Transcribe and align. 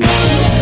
Yeah. 0.00 0.50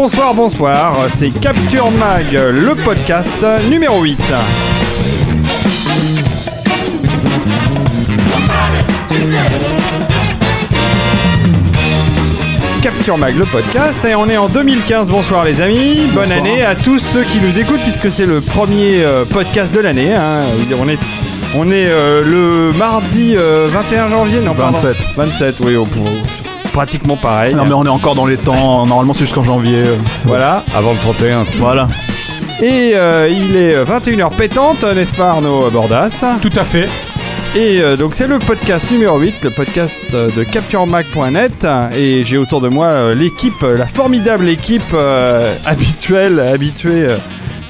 bonsoir, 0.00 0.32
bonsoir, 0.34 0.96
c'est 1.10 1.28
Capture 1.28 1.90
Mag, 1.90 2.32
le 2.32 2.74
podcast 2.74 3.44
numéro 3.68 4.00
8. 4.00 4.18
Capture 12.82 13.18
Mag, 13.18 13.36
le 13.36 13.44
podcast, 13.44 14.02
et 14.06 14.14
on 14.14 14.26
est 14.28 14.38
en 14.38 14.48
2015. 14.48 15.10
Bonsoir 15.10 15.44
les 15.44 15.60
amis, 15.60 15.98
bonne 16.14 16.32
année 16.32 16.62
à 16.62 16.74
tous 16.74 16.98
ceux 16.98 17.24
qui 17.24 17.38
nous 17.40 17.58
écoutent, 17.58 17.80
puisque 17.82 18.10
c'est 18.10 18.24
le 18.24 18.40
premier 18.40 19.02
euh, 19.04 19.24
podcast 19.26 19.74
de 19.74 19.80
l'année. 19.80 20.14
hein. 20.14 20.44
On 20.80 20.88
est, 20.88 20.98
on 21.56 21.70
est 21.70 21.86
euh, 21.86 22.22
le 22.24 22.78
mardi 22.78 23.34
euh, 23.36 23.68
21 23.70 24.08
janvier, 24.08 24.40
non 24.40 24.54
pardon. 24.54 24.78
27. 24.78 24.96
27, 25.16 25.54
oui, 25.60 25.76
au- 25.76 25.82
au- 25.82 26.49
pratiquement 26.70 27.16
pareil. 27.16 27.54
Non 27.54 27.64
mais 27.64 27.74
on 27.74 27.84
est 27.84 27.88
encore 27.90 28.14
dans 28.14 28.26
les 28.26 28.36
temps, 28.36 28.86
normalement 28.86 29.12
c'est 29.12 29.20
jusqu'en 29.24 29.44
janvier. 29.44 29.76
euh. 29.78 29.96
Voilà. 30.24 30.64
Avant 30.76 30.92
le 30.92 30.98
31. 30.98 31.44
Voilà. 31.58 31.86
Et 32.62 32.92
euh, 32.94 33.28
il 33.30 33.56
est 33.56 33.82
21h 33.82 34.30
pétante, 34.36 34.82
n'est-ce 34.84 35.14
pas 35.14 35.30
Arnaud 35.30 35.70
Bordas? 35.70 36.24
Tout 36.42 36.50
à 36.56 36.64
fait. 36.64 36.88
Et 37.56 37.80
euh, 37.80 37.96
donc 37.96 38.14
c'est 38.14 38.26
le 38.28 38.38
podcast 38.38 38.90
numéro 38.90 39.18
8, 39.18 39.34
le 39.42 39.50
podcast 39.50 39.98
euh, 40.14 40.28
de 40.36 40.44
CaptureMac.net. 40.44 41.66
Et 41.96 42.22
j'ai 42.24 42.36
autour 42.36 42.60
de 42.60 42.68
moi 42.68 42.86
euh, 42.86 43.14
l'équipe, 43.14 43.62
euh, 43.62 43.76
la 43.76 43.86
formidable 43.86 44.48
équipe 44.48 44.82
euh, 44.94 45.54
habituelle, 45.64 46.38
habituée 46.38 47.06
euh, 47.06 47.16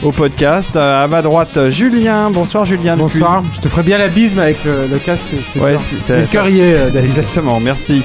au 0.02 0.10
podcast. 0.12 0.76
Euh, 0.76 1.04
à 1.04 1.06
ma 1.08 1.22
droite, 1.22 1.56
euh, 1.56 1.70
Julien. 1.70 2.30
Bonsoir 2.30 2.64
Julien. 2.66 2.96
depuis- 2.96 3.20
Bonsoir, 3.20 3.42
je 3.54 3.60
te 3.60 3.68
ferai 3.68 3.82
bien 3.84 3.96
la 3.98 4.08
bise 4.08 4.34
mais 4.34 4.42
avec 4.42 4.64
le, 4.64 4.86
le 4.90 4.98
casque, 4.98 5.22
c'est- 5.30 5.36
c'est 5.54 5.60
Ouais, 5.60 5.70
bien. 5.70 5.78
c'est- 5.78 6.00
c'est- 6.00 6.20
Le 6.20 6.26
ça- 6.26 6.32
currier, 6.40 6.74
euh, 6.74 6.90
David. 6.90 7.10
Exactement, 7.16 7.58
merci. 7.60 8.02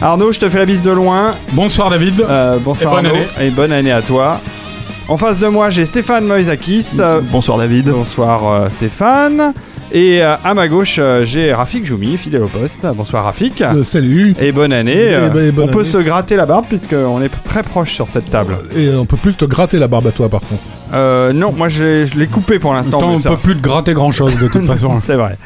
Arnaud, 0.00 0.32
je 0.32 0.38
te 0.38 0.48
fais 0.48 0.58
la 0.58 0.64
bise 0.66 0.82
de 0.82 0.90
loin. 0.92 1.34
Bonsoir 1.52 1.90
David. 1.90 2.20
Euh, 2.20 2.58
bonsoir 2.64 2.92
Et 2.92 2.96
bonne 2.96 3.06
Arnaud. 3.06 3.18
année. 3.38 3.46
Et 3.48 3.50
bonne 3.50 3.72
année 3.72 3.92
à 3.92 4.02
toi. 4.02 4.40
En 5.08 5.16
face 5.16 5.38
de 5.40 5.48
moi, 5.48 5.70
j'ai 5.70 5.86
Stéphane 5.86 6.24
Moïsakis. 6.24 6.86
Bonsoir 7.32 7.58
David. 7.58 7.88
Bonsoir 7.90 8.46
euh, 8.52 8.70
Stéphane. 8.70 9.52
Et 9.90 10.22
euh, 10.22 10.36
à 10.44 10.52
ma 10.54 10.68
gauche, 10.68 10.96
euh, 10.98 11.24
j'ai 11.24 11.52
Rafik 11.52 11.84
Joumi, 11.84 12.16
fidèle 12.18 12.42
au 12.44 12.46
poste. 12.48 12.86
Bonsoir 12.94 13.24
Rafik. 13.24 13.60
Euh, 13.62 13.82
salut. 13.82 14.34
Et 14.40 14.52
bonne 14.52 14.72
année. 14.72 14.92
Et 15.12 15.28
ben- 15.32 15.48
et 15.48 15.50
bonne 15.50 15.64
on 15.64 15.72
peut 15.72 15.80
année. 15.80 15.88
se 15.88 15.98
gratter 15.98 16.36
la 16.36 16.46
barbe 16.46 16.66
puisqu'on 16.68 17.20
est 17.22 17.30
très 17.44 17.62
proche 17.62 17.92
sur 17.94 18.06
cette 18.06 18.30
table. 18.30 18.56
Et 18.76 18.90
on 18.94 19.06
peut 19.06 19.16
plus 19.16 19.34
te 19.34 19.46
gratter 19.46 19.78
la 19.78 19.88
barbe 19.88 20.06
à 20.06 20.10
toi 20.12 20.28
par 20.28 20.40
contre. 20.42 20.62
Euh, 20.92 21.32
non, 21.32 21.52
moi 21.52 21.68
je 21.68 21.82
l'ai- 21.82 22.06
je 22.06 22.16
l'ai 22.18 22.26
coupé 22.28 22.58
pour 22.58 22.72
l'instant. 22.74 23.00
On 23.02 23.18
ça- 23.18 23.30
peut 23.30 23.36
plus 23.38 23.56
te 23.56 23.62
gratter 23.62 23.94
grand 23.94 24.10
chose 24.12 24.36
de 24.38 24.46
toute 24.46 24.64
façon. 24.66 24.96
C'est 24.98 25.16
vrai. 25.16 25.36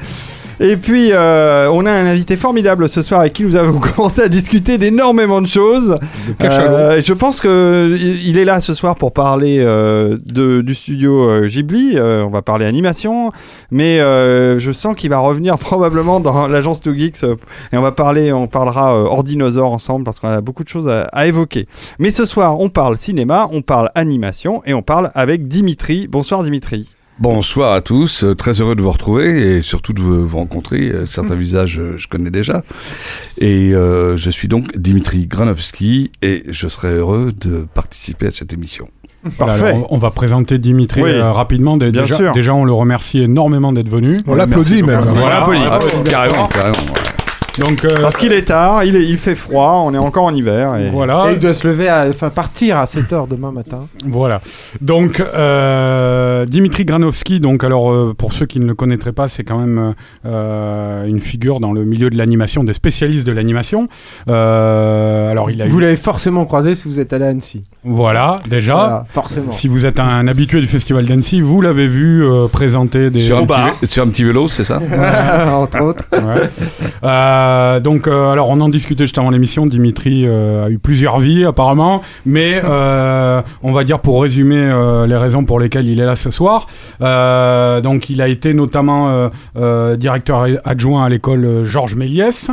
Et 0.60 0.76
puis, 0.76 1.10
euh, 1.12 1.68
on 1.72 1.86
a 1.86 1.92
un 1.92 2.06
invité 2.06 2.36
formidable 2.36 2.88
ce 2.88 3.02
soir 3.02 3.20
avec 3.20 3.32
qui 3.32 3.44
nous 3.44 3.56
avons 3.56 3.78
commencé 3.96 4.22
à 4.22 4.28
discuter 4.28 4.78
d'énormément 4.78 5.40
de 5.40 5.46
choses. 5.46 5.96
Euh, 6.42 7.00
je 7.04 7.12
pense 7.12 7.40
que 7.40 7.94
il 7.98 8.32
il 8.32 8.38
est 8.38 8.44
là 8.46 8.60
ce 8.60 8.72
soir 8.72 8.94
pour 8.94 9.12
parler 9.12 9.58
euh, 9.58 10.16
de, 10.24 10.62
du 10.62 10.74
studio 10.74 11.28
euh, 11.28 11.48
Ghibli. 11.48 11.98
Euh, 11.98 12.24
on 12.24 12.30
va 12.30 12.41
parler 12.41 12.64
animation, 12.64 13.30
mais 13.70 13.98
je 13.98 14.70
sens 14.72 14.96
qu'il 14.96 15.10
va 15.10 15.18
revenir 15.18 15.58
probablement 15.72 16.18
dans 16.20 16.48
l'agence 16.48 16.80
Two 16.80 16.94
Geeks 16.94 17.24
et 17.72 17.76
on 17.76 17.82
va 17.82 17.92
parler, 17.92 18.32
on 18.32 18.46
parlera 18.46 18.94
euh, 18.94 19.04
hors 19.04 19.22
dinosaure 19.22 19.70
ensemble 19.70 20.04
parce 20.04 20.18
qu'on 20.18 20.28
a 20.28 20.41
beaucoup 20.41 20.64
de 20.64 20.68
choses 20.68 20.88
à, 20.88 21.02
à 21.12 21.26
évoquer. 21.26 21.66
Mais 21.98 22.10
ce 22.10 22.24
soir, 22.24 22.58
on 22.60 22.68
parle 22.68 22.96
cinéma, 22.96 23.48
on 23.52 23.62
parle 23.62 23.91
animation 23.94 24.62
et 24.64 24.74
on 24.74 24.82
parle 24.82 25.10
avec 25.14 25.48
Dimitri. 25.48 26.08
Bonsoir 26.08 26.42
Dimitri. 26.42 26.88
Bonsoir 27.18 27.72
à 27.72 27.80
tous, 27.82 28.24
euh, 28.24 28.34
très 28.34 28.60
heureux 28.60 28.74
de 28.74 28.82
vous 28.82 28.90
retrouver 28.90 29.56
et 29.56 29.62
surtout 29.62 29.92
de 29.92 30.00
vous 30.00 30.36
rencontrer. 30.38 30.90
Euh, 30.90 31.06
Certains 31.06 31.36
visages 31.36 31.78
euh, 31.78 31.94
je 31.96 32.08
connais 32.08 32.30
déjà. 32.30 32.62
Et 33.38 33.74
euh, 33.74 34.16
je 34.16 34.30
suis 34.30 34.48
donc 34.48 34.76
Dimitri 34.76 35.26
Granovski 35.26 36.10
et 36.22 36.42
je 36.48 36.66
serai 36.68 36.94
heureux 36.94 37.30
de 37.38 37.66
participer 37.74 38.26
à 38.26 38.30
cette 38.32 38.52
émission. 38.52 38.88
Voilà, 39.24 39.52
Parfait. 39.52 39.68
alors, 39.74 39.92
on 39.92 39.98
va 39.98 40.10
présenter 40.10 40.58
Dimitri 40.58 41.02
Oui. 41.02 41.10
euh, 41.10 41.30
rapidement. 41.30 41.76
Bien 41.76 41.90
déjà, 41.92 42.16
sûr. 42.16 42.32
déjà, 42.32 42.54
on 42.54 42.64
le 42.64 42.72
remercie 42.72 43.20
énormément 43.22 43.72
d'être 43.72 43.90
venu. 43.90 44.18
On 44.26 44.34
l'applaudit 44.34 44.82
même. 44.82 44.98
On 45.00 45.12
Voilà. 45.12 45.40
l'applaudit. 45.40 45.62
Ah, 45.70 45.78
carrément, 46.04 46.46
carrément. 46.46 46.74
Donc 47.58 47.84
euh, 47.84 48.00
Parce 48.00 48.16
qu'il 48.16 48.32
est 48.32 48.42
tard, 48.46 48.82
il, 48.84 48.96
est- 48.96 49.04
il 49.04 49.16
fait 49.16 49.34
froid, 49.34 49.82
on 49.84 49.92
est 49.94 49.98
encore 49.98 50.24
en 50.24 50.34
hiver. 50.34 50.76
Et... 50.76 50.88
voilà. 50.90 51.26
Et 51.30 51.34
il 51.34 51.38
doit 51.38 51.52
se 51.54 51.66
lever, 51.68 51.88
à, 51.88 52.06
enfin 52.08 52.30
partir 52.30 52.78
à 52.78 52.84
7h 52.84 53.28
demain 53.28 53.52
matin. 53.52 53.86
Voilà. 54.06 54.40
Donc, 54.80 55.20
euh, 55.20 56.46
Dimitri 56.46 56.84
Granovski, 56.84 57.41
donc, 57.41 57.62
alors, 57.64 57.92
euh, 57.92 58.14
pour 58.16 58.32
ceux 58.32 58.46
qui 58.46 58.58
ne 58.60 58.66
le 58.66 58.74
connaîtraient 58.74 59.12
pas, 59.12 59.28
c'est 59.28 59.44
quand 59.44 59.58
même 59.58 59.94
euh, 60.24 61.04
une 61.06 61.20
figure 61.20 61.60
dans 61.60 61.72
le 61.72 61.84
milieu 61.84 62.08
de 62.10 62.16
l'animation, 62.16 62.64
des 62.64 62.72
spécialistes 62.72 63.26
de 63.26 63.32
l'animation. 63.32 63.88
Euh, 64.28 65.30
alors, 65.30 65.50
il 65.50 65.60
a 65.62 65.66
Vous 65.66 65.78
eu. 65.78 65.82
l'avez 65.82 65.96
forcément 65.96 66.44
croisé 66.46 66.74
si 66.74 66.88
vous 66.88 67.00
êtes 67.00 67.12
allé 67.12 67.24
à 67.26 67.28
Annecy. 67.28 67.64
Voilà, 67.84 68.36
déjà. 68.48 68.74
Voilà, 68.74 69.04
forcément. 69.08 69.52
Si 69.52 69.68
vous 69.68 69.86
êtes 69.86 70.00
un 70.00 70.26
habitué 70.28 70.60
du 70.60 70.66
festival 70.66 71.04
d'Annecy, 71.06 71.41
vous 71.41 71.60
l'avez 71.60 71.86
vu 71.88 72.24
euh, 72.24 72.46
présenter 72.48 73.10
des. 73.10 73.20
Sur 73.20 73.38
un, 73.38 73.46
petit, 73.46 73.86
sur 73.86 74.04
un 74.04 74.08
petit 74.08 74.24
vélo, 74.24 74.48
c'est 74.48 74.64
ça? 74.64 74.80
Entre 75.52 75.82
autres. 75.82 76.04
Ouais. 76.12 76.48
Euh, 77.42 77.80
donc, 77.80 78.06
euh, 78.06 78.30
alors, 78.30 78.48
on 78.50 78.60
en 78.60 78.69
discutait 78.69 79.04
juste 79.04 79.19
avant 79.19 79.30
l'émission. 79.30 79.66
Dimitri 79.66 80.25
euh, 80.26 80.66
a 80.66 80.70
eu 80.70 80.78
plusieurs 80.78 81.19
vies, 81.19 81.44
apparemment. 81.44 82.03
Mais 82.26 82.60
euh, 82.64 83.41
on 83.62 83.72
va 83.72 83.84
dire, 83.84 84.00
pour 84.00 84.22
résumer 84.22 84.56
euh, 84.58 85.06
les 85.06 85.16
raisons 85.16 85.44
pour 85.44 85.58
lesquelles 85.60 85.88
il 85.88 86.00
est 86.00 86.06
là 86.06 86.16
ce 86.16 86.30
soir. 86.30 86.66
euh, 87.00 87.80
donc, 87.80 88.10
il 88.10 88.22
a 88.22 88.28
été 88.28 88.54
notamment 88.54 89.08
euh, 89.10 89.28
euh, 89.56 89.97
directeur 89.97 90.47
adjoint 90.64 91.04
à 91.04 91.08
l'école 91.08 91.64
Georges 91.64 91.94
Méliès, 91.97 92.50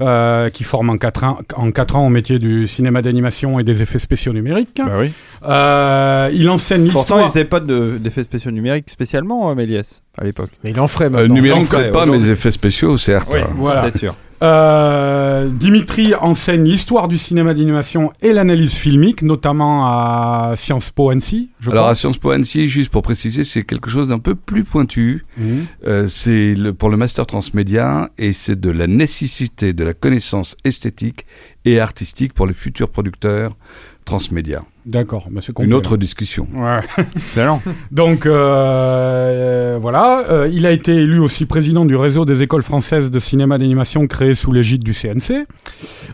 euh, 0.00 0.50
qui 0.50 0.64
forme 0.64 0.90
en 0.90 0.96
4 0.96 1.24
ans, 1.24 1.38
en 1.56 1.70
quatre 1.70 1.96
ans 1.96 2.06
au 2.06 2.10
métier 2.10 2.38
du 2.38 2.66
cinéma 2.66 3.02
d'animation 3.02 3.58
et 3.60 3.64
des 3.64 3.82
effets 3.82 3.98
spéciaux 3.98 4.32
numériques. 4.32 4.80
Bah 4.84 4.92
oui. 4.98 5.12
Euh, 5.44 6.30
il 6.32 6.48
enseigne 6.48 6.84
Pourtant, 6.90 7.16
l'histoire. 7.16 7.20
il 7.22 7.24
faisait 7.30 7.44
pas 7.44 7.60
de- 7.60 7.98
d'effets 7.98 8.22
spéciaux 8.24 8.50
numériques 8.50 8.90
spécialement, 8.90 9.54
Méliès, 9.54 10.02
à 10.18 10.24
l'époque. 10.24 10.50
Mais 10.64 10.70
il 10.70 10.80
en 10.80 10.88
ferait 10.88 11.06
euh, 11.06 11.10
maintenant. 11.10 11.34
Numérique 11.34 11.60
Donc, 11.62 11.70
peut-être 11.70 11.92
pas, 11.92 12.06
les 12.06 12.30
effets 12.30 12.52
spéciaux, 12.52 12.96
certes. 12.98 13.34
Voilà. 13.56 13.90
c'est 13.90 13.98
sûr. 13.98 14.14
Euh, 14.42 15.48
Dimitri 15.48 16.16
enseigne 16.16 16.64
l'histoire 16.64 17.06
du 17.06 17.16
cinéma 17.16 17.54
d'animation 17.54 18.12
et 18.22 18.32
l'analyse 18.32 18.74
filmique, 18.74 19.22
notamment 19.22 19.86
à 19.86 20.54
Sciences 20.56 20.90
Po 20.90 21.10
Annecy, 21.10 21.50
je 21.60 21.70
Alors 21.70 21.84
crois. 21.84 21.92
à 21.92 21.94
Sciences 21.94 22.18
Po 22.18 22.30
Annecy, 22.32 22.66
juste 22.66 22.90
pour 22.90 23.02
préciser, 23.02 23.44
c'est 23.44 23.62
quelque 23.62 23.88
chose 23.88 24.08
d'un 24.08 24.18
peu 24.18 24.34
plus 24.34 24.64
pointu. 24.64 25.24
Mhm. 25.38 25.66
Euh, 25.86 26.08
c'est 26.08 26.54
le- 26.56 26.72
pour 26.72 26.90
le 26.90 26.96
master 26.96 27.24
transmédia 27.24 28.10
et 28.18 28.32
c'est 28.32 28.58
de 28.60 28.70
la 28.70 28.88
nécessité 28.88 29.72
de 29.74 29.84
la 29.84 29.94
connaissance 29.94 30.56
esthétique 30.64 31.24
et 31.64 31.78
artistique 31.78 32.34
pour 32.34 32.48
les 32.48 32.54
futurs 32.54 32.88
producteurs 32.88 33.56
transmédia. 34.04 34.64
D'accord, 34.84 35.28
bah, 35.30 35.40
c'est 35.42 35.56
Une 35.60 35.74
autre 35.74 35.96
discussion. 35.96 36.46
Ouais. 36.54 36.80
Excellent. 37.16 37.62
Donc 37.92 38.26
euh, 38.26 38.32
euh, 38.32 39.78
voilà, 39.80 40.24
Euh, 40.28 40.48
il 40.52 40.66
a 40.66 40.72
été 40.72 40.92
élu 40.94 41.18
aussi 41.20 41.46
président 41.46 41.84
du 41.84 41.94
réseau 41.96 42.24
des 42.24 42.42
écoles 42.42 42.62
françaises 42.62 43.10
de 43.10 43.18
cinéma 43.18 43.58
d'animation 43.58 44.06
créé 44.06 44.34
sous 44.34 44.50
l'égide 44.52 44.82
du 44.82 44.92
CNC. 44.92 45.44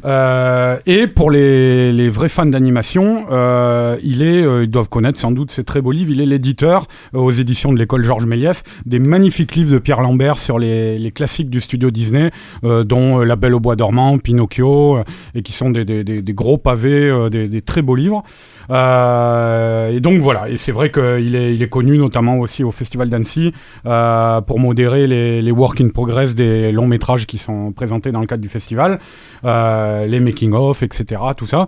Euh, 0.04 0.76
et 0.86 1.06
pour 1.06 1.30
les, 1.30 1.92
les 1.92 2.08
vrais 2.08 2.28
fans 2.28 2.46
d'animation, 2.46 3.26
euh, 3.30 3.96
il 4.02 4.22
est, 4.22 4.42
euh, 4.42 4.64
ils 4.64 4.70
doivent 4.70 4.88
connaître 4.88 5.18
sans 5.18 5.30
doute 5.30 5.50
ces 5.50 5.64
très 5.64 5.80
beaux 5.80 5.92
livres. 5.92 6.10
Il 6.12 6.20
est 6.20 6.26
l'éditeur 6.26 6.86
aux 7.14 7.32
éditions 7.32 7.72
de 7.72 7.78
l'école 7.78 8.04
Georges 8.04 8.26
Méliès 8.26 8.62
des 8.86 8.98
magnifiques 8.98 9.54
livres 9.56 9.72
de 9.72 9.78
Pierre 9.78 10.00
Lambert 10.00 10.38
sur 10.38 10.58
les, 10.58 10.98
les 10.98 11.10
classiques 11.10 11.50
du 11.50 11.60
studio 11.60 11.90
Disney, 11.90 12.30
euh, 12.64 12.84
dont 12.84 13.18
La 13.20 13.36
Belle 13.36 13.54
au 13.54 13.60
bois 13.60 13.76
dormant, 13.76 14.18
Pinocchio, 14.18 14.98
euh, 14.98 15.04
et 15.34 15.42
qui 15.42 15.52
sont 15.52 15.70
des, 15.70 15.84
des- 15.84 16.04
des- 16.04 16.22
des 16.22 16.34
gros 16.34 16.58
pavés, 16.58 17.08
euh, 17.08 17.28
des 17.30 17.62
très 17.62 17.82
beaux 17.82 17.96
livres. 17.96 18.22
Euh, 18.70 19.90
et 19.90 20.00
donc 20.00 20.20
voilà, 20.20 20.48
et 20.48 20.56
c'est 20.56 20.72
vrai 20.72 20.90
qu'il 20.90 21.34
est, 21.34 21.54
il 21.54 21.62
est 21.62 21.68
connu 21.68 21.98
notamment 21.98 22.38
aussi 22.38 22.64
au 22.64 22.70
Festival 22.70 23.08
d'Annecy 23.08 23.52
euh, 23.86 24.40
pour 24.40 24.60
modérer 24.60 25.06
les, 25.06 25.42
les 25.42 25.50
work 25.50 25.80
in 25.80 25.88
progress 25.88 26.34
des 26.34 26.70
longs 26.72 26.86
métrages 26.86 27.26
qui 27.26 27.38
sont 27.38 27.72
présentés 27.72 28.12
dans 28.12 28.20
le 28.20 28.26
cadre 28.26 28.42
du 28.42 28.48
festival, 28.48 28.98
euh, 29.44 30.06
les 30.06 30.20
making 30.20 30.52
of, 30.52 30.82
etc. 30.82 31.20
Tout 31.36 31.46
ça. 31.46 31.66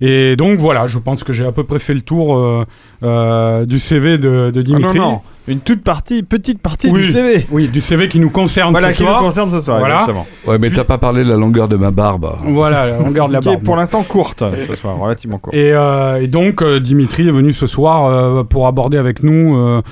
Et 0.00 0.36
donc 0.36 0.58
voilà, 0.58 0.86
je 0.86 0.98
pense 0.98 1.24
que 1.24 1.32
j'ai 1.32 1.46
à 1.46 1.52
peu 1.52 1.64
près 1.64 1.78
fait 1.78 1.94
le 1.94 2.02
tour 2.02 2.66
euh, 3.04 3.66
du 3.66 3.78
CV 3.78 4.18
de, 4.18 4.50
de 4.50 4.60
Ah 4.60 4.62
Dimitri. 4.62 4.98
non, 4.98 5.10
non. 5.12 5.20
Une 5.46 5.60
toute 5.60 5.82
partie, 5.82 6.22
petite 6.22 6.58
partie 6.58 6.88
Oui. 6.88 7.02
du 7.02 7.12
CV. 7.12 7.46
Oui, 7.50 7.68
du 7.68 7.82
CV 7.82 8.08
qui 8.08 8.18
nous 8.18 8.30
concerne 8.30 8.70
Voilà, 8.72 8.92
ce 8.92 8.96
qui 8.96 9.02
soir. 9.02 9.20
nous 9.20 9.26
concerne 9.26 9.50
ce 9.50 9.60
soir, 9.60 9.78
Voilà. 9.80 9.96
exactement. 10.00 10.26
Ouais, 10.46 10.58
mais 10.58 10.70
t'as 10.70 10.84
pas 10.84 10.96
parlé 10.96 11.22
de 11.22 11.28
la 11.28 11.36
longueur 11.36 11.68
de 11.68 11.76
ma 11.76 11.90
barbe. 11.90 12.30
Voilà, 12.46 12.96
on 13.04 13.10
garde 13.10 13.30
la 13.30 13.40
Qui 13.40 13.48
est 13.48 13.52
barbe. 13.52 13.62
pour 13.64 13.76
l'instant 13.76 14.02
courte 14.04 14.42
ce 14.66 14.74
soir, 14.74 14.98
relativement 14.98 15.36
courte. 15.36 15.54
Et, 15.54 15.72
euh, 15.74 16.22
et 16.22 16.28
donc 16.28 16.62
euh, 16.62 16.80
Dimitri 16.80 17.28
est 17.28 17.30
venu 17.30 17.52
ce 17.52 17.66
soir 17.66 18.06
euh, 18.06 18.42
pour 18.42 18.66
aborder 18.66 18.96
avec 18.96 19.22
nous 19.22 19.54
euh, 19.54 19.82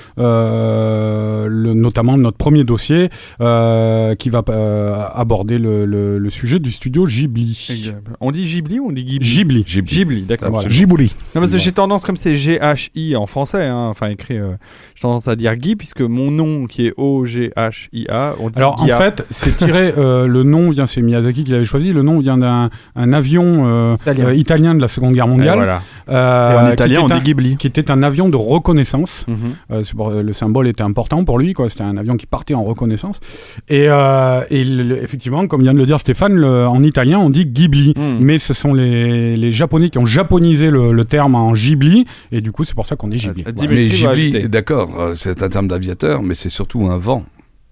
euh, 0.46 1.46
le, 1.48 1.74
notamment 1.74 2.16
notre 2.16 2.36
premier 2.36 2.64
dossier 2.64 3.10
euh, 3.40 4.14
qui 4.14 4.30
va 4.30 4.42
euh, 4.48 4.94
aborder 5.14 5.58
le, 5.58 5.84
le- 5.84 6.18
le 6.18 6.30
sujet 6.30 6.58
du 6.60 6.72
studio 6.72 7.04
Ghibli. 7.06 7.92
On 8.20 8.30
dit 8.30 8.44
Ghibli 8.44 8.78
ou 8.78 8.88
on 8.88 8.92
dit 8.92 9.04
Ghibli? 9.04 9.18
Ghibli. 9.28 9.64
Ghibli. 9.64 9.94
Ghibli, 9.94 10.22
d'accord. 10.22 10.50
Voilà. 10.50 10.68
Gibouli. 10.68 11.12
Non, 11.34 11.40
parce 11.42 11.52
que 11.52 11.58
j'ai 11.58 11.72
tendance, 11.72 12.04
comme 12.04 12.16
c'est 12.16 12.36
G-H-I 12.36 13.01
en 13.16 13.26
français, 13.26 13.66
hein, 13.66 13.88
enfin 13.90 14.08
écrit, 14.08 14.38
euh, 14.38 14.52
j'ai 14.94 15.02
tendance 15.02 15.28
à 15.28 15.36
dire 15.36 15.54
Guy, 15.56 15.76
puisque 15.76 16.00
mon 16.00 16.30
nom 16.30 16.66
qui 16.66 16.86
est 16.86 16.94
O-G-H-I-A, 16.96 18.34
on 18.40 18.50
dit 18.50 18.58
Alors 18.58 18.82
en 18.82 18.86
fait, 18.86 19.24
c'est 19.30 19.56
tiré. 19.56 19.92
euh, 19.98 20.26
le 20.26 20.42
nom 20.42 20.70
vient, 20.70 20.86
c'est 20.86 21.00
Miyazaki 21.02 21.44
qui 21.44 21.50
l'avait 21.50 21.64
choisi. 21.64 21.92
Le 21.92 22.02
nom 22.02 22.18
vient 22.18 22.38
d'un 22.38 22.70
un 22.96 23.12
avion 23.12 23.62
euh, 23.66 23.94
Italien. 24.02 24.26
euh, 24.26 24.34
italien 24.34 24.74
de 24.74 24.80
la 24.80 24.88
Seconde 24.88 25.14
Guerre 25.14 25.26
Et 25.26 25.30
mondiale, 25.30 25.56
voilà. 25.56 25.82
Euh, 26.08 26.52
Et 26.52 26.68
en 26.68 26.72
italien, 26.72 27.00
on 27.02 27.06
dit 27.06 27.22
Ghibli. 27.22 27.56
qui 27.56 27.66
était 27.66 27.90
un 27.90 28.02
avion 28.02 28.28
de 28.28 28.36
reconnaissance. 28.36 29.24
Mhm. 29.28 29.36
Euh, 29.72 29.82
pour- 29.96 30.10
le 30.10 30.32
symbole 30.32 30.68
était 30.68 30.82
important 30.82 31.24
pour 31.24 31.38
lui, 31.38 31.52
quoi. 31.52 31.68
C'était 31.70 31.82
un 31.84 31.96
avion 31.96 32.16
qui 32.16 32.26
partait 32.26 32.54
en 32.54 32.64
reconnaissance. 32.64 33.20
Et, 33.68 33.84
euh, 33.88 34.42
et 34.50 34.64
le- 34.64 34.82
le- 34.82 35.02
effectivement, 35.02 35.46
comme 35.46 35.62
vient 35.62 35.74
de 35.74 35.78
le 35.78 35.86
dire 35.86 35.98
Stéphane, 36.00 36.32
le- 36.34 36.66
en 36.66 36.82
italien, 36.82 37.18
on 37.18 37.30
dit 37.30 37.46
Ghibli. 37.46 37.94
Mm. 37.96 38.18
Mais 38.20 38.38
ce 38.38 38.54
sont 38.54 38.74
les, 38.74 39.36
les 39.36 39.52
Japonais 39.52 39.88
qui 39.90 39.98
ont 39.98 40.06
japonisé 40.06 40.70
le, 40.70 40.92
le 40.92 41.04
terme 41.04 41.34
en 41.34 41.52
Ghibli, 41.52 42.06
et 42.30 42.40
du 42.40 42.52
coup, 42.52 42.64
c'est 42.64 42.74
pour 42.74 42.86
ça 42.86 42.96
qu'on 42.96 43.08
dit 43.08 43.16
Ghibli. 43.16 43.44
Euh, 43.46 43.52
Mais 43.68 43.86
Ghibli, 43.88 44.48
d'accord, 44.48 44.90
euh, 44.98 45.14
c'est 45.14 45.42
un 45.42 45.48
terme 45.48 45.68
d'aviateur, 45.68 46.22
mais 46.22 46.34
c'est 46.34 46.48
surtout 46.50 46.86
un 46.86 46.96
vent. 46.98 47.24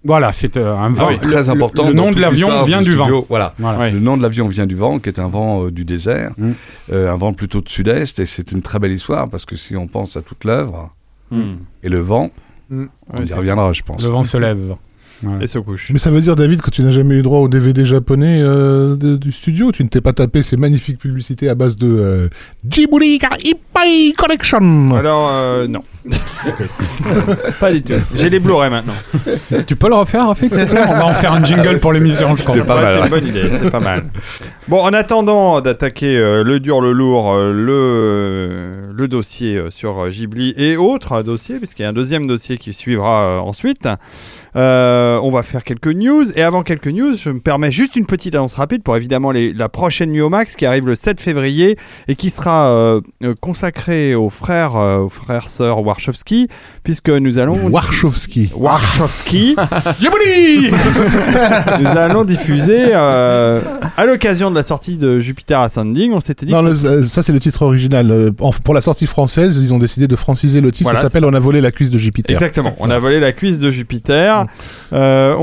Voilà, 0.03 0.31
c'est 0.31 0.57
euh, 0.57 0.75
un 0.75 0.89
vent. 0.89 1.07
c'est 1.09 1.19
très 1.21 1.43
Le- 1.43 1.49
important. 1.51 1.87
Le, 1.87 1.93
nom 1.93 2.11
de 2.11 2.19
l'avion 2.19 2.63
vient 2.63 2.81
du 2.81 2.89
du 2.91 2.95
vent. 2.95 3.23
Voilà. 3.29 3.53
Voilà. 3.59 3.77
Ouais. 3.79 3.91
Le 3.91 3.99
nom 3.99 4.17
de 4.17 4.23
l'avion 4.23 4.47
vient 4.47 4.65
du 4.65 4.75
vent, 4.75 4.97
qui 4.99 5.09
est 5.09 5.19
un 5.19 5.27
vent 5.27 5.65
euh, 5.65 5.71
du 5.71 5.85
désert, 5.85 6.31
Mm. 6.37 6.51
euh, 6.91 7.11
un 7.11 7.15
vent 7.17 7.33
plutôt 7.33 7.61
de 7.61 7.69
sud-est, 7.69 8.19
et 8.19 8.25
c'est 8.25 8.51
une 8.51 8.61
très 8.63 8.79
belle 8.79 8.91
histoire 8.93 9.29
parce 9.29 9.45
que 9.45 9.55
si 9.55 9.75
on 9.75 9.87
pense 9.87 10.17
à 10.17 10.21
toute 10.21 10.43
l'œuvre 10.43 10.93
Mm. 11.29 11.41
et 11.83 11.89
le 11.89 11.99
vent, 11.99 12.31
Mm. 12.69 12.85
on 13.13 13.23
y 13.25 13.33
reviendra, 13.33 13.73
je 13.73 13.83
pense. 13.83 14.01
Le 14.03 14.09
vent 14.09 14.23
se 14.23 14.37
lève. 14.37 14.75
Et 15.41 15.47
se 15.47 15.59
couche. 15.59 15.89
Mais 15.91 15.99
ça 15.99 16.09
veut 16.11 16.21
dire, 16.21 16.35
David, 16.35 16.61
que 16.61 16.69
tu 16.71 16.81
n'as 16.81 16.91
jamais 16.91 17.15
eu 17.15 17.21
droit 17.21 17.39
au 17.39 17.47
DVD 17.47 17.85
japonais 17.85 18.39
euh, 18.41 18.95
de- 18.95 19.17
du 19.17 19.31
studio? 19.31 19.71
Tu 19.71 19.83
ne 19.83 19.87
t'es 19.89 20.01
pas 20.01 20.13
tapé 20.13 20.41
ces 20.41 20.57
magnifiques 20.57 20.97
publicités 20.99 21.47
à 21.49 21.55
base 21.55 21.75
de 21.75 21.87
euh, 21.87 22.27
Ippai 22.77 24.13
Collection? 24.17 24.95
Alors, 24.95 25.29
euh, 25.31 25.67
non. 25.67 25.81
pas 27.59 27.71
du 27.71 27.81
tout. 27.81 27.93
J'ai 28.15 28.29
les 28.29 28.39
Blu-ray 28.39 28.69
maintenant. 28.69 28.93
Tu 29.67 29.75
peux 29.75 29.87
le 29.89 29.95
refaire, 29.95 30.27
Rafik 30.27 30.53
On 30.53 30.65
va 30.65 31.05
en 31.05 31.13
faire 31.13 31.33
un 31.33 31.43
jingle 31.43 31.79
pour 31.79 31.93
l'émission, 31.93 32.35
je 32.35 32.41
crois. 32.43 32.55
C'était 32.55 32.65
pas 32.65 32.81
mal, 32.81 32.93
C'est 32.93 32.99
ouais. 32.99 33.03
une 33.05 33.09
bonne 33.11 33.27
idée, 33.27 33.43
c'est 33.63 33.71
pas 33.71 33.79
mal. 33.79 34.03
Bon, 34.67 34.81
en 34.81 34.93
attendant 34.93 35.61
d'attaquer 35.61 36.17
euh, 36.17 36.43
le 36.43 36.59
dur, 36.59 36.81
le 36.81 36.91
lourd, 36.93 37.33
euh, 37.33 37.51
le, 37.51 37.71
euh, 37.71 38.91
le 38.95 39.07
dossier 39.07 39.57
euh, 39.57 39.69
sur 39.69 40.09
Ghibli 40.09 40.53
et 40.57 40.77
autres 40.77 41.21
dossiers, 41.23 41.57
puisqu'il 41.57 41.83
y 41.83 41.85
a 41.85 41.89
un 41.89 41.93
deuxième 41.93 42.27
dossier 42.27 42.57
qui 42.57 42.73
suivra 42.73 43.23
euh, 43.25 43.39
ensuite, 43.39 43.87
euh, 44.55 45.17
on 45.23 45.29
va 45.29 45.43
faire 45.43 45.63
quelques 45.63 45.87
news. 45.87 46.25
Et 46.35 46.43
avant 46.43 46.61
quelques 46.63 46.87
news, 46.87 47.15
je 47.15 47.29
me 47.29 47.39
permets 47.39 47.71
juste 47.71 47.95
une 47.95 48.05
petite 48.05 48.35
annonce 48.35 48.53
rapide 48.55 48.83
pour 48.83 48.95
évidemment 48.97 49.31
les- 49.31 49.53
la 49.53 49.69
prochaine 49.69 50.11
Nuit 50.11 50.21
au 50.21 50.29
Max 50.29 50.55
qui 50.55 50.65
arrive 50.65 50.87
le 50.87 50.95
7 50.95 51.21
février 51.21 51.77
et 52.07 52.15
qui 52.15 52.29
sera 52.29 52.69
euh, 52.69 53.01
euh, 53.23 53.33
consacrée 53.39 54.13
aux 54.15 54.29
frères, 54.29 54.75
euh, 54.75 54.97
aux 54.99 55.09
frères 55.09 55.47
sœurs 55.47 55.81
Warshawski, 55.85 56.47
puisque 56.83 57.09
nous 57.09 57.37
allons. 57.37 57.57
Warshawski. 57.69 58.51
Warshawski. 58.55 59.55
Ghibli 59.99 60.71
nous 61.79 61.87
allons 61.87 62.23
diffuser 62.25 62.93
à 62.93 64.05
l'occasion 64.05 64.49
de 64.51 64.55
la 64.55 64.63
sortie 64.63 64.97
de 64.97 65.19
Jupiter 65.19 65.59
Ascending. 65.59 66.11
On 66.13 66.19
s'était 66.19 66.45
dit 66.45 66.51
Non, 66.51 66.61
le- 66.61 67.05
ça 67.05 67.21
c'est 67.23 67.31
le 67.33 67.39
titre 67.39 67.61
original. 67.63 68.31
Pour 68.63 68.73
la 68.73 68.81
sortie 68.81 69.07
française, 69.07 69.61
ils 69.63 69.73
ont 69.73 69.79
décidé 69.79 70.07
de 70.07 70.15
franciser 70.15 70.61
le 70.61 70.71
titre. 70.71 70.89
Voilà, 70.89 70.99
ça 70.99 71.07
s'appelle 71.07 71.25
On 71.25 71.33
a 71.33 71.39
volé 71.39 71.61
la 71.61 71.71
cuisse 71.71 71.89
de 71.89 71.97
Jupiter. 71.97 72.35
Exactement. 72.35 72.75
On 72.79 72.89
a 72.89 72.99
volé 72.99 73.19
la 73.19 73.31
cuisse 73.31 73.59
de 73.59 73.71
Jupiter. 73.71 74.40
Euh, 74.93 75.35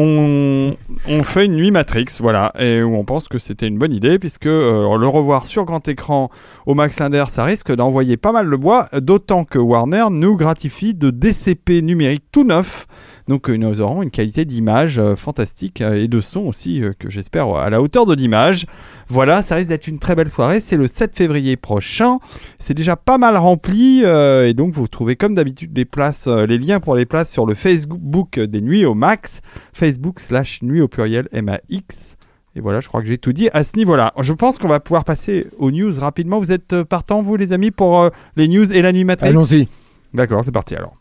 on, 1.08 1.22
fait 1.22 1.46
une 1.46 1.56
nuit 1.56 1.70
Matrix, 1.70 2.06
voilà, 2.20 2.52
et 2.58 2.82
où 2.82 2.96
on 2.96 3.04
pense 3.04 3.28
que 3.28 3.38
c'était 3.38 3.66
une 3.66 3.78
bonne 3.78 3.92
idée, 3.92 4.18
puisque 4.18 4.46
euh, 4.46 4.96
le 4.96 5.06
revoir 5.06 5.46
sur 5.46 5.64
grand 5.64 5.86
écran 5.88 6.30
au 6.66 6.74
Max 6.74 7.00
Inder, 7.00 7.24
ça 7.28 7.44
risque 7.44 7.74
d'envoyer 7.74 8.16
pas 8.16 8.32
mal 8.32 8.50
de 8.50 8.56
bois, 8.56 8.88
d'autant 8.94 9.44
que 9.44 9.58
Warner 9.58 10.06
nous 10.10 10.36
gratifie 10.36 10.94
de 10.94 11.10
DCP 11.10 11.82
numérique 11.82 12.24
tout 12.32 12.44
neuf. 12.44 12.86
Donc 13.28 13.48
euh, 13.50 13.56
nous 13.56 13.80
aurons 13.80 14.02
une 14.02 14.10
qualité 14.10 14.44
d'image 14.44 14.98
euh, 14.98 15.14
fantastique 15.14 15.80
euh, 15.80 16.00
et 16.00 16.08
de 16.08 16.20
son 16.20 16.40
aussi, 16.46 16.82
que 16.98 17.10
j'espère 17.10 17.48
à 17.54 17.70
la 17.70 17.80
hauteur 17.80 18.06
de 18.06 18.14
l'image. 18.14 18.66
Voilà, 19.08 19.42
ça 19.42 19.54
risque 19.54 19.68
d'être 19.68 19.86
une 19.86 19.98
très 19.98 20.14
belle 20.14 20.30
soirée. 20.30 20.60
C'est 20.60 20.76
le 20.76 20.88
7 20.88 21.16
février 21.16 21.56
prochain. 21.56 22.18
C'est 22.58 22.74
déjà 22.74 22.96
pas 22.96 23.18
mal 23.18 23.36
rempli 23.36 24.02
et 24.02 24.54
donc 24.54 24.72
vous 24.72 24.88
trouvez 24.88 25.16
comme 25.16 25.34
d'habitude 25.34 25.76
les 25.76 25.84
places, 25.84 26.26
les 26.26 26.58
liens 26.58 26.80
pour 26.80 26.96
les 26.96 27.06
places 27.06 27.30
sur 27.30 27.46
le 27.46 27.54
Facebook 27.54 28.38
des 28.38 28.60
Nuits 28.60 28.84
au 28.84 28.94
Max, 28.94 29.40
Facebook 29.72 30.20
slash 30.20 30.62
Nuit 30.62 30.80
au 30.80 30.88
pluriel 30.88 31.28
M-A-X. 31.32 32.18
Et 32.58 32.60
voilà, 32.60 32.80
je 32.80 32.88
crois 32.88 33.00
que 33.00 33.06
j'ai 33.06 33.18
tout 33.18 33.32
dit 33.32 33.48
à 33.52 33.62
ce 33.62 33.76
niveau-là. 33.76 34.12
Je 34.18 34.32
pense 34.32 34.58
qu'on 34.58 34.66
va 34.66 34.80
pouvoir 34.80 35.04
passer 35.04 35.46
aux 35.58 35.70
news 35.70 35.92
rapidement. 36.00 36.40
Vous 36.40 36.50
êtes 36.50 36.82
partants, 36.82 37.22
vous 37.22 37.36
les 37.36 37.52
amis, 37.52 37.70
pour 37.70 38.00
euh, 38.00 38.10
les 38.34 38.48
news 38.48 38.72
et 38.72 38.82
la 38.82 38.92
nuit 38.92 39.04
Matrix? 39.04 39.28
Allons-y. 39.28 39.68
D'accord, 40.12 40.42
c'est 40.42 40.50
parti 40.50 40.74
alors. 40.74 40.96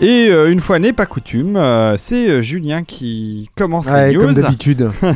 Et 0.00 0.28
euh, 0.30 0.50
une 0.50 0.60
fois 0.60 0.78
n'est 0.78 0.92
pas 0.92 1.06
coutume, 1.06 1.56
euh, 1.56 1.94
c'est 1.96 2.28
euh, 2.30 2.40
Julien 2.40 2.82
qui 2.84 3.50
commence 3.56 3.88
Ouais, 3.88 4.10
les 4.10 4.16
news. 4.16 4.26
comme 4.26 4.34
d'habitude. 4.34 4.90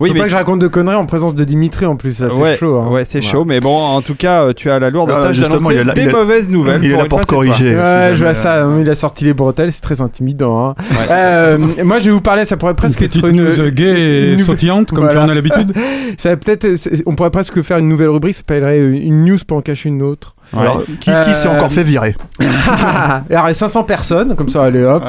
Oui, 0.00 0.08
Faut 0.08 0.14
mais 0.14 0.20
pas 0.20 0.26
que 0.26 0.32
je 0.32 0.36
raconte 0.36 0.58
de 0.58 0.66
conneries 0.66 0.96
en 0.96 1.06
présence 1.06 1.32
de 1.36 1.44
Dimitri 1.44 1.86
en 1.86 1.94
plus, 1.94 2.14
ça 2.16 2.28
c'est 2.28 2.36
ouais, 2.40 2.56
chaud. 2.56 2.76
hein. 2.80 2.88
ouais, 2.90 3.04
c'est 3.04 3.20
chaud, 3.20 3.44
mais 3.44 3.60
bon, 3.60 3.76
en 3.76 4.00
tout 4.00 4.16
cas, 4.16 4.52
tu 4.52 4.68
as 4.68 4.80
la 4.80 4.90
lourde 4.90 5.12
Ah, 5.14 5.22
tâche 5.22 5.36
justement, 5.36 5.68
d'annoncer 5.70 5.94
des 6.06 6.10
mauvaises 6.10 6.50
nouvelles. 6.50 6.82
Il 6.82 6.88
est 6.90 6.94
Pour 6.94 6.98
là 6.98 7.04
une 7.04 7.08
pour 7.10 7.20
corriger. 7.26 7.76
Ouais, 7.76 8.10
je 8.14 8.24
vois 8.24 8.34
ça, 8.34 8.66
il 8.80 8.90
a 8.90 8.94
sorti 8.96 9.24
les 9.26 9.34
bretelles, 9.34 9.70
c'est 9.70 9.82
très 9.82 10.00
intimidant. 10.00 10.70
hein. 10.70 10.74
Ouais. 10.90 10.96
Euh, 11.10 11.58
moi 11.84 12.00
je 12.00 12.06
vais 12.06 12.10
vous 12.10 12.20
parler, 12.22 12.44
ça 12.44 12.56
pourrait 12.56 12.72
Une 12.72 12.76
presque 12.78 12.98
petite 12.98 13.22
être 13.22 13.30
une, 13.30 13.44
news 13.44 13.70
gay 13.70 13.84
et 14.00 14.32
une- 14.32 14.38
sautillante, 14.38 14.88
comme 14.90 15.04
Voilà. 15.04 15.20
tu 15.20 15.26
en 15.26 15.28
as 15.28 15.34
l'habitude. 15.34 15.72
ça 16.16 16.36
peut-être, 16.36 16.66
on 17.06 17.14
pourrait 17.14 17.30
presque 17.30 17.62
faire 17.62 17.78
une 17.78 17.88
nouvelle 17.88 18.08
rubrique, 18.08 18.34
ça 18.34 18.38
s'appellerait 18.38 18.80
une 18.80 19.24
news 19.24 19.38
pour 19.46 19.58
en 19.58 19.62
cacher 19.62 19.88
une 19.88 20.02
autre. 20.02 20.34
Alors, 20.56 20.82
qui, 20.84 21.10
qui 21.24 21.34
s'est 21.34 21.48
Euh, 21.48 21.56
encore 21.56 21.72
fait 21.72 21.82
virer 21.82 22.14
Alors, 23.30 23.46
il 23.46 23.48
y 23.48 23.50
a 23.50 23.54
500 23.54 23.84
personnes, 23.84 24.34
comme 24.36 24.48
ça, 24.48 24.64
allez 24.64 24.84
hop, 24.84 25.02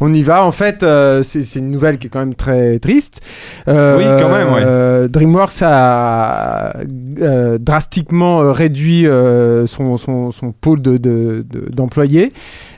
on 0.00 0.12
y 0.12 0.22
va. 0.22 0.44
En 0.44 0.52
fait, 0.52 0.82
euh, 0.82 1.22
c'est 1.22 1.42
c'est 1.42 1.58
une 1.60 1.70
nouvelle 1.70 1.98
qui 1.98 2.06
est 2.08 2.10
quand 2.10 2.18
même 2.18 2.34
très 2.34 2.78
triste. 2.78 3.20
Euh, 3.68 3.96
Oui, 3.98 4.04
quand 4.22 4.28
même, 4.30 4.52
ouais. 4.52 4.62
euh, 4.64 5.08
DreamWorks 5.08 5.62
a 5.62 6.74
euh, 7.20 7.58
drastiquement 7.58 8.52
réduit 8.52 9.06
euh, 9.06 9.66
son, 9.66 9.96
son, 9.96 10.30
son 10.32 10.52
pôle 10.52 10.80
de- 10.82 10.96
de- 10.98 11.44
de- 11.48 11.68
d'employés. 11.74 12.32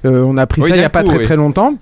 Euh, 0.04 0.22
on 0.24 0.36
a 0.36 0.42
appris 0.42 0.62
Oui, 0.62 0.68
ça 0.68 0.76
il 0.76 0.78
n'y 0.78 0.84
a 0.84 0.90
pas 0.90 1.02
très 1.02 1.18
oui. 1.18 1.24
très 1.24 1.36
longtemps. 1.36 1.74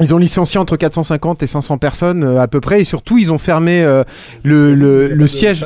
Ils 0.00 0.12
ont 0.12 0.18
licencié 0.18 0.58
entre 0.58 0.76
450 0.76 1.44
et 1.44 1.46
500 1.46 1.78
personnes 1.78 2.24
euh, 2.24 2.40
à 2.40 2.48
peu 2.48 2.60
près, 2.60 2.80
et 2.80 2.84
surtout 2.84 3.16
ils 3.16 3.30
ont 3.32 3.38
fermé 3.38 3.80
euh, 3.82 4.02
le, 4.42 4.74
le, 4.74 5.06
le 5.08 5.26
siège. 5.28 5.64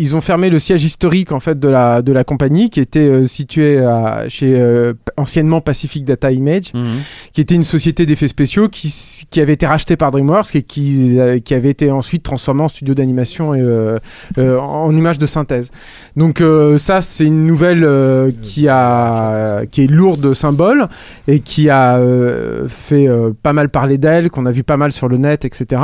Ils 0.00 0.14
ont 0.16 0.20
fermé 0.20 0.48
le 0.48 0.58
siège 0.58 0.84
historique 0.84 1.32
en 1.32 1.40
fait 1.40 1.58
de 1.58 1.68
la 1.68 2.00
de 2.02 2.12
la 2.12 2.22
compagnie 2.24 2.70
qui 2.70 2.78
était 2.80 3.00
euh, 3.00 3.24
situé 3.24 3.78
à, 3.80 4.24
chez 4.28 4.54
euh, 4.54 4.94
anciennement 5.16 5.60
Pacific 5.60 6.04
Data 6.04 6.30
Image, 6.30 6.72
Mhm. 6.72 6.98
qui 7.32 7.40
était 7.40 7.56
une 7.56 7.64
société 7.64 8.06
d'effets 8.06 8.28
spéciaux 8.28 8.68
qui 8.68 8.92
qui 9.30 9.40
avait 9.40 9.54
été 9.54 9.66
rachetée 9.66 9.96
par 9.96 10.10
DreamWorks 10.12 10.54
et 10.54 10.62
qui 10.62 11.18
euh, 11.18 11.40
qui 11.40 11.52
avait 11.52 11.70
été 11.70 11.90
ensuite 11.90 12.22
transformée 12.22 12.62
en 12.62 12.68
studio 12.68 12.94
d'animation 12.94 13.54
et 13.54 13.60
euh, 13.60 13.98
euh, 14.38 14.58
en 14.58 14.94
images 14.96 15.18
de 15.18 15.26
synthèse. 15.26 15.70
Donc 16.16 16.40
euh, 16.40 16.78
ça 16.78 17.00
c'est 17.00 17.24
une 17.26 17.44
nouvelle 17.46 17.82
euh, 17.84 18.30
qui 18.40 18.68
a 18.68 19.62
qui 19.70 19.82
est 19.84 19.88
lourde 19.88 20.20
de 20.20 20.32
symboles 20.32 20.88
et 21.26 21.40
qui 21.40 21.68
a 21.70 21.96
euh, 21.96 22.68
fait 22.68 23.08
euh, 23.08 23.32
pas 23.42 23.52
mal 23.52 23.68
parler 23.68 23.98
d'elle, 23.98 24.30
qu'on 24.30 24.46
a 24.46 24.52
vu 24.52 24.62
pas 24.62 24.76
mal 24.76 24.92
sur 24.92 25.08
le 25.08 25.16
net, 25.16 25.44
etc. 25.44 25.82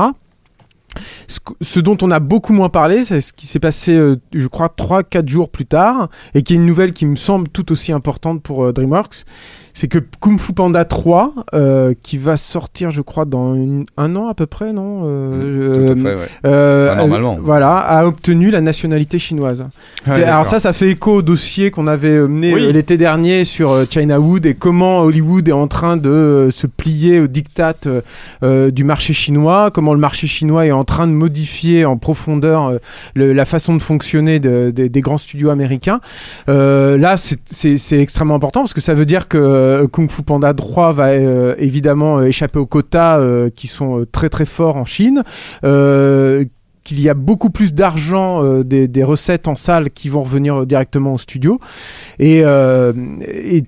Ce, 1.60 1.80
dont 1.80 1.96
on 2.02 2.10
a 2.10 2.20
beaucoup 2.20 2.52
moins 2.52 2.68
parlé, 2.68 3.04
c'est 3.04 3.20
ce 3.20 3.32
qui 3.32 3.46
s'est 3.46 3.60
passé, 3.60 3.92
euh, 3.92 4.16
je 4.34 4.46
crois, 4.46 4.68
3-4 4.68 5.28
jours 5.28 5.50
plus 5.50 5.66
tard, 5.66 6.08
et 6.34 6.42
qui 6.42 6.54
est 6.54 6.56
une 6.56 6.66
nouvelle 6.66 6.92
qui 6.92 7.06
me 7.06 7.16
semble 7.16 7.48
tout 7.48 7.72
aussi 7.72 7.92
importante 7.92 8.42
pour 8.42 8.64
euh, 8.64 8.72
DreamWorks. 8.72 9.24
C'est 9.76 9.88
que 9.88 9.98
Kung 10.20 10.38
Fu 10.38 10.52
Panda 10.52 10.84
3, 10.84 11.32
euh, 11.52 11.94
qui 12.00 12.16
va 12.16 12.36
sortir, 12.36 12.92
je 12.92 13.02
crois, 13.02 13.24
dans 13.24 13.54
une- 13.54 13.86
un 13.96 14.14
an 14.14 14.28
à 14.28 14.34
peu 14.34 14.46
près, 14.46 14.72
non 14.72 15.02
Euh, 15.04 15.74
Tout 15.84 15.88
à 15.88 15.92
euh, 15.92 15.96
fait, 15.96 16.14
ouais. 16.16 16.28
euh, 16.46 16.94
normalement. 16.94 17.38
voilà, 17.42 17.78
a 17.78 18.06
obtenu 18.06 18.50
la 18.52 18.60
nationalité 18.60 19.18
chinoise. 19.18 19.64
C'est- 20.06 20.22
alors 20.22 20.46
ça, 20.46 20.60
ça 20.60 20.72
fait 20.72 20.90
écho 20.90 21.16
au 21.16 21.22
dossier 21.22 21.72
qu'on 21.72 21.88
avait 21.88 22.08
euh, 22.16 22.28
mené 22.28 22.54
Oui. 22.54 22.62
euh, 22.66 22.72
l'été 22.72 22.96
dernier 22.96 23.42
sur 23.44 23.72
euh, 23.72 23.84
China 23.90 24.20
Wood 24.20 24.46
et 24.46 24.54
comment 24.54 25.00
Hollywood 25.00 25.48
est 25.48 25.52
en 25.52 25.66
train 25.66 25.96
de 25.96 26.48
se 26.52 26.68
plier 26.68 27.18
au 27.18 27.26
diktat 27.26 27.74
du 28.72 28.84
marché 28.84 29.12
chinois, 29.12 29.70
comment 29.72 29.92
le 29.94 30.00
marché 30.00 30.26
chinois 30.28 30.66
est 30.66 30.72
en 30.72 30.84
train 30.84 31.06
de 31.08 31.12
modifier 31.12 31.84
en 31.84 31.96
profondeur 31.96 32.74
le- 33.14 33.32
la 33.32 33.44
façon 33.44 33.74
de 33.74 33.82
fonctionner 33.82 34.38
de- 34.38 34.70
de- 34.74 34.86
des 34.86 35.00
grands 35.00 35.18
studios 35.18 35.50
américains. 35.50 36.00
Euh, 36.48 36.96
là, 36.96 37.16
c'est 37.16 37.98
extrêmement 37.98 38.36
important 38.36 38.60
parce 38.60 38.74
que 38.74 38.80
ça 38.80 38.94
veut 38.94 39.06
dire 39.06 39.26
que 39.26 39.63
euh, 39.64 39.86
Kung 39.88 40.10
Fu 40.10 40.22
Panda 40.22 40.54
3 40.54 40.92
va 40.92 41.08
euh, 41.08 41.54
évidemment 41.58 42.18
euh, 42.18 42.26
échapper 42.26 42.58
aux 42.58 42.66
quotas 42.66 43.20
qui 43.50 43.66
sont 43.66 44.04
très 44.10 44.28
très 44.28 44.44
forts 44.44 44.76
en 44.76 44.84
Chine. 44.84 45.22
Qu'il 46.84 47.00
y 47.00 47.08
a 47.08 47.14
beaucoup 47.14 47.48
plus 47.48 47.72
d'argent 47.72 48.44
euh, 48.44 48.62
des, 48.62 49.04
recettes 49.04 49.48
en 49.48 49.56
salle 49.56 49.90
qui 49.90 50.10
vont 50.10 50.22
revenir 50.22 50.66
directement 50.66 51.14
au 51.14 51.18
studio. 51.18 51.58
Et, 52.18 52.42
euh, 52.44 52.92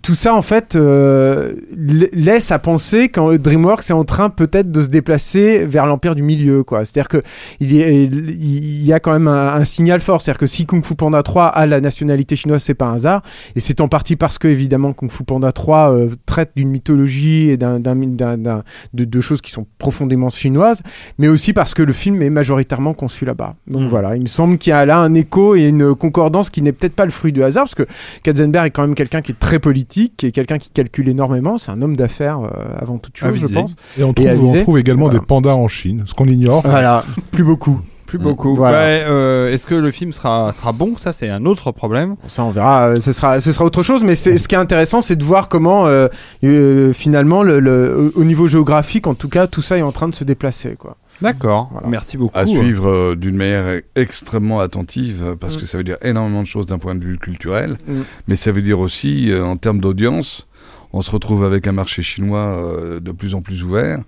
tout 0.03 0.15
ça 0.15 0.35
en 0.35 0.43
fait 0.43 0.77
euh, 0.77 1.55
la- 1.77 2.07
laisse 2.13 2.53
à 2.53 2.59
penser 2.59 3.09
quand 3.09 3.35
DreamWorks 3.37 3.89
est 3.89 3.93
en 3.95 4.05
train 4.05 4.29
peut-être 4.29 4.71
de 4.71 4.83
se 4.83 4.89
déplacer 4.89 5.65
vers 5.67 5.87
l'empire 5.87 6.15
du 6.15 6.23
milieu 6.23 6.63
quoi. 6.63 6.85
C'est 6.85 6.99
à 6.99 7.03
dire 7.03 7.09
que 7.09 7.23
il 7.61 7.75
y, 7.75 7.83
a, 7.83 7.89
y 7.91 8.93
a 8.93 9.01
quand 9.01 9.13
même 9.13 9.29
un, 9.29 9.65
signal 9.65 10.01
fort. 10.01 10.21
C'est 10.21 10.31
à 10.31 10.35
dire 10.35 10.39
que 10.39 10.47
si 10.47 10.67
Kung 10.67 10.85
Fu 10.85 10.95
Panda 10.95 11.23
3 11.23 11.47
a 11.47 11.65
la 11.67 11.81
nationalité 11.81 12.37
chinoise 12.37 12.63
c'est 12.63 12.75
pas 12.75 12.87
un 12.87 12.95
hasard. 12.97 13.23
Et 13.55 13.61
c'est 13.61 13.81
en 13.81 13.89
partie 13.89 14.17
parce 14.17 14.37
que 14.39 14.47
évidemment 14.49 14.93
Kung 14.93 15.11
Fu 15.11 15.25
Panda 15.25 15.53
3 15.53 15.93
euh, 15.93 16.09
traite 16.27 16.51
d'une 16.55 16.69
mythologie 16.69 17.49
et 17.51 17.57
d'un- 17.57 17.81
d'un- 17.81 17.97
d'un- 17.97 18.63
de, 18.93 19.05
de 19.05 19.21
choses 19.23 19.41
qui 19.41 19.51
sont 19.53 19.67
profondément 19.79 20.29
chinoises 20.29 20.83
mais 21.19 21.29
aussi 21.29 21.53
parce 21.55 21.73
que 21.73 21.83
le 21.83 21.93
film 21.95 22.21
est 22.23 22.31
majoritairement 22.31 22.93
conçu 23.07 23.25
là-bas. 23.25 23.55
Donc 23.69 23.83
Mm. 23.83 23.87
voilà, 23.87 24.17
il 24.17 24.23
me 24.23 24.27
semble 24.27 24.59
qu'il 24.59 24.71
y 24.71 24.75
a 24.75 24.85
là 24.87 24.99
un 24.99 25.15
écho 25.15 25.55
et 25.55 25.69
une 25.69 25.95
concordance 25.95 26.51
qui 26.51 26.63
n'est 26.63 26.73
peut-être 26.73 26.95
pas 26.95 27.05
le 27.05 27.11
fruit 27.11 27.33
du 27.33 27.43
hasard, 27.43 27.65
parce 27.65 27.75
que 27.75 27.87
Katzenberg 28.23 28.67
est 28.67 28.71
quand 28.71 28.83
même 28.83 28.95
quelqu'un 28.95 29.21
qui 29.23 29.33
est 29.33 29.39
très 29.39 29.59
politique, 29.59 30.15
qui 30.17 30.27
est 30.27 30.33
quelqu'un 30.33 30.59
qui 30.59 30.71
calcule 30.71 31.09
énormément, 31.09 31.59
c'est 31.59 31.71
un 31.71 31.81
homme 31.83 31.97
d'affaires 31.97 32.41
euh, 32.41 32.49
avant 32.79 32.99
toute 32.99 33.17
chose, 33.17 33.29
Avisé. 33.29 33.49
je 33.49 33.55
pense. 33.55 33.75
Et 33.99 34.05
on 34.05 34.13
trouve, 34.13 34.27
avisé. 34.29 34.59
on 34.61 34.63
trouve 34.63 34.79
également 34.79 35.05
Voilà. 35.07 35.21
des 35.21 35.25
pandas 35.27 35.55
en 35.55 35.69
Chine, 35.69 36.03
ce 36.07 36.15
qu'on 36.15 36.27
ignore. 36.27 36.63
Voilà, 36.67 37.05
plus 37.31 37.45
beaucoup. 37.45 37.81
Plus 38.07 38.19
beaucoup. 38.19 38.55
Voilà. 38.55 38.79
Ouais, 38.79 39.05
euh, 39.09 39.53
Est-ce 39.53 39.67
que 39.67 39.75
le 39.75 39.91
film 39.91 40.13
sera, 40.13 40.53
sera 40.53 40.71
bon? 40.71 40.97
Ça, 40.97 41.13
c'est 41.13 41.29
un 41.29 41.45
autre 41.45 41.73
problème. 41.73 42.15
Ça, 42.29 42.45
on 42.45 42.51
verra. 42.53 42.91
euh, 42.91 43.01
Ce 43.01 43.13
sera, 43.13 43.41
ce 43.41 43.51
sera 43.51 43.65
autre 43.65 43.83
chose. 43.83 44.05
Mais 44.05 44.15
c'est, 44.15 44.39
ce 44.39 44.47
qui 44.47 44.55
est 44.55 44.59
intéressant, 44.59 45.01
c'est 45.01 45.17
de 45.17 45.25
voir 45.25 45.49
comment, 45.49 45.89
euh, 45.89 46.07
euh, 46.45 46.93
finalement, 46.93 47.43
le, 47.43 47.59
le- 47.59 48.13
au 48.17 48.21
au 48.21 48.25
niveau 48.25 48.47
géographique, 48.47 49.09
en 49.09 49.15
tout 49.15 49.29
cas, 49.29 49.49
tout 49.49 49.61
ça 49.61 49.77
est 49.77 49.83
en 49.83 49.91
train 49.91 50.09
de 50.09 50.15
se 50.15 50.23
déplacer. 50.23 50.77
Quoi. 50.79 50.97
D'accord. 51.23 51.69
Voilà. 51.73 51.89
Merci 51.89 52.17
beaucoup. 52.17 52.39
À 52.39 52.47
suivre 52.47 52.89
euh, 52.89 53.15
d'une 53.17 53.37
manière 53.37 53.81
extrêmement 53.95 54.61
attentive, 54.61 55.23
euh, 55.25 55.37
parce 55.37 55.57
Mm. 55.57 55.61
que 55.61 55.67
ça 55.67 55.79
veut 55.79 55.85
dire 55.85 55.97
énormément 56.03 56.43
de 56.43 56.47
choses 56.49 56.67
d'un 56.67 56.79
point 56.79 56.95
de 56.95 57.05
vue 57.05 57.19
culturel, 57.19 57.77
Mm. 57.87 58.01
mais 58.29 58.37
ça 58.37 58.53
veut 58.53 58.63
dire 58.63 58.81
aussi, 58.81 59.31
euh, 59.31 59.45
en 59.45 59.57
termes 59.57 59.81
d'audience, 59.81 60.47
on 60.93 61.01
se 61.03 61.11
retrouve 61.11 61.45
avec 61.45 61.67
un 61.67 61.73
marché 61.73 62.03
chinois 62.03 62.41
euh, 62.63 63.01
de 63.01 63.13
plus 63.13 63.35
en 63.35 63.41
plus 63.43 63.65
ouvert, 63.65 64.01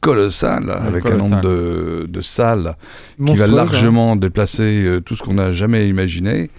colossal, 0.00 0.70
avec 0.70 1.04
un 1.04 1.16
nombre 1.16 1.42
de, 1.42 2.06
de 2.08 2.20
salles 2.22 2.74
qui 3.26 3.36
va 3.36 3.44
hein. 3.44 3.48
largement 3.48 4.16
déplacer 4.16 4.82
euh, 4.82 5.00
tout 5.00 5.14
ce 5.14 5.22
qu'on 5.22 5.34
n'a 5.34 5.52
jamais 5.52 5.88
imaginé. 5.90 6.50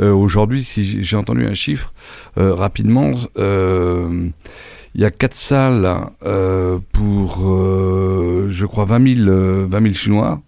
Euh, 0.00 0.12
Aujourd'hui, 0.12 0.62
si 0.62 1.02
j'ai 1.02 1.16
entendu 1.16 1.44
un 1.44 1.54
chiffre 1.54 1.92
euh, 2.38 2.54
rapidement, 2.54 3.10
euh, 3.36 4.28
il 4.94 5.00
y 5.00 5.04
a 5.04 5.10
quatre 5.10 5.34
salles 5.34 5.88
euh, 6.24 6.78
pour, 6.92 7.42
euh, 7.46 8.46
je 8.48 8.66
crois, 8.66 8.84
20 8.84 9.16
000, 9.16 9.28
euh, 9.28 9.66
20 9.68 9.82
000 9.82 9.94
Chinois. 9.94 10.40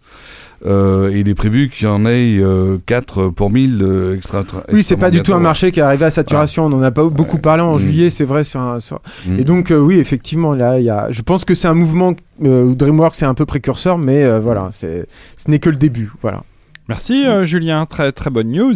Euh, 0.65 1.13
il 1.15 1.29
est 1.29 1.35
prévu 1.35 1.69
qu'il 1.69 1.87
y 1.87 1.91
en 1.91 2.07
ait 2.07 2.39
euh, 2.41 2.79
4 2.87 3.29
pour 3.29 3.51
1000 3.51 3.79
euh, 3.83 4.15
extra, 4.17 4.43
Oui, 4.73 4.83
c'est 4.83 4.97
pas 4.97 5.11
du 5.11 5.23
tout 5.23 5.35
un 5.35 5.39
marché 5.39 5.71
qui 5.71 5.81
est 5.81 5.83
arrivé 5.83 6.07
à 6.07 6.11
saturation. 6.11 6.65
On 6.65 6.73
en 6.73 6.83
a 6.83 6.91
pas 6.91 7.05
beaucoup 7.05 7.37
parlé 7.39 7.63
en 7.63 7.75
Mm. 7.75 7.79
juillet, 7.79 8.11
c'est 8.11 8.25
vrai. 8.25 8.43
Sur 8.43 8.61
un, 8.61 8.81
sur- 8.81 9.01
bientôt. 9.27 9.41
Et 9.43 9.45
donc, 9.45 9.71
euh, 9.71 9.79
oui, 9.79 9.99
effectivement, 9.99 10.55
là, 10.55 10.79
il 10.79 10.85
y 10.87 10.91
a. 10.91 11.09
Je 11.11 11.21
pense 11.23 11.45
que 11.45 11.55
c'est 11.55 11.69
un 11.69 11.75
mouvement 11.75 12.15
euh, 12.43 12.65
où 12.65 12.75
DreamWorks 12.75 13.21
est 13.23 13.27
un 13.27 13.35
peu 13.35 13.45
précurseur, 13.45 13.99
mais 13.99 14.25
euh, 14.25 14.41
voilà, 14.41 14.71
ce 14.73 15.05
n'est 15.47 15.59
que 15.59 15.69
le 15.71 15.77
début. 15.77 16.11
Voilà. 16.23 16.43
Merci 16.89 17.27
euh, 17.27 17.45
Julien, 17.45 17.85
très 17.85 18.11
très 18.13 18.31
bonne 18.31 18.51
news. 18.51 18.75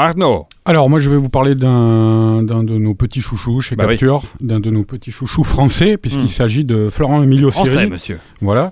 Arnaud. 0.00 0.46
Alors 0.64 0.88
moi 0.88 1.00
je 1.00 1.10
vais 1.10 1.16
vous 1.16 1.28
parler 1.30 1.54
d'un 1.56 2.42
d'un 2.44 2.62
de 2.62 2.76
nos 2.78 2.94
petits 2.94 3.20
chouchous 3.20 3.60
chez 3.62 3.74
Bah 3.74 3.84
oui. 3.88 3.96
Capture, 3.96 4.22
d'un 4.40 4.60
de 4.60 4.70
nos 4.70 4.84
petits 4.84 5.10
chouchous 5.10 5.42
français, 5.42 5.96
puisqu'il 5.96 6.24
Hmm. 6.26 6.28
s'agit 6.28 6.64
de 6.64 6.88
Florent 6.88 7.20
Emilio 7.22 7.50
Français, 7.50 7.70
Siri. 7.72 7.90
monsieur. 7.90 8.18
Voilà, 8.40 8.70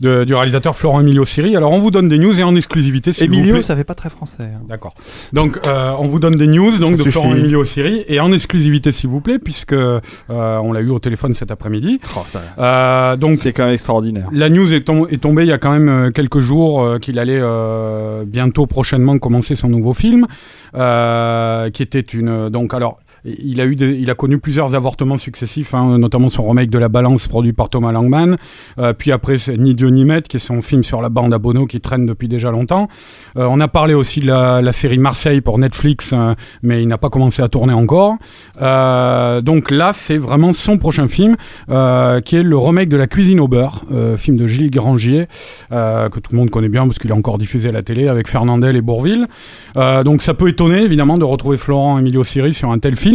de- 0.00 0.24
du 0.24 0.34
réalisateur 0.34 0.74
Florent 0.76 1.00
Emilio 1.00 1.26
Siri. 1.26 1.56
Alors 1.56 1.72
on 1.72 1.78
vous 1.78 1.90
donne 1.90 2.08
des 2.08 2.16
news 2.18 2.38
et 2.40 2.42
en 2.42 2.54
exclusivité 2.56 3.12
s'il 3.12 3.28
vous 3.28 3.34
Emilio, 3.34 3.54
plaît. 3.56 3.62
ça 3.62 3.76
fait 3.76 3.84
pas 3.84 3.94
très 3.96 4.08
français. 4.08 4.44
hein. 4.44 4.62
D'accord. 4.66 4.94
Donc 5.34 5.58
euh, 5.66 5.92
on 5.98 6.06
vous 6.06 6.18
donne 6.20 6.36
des 6.36 6.46
news 6.46 6.70
donc 6.78 6.92
Ça 6.92 6.96
de 6.96 7.02
suffit. 7.02 7.10
Florent 7.10 7.34
Emilio 7.34 7.64
Siri 7.66 8.04
et 8.08 8.20
en 8.20 8.32
exclusivité 8.32 8.92
s'il 8.92 9.10
vous 9.10 9.20
plaît, 9.20 9.38
puisque 9.38 9.74
euh, 9.74 10.00
on 10.30 10.72
l'a 10.72 10.80
eu 10.80 10.88
au 10.88 11.00
téléphone 11.00 11.34
cet 11.34 11.50
après-midi. 11.50 12.00
Oh, 12.16 12.20
ça- 12.26 12.40
Euh, 12.58 13.16
donc 13.16 13.36
C'est 13.36 13.52
quand 13.52 13.64
même 13.64 13.74
extraordinaire. 13.74 14.28
la 14.32 14.48
news 14.48 14.72
est, 14.72 14.82
tom- 14.86 15.06
est 15.10 15.20
tombée 15.20 15.42
il 15.42 15.48
y 15.48 15.52
a 15.52 15.58
quand 15.58 15.72
même 15.72 15.88
euh, 15.90 16.10
quelques 16.12 16.38
jours 16.40 16.82
euh, 16.82 16.98
qu'il 16.98 17.18
allait 17.18 17.40
euh, 17.42 18.24
bientôt 18.24 18.66
prochainement 18.66 19.18
commencer 19.18 19.54
son 19.54 19.68
nouveau 19.68 19.92
film, 19.92 20.26
qui 20.72 21.82
était 21.82 22.00
une 22.00 22.48
donc 22.48 22.74
alors 22.74 22.98
il 23.24 23.60
a 23.60 23.66
eu 23.66 23.74
il 23.74 24.10
a 24.10 24.14
connu 24.14 24.38
plusieurs 24.38 24.74
avortements 24.74 25.16
successifs, 25.16 25.74
hein, 25.74 25.98
notamment 25.98 26.28
son 26.28 26.46
remake 26.48 26.70
de 26.70 26.78
La 26.78 26.88
Balance 26.88 27.28
produit 27.28 27.52
par 27.52 27.68
Thomas 27.68 27.92
Langman, 27.92 28.36
Euh, 28.78 28.92
puis 28.92 29.12
après 29.12 29.36
Ni 29.58 29.74
Dieu 29.74 29.88
ni 29.88 30.04
Maître 30.04 30.28
qui 30.28 30.36
est 30.36 30.40
son 30.40 30.60
film 30.60 30.82
sur 30.82 31.02
la 31.02 31.08
bande 31.08 31.34
à 31.34 31.38
Bono 31.38 31.66
qui 31.66 31.80
traîne 31.80 32.06
depuis 32.06 32.28
déjà 32.28 32.50
longtemps. 32.50 32.88
Euh, 33.36 33.46
on 33.50 33.60
a 33.60 33.68
parlé 33.68 33.94
aussi 33.94 34.20
de 34.20 34.26
la, 34.26 34.72
série 34.72 34.98
Marseille 34.98 35.40
pour 35.40 35.58
Netflix, 35.58 36.12
euh, 36.12 36.34
mais 36.62 36.82
il 36.82 36.88
n'a 36.88 36.98
pas 36.98 37.10
commencé 37.10 37.42
à 37.42 37.48
tourner 37.48 37.74
encore. 37.74 38.16
Donc 38.58 39.70
là 39.70 39.92
c'est 39.92 40.18
vraiment 40.18 40.52
son 40.52 40.78
prochain 40.78 41.06
film 41.06 41.36
qui 41.66 42.36
est 42.36 42.42
le 42.42 42.58
remake 42.58 42.88
de 42.88 42.96
La 42.96 43.06
cuisine 43.06 43.40
au 43.40 43.48
beurre, 43.48 43.84
film 44.16 44.36
de 44.36 44.46
Gilles 44.46 44.70
Grangier, 44.70 45.26
que 45.70 46.20
tout 46.20 46.32
le 46.32 46.38
monde 46.38 46.50
connaît 46.50 46.68
bien 46.68 46.86
parce 46.86 46.98
qu'il 46.98 47.10
est 47.10 47.14
encore 47.14 47.38
diffusé 47.38 47.68
à 47.68 47.72
la 47.72 47.82
télé 47.82 48.08
avec 48.08 48.28
Fernandel 48.28 48.76
et 48.76 48.80
Bourville. 48.82 49.26
Donc 49.76 50.22
ça 50.22 50.34
peut 50.34 50.48
étonner 50.48 50.82
évidemment 50.82 51.18
de 51.18 51.24
retrouver 51.24 51.56
Florent 51.56 51.98
Emilio 51.98 52.24
Siri 52.24 52.54
sur 52.54 52.70
un 52.70 52.78
tel 52.78 52.96
film, 52.96 53.11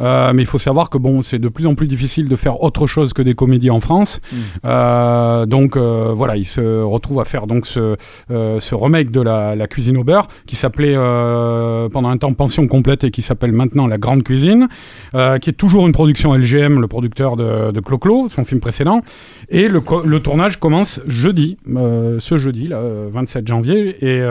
euh, 0.00 0.32
mais 0.34 0.42
il 0.42 0.46
faut 0.46 0.58
savoir 0.58 0.90
que 0.90 0.98
bon, 0.98 1.22
c'est 1.22 1.38
de 1.38 1.48
plus 1.48 1.66
en 1.66 1.74
plus 1.74 1.86
difficile 1.86 2.28
de 2.28 2.36
faire 2.36 2.62
autre 2.62 2.86
chose 2.86 3.12
que 3.12 3.22
des 3.22 3.34
comédies 3.34 3.70
en 3.70 3.80
France. 3.80 4.20
Euh, 4.64 5.46
donc 5.46 5.76
euh, 5.76 6.12
voilà, 6.14 6.36
il 6.36 6.44
se 6.44 6.82
retrouve 6.82 7.20
à 7.20 7.24
faire 7.24 7.46
donc 7.46 7.66
ce, 7.66 7.96
ce 8.28 8.74
remake 8.74 9.10
de 9.10 9.20
la, 9.20 9.56
la 9.56 9.66
cuisine 9.66 9.96
au 9.96 10.04
beurre 10.04 10.28
qui 10.46 10.56
s'appelait 10.56 10.94
pendant 10.94 12.08
un 12.08 12.16
temps 12.16 12.32
Pension 12.36 12.66
complète 12.66 13.04
et 13.04 13.10
qui 13.10 13.22
s'appelle 13.22 13.52
maintenant 13.52 13.86
La 13.86 13.98
Grande 13.98 14.22
Cuisine, 14.22 14.68
qui 15.12 15.50
est 15.50 15.56
toujours 15.56 15.86
une 15.86 15.92
production 15.92 16.34
LGM, 16.34 16.80
le 16.80 16.86
producteur 16.86 17.36
de, 17.36 17.70
de 17.72 17.80
Clo-Clo, 17.80 18.28
son 18.28 18.44
film 18.44 18.60
précédent. 18.60 19.00
Et 19.48 19.68
le, 19.68 19.80
tournage 20.20 20.58
commence 20.58 21.00
jeudi, 21.06 21.56
ce 21.66 22.38
jeudi, 22.38 22.68
là, 22.68 22.78
euh, 22.78 23.08
27 23.10 23.46
janvier, 23.46 23.96
et, 24.04 24.22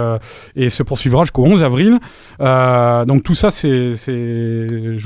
et 0.56 0.70
se 0.70 0.84
poursuivra 0.84 1.24
jusqu'au 1.24 1.46
11 1.46 1.64
avril. 1.64 2.00
Donc 2.40 3.24
tout 3.24 3.36
ça, 3.36 3.52
c'est, 3.52 3.96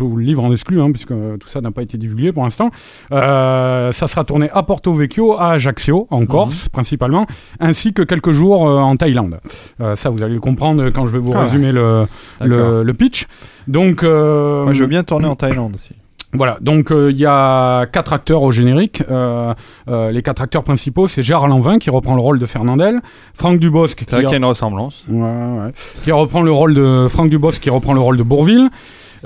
je 0.06 0.10
vous 0.12 0.16
le 0.18 0.24
livre 0.24 0.44
en 0.44 0.52
exclu, 0.52 0.82
hein, 0.82 0.92
puisque 0.92 1.10
tout 1.10 1.48
ça 1.48 1.62
n'a 1.62 1.72
pas 1.72 1.82
été 1.82 1.98
divulgué 1.98 2.32
pour 2.32 2.44
l'instant. 2.44 2.70
Euh, 3.12 3.92
ça 3.92 4.08
sera 4.08 4.24
tourné 4.24 4.50
à 4.54 4.64
Porto 4.64 4.94
Vecchio, 4.94 5.38
à 5.38 5.52
Ajaccio, 5.52 6.08
en 6.10 6.26
Corse 6.26 6.70
principalement, 6.70 7.26
ainsi 7.60 7.94
que 7.94 8.02
quelques 8.02 8.32
jours 8.32 8.68
euh, 8.68 8.80
en 8.80 8.96
Thaïlande. 8.96 9.40
Euh, 9.82 9.96
ça, 9.96 10.10
vous 10.10 10.24
allez 10.24 10.34
le 10.36 10.40
comprendre 10.40 10.90
quand 10.90 11.06
je 11.06 11.12
vais 11.12 11.20
vous 11.20 11.34
Ah, 11.36 11.44
résumer 11.44 11.72
le, 11.72 12.08
le, 12.42 12.84
le 12.84 12.94
pitch. 12.94 13.26
Donc, 13.68 14.04
Moi, 14.04 14.74
je 14.74 14.82
veux 14.82 14.88
bien 14.88 15.04
tourner 15.04 15.28
en 15.28 15.36
Thaïlande 15.36 15.76
aussi. 15.76 15.92
Voilà, 16.34 16.60
donc 16.62 16.92
euh, 16.92 17.10
il 17.10 17.18
y 17.18 17.26
a 17.26 17.88
quatre 17.88 18.14
acteurs 18.14 18.44
au 18.44 18.52
générique. 18.52 19.02
Euh, 19.10 19.52
euh, 19.88 20.12
les 20.12 20.22
quatre 20.22 20.44
acteurs 20.44 20.64
principaux, 20.64 21.08
c'est 21.08 21.24
Gérard 21.24 21.48
Lanvin 21.48 21.80
qui 21.80 21.90
reprend 21.90 22.14
le 22.14 22.22
rôle 22.22 22.38
de 22.38 22.46
Fernandel, 22.46 23.02
Franck 23.34 23.60
Dubosc 23.60 23.98
C'est 24.02 24.12
vrai 24.12 24.22
qui, 24.22 24.26
qu'il 24.28 24.32
y 24.34 24.36
a 24.36 24.38
une 24.38 24.46
ressemblance. 24.46 25.06
Ouais, 25.10 25.24
ouais. 25.24 25.72
qui 26.04 26.12
reprend 26.12 26.44
le 26.44 26.52
rôle 26.52 26.76
de 26.76 27.08
Franck 27.10 27.32
Dubosc 27.32 27.60
qui 27.60 27.72
reprend 27.72 27.94
le 27.94 28.00
rôle 28.00 28.18
de 28.18 28.24
Bourville. 28.24 28.70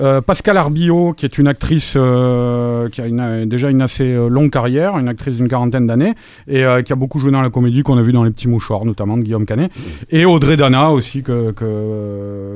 Euh, 0.00 0.20
Pascal 0.20 0.56
Arbillot, 0.56 1.12
qui 1.12 1.24
est 1.24 1.38
une 1.38 1.46
actrice 1.46 1.94
euh, 1.96 2.88
qui 2.88 3.00
a 3.00 3.46
déjà 3.46 3.70
une 3.70 3.82
assez 3.82 4.04
euh, 4.04 4.28
longue 4.28 4.50
carrière, 4.50 4.98
une 4.98 5.08
actrice 5.08 5.36
d'une 5.36 5.48
quarantaine 5.48 5.86
d'années, 5.86 6.14
et 6.48 6.64
qui 6.84 6.92
a 6.92 6.96
beaucoup 6.96 7.18
joué 7.18 7.30
dans 7.30 7.42
la 7.42 7.50
comédie 7.50 7.82
qu'on 7.82 7.98
a 7.98 8.02
vu 8.02 8.12
dans 8.12 8.24
Les 8.24 8.30
Petits 8.30 8.48
Mouchoirs, 8.48 8.84
notamment 8.84 9.16
de 9.16 9.22
Guillaume 9.22 9.46
Canet, 9.46 9.70
et 10.10 10.24
Audrey 10.24 10.56
Dana 10.56 10.90
aussi, 10.90 11.22
que 11.22 11.52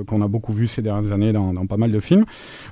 qu'on 0.06 0.22
a 0.22 0.28
beaucoup 0.28 0.52
vu 0.52 0.66
ces 0.66 0.82
dernières 0.82 1.12
années 1.12 1.32
dans, 1.32 1.54
pas 1.66 1.76
mal 1.76 1.90
de 1.92 2.00
films. 2.00 2.24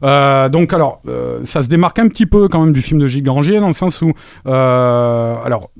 Donc 0.02 0.72
alors, 0.72 1.00
ça 1.44 1.62
se 1.62 1.68
démarque 1.68 1.98
un 1.98 2.08
petit 2.08 2.26
peu 2.26 2.48
quand 2.48 2.60
même 2.64 2.72
du 2.72 2.82
film 2.82 3.00
de 3.00 3.06
Gilles 3.06 3.22
Granger, 3.22 3.60
dans 3.60 3.68
le 3.68 3.72
sens 3.72 4.02
où, 4.02 4.12
alors, 4.44 5.70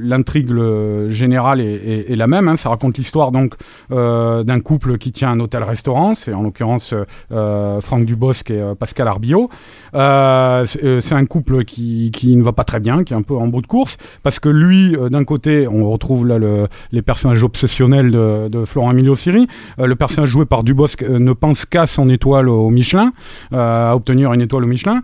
l'intrigue 0.00 0.50
le- 0.50 1.08
générale 1.08 1.60
est, 1.60 2.16
la 2.16 2.26
même, 2.26 2.48
hein, 2.48 2.56
ça 2.56 2.68
raconte 2.70 2.98
l'histoire 2.98 3.32
donc 3.32 3.54
d'un 3.90 4.60
couple 4.60 4.98
qui 4.98 5.12
tient 5.12 5.30
un 5.30 5.40
hôtel-restaurant, 5.40 6.14
c'est 6.14 6.34
en 6.34 6.42
l'occurrence 6.42 6.94
Franck 7.30 8.04
Dubosc 8.04 8.15
et 8.50 8.60
euh, 8.60 8.74
Pascal 8.74 9.08
Arbillot. 9.08 9.48
Euh, 9.94 10.64
c'est 10.64 10.82
euh, 10.84 11.00
c'est 11.00 11.14
un 11.14 11.24
couple 11.26 11.64
qui, 11.64 12.10
ne 12.36 12.42
va 12.42 12.52
pas 12.52 12.64
très 12.64 12.80
bien, 12.80 13.04
qui 13.04 13.12
est 13.12 13.16
un 13.16 13.22
peu 13.22 13.34
en 13.36 13.46
bout 13.46 13.60
de 13.60 13.66
course, 13.66 13.96
parce 14.22 14.40
que 14.40 14.48
lui, 14.48 14.96
d'un 15.10 15.24
côté, 15.24 15.68
on 15.68 15.88
retrouve 15.90 16.26
là 16.26 16.38
le- 16.38 16.66
les 16.92 17.02
personnages 17.02 17.42
obsessionnels 17.44 18.10
de, 18.10 18.48
de 18.48 18.64
Florent 18.64 18.90
Emilio 18.90 19.14
Siri. 19.14 19.46
Euh, 19.78 19.86
le 19.86 19.94
personnage 19.96 20.28
joué 20.30 20.44
par 20.46 20.62
Dubosc 20.64 21.02
ne 21.02 21.32
pense 21.32 21.64
qu'à 21.66 21.86
son 21.86 22.08
étoile 22.08 22.48
au 22.48 22.70
Michelin, 22.70 23.12
à 23.52 23.94
obtenir 23.94 24.32
une 24.32 24.40
étoile 24.40 24.64
au 24.64 24.68
Michelin. 24.68 25.02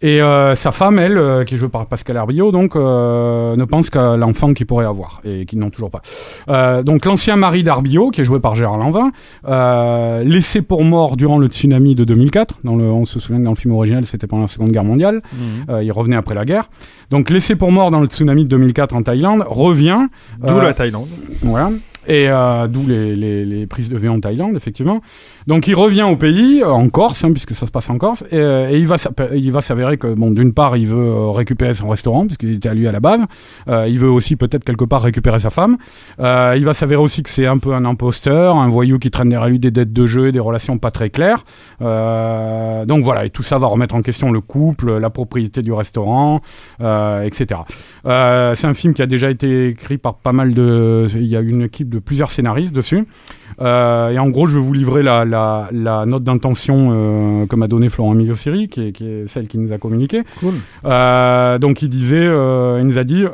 Et 0.00 0.22
euh, 0.22 0.54
sa 0.54 0.70
femme, 0.70 1.00
elle, 1.00 1.18
euh, 1.18 1.42
qui 1.44 1.54
est 1.54 1.56
jouée 1.56 1.68
par 1.68 1.86
Pascal 1.86 2.16
Arbillot, 2.16 2.52
donc, 2.52 2.76
euh, 2.76 3.56
ne 3.56 3.64
pense 3.64 3.90
qu'à 3.90 4.16
l'enfant 4.16 4.54
qu'il 4.54 4.64
pourrait 4.66 4.84
avoir 4.86 5.20
et 5.24 5.44
qu'ils 5.44 5.58
n'ont 5.58 5.70
toujours 5.70 5.90
pas. 5.90 6.02
Euh, 6.48 6.84
donc 6.84 7.04
l'ancien 7.04 7.34
mari 7.34 7.64
d'Arbillot, 7.64 8.10
qui 8.10 8.20
est 8.20 8.24
joué 8.24 8.38
par 8.38 8.54
Gérard 8.54 8.78
Lanvin, 8.78 9.10
euh, 9.48 10.22
laissé 10.22 10.62
pour 10.62 10.84
mort 10.84 11.16
durant 11.16 11.38
le 11.38 11.48
tsunami 11.48 11.96
de 11.96 12.04
2004. 12.04 12.60
Dans 12.62 12.76
le, 12.76 12.84
on 12.84 13.04
se 13.04 13.18
souvient 13.18 13.40
que 13.40 13.44
dans 13.44 13.50
le 13.50 13.56
film 13.56 13.74
original, 13.74 14.06
c'était 14.06 14.28
pendant 14.28 14.42
la 14.42 14.48
Seconde 14.48 14.70
Guerre 14.70 14.84
mondiale. 14.84 15.20
Euh, 15.68 15.82
il 15.82 15.90
revenait 15.90 16.16
après 16.16 16.36
la 16.36 16.44
guerre. 16.44 16.68
Donc 17.10 17.28
laissé 17.30 17.56
pour 17.56 17.72
mort 17.72 17.90
dans 17.90 18.00
le 18.00 18.06
tsunami 18.06 18.44
de 18.44 18.48
2004 18.50 18.94
en 18.94 19.02
Thaïlande, 19.02 19.44
revient. 19.48 20.06
D'où 20.46 20.60
la 20.60 20.74
Thaïlande. 20.74 21.08
voilà. 21.42 21.70
Et 22.08 22.26
euh, 22.30 22.66
d'où 22.68 22.86
les, 22.86 23.66
prises 23.66 23.90
de 23.90 23.98
vue 23.98 24.08
en 24.08 24.18
Thaïlande, 24.18 24.56
effectivement. 24.56 25.02
Donc 25.46 25.66
il 25.68 25.74
revient 25.74 26.04
au 26.04 26.16
pays, 26.16 26.62
euh, 26.62 26.70
en 26.70 26.88
Corse, 26.88 27.22
hein, 27.22 27.32
puisque 27.32 27.54
ça 27.54 27.66
se 27.66 27.70
passe 27.70 27.90
en 27.90 27.98
Corse, 27.98 28.24
et, 28.30 28.36
euh, 28.36 28.70
il 28.72 28.86
va 28.86 28.96
il 29.34 29.52
va 29.52 29.60
s'avérer 29.60 29.98
que, 29.98 30.14
bon, 30.14 30.30
d'une 30.30 30.54
part, 30.54 30.78
il 30.78 30.86
veut 30.86 31.28
récupérer 31.28 31.74
son 31.74 31.90
restaurant, 31.90 32.24
puisqu'il 32.24 32.54
était 32.54 32.70
à 32.70 32.74
lui 32.74 32.88
à 32.88 32.92
la 32.92 33.00
base. 33.00 33.20
Il 33.68 33.98
veut 33.98 34.08
aussi 34.08 34.36
peut-être 34.36 34.64
quelque 34.64 34.84
part 34.84 35.02
récupérer 35.02 35.40
sa 35.40 35.50
femme. 35.50 35.76
Il 36.18 36.64
va 36.64 36.72
s'avérer 36.72 37.00
aussi 37.00 37.22
que 37.22 37.30
c'est 37.30 37.46
un 37.46 37.58
peu 37.58 37.74
un 37.74 37.84
imposteur, 37.84 38.56
un 38.56 38.68
voyou 38.68 38.98
qui 38.98 39.10
traîne 39.10 39.28
derrière 39.28 39.48
lui 39.48 39.58
des 39.58 39.70
dettes 39.70 39.92
de 39.92 40.06
jeu 40.06 40.28
et 40.28 40.32
des 40.32 40.40
relations 40.40 40.78
pas 40.78 40.90
très 40.90 41.10
claires. 41.10 41.44
Donc 41.80 43.02
voilà, 43.02 43.26
et 43.26 43.30
tout 43.30 43.42
ça 43.42 43.58
va 43.58 43.66
remettre 43.66 43.94
en 43.94 44.02
question 44.02 44.32
le 44.32 44.40
couple, 44.40 44.98
la 44.98 45.10
propriété 45.10 45.60
du 45.60 45.72
restaurant, 45.72 46.40
etc. 46.80 47.60
C'est 48.04 48.66
un 48.66 48.74
film 48.74 48.94
qui 48.94 49.02
a 49.02 49.06
déjà 49.06 49.30
été 49.30 49.68
écrit 49.68 49.98
par 49.98 50.14
pas 50.14 50.32
mal 50.32 50.54
de. 50.54 51.06
Il 51.14 51.26
y 51.26 51.36
a 51.36 51.40
une 51.40 51.62
équipe 51.62 51.90
de 51.90 51.97
plusieurs 52.00 52.30
scénaristes 52.30 52.74
dessus. 52.74 53.06
Euh, 53.60 54.10
et 54.10 54.18
en 54.18 54.28
gros, 54.28 54.46
je 54.46 54.56
vais 54.56 54.62
vous 54.62 54.72
livrer 54.72 55.02
la, 55.02 55.24
la, 55.24 55.68
la 55.72 56.06
note 56.06 56.22
d'intention 56.22 56.90
euh, 56.92 57.46
que 57.46 57.56
m'a 57.56 57.66
donnée 57.66 57.88
Florent 57.88 58.14
Emilio 58.14 58.34
Siri, 58.34 58.68
qui 58.68 58.88
est, 58.88 58.92
qui 58.92 59.04
est 59.06 59.26
celle 59.26 59.48
qui 59.48 59.58
nous 59.58 59.72
a 59.72 59.78
communiqué. 59.78 60.22
Cool. 60.40 60.54
Euh, 60.84 61.58
donc 61.58 61.82
il 61.82 61.88
disait, 61.88 62.16
euh, 62.18 62.78
il 62.80 62.86
nous 62.86 62.98
a 62.98 63.04
dit, 63.04 63.24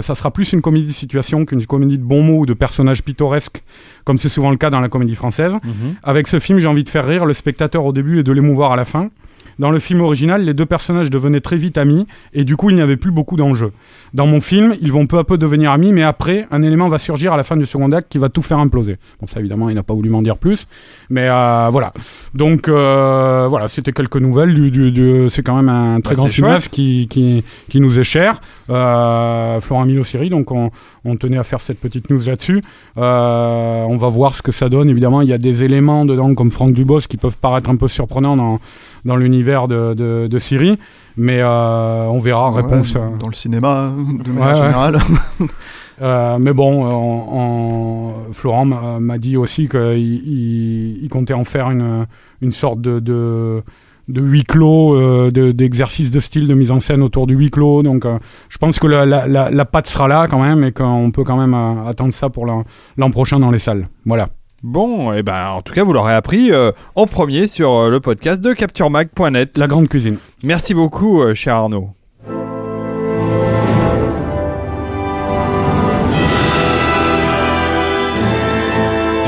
ça 0.00 0.14
sera 0.14 0.30
plus 0.30 0.52
une 0.52 0.62
comédie 0.62 0.86
de 0.86 0.92
situation 0.92 1.44
qu'une 1.44 1.64
comédie 1.66 1.98
de 1.98 2.04
bons 2.04 2.22
mots 2.22 2.40
ou 2.40 2.46
de 2.46 2.54
personnages 2.54 3.02
pittoresques, 3.02 3.62
comme 4.04 4.18
c'est 4.18 4.28
souvent 4.28 4.50
le 4.50 4.56
cas 4.56 4.70
dans 4.70 4.80
la 4.80 4.88
comédie 4.88 5.14
française. 5.14 5.54
Avec 6.02 6.28
ce 6.28 6.38
film, 6.38 6.58
j'ai 6.58 6.68
envie 6.68 6.84
de 6.84 6.88
faire 6.88 7.06
rire 7.06 7.24
le 7.26 7.34
spectateur 7.34 7.84
au 7.84 7.92
début 7.92 8.20
et 8.20 8.22
de 8.22 8.32
l'émouvoir 8.32 8.72
à 8.72 8.76
la 8.76 8.84
fin. 8.84 9.10
Dans 9.58 9.70
le 9.70 9.78
film 9.78 10.00
original, 10.00 10.44
les 10.44 10.54
deux 10.54 10.66
personnages 10.66 11.10
devenaient 11.10 11.40
très 11.40 11.56
vite 11.56 11.78
amis 11.78 12.06
et 12.32 12.44
du 12.44 12.56
coup, 12.56 12.70
il 12.70 12.76
n'y 12.76 12.82
avait 12.82 12.96
plus 12.96 13.10
beaucoup 13.10 13.36
d'enjeux. 13.36 13.72
Dans 14.12 14.26
mon 14.26 14.40
film, 14.40 14.74
ils 14.80 14.92
vont 14.92 15.06
peu 15.06 15.18
à 15.18 15.24
peu 15.24 15.38
devenir 15.38 15.70
amis, 15.72 15.92
mais 15.92 16.02
après, 16.02 16.46
un 16.50 16.62
élément 16.62 16.88
va 16.88 16.98
surgir 16.98 17.32
à 17.32 17.36
la 17.36 17.42
fin 17.42 17.56
du 17.56 17.66
second 17.66 17.90
acte 17.92 18.10
qui 18.10 18.18
va 18.18 18.28
tout 18.28 18.42
faire 18.42 18.58
imploser. 18.58 18.96
Bon, 19.20 19.26
ça, 19.26 19.40
évidemment, 19.40 19.68
il 19.68 19.74
n'a 19.74 19.82
pas 19.82 19.94
voulu 19.94 20.08
m'en 20.10 20.22
dire 20.22 20.36
plus, 20.38 20.66
mais 21.10 21.28
euh, 21.28 21.68
voilà. 21.70 21.92
Donc, 22.34 22.68
euh, 22.68 23.46
voilà, 23.48 23.68
c'était 23.68 23.92
quelques 23.92 24.16
nouvelles. 24.16 24.54
Du, 24.54 24.70
du- 24.70 24.92
du- 24.92 25.30
c'est 25.30 25.42
quand 25.42 25.56
même 25.56 25.68
un 25.68 26.00
très 26.00 26.14
Bah, 26.14 26.20
grand 26.20 26.28
cinéaste 26.28 26.68
qui, 26.68 27.06
qui, 27.08 27.42
qui 27.68 27.80
nous 27.80 27.98
est 27.98 28.04
cher, 28.04 28.40
euh, 28.70 29.60
Florent 29.60 29.84
Emilio 29.84 30.02
Siri, 30.02 30.28
donc 30.30 30.50
on, 30.52 30.70
on 31.04 31.16
tenait 31.16 31.38
à 31.38 31.42
faire 31.44 31.60
cette 31.60 31.80
petite 31.80 32.10
news 32.10 32.20
là-dessus. 32.26 32.62
Euh, 32.98 33.82
on 33.84 33.96
va 33.96 34.08
voir 34.08 34.34
ce 34.34 34.42
que 34.42 34.52
ça 34.52 34.68
donne. 34.68 34.88
Évidemment, 34.88 35.20
il 35.22 35.28
y 35.28 35.32
a 35.32 35.38
des 35.38 35.62
éléments 35.62 36.04
dedans, 36.04 36.34
comme 36.34 36.50
Franck 36.50 36.72
Dubos, 36.72 37.00
qui 37.00 37.16
peuvent 37.16 37.38
paraître 37.38 37.70
un 37.70 37.76
peu 37.76 37.88
surprenants 37.88 38.36
dans, 38.36 38.60
dans 39.04 39.16
l'univers 39.16 39.68
de, 39.68 39.94
de, 39.94 40.26
de 40.28 40.38
Siri, 40.38 40.78
mais 41.16 41.40
euh, 41.40 42.04
on 42.06 42.18
verra. 42.18 42.50
Réponse. 42.52 42.94
Ouais, 42.94 43.00
euh, 43.00 43.16
dans 43.18 43.28
le 43.28 43.34
cinéma, 43.34 43.92
de 44.24 44.30
Ouais, 44.30 44.38
manière 44.38 44.48
ouais. 44.60 44.62
générale. 44.62 44.98
euh, 46.02 46.38
mais 46.40 46.52
bon, 46.52 46.84
en- 46.84 47.38
en- 47.38 48.32
Florent 48.32 48.64
m'a 48.64 49.18
dit 49.18 49.36
aussi 49.36 49.68
qu'il 49.68 49.80
il, 49.96 51.04
il 51.04 51.08
comptait 51.08 51.34
en 51.34 51.44
faire 51.44 51.70
une, 51.70 52.06
une 52.40 52.50
sorte 52.50 52.80
de, 52.80 52.98
de, 52.98 53.62
de 54.08 54.20
huis 54.20 54.44
clos, 54.44 54.94
euh, 54.96 55.30
de- 55.30 55.52
d'exercice 55.52 56.10
de, 56.10 56.20
style 56.20 56.48
de 56.48 56.54
mise 56.54 56.70
en 56.70 56.80
scène 56.80 57.02
autour 57.02 57.26
du 57.26 57.34
huis 57.34 57.50
clos. 57.50 57.82
Donc 57.82 58.06
euh, 58.06 58.18
je 58.48 58.58
pense 58.58 58.78
que 58.78 58.86
la, 58.86 59.06
la, 59.06 59.26
la, 59.28 59.50
la 59.50 59.64
patte 59.64 59.86
sera 59.86 60.08
là 60.08 60.26
quand 60.28 60.40
même 60.42 60.64
et 60.64 60.72
qu'on 60.72 61.10
peut 61.12 61.24
quand 61.24 61.36
même 61.36 61.54
attendre 61.54 62.12
ça 62.12 62.28
pour 62.30 62.46
l'an 62.46 62.64
prochain 63.10 63.38
dans 63.38 63.50
les 63.50 63.58
salles. 63.60 63.88
Voilà. 64.06 64.28
Bon, 64.64 65.12
et 65.12 65.22
ben 65.22 65.48
en 65.48 65.60
tout 65.60 65.74
cas, 65.74 65.84
vous 65.84 65.92
l'aurez 65.92 66.14
appris 66.14 66.50
euh, 66.50 66.72
en 66.94 67.06
premier 67.06 67.48
sur 67.48 67.70
euh, 67.70 67.90
le 67.90 68.00
podcast 68.00 68.42
de 68.42 68.54
CaptureMag.net. 68.54 69.58
La 69.58 69.66
grande 69.66 69.88
cuisine. 69.88 70.16
Merci 70.42 70.72
beaucoup, 70.72 71.20
euh, 71.20 71.34
cher 71.34 71.56
Arnaud. 71.56 71.90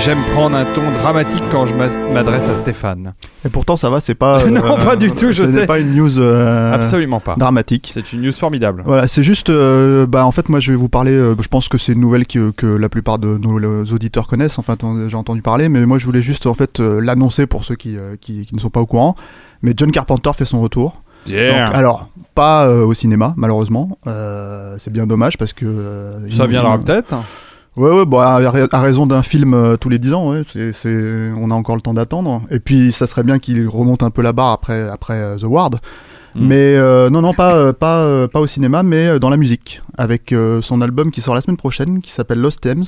J'aime 0.06 0.22
prendre 0.34 0.56
un 0.56 0.64
ton 0.66 0.88
dramatique 0.92 1.42
quand 1.50 1.66
je 1.66 1.74
m'a- 1.74 1.88
m'adresse 2.14 2.48
à 2.48 2.54
Stéphane. 2.54 3.14
Et 3.44 3.48
pourtant, 3.48 3.74
ça 3.74 3.90
va, 3.90 3.98
c'est 3.98 4.14
pas. 4.14 4.44
Non, 4.50 4.76
pas 4.76 4.94
du 4.94 5.10
tout, 5.10 5.32
je 5.32 5.44
sais. 5.44 5.66
pas 5.66 5.80
une 5.80 5.96
news 5.96 6.20
euh, 6.20 6.72
Absolument 6.72 7.18
pas. 7.18 7.34
dramatique. 7.36 7.90
C'est 7.92 8.12
une 8.12 8.22
news 8.22 8.32
formidable. 8.32 8.82
Voilà, 8.86 9.08
c'est 9.08 9.24
juste, 9.24 9.50
euh, 9.50 10.06
bah 10.06 10.24
en 10.24 10.30
fait 10.30 10.48
moi 10.48 10.60
je 10.60 10.70
vais 10.70 10.76
vous 10.76 10.88
parler, 10.88 11.10
euh, 11.10 11.34
je 11.40 11.48
pense 11.48 11.68
que 11.68 11.76
c'est 11.76 11.92
une 11.92 12.00
nouvelle 12.00 12.24
que, 12.26 12.52
que 12.52 12.66
la 12.66 12.88
plupart 12.88 13.18
de 13.18 13.36
nos 13.36 13.58
euh, 13.58 13.84
auditeurs 13.92 14.28
connaissent, 14.28 14.60
enfin 14.60 14.76
déjà 15.02 15.18
entendu 15.18 15.42
parler, 15.42 15.68
mais 15.68 15.84
moi 15.86 15.98
je 15.98 16.06
voulais 16.06 16.22
juste 16.22 16.46
en 16.46 16.54
fait 16.54 16.78
euh, 16.78 17.00
l'annoncer 17.00 17.46
pour 17.48 17.64
ceux 17.64 17.74
qui, 17.74 17.96
euh, 17.98 18.14
qui, 18.20 18.46
qui 18.46 18.54
ne 18.54 18.60
sont 18.60 18.70
pas 18.70 18.80
au 18.80 18.86
courant. 18.86 19.16
Mais 19.62 19.72
John 19.76 19.90
Carpenter 19.90 20.30
fait 20.36 20.44
son 20.44 20.60
retour. 20.60 21.02
Yeah. 21.26 21.64
Donc, 21.66 21.74
alors, 21.74 22.08
pas 22.36 22.66
euh, 22.68 22.84
au 22.84 22.94
cinéma 22.94 23.34
malheureusement, 23.36 23.98
euh, 24.06 24.76
c'est 24.78 24.92
bien 24.92 25.06
dommage 25.08 25.36
parce 25.36 25.52
que... 25.52 25.64
euh, 25.66 26.30
Ça 26.30 26.46
viendra 26.46 26.78
peut-être. 26.78 27.16
Ouais, 27.76 27.90
ouais, 27.90 28.06
bon, 28.06 28.20
à, 28.20 28.40
à 28.72 28.80
raison 28.80 29.06
d'un 29.06 29.22
film 29.22 29.52
euh, 29.52 29.76
tous 29.76 29.90
les 29.90 29.98
10 29.98 30.14
ans, 30.14 30.30
ouais, 30.30 30.42
c'est, 30.44 30.72
c'est, 30.72 31.30
on 31.38 31.50
a 31.50 31.54
encore 31.54 31.76
le 31.76 31.82
temps 31.82 31.92
d'attendre. 31.92 32.40
Et 32.50 32.58
puis, 32.58 32.90
ça 32.90 33.06
serait 33.06 33.22
bien 33.22 33.38
qu'il 33.38 33.68
remonte 33.68 34.02
un 34.02 34.10
peu 34.10 34.22
la 34.22 34.32
barre 34.32 34.52
après, 34.52 34.88
après 34.88 35.14
euh, 35.14 35.36
The 35.36 35.44
Ward. 35.44 35.74
Mm. 36.34 36.46
Mais 36.46 36.74
euh, 36.76 37.10
non, 37.10 37.20
non, 37.20 37.34
pas, 37.34 37.74
pas, 37.74 38.28
pas 38.28 38.40
au 38.40 38.46
cinéma, 38.46 38.82
mais 38.82 39.18
dans 39.18 39.28
la 39.28 39.36
musique, 39.36 39.82
avec 39.98 40.34
son 40.62 40.80
album 40.80 41.10
qui 41.10 41.20
sort 41.20 41.34
la 41.34 41.42
semaine 41.42 41.58
prochaine, 41.58 42.00
qui 42.00 42.12
s'appelle 42.12 42.40
Lost 42.40 42.62
Thames. 42.62 42.84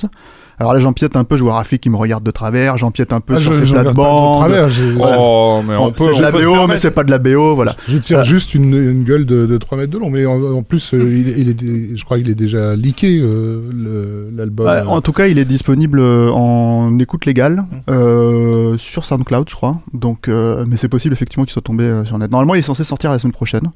Alors 0.59 0.73
là, 0.73 0.79
j'empiète 0.81 1.15
un 1.15 1.23
peu, 1.23 1.37
je 1.37 1.43
vois 1.43 1.53
Rafi 1.53 1.79
qui 1.79 1.89
me 1.89 1.95
regarde 1.95 2.23
de 2.23 2.31
travers, 2.31 2.75
j'empiète 2.77 3.13
un 3.13 3.21
peu 3.21 3.35
Ah, 3.37 3.39
sur 3.39 3.53
je, 3.53 3.63
ses 3.63 3.71
plates-bandes. 3.71 4.51
Oh, 4.99 5.61
mais 5.65 5.75
on 5.75 5.85
Bon, 5.85 5.91
peut. 5.91 6.03
c'est 6.11 6.17
de 6.17 6.21
la 6.21 6.31
BO, 6.31 6.67
mais 6.67 6.75
c'est 6.77 6.91
pas 6.91 7.05
de 7.05 7.11
la 7.11 7.17
BO, 7.17 7.55
voilà. 7.55 7.75
Je 7.87 7.97
tire 7.97 8.19
Euh, 8.19 8.23
juste 8.25 8.53
une, 8.55 8.73
une 8.73 9.03
gueule 9.05 9.25
de, 9.25 9.45
de 9.45 9.57
3 9.57 9.77
mètres 9.77 9.91
de 9.91 9.97
long, 9.97 10.09
mais 10.09 10.25
en, 10.25 10.41
en 10.41 10.61
plus, 10.63 10.93
euh, 10.93 10.97
il, 11.17 11.29
est- 11.29 11.35
il 11.37 11.49
est, 11.49 11.97
je 11.97 12.03
crois 12.03 12.17
qu'il 12.17 12.29
est 12.29 12.35
déjà 12.35 12.75
leaké, 12.75 13.19
euh, 13.21 14.29
l'album. 14.35 14.67
Ouais, 14.67 14.81
en 14.85 14.99
tout 15.01 15.13
cas, 15.13 15.27
il 15.27 15.39
est 15.39 15.45
disponible 15.45 16.01
en 16.01 16.97
écoute 16.99 17.25
légale 17.25 17.63
euh, 17.89 18.75
sur 18.77 19.05
SoundCloud, 19.05 19.49
je 19.49 19.55
crois. 19.55 19.79
Donc, 19.93 20.27
euh, 20.27 20.65
mais 20.67 20.75
c'est 20.75 20.89
possible 20.89 21.13
effectivement 21.13 21.45
qu'il 21.45 21.53
soit 21.53 21.61
tombé 21.61 21.85
euh, 21.85 22.03
sur 22.03 22.17
net. 22.17 22.29
Normalement, 22.31 22.55
il 22.55 22.59
est 22.59 22.63
censé 22.63 22.83
sortir 22.83 23.11
la 23.11 23.19
semaine 23.19 23.31
prochaine. 23.33 23.71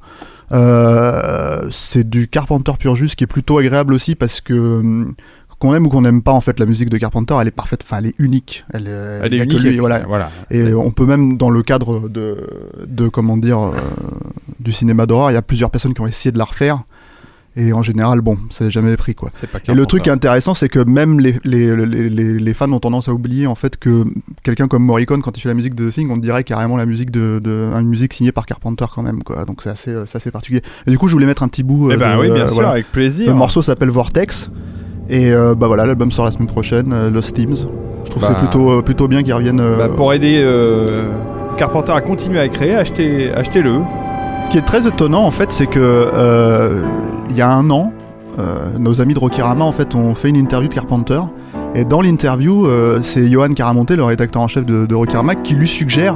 Euh, 0.52 1.62
c'est 1.70 2.08
du 2.08 2.28
Carpenter 2.28 2.72
pur 2.78 2.94
jus, 2.96 3.08
qui 3.16 3.24
est 3.24 3.28
plutôt 3.28 3.56
agréable 3.58 3.94
aussi 3.94 4.14
parce 4.14 4.40
que 4.42 4.52
hum, 4.54 5.14
qu'on 5.58 5.74
aime 5.74 5.86
ou 5.86 5.90
qu'on 5.90 6.02
n'aime 6.02 6.22
pas 6.22 6.32
en 6.32 6.40
fait 6.40 6.58
la 6.60 6.66
musique 6.66 6.90
de 6.90 6.98
Carpenter, 6.98 7.34
elle 7.40 7.48
est 7.48 7.52
parfaite, 7.52 7.80
enfin 7.82 7.98
elle 7.98 8.06
est 8.06 8.14
unique. 8.18 8.64
Elle, 8.72 8.86
est- 8.86 9.20
Elle 9.22 9.34
unique. 9.34 9.60
lui, 9.60 9.76
et 9.76 9.78
voilà. 9.78 10.30
Et 10.50 10.74
on 10.74 10.90
peut 10.90 11.06
même, 11.06 11.36
dans 11.36 11.50
le 11.50 11.62
cadre 11.62 12.08
de, 12.08 12.46
de 12.86 13.08
comment 13.08 13.36
dire, 13.36 13.60
euh, 13.60 13.72
du 14.60 14.72
cinéma 14.72 15.06
d'horreur, 15.06 15.30
il 15.30 15.34
y 15.34 15.38
a 15.38 15.42
plusieurs 15.42 15.70
personnes 15.70 15.94
qui 15.94 16.00
ont 16.00 16.06
essayé 16.06 16.32
de 16.32 16.38
la 16.38 16.44
refaire. 16.44 16.82
Et 17.56 17.72
en 17.72 17.82
général, 17.84 18.20
bon, 18.20 18.36
c'est 18.50 18.68
jamais 18.68 18.96
pris 18.96 19.14
quoi. 19.14 19.30
Et 19.68 19.74
le 19.74 19.86
truc 19.86 20.02
qui 20.02 20.08
est 20.08 20.12
intéressant, 20.12 20.54
c'est 20.54 20.68
que 20.68 20.80
même 20.80 21.20
les, 21.20 21.36
les, 21.44 21.76
les, 21.86 22.10
les, 22.10 22.38
les 22.40 22.52
fans 22.54 22.72
ont 22.72 22.80
tendance 22.80 23.08
à 23.08 23.12
oublier 23.14 23.46
en 23.46 23.54
fait 23.54 23.76
que 23.76 24.04
quelqu'un 24.42 24.66
comme 24.66 24.82
Morricone, 24.84 25.22
quand 25.22 25.36
il 25.36 25.40
fait 25.40 25.50
la 25.50 25.54
musique 25.54 25.76
de 25.76 25.88
The 25.88 25.92
Thing, 25.92 26.10
on 26.10 26.16
dirait 26.16 26.42
carrément 26.42 26.76
la 26.76 26.84
musique 26.84 27.12
de, 27.12 27.40
de 27.40 27.70
une 27.78 27.86
musique 27.86 28.12
signée 28.12 28.32
par 28.32 28.46
Carpenter 28.46 28.86
quand 28.92 29.02
même 29.02 29.22
quoi. 29.22 29.44
Donc 29.44 29.62
c'est 29.62 29.70
assez, 29.70 29.92
euh, 29.92 30.02
assez 30.12 30.32
particulier. 30.32 30.62
Et 30.88 30.90
du 30.90 30.98
coup, 30.98 31.06
je 31.06 31.12
voulais 31.12 31.26
mettre 31.26 31.44
un 31.44 31.48
petit 31.48 31.62
bout. 31.62 31.92
Eh 31.92 31.94
euh, 31.94 31.96
ben 31.96 32.16
de- 32.16 32.22
oui, 32.22 32.26
bien 32.32 32.42
euh, 32.42 32.46
sûr, 32.46 32.54
voilà. 32.54 32.70
avec 32.70 32.90
plaisir. 32.90 33.28
Le 33.28 33.34
morceau 33.34 33.62
s'appelle 33.62 33.90
Vortex. 33.90 34.50
Et 35.10 35.32
euh, 35.32 35.54
bah 35.54 35.66
voilà, 35.66 35.84
l'album 35.86 36.10
sort 36.10 36.24
la 36.24 36.30
semaine 36.30 36.46
prochaine, 36.48 36.92
euh, 36.92 37.10
Lost 37.10 37.34
Teams. 37.34 37.54
Je 38.04 38.10
trouve 38.10 38.22
Bah. 38.22 38.28
que 38.28 38.34
c'est 38.34 38.40
plutôt, 38.40 38.70
euh, 38.70 38.82
plutôt 38.82 39.08
bien 39.08 39.22
qu'ils 39.22 39.34
reviennent. 39.34 39.62
Bah, 39.78 39.88
pour 39.94 40.12
aider 40.12 40.42
Carpenter 41.56 41.92
à 41.92 42.00
continuer 42.00 42.40
à 42.40 42.48
créer, 42.48 42.74
achetez, 42.74 43.32
achetez-le. 43.32 43.80
Ce 44.46 44.50
qui 44.50 44.58
est 44.58 44.62
très 44.62 44.86
étonnant 44.86 45.24
en 45.24 45.30
fait, 45.30 45.52
c'est 45.52 45.66
que 45.66 46.08
il 47.30 47.36
y 47.36 47.42
a 47.42 47.50
un 47.50 47.70
an, 47.70 47.92
nos 48.78 49.00
amis 49.00 49.14
de 49.14 49.18
Rockyrama 49.18 49.64
en 49.64 49.72
fait 49.72 49.94
ont 49.94 50.14
fait 50.14 50.28
une 50.30 50.36
interview 50.36 50.68
de 50.68 50.74
Carpenter. 50.74 51.20
Et 51.76 51.84
dans 51.84 52.00
l'interview, 52.00 52.66
c'est 53.02 53.26
Johan 53.28 53.48
Caramonté, 53.50 53.96
le 53.96 54.04
rédacteur 54.04 54.42
en 54.42 54.48
chef 54.48 54.64
de, 54.66 54.86
de 54.86 54.94
Rockyrama, 54.94 55.34
qui 55.36 55.54
lui 55.54 55.68
suggère 55.68 56.14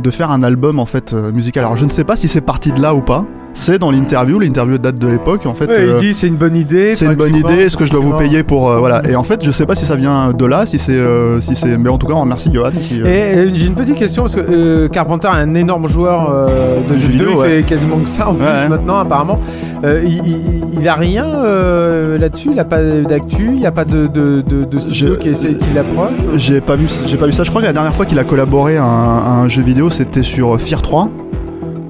de 0.00 0.10
faire 0.10 0.30
un 0.30 0.42
album 0.42 0.78
en 0.78 0.86
fait 0.86 1.14
musical. 1.14 1.64
Alors 1.64 1.76
je 1.76 1.84
ne 1.84 1.90
sais 1.90 2.04
pas 2.04 2.16
si 2.16 2.28
c'est 2.28 2.40
parti 2.42 2.72
de 2.72 2.80
là 2.82 2.94
ou 2.94 3.00
pas. 3.00 3.24
C'est 3.58 3.78
dans 3.78 3.90
l'interview, 3.90 4.38
l'interview 4.38 4.76
date 4.76 4.98
de 4.98 5.08
l'époque 5.08 5.46
en 5.46 5.54
fait. 5.54 5.64
Ouais, 5.66 5.84
il 5.84 5.88
euh, 5.94 5.98
dit 5.98 6.12
c'est 6.12 6.26
une 6.26 6.36
bonne 6.36 6.54
idée. 6.54 6.94
c'est 6.94 7.06
une 7.06 7.14
bonne 7.14 7.34
idée. 7.34 7.54
Est-ce 7.54 7.78
que 7.78 7.86
je 7.86 7.90
dois 7.90 8.00
vous 8.00 8.12
payer 8.14 8.42
pour 8.42 8.70
euh, 8.70 8.78
voilà 8.78 9.00
Et 9.08 9.16
en 9.16 9.22
fait, 9.22 9.42
je 9.42 9.50
sais 9.50 9.64
pas 9.64 9.74
si 9.74 9.86
ça 9.86 9.96
vient 9.96 10.32
de 10.34 10.44
là, 10.44 10.66
si 10.66 10.78
c'est, 10.78 10.92
euh, 10.92 11.40
si 11.40 11.56
c'est. 11.56 11.78
Mais 11.78 11.88
en 11.88 11.96
tout 11.96 12.06
cas, 12.06 12.12
on 12.12 12.20
remercie 12.20 12.50
Johan. 12.52 12.70
Qui, 12.78 13.00
euh, 13.02 13.46
Et 13.46 13.56
j'ai 13.56 13.66
une 13.66 13.74
petite 13.74 13.94
question 13.96 14.24
parce 14.24 14.34
que 14.36 14.40
euh, 14.46 14.88
Carpenter 14.88 15.28
est 15.28 15.40
un 15.40 15.54
énorme 15.54 15.88
joueur 15.88 16.28
euh, 16.30 16.86
de 16.86 16.94
jeux 16.96 17.08
vidéo, 17.08 17.28
il 17.44 17.48
fait 17.48 17.62
quasiment 17.62 17.96
que 17.96 18.08
ça 18.10 18.28
en 18.28 18.34
plus 18.34 18.44
Ouais. 18.44 18.68
maintenant 18.68 18.98
apparemment. 18.98 19.40
Euh, 19.84 20.02
il, 20.04 20.14
il- 20.26 20.62
il 20.78 20.86
a 20.88 20.94
rien 20.94 21.24
euh, 21.24 22.18
là-dessus, 22.18 22.50
il 22.52 22.58
a 22.60 22.64
pas 22.66 22.82
d'actu, 22.82 23.46
il 23.54 23.60
n'y 23.60 23.66
a 23.66 23.72
pas 23.72 23.86
de, 23.86 24.06
de, 24.08 24.42
de, 24.42 24.64
de 24.64 24.78
studio 24.78 25.16
qui, 25.16 25.30
essaie, 25.30 25.54
qui 25.54 25.66
l'approche. 25.74 26.12
J'ai 26.36 26.60
pas 26.60 26.76
vu, 26.76 26.86
j'ai 27.06 27.16
pas 27.16 27.24
vu 27.24 27.32
ça. 27.32 27.42
Je 27.44 27.48
crois 27.48 27.62
que 27.62 27.66
la 27.66 27.72
dernière 27.72 27.94
fois 27.94 28.04
qu'il 28.04 28.18
a 28.18 28.24
collaboré 28.24 28.76
à 28.76 28.84
un, 28.84 29.16
à 29.18 29.30
un 29.30 29.48
jeu 29.48 29.62
vidéo, 29.62 29.88
c'était 29.88 30.22
sur 30.22 30.60
Fear 30.60 30.82
3. 30.82 31.08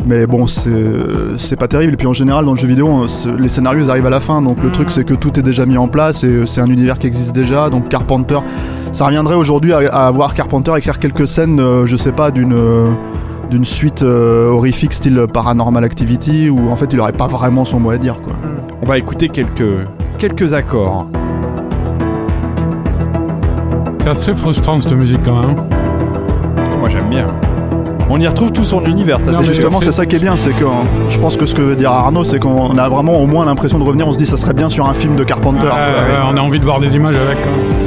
Mais 0.09 0.25
bon, 0.27 0.47
c'est 0.47 1.57
pas 1.57 1.67
terrible. 1.67 1.95
Et 1.95 1.97
puis 1.97 2.07
en 2.07 2.13
général, 2.13 2.45
dans 2.45 2.53
le 2.53 2.59
jeu 2.59 2.69
vidéo, 2.69 2.87
on- 2.89 3.07
les 3.39 3.49
scénarios 3.49 3.81
ils 3.83 3.91
arrivent 3.91 4.07
à 4.07 4.11
la 4.11 4.21
fin. 4.21 4.41
Donc 4.41 4.63
le 4.63 4.71
truc, 4.71 4.91
c'est 4.93 5.05
que 5.05 5.15
tout 5.15 5.37
est 5.39 5.43
déjà 5.43 5.67
mis 5.67 5.77
en 5.77 5.89
place 5.89 6.23
et 6.23 6.47
c'est 6.47 6.61
un 6.61 6.67
univers 6.67 6.99
qui 6.99 7.09
existe 7.09 7.35
déjà. 7.35 7.71
Donc 7.71 7.89
Carpenter, 7.89 8.39
ça 8.93 9.07
reviendrait 9.07 9.35
aujourd'hui 9.35 9.73
à, 9.73 9.79
à 9.79 10.11
voir 10.13 10.33
Carpenter 10.35 10.73
écrire 10.77 11.01
quelques 11.01 11.27
scènes, 11.27 11.59
euh, 11.59 11.87
je 11.87 11.97
sais 11.97 12.13
pas, 12.13 12.31
d'une 12.31 12.53
euh, 12.55 12.91
d'une 13.51 13.65
suite 13.65 14.03
euh, 14.03 14.49
horrifique 14.51 14.93
style 14.93 15.27
Paranormal 15.33 15.83
Activity 15.85 16.51
où 16.51 16.69
en 16.71 16.77
fait 16.77 16.93
il 16.93 17.01
aurait 17.01 17.13
pas 17.13 17.27
vraiment 17.29 17.65
son 17.65 17.81
mot 17.81 17.91
à 17.91 17.99
dire 17.99 18.21
quoi. 18.21 18.33
On 18.83 18.87
va 18.87 18.99
écouter 18.99 19.29
quelques, 19.29 19.87
quelques 20.19 20.53
accords. 20.55 21.07
C'est 24.01 24.09
assez 24.11 24.35
frustrant 24.35 24.79
cette 24.79 24.93
musique 24.93 25.23
quand 25.25 25.41
même. 25.47 25.57
Moi 26.79 26.89
j'aime 26.89 27.09
bien. 27.09 27.27
On 28.09 28.21
y 28.21 28.27
retrouve 28.29 28.53
tout 28.53 28.63
son 28.65 28.85
univers, 28.85 29.21
ça 29.21 29.31
Non, 29.33 29.39
c'est 29.39 29.49
mais 29.49 29.55
Justement, 29.55 29.81
c'est- 29.81 29.91
ça 29.93 30.07
qui 30.07 30.17
est 30.17 30.21
bien, 30.21 30.37
c'est 30.37 30.53
que 30.57 30.65
euh, 30.65 30.69
je 31.09 31.19
pense 31.19 31.37
que 31.37 31.45
ce 31.45 31.55
que 31.55 31.63
veut 31.63 31.77
dire 31.77 31.91
Arnaud, 31.91 32.23
c'est 32.25 32.39
qu'on 32.39 32.77
a 32.79 32.89
vraiment 32.89 33.21
au 33.21 33.27
moins 33.27 33.45
l'impression 33.45 33.79
de 33.79 33.85
revenir. 33.85 34.07
On 34.07 34.13
se 34.13 34.19
dit, 34.19 34.27
ça 34.27 34.37
serait 34.37 34.53
bien 34.55 34.69
sur 34.69 34.89
un 34.89 34.95
film 34.95 35.17
de 35.17 35.25
Carpenter. 35.25 35.65
Ouais, 35.67 35.71
quoi. 35.71 35.79
ouais, 35.79 36.33
on 36.33 36.37
a 36.37 36.41
envie 36.41 36.61
de 36.61 36.65
voir 36.65 36.79
des 36.81 36.95
images 36.95 37.17
avec. 37.17 37.39
hein. 37.39 37.86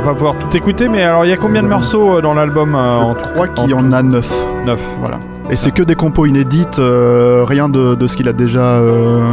Va 0.00 0.08
pas 0.08 0.14
pouvoir 0.14 0.34
tout 0.38 0.56
écouter, 0.56 0.88
mais 0.88 1.02
alors 1.02 1.24
il 1.24 1.28
y 1.30 1.32
a 1.32 1.36
combien 1.36 1.62
de 1.62 1.68
morceaux 1.68 2.18
euh, 2.18 2.20
dans 2.20 2.34
l'album 2.34 2.74
euh, 2.74 2.78
en 2.78 3.14
Je 3.16 3.32
crois 3.34 3.48
qu'il 3.48 3.70
y 3.70 3.74
en 3.74 3.92
a 3.92 4.02
neuf. 4.02 4.32
9 4.66 4.80
Voilà. 5.00 5.18
Et 5.50 5.56
c'est 5.56 5.72
que 5.72 5.82
des 5.82 5.94
compos 5.96 6.26
inédites, 6.26 6.78
euh, 6.78 7.44
rien 7.46 7.68
de, 7.68 7.94
de 7.94 8.06
ce 8.06 8.16
qu'il 8.16 8.28
a 8.28 8.32
déjà, 8.32 8.60
euh, 8.60 9.24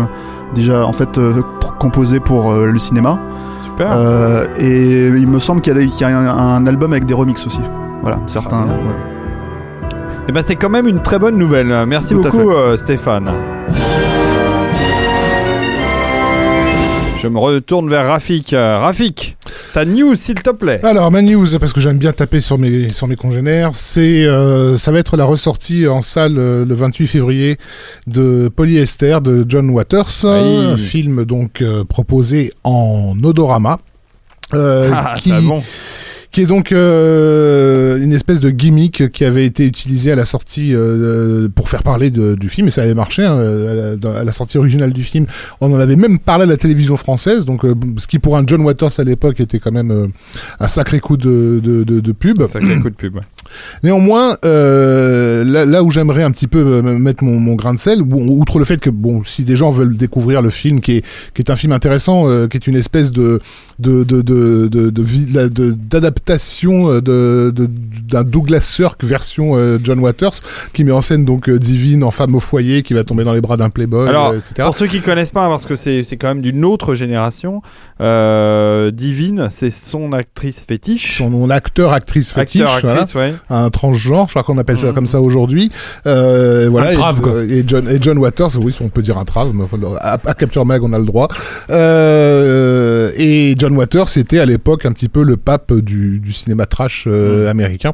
déjà 0.55 0.85
en 0.85 0.93
fait 0.93 1.17
euh, 1.17 1.41
composé 1.79 2.19
pour 2.19 2.53
le 2.53 2.79
cinéma. 2.79 3.19
Super. 3.63 4.47
Et 4.59 5.07
il 5.07 5.27
me 5.27 5.37
semble 5.39 5.61
qu'il 5.61 5.73
y 5.77 6.03
a, 6.03 6.09
y 6.09 6.13
un, 6.13 6.27
un 6.27 6.65
album 6.65 6.91
avec 6.93 7.05
des 7.05 7.13
remixes 7.13 7.45
aussi. 7.45 7.61
Voilà, 8.01 8.17
certains. 8.25 8.65
Ah, 8.67 8.73
ouais. 8.73 9.95
Et 10.29 10.31
ben 10.31 10.41
c'est 10.45 10.55
quand 10.55 10.69
même 10.69 10.87
une 10.87 11.01
très 11.01 11.19
bonne 11.19 11.37
nouvelle. 11.37 11.85
Merci 11.85 12.13
Tout 12.15 12.21
beaucoup 12.21 12.51
Stéphane. 12.75 13.31
Je 17.17 17.27
me 17.27 17.39
retourne 17.39 17.89
vers 17.89 18.07
Rafik. 18.07 18.55
Rafik, 18.57 19.26
ta 19.77 19.85
news 19.85 20.15
s'il 20.15 20.33
te 20.33 20.49
plaît. 20.49 20.79
Alors, 20.83 21.11
ma 21.11 21.21
news, 21.21 21.45
parce 21.59 21.71
que 21.71 21.79
j'aime 21.79 21.99
bien 21.99 22.11
taper 22.11 22.39
sur 22.39 22.57
mes, 22.57 22.89
sur 22.89 23.05
mes 23.05 23.15
congénères, 23.15 23.73
c'est, 23.75 24.25
euh, 24.25 24.75
ça 24.75 24.91
va 24.91 24.97
être 24.97 25.17
la 25.17 25.23
ressortie 25.23 25.87
en 25.87 26.01
salle 26.01 26.39
euh, 26.39 26.65
le 26.65 26.73
28 26.73 27.05
février 27.05 27.57
de 28.07 28.49
Polyester 28.55 29.19
de 29.21 29.45
John 29.47 29.69
Waters, 29.69 30.09
Oui. 30.23 30.65
un 30.65 30.77
film 30.77 31.25
donc 31.25 31.61
euh, 31.61 31.83
proposé 31.83 32.51
en 32.63 33.13
odorama. 33.23 33.77
Ah, 34.51 35.13
qui, 35.19 35.31
bon. 35.41 35.61
Qui 36.31 36.41
est 36.41 36.45
donc 36.45 36.71
euh, 36.71 38.01
une 38.01 38.13
espèce 38.13 38.39
de 38.39 38.49
gimmick 38.49 39.11
qui 39.11 39.25
avait 39.25 39.45
été 39.45 39.65
utilisé 39.65 40.11
à 40.11 40.15
la 40.15 40.25
sortie 40.25 40.73
euh, 40.75 41.47
pour 41.53 41.69
faire 41.69 41.83
parler 41.83 42.11
de- 42.11 42.35
du 42.35 42.49
film 42.49 42.67
et 42.67 42.71
ça 42.71 42.83
avait 42.83 42.93
marché 42.93 43.23
hein, 43.23 43.37
euh, 43.37 43.97
à 44.19 44.23
la 44.23 44.31
sortie 44.31 44.57
originale 44.57 44.91
du 44.93 45.03
film 45.03 45.25
on 45.61 45.73
en 45.73 45.79
avait 45.79 45.95
même 45.95 46.19
parlé 46.19 46.43
à 46.43 46.47
la 46.47 46.57
télévision 46.57 46.97
française 46.97 47.45
donc 47.45 47.65
euh, 47.65 47.73
ce 47.97 48.07
qui 48.07 48.19
pour 48.19 48.37
un 48.37 48.43
John 48.45 48.61
Waters 48.61 48.99
à 48.99 49.03
l'époque 49.03 49.39
était 49.39 49.59
quand 49.59 49.71
même 49.71 49.91
euh, 49.91 50.07
un 50.59 50.67
sacré 50.67 50.99
coup 50.99 51.17
de, 51.17 51.59
de, 51.63 51.83
de, 51.83 51.99
de 51.99 52.11
pub 52.11 52.45
Sacré 52.45 52.79
coup 52.79 52.89
de 52.89 52.95
pub. 52.95 53.15
ouais. 53.15 53.21
Néanmoins, 53.81 54.35
euh, 54.43 55.43
là, 55.45 55.65
là 55.65 55.81
où 55.81 55.89
j'aimerais 55.89 56.23
un 56.23 56.31
petit 56.31 56.47
peu 56.47 56.59
euh, 56.59 56.81
mettre 56.81 57.23
mon, 57.23 57.39
mon 57.39 57.55
grain 57.55 57.73
de 57.73 57.79
sel, 57.79 58.01
outre 58.01 58.59
le 58.59 58.65
fait 58.65 58.77
que 58.77 58.89
bon, 58.89 59.23
si 59.23 59.43
des 59.45 59.55
gens 59.55 59.71
veulent 59.71 59.95
découvrir 59.95 60.41
le 60.41 60.49
film, 60.49 60.81
qui 60.81 60.97
est, 60.97 61.05
qui 61.33 61.41
est 61.41 61.49
un 61.49 61.55
film 61.55 61.71
intéressant, 61.71 62.27
euh, 62.27 62.47
qui 62.47 62.57
est 62.57 62.67
une 62.67 62.75
espèce 62.75 63.09
de 63.13 63.39
de 63.79 64.03
de 64.03 64.21
de 64.21 64.67
de 64.67 64.89
de 64.89 65.75
de- 66.25 67.11
euh, 67.11 67.51
d'un 67.51 68.23
Douglas 68.23 68.61
Sirk 68.61 69.03
version 69.03 69.55
euh, 69.57 69.77
John 69.83 69.99
Waters, 69.99 70.31
qui 70.73 70.83
met 70.83 70.91
en 70.91 71.01
scène 71.01 71.25
donc 71.25 71.49
euh, 71.49 71.59
Divine 71.59 72.03
en 72.03 72.11
femme 72.11 72.35
au 72.35 72.39
foyer, 72.39 72.83
qui 72.83 72.93
va 72.93 73.03
tomber 73.03 73.23
dans 73.23 73.33
les 73.33 73.41
bras 73.41 73.57
d'un 73.57 73.69
playboy, 73.69 74.07
Alors, 74.07 74.29
euh, 74.31 74.37
etc. 74.37 74.53
Pour 74.65 74.75
ceux 74.75 74.87
qui 74.87 75.01
connaissent 75.01 75.31
pas, 75.31 75.47
parce 75.47 75.65
que 75.65 75.75
c'est 75.75 76.03
c'est 76.03 76.17
quand 76.17 76.27
même 76.29 76.41
d'une 76.41 76.63
autre 76.65 76.95
génération, 76.95 77.61
euh, 78.01 78.91
Divine, 78.91 79.47
c'est 79.49 79.71
son 79.71 80.13
actrice 80.13 80.63
fétiche. 80.67 81.17
Son 81.17 81.49
acteur, 81.49 81.93
actrice 81.93 82.31
fétiche, 82.31 82.61
Acteur, 82.61 82.79
voilà. 82.81 83.01
actrice, 83.01 83.15
ouais. 83.15 83.33
un 83.49 83.69
transgenre, 83.69 84.27
je 84.27 84.33
crois 84.33 84.43
qu'on 84.43 84.57
appelle 84.57 84.77
ça 84.77 84.87
Mhm. 84.87 84.93
comme 84.93 85.07
ça 85.07 85.21
aujourd'hui. 85.21 85.69
Euh, 86.05 86.67
voilà. 86.69 86.91
Un 86.91 86.93
trave, 86.93 87.17
et, 87.17 87.21
quoi. 87.21 87.43
et 87.43 87.63
John, 87.67 87.87
et 87.89 87.97
John 88.01 88.17
Waters, 88.17 88.57
oui, 88.61 88.75
on 88.81 88.89
peut 88.89 89.01
dire 89.01 89.17
un 89.17 89.25
trave, 89.25 89.51
mais 89.53 89.63
enfin, 89.63 89.77
à, 90.01 90.17
à 90.25 90.33
Capture 90.33 90.65
Mag, 90.65 90.83
on 90.83 90.93
a 90.93 90.99
le 90.99 91.05
droit. 91.05 91.27
Euh, 91.69 93.11
et 93.17 93.55
John 93.57 93.75
Waters, 93.75 94.09
c'était 94.09 94.39
à 94.39 94.45
l'époque 94.45 94.85
un 94.85 94.91
petit 94.91 95.09
peu 95.09 95.23
le 95.23 95.37
pape 95.37 95.73
du, 95.73 96.06
du 96.19 96.31
cinéma 96.31 96.65
trash 96.65 97.05
euh, 97.07 97.49
américain. 97.49 97.93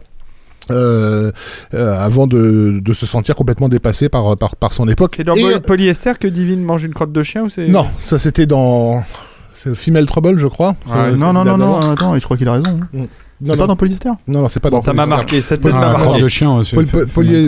Euh, 0.72 1.30
euh, 1.74 2.00
avant 2.02 2.26
de, 2.26 2.80
de 2.82 2.94
se 2.94 3.06
sentir 3.06 3.36
complètement 3.36 3.68
dépassé 3.68 4.08
par, 4.08 4.38
par, 4.38 4.56
par 4.56 4.72
son 4.72 4.88
époque. 4.88 5.16
C'est 5.18 5.26
dans 5.26 5.36
Et- 5.36 5.42
Poly- 5.42 5.60
Polyester 5.60 6.14
que 6.18 6.28
Divine 6.28 6.64
mange 6.64 6.86
une 6.86 6.94
crotte 6.94 7.12
de 7.12 7.22
chien 7.22 7.44
ou 7.44 7.50
c'est 7.50 7.68
Non, 7.68 7.86
ça 8.00 8.18
c'était 8.18 8.46
dans 8.46 9.04
c'est 9.54 9.76
Female 9.76 10.06
Trouble, 10.06 10.40
je 10.40 10.48
crois. 10.48 10.76
Ouais, 10.90 11.12
non, 11.18 11.34
non, 11.34 11.44
non, 11.44 11.58
non, 11.58 11.92
attends, 11.92 12.18
je 12.18 12.24
crois 12.24 12.38
qu'il 12.38 12.48
a 12.48 12.54
raison. 12.54 12.80
hein. 12.82 12.88
Non, 12.94 13.08
C'est 13.52 13.58
pas 13.58 13.68
dans 13.68 13.76
Polyester? 13.76 14.10
Non, 14.30 14.44
non, 14.44 14.48
c'est 14.48 14.62
pas 14.62 14.70
dans 14.70 14.80
Ça 14.80 14.94
m'a 14.94 15.06
marqué, 15.06 15.42
cette 15.42 15.64
scène 15.64 15.74
Ah, 15.76 15.80
m'a 15.92 15.94
crotte 15.96 16.08
marqué. 16.12 16.30
chien 16.30 16.52
aussi. 16.56 16.78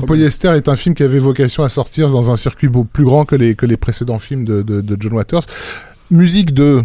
Polyester 0.06 0.50
est 0.50 0.68
un 0.68 0.76
film 0.76 0.94
qui 0.94 1.04
avait 1.04 1.20
vocation 1.20 1.64
à 1.64 1.70
sortir 1.70 2.10
dans 2.10 2.32
un 2.32 2.36
circuit 2.36 2.70
plus 2.92 3.06
grand 3.06 3.24
que 3.24 3.38
les, 3.38 3.56
que 3.56 3.66
les 3.66 3.78
précédents 3.78 4.20
films 4.20 4.44
de, 4.44 4.62
de, 4.62 4.82
de 4.82 4.98
John 5.00 5.14
Waters. 5.14 5.44
Musique 6.12 6.54
de, 6.54 6.84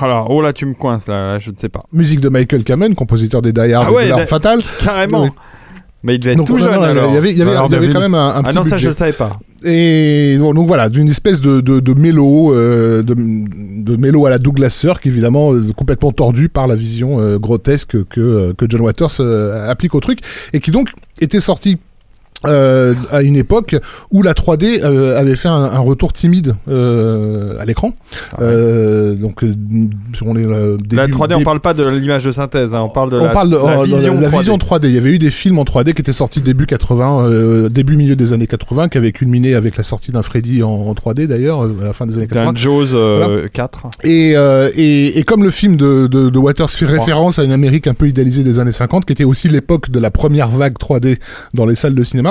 Alors, 0.00 0.30
oh 0.30 0.40
là, 0.40 0.52
tu 0.52 0.66
me 0.66 0.74
coinces 0.74 1.08
là, 1.08 1.32
là, 1.32 1.38
je 1.38 1.50
ne 1.50 1.56
sais 1.56 1.68
pas. 1.68 1.82
musique 1.92 2.20
de 2.20 2.28
Michael 2.28 2.64
Kamen, 2.64 2.94
compositeur 2.94 3.42
des 3.42 3.52
Die 3.52 3.72
Hard 3.72 3.86
Ah 3.88 3.90
et 4.04 4.12
ouais, 4.12 4.20
de 4.22 4.26
Fatale. 4.26 4.60
Carrément. 4.84 5.24
Oui. 5.24 5.30
Mais 6.02 6.14
il 6.14 6.18
devait 6.18 6.32
être 6.32 6.38
Donc, 6.38 6.46
tout 6.46 6.56
non, 6.56 6.64
jeune 6.64 6.74
non, 6.76 6.82
alors. 6.82 7.10
Il 7.10 7.14
y 7.14 7.18
avait, 7.18 7.32
il 7.32 7.36
y 7.36 7.42
avait, 7.42 7.50
Alors, 7.50 7.66
il 7.68 7.72
y 7.72 7.74
avait 7.74 7.86
David. 7.88 7.94
quand 7.94 8.00
même 8.00 8.14
un, 8.14 8.28
un 8.28 8.40
Ah 8.42 8.42
petit 8.44 8.56
non, 8.56 8.64
ça 8.64 8.78
je 8.78 8.88
ne 8.88 8.92
savais 8.94 9.12
pas. 9.12 9.32
Et 9.64 10.36
bon, 10.38 10.54
donc 10.54 10.66
voilà, 10.66 10.88
d'une 10.88 11.10
espèce 11.10 11.42
de, 11.42 11.60
de, 11.60 11.80
de 11.80 11.92
mélo, 11.92 12.54
euh, 12.54 13.02
de, 13.02 13.14
de 13.14 13.96
mélo 13.96 14.24
à 14.24 14.30
la 14.30 14.38
Douglas 14.38 14.70
Sirk, 14.70 15.04
évidemment 15.06 15.52
euh, 15.52 15.72
complètement 15.76 16.10
tordu 16.12 16.48
par 16.48 16.66
la 16.66 16.74
vision 16.74 17.20
euh, 17.20 17.38
grotesque 17.38 18.02
que, 18.08 18.20
euh, 18.20 18.54
que 18.54 18.64
John 18.66 18.80
Waters 18.80 19.20
applique 19.68 19.94
au 19.94 20.00
truc, 20.00 20.20
et 20.54 20.60
qui 20.60 20.70
donc 20.70 20.88
était 21.20 21.40
sorti 21.40 21.76
euh, 22.46 22.94
à 23.10 23.22
une 23.22 23.36
époque 23.36 23.76
où 24.10 24.22
la 24.22 24.32
3D 24.32 24.82
euh, 24.84 25.18
avait 25.18 25.36
fait 25.36 25.48
un, 25.48 25.52
un 25.52 25.78
retour 25.78 26.12
timide 26.12 26.54
euh, 26.68 27.58
à 27.60 27.64
l'écran. 27.64 27.92
Euh, 28.40 29.14
donc, 29.14 29.44
euh, 29.44 29.54
on 30.24 30.36
est 30.36 30.44
euh, 30.46 30.76
La 30.92 31.06
début- 31.06 31.18
3D, 31.18 31.34
on 31.34 31.38
dé- 31.38 31.44
parle 31.44 31.60
pas 31.60 31.74
de 31.74 31.86
l'image 31.88 32.24
de 32.24 32.30
synthèse, 32.32 32.74
hein, 32.74 32.80
on 32.82 32.88
parle 32.88 33.10
de 33.10 33.18
on 33.18 33.24
la, 33.24 33.30
parle 33.30 33.50
de 33.50 33.56
la 33.56 33.80
oh, 33.80 33.82
vision, 33.84 34.14
la 34.20 34.28
3D. 34.28 34.38
vision 34.38 34.56
3D. 34.56 34.86
Il 34.88 34.94
y 34.94 34.98
avait 34.98 35.10
eu 35.10 35.18
des 35.18 35.30
films 35.30 35.58
en 35.58 35.64
3D 35.64 35.92
qui 35.92 36.00
étaient 36.02 36.12
sortis 36.12 36.40
début 36.40 36.66
80, 36.66 37.24
euh, 37.24 37.68
début 37.68 37.96
milieu 37.96 38.16
des 38.16 38.32
années 38.32 38.46
80, 38.46 38.88
qui 38.88 38.98
avaient 38.98 39.12
culminé 39.12 39.54
avec 39.54 39.76
la 39.76 39.82
sortie 39.82 40.12
d'un 40.12 40.22
Freddy 40.22 40.62
en, 40.62 40.68
en 40.70 40.92
3D 40.94 41.26
d'ailleurs 41.26 41.62
à 41.62 41.68
la 41.84 41.92
fin 41.92 42.06
des 42.06 42.16
années 42.16 42.26
80. 42.26 42.52
D'un 42.52 42.58
Jaws 42.58 42.94
euh, 42.94 43.48
4. 43.52 43.86
Et, 44.04 44.32
euh, 44.36 44.70
et, 44.76 45.18
et 45.18 45.22
comme 45.24 45.42
le 45.42 45.50
film 45.50 45.76
de, 45.76 46.06
de, 46.06 46.30
de 46.30 46.38
Waters 46.38 46.70
fait 46.70 46.86
référence 46.86 47.38
à 47.38 47.44
une 47.44 47.52
Amérique 47.52 47.86
un 47.86 47.94
peu 47.94 48.08
idéalisée 48.08 48.42
des 48.42 48.58
années 48.58 48.72
50, 48.72 49.04
qui 49.04 49.12
était 49.12 49.24
aussi 49.24 49.48
l'époque 49.48 49.90
de 49.90 49.98
la 50.00 50.10
première 50.10 50.48
vague 50.48 50.74
3D 50.78 51.18
dans 51.54 51.66
les 51.66 51.74
salles 51.74 51.94
de 51.94 52.04
cinéma, 52.04 52.29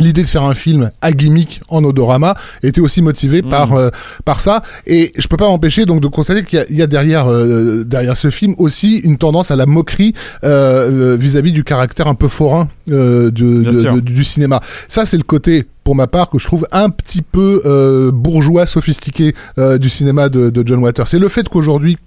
L'idée 0.00 0.22
de 0.22 0.26
faire 0.26 0.42
un 0.42 0.54
film 0.54 0.90
à 1.02 1.12
gimmick 1.12 1.60
en 1.68 1.84
odorama 1.84 2.34
était 2.64 2.80
aussi 2.80 3.00
motivée 3.00 3.42
par 3.42 3.74
euh, 3.74 3.90
par 4.24 4.40
ça 4.40 4.60
et 4.88 5.12
je 5.16 5.28
peux 5.28 5.36
pas 5.36 5.46
m'empêcher 5.46 5.84
donc 5.86 6.00
de 6.00 6.08
constater 6.08 6.42
qu'il 6.42 6.64
y 6.70 6.74
y 6.74 6.82
a 6.82 6.88
derrière 6.88 7.28
euh, 7.30 7.84
derrière 7.84 8.16
ce 8.16 8.30
film 8.30 8.56
aussi 8.58 8.96
une 8.98 9.18
tendance 9.18 9.52
à 9.52 9.56
la 9.56 9.66
moquerie 9.66 10.12
euh, 10.42 11.12
euh, 11.12 11.16
vis-à-vis 11.16 11.52
du 11.52 11.62
caractère 11.62 12.08
un 12.08 12.16
peu 12.16 12.26
forain 12.26 12.68
euh, 12.90 13.30
de, 13.30 13.62
de- 13.62 14.00
du 14.00 14.24
cinéma. 14.24 14.58
Ça 14.88 15.04
c'est 15.06 15.16
le 15.16 15.22
côté 15.22 15.64
pour 15.84 15.94
ma 15.94 16.08
part 16.08 16.28
que 16.28 16.40
je 16.40 16.46
trouve 16.46 16.66
un 16.72 16.90
petit 16.90 17.22
peu 17.22 17.62
euh, 17.64 18.10
bourgeois 18.10 18.66
sophistiqué 18.66 19.32
euh, 19.58 19.78
du 19.78 19.90
cinéma 19.90 20.28
de, 20.28 20.50
de 20.50 20.66
John 20.66 20.80
Waters. 20.80 21.06
C'est 21.06 21.18
le 21.20 21.28
fait 21.28 21.48
qu'aujourd'hui 21.48 21.98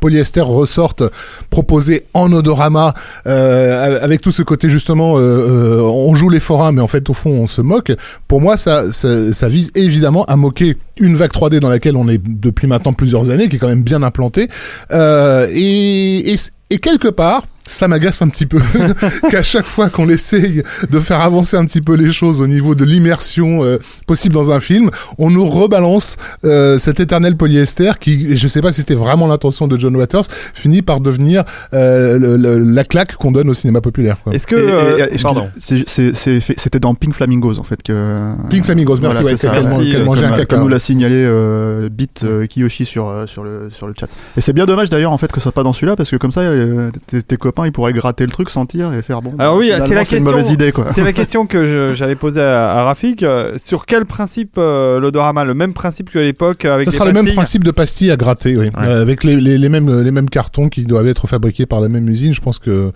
Polyester 0.00 0.42
ressorte 0.42 1.02
proposé 1.48 2.04
en 2.12 2.30
odorama 2.32 2.92
euh, 3.26 3.98
avec 4.02 4.20
tout 4.20 4.32
ce 4.32 4.42
côté 4.42 4.68
justement 4.68 5.16
euh, 5.16 5.20
euh, 5.20 5.80
on 5.80 6.14
joue 6.14 6.28
les 6.28 6.40
forains 6.40 6.72
mais 6.72 6.82
en 6.82 6.86
fait 6.88 7.08
au 7.08 7.14
fond 7.14 7.30
on 7.30 7.46
se 7.46 7.62
moque. 7.62 7.92
Pour 8.26 8.40
moi 8.40 8.58
ça, 8.58 8.92
ça, 8.92 9.32
ça 9.32 9.48
vise 9.48 9.70
évidemment 9.74 10.24
à 10.26 10.36
moquer 10.36 10.76
une 10.98 11.16
vague 11.16 11.30
3D 11.30 11.60
dans 11.60 11.70
laquelle 11.70 11.96
on 11.96 12.08
est 12.08 12.18
depuis 12.22 12.66
maintenant 12.66 12.92
plusieurs 12.92 13.30
années 13.30 13.48
qui 13.48 13.56
est 13.56 13.58
quand 13.58 13.68
même 13.68 13.82
bien 13.82 14.02
implantée. 14.02 14.48
Euh, 14.90 15.46
et, 15.52 16.32
et, 16.32 16.36
et 16.70 16.78
quelque 16.78 17.08
part 17.08 17.44
ça 17.68 17.86
m'agace 17.88 18.22
un 18.22 18.28
petit 18.28 18.46
peu 18.46 18.58
qu'à 19.30 19.42
chaque 19.42 19.66
fois 19.66 19.88
qu'on 19.90 20.08
essaye 20.08 20.62
de 20.90 20.98
faire 20.98 21.20
avancer 21.20 21.56
un 21.56 21.64
petit 21.64 21.80
peu 21.80 21.94
les 21.94 22.12
choses 22.12 22.40
au 22.40 22.46
niveau 22.46 22.74
de 22.74 22.84
l'immersion 22.84 23.64
euh, 23.64 23.78
possible 24.06 24.34
dans 24.34 24.50
un 24.50 24.60
film, 24.60 24.90
on 25.18 25.30
nous 25.30 25.46
rebalance 25.46 26.16
euh, 26.44 26.78
cet 26.78 27.00
éternel 27.00 27.36
polyester 27.36 27.92
qui, 28.00 28.36
je 28.36 28.48
sais 28.48 28.60
pas 28.60 28.72
si 28.72 28.80
c'était 28.80 28.94
vraiment 28.94 29.26
l'intention 29.26 29.68
de 29.68 29.76
John 29.78 29.94
Waters, 29.96 30.24
finit 30.54 30.82
par 30.82 31.00
devenir 31.00 31.44
euh, 31.74 32.18
le- 32.18 32.36
le- 32.36 32.58
la 32.58 32.84
claque 32.84 33.14
qu'on 33.16 33.32
donne 33.32 33.48
au 33.50 33.54
cinéma 33.54 33.80
populaire. 33.80 34.16
quoi. 34.24 34.32
Est-ce 34.34 34.46
que. 34.46 34.56
Et- 34.56 34.58
et- 34.58 35.00
et- 35.00 35.02
excuse- 35.04 35.22
pardon. 35.22 35.48
c'est- 35.58 35.88
c'est- 35.88 36.12
c'est 36.14 36.40
fait- 36.40 36.54
C'était 36.58 36.80
dans 36.80 36.94
Pink 36.94 37.14
Flamingos 37.14 37.58
en 37.58 37.64
fait 37.64 37.82
que. 37.82 38.16
Pink 38.50 38.64
Flamingos, 38.64 38.96
merci, 39.02 39.18
Voilà, 39.22 39.32
ouais, 39.32 39.36
c'est 39.36 39.46
ça. 39.46 39.52
Merci, 39.52 39.90
qu'elle 39.92 40.02
euh, 40.02 40.04
mangeait 40.04 40.24
un 40.24 40.28
comme, 40.30 40.38
caca. 40.38 40.46
comme 40.56 40.60
nous 40.64 40.68
l'a 40.68 40.78
signalé 40.78 41.14
euh, 41.16 41.88
Bit 41.90 42.22
euh, 42.24 42.46
Kiyoshi 42.46 42.84
sur, 42.84 43.08
euh, 43.08 43.26
sur, 43.26 43.44
le, 43.44 43.68
sur 43.70 43.86
le 43.86 43.94
chat. 43.98 44.08
Et 44.36 44.40
c'est 44.40 44.52
bien 44.52 44.66
dommage 44.66 44.90
d'ailleurs 44.90 45.12
en 45.12 45.18
fait 45.18 45.28
que 45.28 45.36
ce 45.36 45.42
soit 45.42 45.52
pas 45.52 45.62
dans 45.62 45.72
celui-là 45.72 45.96
parce 45.96 46.10
que 46.10 46.16
comme 46.16 46.32
ça 46.32 46.40
euh, 46.40 46.90
tes, 47.06 47.22
tes 47.22 47.36
copains 47.58 47.68
ils 47.68 47.72
pourraient 47.72 47.92
gratter 47.92 48.24
le 48.24 48.30
truc, 48.30 48.50
sentir 48.50 48.92
et 48.94 49.02
faire 49.02 49.22
bon. 49.22 49.32
Alors 49.38 49.56
oui, 49.56 49.70
c'est 49.72 49.78
la 49.94 50.00
une 50.02 50.06
question- 50.06 50.20
mauvaise 50.30 50.50
idée 50.50 50.72
quoi. 50.72 50.86
C'est 50.88 51.02
la 51.04 51.12
question 51.20 51.46
que 51.46 51.92
j'allais 51.94 52.16
poser 52.16 52.40
à, 52.40 52.70
à 52.70 52.84
Rafik. 52.84 53.22
Euh, 53.22 53.52
Sur 53.56 53.86
quel 53.86 54.04
principe 54.04 54.54
euh, 54.58 55.00
l'odorama 55.00 55.44
Le 55.44 55.54
même 55.54 55.72
principe 55.74 56.10
qu'à 56.10 56.20
l'époque 56.22 56.64
avec 56.64 56.84
Ça 56.86 56.90
des 56.90 56.96
sera 56.96 57.06
le 57.06 57.12
même 57.12 57.32
principe 57.34 57.64
de 57.64 57.70
pastilles 57.70 58.10
à 58.10 58.16
gratter, 58.16 58.56
oui. 58.56 58.70
Euh, 58.78 59.02
avec 59.02 59.24
les, 59.24 59.36
les, 59.36 59.58
les 59.58 59.68
mêmes 59.68 60.02
les 60.02 60.10
mêmes 60.10 60.30
cartons 60.30 60.68
qui 60.68 60.84
doivent 60.84 61.08
être 61.08 61.26
fabriqués 61.26 61.66
par 61.66 61.80
la 61.80 61.88
même 61.88 62.08
usine. 62.08 62.32
Je 62.32 62.40
pense 62.40 62.58
que 62.58 62.92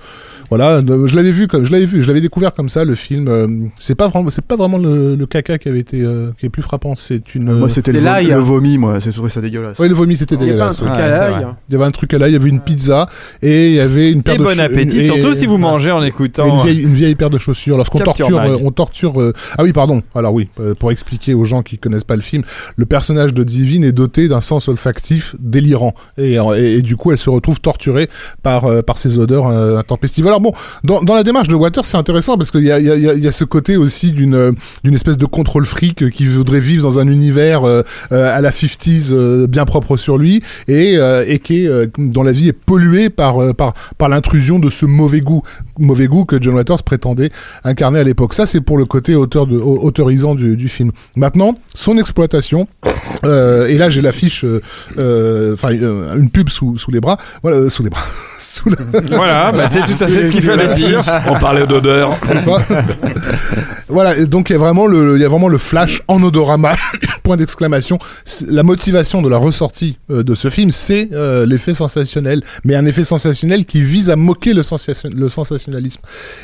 voilà, 0.51 0.81
je 0.81 1.17
l'avais 1.17 1.31
vu 1.31 1.47
comme 1.49 1.65
je 1.65 1.73
l'avais 1.73 1.87
vu, 1.87 2.03
je 2.03 2.09
l'avais 2.09 2.21
découvert 2.21 2.53
comme 2.53 2.69
ça 2.69 2.85
le 2.85 2.95
film. 2.95 3.71
c'est 3.79 3.95
pas 3.95 4.09
vraiment 4.09 4.31
c'est 4.31 4.45
pas 4.45 4.57
vraiment 4.57 4.79
le, 4.79 5.17
le 5.17 5.27
caca 5.27 5.59
qui 5.59 5.69
avait 5.69 5.81
été 5.81 6.03
euh, 6.03 6.31
qui 6.39 6.47
est 6.47 6.51
plus 6.51 6.63
frappant. 6.63 6.95
C'est 6.95 7.35
une 7.35 7.53
Moi 7.53 7.69
c'était 7.71 7.93
le, 7.93 7.99
vo- 7.99 8.05
l'ail, 8.05 8.27
le 8.27 8.37
vomi 8.37 8.79
moi, 8.79 9.01
c'est 9.01 9.11
trouvé 9.13 9.31
ça 9.31 9.41
dégueulasse. 9.41 9.79
oui 9.79 9.89
le 9.89 9.95
vomi 9.95 10.17
c'était 10.17 10.35
Il 10.37 10.45
n'y 10.45 10.51
a 10.51 10.57
pas 10.57 10.69
un 10.69 10.71
dégueulasse. 10.71 10.77
truc 10.77 10.91
à 10.97 11.09
l'ail. 11.09 11.47
Il 11.69 11.73
y 11.73 11.77
avait 11.77 11.85
un 11.85 11.91
truc 11.91 12.13
là, 12.13 12.29
il 12.29 12.33
y 12.33 12.37
avait 12.37 12.49
une 12.49 12.61
pizza 12.61 13.07
et 13.41 13.69
il 13.71 13.75
y 13.75 13.81
avait 13.81 14.11
une 14.11 14.23
paire 14.23 14.37
de 14.37 14.45
bon 14.57 14.63
appétit, 14.65 14.99
et- 14.99 15.01
surtout 15.03 15.33
si 15.33 15.47
vous 15.47 15.55
et- 15.57 15.59
mangez 15.59 15.91
en 15.91 16.03
écoutant. 16.03 16.47
une 16.47 16.63
vieille, 16.65 16.83
une 16.85 16.95
vieille 16.95 17.15
paire 17.15 17.31
de 17.31 17.39
chaussures. 17.39 17.77
Lorsqu'on 17.77 17.99
torture, 17.99 18.39
euh, 18.39 18.57
on 18.63 18.71
torture. 18.71 19.21
euh, 19.21 19.33
Ah 19.59 19.63
oui, 19.63 19.73
pardon. 19.73 20.03
Alors 20.15 20.33
oui, 20.35 20.49
euh, 20.61 20.75
pour 20.75 20.91
expliquer 20.93 21.35
aux 21.35 21.45
gens 21.45 21.63
qui 21.63 21.79
connaissent 21.79 22.05
pas 22.05 22.17
le 22.17 22.23
film, 22.23 22.43
le 22.77 22.87
personnage 22.87 23.35
de 23.35 23.45
Divine 23.45 23.85
est 23.85 23.93
doté 23.93 24.29
d'un 24.29 24.41
sens 24.41 24.69
olfactif 24.69 25.35
délirant 25.41 25.95
et, 26.19 26.39
euh, 26.39 26.55
et, 26.61 26.75
et 26.75 26.83
du 26.83 26.97
coup, 26.97 27.13
elle 27.13 27.19
se 27.19 27.31
retrouve 27.31 27.61
torturée 27.61 28.09
par 28.43 28.65
euh, 28.67 28.83
par 28.83 28.99
ces 28.99 29.19
odeurs 29.19 29.47
euh, 29.49 29.79
intempestives. 29.79 30.27
Alors 30.27 30.41
bon, 30.41 30.53
dans, 30.85 31.03
dans 31.03 31.15
la 31.15 31.23
démarche 31.23 31.49
de 31.49 31.55
Waters, 31.55 31.85
c'est 31.87 31.97
intéressant 31.97 32.37
parce 32.37 32.51
qu'il 32.51 32.65
y 32.65 32.71
a, 32.73 32.79
il 32.79 32.87
y, 32.87 32.91
a, 32.91 32.97
il 32.97 33.03
y 33.03 33.09
a- 33.09 33.15
il 33.15 33.25
y 33.25 33.29
a 33.29 33.33
ce 33.33 33.45
côté 33.45 33.77
aussi 33.77 34.11
d'une 34.13 34.35
euh, 34.35 34.53
d'une 34.85 34.95
espèce 34.95 35.17
de 35.19 35.27
contrôle 35.27 35.65
fric 35.67 36.03
euh, 36.03 36.09
qui 36.11 36.27
voudrait 36.27 36.61
vivre 36.61 36.83
dans 36.83 36.99
un 36.99 37.07
univers 37.09 37.65
euh, 37.65 37.83
euh, 38.13 38.37
à 38.37 38.41
la 38.41 38.51
50s 38.51 39.11
euh, 39.13 39.47
bien 39.47 39.65
propre 39.65 39.97
sur 39.97 40.19
lui 40.19 40.43
et, 40.69 40.97
euh, 40.97 41.25
et 41.27 41.39
qui 41.39 41.65
est, 41.65 41.69
euh, 41.69 41.87
dont 41.99 42.23
la 42.23 42.33
vie 42.33 42.49
est 42.49 42.53
polluée 42.53 43.11
par 43.11 43.41
euh, 43.43 43.53
par 43.53 43.75
par 43.99 44.09
l'intrusion 44.09 44.42
de 44.59 44.69
ce 44.71 44.87
mauvais 44.87 45.21
goût 45.21 45.43
mauvais 45.79 46.07
goût 46.07 46.25
que 46.25 46.37
John 46.41 46.55
Waters 46.55 46.83
prétendait 46.83 47.31
incarner 47.65 47.99
à 48.01 48.05
l'époque. 48.05 48.35
Ça, 48.35 48.45
c'est 48.47 48.61
pour 48.61 48.77
le 48.79 48.85
côté 48.85 49.15
auteur 49.15 49.47
de, 49.47 49.57
au- 49.59 49.79
autorisant 49.83 50.35
du, 50.35 50.57
du 50.57 50.69
film. 50.69 50.91
Maintenant, 51.17 51.57
son 51.75 51.97
exploitation, 51.99 52.67
euh, 53.25 53.67
et 53.67 53.79
là 53.79 53.89
j'ai 53.91 54.01
l'affiche, 54.03 54.45
euh, 54.45 54.61
euh, 54.99 55.55
enfin 55.55 55.73
euh, 55.73 56.17
une 56.17 56.31
pub 56.31 56.49
sous, 56.49 56.77
sous 56.77 56.91
les 56.91 57.01
bras, 57.01 57.17
voilà, 57.43 57.57
euh, 57.59 57.71
sous 57.71 57.83
les 57.83 57.91
bras, 57.91 58.03
sous 58.39 58.69
la, 58.69 58.77
Voilà, 59.17 59.53
bah, 59.53 59.69
c'est 59.69 59.83
tout 59.85 60.03
à 60.05 60.09
fait 60.09 60.27
ce 60.27 60.33
qu'il 60.33 60.43
fallait 60.43 60.75
dire. 60.75 61.03
On 61.29 61.39
parlait 61.39 61.67
d'odeur. 61.67 62.17
voilà, 63.89 64.17
et 64.17 64.27
donc 64.27 64.51
il 64.51 64.55
y 64.55 64.57
a 64.57 64.59
vraiment 64.59 64.87
le, 64.87 65.17
il 65.17 65.23
y 65.23 65.25
a 65.25 65.29
vraiment 65.29 65.49
le 65.49 65.59
flash 65.59 66.03
en 66.09 66.23
odorama, 66.23 66.73
point 67.23 67.37
d'exclamation. 67.37 67.99
La 68.49 68.63
motivation 68.63 69.23
de 69.23 69.29
la 69.29 69.37
ressortie 69.37 69.99
euh, 70.11 70.23
de 70.23 70.35
ce 70.35 70.49
film, 70.51 70.71
c'est 70.71 71.09
euh, 71.13 71.47
l'effet 71.47 71.75
sensationnel, 71.75 72.43
mais 72.65 72.75
un 72.75 72.87
effet 72.87 73.05
sensationnel 73.05 73.65
qui 73.67 73.83
vise 73.83 74.11
à 74.11 74.17
moquer 74.23 74.55
le, 74.55 74.63
sensation- 74.63 75.11
le 75.13 75.29
sensationnalisme. 75.29 76.01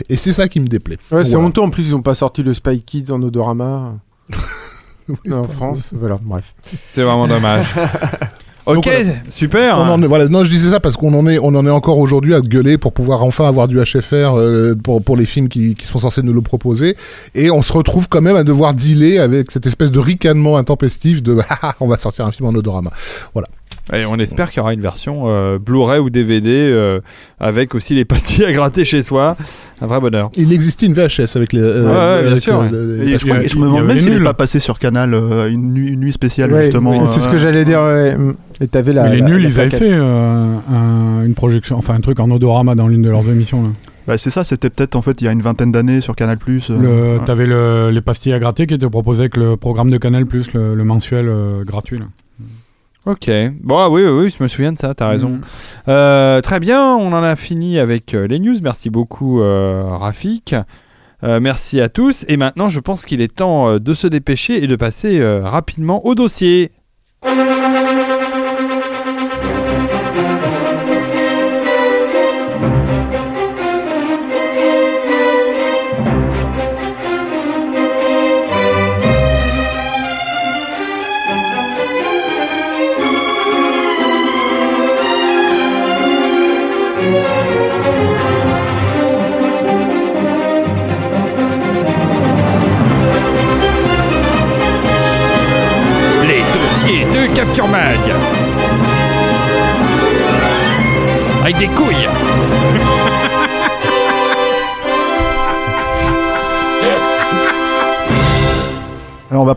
Et 0.09 0.17
c'est 0.17 0.33
ça 0.33 0.49
qui 0.49 0.61
me 0.61 0.67
déplaît. 0.67 0.99
Ouais, 1.11 1.25
c'est 1.25 1.33
Voilà. 1.33 1.47
honteux. 1.47 1.61
En 1.62 1.71
plus, 1.71 1.88
ils 1.88 1.95
ont 1.95 2.03
pas 2.03 2.14
sorti 2.14 2.43
le 2.43 2.53
Spy 2.53 2.83
Kids 2.83 3.11
en 3.12 3.23
odorama. 3.23 3.95
en 5.31 5.45
France, 5.45 5.91
voilà, 5.93 6.19
bref. 6.23 6.55
C'est 6.88 7.03
vraiment 7.03 7.27
dommage. 7.29 7.67
Donc, 8.67 8.77
Ok, 8.79 8.85
voilà. 8.85 9.11
super. 9.31 9.79
On 9.79 9.88
en 9.88 10.03
est- 10.03 10.07
voilà, 10.07 10.29
non, 10.29 10.45
je 10.45 10.51
disais 10.51 10.69
ça 10.69 10.79
parce 10.79 10.99
qu'on 10.99 11.14
en 11.14 11.27
est, 11.27 11.38
on 11.38 11.55
en 11.55 11.64
est 11.67 11.71
encore 11.71 11.97
aujourd'hui 11.97 12.35
à 12.35 12.43
gueuler 12.43 12.77
pour 12.77 12.93
pouvoir 12.93 13.25
enfin 13.25 13.49
avoir 13.49 13.67
du 13.67 13.79
HFR 13.83 14.35
euh, 14.37 14.75
pour, 14.75 15.03
pour 15.03 15.17
les 15.17 15.25
films 15.25 15.49
qui, 15.49 15.75
qui 15.75 15.87
sont 15.87 15.97
censés 15.99 16.23
nous 16.23 16.35
le 16.35 16.43
proposer. 16.43 16.95
Et 17.35 17.51
on 17.51 17.62
se 17.62 17.73
retrouve 17.73 18.09
quand 18.11 18.21
même 18.21 18.37
à 18.37 18.45
devoir 18.45 18.75
dealer 18.75 19.21
avec 19.21 19.51
cette 19.53 19.64
espèce 19.64 19.91
de 19.91 19.99
ricanement 19.99 20.59
intempestif 20.59 21.23
de 21.23 21.38
Ah, 21.49 21.59
ah, 21.62 21.75
on 21.81 21.88
va 21.88 21.97
sortir 21.97 22.27
un 22.27 22.31
film 22.31 22.47
en 22.47 22.53
odorama. 22.55 22.91
Et 23.94 24.05
on 24.05 24.16
espère 24.16 24.51
qu'il 24.51 24.59
y 24.59 24.61
aura 24.61 24.74
une 24.74 24.81
version 24.83 25.24
euh, 25.27 25.59
Blu-ray 25.59 25.98
ou 25.98 26.11
DVD 26.11 26.51
euh, 26.51 27.01
avec 27.40 27.74
aussi 27.74 27.94
les 27.94 28.05
pastilles 28.05 28.44
à 28.44 28.53
gratter 28.53 28.85
chez 28.85 29.01
soi. 29.03 29.37
Un 29.81 29.87
vrai 29.87 29.98
bonheur. 30.01 30.31
Il 30.37 30.53
existait 30.53 30.87
une 30.87 30.92
VHS 30.94 31.37
avec 31.37 31.53
les. 31.53 31.61
euh, 31.62 31.85
Ouais, 32.20 32.22
ouais, 32.24 32.29
bien 32.31 32.37
sûr, 32.40 32.59
ouais. 32.61 32.68
le- 32.70 33.03
Et 33.03 33.05
les 33.05 33.07
je, 33.07 33.12
pastilles. 33.12 33.31
crois 33.31 33.42
que- 33.42 33.48
je 33.48 33.57
me 33.57 33.61
il 33.61 33.64
y 33.64 33.66
demande 33.66 33.79
avait 33.79 33.87
même 33.88 33.96
les 33.96 34.03
s'il 34.03 34.12
est 34.12 34.16
nuls. 34.16 34.24
pas 34.24 34.35
passé 34.35 34.61
sur 34.61 34.79
Canal 34.79 35.14
euh, 35.14 35.51
une, 35.51 35.72
nuit, 35.72 35.88
une 35.92 36.01
nuit 36.01 36.12
spéciale 36.12 36.53
Ouais, 36.53 36.64
justement. 36.64 37.07
c'est 37.07 37.20
ce 37.20 37.29
que 37.29 37.38
j'allais 37.38 37.64
dire. 37.64 37.81
ouais. 37.83 38.16
Et 38.61 38.66
t'avais 38.68 38.92
la. 38.92 39.05
Mais 39.05 39.16
les 39.16 39.20
la- 39.20 39.27
nuls, 39.29 39.42
la 39.42 39.48
ils 39.48 39.61
avaient 39.61 39.70
fait 39.70 39.90
euh, 39.92 40.55
un- 40.70 41.24
une 41.24 41.35
projection, 41.35 41.77
enfin 41.79 41.94
un 41.94 42.01
truc 42.01 42.18
en 42.20 42.31
odorama 42.31 42.74
dans 42.74 42.88
l'une 42.88 43.03
de 43.03 43.09
leurs 43.11 43.29
émissions. 43.31 43.62
Là. 43.62 43.68
bah, 44.07 44.18
c'est 44.18 44.31
ça, 44.31 44.42
c'était 44.44 44.68
peut-être 44.68 44.96
en 44.96 45.03
fait 45.03 45.20
il 45.20 45.24
y 45.24 45.29
a 45.29 45.33
une 45.33 45.42
vingtaine 45.42 45.70
d'années 45.72 46.01
sur 46.01 46.16
Canal 46.16 46.38
euh, 46.46 47.18
Le- 47.18 47.24
T'avais 47.24 47.46
le- 47.46 47.90
les 47.90 48.01
pastilles 48.01 48.33
à 48.33 48.38
gratter 48.38 48.66
qui 48.66 48.74
étaient 48.74 48.88
proposées 48.90 49.20
avec 49.20 49.37
le 49.37 49.57
programme 49.57 49.90
de 49.90 49.96
Canal 49.98 50.24
le, 50.55 50.74
le 50.74 50.85
mensuel 50.85 51.29
euh, 51.29 51.62
gratuit. 51.64 51.98
Là. 51.98 52.07
Ok. 53.09 53.31
Bon, 53.62 53.79
ah 53.79 53.88
oui, 53.88 54.05
oui, 54.05 54.11
oui, 54.11 54.35
je 54.37 54.42
me 54.42 54.49
souviens 54.49 54.71
de 54.71 54.77
ça, 54.77 54.94
t'as 54.94 55.09
raison. 55.09 55.31
Mm. 55.31 55.40
Euh, 55.88 56.40
très 56.42 56.61
bien, 56.61 56.94
on 56.94 57.14
en 57.14 57.23
a 57.23 57.37
fini 57.37 57.79
avec 57.79 58.12
euh, 58.12 58.27
les 58.27 58.38
news. 58.38 58.57
Merci 58.62 58.90
beaucoup, 58.90 59.40
euh, 59.40 59.83
Rafik. 59.83 60.55
Euh, 61.25 61.40
merci 61.40 61.81
à 61.81 61.88
tous. 61.88 62.27
Et 62.29 62.37
maintenant, 62.37 62.68
je 62.68 62.81
pense 62.81 63.07
qu'il 63.07 63.23
est 63.23 63.35
temps 63.35 63.79
de 63.79 63.94
se 63.94 64.07
dépêcher 64.07 64.62
et 64.62 64.66
de 64.66 64.77
passer 64.77 65.25
rapidement 65.40 66.05
au 66.05 66.14
dossier. 66.14 66.71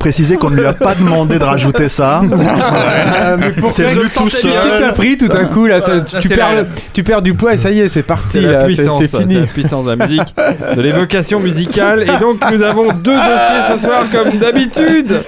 Préciser 0.02 0.36
qu'on 0.36 0.50
ne 0.50 0.56
lui 0.58 0.66
a 0.66 0.74
pas 0.74 0.96
demandé 0.96 1.38
de 1.38 1.44
rajouter 1.44 1.88
ça. 1.88 2.22
c'est 3.70 3.84
venu 3.84 4.10
tout 4.10 4.24
Qu'est-ce 4.26 4.38
qui 4.42 4.48
t'a 4.48 4.78
seul. 4.80 4.94
pris 4.94 5.18
tout 5.18 5.28
d'un 5.28 5.46
coup 5.46 5.68
là 5.68 5.80
ça- 5.80 6.00
tu, 6.02 6.28
c'est 6.28 6.36
perds 6.36 6.56
la- 6.56 6.62
le- 6.62 6.68
tu 6.94 7.04
perds 7.04 7.22
du 7.22 7.34
poids 7.36 7.54
et 7.54 7.58
ça 7.58 7.70
y 7.72 7.80
est, 7.80 7.88
c'est 7.88 8.04
parti. 8.04 8.42
C'est 8.42 8.42
fini. 8.42 9.34
c'est 9.34 9.40
la 9.42 9.46
puissance 9.48 9.86
de 9.86 9.92
la 9.92 9.96
musique, 10.08 10.36
de 10.76 10.82
l'évocation 10.82 11.40
musicale. 11.40 12.04
Et 12.04 12.20
donc, 12.20 12.38
nous 12.52 12.62
avons 12.64 12.92
deux 12.94 13.16
dossiers 13.16 13.62
ce 13.76 13.78
soir, 13.78 14.06
comme 14.12 14.38
d'habitude. 14.40 15.22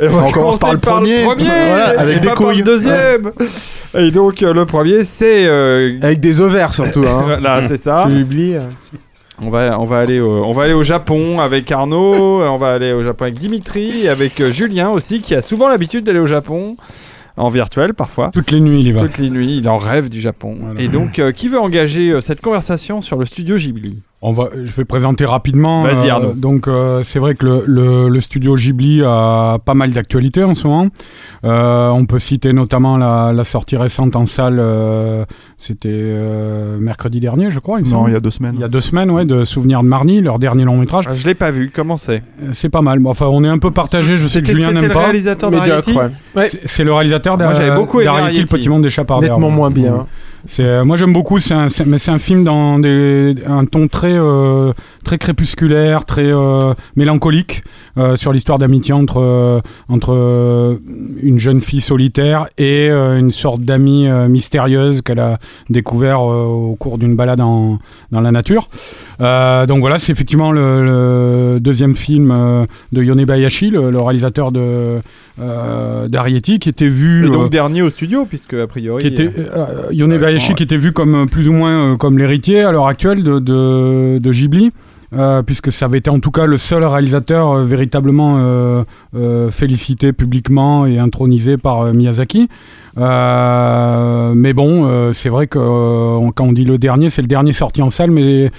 Et 0.00 0.08
on, 0.08 0.26
On 0.26 0.30
commence 0.32 0.58
par 0.58 0.72
le 0.72 0.78
premier. 0.78 1.24
premier, 1.24 1.44
Voilà, 1.68 2.00
avec 2.00 2.16
et 2.16 2.20
des 2.20 2.28
pas 2.28 2.34
par 2.34 2.46
couilles. 2.46 2.58
le 2.58 2.64
deuxième. 2.64 3.30
Et 3.96 4.10
donc, 4.10 4.42
euh, 4.42 4.52
le 4.52 4.64
premier, 4.66 5.04
c'est. 5.04 5.46
euh, 5.46 5.98
Avec 6.02 6.20
des 6.20 6.40
ovaires 6.40 6.72
surtout. 6.74 7.04
Hein. 7.06 7.38
Là, 7.42 7.60
c'est 7.62 7.76
ça. 7.76 8.04
Tu 8.08 8.22
oublies. 8.22 8.54
On 9.42 9.50
va, 9.50 9.78
on 9.78 9.84
va 9.84 9.98
aller, 9.98 10.18
au, 10.18 10.44
on 10.44 10.52
va 10.52 10.64
aller 10.64 10.72
au 10.72 10.82
Japon 10.82 11.40
avec 11.40 11.70
Arnaud. 11.70 12.42
On 12.42 12.56
va 12.56 12.72
aller 12.72 12.92
au 12.92 13.04
Japon 13.04 13.24
avec 13.24 13.38
Dimitri, 13.38 14.08
avec 14.08 14.40
euh, 14.40 14.50
Julien 14.50 14.88
aussi, 14.88 15.20
qui 15.20 15.34
a 15.34 15.42
souvent 15.42 15.68
l'habitude 15.68 16.04
d'aller 16.04 16.18
au 16.20 16.26
Japon 16.26 16.76
en 17.36 17.48
virtuel 17.48 17.92
parfois. 17.94 18.30
Toutes 18.32 18.50
les 18.50 18.60
nuits, 18.60 18.80
il 18.80 18.86
y 18.88 18.92
va. 18.92 19.02
Toutes 19.02 19.18
les 19.18 19.30
nuits, 19.30 19.58
il 19.58 19.68
en 19.68 19.78
rêve 19.78 20.08
du 20.08 20.20
Japon. 20.20 20.56
Voilà. 20.60 20.80
Et 20.80 20.88
donc, 20.88 21.18
euh, 21.18 21.32
qui 21.32 21.48
veut 21.48 21.60
engager 21.60 22.10
euh, 22.10 22.20
cette 22.20 22.40
conversation 22.40 23.02
sur 23.02 23.18
le 23.18 23.26
studio 23.26 23.56
Ghibli? 23.56 24.00
On 24.22 24.32
va, 24.32 24.48
je 24.64 24.72
vais 24.72 24.86
présenter 24.86 25.26
rapidement. 25.26 25.82
Vas-y, 25.82 26.08
euh, 26.08 26.12
Arnaud. 26.14 26.32
donc 26.34 26.68
euh, 26.68 27.02
c'est 27.04 27.18
vrai 27.18 27.34
que 27.34 27.44
le, 27.44 27.62
le- 27.66 28.08
le 28.08 28.20
studio 28.20 28.54
Ghibli 28.56 29.02
a 29.04 29.58
pas 29.64 29.74
mal 29.74 29.92
d'actualités 29.92 30.42
en 30.42 30.54
ce 30.54 30.66
moment. 30.66 30.88
Euh, 31.44 31.90
on 31.90 32.06
peut 32.06 32.18
citer 32.18 32.54
notamment 32.54 32.96
la, 32.96 33.32
la 33.34 33.44
sortie 33.44 33.76
récente 33.76 34.16
en 34.16 34.24
salle. 34.24 34.56
euh, 34.58 35.24
C'était 35.58 35.90
euh, 35.92 36.78
mercredi 36.80 37.20
dernier, 37.20 37.50
je 37.50 37.60
crois. 37.60 37.78
Il 37.80 37.92
Non, 37.92 38.08
il 38.08 38.14
y 38.14 38.16
a 38.16 38.20
deux 38.20 38.30
semaines. 38.30 38.54
Il 38.54 38.60
y 38.62 38.64
a 38.64 38.68
deux 38.68 38.80
semaines, 38.80 39.10
ouais, 39.10 39.26
de 39.26 39.44
Souvenirs 39.44 39.82
de 39.82 39.88
Marnie, 39.88 40.22
leur 40.22 40.38
dernier 40.38 40.64
long 40.64 40.78
métrage. 40.78 41.04
Ah, 41.08 41.14
Je 41.14 41.26
l'ai 41.26 41.34
pas 41.34 41.50
vu. 41.50 41.70
Comment 41.72 41.98
c'est? 41.98 42.22
C'est 42.52 42.70
pas 42.70 42.82
mal. 42.82 42.98
Bon, 43.00 43.10
Enfin, 43.10 43.26
on 43.26 43.44
est 43.44 43.48
un 43.48 43.58
peu 43.58 43.70
partagé. 43.70 44.16
Je 44.16 44.26
sais 44.28 44.40
que 44.40 44.48
Julien 44.48 44.72
n'aime 44.72 44.86
le 44.86 44.92
pas. 44.94 45.00
réalisateur 45.00 45.50
Médiocre, 45.50 45.68
d'Ariety 45.92 45.98
ouais. 45.98 46.10
Ouais, 46.42 46.48
C'est 46.48 46.66
c'est 46.66 46.84
le 46.84 46.92
réalisateur 46.94 47.36
Moi, 47.38 47.52
j'avais 47.52 47.74
beaucoup 47.76 48.00
aimé 48.00 48.10
d'Ariety, 48.10 48.40
le 48.40 48.46
petit 48.46 48.68
monde 48.70 48.82
des 48.82 48.90
chapardaires. 48.90 49.32
nettement 49.32 49.50
moins 49.50 49.70
bien. 49.70 50.06
Euh, 50.60 50.84
moi 50.84 50.96
j'aime 50.96 51.12
beaucoup, 51.12 51.38
c'est 51.38 51.54
un, 51.54 51.68
mais 51.86 51.98
c'est 51.98 52.10
un 52.10 52.18
film 52.18 52.44
dans 52.44 52.80
un 52.82 53.64
ton 53.64 53.88
très, 53.88 54.12
euh, 54.14 54.72
crépusculaire, 55.04 56.04
très 56.04 56.26
euh, 56.26 56.74
mélancolique 56.96 57.62
sur 58.16 58.32
l'histoire 58.32 58.58
d'amitié 58.58 58.92
entre, 58.92 59.32
une 61.22 61.38
jeune 61.38 61.60
fille 61.60 61.80
solitaire 61.80 62.46
et 62.58 62.88
une 62.90 63.30
sorte 63.30 63.62
d'amie 63.62 64.06
mystérieuse 64.28 65.00
qu'elle 65.00 65.20
a 65.20 65.38
découvert 65.70 66.20
au 66.20 66.76
cours 66.78 66.98
d'une 66.98 67.16
balade 67.16 67.38
dans 67.38 67.78
la 68.12 68.30
nature. 68.32 68.68
Donc 69.18 69.80
voilà, 69.80 69.98
c'est 69.98 70.12
effectivement 70.12 70.52
le, 70.52 71.58
deuxième 71.58 71.94
film 71.94 72.66
de 72.92 73.02
Yone 73.02 73.24
Bayashi, 73.24 73.70
le 73.70 73.98
réalisateur 73.98 74.52
de 74.52 75.00
euh, 75.40 76.08
d'Ariety, 76.08 76.58
qui 76.58 76.68
était 76.68 76.88
vu. 76.88 77.24
Et 77.24 77.28
euh, 77.28 77.32
donc 77.32 77.50
dernier 77.50 77.82
au 77.82 77.90
studio, 77.90 78.24
puisque 78.26 78.54
a 78.54 78.66
priori. 78.66 79.02
qui 79.02 79.08
était 79.08 79.30
euh, 79.36 79.88
Yone 79.90 80.12
Ouais, 80.12 80.18
Bayashi 80.18 80.50
ouais. 80.50 80.54
qui 80.54 80.62
était 80.62 80.76
vu 80.76 80.92
comme 80.92 81.14
euh, 81.14 81.26
plus 81.26 81.48
ou 81.48 81.52
moins 81.52 81.92
euh, 81.92 81.96
comme 81.96 82.18
l'héritier 82.18 82.62
à 82.62 82.72
l'heure 82.72 82.86
actuelle 82.86 83.22
de, 83.22 83.38
de, 83.38 84.18
de 84.18 84.30
Ghibli 84.30 84.72
euh, 85.12 85.42
puisque 85.42 85.70
ça 85.70 85.84
avait 85.84 85.98
été 85.98 86.10
en 86.10 86.18
tout 86.18 86.32
cas 86.32 86.46
le 86.46 86.56
seul 86.56 86.82
réalisateur 86.84 87.52
euh, 87.52 87.64
véritablement 87.64 88.36
euh, 88.38 88.82
euh, 89.14 89.50
félicité 89.50 90.12
publiquement 90.12 90.84
et 90.84 90.98
intronisé 90.98 91.56
par 91.56 91.82
euh, 91.82 91.92
Miyazaki. 91.92 92.48
Euh, 92.98 94.32
mais 94.34 94.52
bon, 94.52 94.84
euh, 94.86 95.12
c'est 95.12 95.28
vrai 95.28 95.46
que 95.46 95.58
euh, 95.58 96.30
quand 96.34 96.46
on 96.46 96.52
dit 96.52 96.64
le 96.64 96.78
dernier, 96.78 97.10
c'est 97.10 97.22
le 97.22 97.28
dernier 97.28 97.52
sorti 97.52 97.82
en 97.82 97.90
salle, 97.90 98.10
mais 98.10 98.50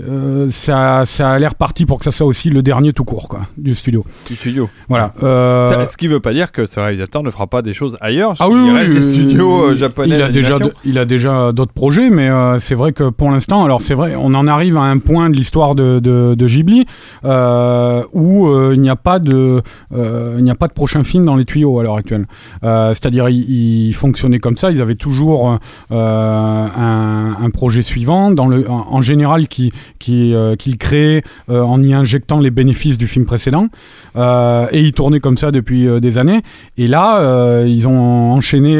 euh, 0.00 0.48
ça, 0.50 1.02
ça 1.06 1.30
a 1.32 1.38
l'air 1.38 1.54
parti 1.54 1.86
pour 1.86 1.98
que 1.98 2.04
ça 2.04 2.10
soit 2.10 2.26
aussi 2.26 2.50
le 2.50 2.62
dernier 2.62 2.92
tout 2.92 3.04
court 3.04 3.28
quoi, 3.28 3.40
du 3.56 3.74
studio. 3.74 4.04
du 4.28 4.36
studio. 4.36 4.68
Voilà. 4.88 5.12
Euh, 5.22 5.68
Ça- 5.68 5.84
ce 5.86 5.96
qui 5.96 6.06
veut 6.08 6.20
pas 6.20 6.32
dire 6.32 6.52
que 6.52 6.64
ce 6.66 6.80
réalisateur 6.80 7.22
ne 7.22 7.30
fera 7.30 7.46
pas 7.46 7.62
des 7.62 7.74
choses 7.74 7.98
ailleurs. 8.00 8.34
ah 8.40 8.48
oui, 8.48 8.54
il 8.56 8.70
oui, 8.70 8.76
reste 8.78 8.88
oui, 8.90 8.94
des 8.96 9.02
studios 9.02 9.62
euh, 9.64 9.76
japonais. 9.76 10.16
Il 10.16 10.22
a 10.22 10.28
déjà, 10.30 10.58
il 10.84 10.98
a 10.98 11.04
déjà 11.04 11.52
d'autres 11.52 11.72
projets, 11.72 12.08
mais 12.10 12.28
euh, 12.30 12.58
c'est 12.58 12.74
vrai 12.74 12.92
que 12.92 13.10
pour 13.10 13.30
l'instant, 13.30 13.64
alors 13.64 13.80
c'est 13.82 13.94
vrai, 13.94 14.14
on 14.16 14.34
en 14.34 14.46
arrive 14.46 14.76
à 14.76 14.82
un 14.82 14.98
point 14.98 15.28
de 15.30 15.36
l'histoire 15.36 15.74
de, 15.74 15.98
de, 16.00 16.34
de 16.34 16.46
Ghibli 16.46 16.86
où 17.24 18.72
il 18.72 18.80
n'y 18.80 18.90
a 18.90 18.96
pas 18.96 19.18
de, 19.18 19.62
il 19.94 20.42
n'y 20.44 20.50
a 20.50 20.54
pas 20.54 20.68
de 20.68 20.72
prochain 20.72 21.02
film 21.04 21.24
dans 21.24 21.36
les 21.36 21.44
tuyaux 21.44 21.78
à 21.78 21.82
l'heure 21.82 21.96
actuelle. 21.96 22.26
C'est-à-dire, 22.62 23.28
ils, 23.28 23.92
fonctionnaient 23.92 24.38
comme 24.38 24.56
ça. 24.56 24.70
Ils 24.70 24.80
avaient 24.82 24.94
toujours 24.94 25.58
un, 25.90 27.36
un 27.40 27.50
projet 27.50 27.82
suivant, 27.82 28.30
dans 28.30 28.46
le, 28.48 28.68
en, 28.70 28.86
en 28.94 29.02
général, 29.02 29.48
qui, 29.48 29.72
euh, 30.10 30.56
qu'ils 30.56 30.78
créaient 30.78 31.22
euh, 31.48 31.62
en 31.62 31.82
y 31.82 31.94
injectant 31.94 32.40
les 32.40 32.50
bénéfices 32.50 32.98
du 32.98 33.06
film 33.06 33.24
précédent. 33.24 33.68
Euh, 34.16 34.66
et 34.72 34.80
ils 34.80 34.92
tournaient 34.92 35.20
comme 35.20 35.36
ça 35.36 35.50
depuis 35.50 35.88
des 36.00 36.18
années. 36.18 36.42
Et 36.78 36.86
là, 36.86 37.62
ils 37.64 37.88
ont 37.88 38.32
enchaîné 38.32 38.74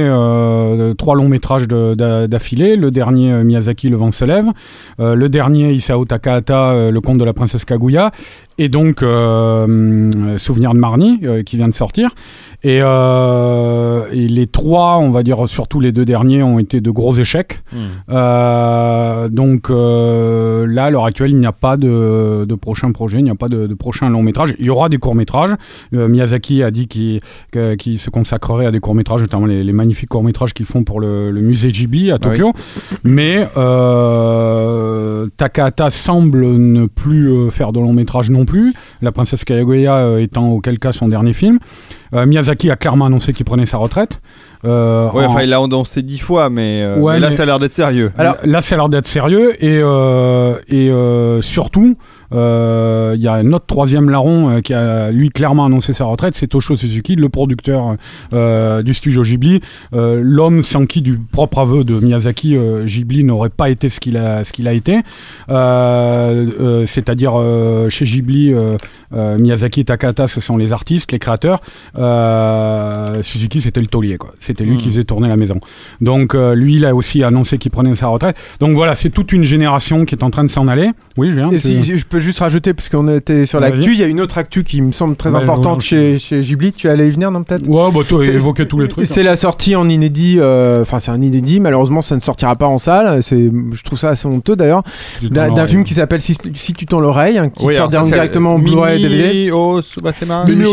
trois 0.98 1.14
longs 1.14 1.29
métrages 1.29 1.68
d'affilée. 1.68 2.77
Le 2.77 2.90
dernier, 2.90 3.44
Miyazaki, 3.44 3.88
Le 3.88 3.96
vent 3.96 4.12
se 4.12 4.25
lève. 4.25 4.46
Le 4.98 5.29
dernier, 5.29 5.72
Isao 5.72 6.05
Takahata, 6.05 6.90
Le 6.90 7.01
conte 7.01 7.18
de 7.18 7.25
la 7.25 7.33
princesse 7.33 7.64
Kaguya. 7.64 8.11
Et 8.59 8.69
donc, 8.69 9.03
euh, 9.03 9.65
hum, 9.65 10.38
Souvenir 10.38 10.75
de 10.75 10.79
Marnie, 10.79 11.21
euh, 11.25 11.43
qui 11.43 11.57
vient 11.57 11.69
de 11.69 11.75
sortir. 11.75 12.11
Et, 12.65 12.79
euh, 12.81 14.05
et 14.12 14.29
les 14.29 14.47
trois, 14.47 14.99
on 14.99 15.11
va 15.11 15.23
dire 15.25 15.49
surtout 15.49 15.81
les 15.81 15.91
deux 15.91 16.05
derniers, 16.05 16.43
ont 16.45 16.59
été 16.61 16.81
de 16.81 16.91
gros 16.91 17.15
échecs. 17.15 17.62
Hmm. 17.73 17.77
Euh, 18.11 19.29
donc 19.29 19.69
euh, 19.69 20.65
là, 20.69 20.85
à 20.85 20.91
l'heure 20.91 21.05
actuelle, 21.07 21.31
il 21.31 21.38
n'y 21.38 21.47
a 21.47 21.53
pas 21.53 21.77
de, 21.77 22.45
de 22.49 22.55
prochain 22.55 22.93
projet, 22.93 23.19
il 23.19 23.25
n'y 23.25 23.31
a 23.31 23.35
pas 23.35 23.49
de, 23.49 23.67
de 23.67 23.75
prochain 23.75 24.09
long 24.11 24.23
métrage. 24.23 24.55
Il 24.61 24.67
y 24.67 24.71
aura 24.71 24.88
des 24.88 24.99
courts 24.99 25.17
métrages. 25.17 25.51
Miyazaki 25.91 26.62
a 26.62 26.71
dit 26.71 26.87
qu'il 26.87 27.21
se 27.99 28.11
consacrerait 28.11 28.67
à 28.67 28.71
des 28.71 28.79
courts 28.81 28.95
métrages, 28.95 29.23
notamment 29.23 29.47
les, 29.47 29.65
les 29.65 29.73
magnifiques 29.73 30.11
courts 30.11 30.23
métrages 30.23 30.55
qu'ils 30.55 30.67
font 30.67 30.85
pour 30.85 31.01
le, 31.01 31.31
le 31.33 31.41
musée 31.41 31.71
Ghibli 31.71 32.12
à 32.12 32.15
Ah 32.23 32.29
oui. 32.29 32.37
Tokyo. 32.37 32.53
Mais 33.03 33.47
euh, 33.57 35.27
Takahata 35.37 35.91
semble 35.91 36.47
ne 36.47 36.87
plus 36.87 37.29
euh, 37.29 37.51
faire 37.51 37.73
de 37.73 37.81
long 37.81 37.93
métrage 37.93 38.31
non 38.31 38.41
plus. 38.44 38.74
La 39.00 39.12
princesse 39.12 39.44
Kaguya 39.44 39.96
euh, 39.96 40.18
étant 40.20 40.48
auquel 40.50 40.78
cas 40.78 40.92
son 40.92 41.09
dernier 41.09 41.33
film. 41.33 41.59
Euh, 42.14 42.26
Miyazaki 42.26 42.70
a 42.70 42.76
clairement 42.76 43.07
annoncé 43.07 43.33
qu'il 43.33 43.46
prenait 43.46 43.66
sa 43.66 43.78
retraite. 43.78 44.20
Euh, 44.64 45.11
Ouais, 45.12 45.24
en- 45.24 45.31
enfin, 45.31 45.42
il 45.42 45.48
l'a 45.48 45.59
annoncé 45.59 46.02
dix 46.02 46.18
fois, 46.18 46.50
mais, 46.50 46.83
euh, 46.83 46.96
Ouais, 46.98 47.14
mais 47.14 47.20
là, 47.20 47.31
mais- 47.31 47.37
ça 47.37 47.42
a 47.44 47.46
l'air 47.46 47.59
d'être 47.59 47.74
sérieux. 47.74 48.12
alors 48.18 48.37
là, 48.44 48.61
ça 48.61 48.74
a 48.74 48.78
l'air 48.78 48.88
d'être 48.88 49.07
sérieux 49.09 49.52
et, 49.64 49.81
euh, 49.83 50.55
et 50.68 50.90
surtout, 51.42 51.96
il 52.33 53.21
y 53.23 53.29
a 53.29 53.35
un 53.35 53.53
autre 53.53 53.66
troisième 53.66 54.11
larron 54.11 54.51
euh, 54.51 54.61
qui 54.61 54.75
a 54.75 55.11
lui 55.11 55.29
clairement 55.29 55.66
annoncé 55.66 55.92
sa 55.92 56.05
retraite, 56.05 56.35
c'est 56.35 56.47
Toshio 56.47 56.77
Suzuki, 56.77 57.14
le 57.16 57.29
producteur 57.29 57.97
euh, 58.33 58.83
du 58.83 58.95
studio 58.95 59.23
Ghibli, 59.23 59.61
euh, 59.95 60.21
l'homme 60.23 60.62
sans 60.62 60.87
qui, 60.87 61.03
du 61.03 61.18
propre 61.18 61.59
aveu 61.61 61.85
de 61.85 61.99
Miyazaki, 62.01 62.57
euh, 62.57 62.85
Ghibli 62.85 63.25
n'aurait 63.25 63.51
pas 63.51 63.71
été 63.71 63.88
ce 63.88 64.01
qu'il 64.01 64.16
a, 64.16 64.45
ce 64.45 64.53
qu'il 64.53 64.66
a 64.68 64.73
été. 64.73 65.01
Euh, 65.49 66.47
euh, 66.61 66.85
C'est-à-dire 66.87 67.33
euh, 67.37 67.88
chez 67.88 68.05
Ghibli, 68.05 68.53
euh, 68.53 68.77
euh, 69.14 69.38
Miyazaki 69.38 69.81
et 69.81 69.85
Takahata, 69.85 70.27
ce 70.27 70.40
sont 70.40 70.57
les 70.57 70.73
artistes, 70.73 71.12
les 71.12 71.18
créateurs. 71.18 71.61
Euh, 71.99 73.23
Suzuki, 73.23 73.61
c'était 73.61 73.81
le 73.81 73.87
taulier, 73.87 74.16
quoi. 74.16 74.33
C'était 74.40 74.64
lui 74.64 74.77
qui 74.79 74.88
faisait 74.88 75.05
tourner 75.05 75.29
la 75.29 75.37
maison. 75.37 75.61
Donc 76.01 76.35
euh, 76.35 76.55
lui, 76.55 76.77
il 76.77 76.87
a 76.87 76.95
aussi 76.95 77.23
annoncé 77.23 77.59
qu'il 77.59 77.71
prenait 77.71 77.95
sa 77.95 78.07
retraite. 78.07 78.37
Donc 78.61 78.75
voilà, 78.75 78.95
c'est 78.95 79.11
toute 79.11 79.33
une 79.33 79.45
génération 79.45 80.05
qui 80.05 80.14
est 80.14 80.25
en 80.25 80.31
train 80.31 80.45
de 80.45 80.51
s'en 80.51 80.66
aller. 80.68 80.90
Oui, 81.16 81.29
Julien. 81.31 81.51
Et 81.51 81.59
si 81.59 81.83
je 81.83 82.07
peux 82.07 82.18
juste 82.23 82.39
rajouter, 82.41 82.75
puisqu'on 82.75 83.09
était 83.09 83.47
sur 83.47 83.61
l'actu, 83.61 83.93
il 83.93 83.99
y 83.99 84.03
a 84.03 84.07
une 84.07 84.21
autre 84.21 84.39
actu 84.39 84.65
qui 84.65 84.81
me 84.81 84.93
semble 84.93 85.17
très 85.17 85.35
Ouais, 85.35 85.43
importante 85.43 85.81
chez, 85.81 86.19
chez 86.19 86.41
Ghibli. 86.41 86.73
Tu 86.73 86.89
allais 86.89 87.09
y 87.09 87.11
venir, 87.11 87.31
non, 87.31 87.43
peut-être? 87.43 87.67
Ouais, 87.69 87.91
bah 87.93 88.01
toi, 88.09 88.25
évoquer 88.25 88.67
tous 88.67 88.79
les 88.79 88.89
trucs. 88.89 89.07
C'est 89.07 89.23
la 89.23 89.37
sortie 89.37 89.77
en 89.77 89.89
inédit, 89.89 90.37
euh, 90.39 90.83
enfin 90.83 90.99
c'est 90.99 91.11
un 91.11 91.21
inédit, 91.21 91.61
malheureusement 91.61 92.03
ça 92.03 92.15
ne 92.15 92.21
sortira 92.21 92.57
pas 92.57 92.67
en 92.67 92.79
salle, 92.79 93.23
c'est, 93.23 93.51
je 93.73 93.83
trouve 93.83 93.99
ça 93.99 94.11
assez 94.11 94.27
honteux 94.27 94.57
d'ailleurs, 94.57 94.83
hein. 95.23 95.51
d'un, 95.51 95.67
film 95.67 95.85
qui 95.85 95.95
s'appelle 95.95 96.21
si, 96.21 96.37
Si 96.55 96.73
tu 96.73 96.87
tends 96.87 97.01
l'oreille, 97.01 97.39
hein, 97.39 97.49
qui 97.49 97.65
Oui, 97.65 97.75
sort 97.75 97.89
alors 97.89 98.03
ça, 98.03 98.07
c'est 98.07 98.15
directement 98.15 98.55
en 98.55 98.59
Blu-ray 98.59 99.05
et 99.05 99.09
DVD. 99.09 99.51
Oh, 99.53 99.81
Subasema. 99.83 100.45
Mimi 100.47 100.65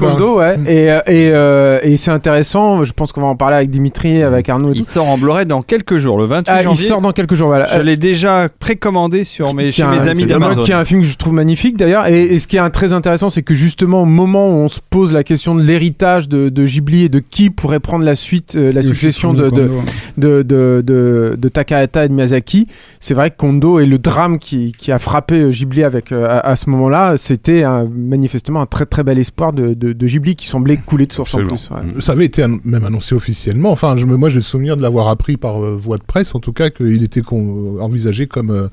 Kondo, 0.00 0.38
ouais. 0.38 0.56
Et, 0.66 0.90
euh, 0.90 1.00
et, 1.06 1.30
euh, 1.32 1.78
et 1.82 1.96
c'est 1.96 2.10
intéressant, 2.10 2.84
je 2.84 2.92
pense 2.92 3.12
qu'on 3.12 3.22
va 3.22 3.26
en 3.28 3.36
parler 3.36 3.56
avec 3.56 3.70
Dimitri, 3.70 4.22
avec 4.22 4.48
Arnaud 4.48 4.72
Il 4.74 4.84
sort 4.84 5.06
en 5.06 5.18
Blu-ray 5.18 5.46
dans 5.46 5.62
quelques 5.62 5.98
jours, 5.98 6.18
le 6.18 6.24
28 6.24 6.52
Ah, 6.52 6.60
il 6.60 6.64
janvier. 6.64 6.86
sort 6.86 7.00
dans 7.00 7.12
quelques 7.12 7.34
jours, 7.34 7.48
voilà. 7.48 7.66
Je 7.74 7.80
l'ai 7.80 7.96
déjà 7.96 8.48
précommandé 8.48 9.24
sur 9.24 9.54
mes, 9.54 9.72
chez 9.72 9.84
mes 9.84 10.08
amis 10.08 10.26
d'Amazon. 10.26 10.62
Qui 10.62 10.72
est 10.72 10.74
un 10.74 10.84
film 10.84 10.95
que 11.00 11.06
je 11.06 11.16
trouve 11.16 11.32
magnifique 11.34 11.76
d'ailleurs. 11.76 12.06
Et, 12.06 12.22
et 12.22 12.38
ce 12.38 12.46
qui 12.46 12.56
est 12.56 12.60
un- 12.60 12.70
très 12.70 12.92
intéressant, 12.92 13.28
c'est 13.28 13.42
que 13.42 13.54
justement 13.54 14.02
au 14.02 14.06
moment 14.06 14.48
où 14.48 14.52
on 14.58 14.68
se 14.68 14.80
pose 14.90 15.12
la 15.12 15.24
question 15.24 15.54
de 15.54 15.62
l'héritage 15.62 16.28
de, 16.28 16.48
de 16.48 16.64
Ghibli 16.64 17.04
et 17.04 17.08
de 17.08 17.18
qui 17.20 17.50
pourrait 17.50 17.80
prendre 17.80 18.04
la 18.04 18.14
suite, 18.14 18.54
euh, 18.56 18.72
la 18.72 18.82
succession 18.82 19.32
de, 19.34 19.48
de, 19.50 19.70
de, 20.18 20.42
de, 20.42 20.82
de, 20.84 21.36
de 21.38 21.48
Takahata 21.48 22.04
et 22.04 22.08
de 22.08 22.12
Miyazaki, 22.14 22.66
c'est 23.00 23.14
vrai 23.14 23.30
que 23.30 23.36
Kondo 23.36 23.78
et 23.80 23.86
le 23.86 23.98
drame 23.98 24.38
qui, 24.38 24.72
qui 24.76 24.92
a 24.92 24.98
frappé 24.98 25.36
euh, 25.40 25.50
Ghibli 25.50 25.82
avec, 25.82 26.12
euh, 26.12 26.26
à, 26.26 26.40
à 26.40 26.56
ce 26.56 26.68
moment-là, 26.70 27.16
c'était 27.16 27.62
un- 27.62 27.84
manifestement 27.88 28.60
un 28.60 28.66
très 28.66 28.86
très 28.86 29.04
bel 29.04 29.18
espoir 29.18 29.52
de, 29.52 29.74
de, 29.74 29.92
de 29.92 30.06
Ghibli 30.06 30.36
qui 30.36 30.46
semblait 30.46 30.76
couler 30.76 31.06
de 31.06 31.12
source 31.12 31.34
en 31.34 31.38
plus. 31.46 31.70
Ouais. 31.70 32.00
Ça 32.00 32.12
avait 32.12 32.26
été 32.26 32.44
an- 32.44 32.58
même 32.64 32.84
annoncé 32.84 33.14
officiellement. 33.14 33.70
Enfin, 33.70 33.96
je 33.96 34.06
me, 34.06 34.16
moi, 34.16 34.28
j'ai 34.28 34.36
le 34.36 34.42
souvenir 34.42 34.76
de 34.76 34.82
l'avoir 34.82 35.08
appris 35.08 35.36
par 35.36 35.62
euh, 35.64 35.76
voie 35.76 35.98
de 35.98 36.04
presse, 36.04 36.34
en 36.34 36.40
tout 36.40 36.52
cas, 36.52 36.70
qu'il 36.70 37.02
était 37.02 37.20
con- 37.22 37.78
envisagé 37.80 38.26
comme 38.26 38.50
euh, 38.50 38.68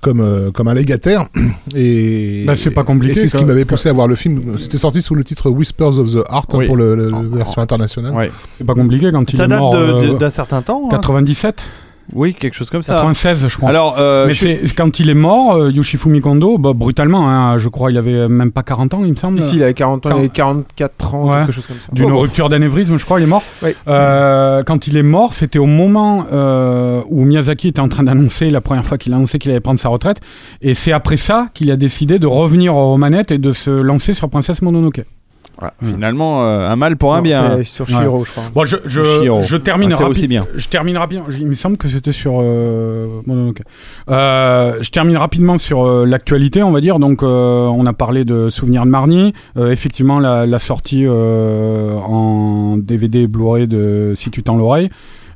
comme 0.00 0.20
euh, 0.20 0.50
comme 0.50 0.68
un 0.68 0.74
légataire 0.74 1.26
et 1.74 2.44
Bah, 2.46 2.54
c'est 2.56 2.70
pas 2.70 2.84
compliqué, 2.84 3.14
c'est 3.14 3.28
ce 3.28 3.36
qui 3.36 3.44
m'avait 3.44 3.64
poussé 3.64 3.88
à 3.88 3.92
voir 3.92 4.06
le 4.06 4.14
film 4.14 4.56
c'était 4.58 4.76
sorti 4.78 5.02
sous 5.02 5.14
le 5.14 5.24
titre 5.24 5.50
Whispers 5.50 5.98
of 5.98 6.12
the 6.12 6.18
Heart 6.30 6.54
hein, 6.54 6.58
Oui. 6.58 6.66
pour 6.66 6.76
la 6.76 6.94
version 7.32 7.62
internationale 7.62 8.12
Ouais. 8.14 8.30
C'est 8.58 8.64
pas 8.66 8.74
compliqué 8.74 9.10
quand 9.12 9.30
il 9.32 9.36
Ça 9.36 9.44
est 9.44 9.48
date 9.48 9.58
mort. 9.60 9.74
euh, 9.74 10.16
d'un 10.18 10.30
certain 10.30 10.62
temps. 10.62 10.88
hein. 10.96 11.00
97 12.08 12.14
Oui, 12.14 12.34
quelque 12.34 12.54
chose 12.54 12.70
comme 12.70 12.82
ça. 12.82 12.94
96, 12.94 13.48
je 13.48 13.56
crois. 13.56 13.68
Alors, 13.68 13.96
euh, 13.98 14.26
mais 14.26 14.34
je- 14.34 14.40
c'est 14.66 14.74
quand 14.74 14.98
il 15.00 15.10
est 15.10 15.14
mort, 15.14 15.54
euh, 15.56 15.70
Yoshifumi 15.70 16.20
Kondo, 16.20 16.58
bah, 16.58 16.72
brutalement, 16.74 17.28
hein, 17.30 17.58
je 17.58 17.68
crois, 17.68 17.90
il 17.90 17.98
avait 17.98 18.28
même 18.28 18.50
pas 18.52 18.62
40 18.62 18.94
ans, 18.94 19.02
il 19.04 19.10
me 19.10 19.14
semble. 19.16 19.38
Ici, 19.38 19.56
il 19.56 19.62
avait 19.62 19.74
40 19.74 20.06
ans, 20.06 20.10
il 20.10 20.18
avait 20.18 20.28
44 20.28 21.14
ans, 21.14 21.28
Ouais. 21.30 21.36
quelque 21.40 21.52
chose 21.52 21.66
comme 21.66 21.80
ça. 21.80 21.88
D'une 21.92 22.12
rupture 22.12 22.48
d'anévrisme, 22.48 22.98
je 22.98 23.04
crois, 23.04 23.20
il 23.20 23.24
est 23.24 23.26
mort. 23.26 23.42
Oui. 23.62 23.70
Euh, 23.88 24.62
quand 24.64 24.86
il 24.86 24.96
est 24.96 25.02
mort, 25.02 25.34
c'était 25.34 25.58
au 25.58 25.66
moment 25.66 26.26
euh, 26.32 27.02
où 27.08 27.24
Miyazaki 27.24 27.68
était 27.68 27.80
en 27.80 27.88
train 27.88 28.02
d'annoncer, 28.04 28.50
la 28.50 28.60
première 28.60 28.84
fois 28.84 28.98
qu'il 28.98 29.12
a 29.12 29.16
annoncé 29.16 29.38
qu'il 29.38 29.50
allait 29.50 29.60
prendre 29.60 29.78
sa 29.80 29.88
retraite, 29.88 30.20
et 30.62 30.74
c'est 30.74 30.92
après 30.92 31.16
ça 31.16 31.48
qu'il 31.54 31.70
a 31.70 31.76
décidé 31.76 32.18
de 32.18 32.26
revenir 32.26 32.76
aux 32.76 32.96
manettes 32.96 33.30
et 33.32 33.38
de 33.38 33.52
se 33.52 33.70
lancer 33.70 34.12
sur 34.14 34.28
Princesse 34.30 34.62
Mononoke. 34.62 35.02
Voilà, 35.60 35.74
Finalement, 35.82 36.44
euh, 36.44 36.68
un 36.68 36.76
mal 36.76 36.96
pour 36.96 37.14
un 37.14 37.16
Non, 37.16 37.22
bien. 37.24 37.56
c'est 37.56 37.64
sur 37.64 37.88
Shihiro, 37.88 38.24
je 38.24 38.30
crois. 38.30 38.44
Bon, 38.54 38.64
je, 38.64 38.76
je, 38.84 39.02
je 39.42 39.56
termine 39.56 39.90
Ah, 39.92 39.96
c'est 39.98 40.04
aussi 40.04 40.20
rapide- 40.20 40.28
bien. 40.30 40.46
Je 40.54 40.68
termine 40.68 40.96
rapidement. 40.96 41.24
Il 41.36 41.48
me 41.48 41.54
semble 41.54 41.76
que 41.76 41.88
c'était 41.88 42.12
sur 42.12 42.38
euh, 42.40 43.08
Mononoke. 43.26 43.62
Euh, 44.08 44.78
je 44.80 44.90
termine 44.90 45.16
rapidement 45.16 45.58
sur 45.58 45.84
euh, 45.84 46.06
l'actualité, 46.06 46.62
on 46.62 46.70
va 46.70 46.80
dire. 46.80 47.00
Donc, 47.00 47.22
euh, 47.24 47.66
on 47.66 47.86
a 47.86 47.92
parlé 47.92 48.24
de 48.24 48.48
Souvenirs 48.48 48.84
de 48.84 48.90
Marnie. 48.90 49.32
Euh, 49.56 49.72
effectivement, 49.72 50.20
la, 50.20 50.46
la 50.46 50.58
sortie 50.60 51.02
euh, 51.06 51.94
en 51.96 52.76
DVD 52.76 53.26
Blu-ray 53.26 53.66
de 53.66 54.12
Si 54.14 54.30
tu 54.30 54.44
tends 54.44 54.56
l'oreille. 54.56 54.88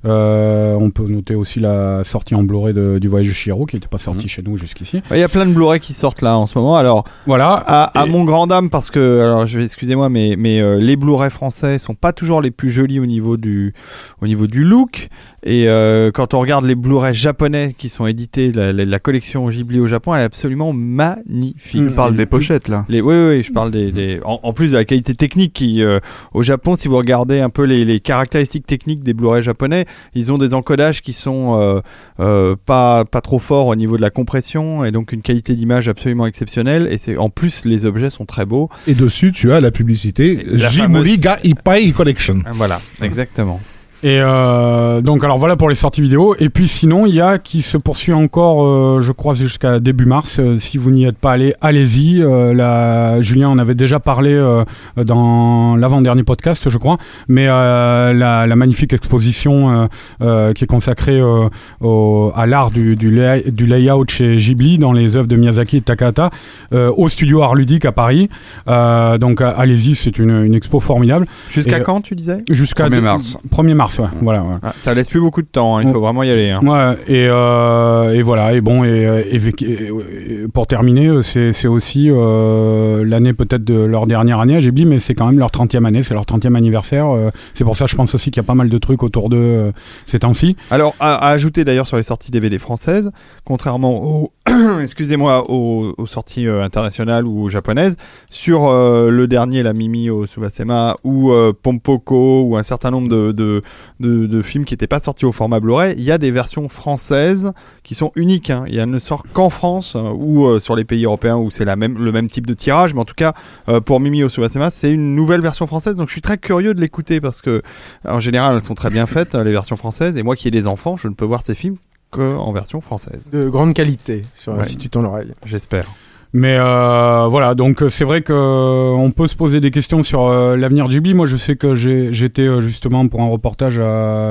Euh, 0.04 0.74
on 0.80 0.90
peut 0.90 1.06
noter 1.06 1.34
aussi 1.34 1.60
la 1.60 2.02
sortie 2.04 2.34
en 2.34 2.42
Blu-ray 2.42 2.74
de- 2.74 2.98
du 2.98 3.08
Voyage 3.08 3.28
de 3.28 3.32
Chihiro 3.32 3.66
qui 3.66 3.76
n'était 3.76 3.88
pas 3.88 3.98
Mhm. 3.98 4.02
sorti 4.02 4.28
chez 4.28 4.42
nous 4.42 4.56
jusqu'ici. 4.56 5.00
Il 5.12 5.18
y 5.18 5.22
a 5.22 5.28
plein 5.28 5.46
de 5.46 5.52
Blu-ray 5.52 5.78
qui 5.80 5.92
sortent 5.92 6.22
là 6.22 6.36
en 6.36 6.46
ce 6.46 6.58
moment. 6.58 6.76
Alors, 6.76 7.04
Voilà. 7.26 7.52
à, 7.66 8.00
à 8.00 8.06
Et- 8.06 8.10
mon 8.10 8.24
grand 8.24 8.46
dame, 8.46 8.68
parce 8.68 8.90
que, 8.90 9.20
alors, 9.20 9.46
je 9.46 9.58
vais 9.58 9.64
excusez-moi, 9.64 10.08
mais, 10.08 10.34
mais 10.36 10.60
euh, 10.60 10.78
les 10.78 10.96
Blu-ray 10.96 11.30
français 11.30 11.78
sont 11.78 11.94
pas 11.94 12.12
toujours 12.12 12.40
les 12.42 12.50
plus 12.50 12.70
jolis 12.70 12.98
au 12.98 13.06
niveau 13.06 13.36
du, 13.36 13.74
au 14.20 14.26
niveau 14.26 14.46
du 14.46 14.64
look. 14.64 15.08
Et 15.44 15.68
euh, 15.68 16.12
quand 16.12 16.34
on 16.34 16.40
regarde 16.40 16.64
les 16.64 16.76
Blu-ray 16.76 17.14
japonais 17.14 17.74
qui 17.76 17.88
sont 17.88 18.06
édités, 18.06 18.52
la, 18.52 18.72
la- 18.72 18.84
la 18.84 18.98
collection 19.00 19.48
Ghibli 19.50 19.80
au 19.80 19.88
Japon, 19.88 20.14
elle 20.14 20.20
est 20.20 20.24
absolument 20.24 20.72
magnifique. 20.72 21.88
Tu 21.88 21.94
parles 21.96 22.14
des 22.14 22.26
pochettes 22.26 22.68
là. 22.68 22.84
Les, 22.88 23.00
oui, 23.00 23.14
oui, 23.16 23.26
oui, 23.38 23.42
je 23.42 23.52
parle 23.52 23.70
des, 23.72 23.90
des- 23.90 24.20
en, 24.24 24.38
en 24.42 24.52
plus 24.52 24.70
de 24.72 24.76
la 24.76 24.84
qualité 24.84 25.14
technique 25.14 25.52
qui, 25.52 25.82
euh, 25.82 25.98
au 26.32 26.42
Japon, 26.42 26.76
si 26.76 26.86
vous 26.86 26.96
regardez 26.96 27.40
un 27.40 27.48
peu 27.50 27.64
les, 27.64 27.84
les 27.84 27.98
caractéristiques 27.98 28.66
techniques 28.66 29.02
des 29.02 29.14
Blu-ray 29.14 29.42
japonais, 29.42 29.84
ils 30.14 30.30
ont 30.32 30.38
des 30.38 30.54
encodages 30.54 31.02
qui 31.02 31.12
sont 31.12 31.58
euh, 31.60 31.80
euh, 32.20 32.54
pas 32.64 33.04
pas 33.04 33.20
trop 33.20 33.38
forts 33.40 33.66
au 33.66 33.74
niveau 33.74 33.96
de 33.96 34.02
la 34.02 34.10
compression 34.10 34.84
et 34.84 34.92
donc 34.92 35.12
une 35.12 35.22
qualité 35.22 35.54
d'image 35.54 35.88
absolument 35.88 36.26
exceptionnelle. 36.26 36.86
Et 36.90 36.98
c'est 36.98 37.16
en 37.16 37.30
plus 37.30 37.64
les 37.64 37.84
objets 37.86 38.10
sont 38.10 38.26
très 38.26 38.46
beaux. 38.46 38.68
et 38.86 38.94
dessus 38.94 39.32
tu 39.32 39.50
as 39.50 39.60
la 39.60 39.70
publicité 39.72 40.38
La 40.52 40.68
Jimuri 40.68 41.18
ga 41.18 41.38
Ippai 41.42 41.90
Collection 41.92 42.38
Voilà, 42.54 42.80
exactement. 43.02 43.60
Et 44.04 44.18
euh, 44.20 45.00
donc 45.00 45.22
alors 45.22 45.38
voilà 45.38 45.54
pour 45.56 45.68
les 45.68 45.74
sorties 45.76 46.00
vidéo. 46.02 46.34
Et 46.40 46.48
puis 46.48 46.66
sinon 46.66 47.06
il 47.06 47.14
y 47.14 47.20
a 47.20 47.38
qui 47.38 47.62
se 47.62 47.76
poursuit 47.78 48.12
encore, 48.12 48.64
euh, 48.66 48.98
je 49.00 49.12
crois 49.12 49.32
jusqu'à 49.34 49.78
début 49.78 50.06
mars. 50.06 50.40
Euh, 50.40 50.56
si 50.58 50.76
vous 50.76 50.90
n'y 50.90 51.04
êtes 51.04 51.18
pas 51.18 51.32
allé, 51.32 51.54
allez-y. 51.60 52.20
Euh, 52.22 52.52
la, 52.52 53.20
Julien 53.20 53.48
en 53.48 53.58
avait 53.58 53.74
déjà 53.76 54.00
parlé 54.00 54.32
euh, 54.32 54.64
dans 54.96 55.76
l'avant-dernier 55.76 56.24
podcast, 56.24 56.68
je 56.68 56.78
crois. 56.78 56.98
Mais 57.28 57.46
euh, 57.48 58.12
la, 58.12 58.46
la 58.46 58.56
magnifique 58.56 58.92
exposition 58.92 59.70
euh, 59.70 59.86
euh, 60.22 60.52
qui 60.52 60.64
est 60.64 60.66
consacrée 60.66 61.20
euh, 61.20 61.48
au- 61.80 62.32
à 62.34 62.46
l'art 62.46 62.70
du, 62.72 62.96
du, 62.96 63.10
lay- 63.10 63.44
du 63.52 63.66
layout 63.66 64.06
chez 64.08 64.36
Ghibli 64.36 64.78
dans 64.78 64.92
les 64.92 65.16
œuvres 65.16 65.28
de 65.28 65.36
Miyazaki 65.36 65.76
et 65.76 65.80
Takahata 65.80 66.30
euh, 66.72 66.90
au 66.96 67.08
studio 67.08 67.42
Art 67.42 67.54
Ludique 67.54 67.84
à 67.84 67.92
Paris. 67.92 68.28
Euh, 68.68 69.16
donc 69.18 69.40
allez-y, 69.40 69.94
c'est 69.94 70.18
une, 70.18 70.44
une 70.44 70.54
expo 70.54 70.80
formidable. 70.80 71.26
Jusqu'à 71.50 71.78
quand 71.80 72.00
tu 72.00 72.14
disais? 72.16 72.42
Jusqu'à 72.50 72.88
1er 72.88 72.96
de- 72.96 73.00
mars. 73.00 73.38
1er 73.54 73.74
mars, 73.74 73.91
ouais. 73.98 74.06
Voilà, 74.20 74.40
voilà. 74.40 74.58
Ah, 74.62 74.72
Ça 74.76 74.94
laisse 74.94 75.08
plus 75.08 75.20
beaucoup 75.20 75.42
de 75.42 75.46
temps. 75.46 75.76
hein, 75.76 75.82
Il 75.84 75.92
faut 75.92 76.00
vraiment 76.00 76.22
y 76.22 76.30
aller. 76.30 76.50
hein. 76.50 76.60
Ouais, 76.62 76.96
et, 77.08 77.26
euh, 77.28 78.14
et 78.14 78.22
voilà, 78.22 78.52
et 78.54 78.60
bon, 78.60 78.84
et, 78.84 79.06
euh, 79.06 79.22
et, 79.30 79.36
et- 79.36 80.48
pour 80.52 80.66
terminer, 80.66 81.06
euh, 81.08 81.20
c'est 81.20 81.52
c'est 81.52 81.68
aussi 81.68 82.08
euh, 82.10 83.04
l'année 83.04 83.32
peut-être 83.32 83.64
de 83.64 83.74
leur 83.74 84.06
dernière 84.06 84.40
année 84.40 84.56
à 84.56 84.60
Ghibli, 84.60 84.84
mais 84.86 84.98
c'est 84.98 85.14
quand 85.14 85.26
même 85.26 85.38
leur 85.38 85.50
30e 85.50 85.84
année, 85.86 86.02
c'est 86.02 86.14
leur 86.14 86.24
30e 86.24 86.54
anniversaire. 86.56 87.10
euh, 87.10 87.30
c'est 87.54 87.64
pour 87.64 87.76
ça, 87.76 87.86
je 87.86 87.96
pense 87.96 88.14
aussi 88.14 88.30
qu'il 88.30 88.40
y 88.42 88.44
a 88.44 88.46
pas 88.46 88.54
mal 88.54 88.68
de 88.68 88.78
trucs 88.78 89.02
autour 89.02 89.28
d'eux 89.28 89.72
ces 90.06 90.18
temps-ci. 90.20 90.56
Alors, 90.70 90.94
à, 91.00 91.14
à 91.14 91.30
ajouter 91.30 91.64
d'ailleurs 91.64 91.86
sur 91.86 91.96
les 91.96 92.02
sorties 92.02 92.30
DVD 92.30 92.58
françaises, 92.58 93.10
contrairement 93.44 94.02
aux, 94.04 94.32
excusez-moi, 94.82 95.50
aux, 95.50 95.94
aux 95.96 96.06
sorties 96.06 96.46
internationales 96.48 97.26
ou 97.26 97.48
japonaises, 97.48 97.96
sur 98.30 98.66
euh, 98.68 99.10
le 99.10 99.26
dernier, 99.26 99.62
la 99.62 99.72
Mimi 99.72 100.10
au 100.10 100.26
Subasema, 100.26 100.96
ou 101.04 101.32
Pompoko, 101.62 102.42
ou 102.42 102.56
un 102.56 102.62
certain 102.62 102.90
nombre 102.90 103.08
de, 103.08 103.32
de, 103.32 103.62
de, 104.00 104.26
de 104.26 104.42
films 104.42 104.64
qui 104.64 104.74
n'étaient 104.74 104.86
pas 104.86 105.00
sortis 105.00 105.24
au 105.24 105.32
format 105.32 105.60
Blu-ray, 105.60 105.94
il 105.96 106.04
y 106.04 106.10
a 106.12 106.18
des 106.18 106.30
versions 106.30 106.68
françaises 106.68 107.52
qui 107.82 107.94
sont 107.94 108.12
uniques. 108.16 108.50
Hein. 108.50 108.64
Il 108.68 108.74
y 108.74 108.80
a- 108.80 108.86
ne 108.86 108.98
sort 108.98 109.24
qu'en 109.32 109.50
France, 109.50 109.94
euh, 109.96 110.10
ou 110.14 110.46
euh, 110.46 110.58
sur 110.58 110.76
les 110.76 110.84
pays 110.84 111.04
européens 111.04 111.36
où 111.36 111.50
c'est 111.50 111.64
la 111.64 111.76
même, 111.76 111.98
le 112.02 112.12
même 112.12 112.28
type 112.28 112.46
de 112.46 112.54
tirage, 112.54 112.94
mais 112.94 113.00
en 113.00 113.04
tout 113.04 113.14
cas, 113.14 113.32
euh, 113.68 113.80
pour 113.80 114.00
Mimi 114.00 114.22
au 114.22 114.28
Subasema, 114.28 114.70
c'est 114.70 114.90
une 114.92 115.14
nouvelle 115.14 115.40
version 115.40 115.66
française, 115.66 115.96
donc 115.96 116.08
je 116.08 116.12
suis 116.12 116.20
très 116.22 116.38
curieux 116.38 116.74
de 116.74 116.80
l'écouter 116.80 117.20
parce 117.20 117.40
que 117.42 117.62
en 118.06 118.20
général, 118.20 118.54
elles 118.56 118.60
sont 118.62 118.74
très 118.74 118.90
bien 118.90 119.06
faites, 119.06 119.34
euh, 119.34 119.44
les 119.44 119.52
versions 119.52 119.76
françaises. 119.76 120.18
Et 120.18 120.22
moi 120.22 120.36
qui 120.36 120.48
ai 120.48 120.50
des 120.50 120.66
enfants, 120.66 120.96
je 120.96 121.08
ne 121.08 121.14
peux 121.14 121.24
voir 121.24 121.42
ces 121.42 121.54
films 121.54 121.76
qu'en 122.10 122.52
version 122.52 122.80
française. 122.82 123.30
De 123.32 123.48
grande 123.48 123.72
qualité, 123.72 124.22
sur, 124.34 124.52
Ouais. 124.54 124.64
si 124.64 124.76
tu 124.76 124.90
tends 124.90 125.00
l'oreille. 125.02 125.32
J'espère. 125.46 125.86
Mais 126.34 126.56
euh, 126.58 127.26
voilà, 127.28 127.54
donc 127.54 127.82
euh, 127.82 127.90
c'est 127.90 128.04
vrai 128.04 128.22
que 128.22 128.32
euh, 128.32 129.10
peut 129.10 129.28
se 129.28 129.36
poser 129.36 129.60
des 129.60 129.70
questions 129.70 130.02
sur 130.02 130.30
l'avenir 130.30 130.88
de 130.88 130.92
Ghibli. 130.92 131.12
Moi, 131.12 131.26
je 131.26 131.36
sais 131.36 131.56
que 131.56 131.74
j'étais 131.74 132.60
justement 132.60 133.06
pour 133.06 133.20
un 133.20 133.28
reportage 133.28 133.80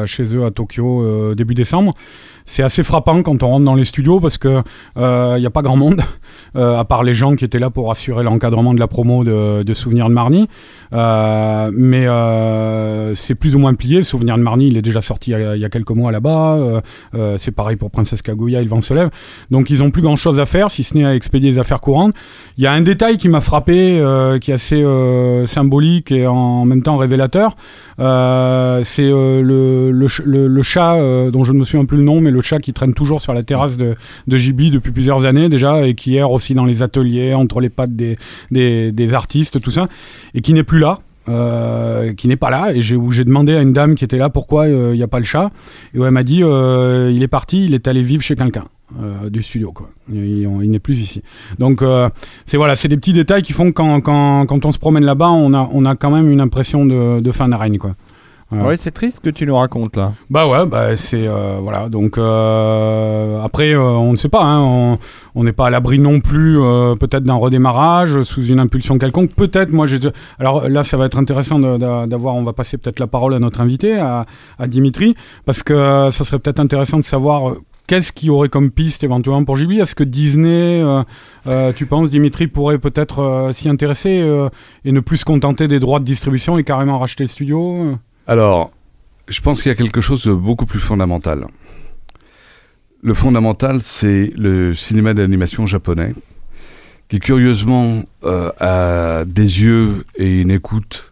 chez 0.08 0.36
eux 0.36 0.44
à 0.44 0.50
Tokyo 0.50 1.36
début 1.36 1.54
décembre. 1.54 1.92
C'est 2.44 2.64
assez 2.64 2.82
frappant 2.82 3.22
quand 3.22 3.44
on 3.44 3.48
rentre 3.48 3.66
dans 3.66 3.76
les 3.76 3.86
studios 3.86 4.20
parce 4.20 4.40
que 4.40 4.64
il 4.96 5.40
n'y 5.40 5.46
a 5.46 5.50
pas 5.52 5.62
grand 5.62 5.76
monde, 5.76 6.02
à 6.56 6.84
part 6.86 7.04
les 7.04 7.14
gens 7.14 7.36
qui 7.36 7.46
étaient 7.46 7.60
là 7.60 7.70
pour 7.70 7.92
assurer 7.92 8.24
l'encadrement 8.24 8.74
de 8.74 8.80
la 8.80 8.88
promo 8.88 9.24
de, 9.24 9.62
de 9.62 9.74
Souvenirs 9.76 10.10
de 10.10 10.14
Marnie. 10.14 10.48
Euh, 10.94 11.70
mais 11.72 12.08
c'est 13.16 13.36
plus 13.36 13.56
ou 13.56 13.60
moins 13.60 13.76
plié. 13.76 14.02
Souvenir 14.02 14.36
de 14.38 14.42
Marnie, 14.42 14.70
il 14.70 14.78
est 14.78 14.82
déjà 14.82 15.02
sorti 15.02 15.32
il 15.32 15.60
y 15.60 15.66
a, 15.66 15.70
quelques 15.70 15.92
mois 15.92 16.12
là-bas. 16.12 16.82
C'est 17.38 17.52
pareil 17.52 17.76
pour 17.76 17.92
Princesse 17.92 18.24
Kaguya, 18.24 18.64
Il 18.64 18.70
vent 18.70 18.82
se 18.82 18.96
lève. 18.96 19.12
Donc 19.52 19.70
ils 19.70 19.84
ont 19.84 19.92
plus 19.92 20.02
grand 20.02 20.16
chose 20.16 20.40
à 20.40 20.48
faire 20.48 20.72
si 20.72 20.84
ce 20.84 20.98
n'est 20.98 21.06
à 21.06 21.14
expédier 21.14 21.52
les 21.52 21.60
affaires 21.60 21.82
Il 22.58 22.64
y 22.64 22.68
a 22.68 22.72
un 22.74 22.82
détail 22.82 23.18
qui 23.18 23.30
m'a 23.30 23.42
frappé, 23.42 24.00
euh, 24.00 24.38
qui 24.40 24.52
est 24.52 24.56
assez 24.56 24.82
euh, 24.82 25.46
symbolique 25.46 26.12
et 26.12 26.28
en 26.28 26.66
même 26.66 26.82
temps 26.84 26.98
révélateur. 26.98 27.56
Euh, 28.00 28.82
c'est 28.84 29.10
le, 29.10 29.92
le, 29.92 30.08
ch- 30.08 30.26
le- 30.26 30.48
le 30.48 30.62
chat 30.62 30.98
dont 31.32 31.44
je 31.44 31.54
ne 31.54 31.60
me 31.60 31.64
souviens 31.64 31.86
plus 31.86 31.98
le 31.98 32.04
nom, 32.04 32.22
mais 32.22 32.32
le 32.32 32.42
chat 32.42 32.60
qui 32.60 32.74
traîne 32.74 32.94
toujours 32.94 33.22
sur 33.22 33.34
la 33.34 33.44
terrasse 33.44 33.78
de, 33.78 33.96
Ghibli 34.28 34.72
depuis 34.72 34.92
plusieurs 34.92 35.26
années 35.26 35.50
déjà 35.50 35.86
et 35.86 35.94
qui 35.96 36.16
erre 36.16 36.32
aussi 36.32 36.54
dans 36.54 36.66
les 36.66 36.84
ateliers, 36.84 37.34
entre 37.34 37.60
les 37.60 37.70
pattes 37.70 37.94
des 37.94 38.18
artistes, 39.14 39.62
tout 39.62 39.72
ça, 39.72 39.88
et 40.34 40.42
qui 40.42 40.54
n'est 40.54 40.64
plus 40.64 40.80
là. 40.80 41.00
Euh, 41.32 42.14
qui 42.14 42.28
n'est 42.28 42.38
pas 42.38 42.50
là. 42.50 42.74
Et 42.74 42.96
où 42.96 43.12
j'ai 43.12 43.26
demandé 43.26 43.56
à 43.56 43.62
une 43.62 43.74
dame 43.74 43.96
qui 43.96 44.04
était 44.04 44.18
là 44.18 44.30
pourquoi 44.30 44.68
il 44.68 44.94
n'y 44.94 45.04
a 45.04 45.08
pas 45.08 45.20
le 45.20 45.26
chat. 45.26 45.52
Et 45.94 46.00
où 46.00 46.06
elle 46.06 46.12
m'a 46.12 46.24
dit 46.24 46.44
euh, 46.44 47.12
il 47.14 47.24
est 47.24 47.28
parti 47.28 47.66
il 47.66 47.74
est 47.74 47.88
allé 47.88 48.02
vivre 48.02 48.22
chez 48.22 48.36
quelqu'un 48.36 48.66
euh, 49.02 49.30
du 49.30 49.42
studio 49.42 49.72
quoi. 49.72 49.90
Il, 50.12 50.70
n'est 50.70 50.80
plus 50.80 51.00
ici. 51.00 51.22
Donc 51.60 51.82
euh, 51.82 52.10
c'est 52.46 52.58
voilà 52.58 52.76
c'est 52.76 52.88
des 52.88 52.98
petits 52.98 53.14
détails 53.14 53.42
qui 53.42 53.54
font 53.54 53.68
que 53.68 53.76
quand, 53.76 54.02
quand, 54.02 54.46
quand 54.46 54.66
on 54.66 54.72
se 54.72 54.80
promène 54.80 55.04
là-bas 55.04 55.30
on 55.30 55.54
a, 55.54 55.70
on 55.72 55.86
a 55.86 55.96
quand 55.96 56.12
même 56.12 56.30
une 56.30 56.42
impression 56.42 56.86
de, 56.86 57.20
de 57.20 57.32
fin 57.32 57.48
d'arène 57.48 57.78
quoi 57.78 57.96
Voilà. 58.52 58.68
Ouais, 58.68 58.78
c'est 58.78 58.92
triste 58.92 59.22
que 59.22 59.30
tu 59.30 59.46
nous 59.46 59.56
racontes 59.56 59.96
là. 59.96 60.14
Bah 60.30 60.46
ouais, 60.46 60.66
bah 60.66 60.98
c'est 60.98 61.26
euh, 61.26 61.60
voilà. 61.62 61.88
Donc 61.88 62.18
euh, 62.18 63.42
après, 63.42 63.74
euh, 63.74 63.82
on 63.82 64.12
ne 64.12 64.18
sait 64.18 64.28
pas. 64.28 64.44
Hein, 64.44 64.98
on 65.36 65.44
n'est 65.44 65.54
pas 65.54 65.68
à 65.68 65.70
l'abri 65.70 66.00
non 66.00 66.20
plus, 66.20 66.60
euh, 66.60 66.96
peut-être 66.96 67.24
d'un 67.24 67.36
redémarrage 67.36 68.22
sous 68.24 68.46
une 68.46 68.60
impulsion 68.60 68.98
quelconque. 68.98 69.32
Peut-être. 69.32 69.72
Moi, 69.72 69.88
j'ai. 69.88 70.00
Alors 70.40 70.68
là, 70.68 70.84
ça 70.84 70.98
va 70.98 71.06
être 71.06 71.18
intéressant 71.18 71.60
d'avoir. 71.60 72.36
On 72.36 72.44
va 72.44 72.54
passer 72.54 72.78
peut-être 72.78 73.00
la 73.00 73.08
parole 73.08 73.34
à 73.34 73.40
notre 73.40 73.62
invité, 73.62 73.98
à, 73.98 74.26
Dimitri, 74.68 75.16
parce 75.46 75.64
que 75.64 75.74
euh, 75.74 76.12
ça 76.12 76.26
serait 76.26 76.40
peut-être 76.40 76.60
intéressant 76.60 76.98
de 76.98 77.04
savoir. 77.04 77.54
Qu'est-ce 77.88 78.14
qu'il 78.14 78.28
y 78.28 78.32
aurait 78.32 78.48
comme 78.48 78.72
piste 78.72 79.04
éventuellement 79.04 79.44
pour 79.44 79.58
Ghibli? 79.58 79.82
Est-ce 79.82 79.96
que 79.96 80.06
Disney, 80.06 80.82
euh, 80.82 81.74
tu 81.74 81.86
penses, 81.86 82.10
Dimitri, 82.10 82.48
pourrait 82.48 82.78
peut-être 82.78 83.50
s'y 83.52 83.68
intéresser 83.68 84.26
et 84.86 84.92
ne 84.94 85.00
plus 85.02 85.18
se 85.18 85.26
contenter 85.26 85.68
des 85.68 85.82
droits 85.82 86.00
de 86.00 86.06
distribution 86.06 86.58
et 86.58 86.64
carrément 86.64 87.00
racheter 87.00 87.26
le 87.26 87.30
studio 87.30 87.98
Alors, 88.28 88.72
je 89.28 89.42
pense 89.42 89.62
qu'il 89.62 89.70
y 89.70 89.74
a 89.74 89.76
quelque 89.76 90.02
chose 90.02 90.26
de 90.26 90.34
beaucoup 90.34 90.66
plus 90.66 90.80
fondamental. 90.80 91.48
Le 93.02 93.14
fondamental, 93.14 93.80
c'est 93.84 94.32
le 94.36 94.76
cinéma 94.76 95.14
d'animation 95.14 95.66
japonais, 95.66 96.14
qui 97.10 97.20
curieusement 97.20 98.04
euh, 98.24 98.52
a 98.60 99.26
des 99.26 99.64
yeux 99.64 100.06
et 100.16 100.42
une 100.42 100.52
écoute 100.52 101.12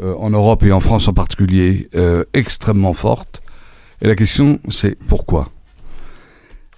euh, 0.00 0.14
en 0.14 0.30
Europe 0.30 0.62
et 0.62 0.72
en 0.72 0.80
France 0.80 1.08
en 1.08 1.12
particulier 1.12 1.88
euh, 1.94 2.24
extrêmement 2.32 2.94
forte. 2.94 3.42
Et 4.00 4.08
la 4.08 4.16
question, 4.16 4.60
c'est 4.70 4.96
pourquoi? 4.98 5.50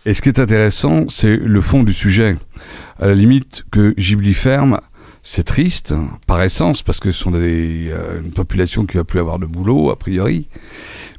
Et 0.04 0.14
ce 0.14 0.22
qui 0.22 0.28
est 0.28 0.40
intéressant, 0.40 1.08
c'est 1.08 1.36
le 1.36 1.60
fond 1.60 1.84
du 1.84 1.92
sujet. 1.92 2.36
À 2.98 3.06
la 3.06 3.14
limite, 3.14 3.64
que 3.70 3.94
Ghibli 3.96 4.34
ferme, 4.34 4.80
c'est 5.22 5.44
triste, 5.44 5.94
par 6.26 6.42
essence, 6.42 6.82
parce 6.82 6.98
que 6.98 7.12
ce 7.12 7.22
sont 7.22 7.30
des, 7.30 7.88
euh, 7.90 8.20
une 8.22 8.32
population 8.32 8.86
qui 8.86 8.96
va 8.96 9.04
plus 9.04 9.20
avoir 9.20 9.38
de 9.38 9.46
boulot, 9.46 9.90
a 9.90 9.96
priori. 9.96 10.48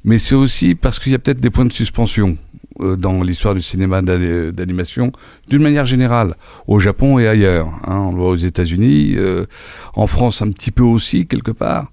Mais 0.04 0.20
c'est 0.20 0.36
aussi 0.36 0.76
parce 0.76 1.00
qu'il 1.00 1.12
y 1.14 1.16
a 1.16 1.20
peut-être 1.20 1.40
des 1.40 1.50
points 1.50 1.64
de 1.66 1.72
suspension 1.72 2.38
euh, 2.82 2.98
dans 2.98 3.24
l'histoire 3.24 3.56
du 3.56 3.62
cinéma 3.62 4.02
d'ani- 4.02 4.52
d'animation, 4.52 5.12
d'une 5.48 5.62
manière 5.62 5.86
générale, 5.86 6.36
au 6.68 6.80
Japon 6.80 7.18
et 7.18 7.28
ailleurs. 7.28 7.68
hein. 7.86 7.96
on 7.98 8.12
le 8.12 8.18
voit 8.18 8.30
aux 8.32 8.36
États-Unis, 8.36 9.14
euh, 9.16 9.46
en 9.96 10.08
France 10.08 10.42
un 10.42 10.52
petit 10.52 10.72
peu 10.72 10.84
aussi, 10.84 11.26
quelque 11.26 11.52
part. 11.52 11.90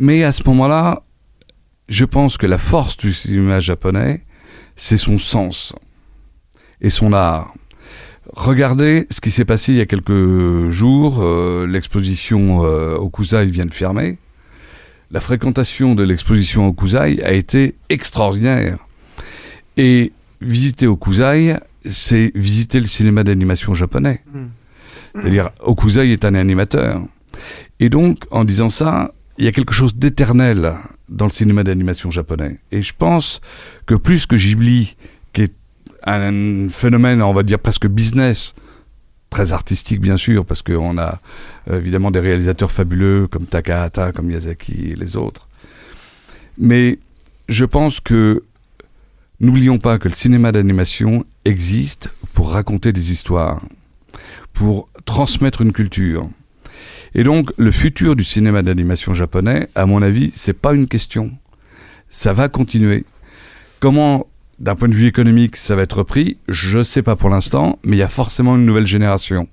Mais 0.00 0.24
à 0.24 0.32
ce 0.32 0.42
moment-là, 0.46 1.02
je 1.88 2.04
pense 2.04 2.36
que 2.36 2.46
la 2.46 2.58
force 2.58 2.96
du 2.96 3.12
cinéma 3.12 3.60
japonais, 3.60 4.24
c'est 4.76 4.98
son 4.98 5.18
sens 5.18 5.72
et 6.80 6.90
son 6.90 7.12
art. 7.12 7.54
Regardez 8.34 9.06
ce 9.10 9.20
qui 9.20 9.30
s'est 9.30 9.44
passé 9.44 9.72
il 9.72 9.78
y 9.78 9.80
a 9.80 9.86
quelques 9.86 10.68
jours. 10.70 11.20
euh, 11.22 11.66
l'exposition 11.66 12.64
euh, 12.64 12.96
Okuzai 12.96 13.46
vient 13.46 13.66
de 13.66 13.74
fermer. 13.74 14.18
La 15.10 15.20
fréquentation 15.20 15.94
de 15.94 16.02
l'exposition 16.02 16.66
Okuzai 16.68 17.22
a 17.22 17.32
été 17.32 17.74
extraordinaire. 17.88 18.78
Et 19.76 20.12
visiter 20.40 20.86
Okuzai, 20.86 21.56
c'est 21.86 22.30
visiter 22.34 22.80
le 22.80 22.86
cinéma 22.86 23.24
d'animation 23.24 23.72
japonais. 23.74 24.22
C'est-à-dire, 25.14 25.50
Okuzai 25.62 26.12
est 26.12 26.24
un 26.24 26.34
animateur. 26.34 27.00
Et 27.80 27.88
donc, 27.88 28.24
en 28.30 28.44
disant 28.44 28.68
ça, 28.70 29.14
il 29.38 29.44
y 29.44 29.48
a 29.48 29.52
quelque 29.52 29.72
chose 29.72 29.96
d'éternel 29.96 30.74
dans 31.08 31.24
le 31.24 31.30
cinéma 31.30 31.64
d'animation 31.64 32.10
japonais. 32.10 32.58
Et 32.72 32.82
je 32.82 32.92
pense 32.96 33.40
que 33.86 33.94
plus 33.94 34.26
que 34.26 34.36
Ghibli, 34.36 34.96
un 36.16 36.68
phénomène, 36.68 37.22
on 37.22 37.32
va 37.32 37.42
dire 37.42 37.58
presque 37.58 37.86
business, 37.86 38.54
très 39.30 39.52
artistique 39.52 40.00
bien 40.00 40.16
sûr, 40.16 40.44
parce 40.44 40.62
qu'on 40.62 40.98
a 40.98 41.18
euh, 41.70 41.78
évidemment 41.78 42.10
des 42.10 42.20
réalisateurs 42.20 42.70
fabuleux 42.70 43.26
comme 43.26 43.46
Takahata, 43.46 44.12
comme 44.12 44.26
Miyazaki 44.26 44.90
et 44.92 44.94
les 44.94 45.16
autres. 45.16 45.48
Mais 46.56 46.98
je 47.48 47.64
pense 47.64 48.00
que 48.00 48.42
n'oublions 49.40 49.78
pas 49.78 49.98
que 49.98 50.08
le 50.08 50.14
cinéma 50.14 50.52
d'animation 50.52 51.24
existe 51.44 52.10
pour 52.34 52.50
raconter 52.50 52.92
des 52.92 53.12
histoires, 53.12 53.62
pour 54.52 54.88
transmettre 55.04 55.62
une 55.62 55.72
culture. 55.72 56.28
Et 57.14 57.22
donc, 57.24 57.52
le 57.56 57.70
futur 57.70 58.16
du 58.16 58.24
cinéma 58.24 58.62
d'animation 58.62 59.14
japonais, 59.14 59.68
à 59.74 59.86
mon 59.86 60.02
avis, 60.02 60.30
c'est 60.34 60.52
pas 60.52 60.74
une 60.74 60.86
question. 60.86 61.32
Ça 62.10 62.32
va 62.32 62.48
continuer. 62.48 63.04
Comment, 63.80 64.26
d'un 64.58 64.74
point 64.74 64.88
de 64.88 64.94
vue 64.94 65.06
économique, 65.06 65.56
ça 65.56 65.76
va 65.76 65.82
être 65.82 66.02
pris, 66.02 66.38
je 66.48 66.82
sais 66.82 67.02
pas 67.02 67.16
pour 67.16 67.30
l'instant, 67.30 67.78
mais 67.84 67.96
il 67.96 68.00
y 68.00 68.02
a 68.02 68.08
forcément 68.08 68.56
une 68.56 68.66
nouvelle 68.66 68.86
génération 68.86 69.48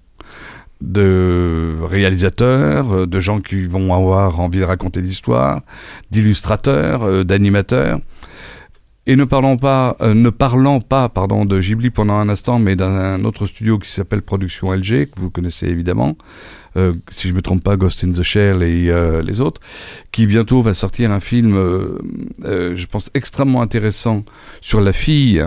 de 0.81 1.77
réalisateurs, 1.81 2.91
euh, 2.91 3.05
de 3.07 3.19
gens 3.19 3.39
qui 3.39 3.65
vont 3.65 3.93
avoir 3.93 4.39
envie 4.39 4.59
de 4.59 4.65
raconter 4.65 5.01
des 5.01 5.09
histoires, 5.09 5.61
d'illustrateurs, 6.11 7.03
euh, 7.03 7.23
d'animateurs. 7.23 7.99
Et 9.07 9.15
ne 9.15 9.23
parlons 9.23 9.55
pas, 9.55 9.95
euh, 10.01 10.15
ne 10.15 10.29
pas, 10.31 11.09
pardon, 11.09 11.45
de 11.45 11.59
Ghibli 11.59 11.91
pendant 11.91 12.15
un 12.15 12.27
instant, 12.27 12.57
mais 12.57 12.75
d'un 12.75 13.23
autre 13.23 13.45
studio 13.45 13.77
qui 13.77 13.89
s'appelle 13.89 14.23
Production 14.23 14.71
LG, 14.73 15.05
que 15.11 15.19
vous 15.19 15.29
connaissez 15.29 15.67
évidemment, 15.67 16.17
euh, 16.78 16.93
si 17.09 17.30
je 17.30 17.34
me 17.34 17.41
trompe 17.41 17.63
pas, 17.63 17.78
Ghost 17.78 18.03
in 18.03 18.11
the 18.11 18.23
Shell 18.23 18.63
et 18.63 18.89
euh, 18.89 19.21
les 19.21 19.39
autres, 19.39 19.61
qui 20.11 20.28
bientôt 20.28 20.61
va 20.61 20.73
sortir 20.73 21.11
un 21.11 21.19
film, 21.19 21.55
euh, 21.55 22.76
je 22.76 22.86
pense 22.86 23.09
extrêmement 23.13 23.61
intéressant 23.61 24.23
sur 24.61 24.82
la 24.82 24.93
fille 24.93 25.45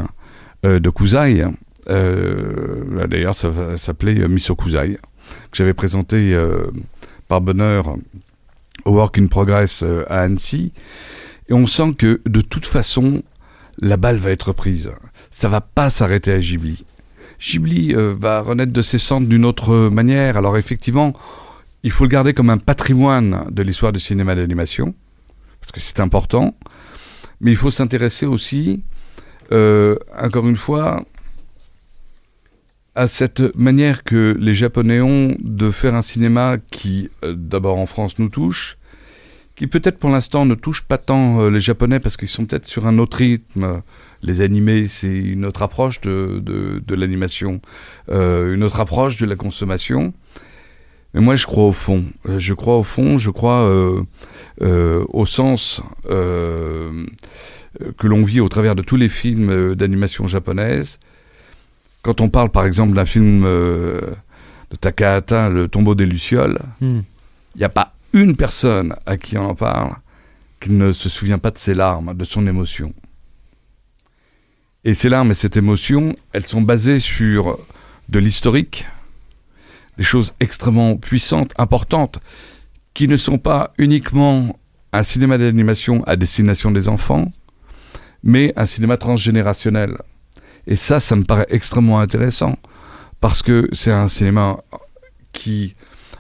de 0.65 0.91
Kuzai. 0.91 1.45
D'ailleurs, 1.87 3.35
ça 3.35 3.49
va 3.49 3.79
s'appeler 3.79 4.21
euh, 4.21 4.29
Miso 4.29 4.57
Kuzai, 4.57 4.99
que 5.51 5.57
j'avais 5.57 5.75
présenté 5.75 6.37
par 7.29 7.41
bonheur 7.41 7.97
au 8.85 8.93
Work 8.93 9.19
in 9.19 9.27
Progress 9.27 9.85
à 10.09 10.23
Annecy. 10.23 10.73
Et 11.49 11.53
on 11.53 11.67
sent 11.67 11.95
que 11.97 12.21
de 12.27 12.41
toute 12.41 12.67
façon, 12.67 13.23
la 13.81 13.97
balle 13.97 14.19
va 14.19 14.31
être 14.31 14.53
prise. 14.53 14.91
Ça 15.31 15.49
va 15.49 15.61
pas 15.61 15.91
s'arrêter 15.91 16.33
à 16.33 16.39
Ghibli. 16.39 16.85
Ghibli 17.41 17.95
euh, 17.95 18.15
va 18.19 18.41
renaître 18.41 18.73
de 18.73 18.83
ses 18.83 18.99
cendres 18.99 19.29
d'une 19.29 19.45
autre 19.45 19.89
manière. 19.89 20.37
Alors 20.37 20.57
effectivement, 20.57 21.13
il 21.83 21.91
faut 21.91 22.05
le 22.05 22.09
garder 22.09 22.35
comme 22.35 22.51
un 22.51 22.59
patrimoine 22.59 23.45
de 23.51 23.63
l'histoire 23.63 23.93
du 23.93 24.01
cinéma 24.01 24.35
d'animation, 24.35 24.95
parce 25.61 25.73
que 25.73 25.81
c'est 25.81 26.01
important. 26.01 26.57
Mais 27.41 27.53
il 27.53 27.57
faut 27.57 27.71
s'intéresser 27.71 28.27
aussi, 28.27 28.83
euh, 29.53 29.97
encore 30.21 30.49
une 30.49 30.57
fois, 30.57 31.05
à 32.97 33.07
cette 33.07 33.55
manière 33.57 34.03
que 34.03 34.37
les 34.41 34.55
Japonais 34.55 35.01
ont 35.01 35.37
de 35.39 35.71
faire 35.71 35.95
un 35.95 36.03
cinéma 36.03 36.57
qui, 36.73 37.11
euh, 37.23 37.35
d'abord 37.37 37.79
en 37.79 37.87
France, 37.87 38.19
nous 38.19 38.29
touche, 38.29 38.77
qui 39.55 39.69
peut-être 39.69 39.99
pour 39.99 40.11
l'instant 40.11 40.45
ne 40.47 40.55
touche 40.55 40.83
pas 40.83 40.99
tant 40.99 41.49
les 41.49 41.61
Japonais 41.61 41.99
parce 42.01 42.17
qu'ils 42.17 42.29
sont 42.29 42.45
peut-être 42.47 42.67
sur 42.67 42.87
un 42.87 42.99
autre 42.99 43.19
rythme. 43.19 43.83
Les 44.23 44.41
animés, 44.41 44.89
c'est 44.89 45.15
une 45.15 45.45
autre 45.45 45.63
approche 45.63 46.01
de, 46.01 46.41
de, 46.43 46.83
de 46.85 46.95
l'animation, 46.95 47.61
euh, 48.11 48.55
une 48.55 48.65
autre 48.65 48.81
approche 48.81 49.17
de 49.17 49.27
la 49.27 49.37
consommation. 49.37 50.13
Mais 51.15 51.21
moi, 51.21 51.37
je 51.37 51.47
crois 51.47 51.65
au 51.65 51.73
fond. 51.73 52.05
Je 52.37 52.53
crois 52.53 52.77
au 52.77 52.83
fond, 52.83 53.17
je 53.19 53.31
crois 53.31 53.63
euh, 53.69 54.03
euh, 54.63 55.05
au 55.09 55.25
sens 55.25 55.81
que 56.09 58.07
l'on 58.07 58.25
vit 58.25 58.41
au 58.41 58.49
travers 58.49 58.75
de 58.75 58.83
tous 58.83 58.97
les 58.97 59.09
films 59.09 59.75
d'animation 59.75 60.27
japonaise. 60.27 60.99
Quand 62.03 62.21
on 62.21 62.29
parle, 62.29 62.51
par 62.51 62.65
exemple, 62.65 62.95
d'un 62.95 63.05
film 63.05 63.45
de 63.45 64.77
Takahata, 64.81 65.49
Le 65.49 65.69
tombeau 65.69 65.95
des 65.95 66.07
Lucioles, 66.07 66.59
Hmm. 66.81 67.01
il 67.55 67.59
n'y 67.59 67.65
a 67.65 67.69
pas 67.69 67.95
une 68.13 68.37
personne 68.37 68.95
à 69.07 69.17
qui 69.17 69.39
on 69.39 69.51
en 69.51 69.55
parle 69.55 69.95
qui 70.61 70.71
ne 70.71 70.93
se 70.93 71.09
souvient 71.09 71.39
pas 71.39 71.51
de 71.51 71.59
ses 71.59 71.75
larmes, 71.75 72.15
de 72.15 72.25
son 72.25 72.47
émotion. 72.47 72.93
Et 74.85 74.95
ces 74.95 75.09
larmes 75.09 75.33
et 75.33 75.35
cette 75.35 75.57
émotion, 75.57 76.15
elles 76.33 76.47
sont 76.47 76.63
basées 76.63 77.01
sur 77.01 77.59
de 78.09 78.19
l'historique, 78.19 78.87
des 79.97 80.05
choses 80.05 80.35
extrêmement 80.41 80.97
puissantes, 80.97 81.53
importantes, 81.59 82.21
qui 82.95 83.09
ne 83.09 83.17
sont 83.17 83.39
pas 83.39 83.73
uniquement 83.79 84.59
un 84.93 85.03
cinéma 85.03 85.37
d'animation 85.37 86.03
à 86.05 86.17
destination 86.17 86.71
des 86.71 86.89
enfants, 86.89 87.31
mais 88.23 88.53
un 88.57 88.67
cinéma 88.67 88.97
transgénérationnel. 88.97 89.99
Et 90.67 90.77
ça, 90.77 91.01
ça 91.01 91.17
me 91.17 91.25
paraît 91.25 91.47
extrêmement 91.51 92.01
intéressant, 92.01 92.57
parce 93.21 93.43
que 93.43 93.69
c'est 93.73 93.93
un 93.93 94.09
cinéma 94.09 94.59
qui 95.33 95.75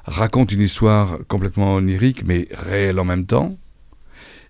raconte 0.05 0.53
une 0.53 0.63
histoire 0.63 1.19
complètement 1.29 1.75
onirique, 1.75 2.25
mais 2.27 2.49
réelle 2.51 2.99
en 2.99 3.05
même 3.05 3.27
temps, 3.27 3.57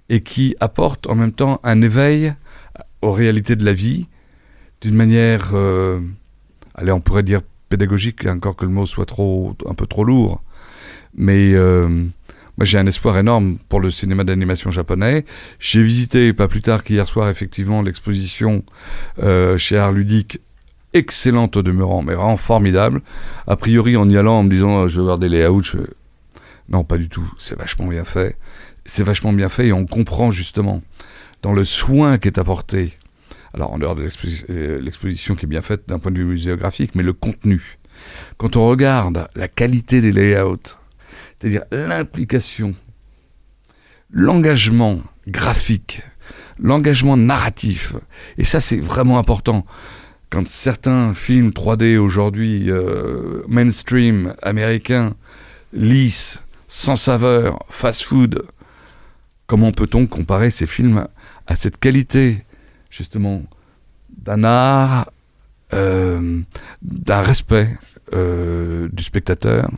et 0.09 0.23
qui 0.23 0.57
apporte 0.61 1.07
en 1.07 1.15
même 1.15 1.33
temps 1.33 1.61
un 1.63 1.83
éveil 1.83 2.33
aux 3.03 3.13
réalités 3.13 3.57
de 3.57 3.65
la 3.65 3.73
vie, 3.73 4.07
d'une 4.81 4.95
manière, 4.95 5.51
euh, 5.55 6.01
allez, 6.75 6.93
on 6.93 7.01
pourrait 7.01 7.23
dire 7.23 7.41
pédagogique, 7.69 8.27
encore 8.27 8.57
que 8.57 8.65
le 8.65 8.71
mot 8.71 8.87
soit 8.87 9.07
trop, 9.07 9.57
un 9.67 9.75
peu 9.75 9.87
trop 9.87 10.05
lourd. 10.05 10.43
Mais 11.15 11.53
euh, 11.55 11.89
moi, 11.89 12.65
j'ai 12.65 12.79
un 12.79 12.87
espoir 12.87 13.19
énorme 13.19 13.59
pour 13.69 13.81
le 13.81 13.91
cinéma 13.91 14.25
d'animation 14.25 14.71
japonais. 14.71 15.25
J'ai 15.59 15.83
visité, 15.83 16.33
pas 16.33 16.49
plus 16.49 16.63
tard 16.63 16.83
qu'hier 16.83 17.09
soir, 17.09 17.29
effectivement, 17.29 17.83
l'exposition 17.83 18.65
euh, 19.23 19.59
chez 19.59 19.77
Art 19.77 19.93
Ludique, 19.93 20.41
excellente 20.95 21.57
au 21.57 21.63
demeurant, 21.63 22.03
mais 22.03 22.15
vraiment 22.15 22.37
formidable. 22.37 23.03
A 23.47 23.57
priori, 23.57 23.97
en 23.97 24.09
y 24.09 24.17
allant, 24.17 24.39
en 24.39 24.43
me 24.45 24.51
disant, 24.51 24.89
je 24.89 24.97
vais 24.99 25.05
voir 25.05 25.19
des 25.19 25.29
layouts, 25.29 25.63
je... 25.63 25.79
non, 26.69 26.85
pas 26.85 26.97
du 26.97 27.09
tout. 27.09 27.31
C'est 27.39 27.59
vachement 27.59 27.87
bien 27.87 28.05
fait. 28.05 28.37
C'est 28.85 29.03
vachement 29.03 29.35
bien 29.35 29.51
fait 29.51 29.67
et 29.67 29.73
on 29.73 29.85
comprend 29.85 30.31
justement 30.31 30.83
dans 31.43 31.53
le 31.53 31.65
soin 31.65 32.19
qui 32.19 32.29
est 32.29 32.39
apporté. 32.39 32.93
Alors, 33.55 33.73
en 33.73 33.79
dehors 33.79 33.95
de 33.95 34.09
euh, 34.51 34.81
l'exposition 34.81 35.35
qui 35.35 35.47
est 35.47 35.49
bien 35.49 35.63
faite 35.63 35.89
d'un 35.89 35.99
point 35.99 36.13
de 36.13 36.19
vue 36.19 36.25
muséographique, 36.25 36.95
mais 36.95 37.03
le 37.03 37.13
contenu. 37.13 37.79
Quand 38.37 38.57
on 38.57 38.69
regarde 38.69 39.29
la 39.35 39.49
qualité 39.49 40.01
des 40.01 40.13
layouts, 40.13 40.59
c'est-à-dire 41.39 41.63
l'implication, 41.71 42.75
l'engagement 44.11 45.01
graphique, 45.27 46.03
l'engagement 46.59 47.17
narratif, 47.17 47.95
et 48.37 48.45
ça 48.45 48.61
c'est 48.61 48.79
vraiment 48.79 49.19
important. 49.19 49.65
Quand 50.31 50.47
certains 50.47 51.15
films 51.15 51.51
3D 51.51 51.97
aujourd'hui, 51.97 52.71
euh, 52.71 53.43
mainstream, 53.49 54.35
américains, 54.43 55.15
lisses, 55.73 56.43
sans 56.69 56.97
saveur, 56.97 57.59
fast-food, 57.71 58.43
comment 59.47 59.73
peut-on 59.73 60.07
comparer 60.07 60.51
ces 60.51 60.67
films 60.67 61.09
à 61.49 61.57
cette 61.57 61.79
qualité, 61.79 62.45
justement, 62.91 63.43
d'un 64.25 64.45
art, 64.45 65.11
euh, 65.75 66.39
d'un 66.83 67.21
respect 67.21 67.69
euh, 68.15 68.89
du 68.93 69.03
spectateur 69.03 69.69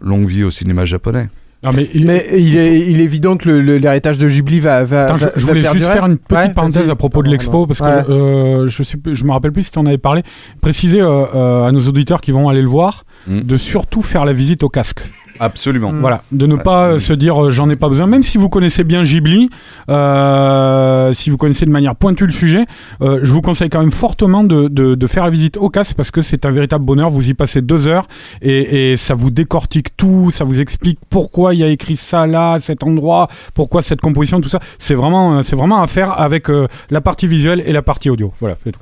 Longue 0.00 0.26
vie 0.28 0.44
au 0.44 0.50
cinéma 0.50 0.84
japonais. 0.84 1.28
Non, 1.64 1.72
mais, 1.72 1.88
il- 1.92 2.06
Mais 2.06 2.24
il 2.38 2.56
est, 2.56 2.80
il 2.88 3.00
est 3.00 3.04
évident 3.04 3.36
que 3.36 3.48
l'héritage 3.50 4.16
de 4.16 4.28
Ghibli 4.28 4.60
va, 4.60 4.84
va, 4.84 5.04
Attends, 5.06 5.16
je, 5.16 5.24
va- 5.24 5.32
je 5.34 5.40
va 5.44 5.48
voulais 5.48 5.62
juste 5.64 5.86
faire 5.90 6.06
une 6.06 6.16
petite 6.18 6.48
Ouais, 6.50 6.54
parenthèse 6.54 6.88
à 6.88 6.94
propos 6.94 7.22
de 7.24 7.28
l'expo 7.28 7.66
parce 7.66 7.80
que 7.80 7.84
Ouais. 7.84 8.04
je, 8.06 8.12
euh, 8.12 8.68
je 8.68 8.82
suis, 8.84 8.98
je 9.10 9.24
me 9.24 9.32
rappelle 9.32 9.50
plus 9.50 9.64
si 9.64 9.72
tu 9.72 9.78
en 9.80 9.86
avais 9.86 9.98
parlé. 9.98 10.22
Préciser 10.60 11.00
euh, 11.00 11.24
euh, 11.34 11.64
à 11.64 11.72
nos 11.72 11.80
auditeurs 11.88 12.20
qui 12.20 12.30
vont 12.30 12.48
aller 12.48 12.62
le 12.62 12.68
voir 12.68 13.04
Mm. 13.26 13.40
de 13.40 13.56
surtout 13.56 14.02
faire 14.02 14.24
la 14.24 14.32
visite 14.32 14.62
au 14.62 14.68
casque. 14.68 15.00
Absolument. 15.40 15.92
Voilà, 16.00 16.22
de 16.32 16.46
ne 16.46 16.56
pas 16.56 16.88
euh, 16.88 16.98
se 16.98 17.12
dire 17.12 17.44
euh, 17.44 17.50
j'en 17.50 17.68
ai 17.70 17.76
pas 17.76 17.88
besoin. 17.88 18.06
Même 18.06 18.22
si 18.22 18.38
vous 18.38 18.48
connaissez 18.48 18.84
bien 18.84 19.02
Ghibli, 19.02 19.48
euh, 19.88 21.12
si 21.12 21.30
vous 21.30 21.36
connaissez 21.36 21.66
de 21.66 21.70
manière 21.70 21.94
pointue 21.96 22.26
le 22.26 22.32
sujet, 22.32 22.64
euh, 23.02 23.20
je 23.22 23.32
vous 23.32 23.40
conseille 23.40 23.68
quand 23.68 23.80
même 23.80 23.90
fortement 23.90 24.44
de, 24.44 24.68
de, 24.68 24.94
de 24.94 25.06
faire 25.06 25.24
la 25.24 25.30
visite 25.30 25.56
au 25.56 25.70
casque 25.70 25.96
parce 25.96 26.10
que 26.10 26.22
c'est 26.22 26.44
un 26.44 26.50
véritable 26.50 26.84
bonheur. 26.84 27.10
Vous 27.10 27.28
y 27.28 27.34
passez 27.34 27.62
deux 27.62 27.86
heures 27.86 28.06
et, 28.42 28.92
et 28.92 28.96
ça 28.96 29.14
vous 29.14 29.30
décortique 29.30 29.96
tout, 29.96 30.30
ça 30.30 30.44
vous 30.44 30.60
explique 30.60 30.98
pourquoi 31.10 31.54
il 31.54 31.60
y 31.60 31.64
a 31.64 31.68
écrit 31.68 31.96
ça 31.96 32.26
là, 32.26 32.58
cet 32.60 32.82
endroit, 32.82 33.28
pourquoi 33.54 33.82
cette 33.82 34.00
composition, 34.00 34.40
tout 34.40 34.48
ça. 34.48 34.60
C'est 34.78 34.94
vraiment, 34.94 35.38
euh, 35.38 35.42
c'est 35.42 35.56
vraiment 35.56 35.82
à 35.82 35.86
faire 35.86 36.20
avec 36.20 36.50
euh, 36.50 36.66
la 36.90 37.00
partie 37.00 37.26
visuelle 37.26 37.62
et 37.64 37.72
la 37.72 37.82
partie 37.82 38.10
audio. 38.10 38.32
Voilà, 38.40 38.56
c'est 38.64 38.72
tout. 38.72 38.80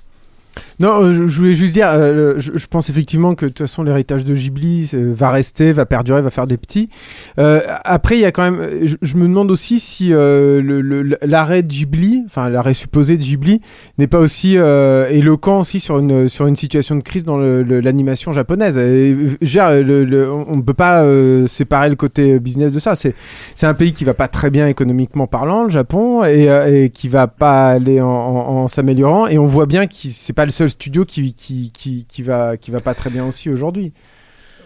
Non, 0.79 1.03
euh, 1.03 1.13
je, 1.15 1.27
je 1.27 1.39
voulais 1.39 1.55
juste 1.55 1.73
dire, 1.75 1.89
euh, 1.91 2.35
je, 2.37 2.53
je 2.55 2.67
pense 2.67 2.91
effectivement 2.91 3.35
que 3.35 3.47
de 3.47 3.51
toute 3.51 3.61
façon 3.67 3.83
l'héritage 3.83 4.25
de 4.25 4.35
Ghibli 4.35 4.91
euh, 4.95 5.13
va 5.17 5.31
rester, 5.31 5.73
va 5.73 5.87
perdurer, 5.87 6.21
va 6.21 6.31
faire 6.31 6.47
des 6.47 6.59
petits. 6.59 6.91
Euh, 7.39 7.61
après, 7.85 8.17
il 8.17 8.21
y 8.21 8.25
a 8.27 8.33
quand 8.33 8.43
même, 8.51 8.61
je, 8.85 8.97
je 9.01 9.17
me 9.17 9.23
demande 9.23 9.51
aussi 9.51 9.81
si 9.81 10.13
euh, 10.13 11.17
l'arrêt 11.23 11.63
de 11.63 11.69
Ghibli, 11.73 12.23
enfin 12.27 12.51
l'arrêt 12.51 12.75
supposé 12.75 13.17
de 13.17 13.23
Ghibli, 13.23 13.61
n'est 13.99 14.07
pas 14.07 14.19
aussi 14.19 14.57
éloquent 14.57 15.61
aussi 15.61 15.81
sur 15.81 15.99
une 15.99 16.29
sur 16.29 16.47
une 16.47 16.57
situation 16.57 16.95
de 16.97 17.01
crise 17.03 17.25
dans 17.25 17.39
l'animation 17.39 18.33
japonaise. 18.33 18.77
Et, 18.79 19.17
dire, 19.43 19.71
le- 19.83 20.05
le- 20.05 20.31
on 20.31 20.57
ne 20.57 20.63
peut 20.63 20.75
pas 20.75 21.03
séparer 21.47 21.89
le 21.89 21.97
côté 21.97 22.39
business 22.39 22.73
de 22.73 22.79
ça. 22.79 22.95
C'est 22.97 23.15
c'est 23.55 23.67
un 23.67 23.75
pays 23.75 23.93
qui 23.93 24.05
va 24.05 24.13
pas 24.15 24.29
très 24.29 24.51
bien 24.51 24.67
économiquement 24.67 25.27
parlant, 25.27 25.65
le 25.65 25.71
Japon, 25.71 26.23
et, 26.25 26.49
et 26.85 26.91
qui 26.91 27.09
va 27.09 27.29
pas 27.29 27.69
aller 27.71 28.01
en, 28.03 28.09
en- 28.09 28.57
en 28.65 28.69
s'améliorant. 28.69 29.27
Et 29.27 29.39
on 29.39 29.47
voit 29.47 29.67
bien 29.67 29.87
que 29.87 29.95
c'est 29.95 30.33
pas 30.35 30.45
le 30.45 30.51
seul 30.51 30.66
studio 30.69 31.05
qui, 31.05 31.35
qui, 31.35 31.71
qui, 31.73 32.05
qui 32.09 32.23
va, 32.23 32.57
qui 32.57 32.71
va 32.71 32.81
pas 32.81 32.95
très 32.95 33.11
bien 33.11 33.25
aussi 33.27 33.51
aujourd'hui. 33.51 33.93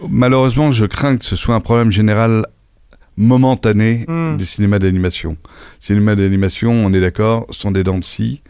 Malheureusement, 0.09 0.71
je 0.71 0.87
crains 0.87 1.17
que 1.17 1.25
ce 1.25 1.37
soit 1.37 1.55
un 1.55 1.61
problème 1.61 1.91
général 1.93 2.47
momentané 3.17 4.05
Mm. 4.09 4.37
des 4.39 4.45
cinémas 4.45 4.79
d'animation. 4.79 5.37
Cinémas 5.79 6.15
d'animation, 6.15 6.73
on 6.73 6.93
est 6.95 7.01
d'accord, 7.01 7.47
sont 7.51 7.71
des 7.71 7.83
dents 7.85 7.99
de 7.99 8.05
scie. 8.05 8.43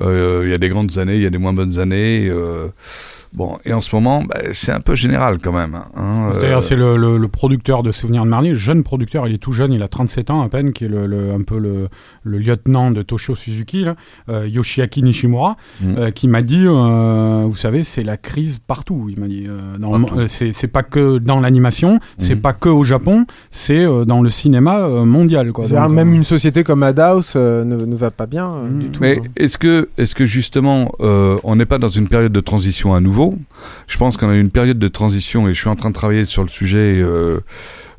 Euh, 0.00 0.42
Il 0.44 0.50
y 0.50 0.54
a 0.54 0.58
des 0.58 0.68
grandes 0.68 0.98
années, 0.98 1.16
il 1.16 1.22
y 1.22 1.26
a 1.26 1.30
des 1.30 1.38
moins 1.38 1.52
bonnes 1.52 1.78
années. 1.78 2.28
euh, 2.28 2.68
bon, 3.36 3.58
et 3.64 3.72
en 3.72 3.80
ce 3.80 3.94
moment, 3.94 4.22
bah, 4.24 4.36
c'est 4.52 4.72
un 4.72 4.80
peu 4.80 4.94
général 4.94 5.38
quand 5.42 5.52
même. 5.52 5.76
hein, 5.96 6.30
C'est-à-dire, 6.32 6.58
euh, 6.58 6.60
c'est 6.60 6.76
le, 6.76 6.96
le- 6.96 7.16
le 7.18 7.28
producteur 7.28 7.82
de 7.82 7.92
Souvenirs 7.92 8.24
de 8.24 8.28
Marnie, 8.30 8.48
le 8.50 8.54
jeune 8.54 8.82
producteur, 8.82 9.28
il 9.28 9.34
est 9.34 9.38
tout 9.38 9.52
jeune, 9.52 9.72
il 9.72 9.82
a 9.82 9.88
37 9.88 10.30
ans 10.30 10.42
à 10.42 10.48
peine, 10.48 10.72
qui 10.72 10.84
est 10.84 10.88
le, 10.88 11.06
le- 11.06 11.32
un 11.32 11.42
peu 11.42 11.58
le, 11.58 11.88
le 12.24 12.38
lieutenant 12.38 12.90
de 12.90 13.02
Toshio 13.02 13.34
Suzuki, 13.36 13.84
là, 13.84 13.94
euh, 14.28 14.46
Yoshiaki 14.48 15.02
Nishimura, 15.02 15.56
Mm. 15.82 15.94
euh, 15.98 16.10
qui 16.10 16.26
m'a 16.28 16.42
dit, 16.42 16.64
euh, 16.66 17.44
vous 17.46 17.56
savez, 17.56 17.84
c'est 17.84 18.02
la 18.02 18.16
crise 18.16 18.58
partout. 18.66 19.08
Il 19.10 19.20
m'a 19.20 19.28
dit, 19.28 19.46
c'est 20.26 20.68
pas 20.68 20.82
que 20.82 21.18
dans 21.18 21.40
l'animation, 21.40 22.00
c'est 22.18 22.34
Mhm. 22.34 22.40
pas 22.40 22.52
que 22.52 22.68
au 22.68 22.84
Japon, 22.84 23.26
c'est 23.50 23.84
euh, 23.84 24.04
dans 24.04 24.22
le 24.22 24.30
cinéma 24.30 24.80
euh, 24.80 25.04
mondial. 25.04 25.52
Quoi. 25.52 25.66
C'est-à-dire, 25.66 25.86
Donc, 25.88 25.96
même 25.96 26.12
euh, 26.12 26.16
une 26.16 26.24
société 26.24 26.64
comme 26.64 26.80
Madhouse 26.80 27.32
euh, 27.36 27.64
ne, 27.64 27.76
ne 27.76 27.96
va 27.96 28.10
pas 28.10 28.26
bien 28.26 28.46
euh, 28.50 28.68
Mm. 28.68 28.78
du 28.78 28.88
tout. 28.90 29.00
Mais 29.00 29.18
hein. 29.18 29.28
est-ce 29.36 29.58
que, 29.58 29.88
est-ce 29.98 30.14
que 30.14 30.26
justement, 30.26 30.90
euh, 31.00 31.36
on 31.44 31.56
n'est 31.56 31.66
pas 31.66 31.78
dans 31.78 31.88
une 31.88 32.08
période 32.08 32.32
de 32.32 32.40
transition 32.40 32.94
à 32.94 33.00
nouveau 33.00 33.25
Je 33.86 33.98
pense 33.98 34.16
qu'on 34.16 34.28
a 34.28 34.36
une 34.36 34.50
période 34.50 34.78
de 34.78 34.88
transition 34.88 35.48
et 35.48 35.52
je 35.52 35.58
suis 35.58 35.68
en 35.68 35.76
train 35.76 35.90
de 35.90 35.94
travailler 35.94 36.24
sur 36.24 36.42
le 36.42 36.48
sujet. 36.48 37.00
Euh, 37.00 37.40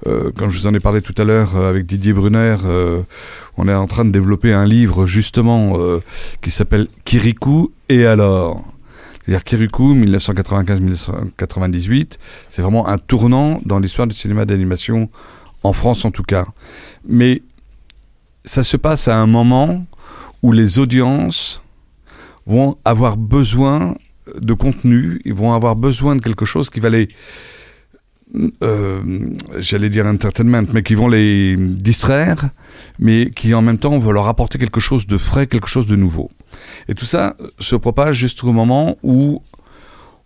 euh, 0.06 0.32
quand 0.36 0.50
je 0.50 0.60
vous 0.60 0.68
en 0.68 0.74
ai 0.74 0.80
parlé 0.80 1.02
tout 1.02 1.16
à 1.18 1.24
l'heure 1.24 1.56
euh, 1.56 1.70
avec 1.70 1.86
Didier 1.86 2.14
Brunner, 2.14 2.58
euh, 2.66 3.02
on 3.58 3.68
est 3.68 3.74
en 3.74 3.88
train 3.88 4.06
de 4.06 4.12
développer 4.12 4.54
un 4.54 4.66
livre 4.66 5.08
justement 5.08 5.74
euh, 5.78 6.02
qui 6.42 6.52
s'appelle 6.52 6.88
Kirikou 7.04 7.74
et 7.90 8.06
alors. 8.06 8.64
C'est-à-dire 9.26 9.44
Kirikou 9.44 9.94
1995-1998, 9.96 12.14
c'est 12.50 12.62
vraiment 12.62 12.88
un 12.88 12.98
tournant 12.98 13.60
dans 13.66 13.80
l'histoire 13.80 14.08
du 14.08 14.16
cinéma 14.16 14.46
d'animation 14.46 15.10
en 15.64 15.74
France 15.74 16.06
en 16.06 16.12
tout 16.12 16.24
cas. 16.24 16.46
Mais 17.06 17.42
ça 18.46 18.64
se 18.64 18.78
passe 18.78 19.10
à 19.10 19.18
un 19.18 19.28
moment 19.28 19.86
où 20.44 20.54
les 20.54 20.80
audiences 20.80 21.62
vont 22.46 22.78
avoir 22.86 23.18
besoin 23.18 23.96
de 24.42 24.54
contenu, 24.54 25.22
ils 25.26 25.34
vont 25.34 25.54
avoir 25.54 25.76
besoin 25.76 26.16
de 26.16 26.22
quelque 26.22 26.46
chose 26.46 26.70
qui 26.70 26.80
va 26.80 26.90
les, 26.90 27.08
euh, 28.62 29.30
j'allais 29.58 29.90
dire 29.90 30.06
entertainment, 30.06 30.68
mais 30.74 30.84
qui 30.84 30.96
vont 30.96 31.08
les 31.08 31.56
distraire, 31.58 32.50
mais 33.00 33.32
qui 33.34 33.54
en 33.54 33.62
même 33.62 33.78
temps 33.78 33.98
vont 33.98 34.12
leur 34.12 34.28
apporter 34.28 34.58
quelque 34.58 34.82
chose 34.82 35.08
de 35.08 35.18
frais, 35.18 35.48
quelque 35.48 35.68
chose 35.68 35.88
de 35.88 35.96
nouveau. 35.96 36.30
Et 36.90 36.94
tout 36.94 37.06
ça 37.06 37.38
se 37.60 37.76
propage 37.76 38.18
jusqu'au 38.18 38.52
moment 38.52 38.98
où 39.02 39.42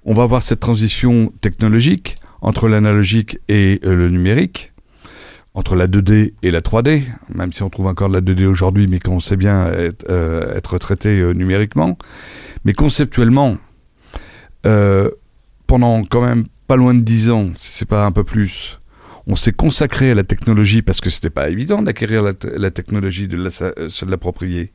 on 0.04 0.14
va 0.14 0.24
avoir 0.24 0.42
cette 0.42 0.60
transition 0.60 1.32
technologique 1.42 2.16
entre 2.42 2.68
l'analogique 2.68 3.38
et 3.50 3.80
euh, 3.86 3.96
le 3.96 4.10
numérique, 4.10 4.74
entre 5.54 5.76
la 5.76 5.88
2D 5.88 6.34
et 6.42 6.50
la 6.50 6.62
3D, 6.62 7.04
même 7.36 7.54
si 7.54 7.62
on 7.62 7.70
trouve 7.70 7.86
encore 7.86 8.10
la 8.10 8.22
2D 8.22 8.46
aujourd'hui, 8.46 8.88
mais 8.88 9.00
qu'on 9.00 9.20
sait 9.20 9.38
bien 9.38 9.68
être, 9.68 10.06
euh, 10.10 10.60
traité 10.60 11.34
numériquement. 11.36 11.98
Mais 12.66 12.74
conceptuellement, 12.74 13.58
pendant 14.64 16.04
quand 16.04 16.22
même 16.26 16.46
pas 16.68 16.76
loin 16.76 16.94
de 16.94 17.02
10 17.02 17.30
ans, 17.32 17.50
si 17.58 17.72
c'est 17.72 17.86
pas 17.86 18.06
un 18.06 18.12
peu 18.12 18.24
plus, 18.24 18.80
on 19.28 19.36
s'est 19.36 19.52
consacré 19.52 20.12
à 20.12 20.16
la 20.16 20.24
technologie 20.24 20.82
parce 20.82 21.02
que 21.02 21.10
c'était 21.10 21.30
pas 21.30 21.50
évident 21.50 21.82
d'acquérir 21.82 22.24
la, 22.24 22.34
te- 22.34 22.48
la 22.48 22.72
technologie, 22.72 23.28
de 23.28 23.38
euh, 23.38 23.90
se 23.90 24.06
l'approprier, 24.06 24.72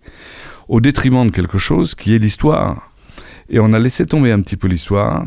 au 0.69 0.81
détriment 0.81 1.27
de 1.27 1.31
quelque 1.31 1.59
chose 1.59 1.95
qui 1.95 2.15
est 2.15 2.19
l'histoire. 2.19 2.91
Et 3.49 3.61
on 3.61 3.73
a 3.73 3.79
laissé 3.79 4.07
tomber 4.07 4.33
un 4.33 4.41
petit 4.41 4.57
peu 4.57 4.69
l'histoire 4.69 5.27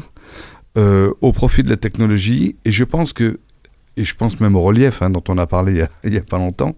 euh, 0.78 1.12
au 1.22 1.32
profit 1.32 1.64
de 1.64 1.70
la 1.70 1.78
technologie. 1.78 2.56
Et 2.66 2.72
je 2.72 2.84
pense 2.84 3.14
que, 3.14 3.40
et 3.98 4.04
je 4.04 4.16
pense 4.16 4.40
même 4.40 4.56
au 4.56 4.62
relief 4.62 5.02
hein, 5.02 5.10
dont 5.10 5.24
on 5.28 5.38
a 5.38 5.48
parlé 5.48 5.86
il 6.04 6.14
y 6.14 6.18
a, 6.18 6.22
pas 6.30 6.38
longtemps, 6.38 6.76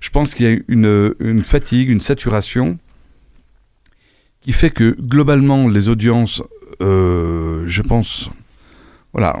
je 0.00 0.10
pense 0.10 0.34
qu'il 0.34 0.46
y 0.46 0.54
a 0.54 0.58
une 0.68 1.42
fatigue, 1.44 1.90
une 1.90 2.00
saturation 2.00 2.78
qui 4.40 4.52
fait 4.52 4.70
que 4.70 4.94
globalement 5.00 5.68
les 5.68 5.88
audiences, 5.88 6.42
euh, 6.82 7.64
je 7.66 7.82
pense, 7.82 8.30
voilà, 9.12 9.40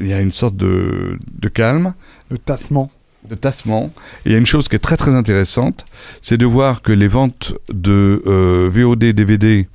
il 0.00 0.06
y 0.06 0.12
a 0.12 0.20
une 0.20 0.32
sorte 0.32 0.56
de, 0.56 1.18
de 1.38 1.48
calme 1.48 1.94
Le 2.30 2.38
tassement. 2.38 2.90
de 3.28 3.34
tassement. 3.34 3.92
Et 4.24 4.30
il 4.30 4.32
y 4.32 4.34
a 4.34 4.38
une 4.38 4.46
chose 4.46 4.68
qui 4.68 4.76
est 4.76 4.80
très 4.80 4.96
très 4.96 5.14
intéressante, 5.14 5.86
c'est 6.20 6.38
de 6.38 6.46
voir 6.46 6.82
que 6.82 6.92
les 6.92 7.08
ventes 7.08 7.54
de 7.68 8.22
euh, 8.26 8.68
VOD, 8.72 9.04
DVD 9.12 9.68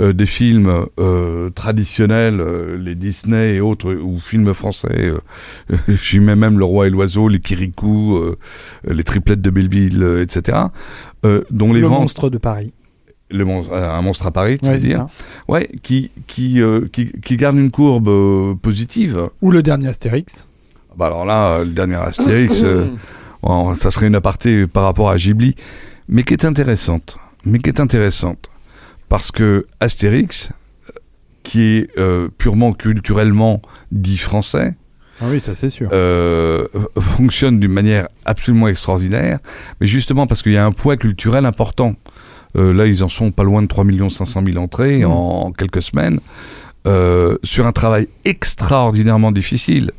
euh, 0.00 0.14
des 0.14 0.24
films 0.24 0.86
euh, 0.98 1.50
traditionnels, 1.50 2.40
euh, 2.40 2.78
les 2.78 2.94
Disney 2.94 3.56
et 3.56 3.60
autres, 3.60 3.92
ou 3.92 4.18
films 4.18 4.54
français, 4.54 5.12
j'y 5.88 6.18
mets 6.18 6.36
même 6.36 6.58
Le 6.58 6.64
Roi 6.64 6.86
et 6.86 6.90
l'Oiseau, 6.90 7.28
les 7.28 7.40
Kirikou, 7.40 8.18
les 8.88 9.04
Triplettes 9.04 9.42
de 9.42 9.50
Belleville, 9.50 10.20
etc., 10.22 10.58
dont 11.50 11.72
les 11.72 11.80
le 11.82 11.86
ventes... 11.86 12.00
monstre 12.00 12.30
de 12.30 12.38
Paris. 12.38 12.72
Le 13.32 13.44
monstre, 13.44 13.72
euh, 13.72 13.90
un 13.90 14.02
monstre 14.02 14.26
à 14.26 14.30
Paris, 14.30 14.58
tu 14.60 14.68
Ouais, 14.68 14.74
veux 14.76 14.86
dire 14.86 14.98
ça. 14.98 15.08
Ouais, 15.48 15.68
qui, 15.82 16.10
qui, 16.26 16.60
euh, 16.60 16.86
qui, 16.92 17.10
qui 17.12 17.36
garde 17.36 17.56
une 17.56 17.70
courbe 17.70 18.08
euh, 18.08 18.54
positive. 18.54 19.28
Ou 19.40 19.50
le 19.50 19.62
dernier 19.62 19.88
Astérix. 19.88 20.48
Bah 20.96 21.06
alors 21.06 21.24
là, 21.24 21.60
le 21.60 21.70
dernier 21.70 21.96
Astérix, 21.96 22.62
bon, 23.42 23.74
ça 23.74 23.90
serait 23.90 24.08
une 24.08 24.14
aparté 24.14 24.66
par 24.66 24.84
rapport 24.84 25.08
à 25.10 25.16
Ghibli, 25.16 25.56
mais 26.08 26.22
qui 26.22 26.34
est 26.34 26.44
intéressante. 26.44 27.16
Mais 27.46 27.58
qui 27.58 27.70
est 27.70 27.80
intéressante. 27.80 28.50
Parce 29.08 29.30
que 29.32 29.66
Astérix, 29.80 30.50
qui 31.42 31.62
est 31.62 31.90
purement 32.38 32.72
culturellement 32.74 33.62
dit 33.90 34.16
français, 34.18 34.74
Ah 35.20 35.24
oui, 35.30 35.40
ça 35.40 35.54
c'est 35.54 35.70
sûr. 35.70 35.88
euh, 35.92 36.66
fonctionne 36.98 37.58
d'une 37.58 37.72
manière 37.72 38.08
absolument 38.26 38.68
extraordinaire, 38.68 39.38
mais 39.80 39.86
justement 39.86 40.26
parce 40.26 40.42
qu'il 40.42 40.52
y 40.52 40.56
a 40.58 40.64
un 40.66 40.72
poids 40.72 40.96
culturel 40.96 41.46
important. 41.46 41.94
Euh, 42.56 42.72
là, 42.72 42.86
ils 42.86 43.02
en 43.04 43.08
sont 43.08 43.30
pas 43.30 43.44
loin 43.44 43.62
de 43.62 43.66
3 43.66 43.84
500 44.10 44.42
000 44.44 44.58
entrées 44.58 45.00
Mmh. 45.00 45.10
en 45.10 45.52
quelques 45.52 45.82
semaines, 45.82 46.20
euh, 46.86 47.36
sur 47.42 47.66
un 47.66 47.72
travail 47.72 48.08
extraordinairement 48.24 49.32
difficile 49.32 49.92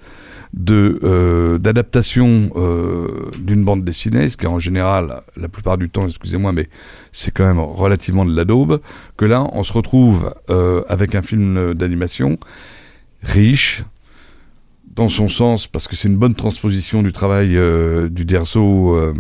de 0.54 1.00
euh, 1.04 1.58
d'adaptation 1.58 2.52
d'une 3.40 3.64
bande 3.64 3.84
dessinée, 3.84 4.30
ce 4.30 4.38
qui 4.38 4.46
est 4.46 4.50
en 4.50 4.60
général, 4.60 5.22
la 5.36 5.48
plupart 5.48 5.78
du 5.78 5.90
temps, 5.90 6.08
excusez-moi, 6.08 6.52
mais 6.52 6.70
c'est 7.12 7.32
quand 7.32 7.46
même 7.46 7.60
relativement 7.60 8.24
de 8.24 8.36
la 8.36 8.46
daube, 8.46 8.80
que 9.18 9.26
là, 9.26 9.48
on 9.54 9.64
se 9.64 9.74
retrouve 9.74 10.34
avec 10.90 11.16
un 11.16 11.24
film 11.24 11.74
d'animation 11.74 12.38
riche, 13.24 13.84
dans 14.96 15.10
son 15.10 15.28
sens, 15.28 15.68
parce 15.68 15.88
que 15.88 15.96
c'est 15.96 16.08
une 16.08 16.18
bonne 16.18 16.36
transposition 16.36 17.02
du 17.02 17.12
travail 17.12 17.58
euh, 17.58 18.10
du 18.10 18.26
Derzo 18.26 18.96
euh, 18.96 19.14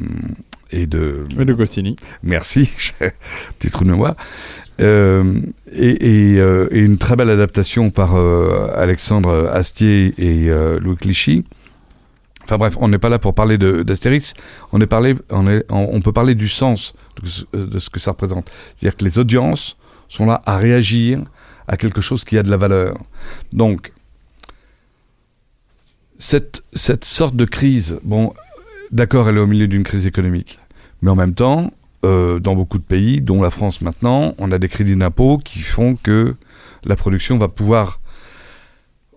et 0.74 0.88
de... 0.88 1.26
Goscinny. 1.54 1.96
Merci, 2.24 2.70
petit 3.60 3.72
trou 3.72 3.84
de 3.84 3.92
mémoire. 3.92 4.16
Euh, 4.82 5.40
et, 5.72 6.34
et, 6.34 6.40
euh, 6.40 6.68
et 6.72 6.80
une 6.80 6.98
très 6.98 7.16
belle 7.16 7.30
adaptation 7.30 7.92
par 7.92 8.16
euh, 8.16 8.68
Alexandre 8.76 9.50
Astier 9.54 10.14
et 10.18 10.50
Louis 10.80 10.98
Clichy. 10.98 11.46
Enfin 12.44 12.58
bref, 12.58 12.76
on 12.82 12.90
n'est 12.90 12.98
pas 12.98 13.10
là 13.10 13.20
pour 13.20 13.34
parler 13.34 13.58
d'Astérix, 13.58 14.34
on, 14.74 14.82
est 14.82 14.88
parlé, 14.88 15.16
on, 15.30 15.48
est, 15.48 15.64
on, 15.70 15.88
on 15.94 16.02
peut 16.02 16.12
parler 16.12 16.36
du 16.36 16.50
sens 16.50 16.94
de, 17.22 17.28
ce- 17.30 17.46
de 17.56 17.80
ce 17.80 17.90
que 17.90 18.02
ça 18.02 18.12
représente. 18.12 18.50
C'est-à-dire 18.76 18.98
que 18.98 19.06
les 19.06 19.18
audiences 19.18 19.78
sont 20.10 20.26
là 20.26 20.42
à 20.46 20.58
réagir 20.58 21.24
à 21.70 21.78
quelque 21.78 22.02
chose 22.02 22.26
qui 22.26 22.38
a 22.38 22.44
de 22.44 22.50
la 22.50 22.58
valeur. 22.58 22.98
Donc, 23.54 23.94
cette, 26.18 26.64
cette 26.74 27.06
sorte 27.06 27.36
de 27.36 27.46
crise, 27.46 28.00
bon, 28.04 28.34
d'accord, 28.92 29.30
elle 29.30 29.38
est 29.38 29.42
au 29.42 29.48
milieu 29.48 29.68
d'une 29.70 29.84
crise 29.84 30.06
économique, 30.06 30.60
mais 31.04 31.12
en 31.12 31.16
même 31.16 31.34
temps, 31.36 31.70
euh, 32.06 32.40
dans 32.40 32.56
beaucoup 32.56 32.80
de 32.80 32.84
pays, 32.84 33.20
dont 33.20 33.42
la 33.42 33.52
France 33.52 33.82
maintenant, 33.82 34.34
on 34.38 34.54
a 34.54 34.58
des 34.58 34.70
crédits 34.70 34.96
d'impôt 34.96 35.38
qui 35.38 35.60
font 35.60 35.98
que 35.98 36.36
la 36.86 36.96
production 36.96 37.38
va 37.38 37.50
pouvoir 37.50 38.00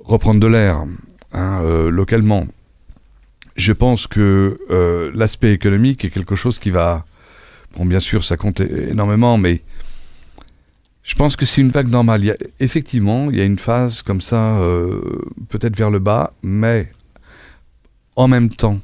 reprendre 0.04 0.40
de 0.40 0.48
l'air 0.48 0.84
hein, 1.32 1.60
euh, 1.62 1.88
localement. 1.88 2.48
Je 3.54 3.72
pense 3.72 4.08
que 4.08 4.58
euh, 4.72 5.12
l'aspect 5.14 5.52
économique 5.52 6.04
est 6.04 6.10
quelque 6.10 6.34
chose 6.34 6.58
qui 6.58 6.70
va... 6.70 7.04
Bon, 7.76 7.86
bien 7.86 8.00
sûr, 8.00 8.24
ça 8.24 8.36
compte 8.36 8.58
énormément, 8.58 9.38
mais 9.38 9.62
je 11.04 11.14
pense 11.14 11.36
que 11.36 11.46
c'est 11.46 11.60
une 11.60 11.70
vague 11.70 11.88
normale. 11.88 12.36
Effectivement, 12.58 13.30
il 13.30 13.36
y 13.36 13.40
a 13.40 13.44
une 13.44 13.60
phase 13.60 14.02
comme 14.02 14.20
ça, 14.20 14.58
peut-être 15.50 15.76
vers 15.76 15.90
le 15.90 16.00
bas, 16.00 16.32
mais 16.42 16.90
en 18.16 18.26
même 18.26 18.48
temps, 18.48 18.80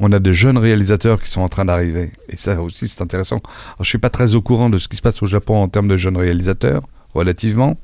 on 0.00 0.12
a 0.12 0.18
de 0.18 0.32
jeunes 0.32 0.58
réalisateurs 0.58 1.22
qui 1.22 1.30
sont 1.30 1.40
en 1.40 1.48
train 1.48 1.64
d'arriver. 1.64 2.12
Et 2.28 2.36
ça 2.36 2.60
aussi, 2.60 2.88
c'est 2.88 3.00
intéressant. 3.02 3.40
Je 3.80 3.88
suis 3.88 3.98
pas 3.98 4.10
très 4.10 4.34
au 4.34 4.42
courant 4.42 4.70
de 4.70 4.78
ce 4.78 4.88
qui 4.88 4.96
se 4.96 5.02
passe 5.02 5.22
au 5.22 5.26
Japon 5.26 5.56
en 5.62 5.68
termes 5.68 5.88
de 5.88 5.96
jeunes 5.96 6.16
réalisateurs, 6.16 6.82
relativement. 7.14 7.76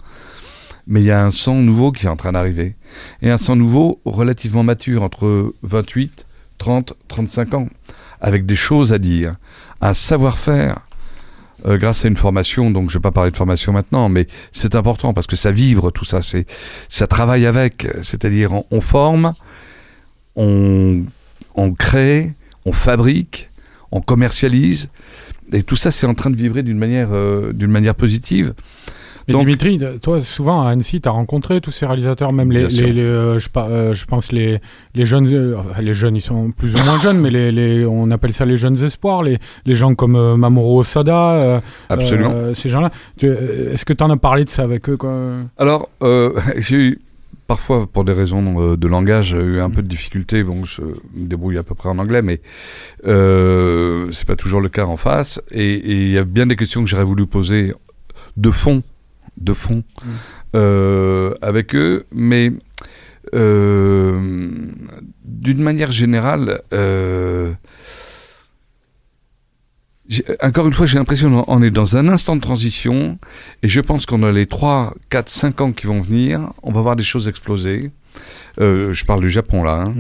Mais 0.87 1.01
il 1.01 1.07
y 1.07 1.11
a 1.13 1.25
un 1.25 1.31
sang 1.31 1.55
nouveau 1.55 1.93
qui 1.93 2.07
est 2.07 2.09
en 2.09 2.17
train 2.17 2.33
d'arriver. 2.33 2.75
Et 3.23 3.31
un 3.31 3.39
sang 3.39 3.55
nouveau 3.55 4.01
relativement 4.05 4.65
mature, 4.65 5.03
entre 5.03 5.55
28, 5.63 6.27
30, 6.59 6.95
35 7.09 7.55
ans. 7.55 7.69
Avec 8.21 8.45
des 8.45 8.57
choses 8.57 8.93
à 8.93 8.99
dire. 8.99 9.37
Un 9.81 9.95
savoir-faire. 9.95 10.81
euh, 11.67 11.77
grâce 11.79 12.05
à 12.05 12.09
une 12.09 12.17
formation, 12.17 12.71
donc 12.71 12.89
je 12.91 12.95
vais 12.99 13.03
pas 13.03 13.11
parler 13.13 13.31
de 13.31 13.37
formation 13.37 13.73
maintenant, 13.73 14.09
mais 14.09 14.27
c'est 14.51 14.75
important 14.75 15.13
parce 15.13 15.27
que 15.27 15.37
ça 15.37 15.53
vibre 15.53 15.93
tout 15.93 16.07
ça, 16.07 16.23
c'est 16.23 16.47
ça 16.89 17.07
travaille 17.07 17.45
avec, 17.47 17.87
c'est-à-dire 18.03 18.53
on, 18.55 18.65
on 18.71 18.81
forme, 18.81 19.35
on 20.37 21.05
on 21.55 21.73
crée, 21.73 22.33
on 22.67 22.73
fabrique, 22.73 23.51
on 23.93 24.01
commercialise, 24.01 24.91
et 25.53 25.63
tout 25.63 25.77
ça 25.77 25.91
c'est 25.91 26.07
en 26.07 26.15
train 26.15 26.31
de 26.31 26.37
vibrer 26.37 26.63
d'une 26.63 26.79
manière, 26.79 27.09
euh, 27.13 27.53
d'une 27.53 27.71
manière 27.71 27.95
positive. 27.95 28.55
Mais 29.29 29.35
Donc- 29.35 29.43
Dimitri, 29.45 29.79
toi, 30.01 30.21
souvent 30.21 30.67
à 30.67 30.71
Annecy, 30.71 31.01
tu 31.01 31.09
as 31.09 31.13
rencontré 31.13 31.61
tous 31.61 31.71
ces 31.71 31.87
réalisateurs, 31.87 32.33
même 32.33 32.51
les, 32.51 32.65
euh, 32.65 33.39
je, 33.39 33.49
euh, 33.57 33.93
je 33.95 34.05
pense 34.07 34.33
les, 34.33 34.59
les 34.95 35.05
jeunes, 35.05 35.27
euh, 35.33 35.57
enfin, 35.59 35.81
les 35.83 35.93
jeunes, 35.93 36.17
ils 36.17 36.21
sont 36.23 36.51
plus 36.51 36.75
ou 36.75 36.79
moins 36.79 36.99
jeunes, 36.99 37.21
mais 37.21 37.31
les, 37.31 37.53
les, 37.53 37.85
on 37.85 38.11
appelle 38.11 38.33
ça 38.33 38.45
les 38.45 38.57
jeunes 38.57 38.83
espoirs, 38.83 39.23
les, 39.23 39.39
les 39.67 39.75
gens 39.75 39.95
comme 39.95 40.37
Mamoru 40.37 40.81
Osada, 40.81 41.61
Absolument. 41.89 42.55
ces 42.55 42.71
gens-là. 42.71 42.91
Est-ce 43.23 43.85
que 43.85 43.93
tu 43.93 44.03
en 44.03 44.11
as 44.11 44.17
parlé 44.17 44.45
de 44.45 44.51
ça 44.51 44.63
avec 44.63 44.89
eux 44.89 44.97
quoi? 44.97 45.31
Alors, 45.59 45.89
j'ai 46.57 46.77
eu 46.77 46.99
parfois, 47.51 47.89
pour 47.89 48.05
des 48.05 48.13
raisons 48.13 48.47
euh, 48.61 48.77
de 48.77 48.87
langage, 48.87 49.31
j'ai 49.31 49.43
eu 49.43 49.61
un 49.61 49.71
peu 49.71 49.83
de 49.83 49.89
difficulté. 49.89 50.45
Bon, 50.45 50.65
je 50.65 50.83
me 50.83 51.27
débrouille 51.27 51.59
à 51.59 51.65
peu 51.65 51.75
près 51.75 51.89
en 51.89 51.99
anglais, 51.99 52.23
mais 52.23 52.41
euh, 53.09 54.09
c'est 54.13 54.25
pas 54.25 54.37
toujours 54.37 54.61
le 54.61 54.69
cas 54.69 54.85
en 54.85 54.97
face. 54.97 55.43
Et 55.51 55.73
il 55.85 56.13
y 56.13 56.19
a 56.19 56.23
bien 56.23 56.47
des 56.47 56.55
questions 56.55 56.81
que 56.85 56.89
j'aurais 56.89 57.03
voulu 57.03 57.27
poser 57.27 57.75
de 58.37 58.53
fond, 58.53 58.85
de 59.37 59.53
fond, 59.53 59.83
euh, 60.55 61.35
avec 61.43 61.75
eux, 61.75 62.07
mais 62.13 62.53
euh, 63.35 64.49
d'une 65.25 65.61
manière 65.61 65.91
générale. 65.91 66.61
euh, 66.73 67.53
encore 70.43 70.67
une 70.67 70.73
fois, 70.73 70.87
j'ai 70.87 70.99
l'impression 70.99 71.43
qu'on 71.43 71.63
est 71.63 71.71
dans 71.71 71.97
un 71.97 72.09
instant 72.09 72.37
de 72.37 72.41
transition 72.41 73.19
et 73.63 73.69
je 73.69 73.81
pense 73.81 74.07
qu'on 74.07 74.23
a 74.23 74.33
les 74.33 74.47
3, 74.47 74.95
4, 75.11 75.29
5 75.29 75.61
ans 75.61 75.73
qui 75.73 75.87
vont 75.87 76.01
venir, 76.01 76.53
on 76.63 76.73
va 76.73 76.81
voir 76.81 76.97
des 76.97 77.03
choses 77.05 77.29
exploser. 77.29 77.91
Euh, 78.61 78.93
je 78.93 79.05
parle 79.05 79.21
du 79.21 79.31
Japon 79.31 79.63
là. 79.63 79.85
hein. 79.87 79.95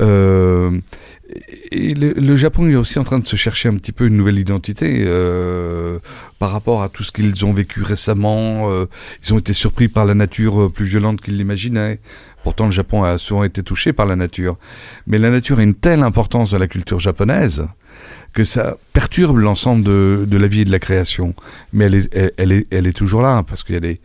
Euh, 0.00 0.70
et 1.70 1.94
le, 1.94 2.12
le 2.14 2.36
Japon 2.36 2.68
est 2.68 2.74
aussi 2.74 2.98
en 2.98 3.04
train 3.04 3.18
de 3.18 3.26
se 3.26 3.36
chercher 3.36 3.68
un 3.68 3.76
petit 3.76 3.92
peu 3.92 4.06
une 4.06 4.16
nouvelle 4.16 4.38
identité 4.38 5.04
euh, 5.06 5.98
par 6.38 6.50
rapport 6.50 6.82
à 6.82 6.88
tout 6.88 7.04
ce 7.04 7.12
qu'ils 7.12 7.44
ont 7.44 7.52
vécu 7.52 7.82
récemment. 7.82 8.70
Euh, 8.70 8.86
ils 9.22 9.34
ont 9.34 9.38
été 9.38 9.52
surpris 9.52 9.88
par 9.88 10.06
la 10.06 10.14
nature 10.14 10.62
euh, 10.62 10.68
plus 10.68 10.86
violente 10.86 11.20
qu'ils 11.20 11.36
l'imaginaient. 11.36 12.00
Pourtant, 12.42 12.66
le 12.66 12.72
Japon 12.72 13.02
a 13.02 13.18
souvent 13.18 13.44
été 13.44 13.62
touché 13.62 13.92
par 13.92 14.06
la 14.06 14.16
nature. 14.16 14.56
Mais 15.06 15.18
la 15.18 15.30
nature 15.30 15.58
a 15.58 15.62
une 15.62 15.74
telle 15.74 16.02
importance 16.02 16.50
dans 16.52 16.58
la 16.58 16.68
culture 16.68 16.98
japonaise 16.98 17.66
que 18.32 18.44
ça 18.44 18.76
perturbe 18.92 19.38
l'ensemble 19.38 19.84
de, 19.84 20.36
la 20.38 20.46
vie 20.46 20.60
et 20.60 20.64
de 20.64 20.70
la 20.70 20.78
création. 20.78 21.34
Mais 21.72 21.86
elle 22.36 22.52
est, 22.52 22.96
toujours 22.96 23.22
là, 23.22 23.42
parce 23.42 23.62
qu'il 23.62 23.74
y, 23.74 23.78
a 23.78 23.80
des- 23.80 24.00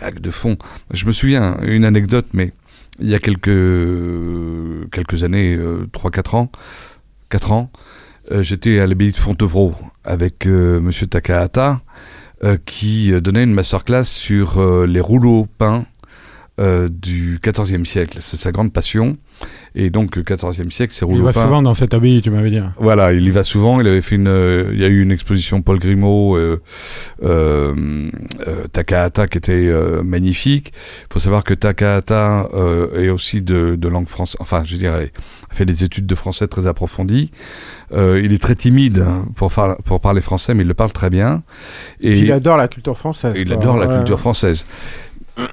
vagues 0.00 0.20
de 0.20 0.30
fond. 0.30 0.56
Je 0.92 1.06
me 1.06 1.12
souviens, 1.12 1.56
une 1.62 1.84
anecdote, 1.84 2.26
mais 2.32 2.52
il 3.00 3.08
y 3.08 3.14
a 3.14 3.18
quelques, 3.18 3.48
années, 5.22 5.54
euh, 5.54 5.86
3-4 5.92 6.36
ans, 6.36 6.50
4 7.28 7.52
ans, 7.52 7.70
euh, 8.32 8.42
j'étais 8.42 8.80
à 8.80 8.86
l'abbaye 8.86 9.12
de 9.12 9.16
Fontevraud 9.16 9.72
avec 10.04 10.46
euh, 10.46 10.80
Monsieur 10.80 11.06
Takahata, 11.06 11.80
euh, 12.44 12.56
qui 12.64 13.12
euh, 13.12 13.20
donnait 13.20 13.42
une 13.42 13.52
masterclass 13.54 14.04
sur 14.04 14.58
euh, 14.58 14.86
les 14.86 15.00
rouleaux 15.00 15.48
peints 15.58 15.86
euh, 16.58 16.88
du 16.90 17.40
XIVe 17.42 17.84
siècle. 17.84 18.18
C'est 18.20 18.38
sa 18.38 18.52
grande 18.52 18.72
passion. 18.72 19.16
Et 19.74 19.90
donc, 19.90 20.16
le 20.16 20.22
XIVe 20.22 20.70
siècle, 20.70 20.92
ces 20.92 21.04
Il 21.04 21.08
rouleaux 21.08 21.24
va 21.24 21.32
souvent 21.32 21.62
dans 21.62 21.74
cette 21.74 21.94
abbaye, 21.94 22.20
tu 22.20 22.30
m'avais 22.30 22.50
dit. 22.50 22.58
Voilà, 22.80 23.12
il 23.12 23.26
y 23.26 23.30
va 23.30 23.44
souvent. 23.44 23.80
Il 23.80 23.86
avait 23.86 24.02
fait 24.02 24.16
une, 24.16 24.26
euh, 24.26 24.70
il 24.72 24.80
y 24.80 24.84
a 24.84 24.88
eu 24.88 25.00
une 25.00 25.12
exposition 25.12 25.62
Paul 25.62 25.78
Grimaud, 25.78 26.36
euh, 26.36 26.60
euh, 27.22 28.10
euh, 28.48 28.66
Takahata 28.72 29.28
qui 29.28 29.38
était 29.38 29.52
euh, 29.52 30.02
magnifique. 30.02 30.72
Il 31.08 31.12
faut 31.12 31.20
savoir 31.20 31.44
que 31.44 31.54
Takahata 31.54 32.48
est 32.96 33.08
aussi 33.08 33.40
de, 33.42 33.76
de 33.76 33.88
langue 33.88 34.08
française. 34.08 34.36
Enfin, 34.40 34.62
je 34.64 34.76
dirais, 34.76 35.12
a 35.50 35.54
fait 35.54 35.64
des 35.64 35.84
études 35.84 36.06
de 36.06 36.14
français 36.14 36.46
très 36.46 36.66
approfondies. 36.66 37.30
Euh, 37.92 38.20
il 38.22 38.32
est 38.32 38.42
très 38.42 38.54
timide 38.54 39.04
hein, 39.06 39.26
pour, 39.34 40.00
parler 40.00 40.20
français, 40.20 40.54
mais 40.54 40.62
il 40.62 40.68
le 40.68 40.74
parle 40.74 40.92
très 40.92 41.10
bien. 41.10 41.42
Et 42.00 42.18
Il 42.18 42.32
adore 42.32 42.56
la 42.56 42.68
culture 42.68 42.96
française. 42.96 43.34
il 43.38 43.52
adore 43.52 43.78
la 43.78 43.86
culture 43.86 44.20
française. 44.20 44.66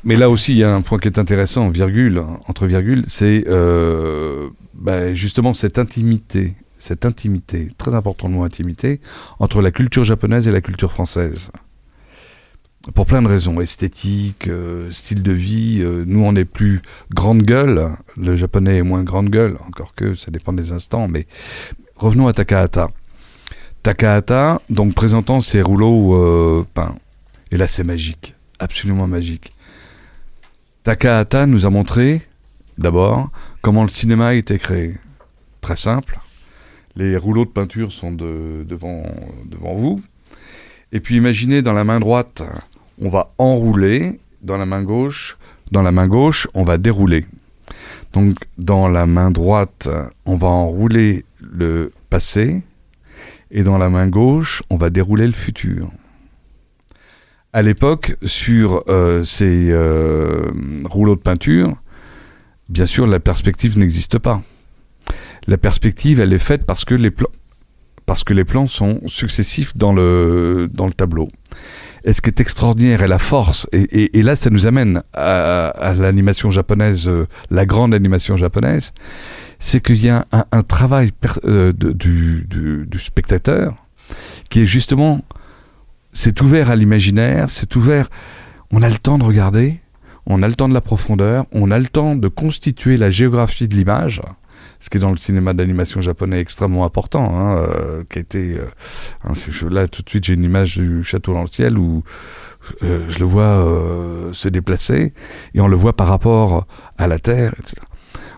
Mais 0.03 0.15
là 0.15 0.29
aussi, 0.29 0.53
il 0.53 0.57
y 0.57 0.63
a 0.63 0.73
un 0.73 0.81
point 0.81 0.97
qui 0.97 1.07
est 1.07 1.19
intéressant, 1.19 1.69
virgule, 1.69 2.23
entre 2.47 2.65
virgules, 2.65 3.03
c'est 3.07 3.45
euh, 3.47 4.49
bah, 4.73 5.13
justement 5.13 5.53
cette 5.53 5.77
intimité, 5.77 6.55
cette 6.79 7.05
intimité, 7.05 7.69
très 7.77 7.93
important 7.95 8.27
le 8.27 8.35
mot 8.35 8.43
intimité, 8.43 8.99
entre 9.39 9.61
la 9.61 9.71
culture 9.71 10.03
japonaise 10.03 10.47
et 10.47 10.51
la 10.51 10.61
culture 10.61 10.91
française. 10.91 11.51
Pour 12.93 13.07
plein 13.07 13.21
de 13.23 13.27
raisons, 13.27 13.61
esthétique, 13.61 14.47
euh, 14.47 14.91
style 14.91 15.23
de 15.23 15.31
vie. 15.31 15.79
euh, 15.81 16.03
nous, 16.05 16.23
on 16.23 16.35
est 16.35 16.45
plus 16.45 16.81
grande 17.11 17.41
gueule, 17.41 17.91
le 18.15 18.35
japonais 18.35 18.77
est 18.77 18.83
moins 18.83 19.03
grande 19.03 19.29
gueule, 19.29 19.57
encore 19.67 19.95
que 19.95 20.13
ça 20.13 20.29
dépend 20.29 20.53
des 20.53 20.71
instants, 20.71 21.07
mais 21.07 21.25
revenons 21.95 22.27
à 22.27 22.33
Takahata. 22.33 22.89
Takahata, 23.81 24.61
donc 24.69 24.93
présentant 24.93 25.41
ses 25.41 25.61
rouleaux 25.61 26.65
peints. 26.73 26.95
Et 27.51 27.57
là, 27.57 27.67
c'est 27.67 27.83
magique, 27.83 28.35
absolument 28.59 29.07
magique. 29.07 29.54
Takahata 30.85 31.47
nous 31.47 31.65
a 31.65 31.71
montré, 31.71 32.21
d'abord, 32.77 33.31
comment 33.63 33.81
le 33.81 33.89
cinéma 33.89 34.27
a 34.27 34.33
été 34.35 34.59
créé. 34.59 34.93
Très 35.59 35.75
simple. 35.75 36.19
Les 36.95 37.17
rouleaux 37.17 37.45
de 37.45 37.49
peinture 37.49 37.91
sont 37.91 38.11
de- 38.11 38.63
devant, 38.63 39.01
devant 39.47 39.73
vous. 39.73 39.99
Et 40.91 40.99
puis 40.99 41.15
imaginez 41.15 41.63
dans 41.63 41.73
la 41.73 41.83
main 41.83 41.99
droite, 41.99 42.43
on 43.01 43.09
va 43.09 43.33
enrouler, 43.39 44.19
dans 44.43 44.57
la 44.57 44.67
main 44.67 44.83
gauche, 44.83 45.39
dans 45.71 45.81
la 45.81 45.91
main 45.91 46.07
gauche, 46.07 46.47
on 46.53 46.61
va 46.61 46.77
dérouler. 46.77 47.25
Donc 48.13 48.37
dans 48.59 48.87
la 48.87 49.07
main 49.07 49.31
droite, 49.31 49.89
on 50.27 50.35
va 50.35 50.49
enrouler 50.49 51.25
le 51.41 51.91
passé, 52.11 52.61
et 53.49 53.63
dans 53.63 53.79
la 53.79 53.89
main 53.89 54.05
gauche, 54.07 54.61
on 54.69 54.75
va 54.75 54.91
dérouler 54.91 55.25
le 55.25 55.33
futur. 55.33 55.89
À 57.55 57.61
l'époque, 57.61 58.17
sur 58.25 58.83
euh, 58.89 59.23
ces 59.23 59.69
euh, 59.71 60.51
rouleaux 60.83 61.15
de 61.15 61.21
peinture, 61.21 61.73
bien 62.67 62.85
sûr, 62.85 63.07
la 63.07 63.21
perspective 63.21 63.79
n'existe 63.79 64.19
pas. 64.19 64.41
La 65.47 65.57
perspective, 65.57 66.19
elle 66.19 66.33
est 66.33 66.37
faite 66.37 66.65
parce 66.65 66.83
que 66.83 66.95
les 66.95 67.11
plans, 67.11 67.29
parce 68.05 68.25
que 68.25 68.33
les 68.33 68.43
plans 68.43 68.67
sont 68.67 68.99
successifs 69.07 69.73
dans 69.77 69.93
le 69.93 70.69
dans 70.73 70.85
le 70.85 70.91
tableau. 70.91 71.29
Et 72.03 72.11
ce 72.11 72.21
qui 72.21 72.27
est 72.29 72.41
extraordinaire 72.41 73.03
et 73.03 73.07
la 73.07 73.19
force, 73.19 73.67
et, 73.71 74.21
là, 74.21 74.35
ça 74.35 74.49
nous 74.49 74.65
amène 74.65 75.01
à, 75.13 75.93
l'animation 75.97 76.49
japonaise, 76.49 77.07
euh, 77.07 77.25
la 77.51 77.65
grande 77.65 77.93
animation 77.93 78.35
japonaise, 78.35 78.91
c'est 79.59 79.79
qu'il 79.79 80.03
y 80.03 80.09
a 80.09 80.25
un, 80.51 80.63
travail 80.63 81.11
du- 81.71 82.45
du 82.49 82.99
spectateur 82.99 83.75
qui 84.49 84.63
est 84.63 84.65
justement, 84.65 85.21
c'est 86.15 86.41
ouvert 86.41 86.71
à 86.71 86.77
l'imaginaire, 86.77 87.49
c'est 87.49 87.75
ouvert, 87.75 88.07
on 88.71 88.81
a 88.81 88.89
le 88.89 88.95
temps 88.95 89.17
de 89.17 89.25
regarder, 89.25 89.81
on 90.25 90.41
a 90.41 90.47
le 90.47 90.55
temps 90.55 90.69
de 90.69 90.73
la 90.73 90.79
profondeur, 90.79 91.45
on 91.51 91.71
a 91.71 91.77
le 91.77 91.85
temps 91.85 92.15
de 92.15 92.27
constituer 92.29 92.95
la 92.95 93.11
géographie 93.11 93.67
de 93.67 93.75
l'image, 93.75 94.21
ce 94.79 94.89
qui 94.89 94.95
est 94.95 95.01
dans 95.01 95.11
le 95.11 95.17
cinéma 95.17 95.53
d'animation 95.53 95.99
japonais 95.99 96.39
extrêmement 96.39 96.85
important, 96.85 97.37
hein, 97.37 97.57
euh, 97.57 98.03
qui 98.09 98.19
a 98.19 98.21
été... 98.21 98.53
euh, 98.53 98.65
hein, 99.25 99.33
là, 99.69 99.89
tout 99.89 100.03
de 100.03 100.09
suite, 100.09 100.23
j'ai 100.23 100.33
une 100.33 100.45
image 100.45 100.77
du 100.77 101.03
château 101.03 101.33
dans 101.33 101.41
le 101.41 101.47
ciel 101.47 101.77
où 101.77 102.01
euh, 102.83 103.05
je 103.09 103.19
le 103.19 103.25
vois 103.25 103.43
euh, 103.43 104.31
se 104.31 104.47
déplacer 104.47 105.13
et 105.53 105.59
on 105.59 105.67
le 105.67 105.75
voit 105.75 105.93
par 105.93 106.07
rapport 106.07 106.65
à 106.97 107.07
la 107.07 107.19
Terre, 107.19 107.53
etc. 107.59 107.81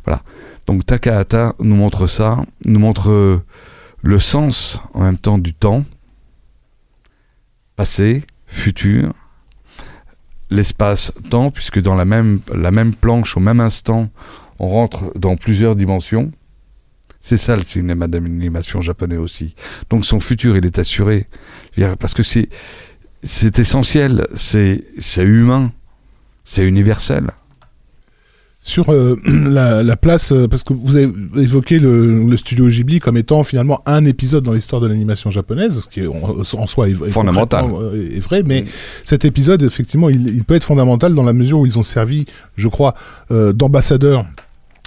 Voilà. 0.04 0.24
Donc 0.66 0.84
Takahata 0.84 1.54
nous 1.60 1.76
montre 1.76 2.08
ça, 2.08 2.40
nous 2.66 2.80
montre 2.80 3.42
le 4.02 4.20
sens 4.20 4.82
en 4.94 5.04
même 5.04 5.18
temps 5.18 5.38
du 5.38 5.54
temps, 5.54 5.84
passé, 7.78 8.24
futur, 8.48 9.14
l'espace-temps, 10.50 11.52
puisque 11.52 11.80
dans 11.80 11.96
la 11.96 12.04
même, 12.04 12.42
la 12.54 12.72
même 12.72 12.94
planche, 12.94 13.38
au 13.38 13.40
même 13.40 13.62
instant, 13.62 14.10
on 14.60 14.68
rentre 14.68 15.18
dans 15.18 15.38
plusieurs 15.38 15.78
dimensions. 15.78 16.32
C'est 17.20 17.38
ça 17.38 17.56
le 17.56 17.64
cinéma 17.64 18.08
d'animation 18.08 18.82
japonais 18.82 19.18
aussi. 19.18 19.56
Donc 19.90 20.06
son 20.06 20.20
futur, 20.20 20.58
il 20.58 20.66
est 20.66 20.80
assuré. 20.80 21.28
Parce 22.00 22.14
que 22.14 22.24
c'est, 22.24 22.50
essentiel, 23.60 24.28
c'est 24.36 24.84
humain, 25.18 25.72
c'est 26.44 26.66
universel. 26.66 27.32
Sur 28.68 28.90
euh, 28.92 29.16
la, 29.26 29.82
la 29.82 29.96
place, 29.96 30.34
euh, 30.34 30.50
parce 30.50 30.64
que 30.64 30.74
vous 30.74 30.98
avez 30.98 31.10
évoqué 31.38 31.80
le, 31.80 32.26
le 32.26 32.36
studio 32.38 32.68
Ghibli 32.68 33.00
comme 33.00 33.16
étant 33.16 33.46
finalement 33.46 33.82
un 33.86 34.04
épisode 34.04 34.44
dans 34.44 34.52
l'histoire 34.52 34.82
de 34.82 34.88
l'animation 34.88 35.32
japonaise, 35.32 35.80
ce 35.84 35.88
qui 35.88 36.02
est 36.02 36.08
en, 36.08 36.42
en 36.62 36.68
soi 36.68 36.90
est, 36.90 36.92
est 36.92 37.10
Fondamental. 37.10 37.64
euh, 37.64 38.10
est 38.18 38.20
vrai, 38.20 38.44
mais 38.46 38.66
cet 39.06 39.24
épisode, 39.24 39.64
effectivement, 39.64 40.10
il, 40.10 40.28
il 40.28 40.44
peut 40.44 40.56
être 40.56 40.66
fondamental 40.66 41.14
dans 41.16 41.24
la 41.24 41.32
mesure 41.32 41.60
où 41.60 41.66
ils 41.66 41.80
ont 41.80 41.84
servi, 41.84 42.26
je 42.58 42.68
crois, 42.68 42.94
euh, 43.32 43.54
d'ambassadeur 43.54 44.20
à 44.20 44.26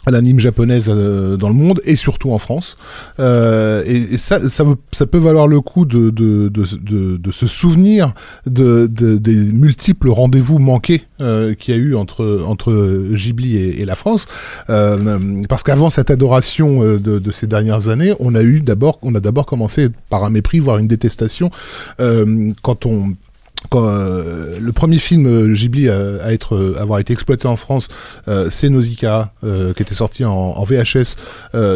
l'anime 0.06 0.40
japonaise 0.40 0.86
euh, 0.88 1.36
dans 1.36 1.48
le 1.48 1.54
monde 1.54 1.80
et 1.84 1.94
surtout 1.94 2.30
en 2.32 2.38
France. 2.38 2.78
Euh, 3.18 3.82
et, 3.86 4.14
et 4.14 4.18
ça, 4.18 4.48
ça, 4.48 4.64
ça 4.92 5.06
peut 5.06 5.18
valoir 5.18 5.46
le 5.46 5.60
coup 5.60 5.84
de, 5.84 6.08
de, 6.10 6.48
de, 6.48 6.64
de, 6.80 7.16
de 7.18 7.30
se 7.30 7.46
souvenir 7.46 8.14
de, 8.46 8.86
de- 8.86 9.18
des 9.18 9.52
multiples 9.52 10.08
rendez-vous 10.08 10.58
manqués 10.58 11.02
euh, 11.20 11.54
qu'il 11.54 11.74
y 11.74 11.76
a 11.76 11.80
eu 11.80 11.94
entre, 11.94 12.42
entre 12.46 12.72
Ghibli 13.12 13.56
et, 13.56 13.82
et 13.82 13.84
la 13.84 13.94
France. 13.94 14.26
Euh, 14.70 15.18
parce 15.48 15.62
qu'avant 15.62 15.90
cette 15.90 16.10
adoration 16.10 16.82
euh, 16.82 16.98
de, 16.98 17.18
de 17.18 17.30
ces 17.30 17.46
dernières 17.46 17.88
années, 17.88 18.14
on 18.20 18.34
a 18.34 18.42
eu 18.42 18.60
d'abord, 18.60 18.98
on 19.02 19.14
a 19.14 19.20
d'abord 19.20 19.44
commencé 19.44 19.88
par 20.08 20.24
un 20.24 20.30
mépris, 20.30 20.60
voire 20.60 20.78
une 20.78 20.88
détestation, 20.88 21.50
euh, 22.00 22.52
quand 22.62 22.86
on 22.86 23.12
euh, 23.74 24.58
le 24.60 24.72
premier 24.72 24.98
film 24.98 25.26
euh, 25.26 25.54
Ghibli 25.54 25.88
à, 25.88 26.32
être, 26.32 26.54
euh, 26.54 26.74
avoir 26.78 26.98
été 26.98 27.12
exploité 27.12 27.46
en 27.46 27.56
France, 27.56 27.88
euh, 28.28 28.48
c'est 28.50 28.68
Nausicaa, 28.68 29.32
qui 29.42 29.82
était 29.82 29.94
sorti 29.94 30.24
en, 30.24 30.64
VHS 30.64 31.16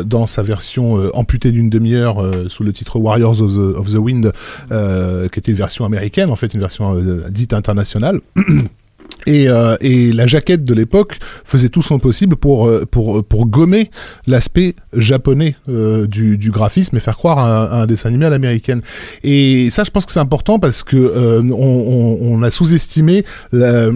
dans 0.04 0.26
sa 0.26 0.42
version 0.42 1.10
amputée 1.14 1.50
d'une 1.50 1.70
demi-heure 1.70 2.22
sous 2.48 2.62
le 2.62 2.72
titre 2.72 2.98
Warriors 2.98 3.40
of 3.40 3.92
the, 3.92 3.96
Wind, 3.96 4.32
qui 4.68 5.38
était 5.38 5.50
une 5.50 5.56
version 5.56 5.84
américaine, 5.84 6.30
en 6.30 6.36
fait 6.36 6.52
une 6.54 6.60
version 6.60 6.94
dite 7.30 7.54
internationale. 7.54 8.20
Et, 9.26 9.48
euh, 9.48 9.76
et 9.80 10.12
la 10.12 10.26
jaquette 10.26 10.64
de 10.64 10.74
l'époque 10.74 11.18
faisait 11.44 11.68
tout 11.68 11.82
son 11.82 11.98
possible 11.98 12.36
pour 12.36 12.66
euh, 12.66 12.84
pour 12.90 13.24
pour 13.24 13.46
gommer 13.46 13.90
l'aspect 14.26 14.74
japonais 14.92 15.56
euh, 15.68 16.06
du, 16.06 16.38
du 16.38 16.50
graphisme 16.50 16.96
et 16.96 17.00
faire 17.00 17.16
croire 17.16 17.38
à 17.38 17.42
un, 17.42 17.64
à 17.64 17.82
un 17.82 17.86
dessin 17.86 18.08
animé 18.10 18.26
à 18.26 18.30
l'américaine. 18.30 18.82
Et 19.22 19.70
ça, 19.70 19.84
je 19.84 19.90
pense 19.90 20.06
que 20.06 20.12
c'est 20.12 20.20
important 20.20 20.58
parce 20.58 20.82
que 20.82 20.96
euh, 20.96 21.42
on, 21.42 21.54
on, 21.54 22.38
on 22.38 22.42
a 22.42 22.50
sous-estimé 22.50 23.24
la, 23.52 23.88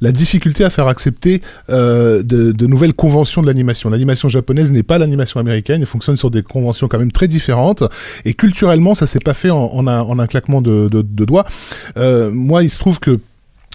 la 0.00 0.12
difficulté 0.12 0.64
à 0.64 0.70
faire 0.70 0.86
accepter 0.88 1.42
euh, 1.70 2.22
de, 2.22 2.52
de 2.52 2.66
nouvelles 2.66 2.94
conventions 2.94 3.42
de 3.42 3.46
l'animation. 3.46 3.90
L'animation 3.90 4.28
japonaise 4.28 4.70
n'est 4.72 4.82
pas 4.82 4.98
l'animation 4.98 5.40
américaine, 5.40 5.80
elle 5.80 5.86
fonctionne 5.86 6.16
sur 6.16 6.30
des 6.30 6.42
conventions 6.42 6.88
quand 6.88 6.98
même 6.98 7.12
très 7.12 7.28
différentes. 7.28 7.82
Et 8.24 8.34
culturellement, 8.34 8.94
ça 8.94 9.06
s'est 9.06 9.18
pas 9.20 9.34
fait 9.34 9.50
en, 9.50 9.58
en, 9.58 9.86
un, 9.86 10.00
en 10.00 10.18
un 10.18 10.26
claquement 10.26 10.62
de, 10.62 10.88
de, 10.88 11.02
de 11.02 11.24
doigts. 11.24 11.44
Euh, 11.96 12.30
moi, 12.32 12.62
il 12.62 12.70
se 12.70 12.78
trouve 12.78 13.00
que 13.00 13.18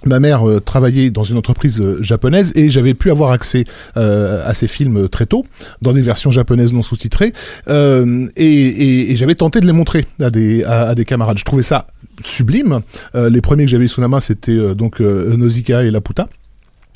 Ma 0.05 0.19
mère 0.19 0.47
euh, 0.47 0.59
travaillait 0.59 1.11
dans 1.11 1.23
une 1.23 1.37
entreprise 1.37 1.79
euh, 1.81 2.01
japonaise 2.01 2.51
et 2.55 2.69
j'avais 2.69 2.93
pu 2.93 3.11
avoir 3.11 3.31
accès 3.31 3.65
euh, 3.97 4.41
à 4.45 4.53
ces 4.53 4.67
films 4.67 5.07
très 5.07 5.25
tôt, 5.25 5.45
dans 5.81 5.93
des 5.93 6.01
versions 6.01 6.31
japonaises 6.31 6.73
non 6.73 6.81
sous-titrées, 6.81 7.31
et, 7.67 9.15
j'avais 9.15 9.35
tenté 9.35 9.59
de 9.59 9.65
les 9.65 9.71
montrer 9.71 10.05
à 10.19 10.29
des, 10.29 11.05
camarades. 11.05 11.37
Je 11.37 11.45
trouvais 11.45 11.63
ça 11.63 11.87
sublime. 12.23 12.81
Les 13.13 13.41
premiers 13.41 13.65
que 13.65 13.71
j'avais 13.71 13.87
sous 13.87 14.01
la 14.01 14.07
main, 14.07 14.19
c'était 14.19 14.75
donc 14.75 14.99
Nausicaa 14.99 15.83
et 15.83 15.91
Laputa. 15.91 16.27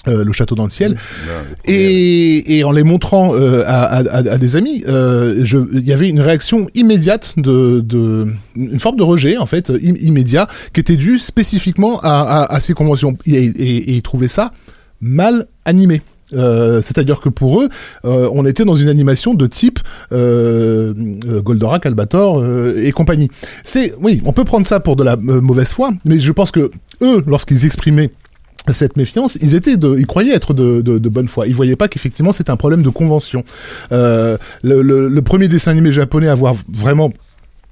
Euh, 0.08 0.24
le 0.24 0.32
château 0.32 0.56
dans 0.56 0.64
le 0.64 0.70
ciel 0.70 0.96
et, 1.66 2.58
et 2.58 2.64
en 2.64 2.72
les 2.72 2.84
montrant 2.84 3.36
euh, 3.36 3.64
à, 3.66 3.84
à- 3.84 4.08
à- 4.10 4.32
à 4.34 4.38
des 4.38 4.56
amis, 4.56 4.84
euh, 4.88 5.44
il 5.74 5.86
y 5.86 5.92
avait 5.92 6.08
une 6.10 6.22
réaction 6.22 6.68
immédiate 6.76 7.34
de, 7.38 7.82
de 7.82 8.28
une 8.56 8.80
forme 8.80 8.96
de 8.98 9.04
rejet 9.04 9.38
en 9.38 9.46
fait 9.46 9.70
im- 9.70 9.98
immédiat 10.00 10.48
qui 10.74 10.80
était 10.80 10.98
due 10.98 11.20
spécifiquement 11.20 12.00
à, 12.04 12.58
ces 12.60 12.74
conventions 12.74 13.18
et, 13.26 13.34
et- 13.34 13.90
et 13.90 13.94
ils 13.96 14.02
trouvaient 14.02 14.28
ça 14.28 14.52
mal 15.02 15.46
animé. 15.66 16.02
Euh, 16.34 16.82
C'est-à-dire 16.82 17.22
que 17.22 17.30
pour 17.30 17.62
eux, 17.62 17.70
euh, 18.04 18.30
on 18.34 18.46
était 18.46 18.66
dans 18.66 18.76
une 18.76 18.90
animation 18.90 19.34
de 19.34 19.48
type 19.48 19.80
euh, 20.12 20.94
Goldorak, 21.42 21.86
Albator 21.86 22.44
et 22.78 22.92
compagnie. 22.92 23.30
C'est 23.64 23.94
oui, 24.02 24.22
on 24.26 24.34
peut 24.34 24.44
prendre 24.44 24.68
ça 24.68 24.80
pour 24.82 24.96
de 24.98 25.04
la 25.06 25.16
mauvaise 25.16 25.72
foi, 25.72 25.92
mais 26.06 26.20
je 26.20 26.32
pense 26.34 26.52
que 26.52 26.70
eux, 27.02 27.24
lorsqu'ils 27.28 27.66
exprimaient 27.66 28.10
cette 28.74 28.98
méfiance, 28.98 29.38
ils 29.42 29.56
étaient 29.56 29.78
de, 29.78 29.96
ils 29.98 30.06
croyaient 30.06 30.34
être 30.34 30.54
de, 30.54 30.82
de, 30.82 30.98
de 30.98 31.10
bonne 31.10 31.28
foi. 31.28 31.48
Ils 31.48 31.56
voyaient 31.56 31.76
pas 31.76 31.88
qu'effectivement 31.88 32.34
c'était 32.34 32.52
un 32.52 32.58
problème 32.58 32.82
de 32.84 32.90
convention. 32.90 33.44
Euh, 33.92 34.38
le, 34.64 34.82
le, 34.82 35.08
le 35.08 35.22
premier 35.22 35.48
dessin 35.48 35.72
animé 35.72 35.92
japonais 35.92 36.28
à 36.28 36.34
avoir 36.34 36.56
vraiment 36.72 37.12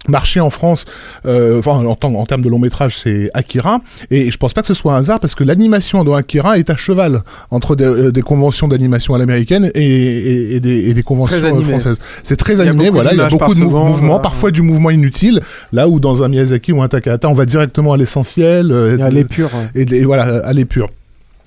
marché 0.08 0.40
en 0.40 0.50
France, 0.50 0.86
euh, 1.26 1.60
enfin 1.60 1.84
en, 1.86 2.26
termes 2.26 2.42
de 2.42 2.50
long 2.50 2.60
métrage, 2.60 2.98
c'est 2.98 3.30
Akira, 3.34 3.80
et 4.12 4.32
je 4.32 4.38
pense 4.38 4.54
pas 4.54 4.62
que 4.62 4.68
ce 4.68 4.74
soit 4.74 4.94
un 4.94 4.98
hasard 4.98 5.20
parce 5.20 5.36
que 5.36 5.44
l'animation 5.44 6.04
dans 6.04 6.14
Akira 6.14 6.58
est 6.58 6.70
à 6.70 6.76
cheval 6.76 7.22
entre 7.52 7.76
des, 7.76 7.86
euh, 7.86 8.12
des 8.12 8.22
conventions 8.22 8.68
d'animation 8.68 9.16
à 9.16 9.18
l'américaine 9.18 9.72
et, 9.74 9.82
et, 9.84 10.56
et 10.56 10.60
des, 10.60 10.90
et 10.90 10.94
des 10.94 11.04
conventions 11.04 11.38
euh, 11.44 11.64
françaises. 11.64 11.98
C'est 12.24 12.38
très 12.38 12.62
animé, 12.62 12.90
voilà, 12.90 13.14
il 13.14 13.18
y 13.18 13.22
a 13.22 13.30
beaucoup 13.30 13.54
de 13.56 13.60
mouvements, 13.60 13.92
voilà. 13.92 14.20
parfois 14.20 14.52
du 14.52 14.62
mouvement 14.62 14.90
inutile, 14.90 15.42
là 15.72 15.88
où 15.88 16.00
dans 16.00 16.24
un 16.24 16.28
Miyazaki 16.28 16.72
ou 16.72 16.82
un 16.82 16.88
Takahata, 16.88 17.30
on 17.30 17.34
va 17.34 17.46
directement 17.46 17.94
à 17.94 17.98
l'essentiel. 17.98 18.72
euh, 18.72 18.98
y 18.98 19.02
a 19.02 19.10
l'épure. 19.10 19.50
et, 19.74 19.82
et 19.82 20.06
voilà 20.06 20.24
à 20.46 20.54
l'épure. 20.54 20.90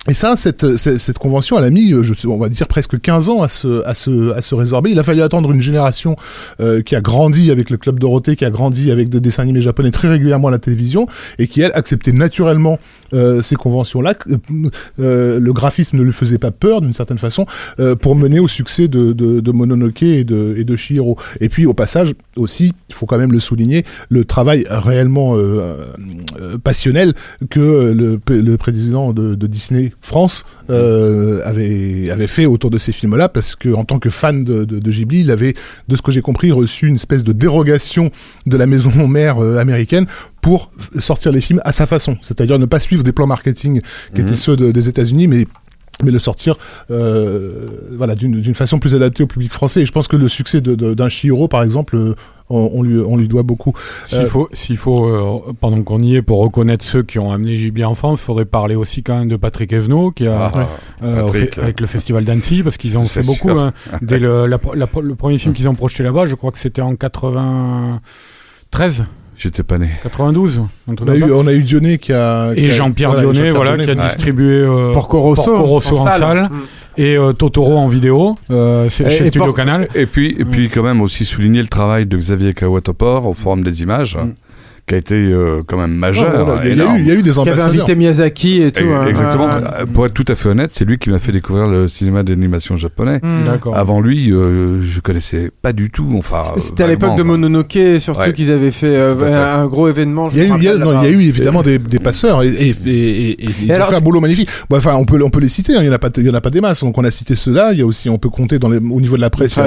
Et 0.07 0.13
ça, 0.13 0.37
cette, 0.37 0.77
cette, 0.77 0.97
cette 0.97 1.17
convention, 1.17 1.57
elle 1.59 1.65
a 1.65 1.69
mis, 1.69 1.91
euh, 1.91 2.03
je, 2.03 2.27
on 2.27 2.37
va 2.37 2.47
dire, 2.47 2.67
presque 2.67 2.99
15 2.99 3.29
ans 3.29 3.41
à 3.41 3.49
se, 3.49 3.85
à 3.85 3.93
se, 3.93 4.31
à 4.31 4.41
se 4.41 4.55
résorber. 4.55 4.91
Il 4.91 4.99
a 4.99 5.03
fallu 5.03 5.21
attendre 5.21 5.51
une 5.51 5.61
génération 5.61 6.15
euh, 6.61 6.81
qui 6.81 6.95
a 6.95 7.01
grandi 7.01 7.51
avec 7.51 7.69
le 7.69 7.75
Club 7.75 7.99
Dorothée, 7.99 8.37
qui 8.37 8.45
a 8.45 8.49
grandi 8.49 8.91
avec 8.91 9.09
des 9.09 9.19
dessins 9.19 9.43
animés 9.43 9.61
japonais 9.61 9.91
très 9.91 10.07
régulièrement 10.07 10.47
à 10.47 10.51
la 10.51 10.59
télévision, 10.59 11.07
et 11.37 11.47
qui, 11.47 11.61
elle, 11.61 11.73
acceptait 11.75 12.13
naturellement 12.13 12.79
euh, 13.13 13.41
ces 13.41 13.55
conventions-là. 13.55 14.13
Euh, 14.29 14.37
euh, 14.99 15.39
le 15.39 15.53
graphisme 15.53 15.97
ne 15.97 16.03
lui 16.03 16.11
faisait 16.11 16.37
pas 16.37 16.51
peur, 16.51 16.81
d'une 16.81 16.93
certaine 16.93 17.17
façon, 17.17 17.45
pour 18.01 18.15
mener 18.15 18.39
au 18.39 18.47
succès 18.47 18.87
de, 18.87 19.51
Mononoke 19.51 20.03
et 20.03 20.23
de, 20.23 20.55
et 20.57 20.63
de 20.63 20.75
Chihiro. 20.75 21.17
Et 21.39 21.49
puis, 21.49 21.65
au 21.65 21.73
passage, 21.73 22.13
aussi, 22.35 22.73
il 22.89 22.95
faut 22.95 23.05
quand 23.05 23.17
même 23.17 23.31
le 23.31 23.39
souligner, 23.39 23.83
le 24.09 24.25
travail 24.25 24.65
réellement 24.69 25.37
passionnel 26.63 27.13
que 27.49 27.93
le, 28.29 28.57
président 28.57 29.13
de, 29.13 29.47
Disney 29.47 29.91
France 30.01 30.45
avait, 30.69 32.27
fait 32.27 32.45
autour 32.45 32.69
de 32.69 32.77
ces 32.77 32.91
films-là, 32.91 33.29
parce 33.29 33.55
que 33.55 33.73
en 33.73 33.85
tant 33.85 33.99
que 33.99 34.09
fan 34.09 34.43
de, 34.43 34.65
de, 34.65 34.91
Ghibli, 34.91 35.21
il 35.21 35.31
avait, 35.31 35.53
de 35.87 35.95
ce 35.95 36.01
que 36.01 36.11
j'ai 36.11 36.21
compris, 36.21 36.51
reçu 36.51 36.87
une 36.87 36.95
espèce 36.95 37.23
de 37.23 37.33
dérogation 37.33 38.11
de 38.45 38.57
la 38.57 38.65
maison 38.65 39.07
mère 39.07 39.39
américaine 39.39 40.05
pour 40.41 40.71
sortir 40.99 41.31
les 41.31 41.41
films 41.41 41.61
à 41.63 41.71
sa 41.71 41.85
façon, 41.87 42.17
c'est-à-dire 42.21 42.59
ne 42.59 42.65
pas 42.65 42.79
suivre 42.79 43.03
des 43.03 43.11
plans 43.11 43.27
marketing 43.27 43.81
qui 44.15 44.21
étaient 44.21 44.35
ceux 44.35 44.55
de- 44.55 44.71
des 44.71 44.89
États-Unis, 44.89 45.27
mais 45.27 45.45
mais 46.01 46.11
le 46.11 46.19
sortir 46.19 46.55
euh, 46.91 47.71
voilà 47.91 48.15
d'une 48.15 48.39
d'une 48.39 48.55
façon 48.55 48.79
plus 48.79 48.95
adaptée 48.95 49.21
au 49.23 49.27
public 49.27 49.51
français. 49.51 49.81
Et 49.81 49.85
je 49.85 49.91
pense 49.91 50.07
que 50.07 50.15
le 50.15 50.29
succès 50.29 50.61
d'un 50.61 51.09
Chihiro 51.09 51.49
par 51.49 51.61
exemple 51.61 51.97
euh, 51.97 52.15
on, 52.49 52.69
on 52.73 52.83
lui 52.83 53.01
on 53.05 53.17
lui 53.17 53.27
doit 53.27 53.43
beaucoup. 53.43 53.73
S'il 54.05 54.19
Euh, 54.19 54.25
faut, 54.27 54.47
s'il 54.53 54.77
faut 54.77 55.05
euh, 55.05 55.51
pendant 55.59 55.83
qu'on 55.83 55.99
y 55.99 56.15
est, 56.15 56.21
pour 56.21 56.39
reconnaître 56.39 56.85
ceux 56.85 57.03
qui 57.03 57.19
ont 57.19 57.33
amené 57.33 57.53
Ghibli 57.55 57.83
en 57.83 57.95
France, 57.95 58.21
il 58.21 58.23
faudrait 58.23 58.45
parler 58.45 58.75
aussi 58.75 59.03
quand 59.03 59.19
même 59.19 59.27
de 59.27 59.35
Patrick 59.35 59.73
Evenot, 59.73 60.11
qui 60.11 60.25
a, 60.25 60.49
Ah, 60.55 60.67
euh, 61.03 61.23
Patrick, 61.25 61.55
fait- 61.55 61.61
avec 61.61 61.81
le 61.81 61.85
festival 61.85 62.23
d'Annecy, 62.23 62.63
parce 62.63 62.77
qu'ils 62.77 62.97
ont 62.97 63.03
fait 63.03 63.25
beaucoup. 63.25 63.49
hein. 63.51 63.73
Dès 64.01 64.19
le, 64.19 64.45
la- 64.47 64.57
la- 64.75 64.87
le 65.01 65.15
premier 65.15 65.37
film 65.37 65.53
qu'ils 65.53 65.67
ont 65.67 65.75
projeté 65.75 66.01
là-bas, 66.03 66.27
je 66.27 66.35
crois 66.35 66.51
que 66.51 66.59
c'était 66.59 66.81
en 66.81 66.95
93, 66.95 69.03
J'étais 69.41 69.63
pas 69.63 69.77
né. 69.77 69.89
92, 70.03 70.59
un 70.91 70.95
truc 70.95 71.07
on 71.07 71.11
a, 71.13 71.15
eu, 71.15 71.31
on 71.31 71.47
a 71.47 71.53
eu 71.53 71.63
Dionnet 71.63 71.97
qui 71.97 72.11
a 72.11 72.51
Et 72.57 72.69
Jean-Pierre 72.71 73.11
voilà, 73.11 73.21
Dionnet, 73.23 73.37
Jean-Pierre 73.37 73.55
voilà, 73.55 73.77
Dionnet. 73.77 73.85
qui 73.85 73.99
a 73.99 74.03
ouais. 74.03 74.09
distribué 74.09 74.51
euh, 74.51 74.91
Porco 74.91 75.21
Rosso, 75.21 75.43
Porco 75.45 75.63
Rosso 75.63 75.97
en, 75.97 76.11
salle, 76.11 76.49
Mm. 76.51 76.59
et 76.97 77.15
euh, 77.15 77.31
Totoro 77.31 77.77
en 77.77 77.87
vidéo 77.87 78.35
euh, 78.51 78.85
Et- 78.87 78.89
chez 78.89 79.05
et 79.05 79.27
Studio 79.27 79.53
Canal. 79.53 79.87
Et 79.95 80.05
puis, 80.07 80.35
et 80.37 80.43
puis 80.43 80.67
quand 80.69 80.83
même 80.83 80.99
aussi 80.99 81.23
souligner 81.23 81.61
le 81.61 81.69
travail 81.69 82.05
de 82.05 82.17
Xavier 82.17 82.53
Kawatopor 82.53 83.25
au 83.27 83.33
Forum 83.33 83.63
des 83.63 83.81
images, 83.81 84.17
Mm. 84.17 84.33
Qui 84.89 84.95
a 84.95 84.97
été 84.97 85.13
euh, 85.15 85.61
quand 85.65 85.77
même 85.77 85.93
majeur. 85.93 86.47
Ouais, 86.49 86.71
il 86.71 86.77
y, 86.77 86.81
a 86.81 86.85
eu, 86.95 86.99
il 86.99 87.07
y 87.07 87.11
a 87.11 87.13
eu 87.13 87.21
des 87.23 87.29
Qui 87.31 87.39
avait 87.39 87.51
ambassadeurs. 87.51 87.67
invité 87.67 87.95
Miyazaki 87.95 88.61
et 88.63 88.71
tout. 88.71 88.83
Et- 88.83 88.91
hein. 88.93 89.05
Exactement. 89.07 89.45
Ouais. 89.45 89.53
Euh, 89.81 89.85
Pour 89.85 90.05
être 90.07 90.13
tout 90.13 90.25
à 90.27 90.35
fait 90.35 90.49
honnête, 90.49 90.71
c'est 90.73 90.83
lui 90.83 90.97
qui 90.97 91.09
m'a 91.11 91.19
fait 91.19 91.31
découvrir 91.31 91.67
le 91.67 91.87
cinéma 91.87 92.23
d'animation 92.23 92.75
japonais. 92.75 93.21
D'accord. 93.45 93.77
Avant 93.77 94.01
lui, 94.01 94.31
euh, 94.33 94.81
je 94.81 94.99
connaissais 94.99 95.51
pas 95.61 95.71
du 95.73 95.89
tout. 95.91 96.09
Enfin, 96.17 96.43
C'était 96.57 96.83
à 96.83 96.87
l'époque 96.87 97.15
de. 97.17 97.23
Mononoke, 97.23 97.77
surtout 97.99 98.19
Ouais. 98.21 98.33
qu'ils 98.33 98.51
avaient 98.51 98.71
fait 98.71 98.87
euh, 98.87 99.15
fait. 99.15 99.33
un 99.33 99.67
gros 99.67 99.87
événement. 99.87 100.29
Il 100.31 100.37
y, 100.39 100.41
a 100.41 100.45
me 100.45 100.55
eu, 100.55 100.57
il 100.57 100.63
y 100.63 100.65
y 100.65 100.69
a 100.69 101.09
eu 101.09 101.21
évidemment 101.21 101.61
des, 101.61 101.77
des 101.77 101.99
passeurs 101.99 102.41
et, 102.43 102.47
et, 102.49 102.69
et- 102.69 102.89
et- 102.89 103.43
et 103.45 103.49
ils 103.61 103.71
alors, 103.71 103.87
ont 103.87 103.91
fait 103.91 103.97
un 103.97 104.01
boulot 104.01 104.19
magnifique. 104.19 104.49
Bon, 104.69 104.77
enfin, 104.77 104.95
on 104.95 105.05
peut, 105.05 105.19
on 105.23 105.29
peut 105.29 105.39
les 105.39 105.49
citer. 105.49 105.75
hein, 105.75 105.81
il 105.81 105.85
y 105.85 105.89
en 105.89 105.93
a 105.93 105.99
pas, 105.99 106.09
il 106.17 106.25
y 106.25 106.29
en 106.29 106.33
a 106.33 106.41
pas 106.41 106.49
des 106.49 106.61
masses. 106.61 106.81
Donc 106.83 106.97
on 106.97 107.03
a 107.03 107.11
cité 107.11 107.35
ceux-là. 107.35 107.73
Il 107.73 107.79
y 107.79 107.81
a 107.83 107.85
aussi, 107.85 108.09
on 108.09 108.17
peut 108.17 108.29
compter 108.29 108.57
dans 108.57 108.69
les, 108.69 108.77
au 108.77 108.99
niveau 109.01 109.15
de 109.17 109.21
la 109.21 109.29
presse, 109.29 109.59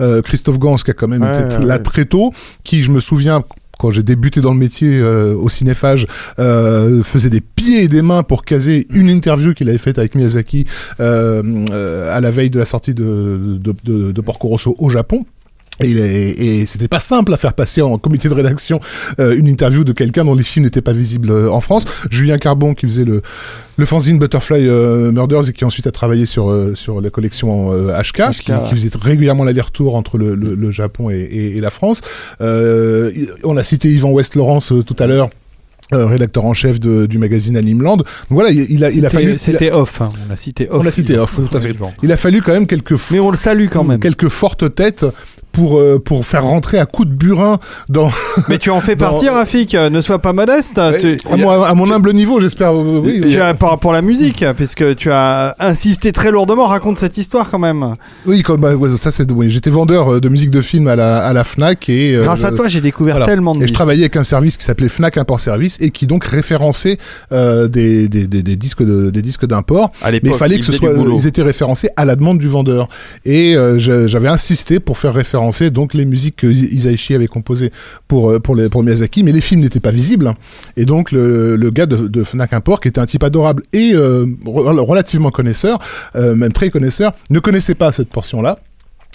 euh, 0.00 0.22
Christophe 0.22 0.58
Gans 0.58 0.76
qui 0.76 0.90
a 0.90 0.94
quand 0.94 1.08
même 1.08 1.22
été 1.24 1.58
là 1.66 1.78
très 1.78 2.06
tôt, 2.06 2.32
qui 2.62 2.82
je 2.82 2.90
me 2.90 3.00
souviens 3.00 3.42
quand 3.84 3.90
j'ai 3.90 4.02
débuté 4.02 4.40
dans 4.40 4.54
le 4.54 4.58
métier 4.58 4.98
euh, 4.98 5.36
au 5.36 5.50
cinéphage, 5.50 6.06
euh, 6.38 7.02
faisait 7.02 7.28
des 7.28 7.42
pieds 7.42 7.82
et 7.82 7.88
des 7.88 8.00
mains 8.00 8.22
pour 8.22 8.46
caser 8.46 8.86
une 8.88 9.10
interview 9.10 9.52
qu'il 9.52 9.68
avait 9.68 9.76
faite 9.76 9.98
avec 9.98 10.14
Miyazaki 10.14 10.64
euh, 11.00 11.42
euh, 11.70 12.16
à 12.16 12.22
la 12.22 12.30
veille 12.30 12.48
de 12.48 12.58
la 12.58 12.64
sortie 12.64 12.94
de, 12.94 13.58
de, 13.60 13.74
de, 13.84 14.12
de 14.12 14.20
Porco 14.22 14.48
Rosso 14.48 14.74
au 14.78 14.88
Japon. 14.88 15.26
Et, 15.80 16.60
et 16.60 16.66
c'était 16.66 16.86
pas 16.86 17.00
simple 17.00 17.34
à 17.34 17.36
faire 17.36 17.52
passer 17.52 17.82
en 17.82 17.98
comité 17.98 18.28
de 18.28 18.34
rédaction 18.34 18.78
euh, 19.18 19.36
une 19.36 19.48
interview 19.48 19.82
de 19.82 19.92
quelqu'un 19.92 20.24
dont 20.24 20.34
les 20.34 20.44
films 20.44 20.64
n'étaient 20.64 20.82
pas 20.82 20.92
visibles 20.92 21.30
euh, 21.32 21.50
en 21.50 21.60
France. 21.60 21.84
Julien 22.10 22.38
Carbon 22.38 22.74
qui 22.74 22.86
faisait 22.86 23.04
le, 23.04 23.22
le 23.76 23.84
fanzine 23.84 24.18
Butterfly 24.20 24.68
euh, 24.68 25.10
Murders 25.10 25.48
et 25.48 25.52
qui 25.52 25.64
ensuite 25.64 25.88
a 25.88 25.90
travaillé 25.90 26.26
sur, 26.26 26.70
sur 26.74 27.00
la 27.00 27.10
collection 27.10 27.72
HK, 27.72 28.30
qui, 28.40 28.52
ouais. 28.52 28.58
qui 28.68 28.74
faisait 28.76 28.90
régulièrement 29.02 29.42
l'aller-retour 29.42 29.96
entre 29.96 30.16
le, 30.16 30.36
le, 30.36 30.54
le 30.54 30.70
Japon 30.70 31.10
et, 31.10 31.16
et, 31.56 31.60
la 31.60 31.70
France. 31.70 32.02
On 32.40 33.56
a 33.56 33.62
cité 33.64 33.88
Yvan 33.90 34.10
West-Laurence 34.10 34.72
tout 34.86 34.96
à 34.98 35.06
l'heure. 35.08 35.28
euh, 35.92 36.06
rédacteur 36.06 36.44
en 36.46 36.54
chef 36.54 36.80
de- 36.80 37.04
du 37.06 37.18
magazine 37.18 37.56
Animeland. 37.58 37.98
Donc 37.98 38.06
voilà, 38.30 38.50
il, 38.50 38.66
il 38.70 38.84
a, 38.84 38.90
il 38.90 39.04
a 39.04 39.10
fallu. 39.10 39.36
C'était 39.38 39.70
off. 39.70 40.00
hein. 40.00 40.08
On 40.28 40.32
a 40.32 40.36
cité 40.36 40.66
off. 40.70 40.80
On 40.80 40.82
l'a 40.82 40.90
cité 40.90 41.18
off, 41.18 41.34
tout 41.36 41.54
à 41.56 41.60
fait. 41.60 41.74
Il 42.02 42.10
a 42.10 42.16
fallu 42.16 42.40
quand 42.40 42.52
même 42.52 42.66
quelques 42.66 42.94
Mais 43.10 43.20
on 43.20 43.30
le 43.30 43.36
salue 43.36 43.66
quand 43.70 43.84
même. 43.84 44.00
quelques 44.00 44.28
fortes 44.28 44.74
têtes 44.74 45.04
pour 45.54 45.78
euh, 45.80 45.98
pour 45.98 46.26
faire 46.26 46.44
rentrer 46.44 46.78
à 46.78 46.84
coups 46.84 47.08
de 47.08 47.14
burin 47.14 47.58
dans 47.88 48.10
Mais 48.48 48.58
tu 48.58 48.68
en 48.70 48.80
fais 48.80 48.96
Dans- 48.96 49.10
partie, 49.10 49.28
Rafik. 49.30 49.74
euh, 49.74 49.88
Ne 49.88 50.00
sois 50.02 50.18
pas 50.18 50.32
modeste. 50.34 50.78
Tu, 51.00 51.16
à, 51.30 51.36
mon, 51.38 51.50
à 51.62 51.72
mon 51.74 51.90
humble 51.90 52.12
niveau, 52.12 52.40
j'espère. 52.40 52.72
euh, 52.74 53.00
oui, 53.02 53.22
tu 53.28 53.40
as 53.40 53.54
par 53.54 53.70
rapport 53.70 53.92
à 53.92 53.94
la 53.94 54.02
musique, 54.02 54.44
puisque 54.56 54.94
tu 54.96 55.10
as 55.10 55.54
insisté 55.60 56.12
très 56.12 56.30
lourdement. 56.30 56.66
Raconte 56.66 56.98
cette 56.98 57.16
histoire 57.16 57.50
quand 57.50 57.58
même. 57.58 57.94
oui, 58.26 58.42
comme 58.42 58.60
bah, 58.60 58.74
ouais, 58.74 58.90
ça 58.98 59.10
c'est 59.10 59.30
oui, 59.30 59.50
j'étais 59.50 59.70
vendeur 59.70 60.20
de 60.20 60.28
musique 60.28 60.50
de 60.50 60.60
film 60.60 60.88
à 60.88 60.96
la 60.96 61.18
à 61.24 61.32
la 61.32 61.44
Fnac 61.44 61.88
et 61.88 62.16
euh, 62.16 62.24
Grâce 62.24 62.44
à 62.44 62.52
toi, 62.52 62.68
j'ai 62.68 62.80
découvert 62.80 63.14
voilà. 63.14 63.26
tellement 63.26 63.54
de 63.54 63.62
Et 63.62 63.66
je 63.68 63.72
travaillais 63.72 64.02
avec 64.02 64.16
un 64.16 64.24
service 64.24 64.56
qui 64.56 64.64
s'appelait 64.64 64.88
Fnac 64.88 65.16
Import 65.16 65.40
Service 65.40 65.78
et 65.80 65.90
qui 65.90 66.06
donc 66.06 66.24
référençait 66.24 66.98
des, 67.30 68.08
des, 68.08 68.26
des, 68.26 68.42
des 68.42 68.56
disques 68.56 68.82
de, 68.82 69.10
des 69.10 69.22
disques 69.22 69.46
d'import. 69.46 69.90
Mais 70.04 70.20
il 70.22 70.34
fallait 70.34 70.58
que 70.58 70.64
ce 70.64 70.72
soit, 70.72 70.90
ils 71.16 71.26
étaient 71.26 71.42
référencés 71.42 71.88
à 71.96 72.04
la 72.04 72.16
demande 72.16 72.38
du 72.38 72.48
vendeur. 72.48 72.88
Et 73.24 73.54
j'avais 73.78 74.28
insisté 74.28 74.80
pour 74.80 74.98
faire 74.98 75.14
donc 75.70 75.94
les 75.94 76.04
musiques 76.04 76.36
que 76.36 76.46
Is- 76.46 76.68
Isaichi 76.72 77.14
avait 77.14 77.26
composées 77.26 77.70
pour 78.08 78.30
euh, 78.30 78.38
pour 78.40 78.54
les 78.56 78.68
pour 78.68 78.82
Miyazaki, 78.82 79.22
mais 79.22 79.32
les 79.32 79.40
films 79.40 79.60
n'étaient 79.62 79.80
pas 79.80 79.90
visibles. 79.90 80.26
hein. 80.28 80.34
Et 80.76 80.84
donc 80.84 81.12
le, 81.12 81.56
le 81.56 81.70
gars 81.70 81.86
de, 81.86 82.08
de 82.08 82.24
Fnac 82.24 82.52
Import, 82.52 82.80
qui 82.80 82.88
était 82.88 83.00
un 83.00 83.06
type 83.06 83.22
adorable 83.24 83.62
et 83.72 83.92
euh, 83.94 84.26
re- 84.44 84.78
relativement 84.80 85.30
connaisseur, 85.30 85.78
euh, 86.16 86.34
même 86.34 86.52
très 86.52 86.70
connaisseur, 86.70 87.12
ne 87.30 87.38
connaissait 87.40 87.74
pas 87.74 87.92
cette 87.92 88.08
portion-là. 88.10 88.58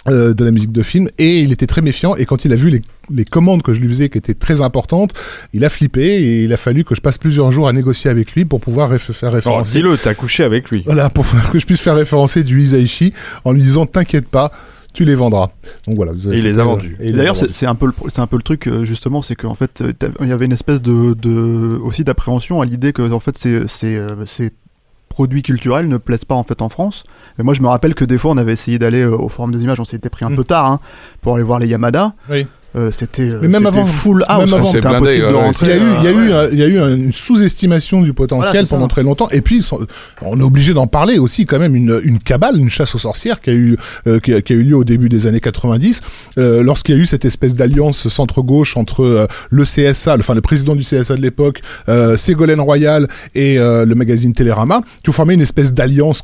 euh, 0.07 0.33
de 0.33 0.45
la 0.45 0.51
musique 0.51 0.71
de 0.71 0.81
film 0.81 1.09
et 1.17 1.39
il 1.41 1.51
était 1.51 1.67
très 1.67 1.81
méfiant 1.81 2.15
et 2.15 2.25
quand 2.25 2.45
il 2.45 2.53
a 2.53 2.55
vu 2.55 2.69
les, 2.69 2.81
les 3.11 3.25
commandes 3.25 3.61
que 3.61 3.73
je 3.73 3.81
lui 3.81 3.89
faisais 3.89 4.07
qui 4.07 4.17
étaient 4.17 4.33
très 4.33 4.61
importantes 4.61 5.11
il 5.51 5.65
a 5.65 5.69
flippé 5.69 6.01
et 6.23 6.43
il 6.45 6.53
a 6.53 6.57
fallu 6.57 6.85
que 6.85 6.95
je 6.95 7.01
passe 7.01 7.17
plusieurs 7.17 7.51
jours 7.51 7.67
à 7.67 7.73
négocier 7.73 8.09
avec 8.09 8.31
lui 8.31 8.45
pour 8.45 8.61
pouvoir 8.61 8.93
réf- 8.93 9.11
faire 9.11 9.31
Oh, 9.31 9.35
référencer 9.35 9.73
Dis-le, 9.79 9.97
t'as 9.97 10.13
couché 10.13 10.43
avec 10.45 10.69
lui. 10.71 10.83
voilà, 10.85 11.09
pour 11.09 11.25
que 11.51 11.59
je 11.59 11.65
puisse 11.65 11.81
faire 11.81 11.97
référencer 11.97 12.43
du 12.45 12.61
Isaichi 12.61 13.11
en 13.43 13.51
lui 13.51 13.61
disant 13.61 13.85
T'inquiète 13.85 14.29
pas, 14.29 14.53
tu 14.99 15.05
les 15.05 15.15
vendras. 15.15 15.47
Donc 15.87 15.95
voilà. 15.95 16.11
Et 16.11 16.37
il 16.39 16.43
les 16.43 16.59
a 16.59 16.65
vendus. 16.65 16.97
Et 16.99 17.13
D'ailleurs, 17.13 17.37
c'est 17.37 17.49
c'est 17.51 17.65
un 17.65 17.75
peu 17.75 17.85
le 17.85 17.93
c'est 18.09 18.19
un 18.19 18.27
peu 18.27 18.35
le 18.35 18.43
truc 18.43 18.67
euh, 18.67 18.83
justement, 18.83 19.21
c'est 19.21 19.35
qu'en 19.35 19.53
fait, 19.53 19.81
euh, 19.81 19.93
il 20.19 20.27
y 20.27 20.31
avait 20.33 20.45
une 20.45 20.51
espèce 20.51 20.81
de, 20.81 21.13
de 21.13 21.79
aussi 21.81 22.03
d'appréhension 22.03 22.59
à 22.59 22.65
l'idée 22.65 22.91
que 22.91 23.09
en 23.09 23.19
fait 23.21 23.37
ces 23.37 23.65
ces 23.67 23.95
euh, 23.95 24.25
ces 24.25 24.51
produits 25.07 25.41
culturels 25.41 25.87
ne 25.87 25.97
plaisent 25.97 26.25
pas 26.25 26.35
en 26.35 26.43
fait 26.43 26.61
en 26.61 26.67
France. 26.69 27.03
Et 27.39 27.43
moi, 27.43 27.53
je 27.53 27.61
me 27.61 27.67
rappelle 27.67 27.95
que 27.95 28.05
des 28.05 28.17
fois, 28.17 28.31
on 28.31 28.37
avait 28.37 28.51
essayé 28.53 28.77
d'aller 28.77 29.01
euh, 29.01 29.15
au 29.17 29.29
Forum 29.29 29.51
des 29.53 29.63
Images, 29.63 29.79
on 29.79 29.85
s'était 29.85 30.09
pris 30.09 30.25
un 30.25 30.29
Mm. 30.31 30.35
peu 30.35 30.43
tard 30.43 30.65
hein, 30.69 30.79
pour 31.21 31.35
aller 31.35 31.43
voir 31.43 31.59
les 31.59 31.67
Yamada. 31.67 32.13
Oui. 32.29 32.45
Euh, 32.75 32.91
c'était 32.91 33.23
euh, 33.23 33.39
Mais 33.41 33.47
même 33.47 33.65
avant- 33.65 33.83
full 33.85 34.23
house, 34.27 34.39
même 34.41 34.49
quoi. 34.49 34.59
avant- 34.59 34.71
blindé, 34.71 34.87
impossible 34.97 35.21
de 35.21 35.25
ouais. 35.25 35.31
Il 35.31 35.35
rentrer. 35.43 35.67
y 35.67 35.71
a 35.71 35.75
eu, 35.77 35.79
il 35.99 36.03
y 36.03 36.07
a 36.07 36.11
euh, 36.11 36.49
eu, 36.49 36.49
il 36.53 36.59
y 36.59 36.63
a 36.63 36.67
eu 36.67 36.79
un- 36.79 36.95
une 36.95 37.13
sous-estimation 37.13 38.01
du 38.03 38.13
potentiel 38.13 38.51
Voilà, 38.53 38.67
pendant 38.67 38.83
ça. 38.85 38.89
très 38.89 39.01
longtemps. 39.03 39.27
Et 39.31 39.41
puis, 39.41 39.65
on 40.21 40.39
est 40.39 40.43
obligé 40.43 40.75
d'en 40.75 40.85
parler 40.85 41.17
aussi 41.17 41.47
quand 41.47 41.57
même 41.57 41.75
une, 41.75 41.99
une 42.03 42.19
cabale, 42.19 42.57
une 42.59 42.69
chasse 42.69 42.93
aux 42.93 42.99
sorcières 42.99 43.41
qui 43.41 43.49
a 43.49 43.53
eu, 43.53 43.75
euh, 44.05 44.19
qui, 44.19 44.33
a, 44.35 44.41
qui 44.41 44.53
a 44.53 44.55
eu 44.55 44.63
lieu 44.63 44.75
au 44.77 44.83
début 44.83 45.09
des 45.09 45.25
années 45.25 45.39
90, 45.39 46.01
euh, 46.37 46.61
lorsqu'il 46.61 46.93
y 46.93 46.97
a 46.99 47.01
eu 47.01 47.07
cette 47.07 47.25
espèce 47.25 47.55
d'alliance 47.55 48.07
centre-gauche 48.07 48.77
entre 48.77 49.03
euh, 49.03 49.25
le 49.49 49.63
CSA, 49.63 50.15
le- 50.17 50.21
enfin 50.21 50.35
le 50.35 50.41
président 50.41 50.75
du 50.75 50.83
CSA 50.83 51.15
de 51.15 51.21
l'époque, 51.21 51.61
euh, 51.89 52.17
Ségolène 52.17 52.61
Royal 52.61 53.07
et 53.33 53.57
euh, 53.57 53.83
le 53.85 53.95
magazine 53.95 54.33
Télérama, 54.33 54.81
qui 55.03 55.09
ont 55.09 55.13
formé 55.13 55.33
une 55.33 55.41
espèce 55.41 55.73
d'alliance 55.73 56.21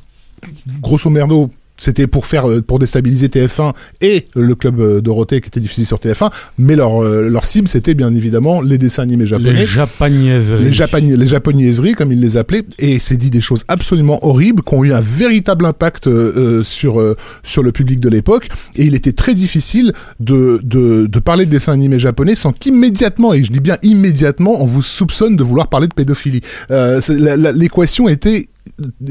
grosso 0.80 1.10
merdo. 1.10 1.50
C'était 1.78 2.07
pour 2.07 2.26
faire, 2.26 2.49
euh, 2.49 2.61
pour 2.61 2.80
déstabiliser 2.80 3.28
TF1 3.28 3.73
et 4.01 4.26
le 4.36 4.55
club 4.55 4.80
euh, 4.80 5.01
Dorothée 5.01 5.41
qui 5.41 5.47
était 5.47 5.59
diffusé 5.59 5.86
sur 5.86 5.97
TF1, 5.97 6.32
mais 6.57 6.76
leur, 6.76 7.03
euh, 7.03 7.28
leur 7.30 7.45
cible 7.45 7.67
c'était 7.67 7.93
bien 7.93 8.13
évidemment 8.15 8.61
les 8.61 8.78
dessins 8.78 9.03
animés 9.03 9.26
japonais 9.26 9.53
Les 9.53 9.65
japaniaiseries. 9.65 10.63
les, 10.65 10.73
japani 10.73 11.17
les 11.17 11.28
japoniaiseries, 11.28 11.93
comme 11.93 12.11
ils 12.11 12.21
les 12.21 12.38
appelaient, 12.38 12.63
et 12.80 12.99
c'est 12.99 13.17
dit 13.17 13.30
des 13.30 13.41
choses 13.41 13.63
absolument 13.67 14.19
horribles 14.26 14.63
qui 14.63 14.73
ont 14.73 14.84
eu 14.84 14.93
un 14.93 15.01
véritable 15.01 15.65
impact 15.65 16.07
euh, 16.07 16.63
sur 16.63 16.99
euh, 16.99 17.15
sur 17.43 17.61
le 17.63 17.71
public 17.71 17.99
de 17.99 18.09
l'époque. 18.09 18.49
Et 18.76 18.86
il 18.86 18.95
était 18.95 19.11
très 19.13 19.34
difficile 19.36 19.91
de, 20.19 20.59
de, 20.63 21.07
de 21.07 21.19
parler 21.19 21.45
de 21.45 21.51
dessins 21.51 21.73
animés 21.73 21.99
japonais 21.99 22.36
sans 22.36 22.51
qu'immédiatement, 22.53 23.34
et 23.34 23.43
je 23.43 23.51
dis 23.51 23.59
bien 23.59 23.78
immédiatement, 23.84 24.61
on 24.61 24.65
vous 24.65 24.82
soupçonne 24.82 25.36
de 25.36 25.43
vouloir 25.43 25.67
parler 25.67 25.88
de 25.88 25.93
pédophilie. 25.93 26.41
Euh, 26.71 27.01
L'équation 27.55 28.07
était 28.07 28.47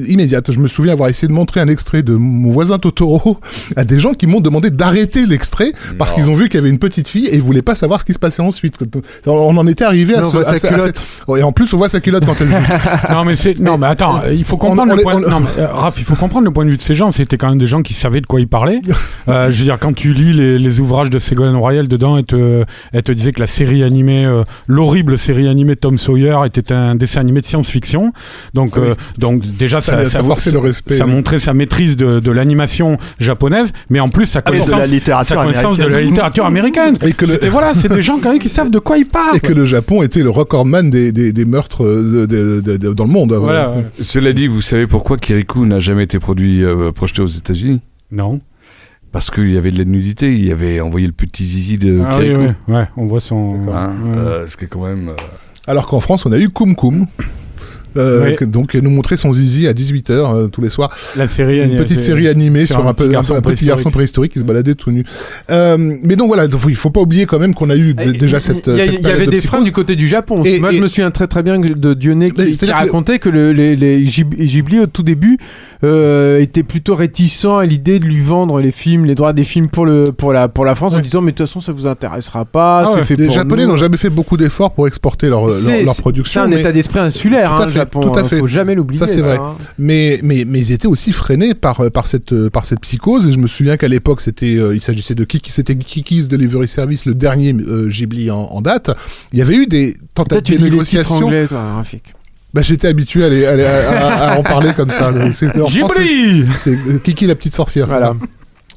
immédiate. 0.08 0.52
Je 0.52 0.58
me 0.60 0.68
souviens 0.68 0.92
avoir 0.92 1.08
essayé 1.08 1.28
de 1.28 1.32
montrer 1.32 1.60
un 1.60 1.68
extrait 1.68 2.02
de 2.02 2.14
mon 2.14 2.50
voisin 2.50 2.78
Totoro 2.78 3.38
à 3.76 3.84
des 3.84 3.98
gens 4.00 4.12
qui 4.14 4.26
m'ont 4.26 4.40
demandé 4.40 4.70
d'arrêter 4.70 5.26
l'extrait 5.26 5.72
parce 5.98 6.10
Non. 6.12 6.16
qu'ils 6.16 6.30
ont 6.30 6.34
vu 6.34 6.48
qu'il 6.48 6.56
y 6.56 6.60
avait 6.60 6.70
une 6.70 6.78
petite 6.78 7.08
fille 7.08 7.26
et 7.26 7.36
ils 7.36 7.42
voulaient 7.42 7.62
pas 7.62 7.74
savoir 7.74 8.00
ce 8.00 8.04
qui 8.04 8.12
se 8.12 8.18
passait 8.18 8.42
ensuite. 8.42 8.78
On 9.26 9.56
en 9.56 9.66
était 9.66 9.84
arrivé 9.84 10.14
à 10.14 10.20
Mais 10.20 10.26
on 10.26 10.30
ce, 10.30 10.36
à 10.38 10.56
sa 10.56 10.74
à 10.74 10.78
cette- 10.80 11.04
Et 11.38 11.42
en 11.42 11.52
plus, 11.52 11.72
on 11.72 11.78
voit 11.78 11.88
sa 11.88 12.00
culotte 12.00 12.26
quand 12.26 12.36
elle 12.40 12.48
joue. 12.48 12.54
Non 13.10 13.24
mais 13.24 13.36
c'est 13.36 13.58
non 13.60 13.78
mais 13.78 13.86
attends, 13.86 14.22
il 14.30 14.44
faut 14.44 14.56
comprendre 14.56 14.92
on 14.92 14.96
le 14.96 15.02
point. 15.02 15.14
on- 15.16 15.30
Non 15.30 15.40
mais 15.40 15.62
euh, 15.62 15.66
Raph, 15.68 15.94
il 15.98 16.04
faut 16.04 16.16
comprendre 16.16 16.44
le 16.46 16.52
point 16.52 16.64
de 16.64 16.70
vue 16.70 16.76
de 16.76 16.82
ces 16.82 16.94
gens. 16.94 17.10
C'était 17.10 17.36
quand 17.38 17.48
même 17.48 17.58
des 17.58 17.66
gens 17.66 17.82
qui 17.82 17.94
savaient 17.94 18.20
de 18.20 18.26
quoi 18.26 18.40
ils 18.40 18.48
parlaient. 18.48 18.80
Euh, 19.26 19.50
je 19.50 19.58
veux 19.60 19.64
dire, 19.64 19.78
quand 19.80 19.94
tu 19.94 20.12
lis 20.12 20.34
les, 20.34 20.58
les 20.58 20.80
ouvrages 20.80 21.08
de 21.08 21.18
Ségolène 21.18 21.56
Royal 21.56 21.88
dedans, 21.88 22.18
elle 22.18 22.24
te, 22.24 22.62
elle 22.92 23.02
te 23.02 23.10
disait 23.10 23.32
que 23.32 23.40
la 23.40 23.46
série 23.46 23.82
animée, 23.82 24.26
euh, 24.26 24.42
l'horrible 24.66 25.16
série 25.16 25.48
animée 25.48 25.76
Tom 25.76 25.96
Sawyer 25.96 26.36
était 26.44 26.72
un 26.74 26.94
dessin 26.94 27.22
animé 27.22 27.40
de 27.40 27.46
science-fiction. 27.46 28.12
Donc, 28.52 28.76
Oui. 28.76 28.82
euh, 28.88 28.94
donc 29.16 29.42
déjà 29.58 29.80
Ça- 29.80 30.02
ça, 30.04 30.10
ça 30.10 30.22
forçait 30.22 30.50
le 30.50 30.58
respect, 30.58 30.96
ça 30.96 31.04
oui. 31.06 31.12
montrait 31.12 31.38
sa 31.38 31.54
maîtrise 31.54 31.96
de, 31.96 32.20
de 32.20 32.30
l'animation 32.30 32.96
japonaise, 33.18 33.72
mais 33.90 34.00
en 34.00 34.08
plus 34.08 34.26
sa 34.26 34.40
de 34.40 34.46
connaissance, 34.50 34.80
la 34.80 34.86
littérature 34.86 35.36
sa 35.36 35.42
connaissance 35.44 35.78
de 35.78 35.86
la 35.86 36.00
littérature 36.00 36.44
américaine. 36.46 36.94
Et 37.02 37.12
que 37.12 37.24
le- 37.24 37.32
C'était 37.32 37.48
voilà, 37.48 37.74
c'est 37.74 37.88
des 37.92 38.02
gens 38.02 38.18
quand 38.20 38.30
même 38.30 38.38
qui 38.38 38.48
savent 38.48 38.70
de 38.70 38.78
quoi 38.78 38.98
ils 38.98 39.06
parlent. 39.06 39.36
Et 39.36 39.40
que 39.40 39.52
le 39.52 39.64
Japon 39.66 40.02
était 40.02 40.22
le 40.22 40.30
recordman 40.30 40.90
des, 40.90 41.12
des, 41.12 41.32
des 41.32 41.44
meurtres 41.44 41.84
euh, 41.84 42.26
de- 42.26 42.60
de- 42.60 42.76
de- 42.76 42.92
dans 42.92 43.04
le 43.04 43.10
monde. 43.10 43.32
Voilà. 43.32 43.70
ouais. 43.70 43.84
Cela 44.02 44.32
dit, 44.32 44.46
vous 44.46 44.60
savez 44.62 44.86
pourquoi 44.86 45.16
Kirikou 45.16 45.64
n'a 45.66 45.78
jamais 45.78 46.04
été 46.04 46.18
produit, 46.18 46.62
euh, 46.64 46.92
projeté 46.92 47.22
aux 47.22 47.26
États-Unis? 47.26 47.80
Non. 48.12 48.40
Parce 49.12 49.30
qu'il 49.30 49.52
y 49.52 49.56
avait 49.56 49.70
de 49.70 49.78
la 49.78 49.84
nudité, 49.84 50.32
il 50.32 50.44
y 50.44 50.50
avait 50.50 50.80
envoyé 50.80 51.06
le 51.06 51.12
petit 51.12 51.44
zizi 51.44 51.78
de 51.78 52.00
Ah 52.04 52.16
oui, 52.18 52.24
Kirikou. 52.24 52.54
oui, 52.68 52.74
ouais, 52.74 52.84
on 52.96 53.06
voit 53.06 53.20
son. 53.20 53.54
Hein, 53.72 53.92
Ouais. 54.04 54.16
euh, 54.18 54.46
ce 54.48 54.56
qui 54.56 54.64
est 54.64 54.68
quand 54.68 54.84
même. 54.86 55.10
euh, 55.10 55.12
Alors 55.68 55.86
qu'en 55.86 56.00
France, 56.00 56.26
on 56.26 56.32
a 56.32 56.38
eu 56.38 56.48
Kum 56.48 56.74
Kum. 56.74 57.06
Euh, 57.96 58.34
Oui. 58.40 58.46
donc, 58.46 58.74
nous 58.74 58.90
montrait 58.90 59.16
son 59.16 59.32
zizi 59.32 59.66
à 59.68 59.72
18h 59.72 60.50
tous 60.50 60.60
les 60.60 60.70
soirs. 60.70 60.90
La 61.16 61.26
série 61.26 61.56
Une 61.58 61.62
animée, 61.64 61.78
petite 61.78 62.00
série 62.00 62.28
animée 62.28 62.66
sur 62.66 62.78
un 62.84 62.88
un, 62.88 62.94
petit 62.94 63.06
un, 63.08 63.10
garçon 63.10 63.34
un 63.34 63.40
petit 63.42 63.66
garçon 63.66 63.90
préhistorique 63.90 64.32
qui 64.32 64.40
se 64.40 64.44
baladait 64.44 64.74
tout 64.74 64.90
nu. 64.90 65.04
Euh, 65.50 65.76
mais 66.02 66.16
donc 66.16 66.28
voilà, 66.28 66.48
donc, 66.48 66.62
il 66.68 66.76
faut 66.76 66.90
pas 66.90 67.00
oublier 67.00 67.26
quand 67.26 67.38
même 67.38 67.54
qu'on 67.54 67.70
a 67.70 67.76
eu 67.76 67.94
déjà 67.94 68.40
cette. 68.40 68.66
Il 68.66 68.76
y, 68.76 68.80
cette 68.80 69.06
avait 69.06 69.26
de 69.26 69.30
des 69.30 69.40
freins 69.40 69.60
du 69.60 69.72
côté 69.72 69.96
du 69.96 70.08
Japon. 70.08 70.42
Et- 70.44 70.60
Moi, 70.60 70.72
et- 70.72 70.76
je 70.76 70.82
me 70.82 70.86
souviens 70.88 71.10
très 71.10 71.26
très 71.26 71.42
bien 71.42 71.58
de 71.58 71.94
Dionnet 71.94 72.30
Mais 72.36 72.46
qui, 72.46 72.56
qui 72.58 72.70
racontait 72.70 73.18
que 73.18 73.28
le- 73.28 73.52
les, 73.52 73.76
les 73.76 74.02
Ghib- 74.04 74.34
Ghibli 74.36 74.80
au 74.80 74.86
tout 74.86 75.02
début 75.02 75.38
euh, 75.82 76.40
étaient 76.40 76.62
plutôt 76.62 76.94
réticents 76.94 77.58
à 77.58 77.66
l'idée 77.66 77.98
de 77.98 78.04
lui 78.04 78.20
vendre 78.20 78.60
les 78.60 78.70
films, 78.70 79.04
les 79.04 79.14
droits 79.14 79.32
des 79.32 79.44
films 79.44 79.68
pour 79.68 79.86
le 79.86 80.04
pour 80.04 80.32
la 80.32 80.48
pour 80.48 80.64
la 80.64 80.74
France 80.74 80.94
en 80.94 81.00
disant 81.00 81.20
mais 81.20 81.32
de 81.32 81.36
toute 81.36 81.46
façon 81.46 81.60
ça 81.60 81.72
vous 81.72 81.86
intéressera 81.86 82.44
pas, 82.44 82.82
Ah 82.86 82.90
c'est 82.92 83.00
ouais, 83.00 83.04
fait 83.04 83.16
les 83.16 83.26
pour 83.26 83.34
Japonais 83.34 83.66
n'ont 83.66 83.76
jamais 83.76 83.96
fait 83.96 84.10
beaucoup 84.10 84.36
d'efforts 84.36 84.72
pour 84.72 84.86
exporter 84.88 85.28
leur, 85.28 85.46
leur, 85.46 85.94
production. 85.96 86.40
C'est 86.42 86.46
un 86.46 86.48
mais- 86.50 86.60
état 86.60 86.72
d'esprit 86.72 87.00
insulaire. 87.00 87.54
Tout 87.56 87.62
à 87.62 87.64
hein, 87.66 87.68
fait. 87.68 87.78
Japon. 87.84 88.00
tout 88.00 88.18
à 88.18 88.20
hein, 88.20 88.24
fait. 88.24 88.38
Faut 88.38 88.46
jamais 88.46 88.74
l'oublier. 88.74 88.98
Ça, 88.98 89.06
c'est 89.06 89.20
vrai. 89.20 89.36
hein. 89.40 89.54
Mais, 89.78 90.20
mais, 90.22 90.44
mais 90.46 90.58
ils 90.58 90.72
étaient 90.72 90.86
aussi 90.86 91.12
freinés 91.12 91.54
par, 91.54 91.80
euh, 91.80 91.90
par, 91.90 92.06
cette, 92.06 92.32
euh, 92.32 92.50
par 92.50 92.64
cette 92.64 92.80
psychose. 92.80 93.28
Et 93.28 93.32
je 93.32 93.38
me 93.38 93.46
souviens 93.46 93.76
qu'à 93.76 93.88
l'époque, 93.88 94.20
c'était, 94.20 94.56
euh, 94.56 94.74
il 94.74 94.80
s'agissait 94.82 95.14
de 95.14 95.24
Kiki, 95.24 95.52
c'était 95.52 95.74
Kiki's 95.76 96.28
Delivery 96.28 96.68
Service, 96.68 97.06
le 97.06 97.14
dernier 97.14 97.52
euh, 97.54 97.88
Ghibli 97.88 98.30
en, 98.30 98.40
en 98.40 98.60
date. 98.60 98.90
Il 99.32 99.38
y 99.38 99.42
avait 99.42 99.56
eu 99.56 99.66
des 99.66 99.94
tentatives 100.14 100.58
de 100.60 100.64
lis 100.64 100.70
les 100.70 100.78
titres 100.82 100.98
négociation. 100.98 101.26
anglais, 101.26 101.46
toi, 101.46 101.74
Rafik. 101.76 102.14
Bah, 102.52 102.62
j'étais 102.62 102.86
habitué 102.88 103.24
à, 103.24 103.28
les- 103.28 103.46
à, 103.46 103.56
les- 103.56 103.64
à- 103.64 103.90
à- 103.90 104.32
à 104.34 104.38
en 104.38 104.42
parler 104.44 104.72
comme 104.74 104.90
ça. 104.90 105.12
C'est, 105.32 105.48
Ghibli 105.56 106.44
c'est 106.56 106.78
Kiki 107.02 107.26
la 107.26 107.34
petite 107.34 107.54
sorcière. 107.54 107.88
ça. 107.88 108.14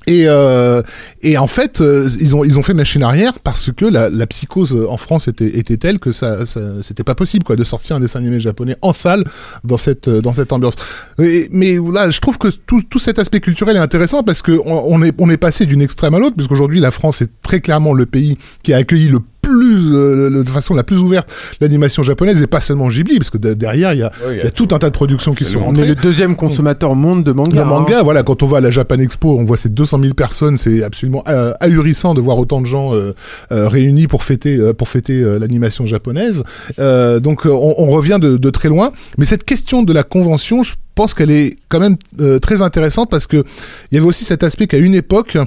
Et, 0.07 0.23
euh, 0.27 0.81
et 1.21 1.37
en 1.37 1.47
fait, 1.47 1.81
euh, 1.81 2.09
ils 2.21 2.35
ont 2.35 2.43
ils 2.45 2.57
ont 2.57 2.63
fait 2.63 2.73
machine 2.73 3.03
arrière 3.03 3.39
parce 3.39 3.71
que 3.71 3.83
la, 3.85 4.09
la 4.09 4.25
psychose 4.25 4.73
euh, 4.73 4.87
en 4.89 4.95
France 4.97 5.27
était 5.27 5.57
était 5.59 5.75
telle 5.77 5.99
que 5.99 6.11
ça, 6.13 6.45
ça 6.45 6.61
c'était 6.81 7.03
pas 7.03 7.13
possible 7.15 7.43
quoi 7.43 7.57
de 7.57 7.63
sortir 7.65 7.97
un 7.97 7.99
dessin 7.99 8.19
animé 8.19 8.39
japonais 8.39 8.77
en 8.81 8.93
salle 8.93 9.23
dans 9.65 9.77
cette 9.77 10.07
euh, 10.07 10.21
dans 10.21 10.33
cette 10.33 10.53
ambiance. 10.53 10.75
Et- 11.19 11.49
mais 11.51 11.77
là, 11.93 12.09
je 12.09 12.19
trouve 12.21 12.37
que 12.37 12.47
tout, 12.47 12.81
tout 12.89 12.99
cet 12.99 13.19
aspect 13.19 13.41
culturel 13.41 13.75
est 13.75 13.79
intéressant 13.79 14.23
parce 14.23 14.41
que 14.41 14.57
on, 14.65 15.03
est 15.03 15.13
on 15.17 15.29
est 15.29 15.37
passé 15.37 15.65
d'une 15.65 15.81
extrême 15.81 16.13
à 16.15 16.19
l'autre 16.19 16.35
puisqu'aujourd'hui 16.37 16.79
la 16.79 16.91
France 16.91 17.21
est 17.21 17.29
très 17.41 17.59
clairement 17.59 17.93
le 17.93 18.05
pays 18.05 18.37
qui 18.63 18.73
a 18.73 18.77
accueilli 18.77 19.09
le 19.09 19.19
plus 19.57 19.91
euh, 19.91 20.43
de 20.43 20.49
façon 20.49 20.75
la 20.75 20.83
plus 20.83 20.99
ouverte 20.99 21.31
l'animation 21.61 22.03
japonaise 22.03 22.41
et 22.41 22.47
pas 22.47 22.59
seulement 22.59 22.89
Ghibli 22.89 23.17
parce 23.17 23.29
que 23.31 23.37
de- 23.39 23.53
derrière 23.55 23.93
il 23.93 23.99
y 23.99 24.03
a 24.03 24.11
il 24.31 24.37
y 24.37 24.41
a 24.41 24.51
tout 24.51 24.67
un 24.71 24.77
tas 24.79 24.89
de 24.89 24.93
productions 24.93 25.33
qui 25.33 25.45
sont 25.45 25.59
On 25.65 25.75
est 25.75 25.85
le 25.87 25.95
deuxième 25.95 26.35
consommateur 26.35 26.95
monde 26.95 27.23
de 27.23 27.31
manga. 27.31 27.55
Le 27.55 27.61
hein. 27.61 27.65
manga, 27.65 28.03
voilà, 28.03 28.21
quand 28.23 28.43
on 28.43 28.45
va 28.47 28.57
à 28.57 28.61
la 28.61 28.69
Japan 28.71 28.99
Expo, 28.99 29.37
on 29.39 29.45
voit 29.45 29.57
ces 29.57 29.69
200 29.69 29.99
000 30.01 30.13
personnes, 30.13 30.57
c'est 30.57 30.83
absolument 30.83 31.23
euh, 31.27 31.53
ahurissant 31.59 32.13
de 32.13 32.21
voir 32.21 32.37
autant 32.37 32.61
de 32.61 32.65
gens 32.67 32.93
euh, 32.93 33.13
euh, 33.51 33.67
réunis 33.67 34.07
pour 34.07 34.23
fêter 34.23 34.57
euh, 34.57 34.73
pour 34.73 34.89
fêter 34.89 35.21
euh, 35.21 35.39
l'animation 35.39 35.85
japonaise. 35.87 36.43
Euh, 36.79 37.19
donc 37.19 37.45
on, 37.45 37.73
on 37.77 37.87
revient 37.89 38.19
de, 38.21 38.37
de 38.37 38.49
très 38.49 38.69
loin, 38.69 38.91
mais 39.17 39.25
cette 39.25 39.43
question 39.43 39.81
de 39.83 39.93
la 39.93 40.03
convention, 40.03 40.63
je 40.63 40.73
pense 40.95 41.13
qu'elle 41.13 41.31
est 41.31 41.55
quand 41.69 41.79
même 41.79 41.95
euh, 42.21 42.39
très 42.39 42.61
intéressante 42.61 43.09
parce 43.09 43.27
que 43.27 43.43
il 43.91 43.95
y 43.95 43.97
avait 43.97 44.07
aussi 44.07 44.23
cet 44.25 44.43
aspect 44.43 44.67
qu'à 44.67 44.77
une 44.77 44.95
époque 44.95 45.37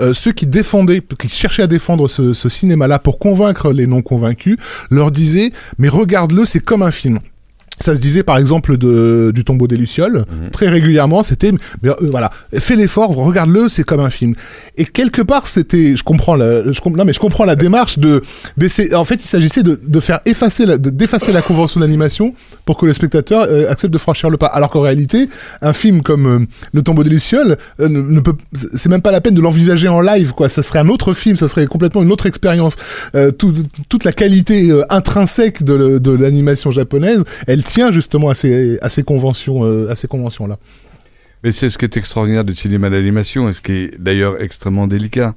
euh, 0.00 0.12
ceux 0.12 0.32
qui 0.32 0.46
défendaient, 0.46 1.02
qui 1.18 1.28
cherchaient 1.28 1.62
à 1.62 1.66
défendre 1.66 2.08
ce, 2.08 2.32
ce 2.32 2.48
cinéma-là 2.48 2.98
pour 2.98 3.18
convaincre 3.18 3.72
les 3.72 3.86
non 3.86 4.02
convaincus, 4.02 4.56
leur 4.90 5.10
disaient 5.10 5.52
mais 5.78 5.88
regarde-le, 5.88 6.44
c'est 6.44 6.60
comme 6.60 6.82
un 6.82 6.90
film. 6.90 7.20
Ça 7.80 7.94
se 7.94 8.00
disait 8.00 8.22
par 8.22 8.36
exemple 8.38 8.76
de, 8.76 9.30
du 9.34 9.44
tombeau 9.44 9.66
des 9.66 9.76
Lucioles, 9.76 10.24
très 10.52 10.68
régulièrement, 10.68 11.22
c'était, 11.22 11.52
euh, 11.86 11.94
voilà, 12.10 12.30
fais 12.54 12.74
l'effort, 12.76 13.10
regarde-le, 13.14 13.68
c'est 13.68 13.84
comme 13.84 14.00
un 14.00 14.10
film. 14.10 14.34
Et 14.76 14.84
quelque 14.84 15.22
part, 15.22 15.46
c'était, 15.46 15.96
je 15.96 16.02
comprends 16.02 16.36
la, 16.36 16.72
je, 16.72 16.80
non 16.90 17.04
mais 17.04 17.12
je 17.12 17.18
comprends 17.20 17.44
la 17.44 17.56
démarche 17.56 17.98
de, 17.98 18.20
d'essayer, 18.56 18.94
en 18.94 19.04
fait, 19.04 19.16
il 19.16 19.26
s'agissait 19.26 19.62
de, 19.62 19.78
de 19.82 20.00
faire 20.00 20.20
effacer, 20.26 20.66
la, 20.66 20.76
de, 20.78 20.90
d'effacer 20.90 21.32
la 21.32 21.42
convention 21.42 21.80
d'animation 21.80 22.34
pour 22.64 22.76
que 22.76 22.86
le 22.86 22.92
spectateur 22.92 23.42
euh, 23.48 23.68
accepte 23.70 23.92
de 23.92 23.98
franchir 23.98 24.28
le 24.30 24.36
pas. 24.36 24.46
Alors 24.46 24.70
qu'en 24.70 24.80
réalité, 24.80 25.28
un 25.62 25.72
film 25.72 26.02
comme 26.02 26.26
euh, 26.26 26.46
Le 26.72 26.82
tombeau 26.82 27.02
des 27.04 27.10
Lucioles 27.10 27.56
ne, 27.78 27.86
ne 27.88 28.20
peut, 28.20 28.34
c'est 28.74 28.88
même 28.88 29.02
pas 29.02 29.10
la 29.12 29.20
peine 29.20 29.34
de 29.34 29.40
l'envisager 29.40 29.88
en 29.88 30.00
live, 30.00 30.32
quoi. 30.32 30.48
Ça 30.48 30.62
serait 30.62 30.78
un 30.80 30.88
autre 30.88 31.12
film, 31.12 31.36
ça 31.36 31.48
serait 31.48 31.66
complètement 31.66 32.02
une 32.02 32.12
autre 32.12 32.26
expérience. 32.26 32.76
Tout- 33.38 33.54
toute 33.88 34.04
la 34.04 34.12
qualité 34.12 34.72
intrinsèque 34.90 35.62
de, 35.62 35.98
de 35.98 36.10
l'animation 36.10 36.70
japonaise, 36.70 37.24
elle 37.46 37.64
tient 37.68 37.90
justement 37.92 38.28
à 38.30 38.34
ces, 38.34 38.78
à 38.80 38.88
ces 38.88 39.02
conventions, 39.02 39.64
euh, 39.64 39.90
à 39.90 39.94
ces 39.94 40.08
conventions 40.08 40.46
là. 40.46 40.58
Mais 41.44 41.52
c'est 41.52 41.70
ce 41.70 41.78
qui 41.78 41.84
est 41.84 41.96
extraordinaire 41.96 42.44
du 42.44 42.54
cinéma 42.54 42.90
d'animation 42.90 43.48
et 43.48 43.52
ce 43.52 43.60
qui 43.60 43.72
est 43.72 44.00
d'ailleurs 44.00 44.42
extrêmement 44.42 44.88
délicat. 44.88 45.34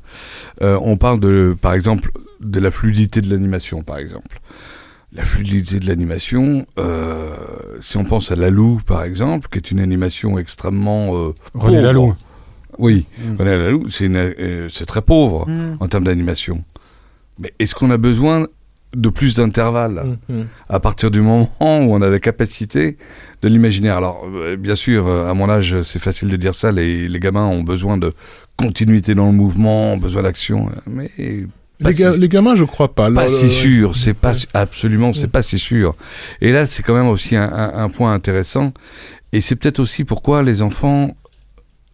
Euh, 0.64 0.78
on 0.82 0.98
parle 0.98 1.20
de, 1.20 1.56
par 1.62 1.74
exemple, 1.74 2.12
de 2.40 2.60
la 2.60 2.72
fluidité 2.72 3.22
de 3.22 3.30
l'animation, 3.30 3.84
par 3.84 3.98
exemple. 4.00 4.40
La 5.14 5.24
fluidité 5.24 5.80
de 5.80 5.86
l'animation, 5.86 6.66
euh, 6.80 7.36
si 7.82 7.98
on 7.98 8.04
pense 8.06 8.32
à 8.32 8.36
Lalou, 8.36 8.80
par 8.86 9.04
exemple, 9.04 9.48
qui 9.52 9.58
est 9.60 9.70
une 9.70 9.80
animation 9.80 10.40
extrêmement 10.40 11.16
euh, 11.16 11.36
René 11.54 11.76
pauvre. 11.76 11.82
Laloux. 11.82 12.16
Oui, 12.80 13.06
Mm. 13.20 13.36
René 13.38 13.58
Laloux, 13.58 13.90
c'est 13.90 14.10
euh, 14.10 14.70
très 14.88 15.02
pauvre 15.02 15.46
en 15.80 15.88
termes 15.88 16.06
d'animation. 16.06 16.64
Mais 17.38 17.54
est-ce 17.60 17.76
qu'on 17.76 17.92
a 17.92 17.98
besoin 17.98 18.48
de 18.96 19.10
plus 19.10 19.36
d'intervalles 19.36 20.18
à 20.70 20.80
partir 20.80 21.12
du 21.12 21.22
moment 21.22 21.50
où 21.62 21.96
on 21.96 22.02
a 22.02 22.10
la 22.10 22.20
capacité 22.20 22.98
de 23.42 23.48
l'imaginaire. 23.48 23.98
Alors, 23.98 24.26
euh, 24.34 24.58
bien 24.58 24.76
sûr, 24.76 25.08
euh, 25.08 25.30
à 25.30 25.34
mon 25.34 25.50
âge, 25.50 25.82
c'est 25.84 26.00
facile 26.00 26.28
de 26.30 26.36
dire 26.36 26.54
ça. 26.56 26.72
Les, 26.72 27.08
les 27.08 27.20
gamins 27.20 27.46
ont 27.46 27.64
besoin 27.64 27.98
de 27.98 28.12
continuité 28.58 29.16
dans 29.16 29.28
le 29.28 29.32
mouvement, 29.32 29.94
ont 29.94 29.98
besoin 29.98 30.24
d'action, 30.24 30.70
mais 30.88 31.10
Les, 31.80 31.94
ga- 31.94 32.12
si- 32.14 32.20
les 32.20 32.30
gamins, 32.30 32.56
je 32.56 32.64
crois 32.66 32.94
pas. 32.94 33.10
pas 33.12 33.28
si 33.28 33.46
euh, 33.46 33.50
sûr. 33.50 33.96
C'est 33.96 34.14
pas 34.14 34.34
absolument, 34.54 35.14
c'est 35.14 35.32
pas 35.32 35.42
si 35.42 35.58
sûr. 35.58 35.96
Et 36.42 36.52
là, 36.52 36.66
c'est 36.66 36.84
quand 36.84 36.94
même 36.94 37.08
aussi 37.08 37.36
un, 37.36 37.50
un- 37.52 37.74
un 37.84 37.90
point 37.90 38.12
intéressant. 38.14 38.74
Et 39.34 39.40
c'est 39.42 39.56
peut-être 39.56 39.80
aussi 39.80 40.04
pourquoi 40.04 40.44
les 40.44 40.62
enfants 40.62 41.16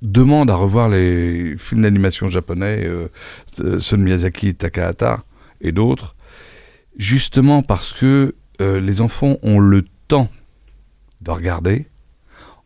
demandent 0.02 0.50
à 0.52 0.56
revoir 0.56 0.90
les 0.90 1.56
films 1.58 1.82
d'animation 1.84 2.28
japonais, 2.30 2.82
euh, 2.86 3.08
de 3.60 3.96
Miyazaki, 3.98 4.56
Takahata 4.56 5.22
et 5.62 5.72
d'autres, 5.72 6.16
justement 6.98 7.62
parce 7.62 7.94
que 7.94 8.36
euh, 8.62 8.80
les 8.80 9.02
enfants 9.02 9.38
ont 9.44 9.60
le 9.60 9.86
temps 10.08 10.30
de 11.22 11.32
regarder, 11.32 11.88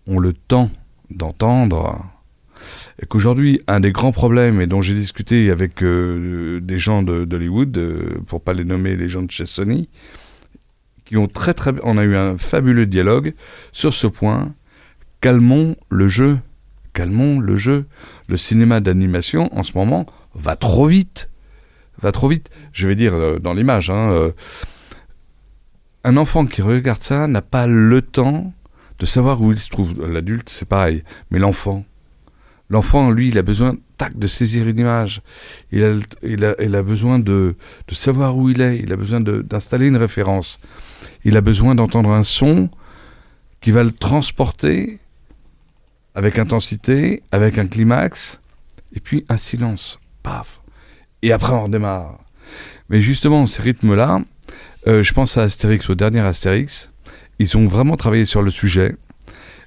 ont 0.08 0.20
le 0.20 0.34
temps 0.34 0.70
d'entendre, 1.10 2.06
et 3.02 3.06
qu'aujourd'hui, 3.06 3.62
un 3.68 3.80
des 3.80 3.92
grands 3.92 4.12
problèmes, 4.12 4.62
et 4.62 4.68
dont 4.68 4.82
j'ai 4.82 4.94
discuté 4.94 5.50
avec 5.50 5.82
euh, 5.84 6.60
des 6.62 6.78
gens 6.80 7.02
de- 7.04 7.26
d'Hollywood, 7.26 7.76
euh, 7.78 8.20
pour 8.28 8.42
pas 8.42 8.54
les 8.54 8.64
nommer 8.64 8.96
les 8.96 9.10
gens 9.10 9.24
de 9.24 9.32
chez 9.32 9.46
Sony, 9.46 9.90
qui 11.06 11.18
ont 11.18 11.28
très 11.28 11.54
très 11.54 11.74
on 11.84 11.98
a 11.98 12.04
eu 12.06 12.16
un 12.16 12.38
fabuleux 12.38 12.86
dialogue 12.86 13.34
sur 13.72 13.94
ce 13.94 14.08
point. 14.08 14.54
Calmons 15.20 15.76
le 15.90 16.08
jeu, 16.08 16.40
calmons 16.94 17.40
le 17.40 17.56
jeu. 17.58 17.86
Le 18.28 18.38
cinéma 18.38 18.80
d'animation 18.80 19.50
en 19.58 19.64
ce 19.64 19.78
moment 19.78 20.06
va 20.36 20.56
trop 20.56 20.86
vite, 20.88 21.30
va 22.02 22.12
trop 22.12 22.28
vite. 22.28 22.50
Je 22.74 22.88
vais 22.88 22.96
dire 22.96 23.14
euh, 23.14 23.40
dans 23.40 23.54
l'image. 23.54 23.90
hein, 23.90 24.12
euh, 24.12 24.32
un 26.04 26.18
enfant 26.18 26.46
qui 26.46 26.62
regarde 26.62 27.02
ça 27.02 27.28
n'a 27.28 27.42
pas 27.42 27.68
le 27.68 28.02
temps 28.02 28.54
de 29.00 29.06
savoir 29.06 29.42
où 29.42 29.52
il 29.52 29.60
se 29.60 29.70
trouve. 29.70 29.94
L'adulte, 30.06 30.50
c'est 30.50 30.68
pareil, 30.68 31.04
mais 31.30 31.40
l'enfant, 31.40 31.86
l'enfant, 32.70 33.12
lui, 33.12 33.30
il 33.30 33.38
a 33.38 33.44
besoin 33.44 33.76
tac 33.98 34.18
de 34.18 34.28
saisir 34.28 34.68
une 34.68 34.80
image. 34.80 35.22
Il 35.72 35.84
a, 35.84 36.82
besoin 36.84 37.20
de, 37.20 37.56
de 37.88 37.94
savoir 37.94 38.38
où 38.38 38.50
il 38.50 38.62
est. 38.62 38.80
Il 38.80 38.92
a 38.94 38.96
besoin 38.96 39.22
d'installer 39.22 39.86
une 39.88 39.98
référence. 39.98 40.60
Il 41.24 41.38
a 41.38 41.42
besoin 41.42 41.76
d'entendre 41.76 42.12
un 42.12 42.24
son 42.24 42.70
qui 43.60 43.72
va 43.72 43.84
le 43.84 43.92
transporter 43.92 45.00
avec 46.16 46.40
intensité, 46.40 47.24
avec 47.32 47.58
un 47.58 47.68
climax, 47.68 48.40
et 48.94 49.00
puis 49.00 49.24
un 49.30 49.38
silence. 49.38 50.00
Paf. 50.24 50.61
Et 51.22 51.32
après, 51.32 51.54
on 51.54 51.64
redémarre. 51.66 52.20
Mais 52.90 53.02
justement, 53.02 53.46
ces 53.48 53.62
rythmes-là, 53.62 54.22
euh, 54.88 55.04
je 55.04 55.14
pense 55.14 55.38
à 55.38 55.44
Astérix, 55.44 55.90
au 55.90 55.96
dernier 55.96 56.20
Astérix, 56.22 56.92
ils 57.40 57.58
ont 57.58 57.68
vraiment 57.68 57.96
travaillé 57.96 58.26
sur 58.26 58.42
le 58.42 58.52
sujet 58.52 58.96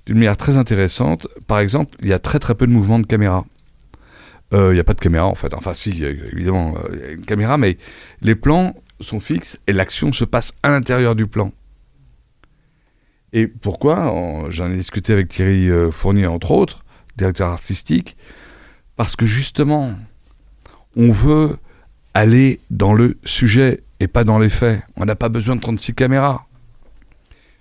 d'une 0.07 0.17
manière 0.19 0.37
très 0.37 0.57
intéressante. 0.59 1.27
Par 1.47 1.59
exemple, 1.61 1.97
il 2.03 2.09
y 2.09 2.13
a 2.13 2.19
très 2.19 2.39
très 2.39 2.55
peu 2.55 2.67
de 2.67 2.73
mouvements 2.73 2.99
de 2.99 3.07
caméra. 3.07 3.45
Euh, 4.53 4.71
Il 4.73 4.75
n'y 4.75 4.81
a 4.81 4.85
pas 4.85 4.95
de 4.95 5.01
caméra 5.01 5.27
en 5.27 5.35
fait. 5.35 5.55
Enfin, 5.55 5.73
si, 5.75 6.05
évidemment, 6.05 6.75
euh, 6.77 6.89
il 6.93 7.01
y 7.01 7.03
a 7.05 7.11
une 7.13 7.25
caméra, 7.25 7.57
mais 7.57 7.79
les 8.21 8.35
plans 8.35 8.75
sont 9.01 9.21
fixes 9.21 9.59
et 9.67 9.73
l'action 9.73 10.13
se 10.13 10.25
passe 10.25 10.53
à 10.63 10.71
l'intérieur 10.71 11.15
du 11.17 11.27
plan. 11.27 11.53
Et 13.33 13.47
pourquoi 13.47 14.11
En- 14.13 14.51
J'en 14.51 14.71
ai 14.71 14.77
discuté 14.77 15.13
avec 15.13 15.29
Thierry 15.29 15.69
Fournier, 15.91 16.27
entre 16.27 16.51
autres, 16.53 16.85
directeur 17.17 17.49
artistique, 17.49 18.17
parce 18.97 19.17
que 19.17 19.27
justement, 19.27 19.95
on 20.97 21.11
veut 21.11 21.57
aller 22.15 22.61
dans 22.71 22.95
le 22.95 23.17
sujet 23.25 23.83
et 24.01 24.09
pas 24.09 24.25
dans 24.25 24.39
les 24.39 24.49
faits. 24.49 24.81
On 24.97 25.05
n'a 25.05 25.17
pas 25.17 25.29
besoin 25.29 25.57
de 25.57 25.61
36 25.61 25.95
caméras. 25.95 26.47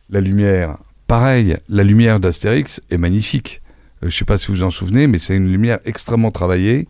La 0.09 0.21
lumière, 0.21 0.77
pareil, 1.07 1.57
la 1.69 1.83
lumière 1.83 2.19
d'Astérix 2.19 2.81
est 2.89 2.97
magnifique. 2.97 3.61
Euh, 4.03 4.09
je 4.09 4.15
ne 4.15 4.19
sais 4.19 4.25
pas 4.25 4.37
si 4.37 4.47
vous 4.47 4.55
vous 4.55 4.63
en 4.63 4.69
souvenez, 4.69 5.07
mais 5.07 5.17
c'est 5.17 5.35
une 5.35 5.51
lumière 5.51 5.79
extrêmement 5.85 6.31
travaillée. 6.31 6.87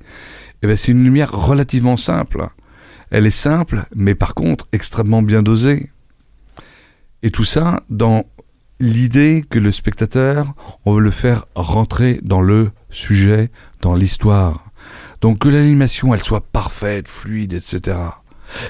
Et 0.61 0.67
ben, 0.67 0.75
c'est 0.75 0.91
une 0.91 1.03
lumière 1.03 1.31
relativement 1.31 1.97
simple. 1.97 2.47
Elle 3.11 3.27
est 3.27 3.31
simple, 3.31 3.85
mais 3.95 4.15
par 4.15 4.33
contre 4.33 4.67
extrêmement 4.71 5.21
bien 5.21 5.43
dosée. 5.43 5.89
Et 7.21 7.31
tout 7.31 7.43
ça 7.43 7.83
dans 7.89 8.25
l'idée 8.79 9.45
que 9.49 9.59
le 9.59 9.71
spectateur, 9.71 10.53
on 10.85 10.93
veut 10.93 11.01
le 11.01 11.11
faire 11.11 11.45
rentrer 11.55 12.19
dans 12.23 12.41
le 12.41 12.71
sujet, 12.89 13.51
dans 13.81 13.95
l'histoire. 13.95 14.62
Donc 15.23 15.39
que 15.39 15.47
l'animation, 15.47 16.13
elle 16.13 16.21
soit 16.21 16.41
parfaite, 16.41 17.07
fluide, 17.07 17.53
etc. 17.53 17.97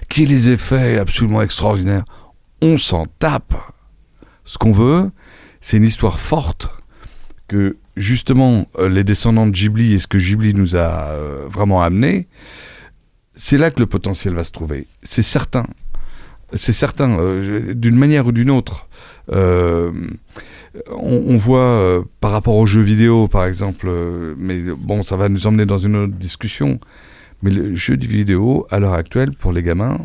Qu'il 0.08 0.30
y 0.30 0.32
ait 0.32 0.36
les 0.36 0.49
effets 0.49 0.99
absolument 0.99 1.41
extraordinaires, 1.41 2.06
on 2.62 2.78
s'en 2.78 3.08
tape. 3.08 3.56
Ce 4.43 4.60
qu'on 4.60 4.72
veut, 4.72 5.10
c'est 5.62 5.78
une 5.78 5.84
histoire 5.84 6.20
forte 6.20 6.70
que 7.47 7.74
justement 7.97 8.68
euh, 8.78 8.88
les 8.88 9.04
descendants 9.04 9.47
de 9.47 9.51
Ghibli 9.51 9.93
et 9.93 9.99
ce 9.99 10.06
que 10.06 10.20
Ghibli 10.20 10.54
nous 10.54 10.76
a 10.76 11.08
euh, 11.08 11.47
vraiment 11.49 11.82
amené, 11.82 12.28
c'est 13.36 13.58
là 13.58 13.72
que 13.72 13.80
le 13.80 13.88
potentiel 13.88 14.36
va 14.36 14.43
se 14.43 14.51
trouver. 14.51 14.86
C'est 15.01 15.24
certain. 15.24 15.66
c'est 16.54 16.71
certain, 16.71 17.17
euh, 17.20 17.74
d'une 17.74 17.96
manière 17.96 18.28
ou 18.28 18.32
d'une 18.32 18.51
autre. 18.51 18.88
On, 20.89 21.36
voit 21.36 21.59
euh, 21.59 22.04
par 22.20 22.32
rapport 22.32 22.55
aux 22.55 22.66
jeux 22.66 22.82
vidéo, 22.82 23.28
par 23.28 23.45
exemple, 23.45 23.87
euh, 23.87 24.33
mais 24.37 24.62
bon, 24.62 25.04
ça 25.04 25.17
va 25.17 25.29
nous 25.29 25.45
emmener 25.47 25.66
dans 25.66 25.78
une 25.78 25.95
autre 25.95 26.13
discussion. 26.13 26.79
Mais 27.41 27.51
le 27.51 27.75
jeu 27.75 27.95
vidéo, 27.95 28.66
à 28.71 28.79
l'heure 28.79 28.93
actuelle, 28.93 29.32
pour 29.32 29.51
les 29.51 29.62
gamins, 29.63 30.00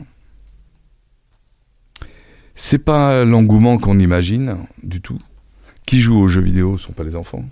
c'est 2.54 2.78
pas 2.84 3.24
l'engouement 3.24 3.78
qu'on 3.78 3.98
imagine 3.98 4.58
du 4.82 5.00
tout. 5.00 5.18
Qui 5.86 6.00
joue 6.00 6.18
aux 6.18 6.28
jeux 6.28 6.42
vidéo 6.42 6.76
sont 6.76 6.92
pas 6.92 7.04
les 7.04 7.16
enfants. 7.16 7.44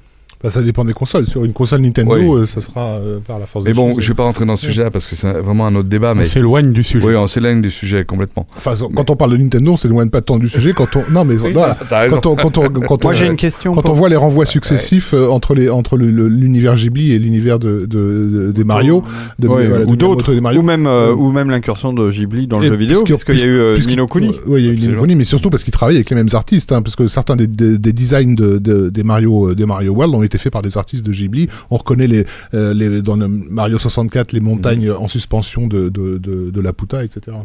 Bah, 0.46 0.50
ça 0.50 0.62
dépend 0.62 0.84
des 0.84 0.92
consoles. 0.92 1.26
Sur 1.26 1.44
une 1.44 1.52
console 1.52 1.80
Nintendo, 1.80 2.14
Oui. 2.14 2.42
euh, 2.42 2.46
ça 2.46 2.60
sera 2.60 2.94
euh, 2.94 3.18
par 3.26 3.40
la 3.40 3.46
force 3.46 3.64
Mais 3.64 3.72
des 3.72 3.76
bon, 3.76 3.94
choses. 3.94 4.02
je 4.04 4.08
vais 4.08 4.14
pas 4.14 4.22
rentrer 4.22 4.44
dans 4.44 4.54
ce 4.54 4.66
sujet 4.66 4.90
parce 4.92 5.06
que 5.06 5.16
c'est 5.16 5.32
vraiment 5.32 5.66
un 5.66 5.74
autre 5.74 5.88
débat. 5.88 6.12
On 6.12 6.18
Mais 6.18 6.24
s'éloigne 6.24 6.72
du 6.72 6.84
sujet. 6.84 7.04
oui, 7.04 7.16
on 7.16 7.26
s'éloigne 7.26 7.60
du 7.60 7.70
sujet 7.72 8.04
complètement. 8.04 8.46
Enfin, 8.56 8.74
quand 8.94 9.10
on 9.10 9.16
parle 9.16 9.32
de 9.32 9.38
Nintendo, 9.38 9.72
on 9.72 9.76
s'éloigne 9.76 10.08
pas 10.08 10.20
tant 10.20 10.38
du 10.38 10.48
sujet. 10.48 10.72
Quand 10.72 10.86
on, 10.94 11.02
non, 11.12 11.24
mais 11.24 11.34
voilà. 11.34 11.76
Quand 12.10 12.26
on, 12.26 12.36
quand 12.36 12.58
on, 12.58 12.68
quand 12.68 13.04
on, 13.04 13.08
Moi, 13.08 13.14
j'ai 13.14 13.26
une 13.26 13.34
question. 13.36 13.74
quand 13.74 13.82
pour- 13.82 13.90
on 13.90 13.94
voit 13.94 14.08
les 14.08 14.14
renvois 14.16 14.46
successifs 14.46 15.14
euh, 15.14 15.28
entre 15.28 15.54
les 15.54 15.68
entre 15.68 15.96
le- 15.96 16.10
le- 16.12 16.28
l'univers 16.28 16.76
Ghibli 16.76 17.12
et 17.12 17.18
l'univers 17.18 17.58
de, 17.58 17.80
de, 17.80 17.86
de- 17.86 18.52
des 18.52 18.62
Mario, 18.64 19.02
de, 19.40 19.48
Ouais, 19.48 19.66
voilà, 19.66 19.84
de 19.84 19.90
ou 19.90 19.96
d'autres, 19.96 20.32
des 20.32 20.40
Mario, 20.40 20.60
ou 20.60 20.62
même, 20.62 20.86
euh, 20.86 21.12
ou 21.12 21.32
même 21.32 21.50
l'incursion 21.50 21.92
de 21.92 22.08
Ghibli 22.10 22.46
dans 22.46 22.60
le 22.60 22.68
jeu 22.68 22.74
vidéo, 22.76 23.02
parce 23.08 23.24
qu'il 23.24 23.38
y 23.38 23.42
a 23.42 23.46
eu 23.46 23.58
euh, 23.58 23.74
puisqu'il- 23.74 23.92
Nino 23.94 24.06
Kuni. 24.06 24.28
Ouais, 24.46 24.60
il 24.62 24.66
y 24.66 24.68
a 24.68 24.72
eu 24.72 24.74
Nino 24.74 24.82
Absolument. 24.84 25.02
Kuni, 25.02 25.14
mais 25.16 25.24
surtout 25.24 25.50
parce 25.50 25.64
qu'il 25.64 25.72
travaille 25.72 25.96
avec 25.96 26.08
les 26.10 26.14
mêmes 26.16 26.28
artistes, 26.34 26.70
hein, 26.70 26.82
parce 26.82 26.94
que 26.94 27.08
certains 27.08 27.34
des, 27.34 27.46
des, 27.48 27.78
des 27.78 27.92
designs 27.92 28.34
de, 28.36 28.58
de- 28.58 28.90
des 28.90 29.02
Mario, 29.02 29.48
euh, 29.50 29.54
des 29.54 29.66
Mario 29.66 29.92
World 29.92 30.14
ont 30.14 30.22
été 30.22 30.35
faits 30.38 30.52
par 30.52 30.62
des 30.62 30.76
artistes 30.78 31.04
de 31.04 31.12
Ghibli. 31.12 31.48
On 31.70 31.76
reconnaît 31.76 32.06
les, 32.06 32.24
euh, 32.54 32.72
les 32.74 33.02
dans 33.02 33.16
le 33.16 33.28
Mario 33.28 33.78
64 33.78 34.32
les 34.32 34.40
montagnes 34.40 34.90
en 34.90 35.08
suspension 35.08 35.66
de, 35.66 35.88
de, 35.88 36.18
de, 36.18 36.50
de 36.50 36.60
Laputa, 36.60 37.04
etc. 37.04 37.36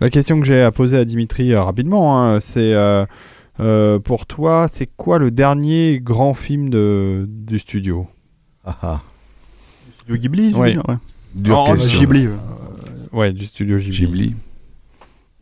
La 0.00 0.10
question 0.10 0.40
que 0.40 0.46
j'ai 0.46 0.62
à 0.62 0.70
poser 0.70 0.96
à 0.98 1.04
Dimitri 1.04 1.52
euh, 1.52 1.62
rapidement, 1.62 2.22
hein, 2.22 2.38
c'est 2.40 2.72
euh, 2.74 3.04
euh, 3.60 3.98
pour 3.98 4.26
toi, 4.26 4.68
c'est 4.70 4.88
quoi 4.96 5.18
le 5.18 5.30
dernier 5.32 5.98
grand 6.00 6.34
film 6.34 6.70
de, 6.70 7.26
du 7.28 7.58
studio? 7.58 8.06
Ah, 8.64 8.76
ah. 8.82 9.02
Studio 9.98 10.16
Ghibli, 10.20 10.52
Oui. 10.54 10.76
ouais. 10.76 10.94
Dure 11.34 11.64
Oh, 11.68 11.72
question. 11.74 11.98
Ghibli. 12.00 12.26
ouais. 12.28 12.34
Ouais, 13.12 13.32
du 13.32 13.44
studio 13.44 13.76
Ghibli. 13.78 13.90
Ghibli. 14.06 14.34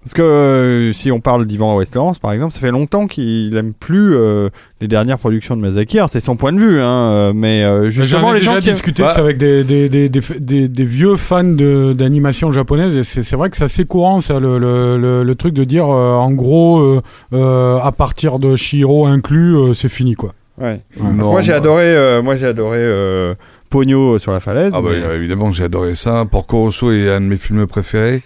Parce 0.07 0.15
que 0.15 0.23
euh, 0.23 0.93
si 0.93 1.11
on 1.11 1.19
parle 1.19 1.47
d'Ivan 1.47 1.74
Westlands, 1.77 2.12
par 2.23 2.31
exemple, 2.33 2.53
ça 2.55 2.61
fait 2.61 2.70
longtemps 2.70 3.09
qu'il 3.09 3.57
aime 3.57 3.73
plus 3.74 4.15
euh, 4.15 4.51
les 4.81 4.87
dernières 4.87 5.19
productions 5.19 5.57
de 5.57 5.61
Mazaki. 5.62 5.99
Alors, 5.99 6.09
C'est 6.09 6.20
son 6.20 6.37
point 6.37 6.53
de 6.53 6.61
vue, 6.61 6.81
hein, 6.81 6.85
euh, 7.11 7.33
mais 7.35 7.65
euh, 7.65 7.91
justement 7.91 8.31
les 8.31 8.39
gens 8.39 8.53
déjà 8.55 8.61
qui 8.62 8.70
discuté 8.70 9.03
Bah- 9.03 9.15
avec 9.16 9.37
des, 9.37 9.65
des, 9.65 9.89
des, 9.89 10.09
des, 10.09 10.20
des- 10.39 10.69
des 10.69 10.85
vieux 10.85 11.16
fans 11.16 11.43
de- 11.43 11.93
d'animation 11.93 12.53
japonaise 12.53 12.95
et 12.95 13.03
c'est 13.03 13.24
c'est 13.24 13.35
vrai 13.35 13.51
que 13.51 13.57
c'est 13.57 13.65
assez 13.65 13.85
courant 13.85 14.20
ça 14.20 14.39
le, 14.39 14.59
le, 14.59 14.97
le, 14.97 15.24
le 15.24 15.35
truc 15.35 15.53
de 15.55 15.65
dire 15.65 15.87
euh, 15.93 16.15
en 16.15 16.31
gros 16.31 16.78
euh, 16.78 17.03
euh, 17.33 17.78
à 17.81 17.91
partir 17.91 18.39
de 18.39 18.55
Shiro 18.55 19.07
inclus 19.09 19.57
euh, 19.57 19.74
c'est 19.74 19.89
fini 19.89 20.15
quoi. 20.15 20.35
Ouais. 20.61 20.83
Non, 21.03 21.11
moi 21.33 21.41
j'ai 21.41 21.51
bah- 21.51 21.59
adoré, 21.59 21.85
euh, 21.97 22.23
moi 22.23 22.37
j'ai 22.37 22.47
adoré 22.47 22.78
euh, 22.81 23.35
Pogno 23.70 24.19
sur 24.20 24.31
la 24.31 24.39
falaise. 24.39 24.73
Ah 24.77 24.81
bah 24.81 24.91
mais- 24.93 25.16
évidemment, 25.16 25.51
j'ai 25.51 25.65
adoré 25.65 25.97
ça. 25.97 26.24
Porco 26.31 26.59
Rosso 26.59 26.93
est 26.93 27.11
un 27.11 27.20
de 27.20 27.27
mes 27.27 27.37
films 27.37 27.66
préférés. 27.66 28.23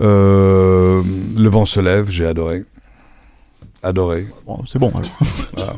Euh, 0.00 1.02
Le 1.36 1.48
vent 1.48 1.64
se 1.64 1.80
lève, 1.80 2.08
j'ai 2.10 2.26
adoré. 2.26 2.64
Adoré. 3.82 4.26
Bon, 4.46 4.62
c'est 4.66 4.78
bon. 4.78 4.92
alors. 5.56 5.76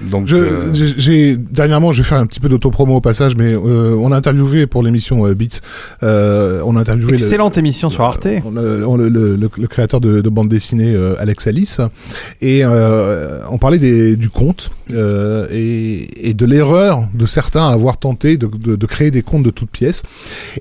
Donc, 0.00 0.26
Je, 0.26 0.36
euh, 0.36 0.74
j'ai- 0.74 0.94
j'ai 0.98 1.36
dernièrement, 1.36 1.92
je 1.92 2.02
vais 2.02 2.08
faire 2.08 2.18
un 2.18 2.26
petit 2.26 2.40
peu 2.40 2.48
d'autopromo 2.48 2.96
au 2.96 3.00
passage, 3.00 3.34
mais 3.36 3.54
euh, 3.54 3.96
on 3.98 4.12
a 4.12 4.16
interviewé 4.16 4.66
pour 4.66 4.82
l'émission 4.82 5.26
euh, 5.26 5.34
Beats, 5.34 5.60
euh, 6.02 6.60
on 6.64 6.76
a 6.76 6.80
interviewé 6.80 7.12
le- 7.12 7.14
Excellente 7.18 7.56
émission 7.56 7.88
sur 7.88 8.04
Arte. 8.04 8.26
on 8.44 8.56
a- 8.56 8.84
on- 8.86 8.96
le, 8.96 9.08
le- 9.08 9.36
le- 9.36 9.50
le 9.56 9.66
créateur 9.66 10.00
de, 10.00 10.20
de 10.20 10.28
bande 10.28 10.48
dessinée 10.48 10.92
euh, 10.94 11.14
Alex 11.18 11.46
Alice 11.46 11.80
et 12.40 12.60
euh, 12.64 13.40
on 13.50 13.58
parlait 13.58 13.78
des, 13.78 14.16
du 14.16 14.28
conte 14.28 14.70
euh, 14.92 15.46
et, 15.50 16.28
et 16.28 16.34
de 16.34 16.44
l'erreur 16.46 17.08
de 17.14 17.24
certains 17.26 17.68
à 17.68 17.72
avoir 17.72 17.98
tenté 17.98 18.36
de, 18.36 18.46
de- 18.46 18.76
de 18.76 18.86
créer 18.86 19.10
des 19.10 19.22
contes 19.22 19.42
de 19.44 19.50
toutes 19.50 19.70
pièces 19.70 20.02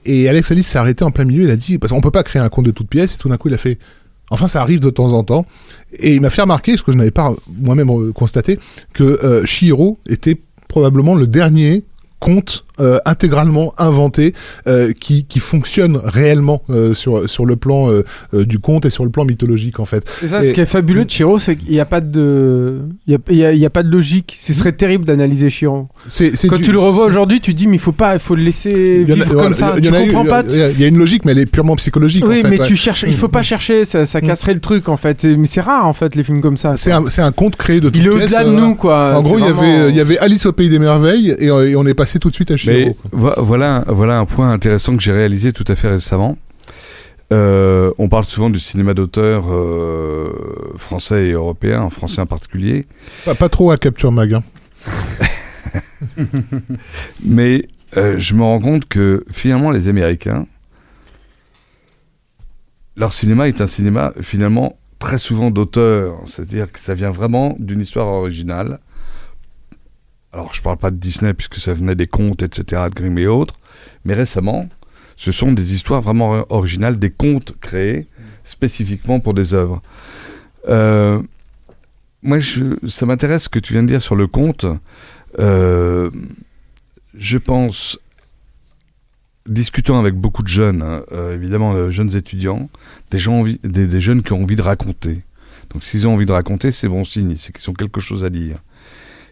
et 0.06 0.30
Alex 0.30 0.52
Alice 0.52 0.68
s'est 0.68 0.78
arrêté 0.78 1.04
en 1.04 1.12
plein 1.12 1.26
milieu 1.26 1.44
il 1.44 1.52
a 1.52 1.56
dit 1.56 1.78
parce 1.78 1.92
qu'on 1.92 2.02
peut 2.02 2.12
pas 2.12 2.24
créer 2.24 2.42
un 2.42 2.50
conte 2.50 2.66
de 2.66 2.72
toutes 2.72 2.88
pièces 2.90 3.16
et 3.16 3.18
tout 3.18 3.30
d'un 3.30 3.38
coup 3.38 3.50
il 3.50 3.54
a 3.54 3.58
fait 3.58 3.78
Enfin, 4.32 4.48
ça 4.48 4.60
arrive 4.60 4.80
de 4.80 4.90
temps 4.90 5.14
en 5.14 5.24
temps. 5.24 5.46
Et 6.00 6.16
il 6.16 6.22
m'a 6.22 6.30
fait 6.30 6.42
remarquer, 6.42 6.78
ce 6.78 6.84
que 6.84 6.92
je 6.92 6.98
n'avais 6.98 7.12
pas 7.12 7.34
moi-même 7.62 7.90
euh, 7.90 8.12
constaté, 8.12 8.60
que 8.94 9.04
euh, 9.04 9.46
Shihiro 9.46 10.00
était 10.08 10.40
probablement 10.68 11.16
le 11.16 11.28
dernier 11.28 11.84
conte 12.20 12.65
euh, 12.80 12.98
intégralement 13.06 13.74
inventé 13.78 14.34
euh, 14.68 14.92
qui, 15.00 15.26
qui 15.26 15.40
fonctionne 15.40 16.00
réellement 16.04 16.62
euh, 16.70 16.94
sur, 16.94 17.30
sur 17.30 17.46
le 17.46 17.56
plan 17.56 17.90
euh, 17.92 18.04
euh, 18.34 18.46
du 18.46 18.60
conte 18.60 18.86
et 18.86 18.90
sur 18.90 19.04
le 19.04 19.10
plan 19.10 19.26
mythologique 19.26 19.80
en 19.80 19.86
fait. 19.86 20.04
C'est 20.20 20.28
ça, 20.28 20.44
Et- 20.44 20.48
ce 20.50 20.54
qui 20.54 20.62
est 20.62 20.66
fabuleux 20.66 21.06
de 21.06 21.10
Shiro, 21.10 21.38
c'est 21.40 21.56
qu'il 21.56 21.72
n'y 21.72 21.80
a 21.80 21.86
pas 21.86 22.02
de, 22.02 22.80
il 23.08 23.14
y 23.14 23.16
a, 23.16 23.20
il 23.30 23.38
y 23.38 23.46
a- 23.46 23.52
il 23.54 23.60
y 23.60 23.66
a 23.66 23.70
pas 23.70 23.84
de 23.84 23.90
logique. 23.92 24.38
Ce 24.40 24.54
serait 24.54 24.72
terrible 24.74 25.06
d'analyser 25.06 25.50
Shiro. 25.50 25.88
C'est, 26.08 26.36
c'est 26.36 26.48
Quand 26.48 26.58
du- 26.58 26.64
tu 26.64 26.72
le 26.72 26.80
revois 26.80 27.06
aujourd'hui, 27.06 27.40
tu 27.42 27.54
dis 27.54 27.68
mais 27.68 27.76
il 27.76 27.80
faut 27.80 27.92
pas, 27.92 28.14
il 28.14 28.20
faut 28.20 28.36
le 28.36 28.44
laisser 28.44 29.06
a- 29.10 29.14
vivre 29.14 29.26
voilà, 29.26 29.44
comme 29.44 29.54
ça. 29.54 29.76
il 29.78 29.86
y 29.86 29.90
Tu 29.90 29.96
eu- 29.96 30.08
comprends 30.08 30.26
pas. 30.26 30.44
Il 30.48 30.58
y, 30.58 30.62
a- 30.62 30.70
il 30.72 30.80
y 30.80 30.84
a 30.84 30.88
une 30.88 30.98
logique, 30.98 31.26
mais 31.26 31.32
elle 31.32 31.40
est 31.40 31.46
purement 31.46 31.76
psychologique. 31.76 32.24
Oui, 32.28 32.40
en 32.40 32.42
fait, 32.44 32.50
mais 32.50 32.60
ouais. 32.60 32.66
tu 32.68 32.76
cherches, 32.76 33.04
il 33.08 33.14
faut 33.14 33.28
pas 33.30 33.44
chercher, 33.44 33.86
ça, 33.86 34.06
ça 34.06 34.20
Mm. 34.20 34.28
casserait 34.28 34.54
le 34.54 34.60
truc 34.60 34.90
en 34.90 34.98
fait. 34.98 35.24
Mais 35.24 35.48
c'est 35.48 35.62
rare 35.62 35.86
en 35.88 35.94
fait 35.94 36.16
les 36.16 36.24
films 36.24 36.42
comme 36.42 36.58
ça. 36.58 36.76
C'est 36.78 36.92
un, 36.92 37.08
c'est 37.10 37.22
un 37.22 37.32
conte 37.32 37.56
créé 37.56 37.80
de 37.80 37.90
toutes 37.90 37.98
Il 37.98 38.06
est 38.06 38.10
au-delà 38.10 38.44
de 38.44 38.50
nous 38.52 38.76
quoi. 38.76 39.16
En 39.18 39.22
gros, 39.22 39.38
il 39.40 39.46
y, 39.46 39.48
avait, 39.48 39.90
il 39.90 39.96
y 39.96 40.00
avait 40.00 40.18
Alice 40.20 40.46
au 40.46 40.52
pays 40.54 40.70
des 40.70 40.80
merveilles 40.80 41.36
et, 41.40 41.50
euh, 41.50 41.74
on 41.78 41.86
est 41.86 41.94
passé 41.94 42.20
tout 42.20 42.30
de 42.30 42.36
suite 42.36 42.52
à. 42.52 42.56
Mais 42.68 42.96
vo- 43.12 43.34
voilà, 43.38 43.84
voilà 43.88 44.20
un 44.20 44.26
point 44.26 44.52
intéressant 44.52 44.96
que 44.98 45.04
j'ai 45.04 45.12
réalisé 45.12 45.54
tout 45.54 45.66
à 45.68 45.76
fait 45.76 45.88
récemment. 45.90 46.38
Euh, 47.34 47.92
on 47.98 48.08
parle 48.08 48.26
souvent 48.26 48.50
du 48.52 48.60
cinéma 48.60 48.94
d'auteur 48.94 49.46
euh, 49.52 50.32
français 50.78 51.28
et 51.28 51.32
européen, 51.32 51.82
en 51.82 51.90
français 51.90 52.22
en 52.22 52.28
particulier. 52.28 52.86
Pas, 53.26 53.34
pas 53.36 53.50
trop 53.50 53.72
à 53.72 53.78
Capture 53.78 54.12
Mag. 54.12 54.34
hein. 54.36 54.44
Mais 57.24 57.68
euh, 57.98 58.20
je 58.20 58.34
me 58.36 58.44
rends 58.44 58.60
compte 58.60 58.86
que 58.88 59.24
finalement, 59.32 59.72
les 59.72 59.88
Américains, 59.88 60.46
leur 62.96 63.14
cinéma 63.14 63.48
est 63.48 63.62
un 63.62 63.68
cinéma 63.68 64.14
finalement 64.22 64.78
très 65.00 65.18
souvent 65.18 65.52
d'auteur. 65.52 66.18
C'est-à-dire 66.26 66.72
que 66.72 66.80
ça 66.80 66.94
vient 66.94 67.12
vraiment 67.12 67.56
d'une 67.60 67.82
histoire 67.82 68.08
originale. 68.08 68.80
Alors, 70.36 70.54
je 70.54 70.62
parle 70.62 70.76
pas 70.76 70.92
de 70.92 70.98
Disney 70.98 71.34
puisque 71.34 71.62
ça 71.62 71.74
venait 71.74 71.96
des 71.96 72.08
contes, 72.08 72.44
etc., 72.44 72.82
de 72.90 72.94
Grimm 72.94 73.18
et 73.18 73.26
autres. 73.26 73.56
Mais 74.04 74.14
récemment, 74.14 74.68
ce 75.16 75.32
sont 75.32 75.54
des 75.54 75.74
histoires 75.74 76.02
vraiment 76.02 76.46
originales, 76.50 77.00
des 77.00 77.10
contes 77.10 77.54
créés 77.62 78.10
spécifiquement 78.44 79.22
pour 79.22 79.34
des 79.34 79.54
œuvres. 79.54 79.82
Euh, 80.68 81.24
moi, 82.22 82.40
ça 82.86 83.06
m'intéresse 83.06 83.44
ce 83.44 83.50
que 83.50 83.60
tu 83.60 83.72
viens 83.72 83.84
de 83.84 83.88
dire 83.88 84.02
sur 84.02 84.18
le 84.18 84.28
conte. 84.28 84.66
Euh, 85.40 86.12
je 87.18 87.38
pense, 87.38 87.98
discutant 89.48 90.00
avec 90.00 90.16
beaucoup 90.16 90.44
de 90.44 90.50
jeunes, 90.50 90.82
hein, 90.82 91.02
euh, 91.14 91.34
évidemment, 91.34 91.90
jeunes 91.90 92.14
étudiants, 92.14 92.70
des, 93.10 93.20
gens 93.20 93.46
des 93.64 94.00
jeunes 94.02 94.22
qui 94.22 94.34
ont 94.34 94.44
envie 94.44 94.58
de 94.58 94.62
raconter. 94.62 95.24
Donc, 95.70 95.82
s'ils 95.82 96.10
ont 96.10 96.14
envie 96.14 96.26
de 96.26 96.34
raconter, 96.34 96.74
c'est 96.74 96.90
bon 96.90 97.06
signe, 97.06 97.38
c'est 97.38 97.54
qu'ils 97.56 97.70
ont 97.70 97.74
quelque 97.74 98.02
chose 98.02 98.26
à 98.26 98.30
dire. 98.30 98.58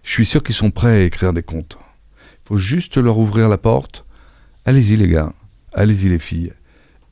Je 0.03 0.11
suis 0.11 0.25
sûr 0.25 0.43
qu'ils 0.43 0.55
sont 0.55 0.71
prêts 0.71 0.91
à 0.91 1.03
écrire 1.03 1.33
des 1.33 1.43
contes. 1.43 1.77
Il 2.19 2.47
faut 2.47 2.57
juste 2.57 2.97
leur 2.97 3.17
ouvrir 3.17 3.49
la 3.49 3.57
porte. 3.57 4.05
Allez-y, 4.65 4.97
les 4.97 5.07
gars. 5.07 5.33
Allez-y, 5.73 6.09
les 6.09 6.19
filles. 6.19 6.53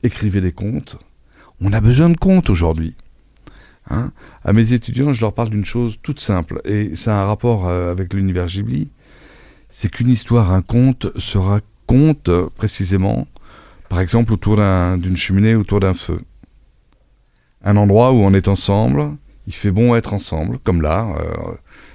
Écrivez 0.02 0.40
des 0.40 0.52
contes. 0.52 0.98
On 1.60 1.72
a 1.72 1.80
besoin 1.80 2.10
de 2.10 2.16
contes 2.16 2.50
aujourd'hui. 2.50 2.96
Hein 3.90 4.12
à 4.44 4.52
mes 4.52 4.72
étudiants, 4.74 5.12
je 5.12 5.20
leur 5.20 5.32
parle 5.34 5.50
d'une 5.50 5.64
chose 5.64 5.96
toute 6.02 6.20
simple, 6.20 6.60
et 6.64 6.94
ça 6.94 7.18
a 7.18 7.22
un 7.22 7.26
rapport 7.26 7.66
euh, 7.66 7.90
avec 7.90 8.14
l'univers 8.14 8.46
Ghibli, 8.46 8.88
c'est 9.68 9.90
qu'une 9.90 10.08
histoire, 10.08 10.52
un 10.52 10.62
conte, 10.62 11.06
se 11.18 11.36
raconte 11.36 12.30
précisément, 12.56 13.26
par 13.88 13.98
exemple, 13.98 14.32
autour 14.32 14.56
d'un- 14.56 14.98
d'une 14.98 15.16
cheminée, 15.16 15.56
autour 15.56 15.80
d'un 15.80 15.94
feu. 15.94 16.18
Un 17.64 17.76
endroit 17.76 18.12
où 18.12 18.16
on 18.16 18.34
est 18.34 18.46
ensemble, 18.46 19.16
il 19.48 19.52
fait 19.54 19.72
bon 19.72 19.96
être 19.96 20.14
ensemble, 20.14 20.58
comme 20.60 20.80
là, 20.80 21.08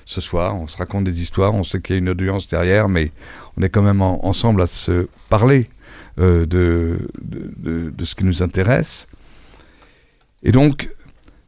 ce 0.08 0.22
soir, 0.22 0.56
on 0.56 0.68
se 0.68 0.78
raconte 0.78 1.04
des 1.04 1.22
histoires, 1.22 1.54
on 1.54 1.64
sait 1.64 1.82
qu'il 1.82 1.96
y 1.96 1.98
a 1.98 2.00
une 2.00 2.08
audience 2.08 2.48
derrière, 2.48 2.88
mais 2.88 3.12
on 3.58 3.62
est 3.62 3.70
quand 3.70 3.82
même 3.82 4.02
en- 4.02 4.26
ensemble 4.26 4.62
à 4.62 4.66
se 4.66 5.10
parler 5.30 5.70
euh, 6.18 6.46
de, 6.46 6.98
ce 8.06 8.16
qui 8.16 8.24
nous 8.24 8.42
intéresse. 8.42 9.08
Et 10.44 10.54
donc, 10.54 10.90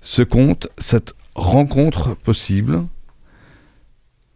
ce 0.02 0.24
conte, 0.24 0.68
cette 0.78 1.14
rencontre 1.36 2.16
possible, 2.16 2.84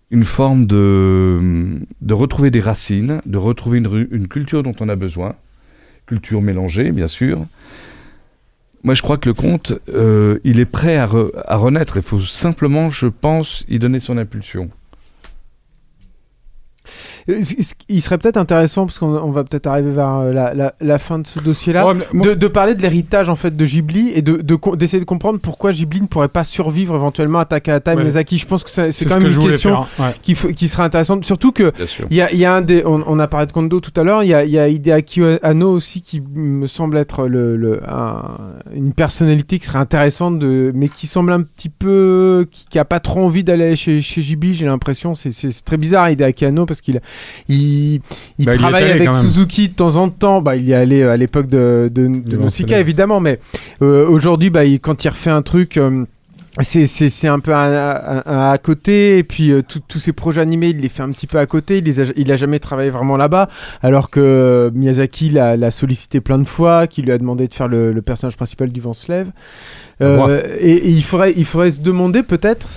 une 0.09 0.23
forme 0.23 0.67
de, 0.67 1.81
de 1.99 2.13
retrouver 2.13 2.49
des 2.49 2.61
racines, 2.61 3.21
de 3.25 3.37
retrouver 3.37 3.79
une 3.79 4.27
culture 4.29 4.63
dont 4.63 4.75
on 4.79 4.87
a 4.87 4.95
besoin, 4.95 5.35
culture 6.05 6.41
mélangée, 6.41 6.93
bien 6.93 7.09
sûr. 7.09 7.45
Moi, 8.83 8.95
je 8.95 9.01
crois 9.01 9.17
que 9.17 9.29
le 9.29 9.33
conte, 9.33 9.73
euh, 9.89 10.39
il 10.43 10.59
est 10.59 10.65
prêt 10.65 10.97
à, 10.97 11.07
re- 11.07 11.31
à 11.47 11.55
renaître. 11.55 11.95
Il 11.97 12.03
faut 12.03 12.19
simplement, 12.19 12.89
je 12.91 13.07
pense, 13.07 13.63
y 13.69 13.79
donner 13.79 13.99
son 14.01 14.17
impulsion. 14.17 14.69
Euh, 17.29 17.41
il 17.89 18.01
serait 18.01 18.17
peut-être 18.17 18.37
intéressant 18.37 18.85
parce 18.85 18.99
qu'on 18.99 19.15
on 19.15 19.31
va 19.31 19.43
peut-être 19.43 19.67
arriver 19.67 19.91
vers 19.91 20.15
euh, 20.15 20.33
la, 20.33 20.53
la, 20.53 20.73
la 20.79 20.99
fin 20.99 21.19
de 21.19 21.27
ce 21.27 21.39
dossier-là. 21.39 21.87
Ouais, 21.87 21.93
mais 21.93 22.05
moi- 22.13 22.27
de, 22.27 22.33
de 22.33 22.47
parler 22.47 22.75
de 22.75 22.81
l'héritage 22.81 23.29
en 23.29 23.35
fait 23.35 23.55
de 23.55 23.65
Ghibli 23.65 24.09
et 24.13 24.21
de 24.21 24.37
de 24.37 24.57
d'essayer 24.75 24.99
de, 24.99 25.05
comprendre 25.05 25.39
pourquoi 25.39 25.71
Ghibli 25.71 26.01
ne 26.01 26.07
pourrait 26.07 26.27
pas 26.29 26.43
survivre 26.43 26.95
éventuellement 26.95 27.39
à 27.39 27.45
Takahata 27.45 27.93
et 27.93 27.95
Ouais. 27.95 28.01
Miyazaki. 28.03 28.37
Je 28.37 28.45
pense 28.47 28.63
que 28.63 28.69
c'est 28.69 28.91
c'est 28.91 29.03
ce 29.05 29.09
quand 29.09 29.15
que 29.19 29.23
même 29.23 29.31
une 29.31 29.49
question 29.49 29.83
faire, 29.83 30.05
ouais. 30.07 30.13
qui, 30.21 30.35
qui 30.35 30.67
serait 30.67 30.83
intéressante. 30.83 31.25
Surtout 31.25 31.51
que 31.51 31.71
il 32.09 32.15
y 32.17 32.21
a, 32.21 32.31
il 32.31 32.39
y 32.39 32.45
a 32.45 32.53
un 32.53 32.61
des, 32.61 32.83
on, 32.85 33.03
on 33.07 33.19
a 33.19 33.27
parlé 33.27 33.47
de 33.47 33.51
Kondo 33.51 33.79
tout 33.79 33.91
à 33.99 34.03
l'heure. 34.03 34.23
Il 34.23 34.29
y 34.29 34.33
a, 34.33 34.43
il 34.43 34.51
y 34.51 34.59
a 34.59 34.67
Hideaki 34.67 35.21
Anno 35.41 35.71
aussi 35.71 36.01
qui 36.01 36.21
me 36.35 36.67
semble 36.67 36.97
être 36.97 37.27
le, 37.27 37.55
le- 37.57 37.81
un- 37.89 38.37
une 38.73 38.93
personnalité 38.93 39.59
qui 39.59 39.65
serait 39.67 39.79
intéressante, 39.79 40.39
de, 40.39 40.71
mais 40.75 40.89
qui 40.89 41.07
semble 41.07 41.31
un 41.31 41.41
petit 41.41 41.69
peu, 41.69 42.47
qui, 42.51 42.65
qui 42.67 42.79
a 42.79 42.85
pas 42.85 42.99
trop 42.99 43.21
envie 43.23 43.43
d'aller 43.43 43.75
chez, 43.75 44.01
chez 44.01 44.21
Ghibli. 44.21 44.53
J'ai 44.53 44.65
l'impression, 44.65 45.15
c'est, 45.15 45.31
c'est, 45.31 45.51
c'est 45.51 45.63
très 45.63 45.77
bizarre 45.77 46.09
Hideaki 46.09 46.45
Anno 46.45 46.65
parce 46.65 46.72
qu'il, 46.81 47.01
il, 47.49 48.01
il 48.39 48.45
Bah, 48.45 48.55
travaille 48.57 48.91
avec. 48.91 49.13
Suzuki 49.13 49.69
de 49.69 49.73
temps 49.75 49.95
en 49.97 50.09
temps. 50.09 50.41
Bah, 50.41 50.55
il 50.55 50.65
y 50.65 50.71
est 50.71 50.75
allé 50.75 51.03
à 51.03 51.17
l'époque 51.17 51.47
de, 51.47 51.89
de, 51.93 52.07
Nausicaa 52.07 52.79
évidemment, 52.79 53.19
mais 53.19 53.39
euh, 53.81 54.07
aujourd'hui, 54.07 54.49
bah, 54.49 54.65
il- 54.65 54.79
quand 54.79 55.03
il 55.05 55.09
refait 55.09 55.29
un 55.31 55.41
truc. 55.41 55.77
euh, 55.77 56.05
c'est, 56.61 57.27
un 57.27 57.39
peu 57.39 57.51
à 57.51 58.55
côté 58.61 59.17
et 59.17 59.23
puis 59.23 59.51
euh, 59.51 59.63
tous 59.63 59.97
ces 59.97 60.13
projets 60.13 60.39
animés 60.39 60.69
il 60.69 60.81
les 60.81 60.87
fait 60.89 61.01
un 61.01 61.11
petit 61.11 61.25
peu 61.25 61.39
à 61.39 61.47
côté 61.47 61.79
il, 61.79 61.83
les 61.83 61.99
a, 61.99 62.03
il 62.15 62.31
a 62.31 62.35
jamais 62.35 62.59
travaillé 62.59 62.91
vraiment 62.91 63.17
là-bas 63.17 63.49
alors 63.81 64.11
que 64.11 64.19
euh, 64.19 64.69
Miyazaki 64.71 65.31
l'a, 65.31 65.71
sollicité 65.71 66.21
plein 66.21 66.37
de 66.37 66.47
fois 66.47 66.85
qui 66.85 67.01
lui 67.01 67.11
a 67.11 67.17
demandé 67.17 67.47
de 67.47 67.55
faire 67.55 67.67
le, 67.67 67.91
le 67.91 68.01
personnage 68.03 68.37
principal 68.37 68.69
du 68.71 68.81
vent 68.81 68.93
se 68.93 69.11
lève 69.11 69.31
Euh, 70.01 70.43
et, 70.59 70.73
et 70.73 70.89
il 70.89 71.03
faudrait 71.03 71.33
il 71.35 71.45
faudrait 71.45 71.71
se 71.71 71.81
demander 71.81 72.21
peut-être 72.21 72.67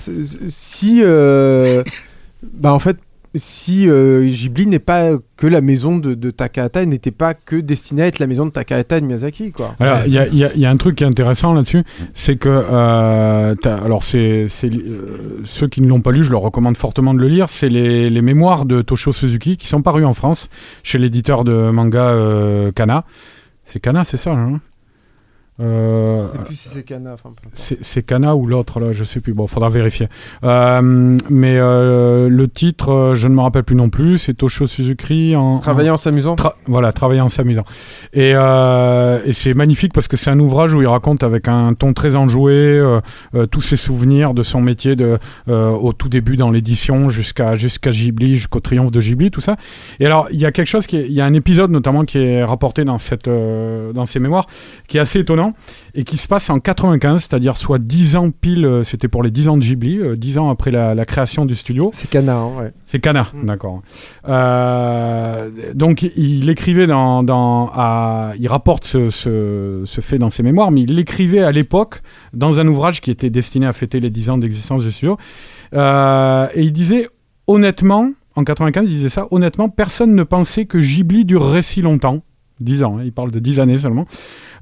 si 0.49 1.03
bah 1.03 2.73
en 2.73 2.79
fait 2.79 2.97
si 3.37 3.89
euh, 3.89 4.27
Ghibli 4.27 4.67
n'est 4.67 4.79
pas 4.79 5.13
que 5.37 5.47
la 5.47 5.61
maison 5.61 5.99
de, 5.99 6.15
de 6.15 6.31
Takahata 6.31 6.85
n'était 6.85 7.11
pas 7.11 7.35
que 7.35 7.57
destinée 7.57 8.03
à 8.03 8.07
être 8.07 8.19
la 8.19 8.27
maison 8.27 8.47
de 8.47 8.51
Takahata 8.51 8.99
et 8.99 9.01
de 9.01 9.07
Miyazaki 9.07 9.53
quoi 9.53 9.75
Alors, 9.81 9.99
il 10.07 10.13
y 10.13 10.67
a, 10.67 10.71
un 10.71 10.77
truc 10.77 10.97
qui 10.97 11.05
est 11.05 11.07
intéressant 11.07 11.53
là-dessus, 11.53 11.85
c'est 12.15 12.37
que, 12.37 12.49
euh, 12.49 13.55
alors 13.65 14.03
c'est, 14.03 14.47
euh, 14.65 15.41
ceux 15.45 15.69
qui 15.69 15.83
ne 15.83 15.89
l'ont 15.89 16.01
pas 16.01 16.13
lu, 16.13 16.23
je 16.23 16.31
leur 16.31 16.41
recommande 16.41 16.77
fortement 16.77 17.15
de 17.15 17.21
le 17.21 17.29
lire, 17.29 17.51
c'est 17.51 17.69
les, 17.69 18.11
les 18.11 18.23
mémoires 18.23 18.65
de 18.65 18.83
Toshio 18.83 19.13
Suzuki 19.13 19.57
qui 19.57 19.67
sont 19.67 19.83
parus 19.83 20.07
en 20.07 20.15
France 20.15 20.49
chez 20.83 20.99
l'éditeur 20.99 21.45
de 21.45 21.71
manga 21.71 22.09
euh, 22.09 22.73
Kana. 22.73 23.05
C'est 23.65 23.81
Kana, 23.81 24.05
c'est 24.05 24.17
ça 24.17 24.33
hein? 24.33 24.61
Euh, 25.59 26.27
je 26.33 26.39
sais 26.39 26.45
plus 26.45 26.55
si 26.55 26.69
c'est 26.69 26.93
enfin, 26.93 27.31
importe. 27.31 27.39
c'est 27.55 28.03
Kana 28.03 28.37
ou 28.37 28.47
l'autre 28.47 28.79
là, 28.79 28.93
je 28.93 29.05
sais 29.05 29.21
plus. 29.21 29.33
Bon, 29.33 29.47
faudra 29.47 29.71
vérifier. 29.71 30.09
Euh, 30.45 31.17
mais 31.31 31.57
euh, 31.59 32.29
le 32.29 32.49
titre, 32.49 32.93
euh, 32.93 33.15
je 33.15 33.27
ne 33.29 33.35
me 33.35 33.41
rappelle 33.41 33.65
plus 33.65 33.77
non 33.77 33.89
plus. 33.89 34.19
C'est 34.19 34.35
Toshio 34.35 34.67
Suzuki 34.67 35.35
en 35.35 35.59
travailler 35.59 35.91
en 35.91 35.97
s'amusant 35.97 36.35
Tra- 36.35 36.53
voilà, 36.67 36.93
travailler 36.93 37.21
en 37.23 37.29
s'amusant. 37.29 37.65
Et, 38.13 38.33
et 38.33 39.33
c'est 39.33 39.55
magnifique 39.55 39.93
parce 39.95 40.09
que 40.09 40.17
c'est 40.17 40.31
un 40.31 40.39
ouvrage 40.39 40.75
où 40.75 40.83
il 40.83 40.89
raconte 40.89 41.23
avec 41.23 41.49
un 41.49 41.73
ton 41.75 41.93
très 41.95 42.17
enjoué 42.17 42.83
tous 43.51 43.61
ses 43.61 43.77
souvenirs 43.77 44.35
de 44.35 44.43
son 44.43 44.61
métier 44.61 44.97
de, 44.97 45.19
au 45.47 45.93
tout 45.93 46.09
début 46.09 46.37
dans 46.37 46.51
l'édition 46.51 47.09
jusqu'à 47.09 47.55
jusqu'à 47.55 47.91
Ghibli, 47.91 48.37
jusqu'au 48.37 48.61
triomphe 48.61 48.91
de 48.91 49.01
Ghibli, 49.01 49.31
tout 49.31 49.41
ça. 49.41 49.57
Et 50.01 50.07
alors, 50.07 50.29
il 50.31 50.41
y 50.41 50.45
a 50.47 50.53
quelque 50.53 50.67
chose 50.69 50.87
qui 50.87 50.99
il 50.99 51.13
y 51.13 51.21
a 51.21 51.25
un 51.25 51.35
épisode 51.35 51.71
notamment 51.71 52.05
qui 52.05 52.19
est 52.19 52.45
rapporté 52.45 52.85
dans 52.85 52.99
cette 52.99 53.29
dans 53.29 54.07
ses 54.07 54.19
mémoires 54.19 54.47
qui 54.89 54.99
est 54.99 55.01
assez 55.01 55.21
étonnant 55.21 55.46
et 55.95 56.05
qui 56.05 56.17
se 56.17 56.29
passe 56.29 56.49
en 56.51 56.59
95, 56.61 57.23
c'est-à-dire 57.23 57.57
soit 57.57 57.79
10 57.79 58.17
ans 58.17 58.31
pile, 58.31 58.65
euh, 58.65 58.83
c'était 58.83 59.09
pour 59.09 59.23
les 59.23 59.31
10 59.31 59.49
ans 59.49 59.57
de 59.57 59.63
Ghibli, 59.63 59.99
euh, 59.99 60.17
10 60.17 60.39
ans 60.39 60.51
après 60.51 60.71
la, 60.71 60.95
la 60.95 61.05
création 61.05 61.45
du 61.47 61.55
studio. 61.55 61.91
c'est 61.93 62.09
Kana 62.11 62.37
hein, 62.37 62.51
ouais. 62.59 62.73
C'est 62.85 63.01
Cana, 63.01 63.27
Mm. 63.35 63.47
d'accord. 63.47 63.83
Euh, 64.29 65.51
donc 65.75 66.03
il 66.03 66.49
écrivait 66.51 66.87
dans, 66.87 67.23
dans 67.23 67.71
à- 67.75 68.33
il 68.39 68.49
rapporte 68.49 68.85
ce, 68.85 69.11
ce, 69.11 69.83
ce 69.85 70.01
fait 70.01 70.19
dans 70.19 70.31
ses 70.31 70.43
mémoires, 70.43 70.71
mais 70.71 70.83
il 70.83 70.95
l'écrivait 70.95 71.43
à 71.43 71.53
l'époque 71.53 72.01
dans 72.33 72.61
un 72.61 72.67
ouvrage 72.67 73.01
qui 73.01 73.11
était 73.11 73.31
destiné 73.31 73.67
à 73.67 73.73
fêter 73.73 74.01
les 74.01 74.11
10 74.11 74.31
ans 74.31 74.39
d'existence 74.39 74.83
du 74.85 74.91
studio. 74.91 75.17
Euh, 75.75 76.47
et 76.55 76.63
il 76.63 76.73
disait 76.73 77.09
honnêtement, 77.47 78.11
en 78.35 78.45
95, 78.45 78.85
il 78.91 78.97
disait 78.97 79.09
ça, 79.09 79.27
honnêtement, 79.31 79.69
personne 79.69 80.15
ne 80.15 80.23
pensait 80.23 80.67
que 80.67 80.79
Ghibli 80.79 81.25
durerait 81.25 81.63
si 81.63 81.81
longtemps. 81.83 82.23
10 82.61 82.83
ans, 82.85 82.97
hein, 82.99 83.03
il 83.05 83.13
parle 83.13 83.31
de 83.31 83.39
10 83.39 83.61
années 83.61 83.79
seulement. 83.79 84.07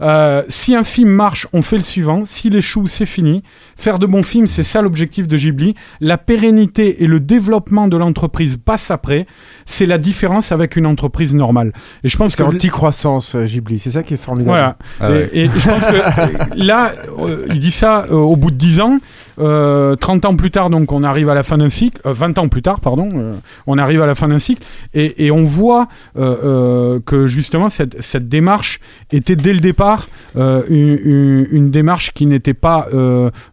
Euh, 0.01 0.43
si 0.49 0.75
un 0.75 0.83
film 0.83 1.11
marche, 1.11 1.47
on 1.53 1.63
fait 1.63 1.77
le 1.77 1.83
suivant. 1.83 2.25
S'il 2.25 2.57
échoue, 2.57 2.89
c'est 2.89 3.07
fini. 3.07 3.43
Faire 3.77 3.99
de 4.01 4.07
bons 4.07 4.25
films, 4.25 4.49
c'est 4.49 4.65
ça 4.65 4.83
l'objectif 4.83 5.29
de 5.29 5.37
Ghibli. 5.37 5.75
La 6.01 6.19
pérennité 6.19 7.05
et 7.05 7.07
le 7.07 7.21
développement 7.21 7.87
de 7.87 7.97
l'entreprise 7.97 8.57
passent 8.57 8.91
après. 8.91 9.27
C'est 9.67 9.87
la 9.87 9.99
différence 9.99 10.51
avec 10.51 10.75
une 10.77 10.87
entreprise 10.87 11.35
normale. 11.35 11.73
Et 12.03 12.09
je 12.09 12.17
pense 12.17 12.35
c'est 12.35 12.43
que 12.43 12.49
anti-croissance 12.49 13.37
euh, 13.37 13.45
Ghibli 13.45 13.79
c'est 13.79 13.91
ça 13.91 14.03
qui 14.03 14.15
est 14.15 14.19
formidable 14.19 14.51
voilà. 14.51 14.77
Ah 15.01 15.11
ouais. 15.11 15.31
et, 15.33 15.45
et 15.45 15.49
je 15.49 15.69
pense 15.69 15.85
que 15.85 16.57
là, 16.57 16.93
euh, 17.19 17.47
il 17.49 17.59
dit 17.59 17.71
ça 17.71 18.07
euh, 18.11 18.15
au 18.15 18.37
bout 18.37 18.51
de 18.51 18.57
10 18.57 18.81
ans. 18.81 18.99
Euh, 19.39 19.97
30 19.97 20.25
ans 20.27 20.37
plus 20.37 20.51
tard, 20.51 20.71
donc 20.71 20.93
on 20.93 21.03
arrive 21.03 21.29
à 21.29 21.35
la 21.35 21.43
fin 21.43 21.59
d'un 21.59 21.69
cycle. 21.71 22.01
euh, 22.07 22.13
20 22.13 22.39
ans 22.39 22.49
plus 22.49 22.63
tard, 22.63 22.81
pardon. 22.81 23.09
euh, 23.15 23.35
on 23.67 23.79
arrive 23.79 24.01
à 24.03 24.07
la 24.07 24.15
fin 24.15 24.29
d'un 24.29 24.39
cycle. 24.39 24.63
Et, 24.95 25.31
on 25.31 25.43
voit 25.45 25.89
euh, 26.17 26.37
euh, 26.45 27.01
que 27.05 27.27
justement, 27.27 27.69
cette, 27.71 28.29
démarche 28.29 28.81
était 29.13 29.35
dès 29.37 29.53
le 29.53 29.61
départ 29.61 30.07
une, 30.37 31.47
une- 31.51 31.71
démarche 31.71 32.13
qui 32.13 32.27
n'était 32.27 32.55
pas 32.55 32.87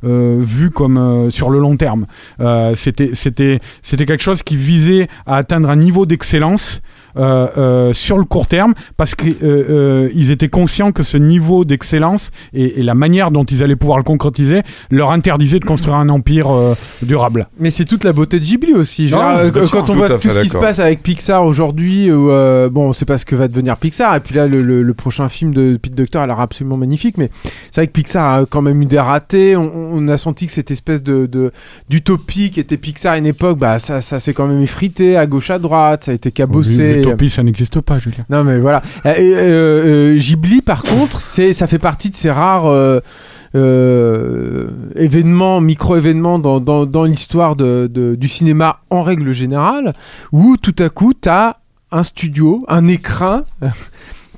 vue 0.03 0.70
comme 0.70 1.32
sur 1.32 1.49
le 1.49 1.60
long 1.60 1.76
terme. 1.78 2.06
C'était, 2.76 3.60
quelque 4.06 4.22
chose 4.22 4.44
qui 4.44 4.56
visait 4.58 5.08
à 5.26 5.38
atteindre 5.38 5.70
un 5.70 5.76
niveau 5.76 6.06
d'excellence 6.06 6.82
sur 7.94 8.18
le 8.18 8.24
court 8.26 8.48
terme 8.48 8.74
parce 8.98 9.16
qu'ils 9.16 9.36
euh, 9.44 9.64
euh, 9.70 10.10
ils 10.16 10.32
étaient 10.32 10.50
conscients 10.50 10.92
que 10.92 11.04
ce 11.04 11.18
niveau 11.18 11.66
d'excellence 11.66 12.32
et, 12.54 12.80
et 12.80 12.84
la 12.84 12.96
manière 12.96 13.32
dont 13.32 13.44
ils 13.44 13.64
allaient 13.64 13.76
pouvoir 13.76 13.98
le 13.98 14.04
concrétiser 14.04 14.62
leur 14.90 15.12
interdisait 15.12 15.60
de 15.60 15.66
construire 15.66 15.96
un 15.96 16.10
empire 16.10 16.50
euh, 16.54 16.76
durable. 17.02 17.48
Mais 17.60 17.70
c'est 17.72 17.86
toute 17.86 18.04
la 18.04 18.14
beauté 18.14 18.40
de 18.40 18.46
Ghibli 18.46 18.74
aussi. 18.74 19.10
Non, 19.12 19.20
euh, 19.22 19.52
sûr, 19.52 19.72
quand 19.72 19.82
on 19.84 19.86
tout 19.86 19.94
voit 19.94 20.08
tout 20.10 20.30
ce 20.30 20.40
qui 20.40 20.50
se 20.50 20.54
passe 20.62 20.80
avec 20.80 21.02
Pixar 21.04 21.46
aujourd'hui, 21.46 22.12
où, 22.12 22.30
euh, 22.32 22.70
bon, 22.70 22.90
on 22.90 22.94
sait 22.94 23.06
pas 23.06 23.18
ce 23.18 23.26
que 23.26 23.36
va 23.36 23.48
devenir 23.48 23.78
Pixar. 23.78 24.16
Et 24.16 24.20
puis 24.20 24.36
là, 24.36 24.48
le, 24.48 24.62
le- 24.62 24.82
le 24.84 24.94
prochain 24.94 25.30
film 25.30 25.54
de 25.54 25.78
Pete 25.82 25.96
Docter 25.96 26.20
a 26.20 26.28
l'air 26.28 26.40
absolument 26.40 26.78
magnifique. 26.78 27.18
Mais 27.18 27.30
c'est 27.72 27.82
vrai 27.82 27.88
que 27.88 27.92
Pixar 27.94 28.34
a 28.42 28.46
quand 28.46 28.62
même 28.62 28.82
eu 28.82 28.86
des 28.86 29.00
ratés. 29.00 29.56
On, 29.56 29.72
on 29.94 30.08
a 30.08 30.18
senti 30.18 30.48
que 30.48 30.52
cette 30.54 30.72
espèce 30.72 31.02
de 31.04 31.26
de- 31.26 31.52
d'utopie 31.90 32.50
qui 32.52 32.60
était 32.60 32.78
Pixar 32.78 33.14
à 33.14 33.18
une 33.18 33.26
époque, 33.26 33.58
bah 33.60 33.80
ça, 33.80 34.02
ça 34.02 34.20
s'est 34.20 34.34
quand 34.34 34.48
même 34.48 34.62
effrité 34.62 35.18
à 35.18 35.26
gauche 35.26 35.50
à 35.50 35.60
droite. 35.60 36.06
Ça 36.06 36.12
a 36.12 36.14
été 36.16 36.32
cabossé. 36.32 37.01
L'utopie, 37.03 37.30
ça 37.30 37.44
n'existe 37.44 37.82
pas, 37.82 37.98
Julien. 37.99 38.23
Non 38.30 38.44
mais 38.44 38.60
voilà. 38.60 38.82
Euh, 39.06 39.14
euh, 39.18 40.14
euh, 40.14 40.18
Ghibli 40.18 40.61
par 40.61 40.84
contre, 40.84 41.22
c'est 41.22 41.53
ça 41.53 41.68
fait 41.68 41.80
partie 41.80 42.10
de 42.10 42.15
ces 42.15 42.32
rares 42.32 42.68
euh, 42.68 42.99
euh, 43.56 44.68
événements, 44.95 45.61
micro-événements 45.61 46.40
dans, 46.40 46.60
dans, 46.60 46.86
dans 46.86 47.03
l'histoire 47.03 47.56
de, 47.56 47.90
de- 47.91 48.15
du 48.15 48.28
cinéma 48.28 48.80
en 48.90 49.02
règle 49.03 49.32
générale, 49.32 49.94
où 50.32 50.57
tout 50.57 50.76
à 50.80 50.90
coup 50.90 51.14
t'as 51.14 51.56
un 51.91 52.03
studio, 52.03 52.64
un 52.68 52.88
écrin 52.88 53.44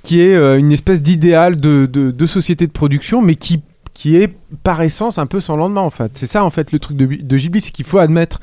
qui 0.03 0.21
est 0.21 0.35
euh, 0.35 0.57
une 0.57 0.71
espèce 0.71 1.01
d'idéal 1.01 1.57
de, 1.57 1.85
de, 1.85 2.11
de 2.11 2.25
société 2.25 2.67
de 2.67 2.71
production, 2.71 3.21
mais 3.21 3.35
qui 3.35 3.61
qui 3.93 4.15
est 4.17 4.33
par 4.63 4.81
essence 4.81 5.19
un 5.19 5.27
peu 5.27 5.39
sans 5.39 5.55
lendemain 5.55 5.81
en 5.81 5.91
fait. 5.91 6.11
C'est 6.15 6.25
ça 6.25 6.43
en 6.43 6.49
fait 6.49 6.71
le 6.71 6.79
truc 6.79 6.97
de, 6.97 7.05
de 7.05 7.37
Ghibli, 7.37 7.61
c'est 7.61 7.69
qu'il 7.69 7.85
faut 7.85 7.99
admettre 7.99 8.39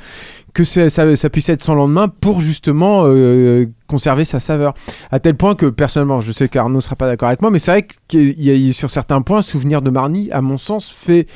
que 0.55 0.65
ça, 0.65 0.91
ça 0.91 1.31
puisse 1.31 1.49
être 1.49 1.63
sans 1.63 1.75
lendemain 1.75 2.09
pour 2.09 2.41
justement 2.41 3.05
euh, 3.07 3.67
conserver 3.87 4.25
sa 4.25 4.41
saveur. 4.41 4.75
À 5.11 5.21
tel 5.21 5.35
point 5.37 5.55
que 5.55 5.67
personnellement, 5.67 6.21
je 6.21 6.33
sais 6.33 6.49
qu'Arnaud 6.49 6.81
sera 6.81 6.97
pas 6.97 7.07
d'accord 7.07 7.29
avec 7.29 7.43
moi, 7.43 7.51
mais 7.51 7.59
c'est 7.59 7.71
vrai 7.71 7.87
qu'il 8.09 8.41
y 8.41 8.71
a 8.71 8.73
sur 8.73 8.91
certains 8.91 9.23
points, 9.23 9.43
Souvenir 9.43 9.83
de 9.83 9.91
Marnie, 9.91 10.31
à 10.33 10.41
mon 10.41 10.59
sens, 10.59 10.91
fait 10.91 11.27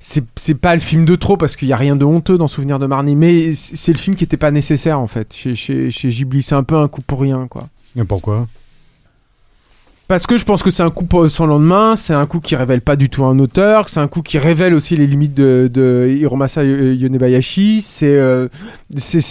c'est 0.00 0.54
pas 0.54 0.74
le 0.74 0.80
film 0.80 1.04
de 1.04 1.16
trop 1.16 1.36
parce 1.36 1.56
qu'il 1.56 1.66
y 1.66 1.72
a 1.72 1.76
rien 1.76 1.96
de 1.96 2.04
honteux 2.04 2.38
dans 2.38 2.46
Souvenir 2.46 2.78
de 2.78 2.86
Marnie, 2.86 3.16
mais 3.16 3.52
c'est 3.52 3.92
le 3.92 3.98
film 3.98 4.14
qui 4.14 4.24
était 4.24 4.36
pas 4.36 4.52
nécessaire 4.52 5.00
en 5.00 5.08
fait 5.08 5.34
chez, 5.34 5.54
chez, 5.56 5.90
chez 5.90 6.08
Ghibli. 6.08 6.42
C'est 6.42 6.54
un 6.54 6.62
peu 6.62 6.76
un 6.76 6.86
coup 6.86 7.02
pour 7.02 7.20
rien 7.20 7.48
quoi. 7.48 7.64
Et 7.96 8.04
pourquoi? 8.04 8.46
Parce 10.08 10.26
que 10.26 10.38
je 10.38 10.44
pense 10.46 10.62
que 10.62 10.70
c'est 10.70 10.82
un 10.82 10.88
coup 10.88 11.06
sans 11.28 11.44
lendemain, 11.44 11.94
c'est 11.94 12.14
un 12.14 12.24
coup 12.24 12.40
qui 12.40 12.56
révèle 12.56 12.80
pas 12.80 12.96
du 12.96 13.10
tout 13.10 13.26
un 13.26 13.38
auteur, 13.38 13.90
c'est 13.90 14.00
un 14.00 14.08
coup 14.08 14.22
qui 14.22 14.38
révèle 14.38 14.72
aussi 14.72 14.96
les 14.96 15.06
limites 15.06 15.34
de, 15.34 15.70
de 15.70 16.08
Hiromasa 16.08 16.64
Yo- 16.64 16.92
Yonebayashi. 16.94 17.84
C'est 17.86 18.16
euh, 18.16 18.48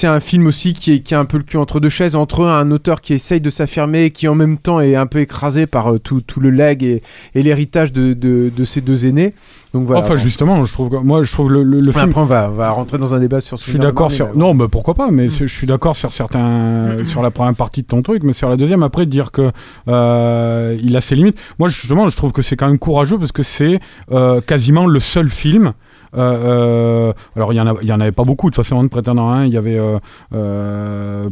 un 0.03 0.19
film 0.19 0.45
aussi 0.45 0.75
qui 0.75 0.93
est 0.93 0.99
qui 0.99 1.15
a 1.15 1.19
un 1.19 1.25
peu 1.25 1.37
le 1.37 1.43
cul 1.43 1.57
entre 1.57 1.79
deux 1.79 1.89
chaises, 1.89 2.15
entre 2.15 2.45
un 2.45 2.69
auteur 2.69 3.01
qui 3.01 3.15
essaye 3.15 3.41
de 3.41 3.49
s'affirmer, 3.49 4.11
qui 4.11 4.27
en 4.27 4.35
même 4.35 4.59
temps 4.59 4.79
est 4.79 4.95
un 4.95 5.07
peu 5.07 5.17
écrasé 5.19 5.65
par 5.65 5.93
euh, 5.93 5.97
tout, 5.97 6.21
tout 6.21 6.39
le 6.39 6.51
leg 6.51 6.83
et, 6.83 7.01
et 7.33 7.41
l'héritage 7.41 7.91
de, 7.91 8.13
de, 8.13 8.51
de 8.55 8.65
ses 8.65 8.81
deux 8.81 9.07
aînés. 9.07 9.33
Donc 9.77 9.85
voilà. 9.85 10.01
Enfin, 10.01 10.15
justement, 10.15 10.65
je 10.65 10.73
trouve 10.73 10.89
que, 10.89 10.95
moi, 10.95 11.21
je 11.21 11.31
trouve 11.31 11.51
le, 11.51 11.61
le, 11.61 11.77
le 11.77 11.89
Enfin, 11.89 11.99
film. 12.01 12.09
Après, 12.09 12.21
on 12.21 12.25
va, 12.25 12.69
rentrer 12.71 12.97
dans 12.97 13.13
un 13.13 13.19
débat 13.19 13.41
sur 13.41 13.57
Je 13.57 13.63
suis 13.69 13.77
d'accord 13.77 14.09
sur. 14.11 14.25
mais. 14.29 14.31
Non, 14.35 14.55
mais 14.55 14.67
pourquoi 14.67 14.95
pas, 14.95 15.11
mais 15.11 15.29
c'est- 15.29 15.45
je 15.47 15.53
suis 15.53 15.67
d'accord 15.67 15.95
sur 15.95 16.11
certains. 16.11 17.03
sur 17.05 17.21
la 17.21 17.29
première 17.29 17.53
partie 17.53 17.83
de 17.83 17.87
ton 17.87 18.01
truc, 18.01 18.23
mais 18.23 18.33
sur 18.33 18.49
la 18.49 18.55
deuxième, 18.55 18.81
après, 18.81 19.05
dire 19.05 19.31
que 19.31 19.51
euh, 19.87 20.75
il 20.83 20.95
a 20.97 21.01
ses 21.01 21.13
limites. 21.15 21.37
Moi, 21.59 21.69
justement, 21.69 22.07
je 22.07 22.15
trouve 22.17 22.31
que 22.31 22.41
c'est 22.41 22.55
quand 22.55 22.67
même 22.67 22.79
courageux 22.79 23.19
parce 23.19 23.31
que 23.31 23.43
c'est 23.43 23.79
euh, 24.11 24.41
quasiment 24.41 24.87
le 24.87 24.99
seul 24.99 25.29
film. 25.29 25.73
euh, 26.15 27.11
alors, 27.35 27.53
il 27.53 27.57
y 27.57 27.61
en 27.61 27.67
a- 27.67 27.75
il 27.81 27.87
y 27.87 27.91
en 27.93 27.99
avait 27.99 28.11
pas 28.13 28.23
beaucoup 28.23 28.49
de 28.49 28.55
toute 28.55 28.63
façon 28.65 28.81
de 28.81 28.87
prétendants. 28.87 29.29
hein. 29.29 29.45
Il 29.45 29.53
y 29.53 29.57
avait 29.57 29.79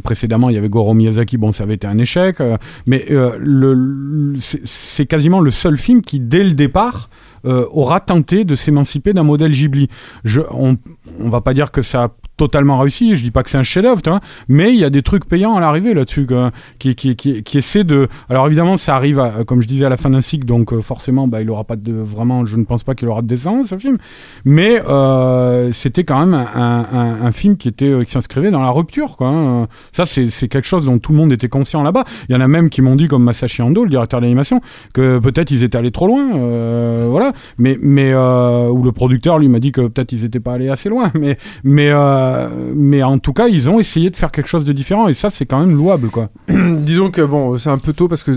précédemment, 0.02 0.50
il 0.50 0.54
y 0.54 0.58
avait 0.58 0.68
Goro 0.68 0.94
Miyazaki. 0.94 1.36
Bon, 1.36 1.50
ça 1.52 1.64
avait 1.64 1.74
été 1.74 1.86
un 1.86 1.98
échec, 1.98 2.36
mais 2.86 3.04
le, 3.08 3.74
le- 3.74 4.34
c'est- 4.38 5.06
quasiment 5.06 5.40
le 5.40 5.50
seul 5.50 5.76
film 5.76 6.00
qui, 6.02 6.20
dès 6.20 6.44
le 6.44 6.52
départ, 6.54 7.08
aura 7.46 8.00
tenté 8.00 8.44
de 8.44 8.54
s'émanciper 8.54 9.12
d'un 9.12 9.22
modèle 9.22 9.52
Ghibli. 9.52 9.88
On, 10.50 10.76
on 11.20 11.28
va 11.28 11.40
pas 11.40 11.54
dire 11.54 11.70
que 11.70 11.82
ça 11.82 12.04
a 12.04 12.08
totalement 12.36 12.78
réussi. 12.78 13.16
Je 13.16 13.22
dis 13.22 13.30
pas 13.30 13.42
que 13.42 13.50
c'est 13.50 13.58
un 13.58 13.62
chef-d'œuvre, 13.62 14.00
mais 14.48 14.72
il 14.72 14.78
y 14.78 14.84
a 14.84 14.90
des 14.90 15.02
trucs 15.02 15.26
payants 15.26 15.56
à 15.56 15.60
l'arrivée 15.60 15.94
là-dessus, 15.94 16.26
qui, 16.78 16.94
qui, 16.94 17.16
qui, 17.16 17.42
qui 17.42 17.58
essaient 17.58 17.84
de. 17.84 18.08
Alors 18.28 18.46
évidemment, 18.46 18.76
ça 18.76 18.96
arrive, 18.96 19.22
comme 19.46 19.62
je 19.62 19.68
disais, 19.68 19.84
à 19.84 19.88
la 19.88 19.96
fin 19.96 20.10
d'un 20.10 20.20
cycle, 20.20 20.46
donc 20.46 20.72
euh, 20.72 20.80
forcément, 20.80 21.28
bah, 21.28 21.40
il 21.42 21.50
aura 21.50 21.64
pas 21.64 21.76
de 21.76 21.92
vraiment. 21.92 22.44
Je 22.46 22.56
ne 22.56 22.64
pense 22.64 22.82
pas 22.82 22.94
qu'il 22.94 23.08
aura 23.08 23.22
de 23.22 23.26
descendance 23.26 23.68
ce 23.68 23.76
film, 23.76 23.96
mais 24.44 24.80
euh, 24.88 25.72
c'était 25.72 26.04
quand 26.04 26.18
même 26.18 26.34
un, 26.34 26.86
un, 26.92 27.26
un 27.26 27.32
film 27.32 27.56
qui 27.56 27.68
était 27.68 27.86
euh, 27.90 28.04
qui 28.04 28.10
s'inscrivait 28.10 28.50
dans 28.50 28.62
la 28.62 28.70
rupture, 28.70 29.16
quoi. 29.16 29.28
hein. 29.28 29.68
Ça, 29.92 30.04
c'est 30.06 30.48
quelque 30.48 30.66
chose 30.66 30.84
dont 30.84 30.98
tout 30.98 31.12
le 31.12 31.18
monde 31.18 31.32
était 31.32 31.48
conscient 31.48 31.82
là-bas. 31.82 32.04
Il 32.28 32.34
y 32.34 32.38
en 32.38 32.40
a 32.40 32.48
même 32.48 32.68
qui 32.70 32.82
m'ont 32.82 32.96
dit, 32.96 33.08
comme 33.08 33.24
Masashi 33.24 33.62
Ando, 33.62 33.84
le 33.84 33.90
directeur 33.90 34.20
d'animation, 34.20 34.60
que 34.92 35.18
peut-être 35.18 35.50
ils 35.50 35.62
étaient 35.62 35.78
allés 35.78 35.90
trop 35.90 36.06
loin, 36.06 36.36
euh, 36.36 37.06
voilà. 37.10 37.32
Mais 37.58 37.78
mais 37.80 38.12
euh, 38.12 38.68
ou 38.68 38.82
le 38.82 38.92
producteur 38.92 39.38
lui 39.38 39.48
m'a 39.48 39.58
dit 39.58 39.72
que 39.72 39.86
peut-être 39.88 40.12
ils 40.12 40.24
étaient 40.24 40.40
pas 40.40 40.54
allés 40.54 40.68
assez 40.68 40.88
loin, 40.88 41.10
mais 41.14 41.36
mais 41.64 41.90
euh, 42.34 42.72
mais 42.74 43.02
en 43.02 43.18
tout 43.18 43.32
cas, 43.32 43.48
ils 43.48 43.68
ont 43.70 43.78
essayé 43.80 44.10
de 44.10 44.16
faire 44.16 44.30
quelque 44.30 44.48
chose 44.48 44.64
de 44.64 44.72
différent 44.72 45.08
et 45.08 45.14
ça, 45.14 45.30
c'est 45.30 45.46
quand 45.46 45.58
même 45.60 45.74
louable, 45.76 46.08
quoi. 46.08 46.28
Disons 46.48 47.10
que 47.10 47.22
bon, 47.22 47.56
c'est 47.58 47.70
un 47.70 47.78
peu 47.78 47.92
tôt 47.92 48.08
parce 48.08 48.22
que 48.22 48.32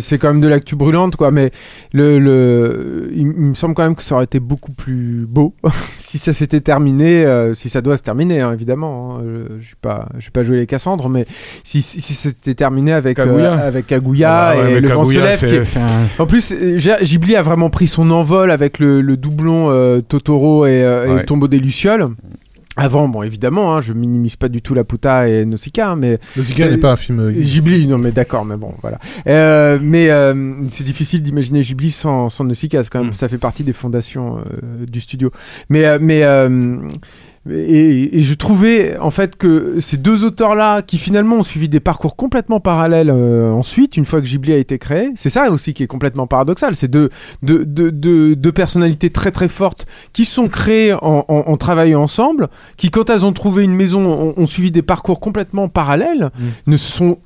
c'est- 0.00 0.18
quand 0.18 0.28
même 0.28 0.40
de 0.40 0.48
l'actu 0.48 0.76
brûlante, 0.76 1.16
quoi. 1.16 1.30
Mais 1.30 1.50
le, 1.92 2.18
le, 2.18 3.10
il, 3.14 3.26
me 3.26 3.54
semble 3.54 3.74
quand 3.74 3.82
même 3.82 3.94
que 3.94 4.02
ça 4.02 4.14
aurait 4.14 4.24
été 4.24 4.40
beaucoup 4.40 4.72
plus 4.72 5.26
beau 5.28 5.54
si 5.96 6.18
ça 6.18 6.32
s'était 6.32 6.60
terminé, 6.60 7.24
euh, 7.24 7.54
si 7.54 7.68
ça 7.68 7.80
doit 7.82 7.96
se 7.96 8.02
terminer, 8.02 8.40
hein, 8.40 8.52
évidemment. 8.52 9.16
hein. 9.18 9.22
Je, 9.24 9.60
je 9.60 9.66
suis 9.66 9.76
pas, 9.80 10.08
je 10.16 10.20
suis 10.22 10.30
pas 10.30 10.42
joué 10.42 10.56
les 10.56 10.66
Cassandres, 10.66 11.08
mais 11.08 11.26
si, 11.64 11.82
si, 11.82 12.00
si 12.00 12.14
c'était 12.14 12.54
terminé 12.54 12.92
avec 12.92 13.16
Kaguya. 13.16 13.52
euh, 13.54 13.68
avec 13.68 13.86
Kaguya 13.86 14.48
Ah 14.48 14.56
ouais, 14.56 14.72
et 14.74 14.80
le 14.80 14.88
vent 14.88 15.04
se 15.04 15.14
Kaguya, 15.14 15.30
lève, 15.30 15.44
est- 15.44 15.76
un- 15.76 16.22
en 16.22 16.26
plus, 16.26 16.54
Ghibli 17.02 17.36
a 17.36 17.42
vraiment 17.42 17.70
pris 17.70 17.88
son 17.88 18.10
envol 18.10 18.50
avec 18.50 18.78
le, 18.78 19.00
le 19.00 19.16
doublon 19.16 19.70
euh, 19.70 20.00
Totoro 20.00 20.66
et, 20.66 20.82
euh, 20.82 21.12
et 21.12 21.14
le 21.16 21.24
tombeau 21.24 21.48
des 21.48 21.58
Lucioles. 21.58 22.08
Avant, 22.76 23.08
bon, 23.08 23.22
évidemment, 23.22 23.74
hein, 23.74 23.80
je 23.80 23.92
minimise 23.94 24.36
pas 24.36 24.48
du 24.48 24.60
tout 24.60 24.74
la 24.74 24.84
Puta 24.84 25.28
et 25.28 25.44
Nausicaa, 25.46 25.90
hein, 25.92 25.96
mais 25.96 26.18
Nausicaa 26.36 26.68
n'est 26.68 26.76
pas 26.76 26.92
un 26.92 26.96
film. 26.96 27.20
euh, 27.20 27.32
Ghibli, 27.32 27.86
non 27.86 27.96
mais 27.98 28.12
d'accord, 28.12 28.44
mais 28.44 28.56
bon, 28.56 28.74
voilà. 28.82 28.98
Euh, 29.26 29.78
mais 29.80 30.10
euh, 30.10 30.52
c'est 30.70 30.84
difficile 30.84 31.22
d'imaginer 31.22 31.62
Ghibli 31.62 31.90
sans, 31.90 32.28
sans 32.28 32.44
Nausicaa, 32.44 32.82
quand 32.90 33.00
même, 33.00 33.08
Mm. 33.08 33.12
ça 33.14 33.28
fait 33.28 33.38
partie 33.38 33.64
des 33.64 33.72
fondations 33.72 34.38
euh, 34.38 34.84
du 34.86 35.00
studio. 35.00 35.30
Mais, 35.70 35.86
euh, 35.86 35.98
mais 36.00 36.22
euh, 36.24 36.78
et, 37.50 38.18
et 38.18 38.22
je 38.22 38.34
trouvais 38.34 38.98
en 38.98 39.10
fait 39.10 39.36
que 39.36 39.78
ces 39.80 39.96
deux 39.96 40.24
auteurs-là, 40.24 40.82
qui 40.82 40.98
finalement 40.98 41.36
ont 41.36 41.42
suivi 41.42 41.68
des 41.68 41.80
parcours 41.80 42.16
complètement 42.16 42.60
parallèles 42.60 43.10
euh, 43.10 43.50
ensuite, 43.50 43.96
une 43.96 44.04
fois 44.04 44.20
que 44.20 44.26
Ghibli 44.26 44.52
a 44.52 44.56
été 44.56 44.78
créé, 44.78 45.10
c'est 45.14 45.30
ça 45.30 45.50
aussi 45.50 45.74
qui 45.74 45.82
est 45.82 45.86
complètement 45.86 46.26
paradoxal. 46.26 46.76
C'est 46.76 46.88
deux, 46.88 47.10
deux, 47.42 47.64
deux, 47.64 47.92
deux, 47.92 48.36
deux 48.36 48.52
personnalités 48.52 49.10
très 49.10 49.30
très 49.30 49.48
fortes 49.48 49.86
qui 50.12 50.24
sont 50.24 50.48
créées 50.48 50.92
en, 50.94 51.24
en, 51.28 51.44
en 51.46 51.56
travaillant 51.56 52.02
ensemble, 52.02 52.48
qui 52.76 52.90
quand 52.90 53.10
elles 53.10 53.24
ont 53.24 53.32
trouvé 53.32 53.64
une 53.64 53.74
maison 53.74 54.00
ont, 54.06 54.34
ont 54.36 54.46
suivi 54.46 54.70
des 54.70 54.82
parcours 54.82 55.20
complètement 55.20 55.68
parallèles, 55.68 56.30
ne 56.66 56.76
se 56.76 56.92
sont 56.92 57.18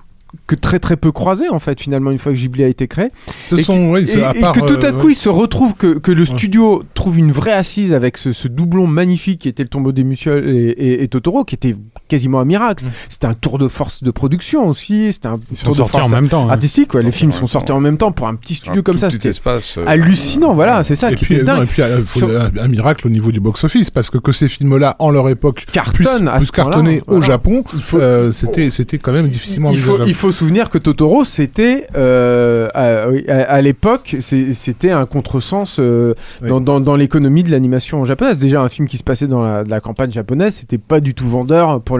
que 0.46 0.54
très 0.54 0.78
très 0.78 0.96
peu 0.96 1.12
croisés 1.12 1.48
en 1.48 1.58
fait 1.58 1.80
finalement 1.80 2.10
une 2.10 2.18
fois 2.18 2.32
que 2.32 2.36
Ghibli 2.38 2.64
a 2.64 2.68
été 2.68 2.88
créé. 2.88 3.08
Ce 3.48 3.56
et 3.56 3.62
sont, 3.62 3.92
oui, 3.92 4.02
et, 4.02 4.06
c'est 4.06 4.22
à 4.22 4.36
et 4.36 4.40
part, 4.40 4.52
que 4.52 4.60
tout 4.60 4.84
à 4.84 4.90
euh, 4.90 4.92
coup 4.92 5.08
il 5.08 5.14
se 5.14 5.28
retrouve 5.28 5.74
que, 5.74 5.98
que 5.98 6.12
le 6.12 6.24
studio 6.24 6.82
trouve 6.94 7.18
une 7.18 7.32
vraie 7.32 7.52
assise 7.52 7.92
avec 7.92 8.16
ce, 8.16 8.32
ce 8.32 8.48
doublon 8.48 8.86
magnifique 8.86 9.40
qui 9.40 9.48
était 9.48 9.62
le 9.62 9.68
tombeau 9.68 9.92
des 9.92 10.04
Mutuelles 10.04 10.74
et 10.76 11.08
Totoro 11.08 11.44
qui 11.44 11.54
était 11.54 11.74
quasiment 12.10 12.40
un 12.40 12.44
miracle 12.44 12.84
c'était 13.08 13.26
un 13.26 13.34
tour 13.34 13.56
de 13.58 13.68
force 13.68 14.02
de 14.02 14.10
production 14.10 14.66
aussi 14.68 15.12
c'était 15.12 15.28
un 15.28 15.38
Ils 15.50 15.56
sont 15.56 15.66
tour 15.66 15.72
de 15.74 15.76
sortis 15.78 15.96
en 15.96 16.00
force 16.00 16.12
même 16.12 16.28
temps. 16.28 16.46
hein. 16.48 16.52
artistique 16.52 16.92
ouais. 16.94 17.02
les 17.02 17.12
films 17.12 17.32
sont 17.32 17.46
sortis 17.46 17.72
en 17.72 17.80
même 17.80 17.96
temps 17.96 18.12
pour 18.12 18.28
un 18.28 18.34
petit 18.34 18.54
studio 18.54 18.80
un 18.80 18.82
comme 18.82 18.94
tout 18.96 19.00
ça 19.00 19.10
c'était 19.10 19.30
espace, 19.30 19.78
euh, 19.78 19.84
hallucinant 19.86 20.52
voilà 20.54 20.82
c'est 20.82 20.96
ça 20.96 21.10
et 21.10 21.14
qui 21.14 21.24
puis, 21.24 21.34
était 21.36 21.44
non, 21.44 21.54
dingue 21.58 21.62
et 21.64 21.66
puis 21.66 21.82
euh, 21.82 22.02
faut- 22.04 22.18
Sur- 22.20 22.40
un, 22.40 22.50
un 22.60 22.68
miracle 22.68 23.06
au 23.06 23.10
niveau 23.10 23.32
du 23.32 23.40
box-office 23.40 23.90
parce 23.90 24.10
que 24.10 24.18
que 24.18 24.32
ces 24.32 24.48
films-là, 24.48 24.96
en 24.98 25.10
leur 25.10 25.28
époque, 25.30 25.56
puissent, 25.66 25.70
cartonne 25.72 26.28
à 26.28 26.36
puissent 26.38 26.50
cartonner 26.50 27.00
au 27.06 27.12
voilà. 27.16 27.26
Japon, 27.26 27.62
Il 27.72 27.80
faut- 27.80 27.98
euh, 27.98 28.32
c'était 28.32 28.70
c'était 28.70 28.98
quand 28.98 29.12
même 29.12 29.28
difficilement 29.28 29.70
il 29.70 29.78
faut, 29.78 29.90
envisageable. 29.92 30.08
il 30.10 30.14
faut 30.14 30.32
souvenir 30.32 30.68
que 30.68 30.78
Totoro, 30.78 31.24
c'était 31.24 31.86
euh, 31.96 32.68
à, 32.74 33.08
oui, 33.08 33.24
à- 33.28 33.42
à 33.54 33.60
l'époque, 33.62 34.16
c'est- 34.20 34.52
c'était 34.52 34.90
un 34.90 35.06
contresens 35.06 35.78
euh, 35.78 36.14
Oui. 36.42 36.48
dans, 36.48 36.60
dans, 36.60 36.80
dans 36.80 36.96
l'économie 36.96 37.42
de 37.42 37.50
l'animation 37.50 38.04
japonaise. 38.04 38.38
Déjà, 38.38 38.60
un 38.62 38.68
film 38.68 38.88
qui 38.88 38.98
se 38.98 39.04
passait 39.04 39.26
dans 39.26 39.42
la, 39.42 39.64
de 39.64 39.70
la 39.70 39.80
campagne 39.80 40.10
japonaise, 40.10 40.56
c'était 40.56 40.78
pas 40.78 41.00
du 41.00 41.14
tout 41.14 41.28
vendeur 41.28 41.80
pour 41.80 41.98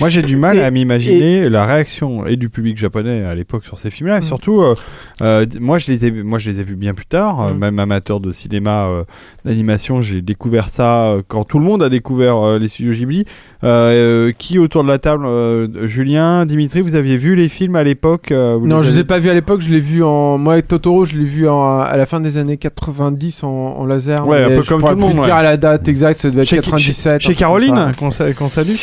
Moi, 0.00 0.08
j'ai 0.08 0.22
du 0.22 0.36
mal 0.36 0.56
Et- 0.58 0.62
à 0.62 0.70
m'imaginer 0.70 1.48
la 1.48 1.66
réaction 1.66 2.26
et 2.26 2.36
du 2.36 2.48
public 2.48 2.78
japonais 2.78 3.24
à 3.24 3.34
l'époque 3.34 3.64
sur 3.64 3.78
ces 3.78 3.90
films-là. 3.90 4.18
Et 4.18 4.22
surtout, 4.22 4.62
euh, 4.62 4.74
euh, 5.20 5.46
moi, 5.60 5.78
je 5.78 5.90
les 5.90 6.06
ai, 6.06 6.10
moi, 6.10 6.38
je 6.38 6.50
les 6.50 6.60
ai 6.60 6.62
vus 6.62 6.76
bien 6.76 6.94
plus 6.94 7.06
tard. 7.06 7.40
Euh, 7.42 7.52
Mm. 7.54 7.58
même 7.58 7.78
amateur 7.78 8.20
de 8.20 8.30
cinéma, 8.32 8.86
euh, 8.86 9.04
d'animation, 9.44 10.02
j'ai 10.02 10.22
découvert 10.22 10.68
ça 10.68 11.16
quand 11.28 11.44
tout 11.44 11.58
le 11.58 11.64
monde 11.64 11.82
a 11.82 11.88
découvert 11.88 12.36
euh, 12.38 12.58
les 12.58 12.68
studios 12.68 12.92
Ghibli. 12.94 13.24
Euh, 13.64 14.28
euh, 14.28 14.32
qui 14.36 14.58
autour 14.58 14.82
de 14.82 14.88
la 14.88 14.98
table, 14.98 15.24
euh, 15.26 15.86
Julien, 15.86 16.46
Dimitri, 16.46 16.80
vous 16.80 16.94
aviez 16.96 17.16
vu 17.16 17.36
les 17.36 17.48
films 17.48 17.76
à 17.76 17.84
l'époque 17.84 18.32
euh, 18.32 18.58
Non, 18.60 18.78
les 18.78 18.82
je 18.82 18.88
les 18.88 18.92
avez- 18.94 19.00
ai 19.00 19.04
pas 19.04 19.18
vus 19.18 19.30
à 19.30 19.34
l'époque, 19.34 19.60
je 19.60 19.70
l'ai 19.70 19.78
vu 19.80 20.02
en. 20.02 20.36
Moi, 20.38 20.54
avec 20.54 20.66
Totoro, 20.68 21.04
je 21.04 21.16
l'ai 21.16 21.24
vu 21.24 21.48
en- 21.48 21.78
à 21.80 21.96
la 21.96 22.06
fin 22.06 22.18
des 22.20 22.38
années 22.38 22.56
90 22.56 23.44
en, 23.44 23.48
en 23.48 23.86
laser. 23.86 24.26
Ouais, 24.26 24.42
un 24.44 24.48
peu 24.48 24.62
je 24.62 24.68
comme 24.68 24.80
tout 24.80 24.88
le 24.88 24.92
plus 24.94 25.00
monde, 25.00 25.12
dire 25.14 25.22
ouais. 25.24 25.30
à 25.30 25.42
la 25.42 25.56
date 25.56 25.86
exacte, 25.88 26.20
ça 26.20 26.30
devait 26.30 26.42
être 26.42 26.48
Chez- 26.48 26.56
97. 26.56 27.20
Chez 27.20 27.28
ça. 27.28 27.34
Caroline, 27.34 27.92
qu'on 27.98 28.10
salue. 28.10 28.74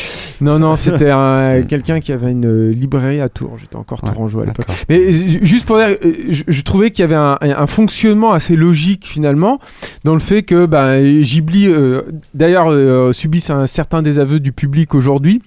Non, 0.42 0.60
non, 0.60 0.76
c'était 0.76 0.99
un, 1.10 1.62
quelqu'un 1.64 2.00
qui 2.00 2.12
avait 2.12 2.32
une 2.32 2.46
euh, 2.46 2.72
librairie 2.72 3.22
à 3.22 3.30
Tours. 3.30 3.58
J'étais 3.60 3.76
encore 3.76 4.04
Ouais, 4.04 4.12
tourangeau 4.12 4.42
à 4.42 4.46
l'époque. 4.46 4.66
Mais 4.90 5.00
euh, 5.00 5.12
juste 5.42 5.66
pour 5.66 5.78
dire, 5.78 5.88
euh, 5.90 6.14
je, 6.30 6.44
je 6.48 6.62
trouvais 6.62 6.92
qu'il 6.92 7.02
y 7.02 7.06
avait 7.06 7.16
un, 7.16 7.38
un 7.42 7.68
fonctionnement 7.68 8.32
assez 8.34 8.56
logique 8.56 9.06
finalement 9.06 9.60
dans 10.04 10.14
le 10.14 10.20
fait 10.20 10.44
que 10.44 10.66
bah, 10.66 11.00
Ghibli, 11.00 11.68
euh, 11.68 12.02
d'ailleurs, 12.34 12.72
euh, 12.72 13.14
subissent 13.14 13.50
un 13.50 13.68
certain 13.68 14.02
désaveu 14.02 14.40
du 14.40 14.52
public 14.52 14.96
aujourd'hui 14.96 15.42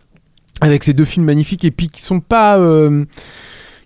avec 0.60 0.84
ces 0.84 0.92
deux 0.92 1.04
films 1.04 1.26
magnifiques 1.26 1.64
et 1.64 1.70
puis 1.72 1.88
qui 1.88 2.02
sont 2.02 2.20
pas 2.20 2.56
euh, 2.58 3.04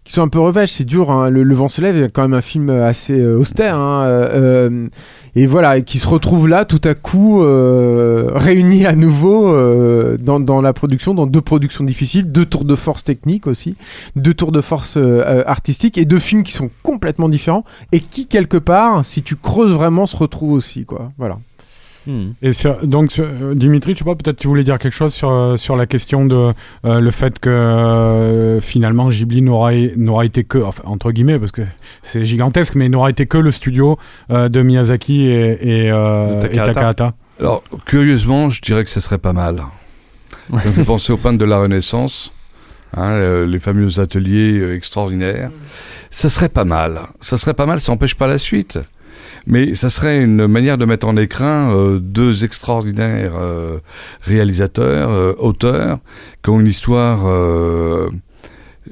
qui 0.07 0.13
sont 0.13 0.23
un 0.23 0.29
peu 0.29 0.39
revêches, 0.39 0.71
c'est 0.71 0.85
dur. 0.85 1.11
hein. 1.11 1.31
Le, 1.31 1.55
vent 1.55 1.69
se 1.69 1.81
lève 1.81 2.01
est 2.01 2.09
quand 2.09 2.23
même 2.23 2.35
un 2.35 2.41
film 2.41 2.71
assez 2.71 3.19
euh, 3.19 3.37
austère. 3.37 3.77
hein. 3.77 4.05
Euh, 4.05 4.29
euh, 4.71 4.87
et 5.35 5.47
voilà, 5.47 5.77
et 5.77 5.83
qui 5.83 5.99
se 5.99 6.07
retrouve 6.07 6.49
là 6.49 6.65
tout 6.65 6.81
à 6.85 6.95
coup 6.95 7.41
réunis 7.41 8.87
à 8.87 8.95
nouveau 8.95 9.53
dans, 10.17 10.61
la 10.63 10.73
production, 10.73 11.13
dans 11.13 11.27
deux 11.27 11.43
productions 11.43 11.85
difficiles, 11.85 12.33
deux 12.33 12.47
tours 12.47 12.65
de 12.65 12.75
force 12.75 13.05
techniques 13.05 13.47
aussi, 13.47 13.77
deux 14.15 14.33
tours 14.33 14.51
de 14.51 14.63
force 14.63 14.97
artistiques 15.47 15.99
et 15.99 16.07
deux 16.07 16.21
films 16.21 16.43
qui 16.43 16.53
sont 16.53 16.71
complètement 16.83 17.29
différents 17.29 17.65
et 17.93 18.01
qui 18.01 18.29
quelque 18.29 18.57
part, 18.57 19.05
si 19.05 19.23
tu 19.23 19.37
creuses 19.37 19.73
vraiment, 19.73 20.07
se 20.07 20.17
retrouvent 20.17 20.53
aussi 20.53 20.87
quoi. 20.87 21.13
Voilà. 21.19 21.37
Hmm. 22.07 22.29
Et 22.43 22.53
sur- 22.53 22.87
donc, 22.87 23.11
sur- 23.11 23.25
euh, 23.27 23.55
Dimitri, 23.55 23.93
je 23.95 23.99
sais 23.99 24.05
pas, 24.05 24.15
peut-être 24.15 24.39
tu 24.39 24.47
voulais 24.47 24.63
dire 24.65 24.79
quelque 24.79 24.95
chose 24.95 25.13
sur, 25.13 25.31
euh, 25.31 25.57
sur 25.57 25.77
la 25.77 25.87
question 25.87 26.25
de 26.25 26.53
euh, 26.85 27.01
le 27.01 27.11
fait 27.11 27.39
que 27.39 27.51
euh, 27.51 28.61
finalement 28.61 29.09
Ghibli 29.09 29.43
n'aura 29.43 29.73
n'aura 29.97 30.25
été 30.25 30.45
que, 30.45 30.59
enfin, 30.59 30.83
entre 30.87 31.11
guillemets, 31.13 31.39
parce 31.39 31.53
que 31.53 31.63
c'est 32.03 32.25
gigantesque, 32.25 32.75
mais 32.77 32.89
n'aura 32.89 33.11
été 33.11 33.27
que 33.27 33.39
le 33.39 33.51
studio 33.51 33.99
euh, 34.31 34.49
de 34.49 34.63
Miyazaki 34.63 35.27
et, 35.27 35.87
et, 35.87 35.91
euh, 35.91 36.41
Takahata. 36.41 37.15
Alors, 37.41 37.63
curieusement, 37.87 38.51
je 38.51 38.61
dirais 38.63 38.85
que 38.85 38.91
ça 38.91 39.01
serait 39.01 39.19
pas 39.19 39.33
mal. 39.33 39.63
Ça 40.51 40.69
me 40.69 40.73
fait 40.73 40.85
penser 40.85 41.13
aux 41.13 41.17
peintres 41.17 41.39
de 41.39 41.45
la 41.45 41.59
Renaissance, 41.59 42.33
hein, 42.97 43.09
euh, 43.11 43.47
les 43.47 43.59
fameux 43.59 43.99
ateliers 43.99 44.59
euh, 44.59 44.75
extraordinaires. 44.77 45.51
Ça 46.11 46.29
serait 46.29 46.49
pas 46.49 46.65
mal. 46.65 47.01
Ça 47.21 47.37
serait 47.37 47.53
pas 47.55 47.67
mal, 47.67 47.81
ça 47.81 47.91
n'empêche 47.93 48.15
pas 48.15 48.29
la 48.29 48.39
suite. 48.39 48.79
Mais 49.47 49.77
ça 49.77 49.91
serait 49.91 50.23
une 50.23 50.49
manière 50.49 50.77
de 50.77 50.85
mettre 50.85 51.07
en 51.07 51.17
écrin 51.17 51.71
euh, 51.71 52.01
deux 52.01 52.45
extraordinaires 52.45 53.35
euh, 53.37 53.79
réalisateurs, 54.23 55.11
euh, 55.11 55.35
auteurs, 55.39 56.01
qui 56.43 56.51
ont 56.51 56.61
une 56.61 56.67
histoire. 56.67 57.27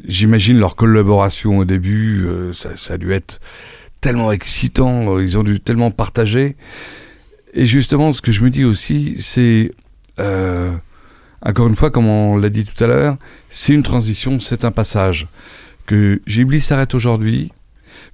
J'imagine 0.07 0.59
leur 0.59 0.77
collaboration 0.77 1.59
au 1.59 1.65
début, 1.65 2.27
ça, 2.53 2.77
ça 2.77 2.95
a 2.95 2.99
dû 2.99 3.13
être 3.13 3.41
tellement 4.01 4.33
excitant, 4.33 5.19
ils 5.21 5.39
ont 5.39 5.45
dû 5.45 5.61
tellement 5.61 5.91
partager. 5.93 6.57
Et 7.53 7.65
justement, 7.65 8.13
ce 8.13 8.21
que 8.21 8.33
je 8.33 8.43
me 8.43 8.51
dis 8.51 8.65
aussi, 8.65 9.15
c'est, 9.19 9.71
encore 11.43 11.69
une 11.69 11.77
fois, 11.77 11.91
comme 11.91 12.07
on 12.07 12.37
l'a 12.37 12.49
dit 12.49 12.65
tout 12.65 12.83
à 12.83 12.89
l'heure, 12.89 13.17
c'est 13.51 13.73
une 13.73 13.85
transition, 13.85 14.41
c'est 14.41 14.65
un 14.65 14.73
passage. 14.73 15.29
Que 15.87 16.21
Ghibli 16.27 16.61
s'arrête 16.61 16.95
aujourd'hui, 16.95 17.53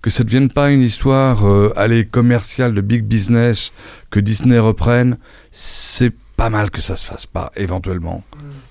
que 0.02 0.10
ça 0.10 0.22
ne 0.22 0.26
devienne 0.28 0.48
pas 0.50 0.70
une 0.70 0.80
histoire, 0.82 1.46
euh, 1.46 1.72
allez, 1.76 2.04
commerciale, 2.06 2.74
de 2.74 2.80
big 2.80 3.04
business, 3.04 3.72
que 4.10 4.18
Disney 4.20 4.58
reprenne, 4.58 5.18
c'est 5.50 6.12
pas 6.36 6.48
mal 6.48 6.70
que 6.70 6.80
ça 6.80 6.96
se 6.96 7.04
fasse 7.04 7.26
pas, 7.26 7.50
éventuellement. 7.56 8.24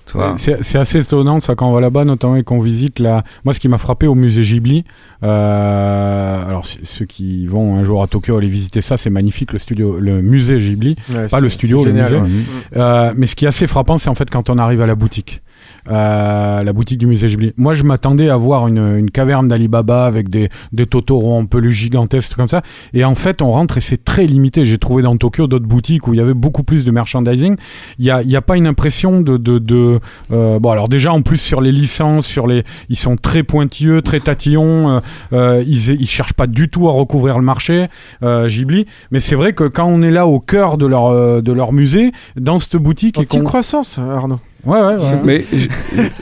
Tu 0.06 0.16
vois 0.16 0.34
C'est 0.36 0.76
assez 0.76 0.98
étonnant 0.98 1.38
ça 1.38 1.54
quand 1.54 1.70
on 1.70 1.72
va 1.72 1.80
là-bas, 1.80 2.04
notamment 2.04 2.34
et 2.34 2.42
qu'on 2.42 2.58
visite 2.58 2.98
la. 2.98 3.22
Moi, 3.44 3.54
ce 3.54 3.60
qui 3.60 3.68
m'a 3.68 3.78
frappé 3.78 4.08
au 4.08 4.16
musée 4.16 4.42
Ghibli, 4.42 4.82
euh, 5.22 6.46
alors 6.48 6.64
ceux 6.64 7.04
qui 7.04 7.46
vont 7.46 7.76
un 7.76 7.84
jour 7.84 8.02
à 8.02 8.08
Tokyo 8.08 8.36
aller 8.36 8.48
visiter 8.48 8.82
ça, 8.82 8.96
c'est 8.96 9.10
magnifique 9.10 9.52
le 9.52 9.58
studio, 9.60 9.98
le 10.00 10.20
musée 10.22 10.58
Ghibli, 10.58 10.96
Ouais, 11.14 11.28
pas 11.28 11.38
le 11.38 11.48
studio, 11.48 11.84
le 11.84 11.90
génial, 11.92 12.22
musée. 12.22 12.34
ouais. 12.74 12.76
Euh, 12.76 13.12
mais 13.16 13.26
ce 13.26 13.36
qui 13.36 13.44
est 13.44 13.48
assez 13.48 13.68
frappant, 13.68 13.98
c'est 13.98 14.08
en 14.10 14.14
fait 14.16 14.28
quand 14.30 14.50
on 14.50 14.58
arrive 14.58 14.80
à 14.80 14.86
la 14.86 14.96
boutique. 14.96 15.42
Euh, 15.88 16.62
la 16.62 16.72
boutique 16.72 16.98
du 16.98 17.06
musée 17.06 17.26
Ghibli. 17.28 17.52
Moi, 17.56 17.74
je 17.74 17.84
m'attendais 17.84 18.28
à 18.28 18.36
voir 18.36 18.68
une, 18.68 18.98
une 18.98 19.10
caverne 19.10 19.48
d'Alibaba 19.48 20.04
avec 20.04 20.28
des, 20.28 20.48
des 20.72 20.86
Totoro 20.86 21.34
en 21.36 21.46
peluche 21.46 21.76
gigantesques 21.76 22.34
comme 22.34 22.48
ça. 22.48 22.62
Et 22.92 23.04
en 23.04 23.14
fait, 23.14 23.40
on 23.42 23.50
rentre 23.50 23.78
et 23.78 23.80
c'est 23.80 24.04
très 24.04 24.26
limité. 24.26 24.64
J'ai 24.64 24.78
trouvé 24.78 25.02
dans 25.02 25.16
Tokyo 25.16 25.46
d'autres 25.46 25.66
boutiques 25.66 26.06
où 26.06 26.14
il 26.14 26.18
y 26.18 26.20
avait 26.20 26.34
beaucoup 26.34 26.62
plus 26.62 26.84
de 26.84 26.90
merchandising. 26.90 27.56
Il 27.98 28.04
y 28.04 28.10
a, 28.10 28.22
y 28.22 28.36
a 28.36 28.42
pas 28.42 28.56
une 28.56 28.66
impression 28.66 29.20
de, 29.20 29.36
de, 29.36 29.58
de 29.58 30.00
euh, 30.32 30.58
bon 30.58 30.70
alors 30.70 30.88
déjà 30.88 31.12
en 31.12 31.22
plus 31.22 31.38
sur 31.38 31.60
les 31.60 31.72
licences, 31.72 32.26
sur 32.26 32.46
les, 32.46 32.62
ils 32.88 32.96
sont 32.96 33.16
très 33.16 33.42
pointilleux, 33.42 34.02
très 34.02 34.20
tatillons. 34.20 35.00
euh, 35.32 35.64
ils, 35.66 36.00
ils 36.00 36.08
cherchent 36.08 36.34
pas 36.34 36.46
du 36.46 36.68
tout 36.68 36.88
à 36.88 36.92
recouvrir 36.92 37.38
le 37.38 37.44
marché 37.44 37.88
Ghibli. 38.22 38.86
Mais 39.10 39.20
c'est 39.20 39.34
vrai 39.34 39.52
que 39.54 39.64
quand 39.64 39.86
on 39.86 40.02
est 40.02 40.10
là 40.10 40.26
au 40.26 40.40
cœur 40.40 40.76
de 40.76 40.86
leur 40.86 41.42
de 41.42 41.52
leur 41.52 41.72
musée, 41.72 42.12
dans 42.36 42.58
cette 42.58 42.76
boutique 42.76 43.18
En 43.18 43.22
et 43.22 43.24
petite 43.24 43.40
qu'on 43.40 43.46
croissance, 43.46 43.98
Arnaud. 43.98 44.40
Ouais, 44.64 44.80
ouais, 44.80 44.96
ouais. 44.96 45.20
Mais 45.24 45.44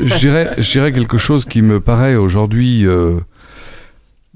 je, 0.00 0.18
dirais, 0.18 0.92
quelque 0.92 1.18
chose 1.18 1.44
qui 1.44 1.62
me 1.62 1.80
paraît 1.80 2.14
aujourd'hui, 2.14 2.86
euh, 2.86 3.18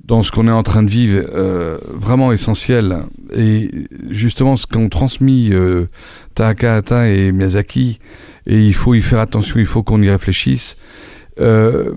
dans 0.04 0.22
ce 0.22 0.32
qu'on 0.32 0.48
est 0.48 0.52
en 0.52 0.62
train 0.62 0.82
de 0.82 0.90
vivre, 0.90 1.24
euh, 1.32 1.78
vraiment 1.88 2.32
essentiel. 2.32 2.98
Et 3.34 3.70
justement, 4.10 4.56
ce 4.56 4.66
qu'ont 4.66 4.88
transmis 4.88 5.50
euh, 5.52 5.86
Takahata 6.34 7.08
et 7.08 7.32
Miyazaki, 7.32 7.98
et 8.46 8.66
il 8.66 8.74
faut 8.74 8.94
y 8.94 9.00
faire 9.00 9.20
attention, 9.20 9.58
il 9.58 9.66
faut 9.66 9.82
qu'on 9.82 10.02
y 10.02 10.10
réfléchisse, 10.10 10.76
euh, 11.40 11.92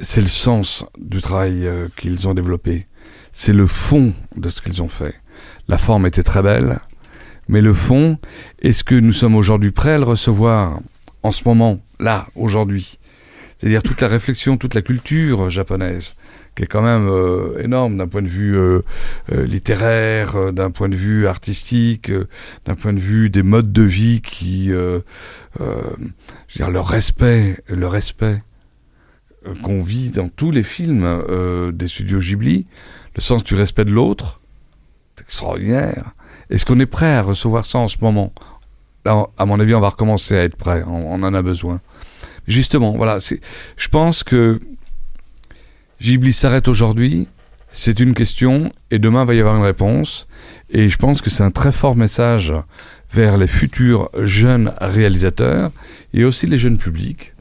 c'est 0.00 0.20
le 0.20 0.28
sens 0.28 0.84
du 0.98 1.20
travail 1.20 1.68
qu'ils 1.96 2.28
ont 2.28 2.34
développé. 2.34 2.86
C'est 3.32 3.52
le 3.52 3.66
fond 3.66 4.12
de 4.36 4.48
ce 4.48 4.62
qu'ils 4.62 4.82
ont 4.82 4.88
fait. 4.88 5.14
La 5.68 5.78
forme 5.78 6.06
était 6.06 6.22
très 6.22 6.42
belle, 6.42 6.78
mais 7.48 7.60
le 7.60 7.74
fond, 7.74 8.18
est-ce 8.62 8.84
que 8.84 8.94
nous 8.94 9.12
sommes 9.12 9.34
aujourd'hui 9.34 9.72
prêts 9.72 9.92
à 9.92 9.98
le 9.98 10.04
recevoir? 10.04 10.80
En 11.22 11.32
ce 11.32 11.44
moment, 11.44 11.80
là, 11.98 12.26
aujourd'hui 12.34 12.98
C'est-à-dire 13.56 13.82
toute 13.82 14.00
la 14.00 14.08
réflexion, 14.08 14.56
toute 14.56 14.74
la 14.74 14.82
culture 14.82 15.48
japonaise, 15.50 16.14
qui 16.54 16.62
est 16.62 16.66
quand 16.66 16.82
même 16.82 17.06
euh, 17.08 17.62
énorme 17.62 17.96
d'un 17.98 18.08
point 18.08 18.22
de 18.22 18.28
vue 18.28 18.56
euh, 18.56 18.80
euh, 19.32 19.44
littéraire, 19.46 20.52
d'un 20.52 20.70
point 20.70 20.88
de 20.88 20.96
vue 20.96 21.26
artistique, 21.26 22.10
d'un 22.64 22.74
point 22.74 22.92
de 22.92 22.98
vue 22.98 23.30
des 23.30 23.42
modes 23.42 23.72
de 23.72 23.82
vie 23.82 24.20
qui, 24.22 24.68
je 24.68 25.00
veux 25.58 25.74
dire, 26.54 26.70
le 26.70 26.80
respect, 26.80 27.62
le 27.68 27.86
respect 27.86 28.42
qu'on 29.62 29.82
vit 29.82 30.10
dans 30.10 30.28
tous 30.28 30.50
les 30.50 30.64
films 30.64 31.22
des 31.72 31.88
studios 31.88 32.18
Ghibli, 32.18 32.64
le 33.14 33.20
sens 33.20 33.44
du 33.44 33.54
respect 33.54 33.84
de 33.84 33.92
l'autre, 33.92 34.40
c'est 35.16 35.24
extraordinaire. 35.24 36.12
Est-ce 36.50 36.66
qu'on 36.66 36.80
est 36.80 36.86
prêt 36.86 37.14
à 37.14 37.22
recevoir 37.22 37.64
ça 37.64 37.78
en 37.78 37.88
ce 37.88 37.98
moment? 38.00 38.32
Là, 39.06 39.24
à 39.38 39.46
mon 39.46 39.60
avis, 39.60 39.72
on 39.72 39.80
va 39.80 39.90
recommencer 39.90 40.36
à 40.36 40.42
être 40.42 40.56
prêt. 40.56 40.82
On, 40.84 41.22
en 41.22 41.32
a 41.32 41.40
besoin. 41.40 41.80
Justement, 42.48 42.96
voilà. 42.96 43.18
Je 43.20 43.88
pense 43.88 44.24
que 44.24 44.60
Ghibli 46.02 46.32
s'arrête 46.32 46.66
aujourd'hui. 46.66 47.28
C'est 47.70 48.00
une 48.00 48.14
question 48.14 48.72
et 48.90 48.98
demain 48.98 49.24
va 49.24 49.34
y 49.34 49.38
avoir 49.38 49.54
une 49.54 49.62
réponse. 49.62 50.26
Et 50.70 50.88
je 50.88 50.96
pense 50.98 51.22
que 51.22 51.30
c'est 51.30 51.44
un 51.44 51.52
très 51.52 51.70
fort 51.70 51.94
message 51.94 52.52
vers 53.12 53.36
les 53.36 53.46
futurs 53.46 54.10
jeunes 54.24 54.72
réalisateurs 54.80 55.70
et 56.12 56.24
aussi 56.24 56.48
les 56.48 56.58
jeunes 56.58 56.78
publics 56.78 57.32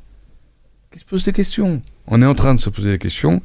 qui 0.93 0.99
se 0.99 1.05
posent 1.05 1.25
des 1.25 1.33
questions. 1.33 1.81
On 2.05 2.21
est 2.21 2.27
en 2.27 2.35
train 2.35 2.53
de 2.53 2.59
se 2.59 2.69
poser 2.69 2.91
des 2.91 2.99
questions. 2.99 3.41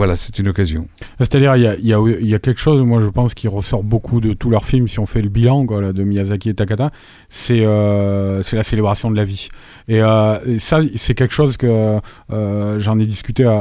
Voilà, 0.00 0.16
c'est 0.16 0.38
une 0.38 0.48
occasion. 0.48 0.86
C'est-à-dire, 1.18 1.56
il 1.56 1.62
y 1.62 1.66
a, 1.66 1.74
il 1.76 1.86
y, 1.86 1.92
a, 1.92 1.98
il 2.22 2.26
y 2.26 2.34
a 2.34 2.38
quelque 2.38 2.58
chose, 2.58 2.80
moi 2.80 3.02
je 3.02 3.08
pense, 3.10 3.34
qui 3.34 3.48
ressort 3.48 3.82
beaucoup 3.82 4.22
de 4.22 4.32
tous 4.32 4.48
leurs 4.48 4.64
films, 4.64 4.88
si 4.88 4.98
on 4.98 5.04
fait 5.04 5.20
le 5.20 5.28
bilan 5.28 5.66
quoi, 5.66 5.82
là, 5.82 5.92
de 5.92 6.02
Miyazaki 6.04 6.48
et 6.48 6.54
Takata, 6.54 6.90
c'est 7.28 7.66
euh, 7.66 8.40
c'est 8.42 8.56
la 8.56 8.62
célébration 8.62 9.10
de 9.10 9.16
la 9.16 9.24
vie. 9.24 9.48
Et, 9.88 10.00
euh, 10.00 10.38
et 10.46 10.58
ça, 10.58 10.78
c'est 10.96 11.12
quelque 11.14 11.34
chose 11.34 11.58
que 11.58 11.98
euh, 12.32 12.78
j'en 12.78 12.98
ai 12.98 13.04
discuté 13.04 13.44
à, 13.44 13.58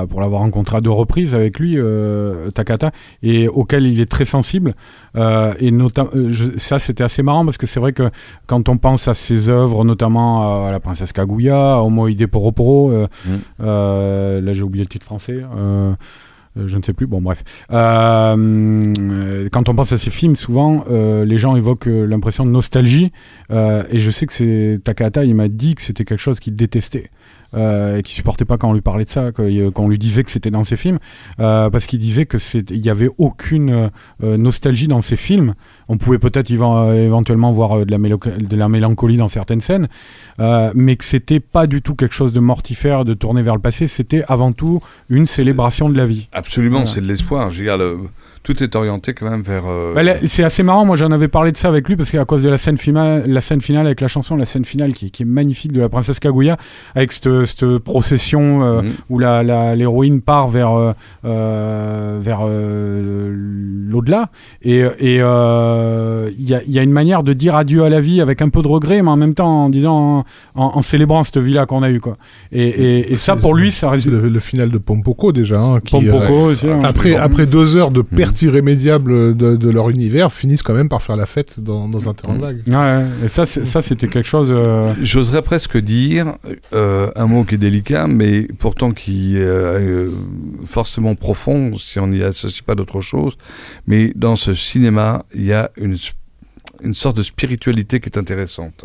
à- 0.00 0.06
pour 0.06 0.22
l'avoir 0.22 0.40
rencontré 0.40 0.78
à 0.78 0.80
deux 0.80 0.90
reprises 0.90 1.34
avec 1.34 1.58
lui, 1.60 1.76
Takata, 2.54 2.90
et 3.22 3.46
auquel 3.48 3.84
il 3.84 4.00
est 4.00 4.10
très 4.10 4.24
sensible. 4.24 4.74
Et 5.60 5.70
notamment, 5.70 6.10
ça, 6.56 6.78
c'était 6.78 7.04
assez 7.04 7.22
marrant 7.22 7.44
parce 7.44 7.58
que 7.58 7.66
c'est 7.66 7.80
vrai 7.80 7.92
que 7.92 8.08
quand 8.46 8.70
on 8.70 8.78
pense 8.78 9.06
à 9.06 9.12
ses 9.12 9.50
œuvres, 9.50 9.84
notamment 9.84 10.66
à 10.66 10.70
La 10.70 10.80
Princesse 10.80 11.12
Kaguya, 11.12 11.74
à 11.74 11.80
Homo 11.82 12.08
Ide 12.08 12.26
Poroporo, 12.26 12.90
Mm. 13.26 13.64
là 14.46 14.52
j'ai 14.54 14.62
oublié 14.62 14.82
le 14.84 14.88
titre 14.88 15.04
français. 15.04 15.42
euh, 15.56 15.73
je 16.56 16.76
ne 16.76 16.82
sais 16.82 16.92
plus, 16.92 17.06
bon 17.06 17.20
bref. 17.20 17.42
Euh, 17.72 18.80
euh, 18.98 19.48
quand 19.50 19.68
on 19.68 19.74
pense 19.74 19.92
à 19.92 19.98
ces 19.98 20.10
films, 20.10 20.36
souvent, 20.36 20.84
euh, 20.88 21.24
les 21.24 21.36
gens 21.36 21.56
évoquent 21.56 21.88
euh, 21.88 22.06
l'impression 22.06 22.46
de 22.46 22.50
nostalgie. 22.50 23.10
euh, 23.50 23.82
et 23.90 23.98
je 23.98 24.10
sais 24.10 24.26
que 24.26 24.32
c'est 24.32 24.78
Takahata, 24.84 25.24
il 25.24 25.34
m'a 25.34 25.48
dit 25.48 25.74
que 25.74 25.82
c'était 25.82 26.04
quelque 26.04 26.20
chose 26.20 26.40
qu'il 26.40 26.54
détestait. 26.54 27.10
Euh, 27.54 27.98
et 27.98 28.02
qu'il 28.02 28.16
supportait 28.16 28.44
pas 28.44 28.56
quand 28.58 28.70
on 28.70 28.72
lui 28.72 28.80
parlait 28.80 29.04
de 29.04 29.10
ça, 29.10 29.30
qu'on 29.30 29.88
lui 29.88 29.98
disait 29.98 30.24
que 30.24 30.30
c'était 30.30 30.50
dans 30.50 30.64
ses 30.64 30.76
films, 30.76 30.98
euh, 31.38 31.70
parce 31.70 31.86
qu'il 31.86 32.00
disait 32.00 32.26
que 32.26 32.36
il 32.70 32.84
y 32.84 32.90
avait 32.90 33.10
aucune 33.16 33.90
euh, 34.22 34.36
nostalgie 34.36 34.88
dans 34.88 35.02
ses 35.02 35.14
films. 35.14 35.54
On 35.88 35.96
pouvait 35.98 36.18
peut-être 36.18 36.50
euh, 36.50 37.04
éventuellement 37.04 37.52
voir 37.52 37.78
euh, 37.78 37.84
de 37.84 37.90
la, 37.90 37.98
de 37.98 38.56
la 38.56 38.68
mélancolie 38.68 39.16
dans 39.16 39.28
certaines 39.28 39.60
scènes, 39.60 39.88
euh, 40.40 40.70
mais 40.74 40.96
que 40.96 41.04
c'était 41.04 41.40
pas 41.40 41.66
du 41.66 41.82
tout 41.82 41.94
quelque 41.94 42.14
chose 42.14 42.32
de 42.32 42.40
mortifère, 42.40 43.04
de 43.04 43.14
tourner 43.14 43.42
vers 43.42 43.54
le 43.54 43.60
passé. 43.60 43.86
C'était 43.86 44.24
avant 44.28 44.52
tout 44.52 44.80
une 45.10 45.26
célébration 45.26 45.88
de 45.88 45.96
la 45.96 46.06
vie. 46.06 46.28
Absolument, 46.32 46.78
Voilà. 46.78 46.90
c'est 46.90 47.00
de 47.00 47.06
l'espoir. 47.06 47.50
Le- 47.50 47.98
tout 48.42 48.62
est 48.62 48.76
orienté 48.76 49.14
quand 49.14 49.28
même 49.30 49.40
vers. 49.40 49.64
euh, 49.66 49.94
Bah, 49.94 50.02
c'est 50.26 50.44
assez 50.44 50.62
marrant, 50.62 50.84
moi 50.84 50.96
j'en 50.96 51.10
avais 51.12 51.28
parlé 51.28 51.50
de 51.50 51.56
ça 51.56 51.68
avec 51.68 51.88
lui 51.88 51.96
parce 51.96 52.10
qu'à 52.10 52.24
cause 52.26 52.42
de 52.42 52.48
la 52.50 52.58
scène 52.58 52.76
finale, 52.76 53.24
la 53.26 53.40
scène 53.40 53.60
finale 53.62 53.86
avec 53.86 54.00
la 54.02 54.08
chanson, 54.08 54.36
la 54.36 54.44
scène 54.44 54.64
finale 54.66 54.92
qui, 54.92 55.10
qui 55.10 55.22
est 55.22 55.26
magnifique 55.26 55.72
de 55.72 55.80
la 55.80 55.88
princesse 55.88 56.20
Kaguya, 56.20 56.58
avec 56.94 57.12
cette, 57.12 57.44
cette 57.46 57.78
procession 57.78 58.62
euh, 58.62 58.82
Mhm. 58.82 58.92
où 59.10 59.18
la, 59.18 59.42
la- 59.42 59.74
l'héroïne 59.74 60.20
part 60.20 60.48
vers, 60.48 60.94
vers 61.22 62.40
l'au-delà. 63.88 64.30
Et 64.62 64.82
et, 64.98 65.18
euh, 65.74 66.30
il 66.38 66.48
y, 66.48 66.54
a, 66.54 66.62
il 66.66 66.72
y 66.72 66.78
a 66.78 66.82
une 66.82 66.90
manière 66.92 67.22
de 67.22 67.32
dire 67.32 67.54
adieu 67.56 67.84
à 67.84 67.88
la 67.88 68.00
vie 68.00 68.20
avec 68.20 68.40
un 68.42 68.48
peu 68.48 68.62
de 68.62 68.68
regret, 68.68 69.02
mais 69.02 69.10
en 69.10 69.16
même 69.16 69.34
temps 69.34 69.64
en 69.64 69.68
disant, 69.68 70.24
en, 70.54 70.62
en- 70.62 70.72
en 70.78 70.82
célébrant 70.82 71.24
cette 71.24 71.38
vie-là 71.38 71.66
qu'on 71.66 71.82
a 71.82 71.90
eue. 71.90 72.00
Quoi. 72.00 72.16
Et, 72.52 72.62
et, 72.66 73.12
et 73.12 73.16
ça, 73.16 73.36
pour 73.36 73.54
lui, 73.54 73.70
ça 73.70 73.80
C'est 73.80 73.86
résulte. 73.88 74.22
le, 74.22 74.28
le 74.28 74.40
final 74.40 74.70
de 74.70 74.78
Pompoko 74.78 75.32
déjà. 75.32 75.60
hein, 75.60 75.80
qui, 75.80 75.96
euh, 75.96 76.10
Pompoko 76.12 76.34
aussi. 76.50 76.68
hein. 76.68 76.80
après, 76.84 77.16
après 77.16 77.46
deux 77.46 77.76
heures 77.76 77.90
de 77.90 78.02
perte 78.02 78.40
Mm. 78.42 78.46
irrémédiable 78.46 79.36
de, 79.36 79.56
de 79.56 79.70
leur 79.70 79.90
univers, 79.90 80.32
finissent 80.32 80.62
quand 80.62 80.74
même 80.74 80.88
par 80.88 81.02
faire 81.02 81.16
la 81.16 81.26
fête 81.26 81.60
dans, 81.60 81.88
dans 81.88 82.08
un 82.08 82.14
terrain 82.14 82.34
Mm. 82.34 82.38
vague. 82.40 82.60
Ouais, 82.68 83.26
et 83.26 83.28
ça, 83.28 83.46
c'était 83.82 84.08
quelque 84.08 84.26
chose. 84.26 84.48
euh, 84.52 84.92
J'oserais 85.02 85.42
presque 85.42 85.76
dire 85.78 86.34
euh, 86.72 87.10
un 87.16 87.26
mot 87.26 87.44
qui 87.44 87.54
est 87.56 87.58
délicat, 87.58 88.06
mais 88.06 88.48
pourtant 88.58 88.90
qui 88.92 89.36
est 89.36 89.40
euh, 89.44 90.10
forcément 90.64 91.14
profond 91.14 91.74
si 91.76 91.98
on 91.98 92.06
n'y 92.08 92.22
associe 92.22 92.62
pas 92.62 92.74
d'autre 92.74 93.00
chose. 93.00 93.36
Mais 93.86 94.12
dans 94.16 94.36
ce 94.36 94.54
cinéma, 94.54 95.24
il 95.34 95.44
y 95.44 95.52
a 95.52 95.63
une, 95.76 95.96
une 96.82 96.94
sorte 96.94 97.16
de 97.16 97.22
spiritualité 97.22 98.00
qui 98.00 98.08
est 98.08 98.18
intéressante. 98.18 98.84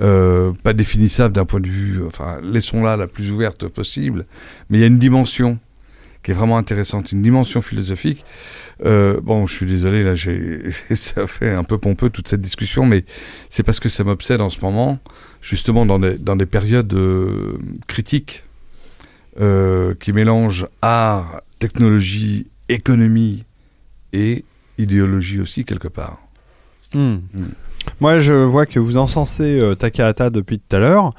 Euh, 0.00 0.52
pas 0.62 0.72
définissable 0.72 1.34
d'un 1.34 1.44
point 1.44 1.60
de 1.60 1.68
vue, 1.68 2.04
enfin, 2.04 2.38
laissons-la 2.42 2.96
la 2.96 3.06
plus 3.06 3.30
ouverte 3.30 3.68
possible, 3.68 4.26
mais 4.68 4.78
il 4.78 4.80
y 4.80 4.84
a 4.84 4.88
une 4.88 4.98
dimension 4.98 5.58
qui 6.22 6.30
est 6.30 6.34
vraiment 6.34 6.56
intéressante, 6.56 7.12
une 7.12 7.22
dimension 7.22 7.60
philosophique. 7.60 8.24
Euh, 8.84 9.20
bon, 9.20 9.46
je 9.46 9.54
suis 9.54 9.66
désolé, 9.66 10.02
là, 10.02 10.14
ça 10.94 11.26
fait 11.26 11.50
un 11.50 11.64
peu 11.64 11.78
pompeux 11.78 12.10
toute 12.10 12.28
cette 12.28 12.40
discussion, 12.40 12.86
mais 12.86 13.04
c'est 13.50 13.62
parce 13.62 13.78
que 13.78 13.88
ça 13.88 14.04
m'obsède 14.04 14.40
en 14.40 14.48
ce 14.48 14.60
moment, 14.60 14.98
justement 15.42 15.84
dans 15.86 15.98
des, 15.98 16.16
dans 16.18 16.36
des 16.36 16.46
périodes 16.46 16.92
euh, 16.94 17.58
critiques 17.86 18.44
qui 19.98 20.12
mélangent 20.12 20.68
art, 20.80 21.40
technologie, 21.58 22.46
économie 22.68 23.44
et 24.12 24.44
idéologie 24.78 25.40
aussi 25.40 25.64
quelque 25.64 25.88
part. 25.88 26.18
Hmm. 26.92 27.18
Moi, 28.00 28.18
je 28.20 28.32
vois 28.32 28.66
que 28.66 28.78
vous 28.78 28.96
encensez 28.96 29.60
euh, 29.60 29.74
Takahata 29.74 30.30
depuis 30.30 30.58
tout 30.58 30.76
à 30.76 30.78
l'heure. 30.78 31.12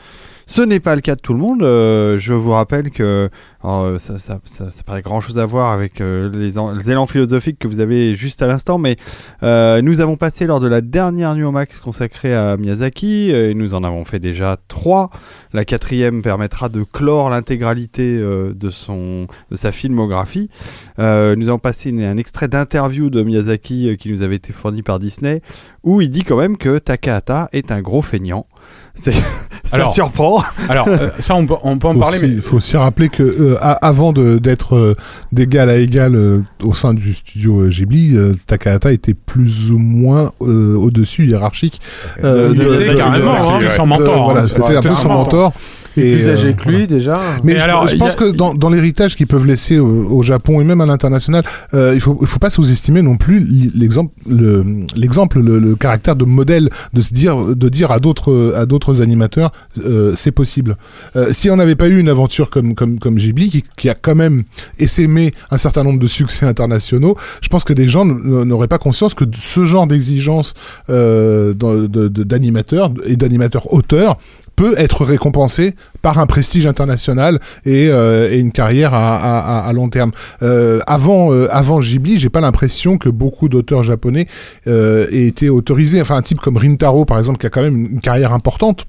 Ce 0.47 0.61
n'est 0.61 0.79
pas 0.79 0.93
le 0.93 1.01
cas 1.01 1.15
de 1.15 1.21
tout 1.21 1.33
le 1.33 1.39
monde. 1.39 1.63
Euh, 1.63 2.19
je 2.19 2.33
vous 2.33 2.51
rappelle 2.51 2.91
que 2.91 3.29
euh, 3.65 3.97
ça, 3.97 4.19
ça, 4.19 4.39
ça, 4.45 4.69
ça 4.69 4.83
paraît 4.83 5.01
grand 5.01 5.19
chose 5.19 5.39
à 5.39 5.45
voir 5.45 5.71
avec 5.71 6.01
euh, 6.01 6.29
les, 6.31 6.59
élans 6.91 7.07
philosophiques 7.07 7.57
que 7.57 7.67
vous 7.67 7.79
avez 7.79 8.15
juste 8.15 8.43
à 8.43 8.47
l'instant, 8.47 8.77
mais 8.77 8.95
nous 9.41 10.01
avons 10.01 10.17
passé 10.17 10.45
lors 10.45 10.59
de 10.59 10.67
la 10.67 10.81
dernière 10.81 11.33
nuit 11.33 11.43
au 11.43 11.51
max 11.51 11.79
consacrée 11.79 12.35
à 12.35 12.57
Miyazaki, 12.57 13.31
et 13.31 13.55
nous 13.55 13.73
en 13.73 13.83
avons 13.83 14.05
fait 14.05 14.19
déjà 14.19 14.57
trois. 14.67 15.09
La 15.51 15.65
quatrième 15.65 16.21
permettra 16.21 16.69
de 16.69 16.83
clore 16.83 17.29
l'intégralité 17.29 18.17
de 18.19 18.53
de 18.53 19.55
sa 19.55 19.71
filmographie. 19.71 20.49
Nous 20.97 21.49
avons 21.49 21.59
passé 21.59 21.89
un 22.05 22.17
extrait 22.17 22.47
d'interview 22.47 23.09
de 23.09 23.23
Miyazaki 23.23 23.97
qui 23.97 24.11
nous 24.11 24.21
avait 24.21 24.35
été 24.35 24.53
fourni 24.53 24.83
par 24.83 24.99
Disney, 24.99 25.41
où 25.83 26.01
il 26.01 26.09
dit 26.09 26.23
quand 26.23 26.37
même 26.37 26.57
que 26.57 26.77
Takahata 26.77 27.49
est 27.51 27.71
un 27.71 27.81
gros 27.81 28.01
feignant. 28.01 28.47
C'est- 28.95 29.11
ça 29.63 29.75
Alors, 29.77 29.93
surprend. 29.93 30.43
Alors, 30.69 30.87
euh, 30.87 31.09
ça, 31.19 31.35
on 31.35 31.45
peut, 31.45 31.55
on 31.63 31.77
peut 31.77 31.87
en 31.87 31.93
faut 31.93 31.99
parler, 31.99 32.17
aussi, 32.17 32.35
mais 32.35 32.41
faut 32.41 32.57
aussi 32.57 32.77
rappeler 32.77 33.09
que 33.09 33.23
euh, 33.23 33.55
avant 33.61 34.13
de- 34.13 34.37
d'être 34.37 34.75
euh, 34.75 34.95
d'égal 35.31 35.69
à 35.69 35.77
égal 35.77 36.15
euh, 36.15 36.39
au 36.63 36.73
sein 36.73 36.93
du 36.93 37.13
studio 37.13 37.61
euh, 37.61 37.69
Ghibli, 37.69 38.15
euh, 38.15 38.33
Takahata 38.47 38.91
était 38.91 39.13
plus 39.15 39.71
ou 39.71 39.77
moins 39.79 40.31
euh, 40.41 40.75
au-dessus 40.75 41.25
hiérarchique. 41.27 41.81
euh, 42.23 42.51
Il 42.55 42.61
était 42.61 42.95
carrément, 42.95 43.33
hein, 43.55 43.59
de- 43.59 43.69
son 43.69 43.85
mentor, 43.85 44.05
de- 44.05 44.11
hein. 44.11 44.23
Voilà, 44.23 44.47
c'était 44.47 44.75
un 44.77 44.81
peu 44.81 44.89
son 44.89 45.09
mentor. 45.09 45.51
Et, 45.97 46.13
plus 46.15 46.27
euh, 46.27 46.33
âgé 46.33 46.53
que 46.53 46.69
lui 46.69 46.87
déjà. 46.87 47.19
Mais 47.43 47.55
je, 47.55 47.59
alors, 47.61 47.87
je 47.87 47.95
pense 47.97 48.13
a- 48.13 48.17
que 48.17 48.31
dans, 48.31 48.53
dans 48.53 48.69
l'héritage 48.69 49.15
qu'ils 49.15 49.27
peuvent 49.27 49.45
laisser 49.45 49.79
au, 49.79 49.87
au 50.09 50.23
Japon 50.23 50.61
et 50.61 50.63
même 50.63 50.81
à 50.81 50.85
l'international, 50.85 51.43
euh, 51.73 51.93
il 51.95 52.01
faut 52.01 52.17
il 52.21 52.27
faut 52.27 52.39
pas 52.39 52.49
sous-estimer 52.49 53.01
non 53.01 53.17
plus 53.17 53.39
l'exemple 53.75 54.13
le 54.29 54.65
l'exemple 54.95 55.39
le, 55.39 55.59
le 55.59 55.75
caractère 55.75 56.15
de 56.15 56.25
modèle 56.25 56.69
de 56.93 57.01
se 57.01 57.13
dire 57.13 57.55
de 57.55 57.69
dire 57.69 57.91
à 57.91 57.99
d'autres 57.99 58.53
à 58.55 58.65
d'autres 58.65 59.01
animateurs 59.01 59.51
euh, 59.83 60.13
c'est 60.15 60.31
possible. 60.31 60.77
Euh, 61.15 61.31
si 61.31 61.49
on 61.49 61.55
n'avait 61.55 61.75
pas 61.75 61.87
eu 61.87 61.99
une 61.99 62.09
aventure 62.09 62.49
comme 62.49 62.75
comme 62.75 62.99
comme 62.99 63.15
Ghibli 63.15 63.49
qui, 63.49 63.63
qui 63.77 63.89
a 63.89 63.93
quand 63.95 64.15
même 64.15 64.43
essaimé 64.79 65.33
un 65.51 65.57
certain 65.57 65.83
nombre 65.83 65.99
de 65.99 66.07
succès 66.07 66.45
internationaux, 66.45 67.15
je 67.41 67.47
pense 67.49 67.63
que 67.63 67.73
des 67.73 67.87
gens 67.87 68.05
n'auraient 68.05 68.67
pas 68.67 68.77
conscience 68.77 69.13
que 69.13 69.25
ce 69.33 69.65
genre 69.65 69.87
d'exigence 69.87 70.53
euh, 70.89 71.53
dans- 71.53 71.73
de- 71.75 72.07
de- 72.07 72.23
d'animateurs 72.23 72.91
et 73.05 73.15
d'animateurs 73.17 73.73
auteurs 73.73 74.17
peut 74.55 74.73
être 74.77 75.03
récompensé 75.05 75.73
par 76.01 76.19
un 76.19 76.25
prestige 76.25 76.65
international 76.67 77.39
et, 77.65 77.89
euh, 77.89 78.31
et 78.31 78.39
une 78.39 78.51
carrière 78.51 78.93
à, 78.93 79.15
à, 79.17 79.67
à- 79.67 79.73
long 79.73 79.89
terme. 79.89 80.11
Euh, 80.41 80.79
avant, 80.87 81.33
euh, 81.33 81.47
avant 81.51 81.79
Ghibli, 81.79 82.17
j'ai 82.17 82.29
pas 82.29 82.41
l'impression 82.41 82.97
que 82.97 83.09
beaucoup 83.09 83.49
d'auteurs 83.49 83.83
japonais 83.83 84.27
euh, 84.67 85.07
aient 85.11 85.25
été 85.27 85.49
autorisés. 85.49 86.01
Enfin, 86.01 86.15
un 86.15 86.21
type 86.21 86.39
comme 86.39 86.57
Rintaro, 86.57 87.05
par 87.05 87.17
exemple, 87.19 87.39
qui 87.39 87.47
a 87.47 87.49
quand 87.49 87.61
même 87.61 87.87
une 87.91 88.01
carrière 88.01 88.33
importante 88.33 88.85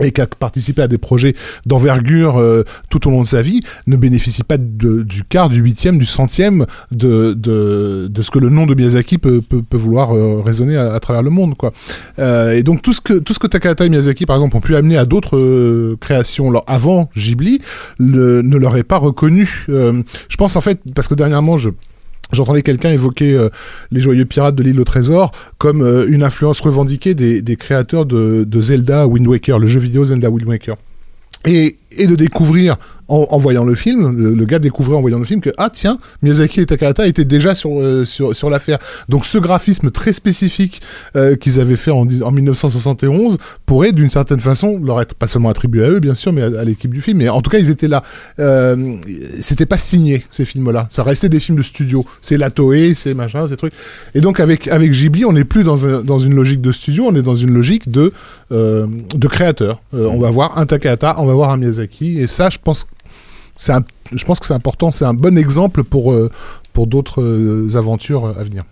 et 0.00 0.10
qui 0.10 0.20
a 0.20 0.26
participé 0.26 0.82
à 0.82 0.88
des 0.88 0.98
projets 0.98 1.34
d'envergure 1.66 2.38
euh, 2.38 2.64
tout 2.90 3.06
au 3.08 3.10
long 3.10 3.22
de 3.22 3.26
sa 3.26 3.42
vie, 3.42 3.62
ne 3.86 3.96
bénéficie 3.96 4.44
pas 4.44 4.58
du 4.58 5.24
quart, 5.28 5.48
du 5.48 5.60
huitième, 5.60 5.98
du 5.98 6.06
centième 6.06 6.66
de, 6.90 7.34
de, 7.34 8.22
ce 8.22 8.30
que 8.30 8.38
le 8.38 8.48
nom 8.48 8.66
de 8.66 8.74
Miyazaki 8.74 9.18
peut, 9.18 9.40
peut, 9.40 9.62
peut 9.62 9.76
vouloir 9.76 10.14
euh, 10.14 10.42
résonner 10.44 10.76
à, 10.76 10.98
travers 11.00 11.22
le 11.22 11.30
monde. 11.30 11.56
Quoi. 11.56 11.72
Euh, 12.18 12.52
et 12.52 12.62
donc 12.62 12.82
tout 12.82 12.92
ce, 12.92 13.00
que, 13.00 13.14
tout 13.14 13.32
ce 13.32 13.38
que 13.38 13.46
Takahata 13.46 13.86
et 13.86 13.88
Miyazaki, 13.88 14.26
par 14.26 14.36
exemple, 14.36 14.56
ont 14.56 14.60
pu 14.60 14.76
amener 14.76 14.96
à 14.96 15.04
d'autres 15.04 15.36
euh, 15.36 15.96
créations 16.00 16.52
avant 16.66 17.10
Ghibli, 17.16 17.60
ne 17.98 18.56
leur 18.56 18.76
est 18.76 18.84
pas 18.84 18.98
reconnu. 18.98 19.66
Je 19.68 20.36
pense 20.36 20.56
en 20.56 20.60
fait, 20.60 20.80
parce 20.94 21.08
que 21.08 21.14
dernièrement, 21.14 21.58
je... 21.58 21.70
J'entendais 22.32 22.62
quelqu'un 22.62 22.90
évoquer 22.90 23.34
euh, 23.34 23.48
les 23.90 24.00
joyeux 24.00 24.24
pirates 24.24 24.54
de 24.54 24.62
l'île 24.62 24.80
au 24.80 24.84
trésor 24.84 25.30
comme 25.56 25.82
euh, 25.82 26.06
une 26.08 26.22
influence 26.22 26.60
revendiquée 26.60 27.14
des, 27.14 27.56
créateurs 27.56 28.06
de, 28.06 28.60
Zelda 28.60 29.06
Wind 29.06 29.26
Waker, 29.26 29.58
le 29.58 29.66
jeu 29.66 29.80
vidéo 29.80 30.04
Zelda 30.04 30.30
Wind 30.30 30.48
Waker. 30.48 30.76
Et 31.96 32.06
de 32.06 32.14
découvrir 32.14 32.76
en, 33.10 33.26
en 33.30 33.38
voyant 33.38 33.64
le 33.64 33.74
film, 33.74 34.14
le, 34.16 34.34
le 34.34 34.44
gars 34.44 34.58
découvrait 34.58 34.94
en 34.94 35.00
voyant 35.00 35.18
le 35.18 35.24
film 35.24 35.40
que 35.40 35.48
ah 35.56 35.70
tiens 35.72 35.98
Miyazaki 36.22 36.60
et 36.60 36.66
Takahata 36.66 37.06
étaient 37.06 37.24
déjà 37.24 37.54
sur 37.54 37.80
euh, 37.80 38.04
sur 38.04 38.36
sur 38.36 38.50
l'affaire. 38.50 38.78
Donc 39.08 39.24
ce 39.24 39.38
graphisme 39.38 39.90
très 39.90 40.12
spécifique 40.12 40.82
euh, 41.16 41.34
qu'ils 41.34 41.58
avaient 41.58 41.76
fait 41.76 41.90
en, 41.90 42.06
en 42.22 42.30
1971 42.30 43.38
pourrait 43.64 43.92
d'une 43.92 44.10
certaine 44.10 44.40
façon 44.40 44.78
leur 44.84 45.00
être 45.00 45.14
pas 45.14 45.26
seulement 45.26 45.48
attribué 45.48 45.84
à 45.84 45.88
eux 45.88 46.00
bien 46.00 46.14
sûr, 46.14 46.34
mais 46.34 46.42
à, 46.42 46.60
à 46.60 46.64
l'équipe 46.64 46.92
du 46.92 47.00
film. 47.00 47.16
Mais 47.18 47.30
en 47.30 47.40
tout 47.40 47.50
cas 47.50 47.58
ils 47.58 47.70
étaient 47.70 47.88
là. 47.88 48.02
Euh, 48.40 48.96
C'était 49.40 49.64
pas 49.66 49.78
signé 49.78 50.22
ces 50.28 50.44
films-là. 50.44 50.86
Ça 50.90 51.02
restait 51.02 51.30
des 51.30 51.40
films 51.40 51.56
de 51.56 51.62
studio. 51.62 52.04
C'est 52.20 52.36
la 52.36 52.50
Toei, 52.50 52.92
c'est 52.94 53.14
machin, 53.14 53.46
ces 53.48 53.56
trucs. 53.56 53.72
Et 54.14 54.20
donc 54.20 54.38
avec 54.38 54.68
avec 54.68 54.90
Ghibli, 54.90 55.24
on 55.24 55.32
n'est 55.32 55.44
plus 55.44 55.64
dans 55.64 55.86
un, 55.86 56.02
dans 56.02 56.18
une 56.18 56.34
logique 56.34 56.60
de 56.60 56.72
studio, 56.72 57.04
on 57.08 57.14
est 57.16 57.22
dans 57.22 57.34
une 57.36 57.54
logique 57.54 57.90
de 57.90 58.12
euh, 58.52 58.86
de 59.14 59.28
créateur. 59.28 59.80
Euh, 59.94 60.06
on 60.12 60.18
va 60.20 60.30
voir 60.30 60.58
un 60.58 60.66
Takahata, 60.66 61.16
on 61.18 61.24
va 61.26 61.32
voir 61.32 61.50
un 61.50 61.56
Miyazaki, 61.56 61.78
et 62.00 62.26
ça, 62.26 62.50
je 62.50 62.58
pense, 62.58 62.86
je 63.58 64.24
pense 64.24 64.40
que 64.40 64.46
c'est 64.46 64.54
important, 64.54 64.92
c'est 64.92 65.04
un 65.04 65.14
bon 65.14 65.36
exemple 65.36 65.84
pour 65.84 66.12
euh, 66.12 66.30
pour 66.72 66.86
d'autres 66.86 67.22
euh, 67.22 67.76
aventures 67.76 68.26
à 68.26 68.44
venir. 68.44 68.64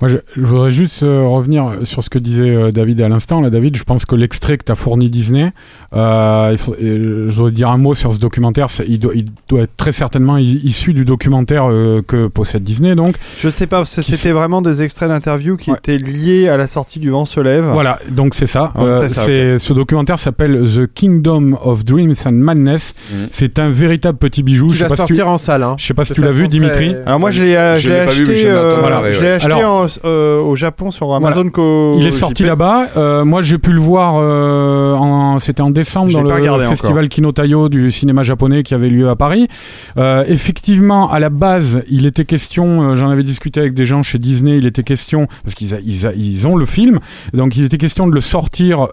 Moi, 0.00 0.10
je, 0.10 0.18
je 0.36 0.40
voudrais 0.42 0.70
juste 0.70 1.02
euh, 1.02 1.22
revenir 1.22 1.72
sur 1.84 2.02
ce 2.02 2.10
que 2.10 2.18
disait 2.18 2.48
euh, 2.50 2.70
David 2.70 3.00
à 3.00 3.08
l'instant. 3.08 3.40
Là, 3.40 3.48
David, 3.48 3.76
je 3.76 3.84
pense 3.84 4.04
que 4.06 4.14
l'extrait 4.14 4.58
que 4.58 4.64
tu 4.64 4.72
as 4.72 4.74
fourni 4.74 5.08
Disney, 5.10 5.52
euh, 5.94 6.48
il 6.52 6.58
faut- 6.58 6.74
et 6.74 6.96
je 7.02 7.30
voudrais 7.34 7.52
dire 7.52 7.68
un 7.70 7.78
mot 7.78 7.94
sur 7.94 8.12
ce 8.12 8.18
documentaire. 8.18 8.68
Il 8.86 8.98
doit, 8.98 9.12
il 9.14 9.26
doit 9.48 9.62
être 9.62 9.76
très 9.76 9.92
certainement 9.92 10.36
i- 10.38 10.60
issu 10.64 10.92
du 10.94 11.04
documentaire 11.04 11.70
euh, 11.70 12.02
que 12.06 12.26
possède 12.28 12.62
Disney. 12.62 12.94
Donc, 12.94 13.16
Je 13.38 13.48
sais 13.48 13.66
pas, 13.66 13.84
c'était 13.84 14.32
vraiment 14.32 14.62
des 14.62 14.82
extraits 14.82 15.08
d'interviews 15.08 15.56
qui 15.56 15.70
Ouais. 15.70 15.76
étaient 15.78 15.98
liés 15.98 16.48
à 16.48 16.56
la 16.56 16.66
sortie 16.68 16.98
du 16.98 17.10
Vent 17.10 17.24
se 17.26 17.40
lève. 17.40 17.64
voilà, 17.72 17.98
donc 18.10 18.34
c'est 18.34 18.46
ça. 18.46 18.72
Ce 18.76 19.72
documentaire 19.72 20.18
s'appelle 20.18 20.62
The 20.64 20.86
Kingdom 20.92 21.56
of 21.62 21.84
Dreams 21.84 22.14
and 22.26 22.32
Madness. 22.32 22.94
Mhm. 23.12 23.28
C'est 23.30 23.58
un 23.58 23.70
véritable 23.70 24.18
petit 24.18 24.42
bijou. 24.42 24.66
Qui 24.68 24.74
Je 24.74 24.78
sais 24.78 24.84
va 24.84 24.88
pas 24.90 24.96
si 24.96 25.06
tu, 25.06 25.14
sortir 25.14 25.28
en 25.28 25.38
salle. 25.38 25.62
Hein. 25.62 25.76
je 25.78 25.86
sais 25.86 25.94
pas 25.94 26.04
si 26.04 26.14
tu 26.14 26.20
l'as 26.20 26.28
vu, 26.30 26.42
très- 26.48 26.48
Dimitri. 26.48 26.94
Alors 27.06 27.18
moi 27.20 27.30
je 27.30 27.42
l'ai 27.44 27.54
euh, 27.56 27.74
acheté, 27.76 27.88
je 27.88 28.46
euh, 28.46 29.20
l'ai 29.22 29.28
acheté 29.28 29.46
Alors- 29.52 29.83
euh, 30.04 30.40
au 30.40 30.54
Japon 30.54 30.90
sur 30.90 31.14
Amazon 31.14 31.48
qu'au 31.50 31.96
Il 31.98 32.06
est 32.06 32.10
sorti 32.10 32.44
là-bas. 32.44 32.88
Euh, 32.96 33.24
moi, 33.24 33.40
j'ai 33.40 33.58
pu 33.58 33.72
le 33.72 33.80
voir. 33.80 34.16
euh, 34.18 35.38
c'était 35.38 35.62
en 35.62 35.70
décembre 35.70 36.12
dans 36.12 36.22
le 36.22 36.58
festival 36.64 37.08
Kinotayo 37.08 37.68
du 37.68 37.90
cinéma 37.90 38.22
japonais 38.22 38.62
qui 38.62 38.74
avait 38.74 38.88
lieu 38.88 39.08
à 39.08 39.16
Paris. 39.16 39.48
Effectivement, 39.96 41.10
à 41.10 41.18
la 41.18 41.30
base, 41.30 41.82
il 41.88 42.06
était 42.06 42.24
question. 42.24 42.94
J'en 42.94 43.10
avais 43.10 43.22
discuté 43.22 43.60
avec 43.60 43.74
des 43.74 43.84
gens 43.84 44.02
chez 44.02 44.18
Disney. 44.18 44.58
Il 44.58 44.66
était 44.66 44.82
question 44.82 45.26
parce 45.42 45.54
qu'ils 45.54 45.78
ils, 45.84 46.10
ils 46.16 46.46
ont 46.46 46.56
le 46.56 46.66
film, 46.66 47.00
donc 47.32 47.56
il 47.56 47.64
était 47.64 47.78
question 47.78 48.06
de 48.06 48.12
le 48.12 48.20
sortir. 48.20 48.88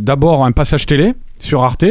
D'abord 0.00 0.44
un 0.44 0.52
passage 0.52 0.86
télé 0.86 1.14
sur 1.42 1.64
Arte, 1.64 1.84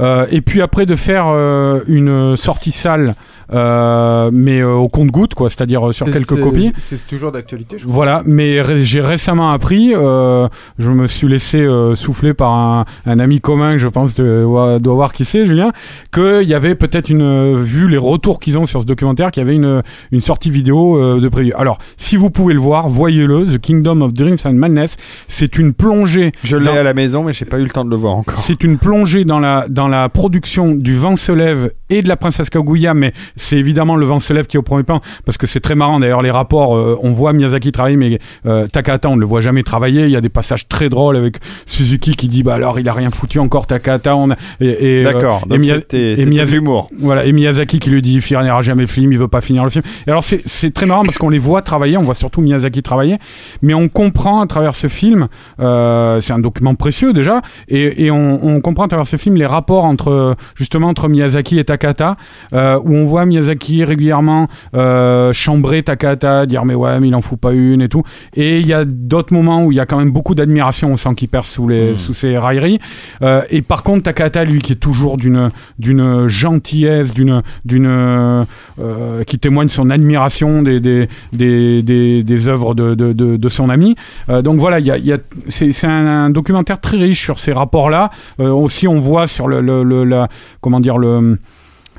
euh, 0.00 0.26
et 0.30 0.40
puis 0.40 0.60
après 0.60 0.84
de 0.84 0.96
faire 0.96 1.26
euh, 1.28 1.80
une 1.86 2.36
sortie 2.36 2.72
salle, 2.72 3.14
mais 3.52 4.60
euh, 4.60 4.74
au 4.74 4.88
compte-goutte, 4.88 5.34
quoi, 5.34 5.48
c'est-à-dire 5.50 5.88
euh, 5.88 5.92
sur 5.92 6.06
quelques 6.06 6.40
copies. 6.42 6.72
C'est 6.78 7.06
toujours 7.06 7.32
d'actualité, 7.32 7.76
je 7.78 7.84
crois. 7.84 7.94
Voilà, 7.94 8.22
mais 8.26 8.60
ré- 8.60 8.82
j'ai 8.82 9.00
récemment 9.00 9.50
appris, 9.50 9.92
euh, 9.94 10.48
je 10.78 10.90
me 10.90 11.06
suis 11.06 11.28
laissé 11.28 11.58
euh, 11.60 11.94
souffler 11.94 12.34
par 12.34 12.52
un, 12.52 12.84
un 13.06 13.18
ami 13.18 13.40
commun 13.40 13.72
que 13.72 13.78
je 13.78 13.88
pense 13.88 14.14
de, 14.14 14.44
doit 14.78 14.94
voir 14.94 15.12
qui 15.12 15.24
c'est, 15.24 15.46
Julien, 15.46 15.70
qu'il 16.12 16.42
y 16.48 16.54
avait 16.54 16.74
peut-être 16.74 17.08
une, 17.10 17.22
euh, 17.22 17.54
vu 17.56 17.88
les 17.88 17.96
retours 17.96 18.38
qu'ils 18.38 18.58
ont 18.58 18.66
sur 18.66 18.80
ce 18.82 18.86
documentaire, 18.86 19.30
qu'il 19.30 19.42
y 19.42 19.46
avait 19.46 19.54
une, 19.56 19.82
une 20.12 20.20
sortie 20.20 20.50
vidéo 20.50 20.98
euh, 20.98 21.20
de 21.20 21.28
prévu. 21.28 21.52
Alors, 21.56 21.78
si 21.96 22.16
vous 22.16 22.30
pouvez 22.30 22.54
le 22.54 22.60
voir, 22.60 22.88
voyez-le, 22.88 23.44
The 23.44 23.58
Kingdom 23.58 24.00
of 24.02 24.12
Dreams 24.12 24.36
and 24.44 24.52
Madness, 24.54 24.96
c'est 25.26 25.58
une 25.58 25.72
plongée. 25.72 26.32
Je 26.44 26.56
l'ai 26.56 26.66
dans- 26.66 26.74
à 26.76 26.82
la 26.82 26.94
maison 26.94 27.24
mais 27.24 27.32
j'ai 27.32 27.44
pas 27.44 27.58
eu 27.58 27.64
le 27.64 27.70
temps 27.70 27.84
de 27.84 27.90
le 27.90 27.96
voir 27.96 28.14
encore. 28.16 28.36
c'est 28.36 28.62
une 28.64 28.78
plongée 28.78 29.24
dans 29.24 29.38
la, 29.40 29.66
dans 29.68 29.88
la 29.88 30.08
production 30.08 30.74
du 30.74 30.94
Vent 30.94 31.16
se 31.16 31.32
lève 31.32 31.72
et 31.90 32.02
de 32.02 32.08
la 32.08 32.16
Princesse 32.16 32.50
Kaguya, 32.50 32.94
mais 32.94 33.12
c'est 33.38 33.56
évidemment 33.56 33.96
le 33.96 34.04
Vent 34.04 34.20
se 34.20 34.32
lève 34.32 34.46
qui 34.46 34.56
est 34.56 34.60
au 34.60 34.62
premier 34.62 34.82
plan, 34.82 35.00
parce 35.24 35.38
que 35.38 35.46
c'est 35.46 35.60
très 35.60 35.74
marrant. 35.74 35.98
D'ailleurs 36.00 36.20
les 36.22 36.30
rapports, 36.30 36.76
euh, 36.76 36.98
on 37.02 37.10
voit 37.10 37.32
Miyazaki 37.32 37.72
travailler, 37.72 37.96
mais 37.96 38.18
euh, 38.46 38.66
Takahata 38.66 39.08
on 39.08 39.16
ne 39.16 39.20
le 39.20 39.26
voit 39.26 39.40
jamais 39.40 39.62
travailler, 39.62 40.04
il 40.04 40.10
y 40.10 40.16
a 40.16 40.20
des 40.20 40.28
passages 40.28 40.68
très 40.68 40.88
drôles 40.88 41.16
avec 41.16 41.36
Suzuki 41.66 42.14
qui 42.16 42.28
dit 42.28 42.42
bah 42.42 42.54
alors 42.54 42.78
il 42.78 42.88
a 42.88 42.92
rien 42.92 43.10
foutu 43.10 43.38
encore 43.38 43.66
Takahata, 43.66 44.14
on 44.16 44.30
a- 44.30 44.36
et, 44.60 44.66
et, 45.00 45.06
euh, 45.06 45.12
D'accord, 45.12 45.42
et 45.50 45.64
c'était 45.64 46.12
et 46.20 46.26
Miyazaki- 46.26 46.52
l'humour. 46.54 46.86
voilà, 46.98 47.24
et 47.24 47.32
Miyazaki 47.32 47.78
qui 47.78 47.90
lui 47.90 48.02
dit 48.02 48.14
il 48.14 48.22
finira 48.22 48.60
jamais 48.62 48.82
le 48.82 48.88
film, 48.88 49.12
il 49.12 49.18
veut 49.18 49.28
pas 49.28 49.40
finir 49.40 49.64
le 49.64 49.70
film. 49.70 49.84
Et 50.06 50.10
alors 50.10 50.24
c'est 50.24 50.72
très 50.74 50.86
marrant 50.86 51.04
parce 51.04 51.18
qu'on 51.18 51.28
les 51.30 51.38
voit 51.38 51.62
travailler, 51.62 51.96
on 51.96 52.02
voit 52.02 52.14
surtout 52.14 52.40
Miyazaki 52.40 52.82
travailler, 52.82 53.18
mais 53.62 53.74
on 53.74 53.88
comprend 53.88 54.40
à 54.40 54.46
travers 54.46 54.74
ce 54.74 54.86
film, 54.88 55.28
euh, 55.60 56.20
c'est 56.20 56.32
un 56.32 56.38
document 56.38 56.74
précieux 56.74 57.12
déjà, 57.12 57.40
et, 57.68 58.04
et 58.06 58.10
on, 58.10 58.44
on 58.46 58.60
comprend 58.60 58.84
à 58.84 58.88
travers 58.88 59.06
ce 59.06 59.16
film 59.16 59.36
les 59.36 59.46
rapports 59.46 59.84
entre 59.84 60.36
justement 60.56 60.88
entre 60.88 61.08
Miyazaki 61.08 61.58
et 61.58 61.64
Takata, 61.64 62.16
euh, 62.52 62.78
où 62.84 62.94
on 62.94 63.04
voit 63.04 63.24
Miyazaki 63.28 63.84
régulièrement 63.84 64.48
euh, 64.74 65.32
chambrer 65.32 65.82
Takata, 65.82 66.46
dire 66.46 66.64
mais 66.64 66.74
ouais 66.74 66.98
mais 67.00 67.08
il 67.08 67.14
en 67.14 67.20
fout 67.22 67.38
pas 67.38 67.52
une 67.52 67.80
et 67.80 67.88
tout. 67.88 68.02
Et 68.34 68.58
il 68.60 68.66
y 68.66 68.72
a 68.72 68.84
d'autres 68.84 69.32
moments 69.32 69.64
où 69.64 69.72
il 69.72 69.76
y 69.76 69.80
a 69.80 69.86
quand 69.86 69.98
même 69.98 70.10
beaucoup 70.10 70.34
d'admiration, 70.34 70.90
on 70.92 70.96
sent 70.96 71.14
qu'il 71.16 71.28
perce 71.28 71.48
sous 71.50 71.68
les 71.68 71.96
sous 71.96 72.14
ses 72.14 72.36
railleries. 72.36 72.78
Euh, 73.22 73.42
et 73.50 73.62
par 73.62 73.82
contre 73.82 74.02
Takata 74.04 74.44
lui 74.44 74.60
qui 74.60 74.72
est 74.72 74.76
toujours 74.76 75.16
d'une 75.16 75.50
d'une 75.78 76.26
gentillesse, 76.26 77.14
d'une 77.14 77.42
d'une 77.64 77.86
euh, 77.86 79.24
qui 79.26 79.38
témoigne 79.38 79.68
son 79.68 79.90
admiration 79.90 80.62
des 80.62 80.80
des 80.80 81.08
des 81.32 81.82
des, 81.82 82.22
des 82.22 82.48
œuvres 82.48 82.74
de, 82.74 82.94
de, 82.94 83.12
de, 83.12 83.36
de 83.36 83.48
son 83.48 83.70
ami. 83.70 83.94
Euh, 84.28 84.42
donc 84.42 84.58
voilà, 84.58 84.78
il 84.80 84.86
y 84.86 84.90
a, 84.90 84.98
y 84.98 85.12
a- 85.12 85.18
c'est 85.48 85.72
c'est 85.72 85.86
un, 85.86 86.06
un 86.06 86.30
documentaire 86.30 86.80
très 86.80 86.96
riche 86.96 87.22
sur 87.22 87.38
ces 87.38 87.52
rapports-là. 87.52 88.10
Aussi, 88.38 88.86
on 88.88 88.98
voit 88.98 89.26
sur 89.26 89.48
le, 89.48 89.60
le, 89.60 89.82
le- 89.82 90.04
la, 90.04 90.28
comment 90.60 90.80
dire 90.80 90.98
le- 90.98 91.38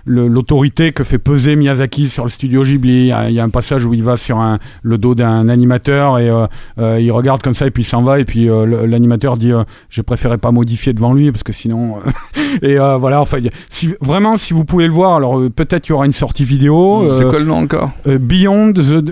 l'autorité 0.05 0.91
que 0.91 1.03
fait 1.03 1.17
peser 1.17 1.55
Miyazaki 1.55 2.07
sur 2.07 2.23
le 2.23 2.29
studio 2.29 2.63
Ghibli. 2.63 3.01
Il 3.01 3.05
y 3.07 3.11
a, 3.11 3.29
il 3.29 3.35
y 3.35 3.39
a 3.39 3.43
un 3.43 3.49
passage 3.49 3.85
où 3.85 3.93
il 3.93 4.03
va 4.03 4.17
sur 4.17 4.37
un, 4.39 4.59
le 4.81 4.97
dos 4.97 5.15
d'un 5.15 5.49
animateur 5.49 6.19
et 6.19 6.29
euh, 6.29 6.47
euh, 6.79 6.99
il 6.99 7.11
regarde 7.11 7.41
comme 7.41 7.53
ça 7.53 7.67
et 7.67 7.71
puis 7.71 7.83
il 7.83 7.85
s'en 7.85 8.01
va. 8.01 8.19
Et 8.19 8.25
puis 8.25 8.49
euh, 8.49 8.85
l'animateur 8.85 9.37
dit 9.37 9.51
j'ai 9.89 10.03
préféré 10.03 10.37
pas 10.37 10.51
modifier 10.51 10.93
devant 10.93 11.13
lui 11.13 11.31
parce 11.31 11.43
que 11.43 11.53
sinon 11.53 11.97
et 12.61 12.77
voilà 12.77 13.21
enfin 13.21 13.37
si, 13.69 13.93
vraiment 14.01 14.37
si 14.37 14.53
vous 14.53 14.65
pouvez 14.65 14.85
le 14.85 14.93
voir 14.93 15.15
alors 15.15 15.41
peut-être 15.55 15.87
il 15.87 15.91
y 15.91 15.93
aura 15.93 16.05
une 16.05 16.11
sortie 16.11 16.43
vidéo 16.43 17.07
C'est 17.09 17.23
quoi 17.27 17.39
le 17.39 17.45
nom 17.45 17.57
encore? 17.57 17.91
Beyond 18.05 18.73
the 18.73 19.03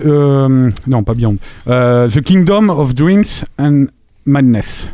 non 0.86 1.02
pas 1.02 1.14
Beyond 1.14 1.36
the 1.66 2.20
Kingdom 2.20 2.68
of 2.70 2.94
Dreams 2.94 3.44
and 3.58 3.86
Madness 4.26 4.90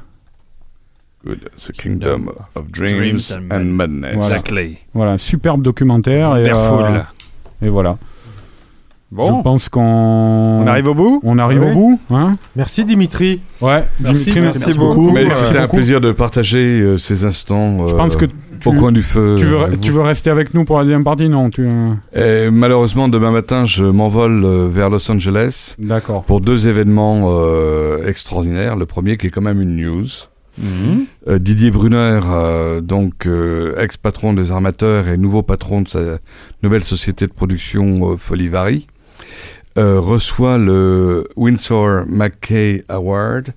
Good. 1.26 1.48
The 1.56 1.72
Kingdom 1.72 2.30
of 2.54 2.70
Dreams, 2.70 2.92
Dreams 2.98 3.38
and 3.50 3.52
and 3.56 3.64
Madness. 3.72 4.14
Voilà. 4.16 4.34
La 4.36 4.40
clé. 4.42 4.78
voilà 4.92 5.18
superbe 5.18 5.62
documentaire 5.62 6.36
et, 6.36 6.50
euh, 6.50 7.00
et 7.62 7.68
voilà 7.68 7.96
Bon, 9.12 9.38
je 9.38 9.42
pense 9.44 9.68
qu'on 9.68 9.80
on 9.80 10.66
arrive 10.66 10.88
au 10.88 10.94
bout 10.94 11.20
on 11.22 11.38
arrive 11.38 11.60
Oui. 11.62 11.70
au 11.70 11.72
bout 11.74 12.00
hein 12.10 12.32
Merci 12.56 12.84
Dimitri. 12.84 13.40
ouais 13.60 13.84
Merci, 14.00 14.32
Dimitri 14.32 14.40
merci 14.42 14.58
merci, 14.58 14.78
beaucoup. 14.78 14.94
beaucoup 15.02 15.12
Mais 15.14 15.26
Euh, 15.26 15.30
c'était 15.30 15.58
un 15.60 15.68
plaisir 15.68 16.00
de 16.00 16.10
partager 16.10 16.80
euh, 16.80 16.96
ces 16.98 17.24
instants 17.24 17.86
je 17.86 17.94
euh, 17.94 17.96
pense 17.96 18.16
que 18.16 18.24
au 18.66 18.72
coin 18.72 18.90
du 18.92 19.02
feu. 19.02 19.36
tu 19.38 19.44
veux, 19.44 19.60
avec 19.60 19.80
tu 19.80 19.92
veux 19.92 20.00
rester 20.00 20.30
avec 20.30 20.52
nous 20.54 20.64
pour 20.64 20.78
la 20.78 20.84
deuxième 20.84 21.04
partie 21.04 21.28
non 21.28 21.48
tu 21.50 21.68
Et 22.14 22.50
malheureusement, 22.50 23.08
demain 23.08 23.30
matin, 23.30 23.66
je 23.66 23.84
m'envole 23.84 24.42
euh, 24.44 24.68
vers 24.68 24.88
Los 24.90 25.08
Angeles 25.10 25.76
d'accord 25.78 26.24
pour 26.24 26.40
deux 26.40 26.66
événements 26.66 27.24
euh, 27.28 28.08
extraordinaires. 28.08 28.74
Le 28.74 28.86
premier 28.86 29.16
qui 29.16 29.26
est 29.28 29.30
quand 29.30 29.42
même 29.42 29.60
une 29.60 29.76
news. 29.76 30.06
Euh, 30.62 31.38
Didier 31.38 31.70
Brunner, 31.70 32.20
euh, 32.26 32.80
donc 32.80 33.26
euh, 33.26 33.76
ex-patron 33.78 34.34
des 34.34 34.52
armateurs 34.52 35.08
et 35.08 35.16
nouveau 35.16 35.42
patron 35.42 35.82
de 35.82 35.88
sa 35.88 36.18
nouvelle 36.62 36.84
société 36.84 37.26
de 37.26 37.32
production 37.32 38.12
euh, 38.12 38.16
Folivari, 38.16 38.86
euh, 39.78 39.98
reçoit 39.98 40.56
le 40.58 41.26
Winsor 41.36 42.04
McKay 42.06 42.84
Award 42.88 43.52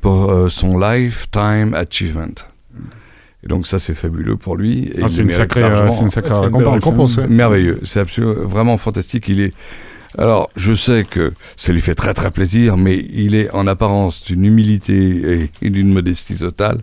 pour 0.00 0.30
euh, 0.30 0.48
son 0.48 0.78
Lifetime 0.78 1.74
Achievement. 1.74 2.34
Et 3.44 3.48
donc 3.48 3.66
ça 3.66 3.78
c'est 3.78 3.94
fabuleux 3.94 4.36
pour 4.36 4.56
lui. 4.56 4.90
Ah, 5.02 5.06
c'est 5.08 5.22
une 5.22 5.30
une 6.00 6.10
sacrée 6.10 6.32
récompense, 6.34 7.18
hein. 7.18 7.26
Merveilleux, 7.28 7.80
c'est 7.84 8.00
absolument 8.00 8.34
vraiment 8.44 8.78
fantastique. 8.78 9.28
Il 9.28 9.40
est. 9.40 9.52
Alors, 10.18 10.50
je 10.56 10.74
sais 10.74 11.04
que 11.04 11.32
ça 11.56 11.72
lui 11.72 11.80
fait 11.80 11.94
très 11.94 12.12
très 12.12 12.32
plaisir, 12.32 12.76
mais 12.76 12.96
il 13.12 13.36
est 13.36 13.50
en 13.52 13.68
apparence 13.68 14.24
d'une 14.24 14.44
humilité 14.44 15.48
et, 15.62 15.70
d'une 15.70 15.92
modestie 15.92 16.34
totale. 16.34 16.82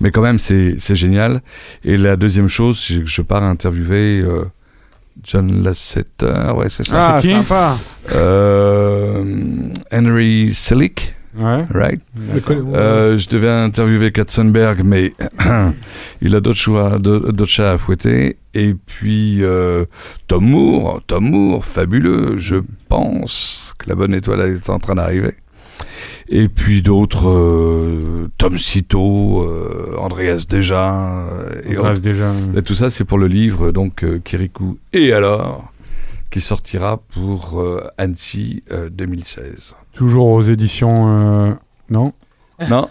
Mais 0.00 0.12
quand 0.12 0.22
même, 0.22 0.38
c'est 0.38 0.76
c'est 0.78 0.94
génial. 0.94 1.42
Et 1.84 1.96
la 1.96 2.16
deuxième 2.16 2.48
chose, 2.48 2.78
c'est 2.78 3.00
que 3.00 3.06
je 3.06 3.22
pars 3.22 3.42
interviewer 3.42 4.20
euh, 4.20 4.44
John 5.24 5.64
Lasseter, 5.64 6.52
ouais, 6.56 6.68
c'est 6.68 6.86
ça. 6.86 7.16
Ah, 7.16 7.20
C'est 7.20 7.28
qui 7.28 7.34
sympa. 7.34 7.76
Euh, 8.12 9.24
Henry 9.92 10.52
Selick, 10.54 11.16
ouais 11.38 11.66
right? 11.70 12.00
Euh, 12.50 13.18
je 13.18 13.28
devais 13.28 13.50
interviewer 13.50 14.12
Katzenberg, 14.12 14.82
mais 14.84 15.14
il 16.22 16.34
a 16.34 16.40
d'autres 16.40 16.58
choix, 16.58 16.98
d'autres 16.98 17.46
chats 17.46 17.72
à 17.72 17.78
fouetter. 17.78 18.36
Et 18.54 18.74
puis 18.74 19.42
euh, 19.42 19.84
Tom 20.26 20.44
Moore, 20.46 21.02
Tom 21.06 21.30
Moore, 21.30 21.64
fabuleux. 21.64 22.38
Je 22.38 22.56
pense 22.88 23.74
que 23.78 23.88
la 23.88 23.94
bonne 23.94 24.14
étoile 24.14 24.40
est 24.40 24.70
en 24.70 24.78
train 24.78 24.94
d'arriver. 24.94 25.34
Et 26.28 26.48
puis 26.48 26.82
d'autres, 26.82 27.28
euh, 27.28 28.28
Tom 28.36 28.58
Cito, 28.58 29.42
euh, 29.42 29.94
Andreas 29.98 30.42
et 30.42 30.46
déjà 30.48 31.32
Et 32.56 32.62
tout 32.62 32.74
ça, 32.74 32.90
c'est 32.90 33.04
pour 33.04 33.18
le 33.18 33.28
livre, 33.28 33.70
donc 33.70 34.02
euh, 34.02 34.18
Kirikou 34.18 34.76
et 34.92 35.12
alors, 35.12 35.72
qui 36.30 36.40
sortira 36.40 36.98
pour 36.98 37.60
euh, 37.60 37.80
Annecy 37.96 38.64
euh, 38.72 38.90
2016. 38.90 39.76
Toujours 39.96 40.28
aux 40.28 40.42
éditions 40.42 41.48
euh, 41.48 41.50
non 41.90 42.12
Non, 42.70 42.88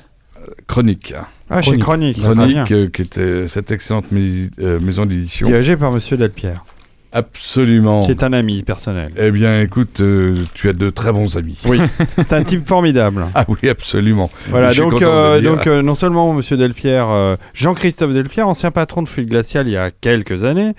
Chronique. 0.68 1.14
Ah, 1.49 1.61
chez 1.61 1.77
Chronique. 1.77 2.22
Chronique, 2.22 2.72
euh, 2.72 2.88
qui 2.90 3.02
était 3.03 3.48
cette 3.48 3.72
excellente 3.72 4.06
mais- 4.11 4.49
euh, 4.60 4.80
maison 4.80 5.06
d'édition. 5.06 5.48
Dirigé 5.48 5.76
par 5.77 5.91
Monsieur 5.91 6.18
Delpierre, 6.18 6.65
Absolument. 7.11 8.02
qui 8.03 8.11
est 8.11 8.23
un 8.23 8.34
ami 8.34 8.61
personnel. 8.64 9.11
Eh 9.18 9.32
bien, 9.32 9.61
écoute, 9.61 10.02
euh, 10.02 10.36
tu 10.53 10.68
as 10.69 10.73
de 10.73 10.90
très 10.90 11.11
bons 11.11 11.38
amis. 11.38 11.60
Oui. 11.68 11.80
C'est 12.18 12.34
un 12.34 12.44
type 12.44 12.68
formidable. 12.68 13.26
Ah 13.36 13.45
oui, 13.48 13.69
absolument. 13.69 14.30
Voilà, 14.49 14.72
Je 14.72 14.82
donc, 14.82 15.02
euh, 15.02 15.40
donc 15.41 15.65
euh, 15.68 15.82
non 15.82 15.95
seulement 15.95 16.34
Monsieur 16.34 16.57
Delpierre, 16.57 17.10
euh, 17.10 17.36
Jean-Christophe 17.53 18.14
Delpierre, 18.14 18.48
ancien 18.48 18.72
patron 18.72 19.02
de 19.03 19.07
Fluide 19.07 19.30
Glacial 19.30 19.68
il 19.68 19.72
y 19.73 19.77
a 19.77 19.91
quelques 19.91 20.44
années. 20.44 20.73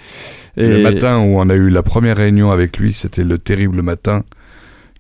Et 0.57 0.69
Le 0.69 0.83
matin 0.83 1.19
où 1.19 1.39
on 1.39 1.49
a 1.51 1.55
eu 1.55 1.69
la 1.71 1.83
première 1.83 2.17
réunion 2.17 2.51
avec 2.51 2.79
lui, 2.79 2.93
c'était 2.93 3.25
le 3.25 3.39
terrible 3.39 3.83
matin 3.83 4.23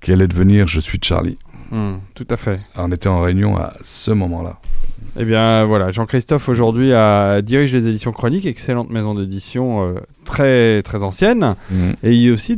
qui 0.00 0.12
allait 0.12 0.28
devenir 0.28 0.66
Je 0.66 0.80
suis 0.80 0.98
Charlie. 1.02 1.38
Hmm, 1.70 1.96
tout 2.14 2.26
à 2.30 2.36
fait. 2.36 2.60
On 2.76 2.92
était 2.92 3.08
en 3.08 3.20
réunion 3.20 3.56
à 3.56 3.72
ce 3.82 4.12
moment-là. 4.12 4.58
Eh 5.18 5.24
bien 5.24 5.64
voilà, 5.64 5.90
Jean-Christophe 5.90 6.48
aujourd'hui 6.48 6.90
dirige 7.42 7.74
les 7.74 7.88
éditions 7.88 8.12
Chroniques, 8.12 8.46
excellente 8.46 8.90
maison 8.90 9.14
d'édition 9.14 9.88
euh, 9.88 10.00
très 10.26 10.82
très 10.82 11.02
ancienne. 11.02 11.54
Mhm. 11.70 11.94
Et 12.02 12.12
il 12.12 12.28
a 12.28 12.32
aussi 12.34 12.56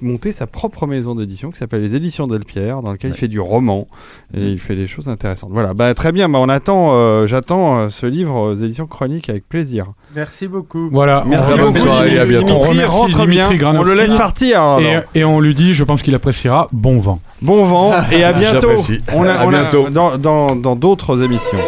monté 0.00 0.32
sa 0.32 0.46
propre 0.46 0.86
maison 0.86 1.14
d'édition 1.14 1.50
qui 1.50 1.58
s'appelle 1.58 1.82
les 1.82 1.94
Éditions 1.94 2.26
Delpierre, 2.26 2.80
dans 2.82 2.92
laquelle 2.92 3.10
il 3.10 3.16
fait 3.16 3.28
du 3.28 3.40
roman 3.40 3.86
et 4.34 4.46
il 4.46 4.58
fait 4.58 4.76
des 4.76 4.86
choses 4.86 5.08
intéressantes. 5.08 5.50
Voilà, 5.52 5.74
bah 5.74 5.92
très 5.94 6.12
bien, 6.12 6.28
bah, 6.28 6.38
on 6.40 6.48
attend, 6.48 6.90
euh, 6.92 7.26
j'attends 7.26 7.78
euh, 7.80 7.88
ce 7.90 8.06
livre 8.06 8.34
aux 8.36 8.54
Éditions 8.54 8.86
Chroniques 8.86 9.28
avec 9.28 9.48
plaisir. 9.48 9.86
Merci 10.14 10.48
beaucoup. 10.48 10.88
voilà 10.90 11.24
Merci 11.26 11.58
beaucoup. 11.58 11.78
soirée, 11.78 12.18
à 12.18 12.24
bientôt. 12.24 12.44
On 12.54 12.56
Dimitri 12.56 12.68
remercie 12.70 12.96
rentre 12.96 13.26
bien. 13.26 13.48
Dimitri 13.48 13.66
On 13.78 13.82
le 13.82 13.94
laisse 13.94 14.14
partir. 14.14 14.60
alors. 14.62 14.80
et, 15.14 15.20
et 15.20 15.24
on 15.24 15.40
lui 15.40 15.54
dit 15.54 15.74
je 15.74 15.84
pense 15.84 16.02
qu'il 16.02 16.14
appréciera 16.14 16.68
bon 16.72 16.98
vent 16.98 17.20
Bon 17.42 17.64
vent 17.64 17.92
et 18.12 18.24
à 18.24 18.32
bientôt. 18.32 18.70
On 19.14 19.24
a, 19.24 19.32
À 19.32 19.46
on 19.46 19.48
a- 19.48 19.60
bientôt. 19.62 19.88
dans- 19.90 20.16
dans 20.56 20.76
d'autres 20.76 21.22
émissions. 21.22 21.58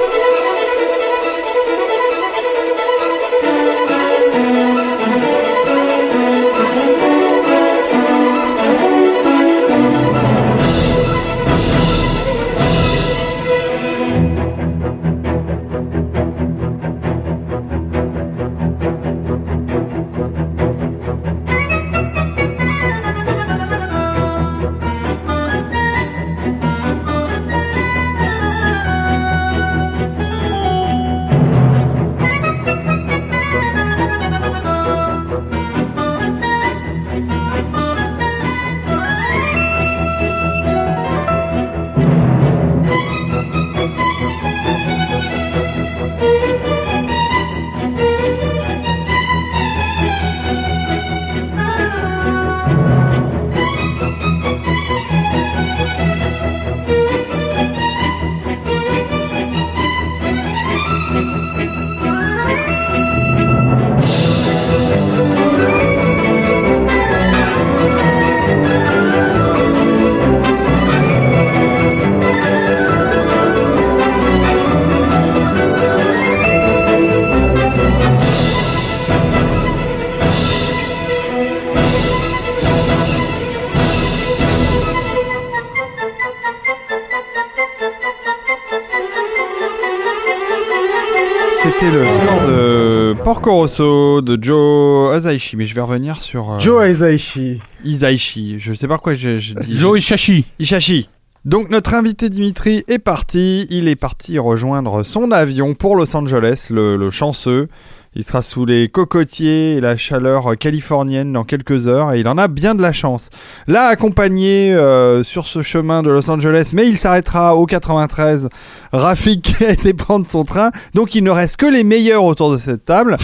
Porco 93.44 93.58
Rosso 93.60 94.22
de 94.22 94.38
Joe 94.42 95.14
Azaishi, 95.14 95.58
mais 95.58 95.66
je 95.66 95.74
vais 95.74 95.82
revenir 95.82 96.22
sur 96.22 96.52
euh, 96.52 96.58
Joe 96.58 96.88
Hisaishi. 96.88 97.58
Isaichi. 97.84 98.56
Je 98.58 98.72
sais 98.72 98.88
pas 98.88 98.94
pourquoi 98.94 99.12
je, 99.12 99.36
je 99.36 99.52
dis. 99.52 99.74
Joe 99.74 99.98
Ishashi. 99.98 100.46
Ishashi. 100.58 101.10
Donc 101.44 101.68
notre 101.68 101.92
invité 101.92 102.30
Dimitri 102.30 102.84
est 102.88 102.98
parti. 102.98 103.66
Il 103.68 103.86
est 103.88 103.96
parti 103.96 104.38
rejoindre 104.38 105.02
son 105.02 105.30
avion 105.30 105.74
pour 105.74 105.94
Los 105.94 106.16
Angeles, 106.16 106.68
le, 106.70 106.96
le 106.96 107.10
chanceux. 107.10 107.68
Il 108.16 108.22
sera 108.22 108.42
sous 108.42 108.64
les 108.64 108.88
cocotiers 108.88 109.74
et 109.74 109.80
la 109.80 109.96
chaleur 109.96 110.56
californienne 110.56 111.32
dans 111.32 111.42
quelques 111.42 111.88
heures 111.88 112.12
et 112.12 112.20
il 112.20 112.28
en 112.28 112.38
a 112.38 112.46
bien 112.46 112.76
de 112.76 112.82
la 112.82 112.92
chance. 112.92 113.30
Là, 113.66 113.86
accompagné 113.86 114.72
euh, 114.72 115.24
sur 115.24 115.46
ce 115.46 115.62
chemin 115.62 116.04
de 116.04 116.10
Los 116.10 116.30
Angeles, 116.30 116.70
mais 116.72 116.86
il 116.86 116.96
s'arrêtera 116.96 117.56
au 117.56 117.66
93. 117.66 118.48
Rafik 118.92 119.60
a 119.66 119.70
été 119.70 119.94
prendre 119.94 120.26
son 120.26 120.44
train, 120.44 120.70
donc 120.94 121.16
il 121.16 121.24
ne 121.24 121.30
reste 121.30 121.56
que 121.56 121.66
les 121.66 121.82
meilleurs 121.82 122.22
autour 122.22 122.52
de 122.52 122.56
cette 122.56 122.84
table. 122.84 123.16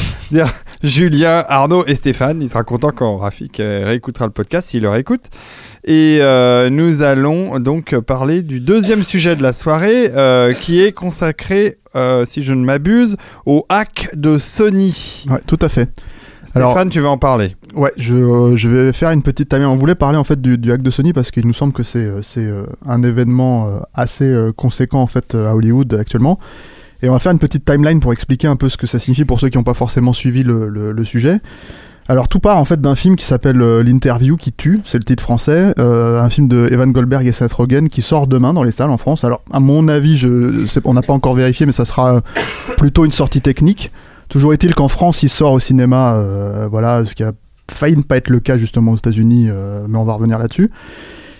Julien, 0.82 1.44
Arnaud 1.48 1.84
et 1.86 1.94
Stéphane. 1.94 2.40
Il 2.40 2.48
sera 2.48 2.64
content 2.64 2.90
quand 2.94 3.18
Rafik 3.18 3.60
euh, 3.60 3.82
réécoutera 3.84 4.26
le 4.26 4.32
podcast 4.32 4.70
s'il 4.70 4.82
le 4.82 4.88
réécoute. 4.88 5.24
Et 5.84 6.18
euh, 6.22 6.70
nous 6.70 7.02
allons 7.02 7.58
donc 7.58 7.98
parler 8.00 8.42
du 8.42 8.60
deuxième 8.60 9.02
sujet 9.02 9.36
de 9.36 9.42
la 9.42 9.52
soirée 9.52 10.10
euh, 10.14 10.52
qui 10.54 10.80
est 10.80 10.92
consacré, 10.92 11.78
euh, 11.96 12.24
si 12.24 12.42
je 12.42 12.54
ne 12.54 12.64
m'abuse, 12.64 13.16
au 13.46 13.64
hack 13.68 14.10
de 14.14 14.38
Sony. 14.38 15.26
Ouais, 15.30 15.40
tout 15.46 15.58
à 15.60 15.68
fait. 15.68 15.90
Stéphane, 16.44 16.72
Alors- 16.72 16.88
tu 16.88 17.00
vas 17.00 17.10
en 17.10 17.18
parler. 17.18 17.56
Ouais, 17.74 17.92
je, 17.98 18.14
euh, 18.14 18.56
je 18.56 18.68
vais 18.68 18.92
faire 18.92 19.10
une 19.10 19.22
petite. 19.22 19.52
On 19.54 19.76
voulait 19.76 19.94
parler 19.94 20.16
en 20.16 20.24
fait 20.24 20.40
du, 20.40 20.56
du 20.58 20.72
hack 20.72 20.82
de 20.82 20.90
Sony 20.90 21.12
parce 21.12 21.30
qu'il 21.30 21.46
nous 21.46 21.52
semble 21.52 21.72
que 21.74 21.82
c'est 21.82 21.98
euh, 22.38 22.64
un 22.86 23.02
événement 23.02 23.68
euh, 23.68 23.78
assez 23.94 24.34
conséquent 24.56 25.00
en 25.02 25.06
fait 25.06 25.34
à 25.34 25.54
Hollywood 25.54 25.92
actuellement. 25.94 26.38
Et 27.02 27.08
on 27.08 27.12
va 27.12 27.18
faire 27.18 27.32
une 27.32 27.38
petite 27.38 27.64
timeline 27.64 28.00
pour 28.00 28.12
expliquer 28.12 28.46
un 28.46 28.56
peu 28.56 28.68
ce 28.68 28.76
que 28.76 28.86
ça 28.86 28.98
signifie 28.98 29.24
pour 29.24 29.40
ceux 29.40 29.48
qui 29.48 29.56
n'ont 29.56 29.64
pas 29.64 29.74
forcément 29.74 30.12
suivi 30.12 30.42
le, 30.42 31.04
sujet. 31.04 31.40
Alors 32.08 32.28
tout 32.28 32.40
part 32.40 32.58
en 32.58 32.64
fait 32.64 32.80
d'un 32.80 32.94
film 32.94 33.14
qui 33.14 33.24
s'appelle 33.24 33.62
euh, 33.62 33.82
L'interview 33.82 34.36
qui 34.36 34.52
tue, 34.52 34.80
c'est 34.84 34.98
le 34.98 35.04
titre 35.04 35.22
français, 35.22 35.72
euh, 35.78 36.20
un 36.20 36.28
film 36.28 36.48
de 36.48 36.68
Evan 36.70 36.90
Goldberg 36.90 37.26
et 37.26 37.32
Seth 37.32 37.52
Rogen 37.52 37.88
qui 37.88 38.02
sort 38.02 38.26
demain 38.26 38.52
dans 38.52 38.64
les 38.64 38.72
salles 38.72 38.90
en 38.90 38.98
France. 38.98 39.22
Alors 39.24 39.42
à 39.52 39.60
mon 39.60 39.86
avis, 39.86 40.26
on 40.84 40.94
n'a 40.94 41.02
pas 41.02 41.12
encore 41.12 41.34
vérifié, 41.34 41.66
mais 41.66 41.72
ça 41.72 41.84
sera 41.84 42.16
euh, 42.16 42.20
plutôt 42.76 43.04
une 43.04 43.12
sortie 43.12 43.40
technique. 43.40 43.92
Toujours 44.28 44.52
est-il 44.52 44.74
qu'en 44.74 44.88
France, 44.88 45.22
il 45.22 45.28
sort 45.28 45.52
au 45.52 45.60
cinéma, 45.60 46.22
voilà, 46.70 47.04
ce 47.04 47.16
qui 47.16 47.24
a 47.24 47.32
failli 47.68 47.96
ne 47.96 48.02
pas 48.02 48.16
être 48.16 48.30
le 48.30 48.38
cas 48.38 48.56
justement 48.58 48.92
aux 48.92 48.96
États-Unis, 48.96 49.48
mais 49.88 49.98
on 49.98 50.04
va 50.04 50.12
revenir 50.12 50.38
là-dessus. 50.38 50.70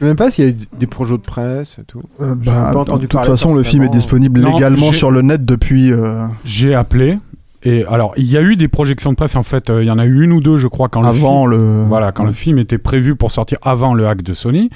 Je 0.00 0.06
sais 0.06 0.08
même 0.08 0.16
pas 0.16 0.30
s'il 0.30 0.44
y 0.46 0.48
a 0.48 0.50
eu 0.50 0.56
des 0.78 0.86
projets 0.86 1.18
de 1.18 1.22
presse 1.22 1.78
et 1.78 1.84
tout. 1.84 2.00
Euh, 2.22 2.34
J'ai 2.40 2.50
bah, 2.50 2.70
pas 2.72 2.78
entendu 2.80 3.02
de 3.02 3.06
toute 3.08 3.26
façon, 3.26 3.54
le 3.54 3.62
film 3.62 3.82
est 3.84 3.90
disponible 3.90 4.40
Non, 4.40 4.54
légalement 4.54 4.92
sur 4.92 5.10
le 5.10 5.20
net 5.20 5.44
depuis. 5.44 5.92
euh, 5.92 6.26
J'ai 6.42 6.74
appelé. 6.74 7.18
Et 7.62 7.84
alors, 7.84 8.14
il 8.16 8.24
y 8.24 8.38
a 8.38 8.40
eu 8.40 8.56
des 8.56 8.68
projections 8.68 9.10
de 9.10 9.16
presse, 9.16 9.36
en 9.36 9.42
fait, 9.42 9.68
euh, 9.68 9.82
il 9.84 9.86
y 9.86 9.90
en 9.90 9.98
a 9.98 10.06
eu 10.06 10.22
une 10.24 10.32
ou 10.32 10.40
deux, 10.40 10.56
je 10.56 10.66
crois, 10.66 10.88
quand 10.88 11.02
le 11.02 11.08
avant 11.08 11.42
film... 11.42 11.50
le. 11.50 11.84
Voilà, 11.84 12.10
quand 12.12 12.24
le 12.24 12.32
film 12.32 12.58
était 12.58 12.78
prévu 12.78 13.14
pour 13.16 13.30
sortir 13.30 13.58
avant 13.60 13.92
le 13.92 14.08
hack 14.08 14.22
de 14.22 14.32
Sony. 14.32 14.70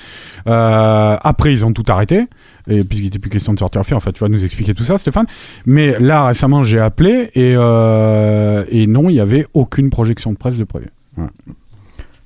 Euh, 0.47 1.17
après, 1.23 1.55
ils 1.55 1.65
ont 1.65 1.73
tout 1.73 1.85
arrêté. 1.89 2.27
Et 2.69 2.85
puisqu'il 2.85 3.05
n'était 3.05 3.19
plus 3.19 3.31
question 3.31 3.55
de 3.55 3.59
sortir 3.59 3.81
le 3.81 3.87
film, 3.87 3.97
en 3.97 4.01
fait, 4.01 4.13
tu 4.13 4.21
vas 4.21 4.29
nous 4.29 4.45
expliquer 4.45 4.75
tout 4.75 4.85
ça, 4.85 4.99
Stéphane. 4.99 5.25
Mais 5.65 5.99
là, 5.99 6.27
récemment, 6.27 6.63
j'ai 6.63 6.79
appelé 6.79 7.31
et, 7.35 7.55
euh, 7.57 8.65
et 8.69 8.87
non, 8.87 9.09
il 9.09 9.15
n'y 9.15 9.21
avait 9.21 9.47
aucune 9.55 9.89
projection 9.89 10.31
de 10.33 10.37
presse 10.37 10.59
de 10.59 10.65
prévu. 10.65 10.91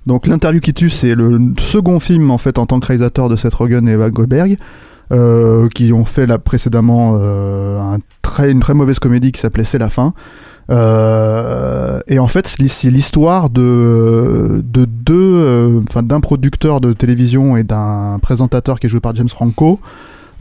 Donc 0.09 0.27
tue, 0.73 0.89
c'est 0.89 1.15
le 1.15 1.39
second 1.59 2.01
film 2.01 2.31
en 2.31 2.39
fait 2.39 2.59
en 2.59 2.65
tant 2.65 2.81
que 2.81 2.87
réalisateur 2.87 3.29
de 3.29 3.37
Seth 3.37 3.53
Rogen 3.53 3.87
et 3.87 3.93
Evan 3.93 4.11
Goldberg, 4.11 4.57
euh, 5.13 5.69
qui 5.69 5.93
ont 5.93 6.07
fait 6.07 6.25
là 6.25 6.39
précédemment 6.39 7.19
euh, 7.21 7.99
une 8.39 8.61
très 8.61 8.73
mauvaise 8.73 8.99
comédie 9.01 9.33
qui 9.33 9.41
s'appelait 9.41 9.65
C'est 9.65 9.77
la 9.77 9.91
fin. 9.91 10.15
Euh, 10.71 12.01
et 12.07 12.19
en 12.19 12.27
fait, 12.27 12.47
c'est 12.47 12.91
l'histoire 12.91 13.51
de, 13.51 14.63
de 14.65 14.87
deux, 14.87 15.83
enfin 15.87 16.03
d'un 16.03 16.21
producteur 16.21 16.81
de 16.81 16.95
télévision 16.95 17.59
et 17.59 17.63
d'un 17.63 18.19
présentateur 18.23 18.81
qui 18.81 18.87
est 18.87 18.89
joué 18.89 19.01
par 19.01 19.15
James 19.15 19.29
Franco. 19.29 19.79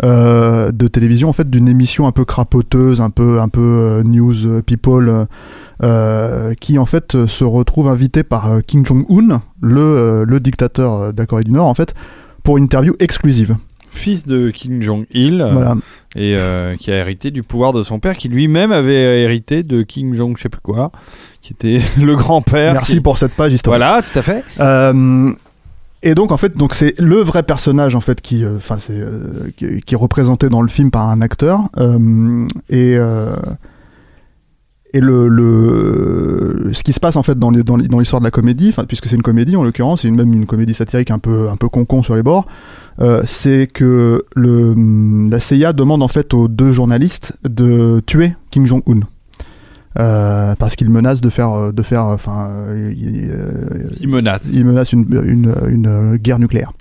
Euh, 0.03 0.71
de 0.71 0.87
télévision 0.87 1.29
en 1.29 1.33
fait 1.33 1.49
d'une 1.49 1.67
émission 1.67 2.07
un 2.07 2.11
peu 2.11 2.23
crapoteuse 2.25 3.01
un 3.01 3.09
peu 3.09 3.39
un 3.41 3.49
peu 3.49 3.61
euh, 3.61 4.03
news 4.03 4.61
people 4.65 5.25
euh, 5.83 6.53
qui 6.59 6.77
en 6.77 6.85
fait 6.85 7.25
se 7.25 7.43
retrouve 7.43 7.87
invité 7.87 8.23
par 8.23 8.59
Kim 8.65 8.85
Jong-un, 8.85 9.41
le, 9.61 10.23
le 10.25 10.39
dictateur 10.39 11.13
de 11.13 11.19
la 11.19 11.25
Corée 11.25 11.43
du 11.43 11.51
Nord 11.51 11.67
en 11.67 11.73
fait, 11.73 11.93
pour 12.43 12.57
une 12.57 12.65
interview 12.65 12.93
exclusive. 12.99 13.55
Fils 13.89 14.27
de 14.27 14.49
Kim 14.51 14.81
Jong-il, 14.83 15.47
Voilà. 15.51 15.73
et 16.15 16.35
euh, 16.35 16.75
qui 16.75 16.91
a 16.91 16.97
hérité 16.97 17.31
du 17.31 17.41
pouvoir 17.41 17.73
de 17.73 17.81
son 17.83 17.99
père, 17.99 18.15
qui 18.17 18.27
lui-même 18.27 18.71
avait 18.71 19.21
hérité 19.23 19.63
de 19.63 19.81
Kim 19.81 20.13
Jong, 20.13 20.35
je 20.37 20.43
sais 20.43 20.49
plus 20.49 20.61
quoi, 20.61 20.91
qui 21.41 21.53
était 21.53 21.79
le 22.03 22.15
grand-père. 22.15 22.73
Merci 22.73 22.95
qui- 22.95 23.01
pour 23.01 23.17
cette 23.17 23.31
page 23.33 23.53
historique. 23.53 23.79
Voilà, 23.79 24.01
tout 24.03 24.19
à 24.19 24.21
fait. 24.21 24.43
Euh, 24.59 25.31
et 26.03 26.13
donc 26.15 26.31
en 26.31 26.37
fait, 26.37 26.55
donc 26.57 26.73
c'est 26.73 26.99
le 26.99 27.17
vrai 27.17 27.43
personnage 27.43 27.95
en 27.95 28.01
fait 28.01 28.21
qui, 28.21 28.43
euh, 28.45 28.57
enfin 28.57 28.77
c'est 28.79 28.93
euh, 28.97 29.49
qui, 29.57 29.65
est 29.65 29.97
représenté 29.97 30.49
dans 30.49 30.61
le 30.61 30.67
film 30.67 30.91
par 30.91 31.09
un 31.09 31.21
acteur 31.21 31.61
euh, 31.77 32.45
et 32.69 32.97
et 34.93 35.01
le, 35.01 35.27
le 35.27 36.69
ce 36.73 36.81
qui 36.81 36.93
se 36.93 36.99
passe 36.99 37.17
en 37.17 37.23
fait 37.23 37.37
dans 37.37 37.49
les- 37.51 37.61
dans 37.63 37.75
l'histoire 37.75 38.21
de 38.21 38.25
la 38.25 38.31
comédie, 38.31 38.73
puisque 38.87 39.07
c'est 39.07 39.15
une 39.15 39.21
comédie 39.21 39.55
en 39.57 39.63
l'occurrence, 39.63 40.01
c'est 40.03 40.09
même 40.11 40.33
une 40.33 40.45
comédie 40.45 40.73
satirique 40.73 41.11
un 41.11 41.19
peu 41.19 41.49
un 41.49 41.57
peu 41.57 41.67
concon 41.67 42.03
sur 42.03 42.15
les 42.15 42.23
bords, 42.23 42.47
c'est 43.25 43.67
que 43.71 44.23
le 44.35 44.75
la 45.29 45.39
CIA 45.39 45.73
demande 45.73 46.01
en 46.03 46.07
fait 46.07 46.33
aux 46.33 46.47
deux 46.47 46.71
journalistes 46.71 47.33
de 47.43 48.01
tuer 48.05 48.33
Kim 48.49 48.65
Jong 48.65 48.81
Un. 48.87 49.01
Euh, 49.99 50.53
parce 50.59 50.75
qu'il 50.75 50.89
menace 50.91 51.21
de 51.21 51.29
faire 51.29 51.53
euh, 51.53 51.71
de 51.71 51.81
faire 51.81 52.03
enfin 52.05 52.49
euh, 52.67 52.93
il- 52.95 53.31
euh, 53.31 53.89
Il 53.99 54.09
menace. 54.09 54.51
il 54.53 54.63
menace 54.63 54.93
une, 54.93 55.05
une, 55.25 55.53
une 55.69 56.17
guerre 56.17 56.37
nucléaire. 56.37 56.71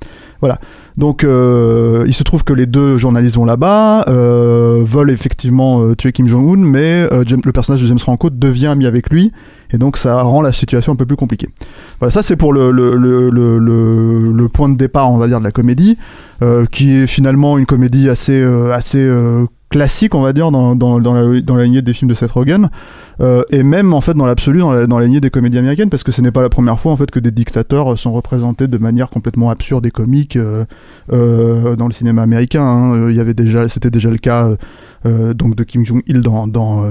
Voilà. 0.42 0.58
Donc, 0.98 1.24
euh, 1.24 2.04
il 2.06 2.12
se 2.12 2.22
trouve 2.22 2.44
que 2.44 2.52
les 2.52 2.66
deux 2.66 2.98
journalistes 2.98 3.36
vont 3.36 3.46
là-bas, 3.46 4.04
euh, 4.08 4.82
veulent 4.84 5.10
effectivement 5.10 5.80
euh, 5.80 5.94
tuer 5.96 6.12
Kim 6.12 6.26
Jong-un, 6.28 6.58
mais 6.58 7.08
James- 7.24 7.40
le 7.42 7.52
personnage 7.52 7.80
de 7.80 7.86
James 7.86 7.98
Franco 7.98 8.28
devient 8.28 8.66
ami 8.66 8.84
avec 8.84 9.08
lui, 9.08 9.32
et 9.70 9.78
donc 9.78 9.96
ça 9.96 10.20
rend 10.20 10.42
la 10.42 10.52
situation 10.52 10.92
un 10.92 10.96
peu 10.96 11.06
plus 11.06 11.16
compliquée. 11.16 11.48
Voilà, 12.00 12.12
ça 12.12 12.22
c'est 12.22 12.36
pour 12.36 12.52
le, 12.52 12.70
le, 12.70 12.96
le, 12.96 13.30
le, 13.30 14.48
point 14.50 14.68
de 14.68 14.76
départ, 14.76 15.10
on 15.10 15.16
va 15.16 15.26
dire, 15.26 15.38
de 15.38 15.44
la 15.44 15.52
comédie, 15.52 15.96
qui 16.70 16.92
est 16.94 17.06
finalement 17.06 17.56
une 17.56 17.64
comédie 17.66 18.10
assez, 18.10 18.42
assez 18.74 19.10
classique, 19.70 20.14
on 20.14 20.20
va 20.20 20.32
dire, 20.32 20.50
dans, 20.50 20.76
dans, 20.76 21.00
dans, 21.00 21.14
la, 21.14 21.40
dans 21.40 21.56
la 21.56 21.64
lignée 21.64 21.82
des 21.82 21.92
films 21.92 22.08
de 22.10 22.14
Seth 22.14 22.30
Rogen, 22.30 22.68
euh, 23.20 23.42
et 23.50 23.62
même 23.62 23.94
en 23.94 24.00
fait 24.00 24.14
dans 24.14 24.26
l'absolu 24.26 24.58
dans 24.60 24.70
la, 24.72 24.86
dans 24.86 24.98
la 24.98 25.06
lignée 25.06 25.20
des 25.20 25.30
comédies 25.30 25.58
américaines, 25.58 25.88
parce 25.90 26.02
que 26.04 26.12
ce 26.12 26.20
n'est 26.20 26.30
pas 26.32 26.42
la 26.42 26.48
première 26.50 26.78
fois 26.78 26.92
en 26.92 26.96
fait 26.96 27.10
que 27.10 27.18
des 27.20 27.30
dictateurs 27.30 27.92
euh, 27.92 27.96
sont 27.96 28.12
représentés 28.12 28.68
de 28.68 28.78
manière 28.78 29.08
complètement 29.10 29.50
absurde 29.50 29.86
et 29.86 29.90
comique 29.90 30.36
euh, 30.36 30.64
euh, 31.12 31.76
dans 31.76 31.86
le 31.86 31.92
cinéma 31.92 32.22
américain. 32.22 32.62
hein. 32.62 33.08
Il 33.10 33.16
y 33.16 33.20
avait 33.20 33.34
déjà, 33.34 33.68
c'était 33.68 33.90
déjà 33.90 34.10
le 34.10 34.18
cas 34.18 34.50
donc 35.36 35.54
de 35.54 35.62
Kim 35.62 35.86
Jong 35.86 36.02
Il 36.08 36.20
dans 36.20 36.48
dans, 36.48 36.84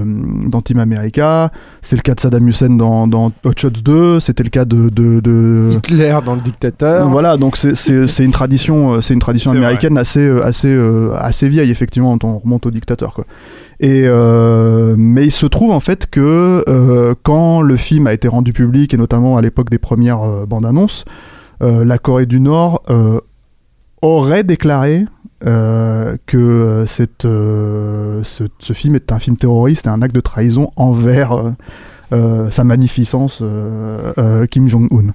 dans 0.46 0.62
Team 0.62 0.78
America. 0.78 1.52
C'est 1.82 1.96
le 1.96 2.00
cas 2.02 2.14
de 2.14 2.20
Saddam 2.20 2.48
Hussein 2.48 2.70
dans, 2.70 3.06
dans 3.06 3.26
Hot 3.44 3.52
Shots 3.58 3.82
2. 3.84 4.20
C'était 4.20 4.42
le 4.42 4.48
cas 4.48 4.64
de, 4.64 4.88
de, 4.88 5.20
de- 5.20 5.72
Hitler 5.76 6.16
dans 6.24 6.34
le 6.34 6.40
dictateur. 6.40 7.10
voilà, 7.10 7.36
donc 7.36 7.58
c'est- 7.58 7.74
c'est 7.74 8.06
c'est 8.06 8.24
une 8.24 8.30
tradition, 8.32 9.02
c'est 9.02 9.12
une 9.12 9.20
tradition 9.20 9.50
américaine 9.50 9.98
assez 9.98 10.26
assez 10.42 10.74
assez 11.18 11.48
vieille 11.50 11.70
effectivement 11.70 12.16
quand 12.16 12.26
on 12.26 12.38
remonte 12.38 12.64
au 12.64 12.70
dictateur 12.70 13.12
quoi. 13.12 13.26
Euh, 13.82 14.94
mais 14.96 15.26
il 15.26 15.30
se 15.30 15.46
trouve 15.46 15.70
en 15.70 15.80
fait 15.80 16.08
que 16.08 16.64
euh, 16.68 17.14
quand 17.22 17.60
le 17.60 17.76
film 17.76 18.06
a 18.06 18.12
été 18.12 18.28
rendu 18.28 18.52
public 18.52 18.94
et 18.94 18.96
notamment 18.96 19.36
à 19.36 19.42
l'époque 19.42 19.70
des 19.70 19.78
premières 19.78 20.22
euh, 20.22 20.46
bandes 20.46 20.66
annonces, 20.66 21.04
la 21.60 21.96
Corée 21.96 22.26
du 22.26 22.38
Nord 22.38 22.82
aurait 24.02 24.44
déclaré 24.44 25.06
que 25.40 26.84
ce, 26.86 28.44
ce 28.58 28.72
film 28.74 28.94
est 28.94 29.10
un 29.10 29.18
film 29.18 29.38
terroriste 29.38 29.86
et 29.86 29.88
un 29.88 30.02
acte 30.02 30.14
de 30.14 30.20
trahison 30.20 30.70
envers 30.76 31.54
sa 32.10 32.64
magnificence 32.64 33.42
Kim 34.50 34.68
Jong-un. 34.68 35.14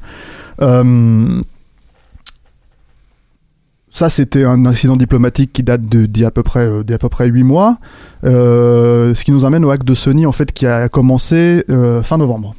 Euh, 3.92 3.98
ça, 3.98 4.10
c'était 4.10 4.44
un 4.44 4.66
incident 4.66 4.96
diplomatique 4.96 5.52
qui 5.54 5.64
date 5.64 5.82
d'il 5.82 6.18
y 6.22 6.26
à 6.26 6.32
peu 6.32 6.44
près, 6.44 6.62
euh, 6.68 6.84
d'il 6.84 6.92
y 6.92 6.94
a 6.94 6.96
à 6.96 7.00
peu 7.00 7.10
près 7.10 7.28
8 7.28 7.44
mois. 7.44 7.78
Euh, 8.24 9.14
ce 9.16 9.24
qui 9.24 9.32
nous 9.32 9.46
amène 9.46 9.66
au 9.66 9.72
hack 9.72 9.84
de 9.84 9.94
Sony, 9.94 10.26
en 10.26 10.32
fait, 10.32 10.52
qui 10.52 10.66
a 10.66 10.90
commencé 10.90 11.64
euh, 11.70 12.02
fin 12.04 12.18
novembre. 12.18 12.56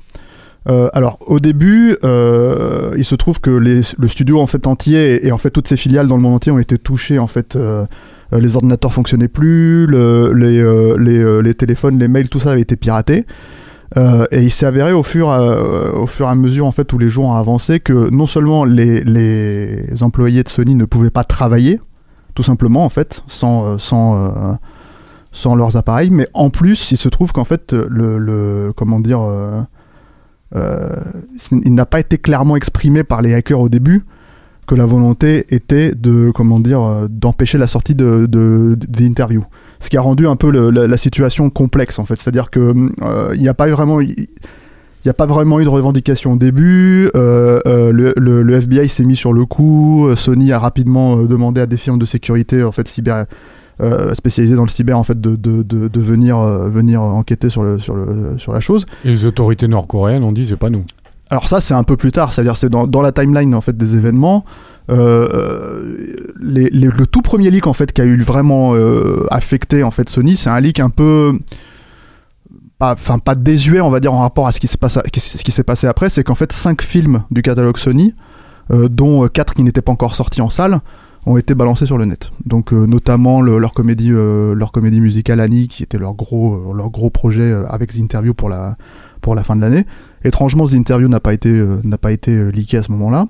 Euh, 0.68 0.88
alors, 0.92 1.18
au 1.26 1.40
début, 1.40 1.96
euh, 2.04 2.92
il 2.96 3.04
se 3.04 3.16
trouve 3.16 3.40
que 3.40 3.50
le 3.50 3.82
studio 4.06 4.38
en 4.40 4.46
fait 4.46 4.66
entier 4.68 5.26
et, 5.26 5.32
en 5.32 5.38
fait 5.38 5.50
toutes 5.50 5.66
ses 5.66 5.76
filiales 5.76 6.06
dans 6.06 6.14
le 6.16 6.22
monde 6.22 6.34
entier 6.34 6.52
ont 6.52 6.58
été 6.60 6.78
touchées. 6.78 7.18
En 7.18 7.26
fait, 7.26 7.56
euh, 7.56 7.84
euh, 8.32 8.38
les 8.38 8.54
ordinateurs 8.54 8.92
fonctionnaient 8.92 9.26
plus, 9.26 9.86
le- 9.86 10.32
les, 10.32 10.58
euh, 10.58 10.96
les, 10.98 11.18
euh, 11.18 11.40
les 11.40 11.54
téléphones, 11.54 11.98
les 11.98 12.06
mails, 12.06 12.28
tout 12.28 12.38
ça 12.38 12.52
avait 12.52 12.60
été 12.60 12.76
piraté. 12.76 13.24
Euh, 13.96 14.24
et 14.30 14.42
il 14.42 14.50
s'est 14.50 14.66
avéré 14.66 14.92
au 14.92 15.02
fur, 15.02 15.28
à- 15.30 15.92
au 15.94 16.06
fur 16.06 16.26
et 16.26 16.30
à 16.30 16.34
mesure 16.34 16.66
en 16.66 16.72
fait 16.72 16.90
où 16.92 16.98
les 16.98 17.08
jours 17.10 17.26
ont 17.26 17.34
avancé 17.34 17.78
que 17.80 18.08
non 18.10 18.26
seulement 18.26 18.64
les, 18.64 19.04
les 19.04 20.02
employés 20.02 20.42
de 20.42 20.48
Sony 20.48 20.74
ne 20.74 20.84
pouvaient 20.86 21.10
pas 21.10 21.24
travailler, 21.24 21.80
tout 22.34 22.42
simplement 22.42 22.84
en 22.84 22.88
fait, 22.88 23.22
sans, 23.26 23.66
euh, 23.66 23.78
sans, 23.78 24.16
euh, 24.16 24.30
sans 25.30 25.54
leurs 25.56 25.76
appareils, 25.76 26.10
mais 26.10 26.26
en 26.32 26.48
plus, 26.50 26.90
il 26.90 26.96
se 26.96 27.08
trouve 27.10 27.32
qu'en 27.32 27.44
fait, 27.44 27.72
le, 27.74 28.18
le- 28.18 28.72
comment 28.74 29.00
dire, 29.00 29.20
euh, 29.20 29.60
euh, 30.54 30.96
il 31.64 31.74
n'a 31.74 31.86
pas 31.86 32.00
été 32.00 32.18
clairement 32.18 32.56
exprimé 32.56 33.04
par 33.04 33.22
les 33.22 33.34
hackers 33.34 33.60
au 33.60 33.68
début 33.68 34.04
que 34.66 34.74
la 34.74 34.86
volonté 34.86 35.44
était 35.54 35.94
de, 35.94 36.30
comment 36.34 36.60
dire, 36.60 36.82
euh, 36.82 37.06
d'empêcher 37.10 37.58
la 37.58 37.66
sortie 37.66 37.94
de, 37.94 38.26
de, 38.26 38.78
interviews. 39.04 39.44
Ce 39.82 39.90
qui 39.90 39.96
a 39.96 40.00
rendu 40.00 40.26
un 40.26 40.36
peu 40.36 40.50
le- 40.50 40.70
la, 40.70 40.86
la 40.86 40.96
situation 40.96 41.50
complexe 41.50 41.98
en 41.98 42.04
fait. 42.04 42.14
C'est-à-dire 42.16 42.48
que 42.50 42.72
euh, 43.02 43.32
il 43.34 43.42
n'y 43.42 43.48
a 43.48 43.54
pas 43.54 43.68
eu 43.68 43.72
vraiment, 43.72 44.00
il 44.00 44.14
n'y 45.04 45.10
a 45.10 45.14
pas 45.14 45.26
vraiment 45.26 45.58
eu 45.60 45.64
de 45.64 45.68
revendication 45.68 46.32
au 46.32 46.36
début. 46.36 47.10
euh, 47.16 47.58
euh, 47.66 47.90
le, 47.92 48.14
le- 48.16 48.42
le 48.42 48.54
FBI 48.54 48.88
s'est 48.88 49.04
mis 49.04 49.16
sur 49.16 49.32
le 49.32 49.44
coup. 49.44 50.08
Sony 50.14 50.52
a 50.52 50.58
rapidement 50.60 51.18
euh, 51.18 51.26
demandé 51.26 51.60
à 51.60 51.66
des 51.66 51.76
firmes 51.76 51.98
de 51.98 52.06
sécurité 52.06 52.62
en 52.62 52.72
fait 52.72 52.86
cyber 52.88 53.26
spécialisées 54.14 54.54
dans 54.54 54.62
le 54.62 54.68
cyber 54.68 54.96
en 54.96 55.02
fait 55.02 55.20
de, 55.20 55.34
de, 55.34 55.62
de, 55.64 55.88
de 55.88 56.00
venir 56.00 56.38
venir 56.38 57.02
enquêter 57.02 57.50
sur 57.50 57.64
le 57.64 57.80
sur 57.80 57.96
le 57.96 58.38
sur 58.38 58.52
la 58.52 58.60
chose. 58.60 58.86
Et 59.04 59.08
les 59.08 59.26
autorités 59.26 59.66
nord-coréennes 59.66 60.22
ont 60.22 60.30
dit 60.30 60.46
c'est 60.46 60.56
pas 60.56 60.70
nous. 60.70 60.84
Alors 61.30 61.48
ça, 61.48 61.60
c'est 61.60 61.74
un 61.74 61.82
peu 61.82 61.96
plus 61.96 62.12
tard, 62.12 62.30
c'est-à-dire 62.30 62.56
c'est 62.56 62.68
dans, 62.68 62.86
dans 62.86 63.00
la 63.02 63.10
timeline 63.10 63.54
en 63.54 63.60
fait 63.60 63.76
des 63.76 63.96
événements. 63.96 64.44
Euh, 64.90 65.94
les- 66.40 66.70
le 66.70 67.06
tout 67.06 67.22
premier 67.22 67.50
leak 67.50 67.66
en 67.66 67.72
fait 67.72 67.92
qui 67.92 68.00
a 68.00 68.04
eu 68.04 68.16
vraiment 68.18 68.74
euh, 68.74 69.26
affecté 69.30 69.82
en 69.84 69.90
fait 69.90 70.08
Sony, 70.08 70.36
c'est 70.36 70.50
un 70.50 70.60
leak 70.60 70.80
un 70.80 70.90
peu 70.90 71.32
enfin 72.80 73.20
pas 73.20 73.36
désuet 73.36 73.80
on 73.80 73.90
va 73.90 74.00
dire 74.00 74.12
en 74.12 74.20
rapport 74.20 74.46
à 74.48 74.52
ce 74.52 74.58
qui 74.58 74.66
s'est 74.66 74.76
passé, 74.76 75.86
après, 75.86 76.08
c'est 76.08 76.24
qu'en 76.24 76.34
fait 76.34 76.52
cinq 76.52 76.82
films 76.82 77.22
du 77.30 77.42
catalogue 77.42 77.76
Sony, 77.76 78.14
euh, 78.72 78.88
dont 78.88 79.24
euh, 79.24 79.28
quatre 79.28 79.54
qui 79.54 79.62
n'étaient 79.62 79.82
pas 79.82 79.92
encore 79.92 80.14
sortis 80.16 80.40
en 80.40 80.50
salle, 80.50 80.80
ont 81.24 81.36
été 81.36 81.54
balancés 81.54 81.86
sur 81.86 81.96
le 81.98 82.04
net. 82.04 82.32
Donc 82.44 82.72
euh, 82.72 82.84
notamment 82.86 83.40
le- 83.40 83.58
leur 83.58 83.74
comédie, 83.74 84.10
euh, 84.12 84.54
leur 84.54 84.72
comédie 84.72 85.00
musicale 85.00 85.38
Annie, 85.38 85.68
qui 85.68 85.84
était 85.84 85.98
leur 85.98 86.14
gros, 86.14 86.54
euh, 86.72 86.74
leur 86.76 86.90
gros 86.90 87.10
projet 87.10 87.42
euh, 87.52 87.64
avec 87.68 87.92
The 87.92 87.98
Interview 87.98 88.34
pour 88.34 88.48
la 88.48 88.76
pour 89.20 89.36
la 89.36 89.44
fin 89.44 89.54
de 89.54 89.60
l'année. 89.60 89.86
Étrangement, 90.24 90.66
The 90.66 90.72
Interview 90.74 91.06
n'a 91.06 91.20
pas 91.20 91.32
été 91.32 91.50
euh, 91.50 91.80
n'a 91.84 91.98
pas 91.98 92.10
été 92.10 92.32
euh, 92.32 92.48
leaké 92.50 92.78
à 92.78 92.82
ce 92.82 92.90
moment-là. 92.90 93.28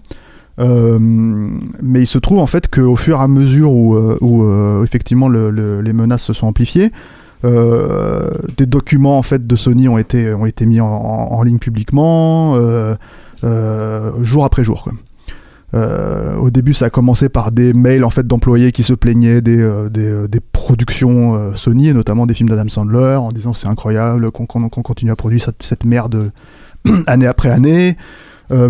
Euh, 0.63 0.99
mais 1.01 2.03
il 2.03 2.07
se 2.07 2.19
trouve 2.19 2.39
en 2.39 2.47
fait 2.47 2.69
qu'au 2.69 2.97
fur 2.97 3.19
et 3.19 3.23
à 3.23 3.29
mesure 3.29 3.73
où, 3.73 3.95
euh, 3.97 4.17
euh, 4.23 4.85
effectivement 4.85 5.29
le- 5.29 5.51
le- 5.51 5.81
les 5.81 5.93
menaces 5.93 6.23
se 6.23 6.33
sont 6.33 6.47
amplifiées, 6.47 6.91
des 7.45 8.67
documents 8.67 9.19
en 9.19 9.23
fait 9.23 9.49
de 9.49 9.57
Sony 9.57 9.89
ont 9.89 9.99
été 9.99 10.33
ont 10.33 10.47
été 10.47 10.65
mis 10.65 10.81
en, 10.81 11.43
ligne 11.43 11.59
publiquement 11.59 12.57
jour 13.43 14.45
après 14.45 14.63
jour. 14.63 14.89
Au 15.75 16.51
début, 16.51 16.73
ça 16.73 16.85
a 16.85 16.91
commencé 16.91 17.29
par 17.29 17.51
des 17.51 17.73
mails 17.73 18.05
en 18.05 18.11
fait 18.11 18.25
d'employés 18.29 18.71
qui 18.71 18.85
se 18.85 18.95
plaignaient 18.95 19.41
des, 19.41 20.41
productions 20.53 21.53
Sony 21.55 21.89
et 21.89 21.95
notamment 21.95 22.27
des 22.27 22.35
films 22.35 22.49
d'Adam 22.49 22.69
Sandler 22.69 23.17
en 23.17 23.33
disant 23.33 23.55
c'est 23.55 23.67
incroyable 23.67 24.31
qu'on 24.31 24.47
continue 24.47 25.11
à 25.11 25.17
produire 25.17 25.45
cette 25.59 25.85
merde 25.85 26.31
année 27.09 27.27
après 27.27 27.51
année. 27.51 27.97
Euh, 28.53 28.69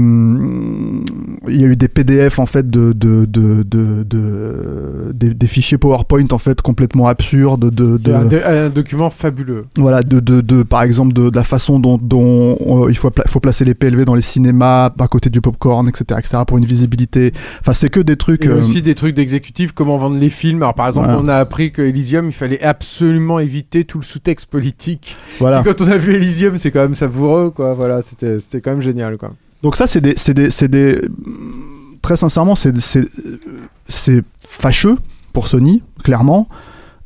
il 1.48 1.60
y 1.60 1.64
a 1.64 1.66
eu 1.66 1.76
des 1.76 1.88
PDF 1.88 2.38
en 2.38 2.46
fait 2.46 2.70
de, 2.70 2.92
de, 2.92 3.24
de, 3.26 3.62
de, 3.64 4.04
de- 4.04 5.12
des, 5.12 5.34
des 5.34 5.46
fichiers 5.46 5.78
PowerPoint 5.78 6.24
en 6.30 6.38
fait 6.38 6.62
complètement 6.62 7.08
absurdes 7.08 7.70
de, 7.70 7.98
Un, 8.12 8.24
do- 8.26 8.36
un 8.44 8.68
document 8.68 9.10
fabuleux. 9.10 9.64
voilà, 9.76 10.00
de, 10.02 10.20
de, 10.20 10.40
de, 10.40 10.62
par 10.62 10.82
exemple, 10.82 11.12
de, 11.12 11.30
la 11.34 11.44
façon 11.44 11.80
dont, 11.80 11.98
dont 11.98 12.56
euh, 12.84 12.90
il 12.90 12.96
faut, 12.96 13.10
pla- 13.10 13.24
faut 13.26 13.40
placer 13.40 13.64
les 13.64 13.74
PLV 13.74 14.04
dans 14.04 14.14
les 14.14 14.22
cinémas, 14.22 14.90
à 14.98 15.08
côté 15.08 15.30
du 15.30 15.40
popcorn, 15.40 15.88
etc., 15.88 16.04
etc., 16.18 16.38
pour 16.46 16.58
une 16.58 16.64
visibilité. 16.64 17.32
Enfin, 17.60 17.72
c'est 17.72 17.88
que 17.90 18.00
des 18.00 18.16
trucs. 18.16 18.44
Et 18.46 18.48
euh, 18.48 18.58
aussi 18.60 18.82
des 18.82 18.94
trucs 18.94 19.14
d'exécutifs, 19.14 19.72
comment 19.72 19.98
vendre 19.98 20.16
les 20.16 20.28
films. 20.30 20.62
Alors 20.62 20.74
par 20.74 20.88
exemple, 20.88 21.06
Voilà. 21.08 21.20
on 21.22 21.28
a 21.28 21.36
appris 21.36 21.72
que 21.72 21.82
Elysium, 21.82 22.26
il 22.26 22.32
fallait 22.32 22.62
absolument 22.62 23.38
éviter 23.40 23.84
tout 23.84 23.98
le 23.98 24.04
sous-texte 24.04 24.46
politique. 24.46 25.16
voilà. 25.40 25.60
Et 25.60 25.64
quand 25.64 25.80
on 25.80 25.88
a 25.90 25.96
vu 25.98 26.14
Elysium, 26.14 26.56
c'est 26.56 26.70
quand 26.70 26.82
même 26.82 26.94
savoureux, 26.94 27.50
quoi. 27.50 27.74
Voilà, 27.74 28.00
c'était 28.02 28.38
c'était 28.38 28.60
quand 28.60 28.70
même 28.70 28.82
génial, 28.82 29.16
quoi. 29.16 29.32
Donc 29.62 29.76
ça, 29.76 29.86
c'est 29.86 30.00
des, 30.00 30.14
c'est 30.16 30.34
des, 30.34 30.50
c'est 30.50 30.68
des, 30.68 31.00
très 32.02 32.16
sincèrement, 32.16 32.54
c'est, 32.56 32.72
fâcheux 34.40 34.98
pour 35.32 35.48
Sony, 35.48 35.82
clairement. 36.02 36.48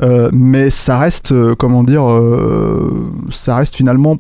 Euh, 0.02 0.30
mais 0.32 0.68
ça 0.70 0.98
reste, 0.98 1.32
euh, 1.32 1.54
comment 1.54 1.82
dire, 1.82 2.10
euh, 2.10 3.12
ça 3.30 3.56
reste 3.56 3.76
finalement 3.76 4.18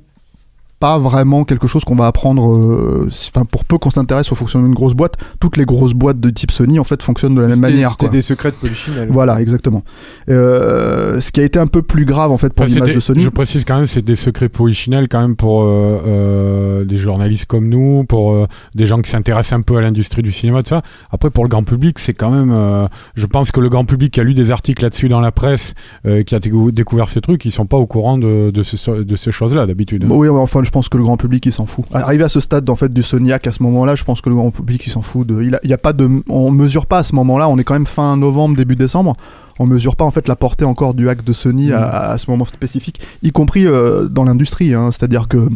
pas 0.78 0.98
vraiment 0.98 1.44
quelque 1.44 1.66
chose 1.66 1.84
qu'on 1.84 1.94
va 1.96 2.06
apprendre. 2.06 2.54
euh, 2.54 3.08
si- 3.10 3.30
Enfin, 3.34 3.44
pour 3.44 3.64
peu 3.64 3.78
qu'on 3.78 3.90
s'intéresse 3.90 4.30
au 4.32 4.34
fonctionnement 4.34 4.66
d'une 4.68 4.74
grosse 4.74 4.94
boîte, 4.94 5.14
toutes 5.40 5.56
les 5.56 5.64
grosses 5.64 5.94
boîtes 5.94 6.20
de 6.20 6.30
type 6.30 6.50
Sony 6.50 6.78
en 6.78 6.84
fait 6.84 7.02
fonctionnent 7.02 7.34
de 7.34 7.40
la 7.40 7.48
même 7.48 7.60
manière. 7.60 7.90
C'était 7.90 8.08
des 8.08 8.22
secrets 8.22 8.50
de 8.50 8.56
Polichinelle. 8.56 9.08
Voilà, 9.10 9.40
exactement. 9.40 9.82
Euh, 10.28 11.20
ce 11.20 11.32
qui 11.32 11.40
a 11.40 11.44
été 11.44 11.58
un 11.58 11.66
peu 11.66 11.82
plus 11.82 12.04
grave 12.04 12.30
en 12.30 12.36
fait 12.36 12.52
pour 12.52 12.64
Enfin, 12.64 12.74
l'image 12.74 12.94
de 12.94 13.00
Sony. 13.00 13.20
Je 13.20 13.28
précise 13.28 13.64
quand 13.64 13.76
même, 13.76 13.86
c'est 13.86 14.02
des 14.04 14.16
secrets 14.16 14.48
polichinelles 14.48 15.08
quand 15.08 15.20
même 15.20 15.36
pour 15.36 15.62
euh, 15.64 16.84
des 16.84 16.98
journalistes 16.98 17.46
comme 17.46 17.68
nous, 17.68 18.04
pour 18.08 18.46
des 18.74 18.86
gens 18.86 18.98
qui 18.98 19.10
s'intéressent 19.10 19.58
un 19.58 19.62
peu 19.62 19.76
à 19.76 19.80
l'industrie 19.80 20.22
du 20.22 20.32
cinéma, 20.32 20.62
tout 20.62 20.70
ça. 20.70 20.82
Après, 21.10 21.30
pour 21.30 21.44
le 21.44 21.48
grand 21.48 21.62
public, 21.64 21.98
c'est 21.98 22.14
quand 22.14 22.30
même. 22.30 22.88
je 23.14 23.26
pense 23.26 23.50
que 23.50 23.60
le 23.60 23.68
grand 23.68 23.84
public 23.84 24.12
qui 24.12 24.20
a 24.20 24.24
lu 24.24 24.34
des 24.34 24.50
articles 24.50 24.82
là-dessus 24.82 25.08
dans 25.08 25.20
la 25.20 25.32
presse, 25.32 25.74
qui 26.04 26.34
a 26.34 26.38
décou- 26.38 26.70
découvert 26.72 27.08
ces 27.08 27.20
trucs, 27.20 27.44
ils 27.44 27.50
sont 27.50 27.66
pas 27.66 27.76
au 27.76 27.86
courant 27.86 28.18
de, 28.18 28.50
de, 28.50 28.62
ce- 28.62 29.02
de 29.02 29.16
ces 29.16 29.30
choses-là 29.32 29.66
d'habitude. 29.66 30.04
hein. 30.04 30.08
Bon, 30.08 30.18
oui, 30.18 30.28
mais 30.28 30.34
enfin, 30.38 30.62
je 30.66 30.70
pense 30.70 30.88
que 30.90 30.98
le 30.98 31.04
grand 31.04 31.16
public 31.16 31.46
il 31.46 31.52
s'en 31.52 31.64
fout. 31.64 31.84
Arrivé 31.94 32.24
à 32.24 32.28
ce 32.28 32.40
stade 32.40 32.68
en 32.68 32.76
fait 32.76 32.92
du 32.92 33.02
Soniac 33.02 33.46
à 33.46 33.52
ce 33.52 33.62
moment-là, 33.62 33.94
je 33.94 34.04
pense 34.04 34.20
que 34.20 34.28
le 34.28 34.34
grand 34.34 34.50
public 34.50 34.86
il 34.86 34.90
s'en 34.90 35.00
fout. 35.00 35.26
De, 35.26 35.42
il, 35.42 35.54
a, 35.54 35.60
il 35.62 35.70
y 35.70 35.72
a 35.72 35.78
pas 35.78 35.92
de, 35.92 36.08
on 36.28 36.50
mesure 36.50 36.86
pas 36.86 36.98
à 36.98 37.02
ce 37.02 37.14
moment-là. 37.14 37.48
On 37.48 37.56
est 37.56 37.64
quand 37.64 37.74
même 37.74 37.86
fin 37.86 38.16
novembre, 38.16 38.56
début 38.56 38.76
décembre. 38.76 39.16
On 39.58 39.66
mesure 39.66 39.96
pas 39.96 40.04
en 40.04 40.10
fait 40.10 40.28
la 40.28 40.36
portée 40.36 40.66
encore 40.66 40.92
du 40.92 41.08
hack 41.08 41.24
de 41.24 41.32
Sony 41.32 41.72
à, 41.72 42.10
à 42.10 42.18
ce 42.18 42.30
moment 42.30 42.44
spécifique, 42.44 43.00
y 43.22 43.30
compris 43.32 43.66
euh, 43.66 44.06
dans 44.08 44.24
l'industrie. 44.24 44.74
hein. 44.74 44.90
C'est-à-dire 44.90 45.28
que 45.28 45.48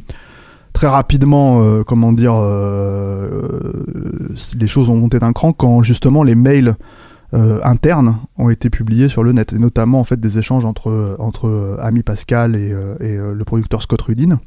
très 0.72 0.86
rapidement, 0.86 1.62
euh, 1.62 1.82
comment 1.84 2.12
dire, 2.12 2.34
euh, 2.34 3.84
les 4.58 4.66
choses 4.68 4.88
ont 4.88 4.96
monté 4.96 5.18
d'un 5.18 5.32
cran 5.32 5.52
quand 5.52 5.82
justement 5.82 6.22
les 6.22 6.34
mails 6.34 6.76
euh, 7.32 7.60
internes 7.62 8.16
ont 8.38 8.50
été 8.50 8.70
publiés 8.70 9.08
sur 9.08 9.22
le 9.22 9.32
net, 9.32 9.52
et 9.52 9.58
notamment 9.58 10.00
en 10.00 10.04
fait 10.04 10.18
des 10.18 10.38
échanges 10.38 10.64
entre 10.64 11.16
entre 11.20 11.46
euh, 11.46 11.76
Ami 11.80 12.02
Pascal 12.02 12.56
et, 12.56 12.72
euh, 12.72 12.96
et, 13.00 13.16
le 13.16 13.44
producteur 13.44 13.82
Scott 13.82 14.00
Rudin, 14.02 14.40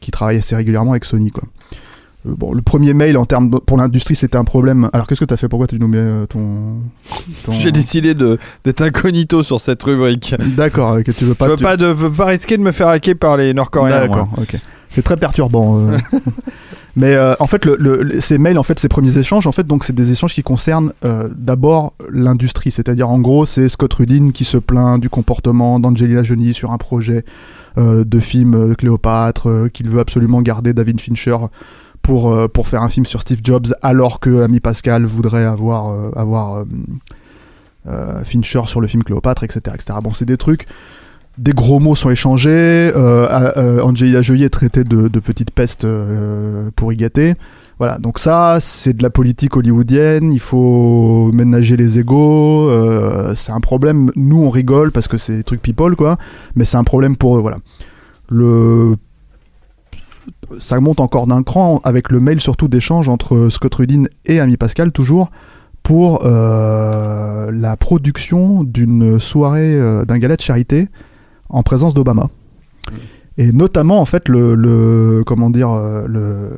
qui 0.00 0.10
travaille 0.10 0.36
assez 0.38 0.54
régulièrement 0.56 0.92
avec 0.92 1.04
Sony 1.04 1.30
quoi. 1.30 1.44
Euh, 2.26 2.32
Bon, 2.38 2.52
le 2.54 2.62
premier 2.62 2.94
mail 2.94 3.18
en 3.18 3.26
termes 3.26 3.50
de- 3.50 3.58
pour 3.58 3.76
l'industrie 3.76 4.14
c'était 4.16 4.38
un 4.38 4.44
problème. 4.44 4.88
Alors 4.94 5.06
qu'est-ce 5.06 5.20
que 5.20 5.24
t'as 5.26 5.36
fait? 5.36 5.48
Pourquoi 5.48 5.66
tu 5.66 5.78
mets 5.78 5.96
euh, 5.98 6.26
ton, 6.26 6.76
ton- 7.44 7.52
J'ai 7.52 7.70
décidé 7.70 8.14
d'être 8.14 8.80
incognito 8.80 9.42
sur 9.42 9.60
cette 9.60 9.82
rubrique. 9.82 10.34
D'accord, 10.56 10.96
ok, 10.98 11.14
tu 11.14 11.24
veux 11.24 11.34
pas. 11.34 11.46
je 11.46 11.50
veux 11.50 11.56
tu- 11.58 11.62
pas, 11.64 11.76
de, 11.76 11.86
veux 11.86 12.10
pas 12.10 12.24
risquer 12.26 12.56
de 12.56 12.62
me 12.62 12.72
faire 12.72 12.88
hacker 12.88 13.14
par 13.16 13.36
les 13.36 13.52
Nord-Coréens. 13.52 14.00
D'accord, 14.00 14.28
ok. 14.38 14.56
C'est 14.88 15.02
très 15.02 15.16
perturbant. 15.18 15.78
euh. 15.80 15.96
Mais 16.96 17.12
euh, 17.14 17.34
en 17.40 17.46
fait, 17.48 17.64
le, 17.64 17.76
le- 17.78 18.02
le- 18.04 18.20
ces 18.20 18.38
mails, 18.38 18.56
en 18.56 18.62
fait, 18.62 18.78
ces 18.78 18.88
premiers 18.88 19.18
échanges, 19.18 19.48
en 19.48 19.52
fait, 19.52 19.66
donc 19.66 19.82
c'est 19.84 19.92
des 19.94 20.12
échanges 20.12 20.32
qui 20.32 20.44
concernent 20.44 20.92
euh, 21.04 21.28
d'abord 21.36 21.92
l'industrie, 22.08 22.70
c'est-à-dire 22.70 23.10
en 23.10 23.18
gros, 23.18 23.44
c'est 23.46 23.68
Scott 23.68 23.92
Rudin 23.94 24.30
qui 24.32 24.44
se 24.44 24.56
plaint 24.58 25.00
du 25.00 25.10
comportement 25.10 25.80
d'Angelina 25.80 26.22
Jolie 26.22 26.54
sur 26.54 26.70
un 26.70 26.78
projet 26.78 27.16
euh, 27.18 27.22
de 27.76 28.20
film 28.20 28.54
euh, 28.54 28.74
Cléopâtre, 28.74 29.48
euh, 29.48 29.68
qu'il 29.68 29.88
veut 29.88 30.00
absolument 30.00 30.42
garder 30.42 30.72
David 30.72 31.00
Fincher 31.00 31.36
pour 32.02 32.32
euh, 32.32 32.48
pour 32.48 32.68
faire 32.68 32.82
un 32.82 32.88
film 32.88 33.06
sur 33.06 33.20
Steve 33.20 33.40
Jobs, 33.42 33.74
alors 33.82 34.20
que 34.20 34.42
Ami 34.42 34.60
Pascal 34.60 35.04
voudrait 35.04 35.44
avoir 35.44 35.88
euh, 35.88 36.10
avoir 36.14 36.58
euh, 36.58 36.64
euh, 37.88 38.24
Fincher 38.24 38.62
sur 38.66 38.80
le 38.80 38.86
film 38.86 39.02
Cléopâtre, 39.02 39.42
etc., 39.42 39.60
etc. 39.74 39.98
Bon, 40.02 40.12
c'est 40.12 40.24
des 40.24 40.36
trucs 40.36 40.66
des 41.38 41.52
gros 41.52 41.80
mots 41.80 41.94
sont 41.94 42.10
échangés. 42.10 42.50
Euh, 42.50 43.52
euh, 43.56 43.82
Angelina 43.82 44.22
Jolie 44.22 44.44
est 44.44 44.50
traitée 44.50 44.84
de, 44.84 45.08
petite 45.18 45.50
peste 45.50 45.84
euh, 45.84 46.70
pour 46.76 46.92
y 46.92 46.96
gâter. 46.96 47.34
Donc 47.98 48.18
ça, 48.18 48.58
c'est 48.60 48.94
de 48.96 49.02
la 49.02 49.10
politique 49.10 49.56
hollywoodienne. 49.56 50.32
Il 50.32 50.40
faut 50.40 51.30
ménager 51.32 51.76
les 51.76 51.98
égaux. 51.98 52.68
euh, 52.68 53.34
c'est 53.34 53.52
un 53.52 53.60
problème. 53.60 54.10
Nous, 54.16 54.42
on 54.42 54.50
rigole 54.50 54.92
parce 54.92 55.08
que 55.08 55.18
c'est 55.18 55.36
des 55.36 55.44
trucs 55.44 55.62
people, 55.62 55.96
quoi. 55.96 56.16
Mais 56.54 56.64
c'est 56.64 56.76
un 56.76 56.84
problème 56.84 57.16
pour 57.16 57.36
eux, 57.36 57.40
voilà. 57.40 57.58
Le 58.28 58.96
ça 60.58 60.80
monte 60.80 61.00
encore 61.00 61.26
d'un 61.26 61.42
cran 61.42 61.80
avec 61.84 62.10
le 62.10 62.20
mail 62.20 62.40
surtout 62.40 62.68
d'échange 62.68 63.08
entre 63.08 63.48
Scott 63.50 63.74
Rudin 63.74 64.04
et 64.24 64.40
Ami 64.40 64.56
Pascal 64.56 64.92
toujours 64.92 65.30
pour 65.82 66.24
euh, 66.24 67.50
la 67.52 67.76
production 67.76 68.64
d'une 68.64 69.18
soirée 69.18 69.74
euh, 69.74 70.04
d'un 70.04 70.18
gala 70.18 70.36
de 70.36 70.40
charité 70.40 70.88
en 71.50 71.62
présence 71.62 71.92
d'Obama. 71.92 72.30
Et 73.36 73.50
notamment, 73.52 74.00
en 74.00 74.04
fait, 74.04 74.28
le, 74.28 74.54
le- 74.54 75.22
comment 75.26 75.50
dire, 75.50 75.70
euh, 75.70 76.06
le, 76.06 76.50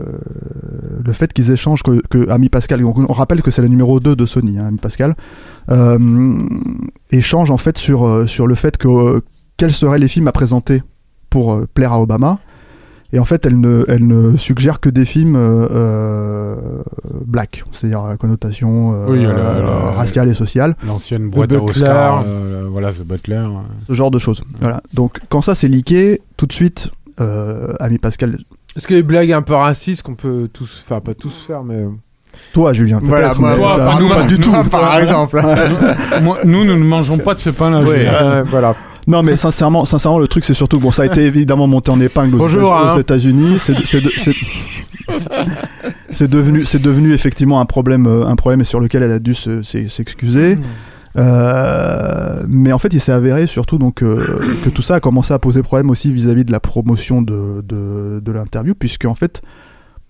le 1.05 1.13
fait 1.13 1.33
qu'ils 1.33 1.51
échangent 1.51 1.83
que, 1.83 2.03
que 2.09 2.29
Ami 2.29 2.49
Pascal, 2.51 2.85
on 2.85 3.13
rappelle 3.13 3.41
que 3.43 3.51
c'est 3.51 3.63
le 3.63 3.69
numéro 3.69 3.99
2 3.99 4.15
de 4.15 4.27
Sony, 4.27 4.59
hein, 4.59 4.67
Ami 4.67 4.79
Pascal, 4.79 5.15
euh, 5.71 5.99
échange 7.11 7.51
en 7.51 7.57
fait 7.57 7.79
sur, 7.79 8.07
euh, 8.07 8.27
sur 8.27 8.47
le 8.47 8.55
fait 8.55 8.77
que 8.77 8.89
euh, 8.89 9.21
quels 9.57 9.73
seraient 9.73 9.99
les 9.99 10.09
films 10.09 10.29
à 10.29 10.33
présenter 10.33 10.83
pour 11.31 11.61
plaire 11.73 11.93
à 11.95 12.01
Obama. 12.01 12.39
Et 13.13 13.19
en 13.19 13.25
fait, 13.25 13.47
elle 13.47 13.61
ne, 13.61 13.85
elle 13.89 14.07
ne 14.07 14.37
suggère 14.37 14.81
que 14.81 14.89
des 14.91 15.05
films 15.05 15.37
euh, 15.37 15.69
euh, 15.71 16.57
black, 17.25 17.65
c'est-à-dire 17.73 18.05
à 18.05 18.17
connotation 18.17 18.95
euh, 18.95 19.07
Oui, 19.09 19.23
la- 19.23 19.33
la- 19.33 19.39
euh, 19.39 19.91
raciale 19.97 20.29
et 20.29 20.35
sociale, 20.35 20.77
L'ancienne 20.87 21.31
boîte 21.31 21.53
à 21.53 21.59
Butler. 21.59 21.71
Oscar, 21.83 22.25
euh, 22.27 22.67
voilà, 22.71 22.93
The 22.93 23.03
Butler. 23.07 23.47
ce 23.87 23.93
genre 23.93 24.11
de 24.11 24.19
choses. 24.19 24.43
Voilà. 24.61 24.83
Donc, 24.95 25.21
quand 25.29 25.41
ça 25.41 25.55
s'est 25.55 25.69
leaké, 25.69 26.21
tout 26.37 26.47
de 26.47 26.53
suite, 26.53 26.91
euh, 27.21 27.73
ami 27.81 27.99
Pascal, 27.99 28.39
Est-ce 28.77 28.87
que 28.89 28.95
les 28.95 29.03
blagues 29.03 29.33
un 29.33 29.43
peu 29.43 29.55
racistes 29.55 30.03
qu'on 30.03 30.17
peut 30.17 30.49
tous 30.53 30.79
faire, 30.87 31.01
pas 31.01 31.15
tous 31.15 31.45
faire, 31.47 31.63
mais. 31.63 31.85
toi, 32.53 32.73
Julien, 32.73 33.01
Voilà, 33.03 33.29
peut-être, 33.29 33.41
moi, 33.41 33.51
mais- 33.53 33.57
toi, 33.57 33.77
pas 33.79 33.99
nous, 34.01 34.09
pas 34.09 34.23
du 34.27 34.39
tout. 34.39 34.53
par 34.71 34.99
exemple. 34.99 35.41
Nous, 36.45 36.65
nous 36.65 36.65
ne 36.65 36.85
mangeons 36.85 37.19
pas 37.19 37.35
de 37.35 37.41
ce 37.41 37.51
pain-là. 37.51 37.83
Ouais, 37.83 38.09
euh, 38.13 38.45
voilà. 38.51 38.75
Non, 39.07 39.23
mais 39.23 39.37
sincèrement, 39.37 39.85
sincèrement, 39.85 40.19
le 40.19 40.27
truc, 40.29 40.45
c'est 40.45 40.55
surtout 40.55 40.79
bon, 40.81 40.91
ça 40.91 41.03
a 41.03 41.07
été 41.07 41.23
évidemment 41.27 41.67
monté 41.67 41.91
en 41.91 42.01
épingle 42.01 42.35
aux, 42.37 42.39
États-Unis. 42.99 43.59
C'est, 43.61 43.75
c'est, 43.87 44.01
de- 44.01 44.11
c'est- 44.17 44.35
c'est 46.11 46.29
devenu, 46.31 46.65
c'est 46.65 46.83
devenu 46.83 47.13
effectivement 47.13 47.61
un 47.61 47.67
problème, 47.67 48.07
euh, 48.07 48.27
un 48.27 48.37
problème 48.37 48.65
sur 48.65 48.81
lequel 48.81 49.03
elle 49.03 49.13
a 49.13 49.19
dû 49.19 49.35
se- 49.35 49.63
s'e- 49.63 49.89
s'excuser. 49.89 50.59
Euh, 51.17 52.43
mais 52.49 52.73
en 52.73 52.79
fait, 52.79 52.93
il 52.93 53.01
s'est 53.01 53.13
avéré 53.13 53.47
surtout 53.47 53.79
donc 53.79 54.03
euh, 54.03 54.39
que 54.65 54.69
tout 54.69 54.83
ça 54.83 54.97
a 54.97 55.01
commencé 55.01 55.33
à 55.33 55.39
poser 55.39 55.63
problème 55.63 55.89
aussi 55.89 56.13
vis-à-vis 56.13 56.45
de 56.45 56.53
la 56.53 56.61
promotion 56.61 57.23
de, 57.23 57.63
de, 57.67 58.21
de 58.21 58.33
l'interview, 58.33 58.75
puisque 58.75 59.07
en 59.07 59.15
fait, 59.15 59.41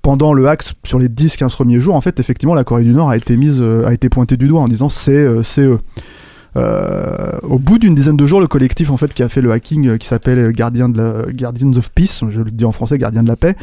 pendant 0.02 0.32
le 0.32 0.48
axe 0.48 0.72
sur 0.84 0.98
les 0.98 1.08
10-15 1.08 1.50
premiers 1.52 1.80
jours, 1.80 1.94
en 1.94 2.00
fait, 2.00 2.18
effectivement, 2.18 2.54
la 2.54 2.64
Corée 2.64 2.82
du 2.84 2.92
Nord 2.92 3.10
a 3.10 3.16
été 3.16 3.36
mise, 3.36 3.62
a 3.62 3.92
été 3.92 4.08
pointée 4.08 4.36
du 4.36 4.48
doigt 4.48 4.60
en 4.62 4.68
disant 4.68 4.88
c'est, 4.88 5.26
c'est 5.42 5.62
eux. 5.62 5.78
Euh, 6.56 7.32
au 7.42 7.58
bout 7.58 7.78
d'une 7.78 7.94
dizaine 7.94 8.16
de 8.16 8.26
jours, 8.26 8.40
le 8.40 8.46
collectif 8.46 8.90
en 8.90 8.96
fait 8.96 9.12
qui 9.12 9.22
a 9.22 9.28
fait 9.28 9.40
le 9.40 9.52
hacking, 9.52 9.86
euh, 9.88 9.96
qui 9.98 10.06
s'appelle 10.06 10.36
de 10.36 10.96
la, 10.96 11.32
Guardians 11.32 11.72
of 11.76 11.90
Peace, 11.92 12.22
je 12.30 12.40
le 12.40 12.50
dis 12.50 12.64
en 12.64 12.72
français, 12.72 12.98
Gardien 12.98 13.22
de 13.22 13.28
la 13.28 13.36
paix. 13.36 13.54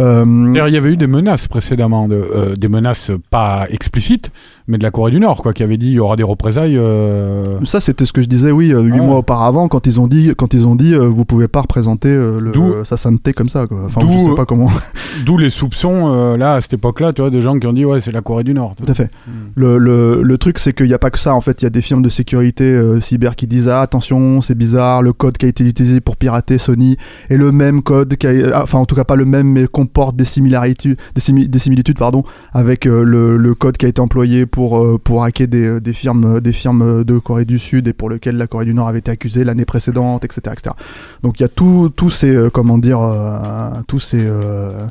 euh, 0.00 0.24
D'ailleurs, 0.52 0.68
il 0.68 0.74
y 0.74 0.76
avait 0.76 0.92
eu 0.92 0.96
des 0.96 1.06
menaces 1.06 1.46
précédemment, 1.48 2.08
de, 2.08 2.14
euh, 2.16 2.56
des 2.56 2.68
menaces 2.68 3.12
pas 3.30 3.66
explicites, 3.70 4.30
mais 4.66 4.78
de 4.78 4.82
la 4.82 4.90
Corée 4.90 5.10
du 5.12 5.20
Nord, 5.20 5.42
quoi, 5.42 5.52
qui 5.52 5.62
avait 5.62 5.76
dit 5.76 5.88
il 5.88 5.94
y 5.94 6.00
aura 6.00 6.16
des 6.16 6.22
représailles. 6.22 6.76
euh, 6.76 7.58
Ça, 7.64 7.80
c'était 7.80 8.04
ce 8.04 8.12
que 8.12 8.20
je 8.22 8.28
disais, 8.28 8.50
oui, 8.50 8.72
euh, 8.72 8.80
huit 8.82 8.98
Ah. 9.00 9.02
mois 9.02 9.18
auparavant, 9.18 9.68
quand 9.68 9.86
ils 9.86 10.00
ont 10.00 10.06
dit, 10.08 10.32
quand 10.36 10.52
ils 10.54 10.66
ont 10.66 10.74
dit, 10.76 10.94
euh, 10.94 11.06
vous 11.06 11.24
pouvez 11.24 11.48
pas 11.48 11.60
représenter 11.60 12.08
euh, 12.08 12.40
le, 12.40 12.50
euh, 12.56 12.84
sa 12.84 12.96
sainteté 12.96 13.32
comme 13.32 13.48
ça, 13.48 13.66
quoi. 13.66 13.82
Enfin, 13.86 14.00
D'où- 14.00 14.12
je 14.12 14.18
sais 14.30 14.34
pas 14.34 14.44
comment. 14.46 14.68
D'où 15.24 15.36
les 15.38 15.50
soupçons, 15.50 16.12
euh, 16.12 16.36
là, 16.36 16.54
à 16.54 16.60
cette 16.60 16.74
époque-là, 16.74 17.12
tu 17.12 17.22
vois, 17.22 17.30
des 17.30 17.42
gens 17.42 17.58
qui 17.58 17.66
ont 17.66 17.72
dit 17.72 17.84
ouais, 17.84 18.00
c'est 18.00 18.12
la 18.12 18.22
Corée 18.22 18.44
du 18.44 18.54
Nord. 18.54 18.74
Tout 18.76 18.90
à 18.90 18.94
fait. 18.94 19.10
Mm. 19.26 19.30
Le, 19.54 19.78
le, 19.78 20.22
le 20.22 20.38
truc, 20.38 20.58
c'est 20.58 20.72
qu'il 20.72 20.86
n'y 20.86 20.94
a 20.94 20.98
pas 20.98 21.10
que 21.10 21.18
ça. 21.18 21.34
En 21.34 21.40
fait, 21.40 21.62
il 21.62 21.64
y 21.64 21.66
a 21.66 21.70
des 21.70 21.80
firmes 21.82 22.02
de 22.02 22.08
sécurité 22.08 22.39
euh, 22.60 23.00
cyber 23.00 23.36
qui 23.36 23.46
disent 23.46 23.68
ah, 23.68 23.80
attention, 23.82 24.40
c'est 24.40 24.54
bizarre, 24.54 25.02
le 25.02 25.12
code 25.12 25.36
qui 25.38 25.46
a 25.46 25.48
été 25.48 25.64
utilisé 25.64 26.00
pour 26.00 26.16
pirater 26.16 26.58
Sony 26.58 26.96
est 27.28 27.36
le 27.36 27.52
même 27.52 27.82
code, 27.82 28.16
qui 28.16 28.26
a- 28.26 28.50
ah, 28.54 28.62
enfin, 28.62 28.78
en 28.78 28.86
tout 28.86 28.94
cas 28.94 29.04
pas 29.04 29.16
le 29.16 29.24
même, 29.24 29.48
mais 29.48 29.66
comporte 29.66 30.16
des 30.16 30.24
similarités, 30.24 30.94
des, 31.14 31.20
simi- 31.20 31.48
des 31.48 31.58
similitudes, 31.58 31.98
pardon, 31.98 32.24
avec 32.52 32.86
euh, 32.86 33.02
le, 33.02 33.54
code 33.54 33.76
qui 33.76 33.86
a 33.86 33.88
été 33.88 34.00
employé 34.00 34.46
pour, 34.46 34.78
euh, 34.80 34.98
pour 35.02 35.22
hacker 35.24 35.48
des, 35.48 35.64
euh, 35.66 35.80
des, 35.80 35.92
firmes, 35.92 36.40
des 36.40 36.52
firmes 36.52 37.04
de 37.04 37.18
Corée 37.18 37.44
du 37.44 37.58
Sud 37.58 37.88
et 37.88 37.92
pour 37.92 38.08
lequel 38.08 38.36
la 38.36 38.46
Corée 38.46 38.64
du 38.64 38.74
Nord 38.74 38.88
avait 38.88 39.00
été 39.00 39.10
accusée 39.10 39.44
l'année 39.44 39.64
précédente, 39.64 40.24
etc., 40.24 40.40
etc. 40.52 40.74
Donc 41.22 41.38
il 41.40 41.42
y 41.42 41.46
a 41.46 41.48
tout- 41.48 41.90
tous 41.94 42.10
ces, 42.10 42.34
euh, 42.34 42.50
comment 42.50 42.78
dire, 42.78 43.00
euh, 43.00 43.70
tous 43.86 44.00
ces. 44.00 44.20
euh, 44.22 44.86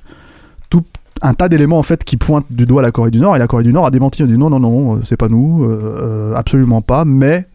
tout 0.70 0.84
un 1.22 1.34
tas 1.34 1.50
d'éléments 1.50 1.80
en 1.80 1.84
fait 1.84 2.04
qui 2.04 2.18
pointent 2.18 2.52
du 2.52 2.66
doigt 2.66 2.82
la 2.82 2.92
Corée 2.92 3.12
du 3.12 3.20
Nord 3.20 3.36
et 3.36 3.40
la 3.40 3.48
Corée 3.48 3.64
du 3.64 3.74
Nord 3.74 3.86
a 3.86 3.92
démenti, 3.92 4.24
a 4.24 4.26
dit 4.26 4.38
non 4.38 4.50
non 4.50 4.60
non 4.60 4.98
euh, 4.98 5.00
c'est 5.04 5.18
pas 5.18 5.30
nous, 5.30 5.64
euh, 5.64 5.98
euh, 6.02 6.36
absolument 6.36 6.82
pas, 6.82 7.06
mais 7.06 7.48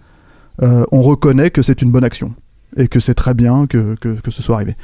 on 0.61 1.03
reconnaît 1.03 1.51
que 1.51 1.63
c'est 1.63 1.83
une 1.83 1.91
bonne 1.91 2.05
action 2.05 2.33
et 2.77 2.87
que 2.87 3.01
c'est 3.01 3.15
très 3.15 3.35
bien 3.35 3.67
que, 3.67 3.97
que, 4.01 4.21
que 4.21 4.31
ce 4.31 4.41
soit 4.41 4.55
arrivé. 4.55 4.77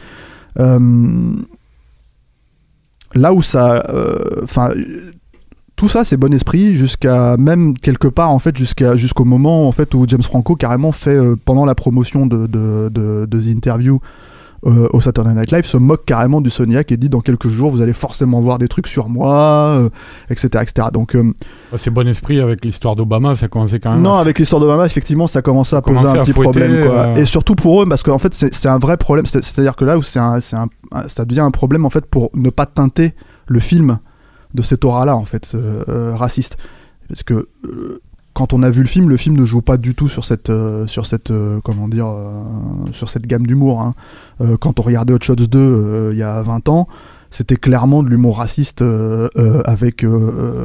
Là 3.15 3.33
où 3.33 3.41
ça, 3.41 3.85
enfin 4.43 4.71
tout 5.77 5.87
ça 5.89 6.03
c'est 6.05 6.17
bon 6.17 6.35
esprit 6.35 6.75
jusqu'à 6.75 7.37
même 7.37 7.79
quelque 7.79 8.09
part 8.09 8.31
en 8.31 8.41
fait 8.41 8.57
jusqu'à 8.57 8.97
jusqu'au 8.97 9.25
moment 9.25 9.69
en 9.69 9.73
fait 9.73 9.95
où 9.95 10.05
James 10.09 10.23
Franco 10.23 10.57
carrément 10.57 10.91
fait 10.93 11.19
pendant 11.45 11.65
la 11.65 11.77
promotion 11.77 12.27
de 12.27 12.49
de, 12.49 12.89
de, 12.93 13.27
de 13.27 13.41
The 13.41 13.47
Interview 13.47 14.01
euh, 14.67 14.89
au 14.93 15.01
Saturday 15.01 15.33
Night 15.35 15.51
Live 15.53 15.65
se 15.65 15.77
moque 15.79 16.05
carrément 16.05 16.43
du 16.43 16.51
Soniac 16.51 16.93
et 16.93 16.97
dit 16.99 17.09
dans 17.09 17.23
quelques 17.23 17.49
jours 17.49 17.71
vous 17.71 17.81
allez 17.81 17.95
forcément 17.95 18.41
voir 18.41 18.59
des 18.59 18.69
trucs 18.69 18.89
sur 18.89 19.09
moi 19.09 19.33
euh, 19.79 19.89
etc 20.29 20.63
etc 20.63 20.89
donc 20.93 21.15
euh, 21.15 21.23
Ouais, 21.73 21.79
C'est 21.79 21.91
bon 21.91 22.07
esprit 22.07 22.41
avec 22.41 22.63
l'histoire 22.65 22.95
d'Obama, 22.95 23.35
ça 23.35 23.49
commençait 23.49 23.81
quand 23.81 23.93
même. 23.93 24.03
non 24.03 24.15
à- 24.17 24.21
avec 24.21 24.39
l'histoire 24.39 24.61
d'Obama 24.61 24.85
effectivement 24.85 25.27
ça 25.27 25.41
commençait 25.41 25.77
à 25.77 25.81
poser 25.83 26.07
un 26.07 26.13
à 26.15 26.19
petit 26.23 26.33
fouetter, 26.33 26.61
problème 26.61 26.87
quoi. 26.87 27.19
et 27.19 27.25
surtout 27.25 27.55
pour 27.55 27.83
eux 27.83 27.87
parce 27.89 28.03
qu'en 28.03 28.19
fait 28.19 28.35
c'est 28.35 28.69
un 28.69 28.79
vrai 28.79 28.99
problème 28.99 29.25
C'est- 29.25 29.43
c'est-à-dire 29.43 29.77
que 29.77 29.85
là 29.87 29.97
où 29.97 30.03
c'est 30.03 30.21
ça 30.21 31.25
devient 31.25 31.41
un 31.41 31.51
problème 31.51 31.87
en 31.87 31.91
fait 31.91 32.05
pour 32.05 32.31
ne 32.35 32.51
pas 32.51 32.67
teinter 32.67 33.15
le 33.47 33.61
film 33.61 33.99
de 34.53 34.61
cette 34.63 34.85
aura 34.85 35.07
là 35.07 35.17
en 35.17 35.25
fait 35.25 35.57
raciste 35.89 36.59
parce 37.09 37.23
que 37.23 37.49
quand 38.35 38.53
on 38.53 38.63
a 38.63 38.71
vu 38.71 38.81
le 38.83 38.87
film, 38.89 39.09
le 39.09 39.17
film 39.17 39.37
ne 39.37 39.45
joue 39.45 39.61
pas 39.61 39.77
du 39.77 39.95
tout 39.95 40.09
sur 40.09 40.25
cette, 40.25 40.51
euh, 40.51 40.87
sur 40.87 41.05
cette, 41.07 41.31
euh, 41.31 41.61
comment 41.65 41.89
dire, 41.89 42.07
euh, 42.09 42.43
sur 42.93 43.09
cette 43.09 43.27
gamme 43.27 43.47
d'humour. 43.47 43.81
hein. 43.83 43.93
Quand 44.61 44.79
on 44.79 44.83
regardait 44.83 45.13
Hot 45.13 45.19
Shots 45.23 45.35
2 45.37 45.59
euh, 45.59 46.11
il 46.13 46.19
y 46.19 46.23
a 46.23 46.41
20 46.43 46.69
ans, 46.69 46.89
c'était 47.31 47.57
clairement 47.57 48.03
de 48.03 48.09
l'humour 48.09 48.39
raciste 48.39 48.83
avec, 49.65 50.05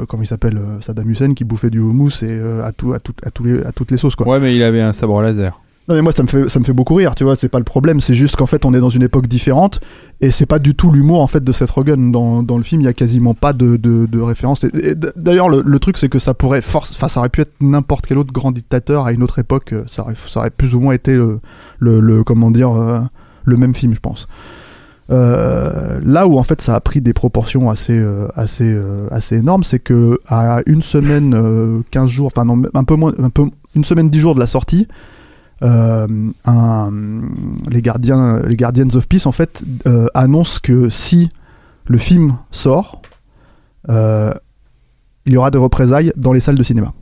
comment 0.07 0.23
il 0.23 0.27
s'appelle, 0.27 0.59
Saddam 0.79 1.09
Hussein 1.09 1.33
qui 1.33 1.43
bouffait 1.43 1.69
du 1.69 1.79
houmous 1.79 2.23
et 2.23 2.39
à, 2.63 2.71
tout, 2.71 2.93
à, 2.93 2.99
tout- 2.99 3.13
à, 3.23 3.29
tous 3.31 3.43
les, 3.43 3.63
à 3.63 3.71
toutes 3.71 3.91
les 3.91 3.97
sauces. 3.97 4.15
Quoi. 4.15 4.27
Ouais, 4.27 4.39
mais 4.39 4.55
il 4.55 4.63
avait 4.63 4.81
un 4.81 4.93
sabre 4.93 5.21
laser. 5.21 5.59
Non 5.88 5.94
mais 5.94 6.02
moi 6.02 6.12
ça 6.12 6.24
me 6.24 6.28
fait 6.28 6.49
ça 6.49 6.60
me 6.60 6.64
fait 6.64 6.74
beaucoup 6.74 6.95
rire, 6.95 7.14
tu 7.14 7.24
vois, 7.24 7.36
c'est 7.36 7.48
pas 7.48 7.60
le 7.60 7.64
problème, 7.64 7.99
c'est 7.99 8.16
juste 8.16 8.36
qu'en 8.36 8.48
fait 8.48 8.66
on 8.66 8.74
est 8.74 8.80
dans 8.80 8.90
une 8.90 9.03
époque 9.03 9.28
différente 9.28 9.80
et 10.20 10.32
c'est 10.32 10.48
pas 10.48 10.57
du 10.57 10.74
tout 10.74 10.91
l'humour 10.91 11.22
en 11.22 11.28
fait 11.28 11.44
de 11.44 11.52
Seth 11.52 11.70
Rogen 11.70 12.12
dans, 12.12 12.41
dans 12.41 12.57
le 12.57 12.64
film, 12.64 12.82
il 12.82 12.86
y 12.86 12.88
a 12.88 12.94
quasiment 12.94 13.36
pas 13.36 13.53
de, 13.53 13.78
de, 13.78 14.20
référence. 14.20 14.66
D'ailleurs 15.16 15.48
le, 15.48 15.62
le 15.62 15.80
truc 15.80 15.99
c'est 15.99 16.10
que 16.10 16.18
ça 16.18 16.34
pourrait 16.34 16.62
force, 16.62 16.91
enfin 16.95 17.07
ça 17.07 17.20
aurait 17.20 17.30
pu 17.30 17.41
être 17.41 17.53
n'importe 17.62 18.07
quel 18.07 18.18
autre 18.18 18.34
grand 18.34 18.52
dictateur 18.52 19.06
à 19.06 19.12
une 19.12 19.22
autre 19.22 19.38
époque, 19.38 19.74
euh, 19.74 19.84
ça 19.86 20.02
aurait, 20.02 20.16
ça 20.16 20.40
aurait 20.40 20.49
plus 20.49 20.74
ou 20.74 20.80
moins 20.80 20.94
été 20.94 21.14
le, 21.16 21.40
le, 21.80 22.24
comment 22.24 22.49
dire 22.49 22.72
euh, 22.72 22.99
le 23.44 23.57
même 23.57 23.76
film 23.76 23.94
je 23.94 23.99
pense. 23.99 24.28
Euh, 25.12 25.99
là 26.03 26.26
où 26.26 26.40
en 26.40 26.44
fait 26.44 26.62
ça 26.62 26.74
a 26.74 26.80
pris 26.80 26.99
des 26.99 27.14
proportions 27.14 27.70
assez 27.70 28.03
assez 28.36 28.76
assez 29.12 29.36
énormes, 29.36 29.64
c'est 29.64 29.78
que 29.78 30.20
à 30.28 30.62
une 30.66 30.82
semaine, 30.82 31.36
euh, 31.36 31.82
15 31.91 32.10
jours, 32.10 32.26
enfin 32.26 32.44
non 32.44 32.64
un 32.74 32.84
peu 32.84 32.95
moins, 32.95 33.14
un 33.20 33.30
peu 33.30 33.44
une 33.76 33.84
semaine 33.84 34.10
10 34.10 34.20
jours 34.20 34.34
de 34.34 34.40
la 34.40 34.48
sortie, 34.48 34.88
euh, 35.64 36.07
un- 36.45 36.91
les 37.69 37.82
gardiens, 37.82 38.40
les 38.41 38.56
Guardians 38.57 38.94
of 38.95 39.07
Peace 39.07 39.26
en 39.26 39.32
fait 39.32 39.64
euh, 39.88 40.07
annoncent 40.14 40.60
que 40.61 40.90
si 40.90 41.30
le 41.88 41.98
film 41.98 42.38
sort, 42.52 43.02
euh, 43.90 44.34
il 45.26 45.34
y 45.34 45.38
aura 45.38 45.52
des 45.52 45.57
représailles 45.57 46.11
dans 46.18 46.34
les 46.34 46.40
salles 46.40 46.56
de 46.57 46.64
cinéma. 46.64 46.94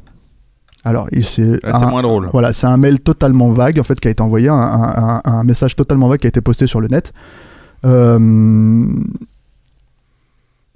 Alors, 0.85 1.07
c'est 1.21 1.59
un- 1.65 1.89
moins 1.89 2.01
drôle. 2.01 2.29
voilà, 2.33 2.51
c'est 2.51 2.67
un 2.67 2.75
mail 2.77 2.99
totalement 2.99 3.51
vague 3.53 3.79
en 3.79 3.83
fait 3.83 3.99
qui 3.99 4.09
a 4.09 4.11
été 4.11 4.21
envoyé, 4.21 4.49
un, 4.49 4.53
un- 4.55 5.15
un- 5.15 5.21
un 5.23 5.43
message 5.45 5.75
totalement 5.77 6.09
vague 6.09 6.19
qui 6.19 6.27
a 6.27 6.29
été 6.29 6.41
posté 6.41 6.67
sur 6.67 6.81
le 6.81 6.89
net, 6.89 7.13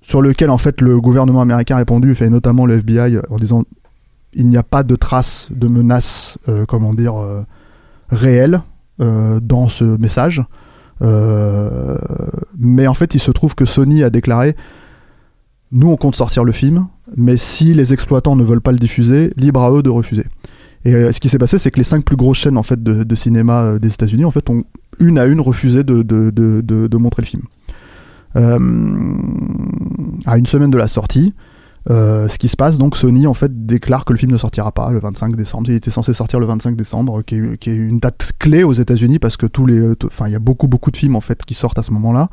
sur 0.02 0.22
lequel 0.22 0.50
en 0.50 0.58
fait 0.58 0.80
le 0.82 1.00
gouvernement 1.02 1.42
américain 1.42 1.76
a 1.76 1.80
répondu, 1.80 2.16
et 2.20 2.30
notamment 2.30 2.66
le 2.66 2.76
FBI, 2.80 3.18
en 3.30 3.36
disant 3.38 3.64
il 4.34 4.48
n'y 4.48 4.58
a 4.58 4.64
pas 4.64 4.84
de 4.84 4.96
traces 4.96 5.48
de 5.52 5.68
menaces, 5.68 6.38
euh, 6.48 6.66
comment 6.66 6.94
dire, 6.94 7.18
euh, 7.18 7.42
réelles 8.10 8.62
euh, 9.02 9.40
dans 9.40 9.68
ce 9.68 9.84
message. 9.84 10.44
Euh, 11.02 11.98
mais 12.58 12.88
en 12.88 12.94
fait, 12.94 13.14
il 13.14 13.20
se 13.20 13.32
trouve 13.32 13.56
que 13.56 13.66
Sony 13.66 14.04
a 14.04 14.10
déclaré 14.10 14.56
nous, 15.74 15.90
on 15.90 15.98
compte 15.98 16.16
sortir 16.16 16.46
le 16.46 16.54
film, 16.54 16.88
mais 17.18 17.36
si 17.36 17.74
les 17.74 17.92
exploitants 17.92 18.38
ne 18.38 18.44
veulent 18.44 18.62
pas 18.62 18.72
le 18.72 18.78
diffuser, 18.78 19.34
libre 19.36 19.62
à 19.62 19.72
eux 19.72 19.84
de 19.84 19.90
refuser. 19.90 20.24
Et 20.86 20.96
euh, 20.96 21.12
ce 21.12 21.20
qui 21.20 21.28
s'est 21.28 21.38
passé, 21.38 21.58
c'est 21.58 21.72
que 21.72 21.78
les 21.78 21.84
cinq 21.84 22.06
plus 22.06 22.16
grosses 22.16 22.38
chaînes 22.38 22.58
en 22.58 22.64
fait 22.64 22.82
de, 22.82 23.16
cinéma 23.16 23.78
des 23.78 23.94
États-Unis, 23.94 24.24
en 24.24 24.32
fait, 24.32 24.50
ont 24.50 24.64
une 25.00 25.20
à 25.20 25.26
une 25.26 25.42
refusé 25.42 25.84
de, 25.84 26.04
de, 26.04 26.32
de, 26.32 26.98
montrer 26.98 27.22
le 27.22 27.28
film. 27.28 27.42
À 30.26 30.38
une 30.38 30.46
semaine 30.46 30.72
de 30.72 30.78
la 30.78 30.88
sortie, 30.88 31.34
euh, 31.90 32.28
ce 32.28 32.38
qui 32.38 32.50
se 32.50 32.58
passe, 32.58 32.78
donc 32.78 32.98
Sony 32.98 33.28
en 33.28 33.34
fait 33.34 33.66
déclare 33.66 34.04
que 34.04 34.12
le 34.12 34.20
film 34.20 34.32
ne 34.32 34.38
sortira 34.38 34.72
pas 34.74 34.92
le 34.92 35.00
25 35.00 35.36
décembre. 35.36 35.70
Il 35.70 35.76
était 35.76 35.92
censé 35.92 36.12
sortir 36.12 36.40
le 36.40 36.46
25 36.46 36.76
décembre, 36.76 37.22
qui 37.22 37.36
est, 37.36 37.66
une 37.66 38.00
date 38.00 38.32
clé 38.40 38.64
aux 38.64 38.74
États-Unis 38.74 39.20
parce 39.20 39.38
que 39.38 39.46
tous 39.46 39.66
les, 39.66 39.80
euh, 39.80 39.96
enfin, 40.06 40.28
il 40.28 40.34
y 40.34 40.36
a 40.36 40.40
beaucoup 40.40 40.68
beaucoup 40.68 40.92
de 40.92 40.98
films 40.98 41.16
en 41.16 41.22
fait 41.22 41.46
qui 41.46 41.54
sortent 41.54 41.80
à 41.80 41.84
ce 41.84 41.92
moment-là, 41.92 42.30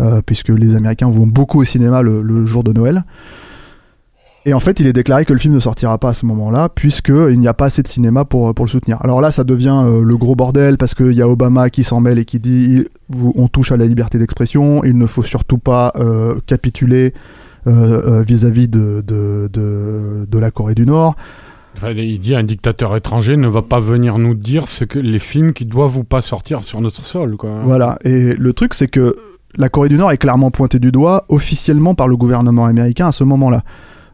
euh, 0.00 0.20
puisque 0.24 0.50
les 0.50 0.74
Américains 0.74 1.08
vont 1.08 1.26
beaucoup 1.26 1.60
au 1.60 1.64
cinéma 1.64 2.02
le, 2.02 2.44
jour 2.44 2.62
de 2.62 2.72
Noël. 2.72 3.04
Et 4.46 4.54
en 4.54 4.60
fait, 4.60 4.80
il 4.80 4.86
est 4.86 4.94
déclaré 4.94 5.26
que 5.26 5.34
le 5.34 5.38
film 5.38 5.52
ne 5.52 5.60
sortira 5.60 5.98
pas 5.98 6.10
à 6.10 6.14
ce 6.14 6.24
moment-là, 6.24 6.70
puisqu'il 6.70 7.38
n'y 7.38 7.48
a 7.48 7.52
pas 7.52 7.66
assez 7.66 7.82
de 7.82 7.88
cinéma 7.88 8.24
pour, 8.24 8.54
pour 8.54 8.64
le 8.64 8.70
soutenir. 8.70 8.96
Alors 9.02 9.20
là, 9.20 9.30
ça 9.30 9.44
devient 9.44 9.84
le 10.02 10.16
gros 10.16 10.34
bordel, 10.34 10.78
parce 10.78 10.94
qu'il 10.94 11.12
y 11.12 11.20
a 11.20 11.28
Obama 11.28 11.68
qui 11.68 11.84
s'en 11.84 12.00
mêle 12.00 12.18
et 12.18 12.24
qui 12.24 12.40
dit 12.40 12.86
on 13.12 13.48
touche 13.48 13.70
à 13.70 13.76
la 13.76 13.84
liberté 13.84 14.18
d'expression, 14.18 14.82
il 14.82 14.96
ne 14.96 15.04
faut 15.04 15.22
surtout 15.22 15.58
pas 15.58 15.92
capituler 16.46 17.12
vis-à-vis 17.66 18.68
de, 18.68 19.02
de, 19.06 19.48
de, 19.52 20.26
de 20.28 20.38
la 20.38 20.50
Corée 20.50 20.74
du 20.74 20.86
Nord. 20.86 21.14
Enfin, 21.76 21.90
il 21.90 22.18
dit 22.18 22.34
un 22.34 22.42
dictateur 22.42 22.96
étranger 22.96 23.36
ne 23.36 23.46
va 23.48 23.62
pas 23.62 23.80
venir 23.80 24.18
nous 24.18 24.34
dire 24.34 24.66
ce 24.68 24.84
que 24.84 24.98
les 24.98 25.20
films 25.20 25.52
qui 25.52 25.64
doivent 25.64 25.98
ou 25.98 26.04
pas 26.04 26.20
sortir 26.20 26.64
sur 26.64 26.80
notre 26.80 27.04
sol. 27.04 27.36
Quoi. 27.36 27.60
Voilà. 27.62 27.98
Et 28.04 28.34
le 28.34 28.52
truc, 28.52 28.74
c'est 28.74 28.88
que 28.88 29.14
la 29.56 29.68
Corée 29.68 29.88
du 29.88 29.96
Nord 29.96 30.10
est 30.12 30.18
clairement 30.18 30.50
pointée 30.50 30.78
du 30.78 30.90
doigt 30.92 31.24
officiellement 31.28 31.94
par 31.94 32.08
le 32.08 32.16
gouvernement 32.16 32.66
américain 32.66 33.06
à 33.08 33.12
ce 33.12 33.24
moment-là. 33.24 33.62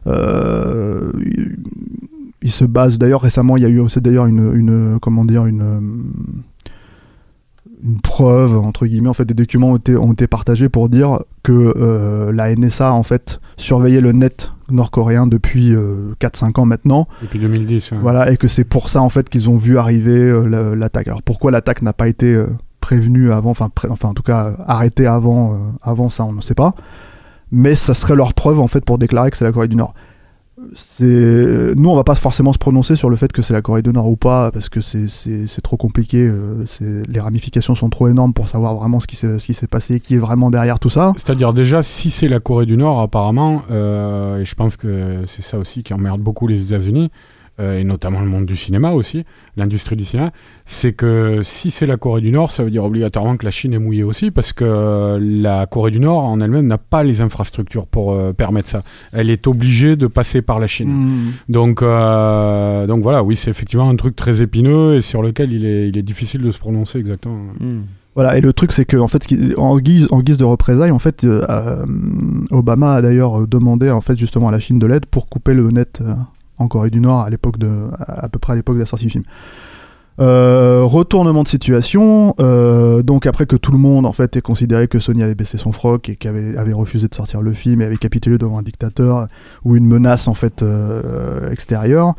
Euh, 0.05 1.11
il, 1.19 1.57
il 2.43 2.51
se 2.51 2.63
base 2.63 2.97
d'ailleurs 2.99 3.21
récemment, 3.21 3.57
il 3.57 3.63
y 3.63 3.65
a 3.65 3.69
eu 3.69 3.79
aussi 3.79 3.99
d'ailleurs 3.99 4.27
une, 4.27 4.53
une 4.53 4.99
comment 5.01 5.25
dire 5.25 5.47
une 5.47 5.61
euh, 5.61 5.79
une 7.83 8.01
preuve 8.01 8.57
entre 8.57 8.85
guillemets 8.87 9.09
en 9.09 9.13
fait 9.13 9.25
des 9.25 9.33
documents 9.35 9.71
ont 9.71 9.75
été, 9.77 9.95
ont 9.95 10.11
été 10.13 10.25
partagés 10.27 10.67
pour 10.69 10.89
dire 10.89 11.19
que 11.43 11.73
euh, 11.77 12.31
la 12.31 12.53
NSA 12.55 12.91
en 12.91 13.03
fait 13.03 13.39
surveillait 13.57 14.01
le 14.01 14.11
net 14.13 14.51
nord-coréen 14.71 15.27
depuis 15.27 15.73
euh, 15.75 16.13
4-5 16.19 16.59
ans 16.59 16.65
maintenant 16.65 17.07
Depuis 17.21 17.39
2010. 17.39 17.91
ouais. 17.91 17.97
voilà, 18.01 18.31
et 18.31 18.37
que 18.37 18.47
c'est 18.47 18.63
pour 18.63 18.89
ça 18.89 19.01
en 19.01 19.09
fait 19.09 19.29
qu'ils 19.29 19.49
ont 19.49 19.57
vu 19.57 19.77
arriver 19.77 20.11
euh, 20.17 20.47
la- 20.47 20.75
l'attaque. 20.75 21.07
Alors 21.07 21.21
pourquoi 21.21 21.51
l'attaque 21.51 21.81
n'a 21.83 21.93
pas 21.93 22.07
été 22.07 22.33
euh, 22.33 22.47
prévenue 22.81 23.31
avant, 23.31 23.51
enfin, 23.51 23.69
pré- 23.69 23.87
enfin 23.91 24.09
en 24.09 24.13
tout 24.13 24.23
cas 24.23 24.55
arrêtée 24.67 25.05
avant, 25.07 25.57
avant 25.81 26.09
ça, 26.09 26.25
on 26.25 26.33
ne 26.33 26.41
sait 26.41 26.55
pas. 26.55 26.73
Mais 27.51 27.75
ça 27.75 27.93
serait 27.93 28.15
leur 28.15 28.33
preuve 28.33 28.59
en 28.59 28.67
fait 28.67 28.83
pour 28.83 28.97
déclarer 28.97 29.31
que 29.31 29.37
c'est 29.37 29.45
la 29.45 29.51
Corée 29.53 29.67
du 29.69 29.75
Nord. 29.77 29.93
Nous 30.99 31.89
on 31.89 31.95
va 31.95 32.03
pas 32.03 32.15
forcément 32.15 32.51
se 32.51 32.57
prononcer 32.57 32.95
sur 32.95 33.09
le 33.09 33.15
fait 33.15 33.31
que 33.31 33.41
c'est 33.43 33.53
la 33.53 33.61
Corée 33.61 33.83
du 33.83 33.91
Nord 33.91 34.07
ou 34.09 34.15
pas 34.17 34.51
parce 34.51 34.69
que 34.69 34.81
c'est- 34.81 35.61
trop 35.61 35.77
compliqué. 35.77 36.17
euh, 36.27 36.63
les 37.07 37.19
ramifications 37.19 37.75
sont 37.75 37.89
trop 37.89 38.07
énormes 38.07 38.33
pour 38.33 38.47
savoir 38.49 38.73
vraiment 38.75 38.99
ce 38.99 39.07
qui 39.07 39.15
s'est 39.15 39.67
passé, 39.67 39.99
qui 39.99 40.15
est 40.15 40.19
vraiment 40.19 40.49
derrière 40.49 40.79
tout 40.79 40.89
ça. 40.89 41.13
C'est-à-dire 41.17 41.53
déjà, 41.53 41.81
si 41.83 42.09
c'est 42.09 42.27
la 42.27 42.39
Corée 42.39 42.65
du 42.65 42.77
Nord, 42.77 43.01
apparemment, 43.01 43.61
euh, 43.71 44.39
et 44.39 44.45
je 44.45 44.55
pense 44.55 44.77
que 44.77 45.23
c'est 45.27 45.41
ça 45.43 45.57
aussi 45.59 45.83
qui 45.83 45.93
emmerde 45.93 46.21
beaucoup 46.21 46.47
les 46.47 46.67
États-Unis, 46.67 47.11
et 47.59 47.83
notamment 47.83 48.21
le 48.21 48.27
monde 48.27 48.45
du 48.45 48.55
cinéma 48.55 48.91
aussi, 48.91 49.23
l'industrie 49.55 49.95
du 49.95 50.03
cinéma, 50.03 50.31
c'est 50.65 50.93
que 50.93 51.41
si 51.43 51.71
c'est 51.71 51.85
la 51.85 51.97
Corée 51.97 52.21
du 52.21 52.31
Nord, 52.31 52.51
ça 52.51 52.63
veut 52.63 52.69
dire 52.69 52.83
obligatoirement 52.83 53.37
que 53.37 53.45
la 53.45 53.51
Chine 53.51 53.73
est 53.73 53.79
mouillée 53.79 54.03
aussi, 54.03 54.31
parce 54.31 54.53
que 54.53 54.63
euh, 54.65 55.19
la 55.19 55.65
Corée 55.65 55.91
du 55.91 55.99
Nord 55.99 56.23
en 56.23 56.39
elle-même 56.39 56.67
n'a 56.67 56.77
pas 56.77 57.03
les 57.03 57.21
infrastructures 57.21 57.87
pour 57.87 58.13
euh, 58.13 58.33
permettre 58.33 58.69
ça. 58.69 58.83
Elle 59.11 59.29
est 59.29 59.47
obligée 59.47 59.95
de 59.95 60.07
passer 60.07 60.41
par 60.41 60.59
la 60.59 60.67
Chine. 60.67 60.89
Mm. 60.89 61.31
Donc, 61.49 61.81
euh, 61.81 62.85
donc 62.87 63.01
voilà, 63.01 63.23
oui, 63.23 63.35
c'est 63.35 63.49
effectivement 63.49 63.89
un 63.89 63.95
truc 63.95 64.15
très 64.15 64.41
épineux 64.41 64.95
et 64.95 65.01
sur 65.01 65.21
lequel 65.21 65.53
il 65.53 65.65
est, 65.65 65.89
il 65.89 65.97
est 65.97 66.03
difficile 66.03 66.41
de 66.41 66.51
se 66.51 66.59
prononcer 66.59 66.99
exactement. 66.99 67.37
Hmm. 67.59 67.81
Voilà, 68.17 68.35
et 68.35 68.41
le 68.41 68.51
truc 68.51 68.71
c'est 68.71 68.85
que 68.85 68.97
en 68.97 69.07
fait, 69.07 69.27
en 69.57 69.77
guise, 69.77 70.07
en 70.09 70.21
guise 70.21 70.37
de 70.37 70.43
représailles, 70.43 70.89
en 70.89 70.97
fait, 70.97 71.23
euh, 71.23 71.45
euh, 71.51 71.85
Obama 72.49 72.95
a 72.95 73.01
d'ailleurs 73.03 73.41
euh, 73.41 73.45
demandé 73.45 73.91
en 73.91 74.01
fait 74.01 74.17
justement 74.17 74.47
à 74.47 74.51
la 74.51 74.59
Chine 74.59 74.79
de 74.79 74.87
l'aide 74.87 75.05
pour 75.05 75.29
couper 75.29 75.53
le 75.53 75.69
net 75.69 75.99
euh, 76.01 76.15
en 76.57 76.67
Corée 76.67 76.89
du 76.89 76.99
Nord 76.99 77.21
à 77.21 77.29
l'époque 77.29 77.57
de, 77.57 77.89
peu 78.31 78.39
près 78.39 78.53
à 78.53 78.55
l'époque 78.55 78.75
de 78.75 78.81
la 78.81 78.85
sortie 78.85 79.05
du 79.05 79.11
film. 79.11 79.23
Euh, 80.19 80.81
retournement 80.83 81.43
de 81.43 81.47
situation, 81.47 82.33
euh, 82.39 83.03
donc 83.03 83.27
après 83.27 83.45
que 83.45 83.55
tout 83.55 83.71
le 83.71 83.77
monde 83.77 84.07
en 84.07 84.13
fait 84.13 84.35
ait 84.35 84.41
considéré 84.41 84.87
que 84.87 84.97
Sony 84.97 85.21
avait 85.21 85.35
baissé 85.35 85.59
son 85.59 85.71
froc 85.71 86.09
et 86.09 86.15
qu'avait 86.15 86.57
avait 86.57 86.73
refusé 86.73 87.07
de 87.07 87.13
sortir 87.13 87.43
le 87.43 87.53
film 87.53 87.81
et 87.81 87.85
avait 87.85 87.97
capitulé 87.97 88.39
devant 88.39 88.57
un 88.57 88.63
dictateur 88.63 89.27
ou 89.63 89.75
une 89.75 89.85
menace 89.85 90.27
en 90.27 90.33
fait 90.33 90.63
euh, 90.63 91.51
extérieure, 91.51 92.15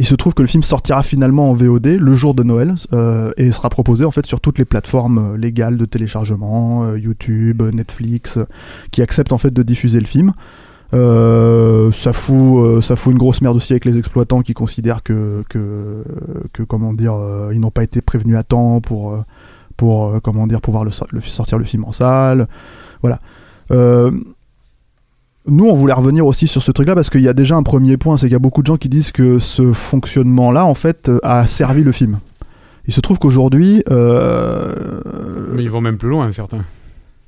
il 0.00 0.06
se 0.06 0.14
trouve 0.16 0.34
que 0.34 0.42
le 0.42 0.48
film 0.48 0.64
sortira 0.64 1.04
finalement 1.04 1.50
en 1.50 1.54
VOD 1.54 1.86
le 1.86 2.14
jour 2.14 2.34
de 2.34 2.42
Noël 2.42 2.74
et 3.36 3.52
sera 3.52 3.68
proposé 3.68 4.04
en 4.04 4.10
fait 4.10 4.26
sur 4.26 4.40
toutes 4.40 4.58
les 4.58 4.64
plateformes 4.64 5.36
légales 5.36 5.76
de 5.76 5.84
téléchargement, 5.84 6.94
YouTube, 6.94 7.62
Netflix, 7.62 8.38
qui 8.92 9.02
acceptent 9.02 9.32
en 9.32 9.38
fait 9.38 9.52
de 9.52 9.62
diffuser 9.62 9.98
le 10.00 10.06
film. 10.06 10.32
Euh, 10.94 11.92
ça 11.92 12.12
fout, 12.14 12.34
euh, 12.64 12.80
ça 12.80 12.96
fout 12.96 13.12
une 13.12 13.18
grosse 13.18 13.42
merde 13.42 13.56
aussi 13.56 13.72
avec 13.74 13.84
les 13.84 13.98
exploitants 13.98 14.40
qui 14.40 14.54
considèrent 14.54 15.02
que, 15.02 15.42
que, 15.48 16.62
comment 16.62 16.92
dire, 16.92 17.12
euh, 17.14 17.50
ils 17.52 17.60
n'ont 17.60 17.70
pas 17.70 17.82
été 17.82 18.00
prévenus 18.00 18.36
à 18.36 18.42
temps 18.42 18.80
pour, 18.80 19.22
pour 19.76 20.14
comment 20.22 20.46
dire, 20.46 20.60
pouvoir 20.62 20.84
le, 20.84 20.90
sor- 20.90 21.08
le- 21.10 21.20
sortir 21.20 21.58
le 21.58 21.64
film 21.64 21.84
en 21.84 21.92
salle. 21.92 22.48
Voilà. 23.02 23.20
Nous, 23.70 25.64
on 25.66 25.74
voulait 25.74 25.94
revenir 25.94 26.26
aussi 26.26 26.46
sur 26.46 26.62
ce 26.62 26.70
truc-là 26.72 26.94
parce 26.94 27.08
qu'il 27.10 27.22
y 27.22 27.28
a 27.28 27.32
déjà 27.32 27.56
un 27.56 27.62
premier 27.62 27.96
point, 27.96 28.16
c'est 28.16 28.26
qu'il 28.26 28.32
y 28.32 28.36
a 28.36 28.38
beaucoup 28.40 28.60
de 28.62 28.66
gens 28.66 28.76
qui 28.76 28.88
disent 28.90 29.12
que 29.12 29.38
ce 29.38 29.72
fonctionnement-là, 29.72 30.64
en 30.66 30.74
fait, 30.74 31.10
a 31.22 31.46
servi 31.46 31.84
le 31.84 31.92
film. 31.92 32.18
Il 32.86 32.92
se 32.94 33.00
trouve 33.00 33.18
qu'aujourd'hui, 33.18 33.82
Mais 35.54 35.62
ils 35.62 35.70
vont 35.70 35.80
même 35.80 35.96
plus 35.98 36.08
loin, 36.08 36.30
certains. 36.32 36.64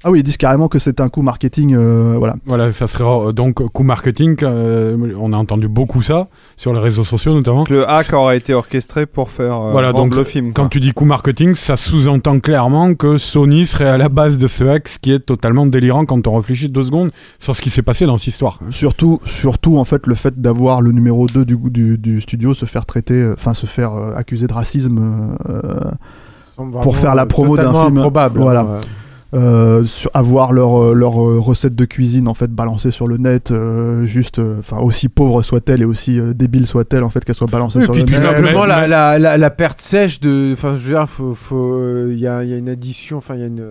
Ah 0.02 0.10
oui, 0.10 0.20
ils 0.20 0.22
disent 0.22 0.38
carrément 0.38 0.68
que 0.68 0.78
c'est 0.78 1.00
un 1.00 1.08
coup 1.10 1.20
marketing, 1.22 1.74
euh, 1.76 2.14
voilà. 2.18 2.34
Voilà, 2.46 2.72
ça 2.72 2.86
serait 2.86 3.04
euh, 3.04 3.32
donc 3.32 3.56
coup 3.72 3.82
marketing. 3.82 4.36
euh, 4.42 4.96
on 5.20 5.32
a 5.32 5.36
entendu 5.36 5.68
beaucoup 5.68 6.00
ça 6.00 6.28
sur 6.56 6.72
les 6.72 6.80
réseaux 6.80 7.04
sociaux 7.04 7.34
notamment. 7.34 7.64
Le 7.68 7.88
hack 7.88 8.12
aurait 8.14 8.38
été 8.38 8.54
orchestré 8.54 9.04
pour 9.04 9.28
faire 9.28 9.60
euh, 9.60 9.72
Voilà, 9.72 9.92
vendre 9.92 10.04
donc 10.10 10.16
le 10.16 10.24
film. 10.24 10.52
Quand 10.54 10.68
tu 10.68 10.80
dis 10.80 10.92
coup 10.92 11.04
marketing, 11.04 11.54
ça 11.54 11.76
sous-entend 11.76 12.40
clairement 12.40 12.94
que 12.94 13.18
Sony 13.18 13.66
serait 13.66 13.88
à 13.88 13.98
la 13.98 14.08
base 14.08 14.38
de 14.38 14.46
ce 14.46 14.64
hack, 14.64 14.88
ce 14.88 14.98
qui 14.98 15.12
est 15.12 15.20
totalement 15.20 15.66
délirant 15.66 16.06
quand 16.06 16.26
on 16.26 16.34
réfléchit 16.36 16.68
deux 16.70 16.84
secondes 16.84 17.10
sur 17.38 17.54
ce 17.54 17.60
qui 17.60 17.68
s'est 17.70 17.82
passé 17.82 18.06
dans 18.06 18.16
cette 18.16 18.28
histoire. 18.28 18.58
hein. 18.62 18.70
Surtout, 18.70 19.20
surtout 19.26 19.76
en 19.76 19.84
fait, 19.84 20.06
le 20.06 20.14
fait 20.14 20.40
d'avoir 20.40 20.80
le 20.80 20.92
numéro 20.92 21.26
2 21.26 21.44
du, 21.44 21.56
du, 21.70 21.98
du 21.98 22.20
studio 22.22 22.54
se 22.54 22.64
faire 22.64 22.86
traiter, 22.86 23.30
enfin 23.34 23.52
se 23.54 23.66
faire 23.66 23.92
accuser 24.16 24.46
de 24.46 24.52
racisme 24.54 25.36
euh, 25.50 25.90
Pour 26.82 26.96
faire 26.96 27.14
la 27.14 27.26
promo 27.26 27.56
d'un 27.56 27.72
film, 27.74 27.98
improbable. 27.98 28.40
voilà. 28.40 28.60
hein. 28.60 28.80
Euh, 29.34 29.84
sur- 29.84 30.10
avoir 30.14 30.52
leur, 30.52 30.82
euh, 30.82 30.94
leur 30.94 31.20
euh, 31.24 31.38
recette 31.38 31.74
de 31.76 31.84
cuisine 31.84 32.26
en 32.28 32.34
fait 32.34 32.50
balancée 32.50 32.90
sur 32.90 33.06
le 33.06 33.16
net, 33.16 33.52
euh, 33.52 34.04
juste, 34.04 34.38
euh, 34.40 34.56
enfin 34.58 34.78
aussi 34.78 35.08
pauvre 35.08 35.42
soit-elle 35.42 35.82
et 35.82 35.84
aussi 35.84 36.18
euh, 36.18 36.34
débile 36.34 36.66
soit-elle 36.66 37.04
en 37.04 37.10
fait 37.10 37.24
qu'elle 37.24 37.34
soit 37.36 37.50
balancée 37.50 37.78
Oui, 37.78 37.84
sur 37.84 37.92
puis 37.92 38.02
le 38.02 38.06
tout 38.08 38.14
net. 38.14 38.22
simplement 38.22 38.64
la, 38.66 38.86
la, 38.88 39.18
la, 39.18 39.38
la 39.38 39.50
perte 39.50 39.80
sèche 39.80 40.18
de. 40.20 40.50
Enfin, 40.52 40.74
je 40.74 40.80
veux 40.80 40.90
dire, 40.94 41.08
faut, 41.08 41.34
faut, 41.34 41.74
euh, 41.74 42.08
il 42.12 42.18
y, 42.18 42.26
a, 42.26 42.42
il 42.42 42.50
y 42.50 42.54
a 42.54 42.56
une 42.56 42.68
addition, 42.68 43.18
enfin, 43.18 43.34
il 43.36 43.40
y 43.40 43.44
a 43.44 43.46
une, 43.46 43.62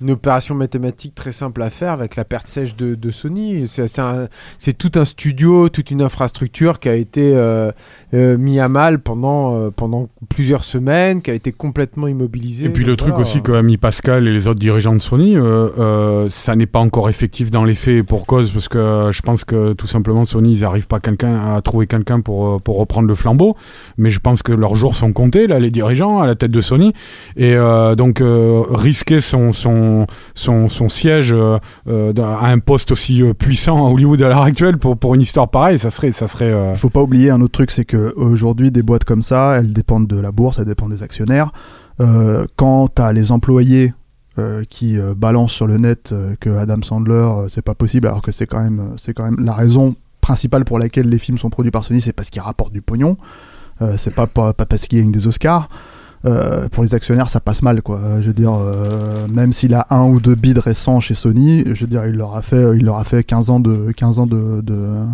une 0.00 0.10
opération 0.10 0.54
mathématique 0.54 1.14
très 1.14 1.32
simple 1.32 1.62
à 1.62 1.70
faire 1.70 1.92
avec 1.92 2.16
la 2.16 2.24
perte 2.24 2.46
sèche 2.46 2.76
de, 2.76 2.94
de 2.94 3.10
Sony. 3.10 3.66
C'est 3.66 4.78
tout 4.78 4.92
un 4.94 5.04
studio, 5.04 5.68
toute 5.68 5.90
une 5.90 6.02
infrastructure 6.02 6.78
qui 6.78 6.88
a 6.88 6.94
été 6.94 7.32
euh, 7.34 7.70
euh, 8.14 8.36
mis 8.36 8.60
à 8.60 8.68
mal 8.68 9.00
pendant, 9.00 9.56
euh, 9.56 9.70
pendant 9.70 10.08
plusieurs 10.28 10.64
semaines, 10.64 11.22
qui 11.22 11.30
a 11.30 11.34
été 11.34 11.52
complètement 11.52 12.08
immobilisée. 12.08 12.66
Et 12.66 12.68
puis 12.70 12.84
le 12.84 12.96
truc 12.96 13.14
voilà. 13.14 13.26
aussi 13.26 13.42
qu'a 13.42 13.62
mis 13.62 13.76
Pascal 13.76 14.26
et 14.26 14.32
les 14.32 14.48
autres 14.48 14.60
dirigeants 14.60 14.94
de 14.94 15.00
Sony, 15.00 15.36
ça 16.28 16.56
n'est 16.56 16.66
pas 16.66 16.80
encore 16.80 17.08
effectif 17.08 17.50
dans 17.50 17.64
les 17.64 17.74
faits 17.74 17.94
et 17.94 18.02
pour 18.02 18.26
cause, 18.26 18.50
parce 18.50 18.68
que 18.68 19.10
je 19.12 19.22
pense 19.22 19.44
que 19.44 19.72
tout 19.72 19.86
simplement 19.86 20.24
Sony, 20.24 20.54
ils 20.54 20.60
n'arrivent 20.60 20.88
pas 20.88 20.98
à 20.98 21.60
trouver 21.62 21.86
quelqu'un 21.86 22.20
pour, 22.20 22.60
pour 22.62 22.78
reprendre 22.78 23.08
le 23.08 23.14
flambeau, 23.14 23.56
mais 23.96 24.10
je 24.10 24.20
pense 24.20 24.42
que 24.42 24.52
leurs 24.52 24.74
jours 24.74 24.94
sont 24.94 25.12
comptés, 25.12 25.46
là, 25.46 25.58
les 25.58 25.70
dirigeants 25.70 26.20
à 26.20 26.26
la 26.26 26.34
tête 26.34 26.50
de 26.50 26.60
Sony, 26.60 26.92
et 27.36 27.56
donc 27.96 28.22
risquer 28.22 29.20
son, 29.20 29.52
son, 29.52 29.85
son, 30.34 30.68
siège 30.88 31.32
euh, 31.32 31.58
euh, 31.88 32.12
à 32.16 32.48
un 32.48 32.58
poste 32.58 32.92
aussi 32.92 33.22
euh, 33.22 33.34
puissant 33.34 33.86
à 33.86 33.90
Hollywood 33.90 34.20
à 34.22 34.28
l'heure 34.28 34.42
actuelle 34.42 34.78
pour, 34.78 34.96
pour 34.96 35.14
une 35.14 35.20
histoire 35.20 35.48
pareille, 35.48 35.78
ça 35.78 35.90
serait... 35.90 36.12
Ça 36.12 36.26
serait 36.26 36.74
faut 36.76 36.88
pas 36.88 37.02
oublier 37.02 37.30
un 37.30 37.40
autre 37.40 37.52
truc, 37.52 37.70
c'est 37.70 37.84
que 37.84 38.14
aujourd'hui 38.16 38.70
des 38.70 38.82
boîtes 38.82 39.04
comme 39.04 39.22
ça, 39.22 39.56
elles 39.58 39.72
dépendent 39.72 40.06
de 40.06 40.18
la 40.18 40.30
bourse, 40.30 40.58
elles 40.58 40.64
dépendent 40.64 40.92
des 40.92 41.02
actionnaires. 41.02 41.50
Quand 42.56 42.88
t'as 42.88 43.12
les 43.12 43.32
employés 43.32 43.92
qui 44.68 44.98
euh, 44.98 45.14
balancent 45.14 45.52
sur 45.52 45.66
le 45.66 45.78
net 45.78 46.10
euh, 46.12 46.34
que 46.38 46.50
Adam 46.50 46.82
Sandler 46.82 47.48
c'est 47.48 47.62
pas 47.62 47.74
possible, 47.74 48.06
alors 48.06 48.22
que 48.22 48.32
c'est 48.32 48.46
quand 48.46 48.62
même 48.62 48.94
c'est 48.96 49.14
quand 49.14 49.24
même 49.24 49.44
la 49.44 49.54
raison 49.54 49.96
principale 50.20 50.64
pour 50.64 50.78
laquelle 50.78 51.08
les 51.08 51.18
films 51.18 51.38
sont 51.38 51.50
produits 51.50 51.70
par 51.70 51.84
Sony, 51.84 52.00
c'est 52.00 52.12
parce 52.12 52.30
qu'ils 52.30 52.42
rapportent 52.42 52.72
du 52.72 52.82
pognon. 52.82 53.16
C'est 53.98 54.14
pas, 54.14 54.26
pas 54.26 54.54
pas 54.54 54.64
parce 54.64 54.86
qu'ils 54.86 55.00
gagnent 55.00 55.12
des 55.12 55.26
Oscars. 55.26 55.68
Euh, 56.26 56.68
pour 56.68 56.82
les 56.82 56.94
actionnaires, 56.94 57.28
ça 57.28 57.40
passe 57.40 57.62
mal, 57.62 57.82
quoi. 57.82 58.00
Euh, 58.02 58.20
Je 58.20 58.28
veux 58.28 58.32
dire, 58.32 58.54
euh, 58.54 59.26
même 59.28 59.52
s'il 59.52 59.74
a 59.74 59.86
un 59.90 60.06
ou 60.06 60.20
deux 60.20 60.34
bids 60.34 60.58
récents 60.58 60.98
chez 60.98 61.14
Sony, 61.14 61.64
je 61.72 61.80
veux 61.82 61.86
dire, 61.86 62.04
il 62.06 62.16
leur 62.16 62.36
a 62.36 62.42
fait, 62.42 62.76
il 62.76 62.84
leur 62.84 62.96
a 62.98 63.04
fait 63.04 63.22
15 63.22 63.50
ans 63.50 63.60
de, 63.60 63.92
15 63.96 64.18
ans 64.18 64.26
de, 64.26 64.60
de, 64.60 65.04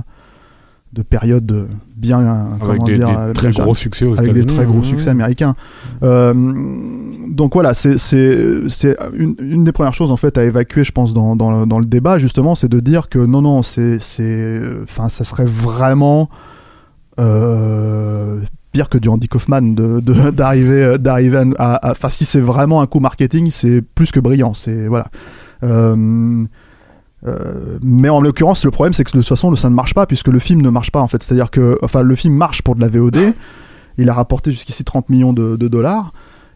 de 0.94 1.02
période 1.02 1.68
bien, 1.96 2.20
avec 2.60 2.60
comment 2.60 2.84
des, 2.84 2.96
dire, 2.96 3.26
des 3.26 3.32
très 3.34 3.50
gros 3.50 3.74
succès 3.74 4.06
aux 4.06 4.18
avec 4.18 4.32
des 4.32 4.46
très 4.46 4.64
gros 4.64 4.82
succès 4.82 5.10
américains. 5.10 5.54
Euh, 6.02 6.32
donc 7.28 7.52
voilà, 7.54 7.74
c'est 7.74 7.96
une, 9.14 9.36
une 9.38 9.64
des 9.64 9.72
premières 9.72 9.94
choses 9.94 10.10
en 10.10 10.16
fait 10.16 10.38
à 10.38 10.44
évacuer, 10.44 10.84
je 10.84 10.92
pense, 10.92 11.12
dans, 11.12 11.36
dans, 11.36 11.50
le, 11.50 11.66
dans 11.66 11.78
le 11.78 11.86
débat 11.86 12.18
justement, 12.18 12.54
c'est 12.54 12.68
de 12.68 12.80
dire 12.80 13.10
que 13.10 13.18
non 13.18 13.42
non, 13.42 13.62
c'est 13.62 13.98
c'est 13.98 14.60
enfin 14.84 15.08
ça 15.10 15.24
serait 15.24 15.44
vraiment 15.44 16.30
pire 18.72 18.88
que 18.88 18.98
du 18.98 19.08
Andy 19.08 19.28
Kaufman 19.28 19.74
de 19.74 20.00
d'arriver 20.30 20.98
d'arriver 20.98 21.44
à 21.58 21.90
enfin 21.90 22.08
si 22.08 22.24
c'est 22.24 22.40
vraiment 22.40 22.80
un 22.80 22.86
coup 22.86 23.00
marketing, 23.00 23.50
c'est 23.50 23.82
plus 23.82 24.10
que 24.10 24.20
brillant, 24.20 24.54
c'est 24.54 24.88
voilà. 24.88 25.06
Euh, 25.62 26.44
euh, 27.24 27.78
mais 27.82 28.08
en 28.08 28.20
l'occurrence, 28.20 28.64
le 28.64 28.72
problème, 28.72 28.92
c'est 28.92 29.04
que 29.04 29.12
de 29.12 29.18
toute 29.18 29.28
façon, 29.28 29.54
ça 29.54 29.70
ne 29.70 29.74
marche 29.74 29.94
pas 29.94 30.06
puisque 30.06 30.28
le 30.28 30.40
film 30.40 30.60
ne 30.60 30.70
marche 30.70 30.90
pas 30.90 31.00
en 31.00 31.06
fait. 31.06 31.22
C'est-à-dire 31.22 31.50
que, 31.50 31.78
enfin, 31.82 32.02
le 32.02 32.14
film 32.16 32.34
marche 32.34 32.62
pour 32.62 32.74
de 32.74 32.80
la 32.80 32.88
VOD. 32.88 33.34
Il 33.98 34.08
a 34.08 34.14
rapporté 34.14 34.50
jusqu'ici 34.50 34.84
30 34.84 35.08
millions 35.10 35.32
de 35.32 35.68
dollars. 35.68 36.12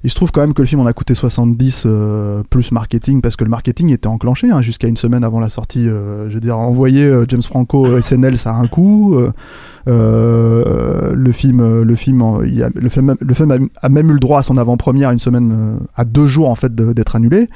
Il 0.06 0.10
se 0.10 0.14
trouve 0.14 0.30
quand 0.30 0.40
même 0.40 0.54
que 0.54 0.62
le 0.62 0.68
film 0.68 0.80
en 0.82 0.86
a 0.86 0.92
coûté 0.92 1.14
70 1.14 1.82
euh, 1.84 2.44
plus 2.48 2.70
marketing 2.70 3.20
parce 3.20 3.34
que 3.34 3.42
le 3.42 3.50
marketing 3.50 3.90
était 3.92 4.06
enclenché 4.06 4.48
hein, 4.52 4.62
jusqu'à 4.62 4.86
une 4.86 4.96
semaine 4.96 5.24
avant 5.24 5.40
la 5.40 5.48
sortie. 5.48 5.88
euh, 5.88 6.28
je 6.30 6.34
veux 6.34 6.40
dire, 6.40 6.56
envoyer 6.58 7.02
euh, 7.04 7.24
James 7.28 7.42
Franco 7.42 7.84
au 7.84 8.00
SNL, 8.00 8.38
ça 8.38 8.52
a 8.52 8.54
un 8.54 8.68
coût. 8.68 9.16
euh, 9.16 9.32
euh, 9.88 11.12
le 11.14 11.32
film, 11.32 11.82
le 11.82 11.94
film, 11.96 12.22
il 12.46 12.62
a- 12.62 12.70
le 12.74 12.88
film, 12.88 13.14
le 13.20 13.34
film 13.34 13.50
a, 13.50 13.56
a 13.84 13.88
même 13.88 14.10
eu 14.10 14.14
le 14.14 14.20
droit 14.20 14.38
à 14.40 14.42
son 14.42 14.56
avant-première 14.58 15.10
une 15.10 15.18
semaine, 15.18 15.78
à 15.96 16.04
deux 16.04 16.26
jours 16.26 16.48
en 16.50 16.54
fait 16.54 16.72
d'être 16.74 17.16
annulé. 17.16 17.48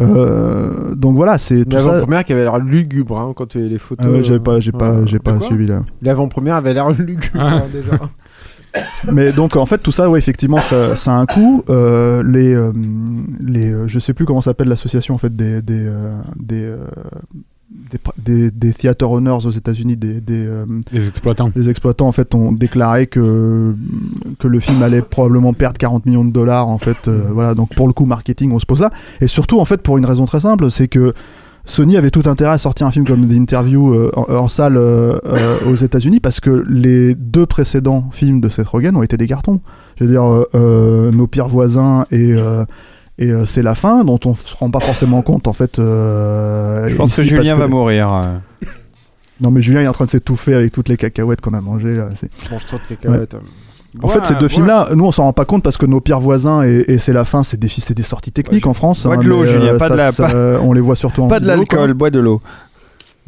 Euh, 0.00 0.94
donc 0.94 1.16
voilà, 1.16 1.38
c'est 1.38 1.64
tout 1.64 1.70
ça. 1.78 1.86
L'avant-première 1.86 2.24
qui 2.24 2.32
avait 2.32 2.42
l'air 2.44 2.58
lugubre 2.58 3.18
hein, 3.18 3.32
quand 3.34 3.46
tu 3.46 3.58
as 3.58 3.62
les 3.66 3.78
photos. 3.78 4.06
Ah 4.08 4.12
ouais, 4.12 4.22
j'ai 4.22 4.38
pas, 4.38 4.60
j'ai 4.60 4.72
pas, 4.72 5.04
j'ai 5.06 5.18
pas 5.18 5.40
suivi 5.40 5.66
là. 5.66 5.82
L'avant-première 6.02 6.56
avait 6.56 6.72
l'air 6.74 6.90
lugubre 6.90 7.40
hein, 7.40 7.62
déjà. 7.72 7.92
Mais 9.12 9.32
donc 9.32 9.56
en 9.56 9.66
fait 9.66 9.78
tout 9.78 9.92
ça, 9.92 10.08
ouais, 10.10 10.18
effectivement, 10.18 10.58
ça, 10.58 10.94
ça 10.96 11.12
a 11.12 11.16
un 11.16 11.26
coût. 11.26 11.62
Euh, 11.70 12.22
les, 12.22 12.52
euh, 12.52 12.72
les, 13.40 13.70
euh, 13.72 13.86
je 13.88 13.98
sais 13.98 14.12
plus 14.14 14.24
comment 14.24 14.40
s'appelle 14.40 14.68
l'association 14.68 15.14
en 15.14 15.18
fait 15.18 15.34
des 15.34 15.62
des 15.62 15.86
euh, 15.86 16.12
des, 16.38 16.72
des, 17.90 17.98
pr- 17.98 18.12
des, 18.18 18.50
des 18.50 18.72
theater 18.72 19.10
owners 19.10 19.46
aux 19.46 19.50
États-Unis, 19.50 19.96
des 19.96 20.20
des, 20.20 20.48
Les 20.92 21.08
exploitants. 21.08 21.50
les 21.56 21.68
exploitants 21.68 22.08
en 22.08 22.12
fait 22.12 22.34
ont 22.34 22.52
déclaré 22.52 23.06
que 23.06 23.74
que 24.38 24.48
le 24.48 24.60
film 24.60 24.82
allait 24.82 25.02
probablement 25.02 25.52
perdre 25.54 25.78
40 25.78 26.06
millions 26.06 26.24
de 26.24 26.32
dollars 26.32 26.68
en 26.68 26.78
fait. 26.78 27.08
euh, 27.08 27.22
voilà, 27.32 27.54
donc 27.54 27.74
pour 27.74 27.86
le 27.86 27.92
coup 27.92 28.04
marketing, 28.04 28.52
on 28.52 28.58
se 28.58 28.66
pose 28.66 28.80
là. 28.82 28.90
Et 29.20 29.26
surtout 29.26 29.60
en 29.60 29.64
fait 29.64 29.82
pour 29.82 29.98
une 29.98 30.06
raison 30.06 30.24
très 30.26 30.40
simple, 30.40 30.70
c'est 30.70 30.88
que 30.88 31.14
Sony 31.68 31.96
avait 31.98 32.10
tout 32.10 32.22
intérêt 32.24 32.52
à 32.52 32.58
sortir 32.58 32.86
un 32.86 32.90
film 32.90 33.06
comme 33.06 33.28
The 33.28 33.32
Interview 33.32 33.92
euh, 33.92 34.10
en, 34.16 34.22
en 34.34 34.48
salle 34.48 34.76
euh, 34.78 35.18
euh, 35.26 35.56
aux 35.70 35.74
États-Unis 35.74 36.18
parce 36.18 36.40
que 36.40 36.64
les 36.68 37.14
deux 37.14 37.44
précédents 37.44 38.08
films 38.10 38.40
de 38.40 38.48
Seth 38.48 38.66
Rogen 38.68 38.96
ont 38.96 39.02
été 39.02 39.16
des 39.18 39.26
cartons. 39.26 39.60
Je 39.98 40.04
veux 40.04 40.10
dire, 40.10 40.24
euh, 40.24 40.44
euh, 40.54 41.12
Nos 41.12 41.26
pires 41.26 41.46
voisins 41.48 42.06
et 42.10 42.32
euh, 42.32 42.64
et 43.18 43.30
euh, 43.30 43.44
c'est 43.44 43.62
la 43.62 43.74
fin 43.74 44.04
dont 44.04 44.18
on 44.24 44.34
se 44.34 44.54
rend 44.56 44.70
pas 44.70 44.80
forcément 44.80 45.20
compte 45.22 45.46
en 45.46 45.52
fait. 45.52 45.78
euh, 45.78 46.88
Je 46.88 46.94
pense 46.96 47.14
que 47.14 47.20
ici, 47.22 47.30
Julien 47.34 47.56
va 47.56 47.66
mourir. 47.68 48.08
Non 49.40 49.50
mais 49.50 49.60
Julien 49.60 49.82
est 49.82 49.88
en 49.88 49.92
train 49.92 50.06
de 50.06 50.10
s'étouffer 50.10 50.54
avec 50.54 50.72
toutes 50.72 50.88
les 50.88 50.96
cacahuètes 50.96 51.40
qu'on 51.40 51.54
a 51.54 51.60
mangées 51.60 51.94
là. 51.96 52.08
mange 52.50 52.66
trop 52.66 52.78
de 52.78 52.94
cacahuètes. 52.96 53.36
En 54.02 54.08
fait, 54.08 54.24
ces 54.26 54.34
deux 54.34 54.48
films-là, 54.48 54.88
nous, 54.94 55.04
on 55.04 55.12
s'en 55.12 55.24
rend 55.24 55.32
pas 55.32 55.44
compte 55.44 55.62
parce 55.62 55.76
que 55.76 55.86
nos 55.86 56.00
pires 56.00 56.20
voisins 56.20 56.62
et, 56.64 56.84
et 56.88 56.98
c'est 56.98 57.12
la 57.12 57.24
fin, 57.24 57.42
c'est 57.42 57.58
des, 57.58 57.68
des 57.94 58.02
sorties 58.02 58.32
techniques 58.32 58.66
en 58.66 58.74
France. 58.74 59.04
Bois 59.06 59.16
hein, 59.16 59.18
de 59.18 59.24
l'eau, 59.28 59.44
Julien, 59.44 59.74
euh, 59.74 59.78
pas 59.78 59.88
ça- 59.88 59.92
de 59.94 59.98
la- 59.98 60.12
ça, 60.12 60.22
pas- 60.28 60.60
on 60.62 60.72
les 60.72 60.80
voit 60.80 60.96
surtout 60.96 61.22
en 61.22 61.28
Pas 61.28 61.40
de 61.40 61.46
l'alcool, 61.46 61.94
bois 61.94 62.10
de 62.10 62.18
l'eau. 62.20 62.40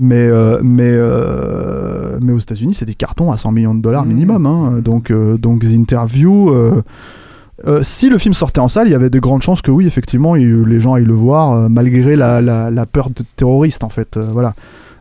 Mais, 0.02 0.16
euh, 0.16 0.60
mais, 0.62 0.88
euh, 0.90 2.18
mais 2.22 2.32
aux 2.32 2.38
États-Unis, 2.38 2.72
c'est 2.74 2.86
des 2.86 2.94
cartons 2.94 3.32
à 3.32 3.36
100 3.36 3.52
millions 3.52 3.74
de 3.74 3.82
dollars 3.82 4.04
Mmh. 4.06 4.08
minimum. 4.08 4.46
hein. 4.46 4.80
Donc, 4.82 5.10
euh, 5.10 5.36
donc, 5.36 5.60
The 5.60 5.72
Interview. 5.74 6.50
euh, 6.54 6.82
si 7.82 8.08
le 8.08 8.16
film 8.16 8.32
sortait 8.32 8.60
en 8.60 8.68
salle, 8.68 8.88
il 8.88 8.92
y 8.92 8.94
avait 8.94 9.10
de 9.10 9.18
grandes 9.18 9.42
chances 9.42 9.60
que 9.60 9.70
oui, 9.70 9.86
effectivement, 9.86 10.36
il- 10.36 10.62
les 10.62 10.80
gens 10.80 10.94
aillent 10.94 11.04
le 11.04 11.12
voir, 11.12 11.52
euh, 11.52 11.68
malgré 11.68 12.16
la, 12.16 12.40
la, 12.40 12.70
la 12.70 12.86
peur 12.86 13.10
de 13.10 13.22
terroriste, 13.36 13.84
en 13.84 13.90
fait. 13.90 14.16
euh, 14.16 14.28
voilà. 14.32 14.54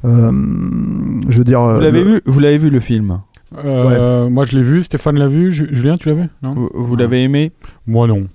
Je 0.03 1.37
veux 1.37 1.43
dire. 1.43 1.61
Vous 1.61 1.79
l'avez 1.79 2.03
vu 2.03 2.21
Vous 2.25 2.39
l'avez 2.39 2.57
vu 2.57 2.69
le 2.69 2.79
film? 2.79 3.19
Euh, 3.57 4.29
Moi, 4.29 4.45
je 4.45 4.55
l'ai 4.57 4.63
vu. 4.63 4.83
Stéphane 4.83 5.17
l'a 5.17 5.27
vu. 5.27 5.51
Ju- 5.51 5.69
Julien, 5.71 5.95
tu 5.95 6.09
l'as 6.09 6.15
vu? 6.15 6.23
Non? 6.43 6.53
Vous, 6.53 6.69
vous 6.73 6.95
l'avez 6.95 7.23
aimé? 7.23 7.51
Moi, 7.87 8.07
non. 8.07 8.27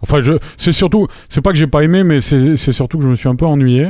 Enfin, 0.00 0.20
je, 0.20 0.32
c'est 0.56 0.70
surtout, 0.72 1.08
c'est 1.28 1.40
pas 1.40 1.50
que 1.50 1.58
j'ai 1.58 1.66
pas 1.66 1.82
aimé, 1.82 2.04
mais 2.04 2.20
c'est, 2.20 2.56
surtout 2.56 2.98
que 2.98 3.04
je 3.04 3.08
me 3.08 3.16
suis 3.16 3.28
un 3.28 3.34
peu 3.34 3.46
ennuyé. 3.46 3.88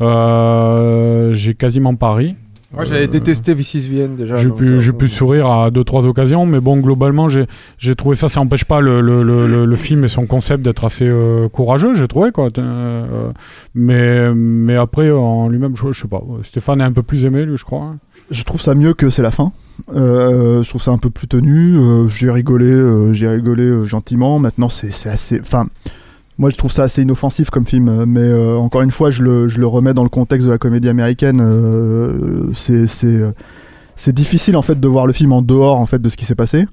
Euh, 0.00 1.32
j'ai 1.32 1.54
quasiment 1.54 1.94
pas 1.94 2.14
ri. 2.14 2.34
Moi, 2.72 2.82
j'avais 2.84 3.06
détesté 3.06 3.54
Vicis 3.54 3.78
Vienne 3.88 4.16
déjà. 4.16 4.34
J'ai 4.34 4.50
pu, 4.50 4.64
euh, 4.66 4.78
j'ai 4.80 4.92
pu 4.92 5.04
bon. 5.04 5.10
sourire 5.10 5.48
à 5.48 5.70
deux 5.70 5.84
trois 5.84 6.06
occasions, 6.06 6.44
mais 6.44 6.58
bon, 6.58 6.78
globalement, 6.78 7.28
j'ai, 7.28 7.46
j'ai 7.78 7.94
trouvé 7.94 8.16
ça. 8.16 8.28
Ça 8.28 8.40
n'empêche 8.40 8.64
pas 8.64 8.80
le, 8.80 9.00
le, 9.00 9.22
le, 9.22 9.46
le- 9.46 9.64
le 9.64 9.76
film 9.76 10.02
et 10.02 10.08
son 10.08 10.26
concept 10.26 10.64
d'être 10.64 10.84
assez 10.84 11.06
euh, 11.06 11.48
courageux, 11.48 11.94
j'ai 11.94 12.08
trouvé 12.08 12.32
quoi. 12.32 12.48
Euh, 12.58 12.58
euh, 12.58 13.32
mais, 13.76 14.34
mais 14.34 14.74
après, 14.74 15.12
en 15.12 15.48
lui-même, 15.48 15.76
je, 15.76 15.92
je 15.92 16.00
sais 16.00 16.08
pas. 16.08 16.20
Stéphane 16.42 16.80
est 16.80 16.84
un 16.84 16.90
peu 16.92 17.04
plus 17.04 17.24
aimé, 17.24 17.44
lui, 17.44 17.56
je 17.56 17.64
crois. 17.64 17.94
Je 18.32 18.42
trouve 18.42 18.60
ça 18.60 18.74
mieux 18.74 18.92
que 18.94 19.08
c'est 19.08 19.22
la 19.22 19.30
fin. 19.30 19.52
Euh, 19.94 20.62
je 20.62 20.68
trouve 20.68 20.82
ça 20.82 20.90
un 20.90 20.98
peu 20.98 21.10
plus 21.10 21.28
tenu. 21.28 21.76
euh, 21.76 22.08
j'ai 22.08 22.30
rigolé, 22.30 22.66
euh, 22.66 23.12
j'ai 23.12 23.28
rigolé 23.28 23.86
gentiment. 23.86 24.38
Maintenant, 24.38 24.68
c'est 24.68 25.08
assez. 25.08 25.40
Enfin, 25.40 25.66
moi, 26.38 26.50
je 26.50 26.56
trouve 26.56 26.72
ça 26.72 26.84
assez 26.84 27.02
inoffensif 27.02 27.50
comme 27.50 27.66
film. 27.66 28.04
Mais 28.06 28.32
encore 28.56 28.82
une 28.82 28.90
fois, 28.90 29.10
je 29.10 29.22
le, 29.22 29.66
remets 29.66 29.94
dans 29.94 30.02
le 30.02 30.08
contexte 30.08 30.46
de 30.46 30.52
la 30.52 30.58
comédie 30.58 30.88
américaine. 30.88 31.40
c'est 33.96 34.12
difficile 34.12 34.56
en 34.56 34.62
fait 34.62 34.80
de 34.80 34.88
voir 34.88 35.06
le 35.06 35.12
film 35.12 35.32
en 35.32 35.42
dehors 35.42 35.78
en 35.78 35.86
fait 35.86 36.00
de 36.00 36.08
ce 36.08 36.16
qui 36.16 36.24
s'est 36.24 36.34
passé. 36.34 36.66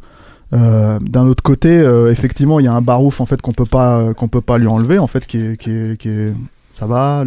D'un 0.52 1.26
autre 1.28 1.44
côté, 1.44 1.70
effectivement, 2.10 2.60
il 2.60 2.66
y 2.66 2.68
a 2.68 2.74
un 2.74 2.82
barouf 2.82 3.22
en 3.22 3.26
fait 3.26 3.42
qu'on 3.42 3.54
peut 3.54 3.66
pas 3.66 4.14
qu'on 4.16 4.28
peut 4.28 4.42
pas 4.42 4.58
lui 4.58 4.68
enlever 4.68 5.00
en 5.00 5.08
fait 5.08 5.26
qui 5.26 5.38
est 5.38 5.58
qui 5.58 5.70
est, 5.72 5.98
qui 6.00 6.10
est- 6.10 6.34
ça 6.74 6.88
va, 6.88 7.24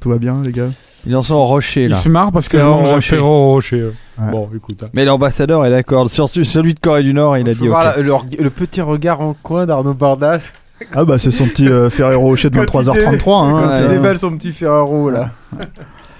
tout 0.00 0.10
va 0.10 0.18
bien 0.18 0.42
les 0.42 0.52
gars? 0.52 0.68
Ils 1.08 1.16
en 1.16 1.22
sont 1.22 1.34
au 1.36 1.44
rocher 1.46 1.84
Il 1.84 1.90
là. 1.90 1.96
se 1.96 2.08
marre 2.08 2.30
parce 2.30 2.48
que 2.48 2.58
je 2.58 2.64
mange 2.66 2.88
un 2.90 2.94
Rocher. 2.94 3.08
Ferrero 3.16 3.52
Rocher. 3.52 3.82
Ouais. 4.18 4.30
Bon, 4.30 4.48
écoute. 4.54 4.82
hein. 4.84 4.88
Mais 4.92 5.04
l'ambassadeur 5.04 5.64
est 5.64 5.70
d'accord. 5.70 6.10
Sur 6.10 6.28
ce- 6.28 6.42
celui 6.44 6.74
de 6.74 6.80
Corée 6.80 7.02
du 7.02 7.14
Nord, 7.14 7.36
il 7.38 7.48
a 7.48 7.54
dit 7.54 7.66
voir 7.66 7.84
la- 7.84 7.96
le, 8.02 8.12
le 8.38 8.50
petit 8.50 8.80
regard 8.82 9.20
en 9.20 9.34
coin 9.42 9.64
d'Arnaud 9.66 9.94
Bardas. 9.94 10.52
Ah 10.94 11.04
bah 11.04 11.18
c'est 11.18 11.30
son 11.32 11.46
petit 11.46 11.68
euh, 11.68 11.90
Ferrero 11.90 12.22
Rocher 12.22 12.50
de 12.50 12.56
Quand 12.56 12.62
il 12.82 12.86
23h33. 12.88 13.44
Hein, 13.50 13.80
il 13.82 13.88
déballe 13.96 14.18
son 14.18 14.36
petit 14.36 14.52
Ferrero 14.52 15.10
là. 15.10 15.30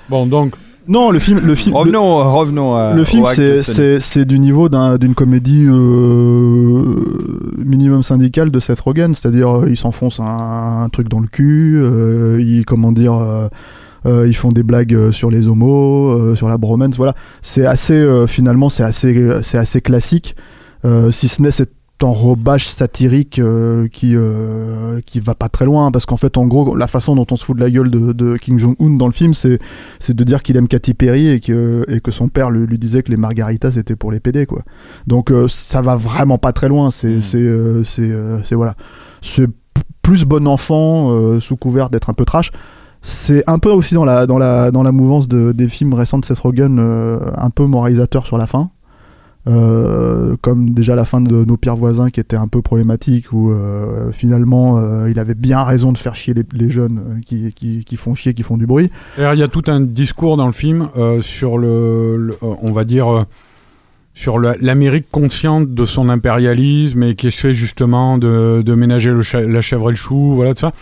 Bon, 0.09 0.27
donc, 0.27 0.55
Non, 0.89 1.10
le 1.10 1.19
film, 1.19 1.39
le 1.44 1.55
film, 1.55 1.74
le- 1.74 1.81
Revenons, 1.81 2.16
revenons 2.36 2.74
à. 2.74 2.94
Le 2.94 3.05
film, 3.05 3.23
au 3.24 3.27
acte 3.27 3.39
de 3.40 3.56
c'est- 3.56 3.62
Sony. 3.62 3.77
c'est 3.77 4.01
c'est 4.01 4.24
du 4.24 4.39
niveau 4.39 4.69
d'un- 4.70 4.97
d'une 4.97 5.15
comédie 5.15 5.66
euh, 5.69 6.94
minimum 7.65 8.02
syndicale 8.02 8.51
de 8.51 8.59
Seth 8.59 8.81
Rogen, 8.81 9.15
c'est-à-dire 9.15 9.59
euh, 9.60 9.66
il 9.69 9.77
s'enfonce 9.77 10.20
un, 10.20 10.82
un 10.85 10.89
truc 10.89 11.09
dans 11.09 11.20
le 11.20 11.27
cul, 11.28 11.78
euh, 11.81 12.39
il 12.40 12.65
comment 12.65 12.93
dire, 12.93 13.12
euh, 13.15 13.44
euh, 13.44 13.48
ils 14.05 14.37
font 14.37 14.51
des 14.51 14.62
blagues 14.62 14.95
euh, 14.95 15.12
sur 15.12 15.31
les 15.31 15.49
homos, 15.49 16.11
euh, 16.11 16.35
sur 16.35 16.49
la 16.49 16.59
bromance, 16.59 16.97
voilà. 16.97 17.15
C'est 17.43 17.66
assez 17.66 17.95
euh, 17.95 18.27
finalement 18.27 18.69
c'est 18.69 18.85
assez 18.85 19.15
c'est 19.43 19.59
assez 19.59 19.81
classique, 19.81 20.37
euh, 20.85 21.11
si 21.11 21.29
ce 21.29 21.43
n'est 21.43 21.51
cet 21.51 21.73
enrobage 22.05 22.69
satirique 22.69 23.41
euh, 23.41 23.89
qui 23.89 24.15
euh, 24.15 25.01
qui 25.05 25.19
va 25.19 25.35
pas 25.35 25.49
très 25.49 25.65
loin 25.65 25.91
parce 25.91 26.07
qu'en 26.07 26.16
fait 26.16 26.37
en 26.37 26.47
gros 26.47 26.77
la 26.77 26.87
façon 26.87 27.16
dont 27.16 27.27
on 27.31 27.37
se 27.37 27.45
fout 27.45 27.57
de 27.57 27.61
la 27.61 27.70
gueule 27.70 27.91
de, 27.91 28.12
de 28.12 28.37
Kim 28.37 28.57
Jong 28.57 28.77
Un 28.79 28.91
dans 28.91 29.07
le 29.07 29.12
film 29.12 29.35
c'est 29.35 29.59
c'est 29.99 30.15
de 30.15 30.23
dire 30.23 30.45
qu'il 30.45 30.57
aime 30.57 30.69
Katy 30.69 30.95
Perry 30.95 31.29
et 31.29 31.41
que, 31.41 31.85
et 31.89 32.01
que 32.01 32.12
son 32.12 32.29
père 32.29 32.53
lui, 32.53 32.69
lui 32.69 32.79
disait 32.79 33.03
que 33.03 33.11
les 33.11 33.16
margaritas 33.16 33.73
c'était 33.73 33.97
pour 33.97 34.12
les 34.12 34.20
PD 34.20 34.47
quoi. 34.47 34.62
Donc 35.09 35.33
euh, 35.33 35.49
ça 35.49 35.81
va 35.81 35.97
vraiment 35.97 36.39
pas 36.39 36.53
très 36.53 36.69
loin, 36.69 36.93
c'est 36.93 37.19
Mm. 37.19 37.20
c'est 37.20 37.39
euh, 37.39 37.83
euh, 37.99 38.43
voilà. 38.53 38.75
C'est 39.20 39.49
plus 40.03 40.25
bon 40.25 40.47
enfant 40.47 41.11
euh, 41.12 41.41
sous 41.41 41.57
couvert 41.57 41.91
d'être 41.91 42.11
un 42.11 42.15
peu 42.15 42.25
trash. 42.25 42.51
C'est 43.03 43.45
un 43.47 43.59
peu 43.59 43.70
aussi 43.70 43.95
dans 43.95 44.05
la 44.05 44.27
dans 44.27 44.39
la 44.39 44.70
dans 44.70 44.83
la 44.83 44.93
mouvance 44.93 45.29
de, 45.29 45.53
des 45.53 45.69
films 45.69 45.95
récents 45.95 46.19
de 46.19 46.25
Seth 46.25 46.39
Rogen 46.39 46.79
euh, 46.79 47.19
un 47.37 47.51
peu 47.51 47.65
moralisateur 47.65 48.27
sur 48.27 48.39
la 48.39 48.47
fin. 48.47 48.70
Euh, 49.47 50.37
comme 50.43 50.75
déjà 50.75 50.95
la 50.95 51.07
fin 51.07 51.23
de 51.23 51.45
Nos 51.45 51.57
pires 51.57 51.77
voisins 51.77 52.11
qui 52.11 52.20
était 52.20 52.37
un 52.37 52.49
peu 52.49 52.61
problématique 52.61 53.33
où 53.33 53.51
euh, 53.51 54.12
finalement 54.12 54.79
il 55.07 55.19
avait 55.19 55.35
bien 55.35 55.62
raison 55.62 55.91
de 55.91 55.97
faire 55.97 56.15
chier 56.15 56.35
les, 56.35 56.70
jeunes 56.70 57.20
qui, 57.25 57.55
qui, 57.55 57.85
qui 57.85 57.97
font 57.97 58.15
chier, 58.15 58.35
qui 58.35 58.43
font 58.43 58.59
du 58.59 58.66
bruit. 58.66 58.91
Il 59.16 59.39
y 59.39 59.43
a 59.43 59.49
tout 59.49 59.62
un 59.69 59.81
discours 59.81 60.37
dans 60.37 60.47
le 60.47 60.53
film 60.53 60.91
sur 61.20 61.57
le, 61.57 62.31
on 62.43 62.73
va 62.73 62.85
dire, 62.85 63.25
sur 64.12 64.41
l'Amérique 64.41 65.07
consciente 65.12 65.73
de 65.73 65.85
son 65.85 66.09
impérialisme 66.09 67.05
et 67.05 67.15
qui 67.15 67.29
essaie 67.29 67.55
justement 67.55 68.19
de, 68.19 68.62
de 68.66 68.75
ménager 68.75 69.12
la 69.33 69.61
chèvre 69.61 69.89
et 69.89 69.93
le 69.93 69.97
chou, 69.97 70.33
voilà 70.35 70.55
tout 70.55 70.61
ça. 70.62 70.73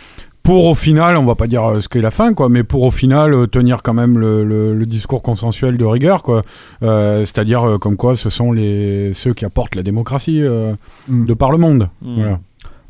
Pour 0.46 0.66
au 0.66 0.76
final, 0.76 1.16
on 1.16 1.24
va 1.24 1.34
pas 1.34 1.48
dire 1.48 1.64
euh, 1.68 1.80
ce 1.80 1.88
qu'est 1.88 2.00
la 2.00 2.12
fin, 2.12 2.32
quoi, 2.32 2.48
mais 2.48 2.62
pour 2.62 2.84
au 2.84 2.92
final 2.92 3.34
euh, 3.34 3.46
tenir 3.48 3.82
quand 3.82 3.94
même 3.94 4.16
le, 4.16 4.44
le- 4.44 4.74
le 4.74 4.86
discours 4.86 5.20
consensuel 5.20 5.76
de 5.76 5.84
rigueur, 5.84 6.22
quoi. 6.22 6.42
Euh, 6.84 7.20
C'est-à-dire 7.24 7.68
euh, 7.68 7.78
comme 7.78 7.96
quoi 7.96 8.14
ce 8.14 8.30
sont 8.30 8.52
les 8.52 9.10
ceux 9.12 9.34
qui 9.34 9.44
apportent 9.44 9.74
la 9.74 9.82
démocratie 9.82 10.42
euh, 10.42 10.74
Mm. 11.08 11.24
de 11.24 11.34
par 11.34 11.50
le 11.50 11.58
monde. 11.58 11.88
Mm. 12.00 12.36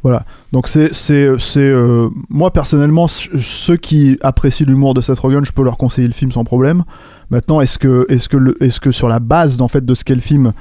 Voilà. 0.02 0.24
Donc 0.52 0.68
c'est 0.68 0.90
c'est 0.92 1.30
c'est 1.38 1.60
euh, 1.60 2.08
moi 2.28 2.50
personnellement 2.52 3.06
ceux 3.08 3.76
qui 3.78 4.18
apprécient 4.20 4.66
l'humour 4.66 4.92
de 4.92 5.00
Seth 5.00 5.18
Rogen, 5.18 5.42
je 5.44 5.52
peux 5.52 5.64
leur 5.64 5.78
conseiller 5.78 6.06
le 6.08 6.12
film 6.14 6.30
sans 6.32 6.44
problème. 6.44 6.84
Maintenant, 7.30 7.62
est-ce 7.62 7.78
que 7.78 8.04
est-ce 8.10 8.28
que 8.28 8.36
le- 8.36 8.62
est-ce 8.62 8.80
que 8.80 8.92
sur 8.92 9.08
la 9.08 9.18
base 9.18 9.56
d'en 9.56 9.68
fait 9.68 9.84
de 9.84 9.94
ce 9.94 10.04
qu'est 10.04 10.14
le 10.14 10.20
film, 10.20 10.52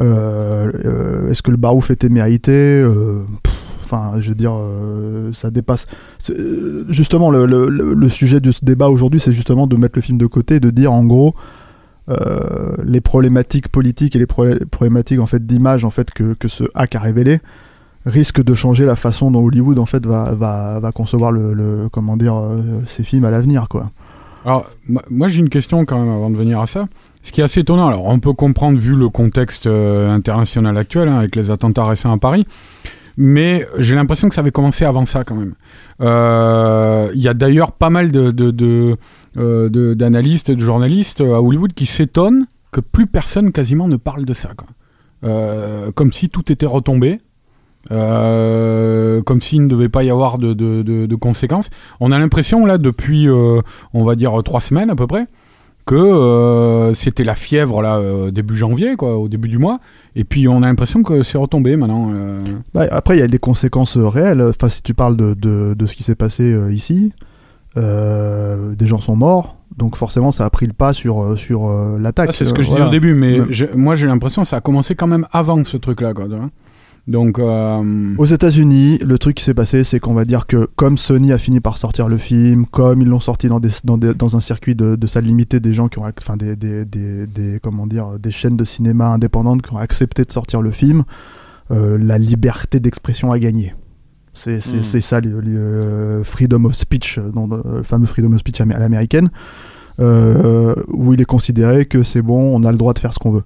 euh, 0.00 0.70
euh, 0.84 1.30
est-ce 1.30 1.40
que 1.42 1.50
le 1.50 1.56
barouf 1.56 1.90
était 1.90 2.10
mérité 2.10 2.52
Euh, 2.52 3.24
pff, 3.42 3.61
Enfin, 3.92 4.20
je 4.20 4.30
veux 4.30 4.34
dire, 4.34 4.52
euh, 4.54 5.30
ça 5.34 5.50
dépasse. 5.50 5.86
euh, 6.30 6.84
Justement, 6.88 7.30
le, 7.30 8.08
sujet 8.08 8.40
de 8.40 8.50
ce 8.50 8.64
débat 8.64 8.88
aujourd'hui, 8.88 9.20
c'est 9.20 9.32
justement 9.32 9.66
de 9.66 9.76
mettre 9.76 9.96
le 9.96 10.02
film 10.02 10.16
de 10.18 10.26
côté, 10.26 10.60
de 10.60 10.70
dire 10.70 10.92
en 10.92 11.04
gros, 11.04 11.34
euh, 12.08 12.74
les 12.84 13.00
problématiques 13.00 13.68
politiques 13.68 14.16
et 14.16 14.18
les 14.18 14.26
problé- 14.26 14.64
problématiques 14.64 15.20
en 15.20 15.26
fait 15.26 15.44
d'image 15.46 15.84
en 15.84 15.90
fait 15.90 16.10
que, 16.10 16.34
que 16.34 16.48
ce 16.48 16.64
hack 16.74 16.96
a 16.96 17.00
révélé 17.00 17.40
risque 18.06 18.42
de 18.42 18.54
changer 18.54 18.84
la 18.84 18.96
façon 18.96 19.30
dont 19.30 19.44
Hollywood 19.44 19.78
en 19.78 19.86
fait 19.86 20.04
va, 20.04 20.32
va, 20.34 20.80
va 20.80 20.90
concevoir 20.90 21.30
le, 21.30 21.88
comment 21.92 22.16
dire 22.16 22.34
ses 22.86 23.04
films 23.04 23.24
à 23.24 23.30
l'avenir 23.30 23.68
quoi. 23.68 23.92
Alors, 24.44 24.66
moi- 25.10 25.28
j'ai 25.28 25.38
une 25.38 25.48
question 25.48 25.84
quand 25.84 26.00
même 26.00 26.12
avant 26.12 26.28
de 26.30 26.36
venir 26.36 26.58
à 26.60 26.66
ça. 26.66 26.86
Ce 27.22 27.30
qui 27.30 27.40
est 27.40 27.44
assez 27.44 27.60
étonnant, 27.60 27.86
alors 27.86 28.06
on 28.06 28.18
peut 28.18 28.32
comprendre 28.32 28.76
vu 28.76 28.96
le 28.96 29.08
contexte 29.08 29.68
international 29.68 30.76
actuel 30.76 31.08
hein, 31.08 31.18
avec 31.18 31.36
les 31.36 31.52
attentats 31.52 31.84
récents 31.84 32.12
à 32.12 32.18
Paris, 32.18 32.44
mais 33.16 33.66
j'ai 33.78 33.94
l'impression 33.94 34.28
que 34.28 34.34
ça 34.34 34.40
avait 34.40 34.50
commencé 34.52 34.84
avant 34.84 35.04
ça 35.06 35.24
quand 35.24 35.34
même. 35.34 35.54
Euh, 36.00 37.08
Il 37.14 37.20
y 37.20 37.28
a 37.28 37.34
d'ailleurs 37.34 37.72
pas 37.72 37.90
mal 37.90 38.10
de, 38.10 38.30
de, 38.30 38.50
de, 38.50 38.96
euh, 39.38 39.68
de- 39.68 39.94
d'analystes, 39.94 40.50
de 40.50 40.58
journalistes 40.60 41.20
à 41.20 41.40
Hollywood 41.42 41.72
qui 41.74 41.86
s'étonnent 41.86 42.46
que 42.70 42.80
plus 42.80 43.06
personne 43.06 43.52
quasiment 43.52 43.88
ne 43.88 43.96
parle 43.96 44.24
de 44.24 44.34
ça. 44.34 44.50
Euh, 45.24 45.92
comme 45.92 46.12
si 46.12 46.28
tout 46.28 46.50
était 46.50 46.66
retombé. 46.66 47.20
Euh, 47.90 49.22
comme 49.22 49.40
s'il 49.42 49.64
ne 49.64 49.68
devait 49.68 49.88
pas 49.88 50.04
y 50.04 50.10
avoir 50.10 50.38
de, 50.38 50.52
de, 50.52 50.82
de, 50.82 51.06
de 51.06 51.14
conséquences. 51.16 51.68
On 51.98 52.12
a 52.12 52.18
l'impression 52.18 52.64
là 52.64 52.78
depuis, 52.78 53.28
euh, 53.28 53.60
on 53.92 54.04
va 54.04 54.14
dire 54.14 54.40
trois 54.44 54.60
semaines 54.60 54.88
à 54.88 54.94
peu 54.94 55.08
près, 55.08 55.26
que 55.86 55.94
euh, 55.94 56.92
c'était 56.94 57.24
la 57.24 57.34
fièvre 57.34 57.82
là 57.82 57.96
euh, 57.96 58.30
début 58.30 58.54
janvier, 58.56 58.96
quoi, 58.96 59.16
au 59.18 59.28
début 59.28 59.48
du 59.48 59.58
mois. 59.58 59.78
Et 60.16 60.24
puis 60.24 60.46
on 60.48 60.58
a 60.62 60.66
l'impression 60.66 61.02
que 61.02 61.22
c'est 61.22 61.38
retombé 61.38 61.76
maintenant. 61.76 62.10
euh. 62.14 62.40
Bah, 62.74 62.86
après, 62.90 63.16
il 63.16 63.20
y 63.20 63.22
a 63.24 63.26
des 63.26 63.38
conséquences 63.38 63.96
réelles. 63.96 64.42
Enfin, 64.42 64.68
si 64.68 64.82
tu 64.82 64.94
parles 64.94 65.16
de, 65.16 65.34
de, 65.34 65.74
de 65.76 65.86
ce 65.86 65.96
qui 65.96 66.02
s'est 66.02 66.14
passé 66.14 66.56
ici, 66.70 67.12
des 67.76 68.86
gens 68.86 69.00
sont 69.00 69.16
morts, 69.16 69.56
donc 69.76 69.96
forcément, 69.96 70.30
ça 70.32 70.44
a 70.44 70.50
pris 70.50 70.66
le 70.66 70.72
pas 70.74 70.92
sur, 70.92 71.36
sur 71.38 71.68
l'attaque. 71.98 72.30
Ah, 72.30 72.32
c'est 72.36 72.44
ce 72.44 72.52
que 72.52 72.62
je 72.62 72.68
voilà. 72.68 72.84
disais 72.84 72.88
au 72.96 73.00
début, 73.00 73.14
mais 73.14 73.40
Ouais. 73.40 73.70
moi 73.74 73.94
j'ai 73.94 74.06
l'impression 74.06 74.42
que 74.42 74.48
ça 74.48 74.56
a 74.58 74.60
commencé 74.60 74.94
quand 74.94 75.06
même 75.06 75.26
avant 75.32 75.62
ce. 75.64 75.76
Quoi, 75.78 75.94
tu 75.94 76.04
vois. 76.14 76.50
Donc, 77.08 77.40
euh, 77.40 78.14
Aux 78.16 78.26
États-Unis, 78.26 78.98
le 78.98 79.18
truc 79.18 79.36
qui 79.36 79.42
s'est 79.44 79.54
passé, 79.54 79.82
c'est 79.82 79.98
qu'on 79.98 80.14
va 80.14 80.24
dire 80.24 80.46
que 80.46 80.68
comme 80.76 80.96
Sony 80.96 81.32
a 81.32 81.38
fini 81.38 81.58
par 81.58 81.76
sortir 81.76 82.08
le 82.08 82.16
film, 82.16 82.64
comme 82.66 83.02
ils 83.02 83.08
l'ont 83.08 83.18
sorti 83.18 83.48
dans, 83.48 83.58
des, 83.58 83.70
dans, 83.84 83.98
des- 83.98 84.14
dans 84.14 84.36
un 84.36 84.40
circuit 84.40 84.76
de, 84.76 84.94
de 84.94 85.06
salle 85.08 85.24
limitée, 85.24 85.58
des 85.58 85.72
gens 85.72 85.88
qui 85.88 85.98
ont, 85.98 86.04
enfin 86.06 86.36
des, 86.36 86.54
des, 86.54 86.84
des, 86.84 87.26
des- 87.26 87.58
comment 87.60 87.88
dire, 87.88 88.18
des 88.20 88.30
chaînes 88.30 88.56
de 88.56 88.64
cinéma 88.64 89.08
indépendantes 89.08 89.62
qui 89.62 89.72
ont 89.72 89.78
accepté 89.78 90.22
de 90.22 90.30
sortir 90.30 90.62
le 90.62 90.70
film, 90.70 91.02
euh, 91.72 91.98
la 92.00 92.18
liberté 92.18 92.78
d'expression 92.78 93.32
a 93.32 93.38
gagné. 93.40 93.74
C'est 94.32 94.58
Mm. 94.58 94.82
c'est 94.82 95.00
ça, 95.00 95.20
le, 95.20 95.40
le, 95.40 95.56
euh, 95.58 96.24
freedom 96.24 96.64
of 96.66 96.74
speech, 96.74 97.18
dans 97.34 97.48
le 97.48 97.82
fameux 97.82 98.06
freedom 98.06 98.32
of 98.32 98.38
speech 98.38 98.60
à 98.60 98.64
l'américaine, 98.64 99.28
euh, 100.00 100.74
où 100.88 101.12
il 101.12 101.20
est 101.20 101.24
considéré 101.26 101.84
que 101.86 102.02
c'est 102.04 102.22
bon, 102.22 102.56
on 102.56 102.62
a 102.62 102.70
le 102.70 102.78
droit 102.78 102.94
de 102.94 102.98
faire 103.00 103.12
ce 103.12 103.18
qu'on 103.18 103.32
veut. 103.32 103.42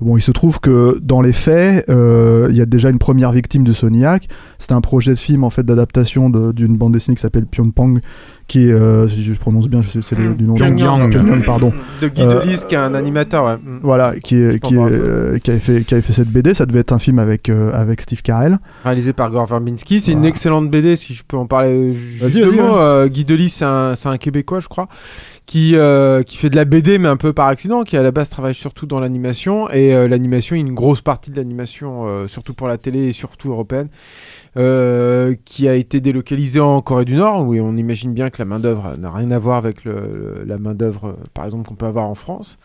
Bon, 0.00 0.16
il 0.16 0.20
se 0.20 0.30
trouve 0.30 0.60
que 0.60 0.96
dans 1.02 1.20
les 1.20 1.32
faits, 1.32 1.88
euh, 1.90 2.46
il 2.50 2.56
y 2.56 2.60
a 2.60 2.66
déjà 2.66 2.88
une 2.88 2.98
première 2.98 3.32
victime 3.32 3.64
de 3.64 3.72
Soniac. 3.72 4.28
C'était 4.58 4.74
un 4.74 4.80
projet 4.80 5.10
de 5.12 5.18
film 5.18 5.42
en 5.42 5.50
fait 5.50 5.64
d'adaptation 5.64 6.30
de- 6.30 6.52
d'une 6.52 6.76
bande 6.76 6.92
dessinée 6.92 7.16
qui 7.16 7.20
s'appelle 7.22 7.46
Pyongyang, 7.46 7.98
qui 8.46 8.68
est, 8.68 8.72
euh, 8.72 9.08
si 9.08 9.24
je 9.24 9.32
prononce 9.34 9.66
bien, 9.68 9.82
je 9.82 9.88
sais 9.90 9.98
c'est 10.02 10.16
le- 10.16 10.34
du 10.34 10.44
nom. 10.44 10.54
Pyongyang. 10.54 11.10
Pyongyang, 11.10 11.44
pardon. 11.44 11.72
De 12.00 12.06
Guy 12.08 12.22
Euh, 12.22 12.40
Delis, 12.44 12.62
qui 12.68 12.76
est 12.76 12.78
un 12.78 12.94
animateur. 12.94 13.44
ouais. 13.46 13.56
Mm. 13.56 13.80
Voilà, 13.82 14.14
qui, 14.20 14.36
est- 14.36 14.62
qui, 14.62 14.76
euh, 14.76 15.38
qui 15.40 15.50
avait 15.50 15.58
fait, 15.58 15.80
qui 15.82 15.94
avait 15.94 16.02
fait 16.02 16.12
cette 16.12 16.28
BD. 16.30 16.54
Ça 16.54 16.64
devait 16.66 16.80
être 16.80 16.92
un 16.92 17.00
film 17.00 17.18
avec 17.18 17.48
euh, 17.48 17.72
avec 17.74 18.00
Steve 18.00 18.22
Carell. 18.22 18.58
Réalisé 18.84 19.12
par 19.12 19.30
Gore 19.30 19.46
Verbinski. 19.46 19.98
C'est 19.98 20.12
une 20.12 20.24
excellente 20.24 20.70
BD, 20.70 20.94
si 20.94 21.12
je 21.12 21.24
peux 21.26 21.36
en 21.36 21.46
parler 21.46 21.92
juste 21.92 22.36
deux 22.36 22.52
mots. 22.52 22.62
ouais. 22.62 22.68
Euh, 22.80 23.08
Guy 23.08 23.24
Delis, 23.24 23.48
c'est 23.48 23.64
un, 23.64 23.96
c'est 23.96 24.08
un 24.08 24.16
Québécois, 24.16 24.60
je 24.60 24.68
crois, 24.68 24.86
qui, 25.48 25.76
euh, 25.76 26.22
qui 26.22 26.36
fait 26.36 26.50
de 26.50 26.56
la 26.56 26.66
BD, 26.66 26.98
mais 26.98 27.08
un 27.08 27.16
peu 27.16 27.32
par 27.32 27.46
accident, 27.46 27.82
qui 27.82 27.96
à 27.96 28.02
la 28.02 28.10
base 28.10 28.28
travaille 28.28 28.52
surtout 28.54 28.84
dans 28.84 29.00
l'animation. 29.00 29.70
Et 29.70 29.94
euh, 29.94 30.06
l'animation, 30.06 30.54
une 30.56 30.74
grosse 30.74 31.00
partie 31.00 31.30
de 31.30 31.36
l'animation, 31.36 32.06
euh, 32.06 32.28
surtout 32.28 32.52
pour 32.52 32.68
la 32.68 32.76
télé 32.76 33.06
et 33.06 33.12
surtout 33.12 33.48
européenne, 33.50 33.88
euh, 34.58 35.34
qui 35.46 35.66
a 35.66 35.72
été 35.74 36.00
délocalisée 36.00 36.60
en 36.60 36.82
Corée 36.82 37.06
du 37.06 37.14
Nord, 37.14 37.48
où 37.48 37.54
on 37.54 37.76
imagine 37.78 38.12
bien 38.12 38.28
que 38.28 38.36
la 38.40 38.44
main-d'œuvre 38.44 38.96
n'a 38.98 39.10
rien 39.10 39.30
à 39.30 39.38
voir 39.38 39.56
avec 39.56 39.84
le- 39.84 39.92
le- 40.38 40.44
la 40.46 40.58
main-d'œuvre, 40.58 41.06
euh, 41.08 41.12
par 41.32 41.46
exemple, 41.46 41.66
qu'on 41.66 41.76
peut 41.76 41.86
avoir 41.86 42.10
en 42.10 42.14
France. 42.14 42.58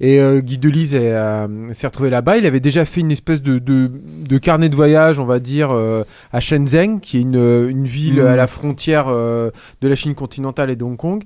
Et 0.00 0.18
euh, 0.20 0.40
Guy 0.40 0.58
Delis 0.58 0.96
est, 0.96 1.12
euh, 1.12 1.72
s'est 1.72 1.86
retrouvé 1.86 2.10
là-bas. 2.10 2.36
Il 2.36 2.46
avait 2.46 2.58
déjà 2.58 2.84
fait 2.84 3.00
une 3.00 3.12
espèce 3.12 3.42
de, 3.42 3.60
de, 3.60 3.88
de 4.28 4.38
carnet 4.38 4.68
de 4.68 4.74
voyage, 4.74 5.20
on 5.20 5.24
va 5.24 5.38
dire, 5.38 5.68
euh, 5.70 6.02
à 6.32 6.40
Shenzhen, 6.40 7.00
qui 7.00 7.18
est 7.18 7.22
une, 7.22 7.36
une 7.70 7.84
ville 7.84 8.20
Mhm. 8.20 8.26
à 8.26 8.34
la 8.34 8.48
frontière 8.48 9.04
euh, 9.06 9.50
de 9.82 9.86
la 9.88 9.94
Chine 9.94 10.16
continentale 10.16 10.70
et 10.70 10.74
de 10.74 10.82
Hong 10.82 10.96
Kong. 10.96 11.22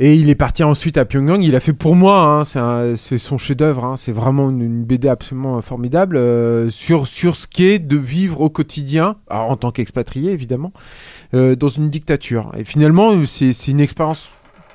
Et 0.00 0.14
il 0.14 0.28
est 0.30 0.34
parti 0.34 0.62
ensuite 0.64 0.96
à 0.96 1.04
Pyongyang. 1.04 1.42
Il 1.42 1.54
a 1.54 1.60
fait 1.60 1.72
pour 1.72 1.94
moi, 1.96 2.22
hein, 2.22 2.44
c'est 2.44 2.58
un- 2.58 2.96
c'est 2.96 3.18
son 3.18 3.38
chef-d'œuvre. 3.38 3.84
hein, 3.84 3.96
c'est 3.96 4.12
vraiment 4.12 4.50
une, 4.50 4.84
BD 4.84 5.08
absolument 5.08 5.60
formidable 5.62 6.16
euh, 6.16 6.70
sur 6.70 7.06
sur 7.06 7.36
ce 7.36 7.46
qu'est 7.46 7.78
de 7.78 7.96
vivre 7.96 8.40
au 8.40 8.50
quotidien, 8.50 9.16
en 9.30 9.56
tant 9.56 9.70
qu'expatrié 9.70 10.32
évidemment, 10.32 10.72
euh, 11.34 11.54
dans 11.56 11.68
une 11.68 11.90
dictature. 11.90 12.50
Et 12.56 12.64
finalement, 12.64 13.12
c'est 13.26 13.52
c'est 13.52 13.70
une 13.70 13.80
expérience 13.80 14.30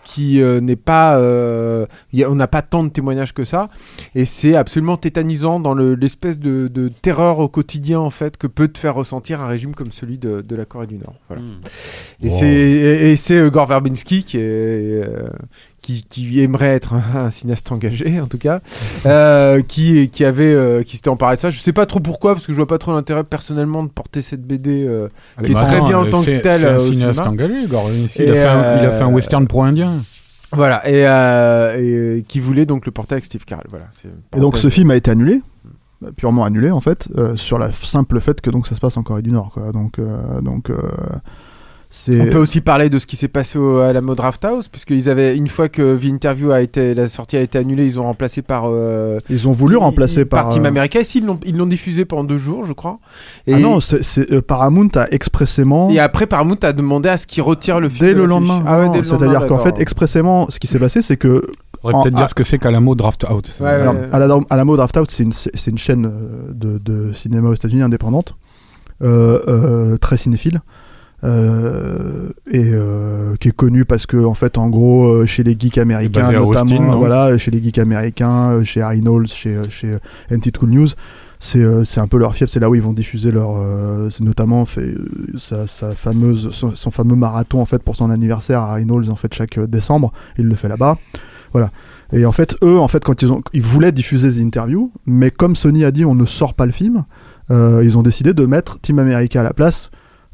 qui 0.07 0.41
euh, 0.41 0.61
n'est 0.61 0.77
pas, 0.77 1.17
euh, 1.17 1.85
y 2.13 2.23
a- 2.23 2.31
on 2.31 2.35
n'a 2.35 2.47
pas 2.47 2.61
tant 2.61 2.85
de 2.85 2.89
témoignages 2.89 3.33
que 3.33 3.43
ça, 3.43 3.67
et 4.15 4.23
c'est 4.23 4.55
absolument 4.55 4.95
tétanisant 4.95 5.59
dans 5.59 5.73
le- 5.73 5.95
l'espèce 5.95 6.39
de, 6.39 6.69
de 6.69 6.87
terreur 6.87 7.39
au 7.39 7.49
quotidien 7.49 7.99
en 7.99 8.09
fait 8.09 8.37
que 8.37 8.47
peut 8.47 8.69
te 8.69 8.77
faire 8.79 8.95
ressentir 8.95 9.41
un 9.41 9.47
régime 9.47 9.75
comme 9.75 9.91
celui 9.91 10.17
de, 10.17 10.39
de 10.41 10.55
la 10.55 10.63
Corée 10.63 10.87
du 10.87 10.97
Nord. 10.97 11.15
Voilà. 11.27 11.41
Et 12.23 12.29
Wow. 12.29 13.15
c'est 13.17 13.35
euh, 13.37 13.49
Gore 13.49 13.67
Verbinski 13.67 14.23
qui 14.23 14.37
est 14.37 14.41
euh, 14.41 15.27
qui, 15.81 16.03
qui 16.03 16.41
aimerait 16.41 16.75
être 16.75 16.93
un, 16.93 17.25
un 17.25 17.31
cinéaste 17.31 17.71
engagé 17.71 18.19
en 18.19 18.27
tout 18.27 18.37
cas, 18.37 18.59
euh, 19.05 19.61
qui 19.61 20.09
qui 20.09 20.25
avait 20.25 20.53
euh, 20.53 20.83
qui 20.83 20.97
s'était 20.97 21.09
emparé 21.09 21.35
de 21.37 21.41
ça. 21.41 21.49
Je 21.49 21.59
sais 21.59 21.71
pas 21.73 21.85
trop 21.85 21.99
pourquoi 22.01 22.33
parce 22.33 22.45
que 22.45 22.51
je 22.51 22.57
vois 22.57 22.67
pas 22.67 22.77
trop 22.77 22.91
l'intérêt 22.93 23.23
personnellement 23.23 23.83
de 23.83 23.89
porter 23.89 24.21
cette 24.21 24.45
BD 24.45 24.85
euh, 24.85 25.07
qui 25.43 25.51
est 25.51 25.53
bah 25.53 25.61
très 25.63 25.79
non, 25.79 25.87
bien 25.87 25.97
en 25.99 26.05
tant 26.09 26.19
que 26.19 26.25
c'est- 26.25 26.41
tel 26.41 26.59
C'est 26.59 26.67
un 26.67 26.75
au 26.75 26.79
cinéaste 26.79 27.13
cinéma. 27.13 27.29
engagé, 27.29 27.67
Gore 27.67 27.87
Verbinski. 27.87 28.21
Et 28.21 28.25
Il, 28.25 28.31
a 28.31 28.35
fait 28.35 28.47
un, 28.47 28.77
il 28.81 28.85
a 28.85 28.91
fait 28.91 29.03
un 29.03 29.11
western 29.13 29.47
pro-indien. 29.47 29.93
Voilà 30.51 30.87
et, 30.89 31.05
euh, 31.07 32.17
et 32.19 32.23
qui 32.23 32.39
voulait 32.39 32.65
donc 32.65 32.85
le 32.85 32.91
porter 32.91 33.13
avec 33.15 33.25
Steve 33.25 33.43
Carell. 33.45 33.65
Voilà. 33.69 33.85
Et 34.35 34.39
donc 34.39 34.57
ce 34.57 34.69
film 34.69 34.91
a 34.91 34.95
été 34.95 35.11
annulé, 35.11 35.41
bah, 36.01 36.09
purement 36.15 36.45
annulé 36.45 36.69
en 36.71 36.79
fait, 36.81 37.07
euh, 37.17 37.35
sur 37.35 37.59
la 37.59 37.71
simple 37.71 38.19
fait 38.21 38.39
que 38.41 38.49
donc 38.49 38.67
ça 38.67 38.75
se 38.75 38.79
passe 38.79 38.95
en 38.97 39.03
Corée 39.03 39.21
du 39.21 39.31
Nord. 39.31 39.51
Quoi. 39.53 39.71
Donc 39.73 39.99
euh, 39.99 40.41
donc 40.41 40.69
euh. 40.69 40.77
On 42.11 42.25
peut 42.25 42.37
aussi 42.37 42.59
parler 42.61 42.89
de 42.89 42.99
ce 42.99 43.07
qui 43.07 43.15
s'est 43.15 43.29
passé 43.29 43.57
au- 43.57 43.77
à 43.79 43.93
la 43.93 44.01
Mo 44.01 44.13
Draft 44.13 44.43
House, 44.43 44.67
puisqu'ils 44.67 45.09
avaient 45.09 45.37
une 45.37 45.47
fois 45.47 45.69
que 45.69 45.95
The 45.97 46.03
Interview 46.05 46.51
a 46.51 46.59
été, 46.61 46.93
la 46.93 47.07
sortie 47.07 47.37
a 47.37 47.41
été 47.41 47.57
annulée, 47.57 47.85
ils 47.85 47.97
ont 47.99 48.03
remplacé 48.03 48.41
par. 48.41 48.63
euh, 48.65 49.19
Ils 49.29 49.47
ont 49.47 49.53
voulu 49.53 49.77
remplacer 49.77 50.25
par, 50.25 50.43
par. 50.43 50.51
Team 50.51 50.65
euh, 50.65 50.69
America. 50.69 50.99
Ici, 50.99 51.19
ils 51.19 51.25
l'ont, 51.25 51.39
ils 51.45 51.55
l'ont 51.55 51.65
diffusé 51.65 52.03
pendant 52.03 52.25
deux 52.25 52.37
jours, 52.37 52.65
je 52.65 52.73
crois. 52.73 52.99
Et, 53.47 53.53
Ah 53.53 53.59
non, 53.59 53.79
c'est, 53.79 54.03
c'est, 54.03 54.29
euh, 54.33 54.41
Paramount 54.41 54.89
a 54.95 55.07
expressément. 55.11 55.89
et 55.89 55.99
après, 55.99 56.27
Paramount 56.27 56.57
a 56.61 56.73
demandé 56.73 57.07
à 57.09 57.15
ce 57.17 57.25
qu'ils 57.25 57.43
retirent 57.43 57.79
le 57.79 57.87
film. 57.89 58.07
Dès 58.09 58.13
le 58.13 58.25
lendemain. 58.25 58.61
Ah 58.67 58.79
ouais, 58.89 59.03
C'est-à-dire 59.03 59.45
qu'en 59.45 59.59
fait, 59.59 59.79
expressément, 59.79 60.47
ce 60.49 60.59
qui 60.59 60.67
s'est 60.67 60.79
passé, 60.79 61.01
c'est 61.01 61.17
que 61.17 61.47
On 61.83 61.91
en- 61.93 62.01
peut-être 62.01 62.15
dire 62.15 62.29
ce 62.29 62.35
que 62.35 62.43
c'est 62.43 62.57
qu'à 62.57 62.71
la 62.71 62.81
mot 62.81 62.95
Draft 62.95 63.25
Out. 63.29 63.49
Ouais, 63.61 63.67
Alors, 63.67 63.93
ouais. 63.93 64.09
à, 64.11 64.19
la, 64.19 64.37
à 64.49 64.57
la 64.57 64.65
mode 64.65 64.77
Draft 64.77 64.97
Out, 64.97 65.09
c'est 65.09 65.23
une, 65.23 65.31
c'est 65.31 65.67
une 65.67 65.77
chaîne 65.77 66.11
de, 66.53 66.79
de 66.79 67.13
cinéma 67.13 67.47
aux 67.49 67.53
États-Unis 67.53 67.81
indépendante, 67.81 68.35
euh, 69.03 69.39
euh, 69.47 69.97
très 69.97 70.17
cinéphile, 70.17 70.59
euh, 71.23 72.29
et 72.49 72.63
euh, 72.63 73.35
qui 73.39 73.49
est 73.49 73.55
connue 73.55 73.85
parce 73.85 74.05
que, 74.05 74.23
en 74.23 74.33
fait, 74.33 74.57
en 74.57 74.69
gros, 74.69 75.05
euh, 75.05 75.25
chez 75.25 75.43
les 75.43 75.55
geeks 75.57 75.77
américains, 75.77 76.31
notamment, 76.31 76.75
Austin, 76.75 76.95
voilà, 76.95 77.37
chez 77.37 77.51
les 77.51 77.61
geeks 77.61 77.79
américains, 77.79 78.63
chez 78.63 78.81
Harry 78.81 79.01
Knowles, 79.01 79.27
chez, 79.27 79.57
chez 79.69 79.97
NT 80.31 80.57
Cool 80.57 80.69
News. 80.69 80.87
C'est 81.39 81.63
c'est 81.85 81.99
un 81.99 82.07
peu 82.07 82.17
leur 82.17 82.33
fief, 82.33 82.49
c'est 82.49 82.59
là 82.59 82.67
où 82.67 82.73
ils 82.73 82.81
vont 82.81 82.93
diffuser 82.93 83.31
leur. 83.31 83.63
c'est 84.09 84.23
notamment 84.23 84.65
fait, 84.65 84.95
sa, 85.37 85.67
sa 85.67 85.91
fameuse, 85.91 86.49
son, 86.49 86.73
son 86.73 86.89
fameux 86.89 87.15
marathon 87.15 87.61
en 87.61 87.65
fait 87.65 87.83
pour 87.83 87.95
son 87.95 88.09
anniversaire 88.09 88.59
à 88.61 88.71
Harry 88.71 88.85
Knowles 88.85 89.11
en 89.11 89.15
fait 89.15 89.31
chaque 89.35 89.59
décembre. 89.59 90.11
Il 90.39 90.45
le 90.45 90.55
fait 90.55 90.67
là-bas. 90.67 90.97
Voilà. 91.53 91.69
Et 92.13 92.25
en 92.25 92.31
fait, 92.31 92.55
eux, 92.63 92.79
en 92.79 92.87
fait, 92.87 93.03
quand 93.03 93.21
ils 93.21 93.31
ont, 93.31 93.41
ils 93.53 93.61
voulaient 93.61 93.91
diffuser 93.91 94.29
des 94.29 94.41
interviews, 94.41 94.91
mais 95.05 95.31
comme 95.31 95.55
Sony 95.55 95.83
a 95.85 95.91
dit, 95.91 96.05
on 96.05 96.15
ne 96.15 96.25
sort 96.25 96.53
pas 96.53 96.65
le 96.65 96.71
film, 96.71 97.05
euh, 97.51 97.81
ils 97.83 97.97
ont 97.97 98.03
décidé 98.03 98.33
de 98.33 98.45
mettre 98.45 98.79
Team 98.79 98.99
America 98.99 99.39
à 99.39 99.43
la 99.43 99.53
place, 99.53 99.91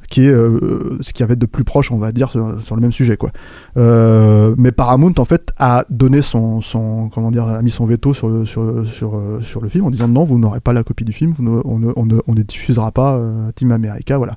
qui 0.08 0.26
est 0.26 0.32
euh, 0.32 0.98
ce 1.02 1.14
qu'il 1.14 1.22
y 1.22 1.24
avait 1.24 1.36
de 1.36 1.46
plus 1.46 1.64
proche, 1.64 1.92
on 1.92 1.98
va 1.98 2.12
dire, 2.12 2.30
sur, 2.30 2.76
le 2.76 2.82
même 2.82 2.92
sujet, 2.92 3.18
quoi. 3.18 3.32
Euh, 3.78 4.54
mais 4.58 4.72
Paramount, 4.72 5.14
en 5.18 5.26
fait, 5.26 5.52
a 5.58 5.86
donné 5.90 6.22
son, 6.22 6.62
son, 6.62 7.10
comment 7.14 7.32
dire, 7.32 7.46
a 7.46 7.62
mis 7.62 7.70
son 7.70 7.86
veto 7.86 8.14
sur 8.14 8.30
le, 8.30 8.46
sur, 8.46 8.88
sur, 8.88 9.16
euh, 9.16 9.40
sur 9.42 9.62
le 9.62 9.70
film 9.70 9.86
en 9.86 9.90
disant 9.90 10.08
non, 10.08 10.24
vous 10.24 10.38
n'aurez 10.40 10.60
pas 10.60 10.74
la 10.74 10.84
copie 10.84 11.06
du 11.06 11.14
film, 11.14 11.32
vous 11.32 11.62
on, 11.66 11.80
ne, 11.80 11.92
on, 11.96 12.06
ne, 12.06 12.20
on 12.28 12.34
ne 12.34 12.42
diffusera 12.42 12.92
pas 12.92 13.16
euh, 13.16 13.52
Team 13.56 13.72
America, 13.72 14.18
voilà. 14.18 14.36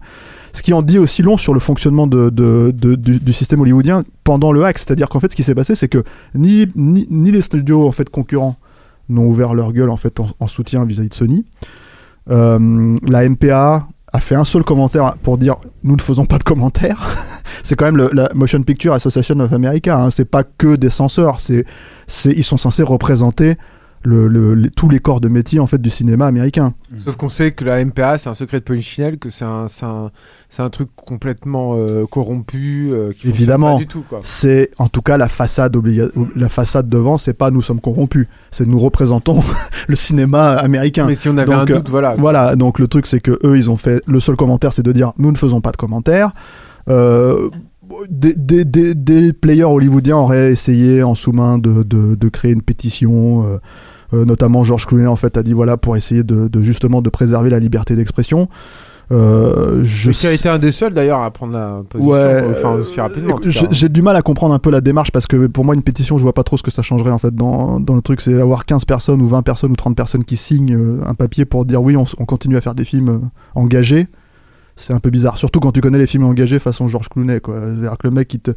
Ce 0.53 0.63
qui 0.63 0.73
en 0.73 0.83
dit 0.83 0.99
aussi 0.99 1.23
long 1.23 1.37
sur 1.37 1.53
le 1.53 1.61
fonctionnement 1.61 2.07
de, 2.07 2.31
de- 2.31 2.71
du, 2.73 3.33
système 3.33 3.61
hollywoodien 3.61 4.03
pendant 4.25 4.53
le 4.53 4.65
hack, 4.65 4.79
c'est-à-dire 4.79 5.09
qu'en 5.09 5.21
fait, 5.21 5.31
ce 5.31 5.37
qui 5.37 5.43
s'est 5.43 5.55
passé, 5.55 5.75
c'est 5.75 5.89
que 5.89 6.03
ni, 6.35 6.67
ni, 6.75 7.07
ni 7.11 7.31
les 7.31 7.43
studios 7.43 7.87
en 7.87 7.93
fait 7.93 8.09
concurrents 8.09 8.57
n'ont 9.09 9.27
ouvert 9.27 9.55
leur 9.55 9.73
gueule 9.73 9.91
en 9.91 9.97
fait 9.97 10.19
en, 10.21 10.29
en 10.41 10.47
soutien 10.47 10.85
vis-à-vis 10.85 11.11
de 11.11 11.15
Sony. 11.15 11.45
La 12.29 13.29
MPA 13.29 13.87
a 14.17 14.21
fait 14.21 14.35
un 14.35 14.45
seul 14.45 14.65
commentaire 14.65 15.15
pour 15.23 15.39
dire 15.39 15.57
nous 15.85 15.95
ne 15.95 16.01
faisons 16.01 16.25
pas 16.25 16.39
de 16.39 16.43
commentaires. 16.43 17.15
c'est 17.63 17.77
quand 17.77 17.85
même 17.85 18.09
la 18.13 18.31
Motion 18.35 18.63
Picture 18.63 18.95
Association 18.95 19.39
of 19.41 19.53
America. 19.53 19.97
Hein. 19.97 20.11
C'est 20.11 20.25
pas 20.25 20.43
que 20.43 20.77
des 20.77 20.91
censeurs. 20.91 21.39
C'est, 21.39 21.65
ils 22.25 22.45
sont 22.45 22.57
censés 22.57 22.83
représenter 22.83 23.57
le, 24.05 24.29
le- 24.29 24.55
les- 24.55 24.71
tous 24.71 24.89
les 24.89 25.01
corps 25.01 25.21
de 25.21 25.29
métier 25.29 25.59
en 25.59 25.67
fait 25.67 25.81
du 25.81 25.91
cinéma 25.91 26.27
américain. 26.27 26.75
Sauf 27.05 27.17
qu'on 27.17 27.29
sait 27.29 27.53
que 27.53 27.65
la 27.65 27.85
MPA, 27.85 28.19
c'est 28.19 28.29
un 28.29 28.35
secret 28.35 28.61
de 28.61 28.65
polichinelle, 28.65 29.19
que 29.19 29.31
c'est 29.31 29.45
un, 29.45 29.67
c'est 29.69 29.85
un, 29.85 30.11
un 30.59 30.71
truc 30.71 30.89
complètement 30.95 31.75
euh, 31.77 32.07
corrompu, 32.07 32.91
euh, 32.93 33.13
qui 33.13 33.29
Évidemment. 33.29 33.75
pas 33.75 33.79
du 33.81 33.87
tout. 33.89 34.05
Quoi. 34.09 34.21
C'est 34.23 34.71
en 34.79 34.89
tout 34.89 35.03
cas 35.03 35.17
la 35.17 35.29
façade 35.29 35.77
la 36.37 36.49
façade 36.49 36.89
devant, 36.89 37.19
c'est 37.19 37.35
pas 37.35 37.51
nous 37.51 37.63
sommes 37.63 37.81
corrompus, 37.81 38.27
c'est 38.51 38.67
nous 38.67 38.79
représentons 38.79 39.43
le 39.89 39.97
cinéma 39.97 40.51
américain. 40.53 41.05
Mais 41.07 41.15
si 41.17 41.29
on 41.29 41.37
avait 41.37 41.47
Donc, 41.53 41.69
un 41.71 41.73
euh, 41.75 41.77
doute, 41.79 41.89
voilà. 41.89 42.15
Voilà, 42.17 42.55
donc 42.57 42.79
le 42.79 42.87
truc 42.89 43.07
c'est 43.07 43.21
que 43.21 43.39
eux 43.45 43.57
ils 43.57 43.71
ont 43.71 43.77
fait 43.77 44.03
le 44.07 44.21
seul 44.21 44.37
commentaire 44.37 44.73
c'est 44.73 44.83
de 44.85 44.93
dire 44.93 45.13
nous 45.19 45.33
ne 45.33 45.37
faisons 45.37 45.61
pas 45.61 45.73
de 45.73 45.77
commentaires. 45.77 46.31
Euh, 46.89 47.51
des, 48.11 48.35
des, 48.35 48.65
des, 48.65 48.95
des 48.95 49.33
players 49.33 49.65
hollywoodiens 49.65 50.17
auraient 50.17 50.53
essayé 50.53 51.03
en 51.03 51.15
sous-main 51.15 51.59
de, 51.59 51.83
de, 51.83 52.15
de 52.15 52.29
créer 52.29 52.53
une 52.53 52.63
pétition. 52.63 53.45
euh, 53.47 53.59
euh, 54.15 54.25
notamment 54.25 54.63
George 54.63 54.87
Clooney 54.87 55.09
en 55.09 55.17
fait 55.17 55.37
a 55.37 55.43
dit 55.43 55.53
voilà 55.53 55.77
pour 55.77 55.97
essayer 55.97 56.23
de, 56.23 56.47
de 56.47 56.63
justement 56.63 57.03
de 57.03 57.11
préserver 57.11 57.51
la 57.51 57.59
liberté 57.59 57.97
d'expression. 57.97 58.49
Euh, 59.13 59.83
je 59.85 60.11
qui 60.11 60.27
a 60.27 60.33
été 60.33 60.49
un 60.49 60.59
des 60.59 60.73
seuls 60.73 60.93
d'ailleurs 60.93 61.21
à 61.21 61.31
prendre 61.31 61.53
la 61.53 61.83
position, 61.89 62.11
Ouais, 62.13 62.19
euh, 62.19 62.51
enfin 62.51 62.75
euh, 62.75 62.81
aussi 62.81 63.01
rapidement. 63.01 63.35
en 63.35 63.39
tout 63.39 63.51
j'ai 63.71 63.89
du 63.89 64.03
mal 64.03 64.17
à 64.17 64.23
comprendre 64.23 64.53
un 64.53 64.59
peu 64.59 64.71
la 64.71 64.81
démarche 64.81 65.13
parce 65.13 65.29
que 65.29 65.47
pour 65.47 65.65
moi 65.65 65.77
une 65.77 65.83
pétition 65.85 66.19
je 66.19 66.23
vois 66.25 66.33
pas 66.33 66.43
trop 66.43 66.57
ce 66.57 66.65
que 66.65 66.73
ça 66.73 66.83
changerait 66.83 67.13
en 67.13 67.19
fait 67.19 67.33
dans, 67.33 67.79
dans 67.79 67.95
le 67.95 68.03
truc 68.03 68.21
c'est 68.21 68.35
avoir 68.35 68.65
15 68.65 68.85
personnes 68.85 69.23
ou 69.23 69.29
20 69.29 69.43
personnes 69.43 69.71
ou 69.71 69.77
30 69.77 69.97
personnes 69.97 70.25
qui 70.25 70.37
signent 70.37 70.75
euh, 70.75 71.01
un 71.07 71.15
papier 71.15 71.45
pour 71.45 71.65
dire 71.65 71.81
oui 71.83 71.97
on, 71.97 72.05
continue 72.25 72.57
à 72.57 72.61
faire 72.61 72.75
des 72.75 72.85
films 72.85 73.09
euh, 73.09 73.19
engagés 73.55 74.09
c'est 74.79 74.93
un 74.93 74.99
peu 75.01 75.09
bizarre 75.11 75.39
surtout 75.39 75.59
quand 75.59 75.73
tu 75.73 75.81
connais 75.81 75.97
les 75.99 76.07
films 76.07 76.25
engagés 76.25 76.59
façon 76.59 76.87
George 76.87 77.09
Clooney 77.09 77.41
quoi 77.41 77.57
c'est-à-dire 77.61 77.93
que 77.99 78.07
le 78.07 78.11
mec 78.11 78.33
il 78.35 78.41
te, 78.41 78.51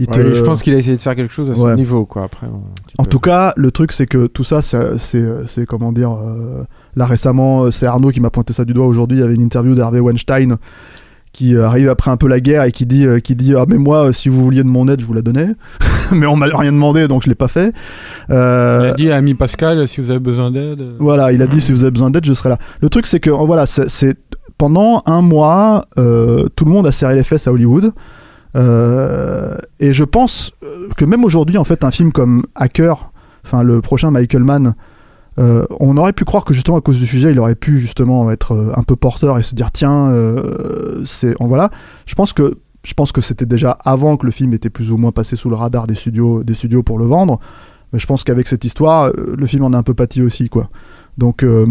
il 0.00 0.06
te- 0.08 0.18
Ouais, 0.20 0.34
Je 0.34 0.42
pense 0.42 0.62
qu'il 0.62 0.74
a 0.74 0.78
essayé 0.78 0.96
de 0.96 1.00
faire 1.00 1.14
quelque 1.14 1.32
chose 1.32 1.48
à 1.48 1.54
son 1.54 1.62
Ouais. 1.62 1.76
niveau, 1.76 2.04
quoi. 2.06 2.24
Après, 2.24 2.46
en 2.48 3.02
peux- 3.04 3.08
tout 3.08 3.20
cas, 3.20 3.52
le 3.56 3.70
truc, 3.70 3.92
c'est 3.92 4.06
que 4.06 4.26
tout 4.26 4.42
ça, 4.44 4.60
c'est, 4.62 5.66
comment 5.66 5.92
dire. 5.92 6.10
euh, 6.12 6.64
là 6.96 7.06
récemment, 7.06 7.64
euh, 7.64 7.70
c'est 7.70 7.86
Arnaud 7.86 8.10
qui 8.10 8.20
m'a 8.20 8.30
pointé 8.30 8.52
ça 8.52 8.64
du 8.64 8.72
doigt 8.72 8.86
aujourd'hui. 8.86 9.18
Il 9.18 9.20
y 9.20 9.24
avait 9.24 9.34
une 9.34 9.42
interview 9.42 9.74
d'Hervé 9.74 10.00
Weinstein 10.00 10.56
qui 11.32 11.54
euh, 11.54 11.66
arrive 11.66 11.88
après 11.88 12.10
un 12.10 12.16
peu 12.16 12.26
la 12.26 12.40
guerre 12.40 12.64
et 12.64 12.72
qui 12.72 12.86
dit, 12.86 13.06
qui 13.22 13.36
dit 13.36 13.54
ah 13.54 13.64
mais 13.68 13.78
moi, 13.78 14.12
si 14.12 14.28
vous 14.28 14.42
vouliez 14.42 14.64
de 14.64 14.68
mon 14.68 14.88
aide, 14.88 15.00
je 15.00 15.06
vous 15.06 15.14
la 15.14 15.22
donnais. 15.22 15.50
mais 16.12 16.26
on 16.26 16.34
m'a 16.36 16.46
rien 16.46 16.72
demandé, 16.72 17.06
donc 17.06 17.22
je 17.22 17.28
l'ai 17.28 17.34
pas 17.36 17.46
fait. 17.48 17.72
Euh, 18.30 18.80
Il 18.86 18.90
a 18.90 18.94
dit 18.94 19.10
à 19.12 19.16
Ami 19.16 19.34
Pascal, 19.34 19.86
si 19.86 20.00
vous 20.00 20.10
avez 20.10 20.18
besoin 20.20 20.50
d'aide. 20.50 20.82
voilà, 20.98 21.30
il 21.32 21.40
a 21.42 21.46
dit 21.46 21.60
si 21.60 21.70
vous 21.72 21.82
avez 21.84 21.92
besoin 21.92 22.10
d'aide, 22.10 22.24
je 22.24 22.32
serai 22.32 22.48
là. 22.48 22.58
Le 22.80 22.88
truc, 22.88 23.06
c'est 23.06 23.20
que 23.20 23.30
voilà, 23.30 23.66
c'est- 23.66 23.88
pendant 24.60 25.02
un 25.06 25.22
mois, 25.22 25.86
euh, 25.96 26.46
tout 26.54 26.66
le 26.66 26.70
monde 26.70 26.86
a 26.86 26.92
serré 26.92 27.14
les 27.14 27.22
fesses 27.22 27.48
à 27.48 27.52
Hollywood. 27.52 27.94
Euh, 28.56 29.56
et 29.78 29.94
je 29.94 30.04
pense 30.04 30.52
euh, 30.62 30.90
que 30.98 31.06
même 31.06 31.24
aujourd'hui, 31.24 31.56
en 31.56 31.64
fait, 31.64 31.82
un 31.82 31.90
film 31.90 32.12
comme 32.12 32.44
Hacker, 32.54 33.10
enfin 33.42 33.62
le 33.62 33.80
prochain 33.80 34.10
Michael 34.10 34.44
Mann, 34.44 34.74
on 35.38 35.96
aurait 35.96 36.12
pu 36.12 36.26
croire 36.26 36.44
que 36.44 36.52
justement 36.52 36.76
à 36.76 36.82
cause 36.82 36.98
du 36.98 37.06
sujet, 37.06 37.30
il 37.30 37.38
aurait 37.38 37.54
pu 37.54 37.78
justement 37.78 38.30
être 38.30 38.74
un 38.76 38.82
peu 38.82 38.94
porteur 38.94 39.38
et 39.38 39.42
se 39.42 39.54
dire 39.54 39.70
tiens, 39.70 40.14
c'est 41.06 41.32
en 41.40 41.46
voilà. 41.46 41.70
Je 42.04 42.14
pense 42.14 42.34
que 42.34 42.58
je 42.84 42.92
pense 42.92 43.10
que 43.10 43.22
c'était 43.22 43.46
déjà 43.46 43.70
avant 43.70 44.18
que 44.18 44.26
le 44.26 44.32
film 44.32 44.52
était 44.52 44.68
plus 44.68 44.92
ou 44.92 44.98
moins 44.98 45.12
passé 45.12 45.36
sous 45.36 45.48
le 45.48 45.56
radar 45.56 45.86
des 45.86 45.94
studios, 45.94 46.44
des 46.44 46.52
studios 46.52 46.82
pour 46.82 46.98
le 46.98 47.06
vendre. 47.06 47.40
Mais 47.94 47.98
je 47.98 48.06
pense 48.06 48.22
qu'avec 48.22 48.48
cette 48.48 48.66
histoire, 48.66 49.10
le 49.16 49.46
film 49.46 49.64
en 49.64 49.72
a 49.72 49.78
un 49.78 49.82
peu 49.82 49.94
pâti 49.94 50.20
aussi, 50.20 50.50
quoi. 50.50 50.68
Donc, 51.20 51.42
euh, 51.44 51.66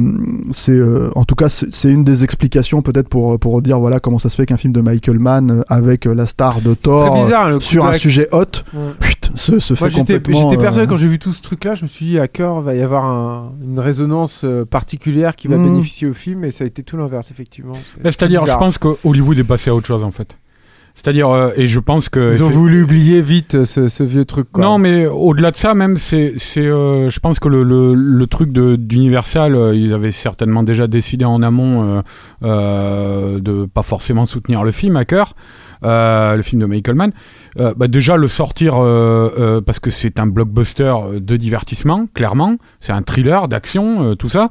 c'est, 0.52 0.72
euh, 0.74 1.10
en 1.16 1.26
tout 1.26 1.34
cas, 1.34 1.50
c'est 1.50 1.90
une 1.90 2.04
des 2.04 2.24
explications 2.24 2.84
peut-être 2.84 3.10
pour, 3.10 3.40
pour 3.40 3.62
dire 3.64 3.80
voilà 3.80 4.00
comment 4.00 4.20
ça 4.20 4.30
se 4.30 4.36
fait 4.36 4.46
qu'un 4.46 4.58
film 4.58 4.72
de 4.74 4.80
Michael 4.80 5.18
Mann 5.18 5.50
euh, 5.52 5.62
avec 5.68 6.06
la 6.06 6.28
star 6.28 6.62
de 6.62 6.76
Thor 6.76 7.16
bizarre, 7.24 7.60
sur 7.60 7.84
un 7.86 7.94
sujet 7.94 8.30
hot, 8.32 8.44
Ouais. 8.76 8.82
putain, 9.00 9.32
se, 9.36 9.58
se 9.58 9.74
Moi, 9.74 9.90
fait 9.90 9.90
j'étais 9.90 10.14
complètement. 10.20 10.50
j'étais 10.52 10.62
persuadé 10.62 10.86
euh, 10.86 10.90
quand 10.90 10.98
j'ai 10.98 11.08
vu 11.08 11.18
tout 11.18 11.34
ce 11.34 11.42
truc-là, 11.42 11.74
je 11.74 11.82
me 11.82 11.88
suis 11.88 12.06
dit 12.06 12.20
à 12.20 12.28
cœur 12.28 12.62
va 12.62 12.76
y 12.76 12.82
avoir 12.84 13.06
un- 13.06 13.52
une 13.64 13.80
résonance 13.80 14.46
particulière 14.70 15.36
qui 15.36 15.48
va 15.48 15.58
Mhm. 15.58 15.64
bénéficier 15.64 16.08
au 16.08 16.14
film, 16.14 16.44
et 16.46 16.52
ça 16.52 16.64
a 16.64 16.68
été 16.68 16.84
tout 16.84 16.96
l'inverse 16.96 17.32
effectivement. 17.32 17.74
C'est-à-dire, 18.04 18.44
c'est 18.46 18.52
je 18.52 18.58
pense 18.58 18.78
que 18.78 18.90
Hollywood 19.04 19.40
est 19.40 19.44
passé 19.44 19.72
à 19.72 19.76
autre 19.76 19.88
chose 19.88 20.04
en 20.04 20.12
fait. 20.12 20.38
C'est-à-dire, 21.02 21.30
euh, 21.30 21.52
et 21.56 21.66
je 21.66 21.80
pense 21.80 22.10
que. 22.10 22.34
ils 22.34 22.44
ont 22.44 22.50
voulu 22.50 22.84
oublier 22.84 23.22
vite 23.22 23.56
euh, 23.56 23.64
ce, 23.64 23.88
ce 23.88 24.04
vieux 24.04 24.26
truc. 24.26 24.52
Quoi. 24.52 24.66
Non, 24.66 24.78
mais 24.78 25.06
au-delà 25.06 25.52
de 25.52 25.56
ça, 25.56 25.74
même, 25.74 25.96
c'est, 25.96 26.34
c'est, 26.36 26.66
euh, 26.66 27.08
je 27.08 27.20
pense 27.22 27.40
que 27.40 27.48
le, 27.48 27.64
le, 27.64 27.94
le 27.94 28.28
truc 28.28 28.52
de, 28.52 28.76
d'Universal, 28.76 29.56
euh, 29.56 29.74
ils 29.74 29.94
avaient 29.94 30.12
certainement 30.12 30.62
déjà 30.62 30.88
décidé 30.88 31.24
en 31.24 31.42
amont 31.42 32.04
euh, 32.44 33.40
de 33.40 33.66
pas 33.66 33.82
forcément 33.82 34.26
soutenir 34.26 34.66
le 34.66 34.72
film 34.72 34.98
à 34.98 35.06
cœur, 35.06 35.36
euh, 35.84 36.36
le 36.36 36.42
film 36.42 36.62
de 36.62 36.66
Michael 36.66 36.96
Mann. 36.96 37.12
Euh, 37.58 37.74
bah, 37.76 37.88
déjà 37.88 38.18
le 38.18 38.28
sortir 38.28 38.76
euh, 38.78 39.62
parce 39.62 39.80
que 39.80 39.90
c'est 39.90 40.20
un 40.20 40.28
blockbuster 40.28 40.94
de 41.14 41.38
divertissement, 41.38 42.08
clairement, 42.14 42.58
c'est 42.80 42.92
un 42.92 43.02
thriller 43.02 43.48
d'action, 43.48 44.16
tout 44.16 44.30
ça. 44.30 44.50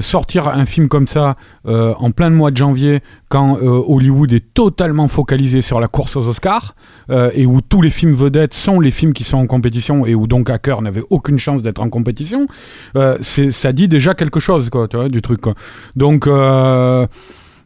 Sortir 0.00 0.48
un 0.48 0.64
film 0.64 0.88
comme 0.88 1.06
ça 1.06 1.36
en 1.64 2.10
plein 2.10 2.30
mois 2.30 2.50
de 2.50 2.56
janvier, 2.56 3.00
quand 3.28 3.58
Hollywood 3.60 4.32
est 4.32 4.54
totalement 4.54 5.08
focalisé 5.08 5.62
sur 5.62 5.80
la 5.80 5.88
course 5.88 6.16
aux 6.16 6.28
Oscars 6.28 6.74
et 7.10 7.46
où 7.46 7.60
tous 7.60 7.82
les 7.82 7.90
films 7.90 8.12
vedettes 8.12 8.54
sont 8.54 8.80
les 8.80 8.90
films 8.90 9.12
qui 9.12 9.24
sont 9.24 9.38
en 9.38 9.46
compétition 9.46 10.06
et 10.06 10.14
où 10.14 10.26
donc 10.26 10.50
Hacker 10.50 10.82
n'avait 10.82 11.02
aucune 11.10 11.38
chance 11.38 11.62
d'être 11.62 11.82
en 11.82 11.88
compétition, 11.88 12.46
ça 13.20 13.72
dit 13.72 13.88
déjà 13.88 14.14
quelque 14.14 14.40
chose 14.40 14.70
quoi, 14.70 14.88
du 15.08 15.22
truc. 15.22 15.42
Donc 15.96 16.28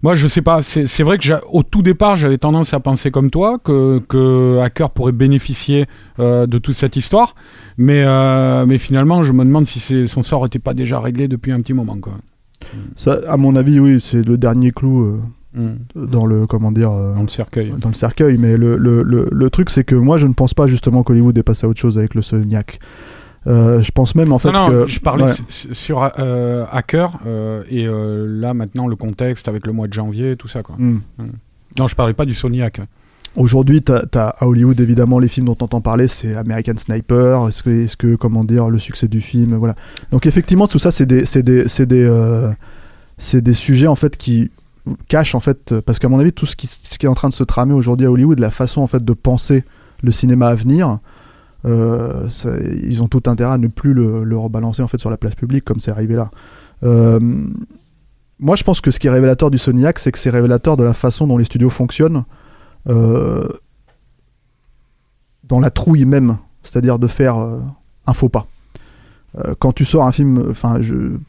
moi 0.05 0.15
je 0.15 0.29
sais 0.29 0.43
pas, 0.43 0.61
c'est, 0.61 1.03
vrai 1.03 1.17
que 1.17 1.27
au 1.51 1.63
tout 1.63 1.81
départ 1.81 2.15
j'avais 2.15 2.37
tendance 2.37 2.75
à 2.75 2.79
penser 2.81 3.11
comme 3.11 3.31
toi 3.31 3.59
que, 3.59 4.03
que 4.07 4.59
Hacker 4.63 4.91
pourrait 4.91 5.13
bénéficier 5.13 5.87
euh, 6.19 6.47
de 6.47 6.59
toute 6.59 6.75
cette 6.77 6.97
histoire, 6.97 7.35
mais, 7.79 8.05
euh, 8.05 8.67
mais 8.67 8.77
finalement 8.77 9.23
je 9.23 9.33
me 9.33 9.47
demande 9.47 9.67
si 9.67 10.07
son 10.07 10.23
sort 10.23 10.43
n'était 10.43 10.59
pas 10.59 10.75
déjà 10.75 11.01
réglé 11.01 11.27
depuis 11.27 11.53
un 11.53 11.61
petit 11.61 11.73
moment. 11.73 11.97
Quoi. 11.97 12.13
ça, 12.97 13.19
à 13.27 13.39
mon 13.39 13.57
avis, 13.57 13.81
oui, 13.81 13.99
c'est 13.99 14.21
le 14.21 14.37
dernier 14.37 14.73
clou 14.73 15.05
euh, 15.05 15.21
Mm. 15.55 15.75
dans 15.95 16.27
le 16.27 16.47
comment 16.47 16.73
dire. 16.73 16.91
Dans 16.91 17.23
le 17.23 17.29
cercueil. 17.29 17.73
dans 17.79 17.89
le 17.89 17.95
cercueil, 17.95 18.39
mais 18.39 18.57
le, 18.57 18.77
le, 18.77 19.05
le, 19.05 19.29
le 19.31 19.51
truc 19.51 19.71
c'est 19.71 19.85
que 19.85 19.95
moi 19.95 20.19
je 20.19 20.27
ne 20.27 20.33
pense 20.33 20.53
pas 20.53 20.67
justement 20.67 21.05
qu'Hollywood 21.05 21.39
est 21.39 21.45
passé 21.45 21.65
à 21.65 21.69
autre 21.69 21.79
chose 21.81 21.97
avec 21.97 22.15
le 22.15 22.23
Soniac. 22.23 22.81
Euh, 23.47 23.83
je 23.83 23.91
pense 23.93 24.15
même 24.15 24.33
en 24.33 24.39
fait 24.39 24.51
non, 24.51 24.71
non, 24.71 24.85
que 24.85 24.87
je 24.87 25.01
parlais 25.01 25.25
ouais. 25.25 25.33
sur 25.49 26.11
euh, 26.19 26.65
Hacker 26.73 27.19
euh, 27.27 27.63
et 27.69 27.87
là 27.87 28.55
maintenant 28.55 28.87
le 28.87 28.97
contexte 28.97 29.49
avec 29.49 29.67
le 29.67 29.73
mois 29.75 29.87
de 29.87 29.93
janvier 29.93 30.33
et 30.33 30.37
tout 30.37 30.49
ça 30.49 30.63
quoi. 30.63 30.77
Hmm. 30.79 31.01
Non, 31.79 31.87
je 31.87 31.95
parlais 31.95 32.15
pas 32.15 32.25
du 32.25 32.35
Soniac. 32.35 32.81
Aujourd'hui, 33.37 33.83
t'as 33.83 34.05
as 34.15 34.29
à 34.29 34.47
Hollywood 34.47 34.81
évidemment 34.81 35.19
les 35.19 35.27
films 35.27 35.47
dont 35.47 35.57
on 35.61 35.65
entend 35.65 35.81
parler, 35.81 36.07
c'est 36.07 36.37
American 36.37 36.77
Sniper. 36.77 37.49
Est-ce 37.49 37.65
que, 37.65 37.83
est-ce 37.83 37.97
que 37.97 38.15
comment 38.15 38.45
dire 38.45 38.71
le 38.71 38.79
succès 38.79 39.09
du 39.09 39.21
film, 39.21 39.57
voilà. 39.57 39.75
Donc 40.13 40.27
effectivement 40.27 40.69
tout 40.69 40.79
ça 40.79 40.91
c'est 40.91 41.07
des 41.07 41.27
c'est 41.27 41.43
des 41.43 41.67
c'est 41.67 41.87
des 41.87 42.05
euh, 42.05 42.51
c'est 43.19 43.43
des 43.43 43.53
sujets 43.53 43.89
en 43.89 43.97
fait 43.97 44.17
qui 44.17 44.51
cachent 45.09 45.35
en 45.35 45.41
fait 45.41 45.81
parce 45.81 45.99
qu'à 45.99 46.09
mon 46.09 46.21
avis 46.21 46.33
tout 46.33 46.47
ce 46.47 46.55
qui, 46.55 46.69
ce 46.69 46.97
qui 46.97 47.07
est 47.07 47.09
en 47.09 47.15
train 47.15 47.29
de 47.29 47.35
se 47.35 47.43
tramer 47.43 47.75
aujourd'hui 47.75 48.07
à 48.07 48.11
Hollywood, 48.11 48.39
la 48.39 48.51
façon 48.51 48.83
en 48.83 48.87
fait 48.87 49.05
de 49.05 49.13
penser 49.13 49.65
le 50.03 50.13
cinéma 50.13 50.49
à 50.49 50.55
venir, 50.55 50.99
ça- 51.65 52.57
ils 52.83 53.03
ont 53.03 53.09
tout 53.09 53.23
intérêt 53.27 53.55
à 53.55 53.59
ne 53.59 53.69
plus 53.69 53.95
le, 53.95 54.37
rebalancer 54.37 54.83
en 54.83 54.89
fait 54.89 54.99
sur 54.99 55.11
la 55.11 55.17
place 55.17 55.35
publique 55.35 55.65
comme 55.65 55.81
c'est 55.81 55.91
arrivé 55.91 56.15
là. 56.15 56.31
Euh, 56.83 57.19
moi, 58.39 58.57
je 58.57 58.65
pense 58.65 58.81
que 58.81 58.91
ce 58.91 58.99
qui 58.99 59.07
est 59.07 59.11
révélateur 59.11 59.51
du 59.51 59.59
Soniac, 59.59 59.99
c'est 59.99 60.13
que 60.13 60.19
c'est 60.19 60.31
révélateur 60.31 60.77
de 60.77 60.85
la 60.85 60.93
façon 60.93 61.27
dont 61.27 61.39
les 61.39 61.45
studios 61.45 61.71
fonctionnent, 61.71 62.25
euh, 62.89 63.49
dans 65.45 65.61
la 65.61 65.71
trouille 65.71 66.05
même, 66.05 66.39
c'est-à-dire 66.63 66.99
de 66.99 67.07
faire 67.07 67.39
euh, 67.39 67.61
un 68.07 68.13
faux 68.13 68.29
pas. 68.29 68.47
Euh, 69.39 69.55
quand 69.59 69.73
tu 69.73 69.85
sors 69.85 70.05
un 70.05 70.13
film, 70.13 70.47
enfin, 70.51 70.81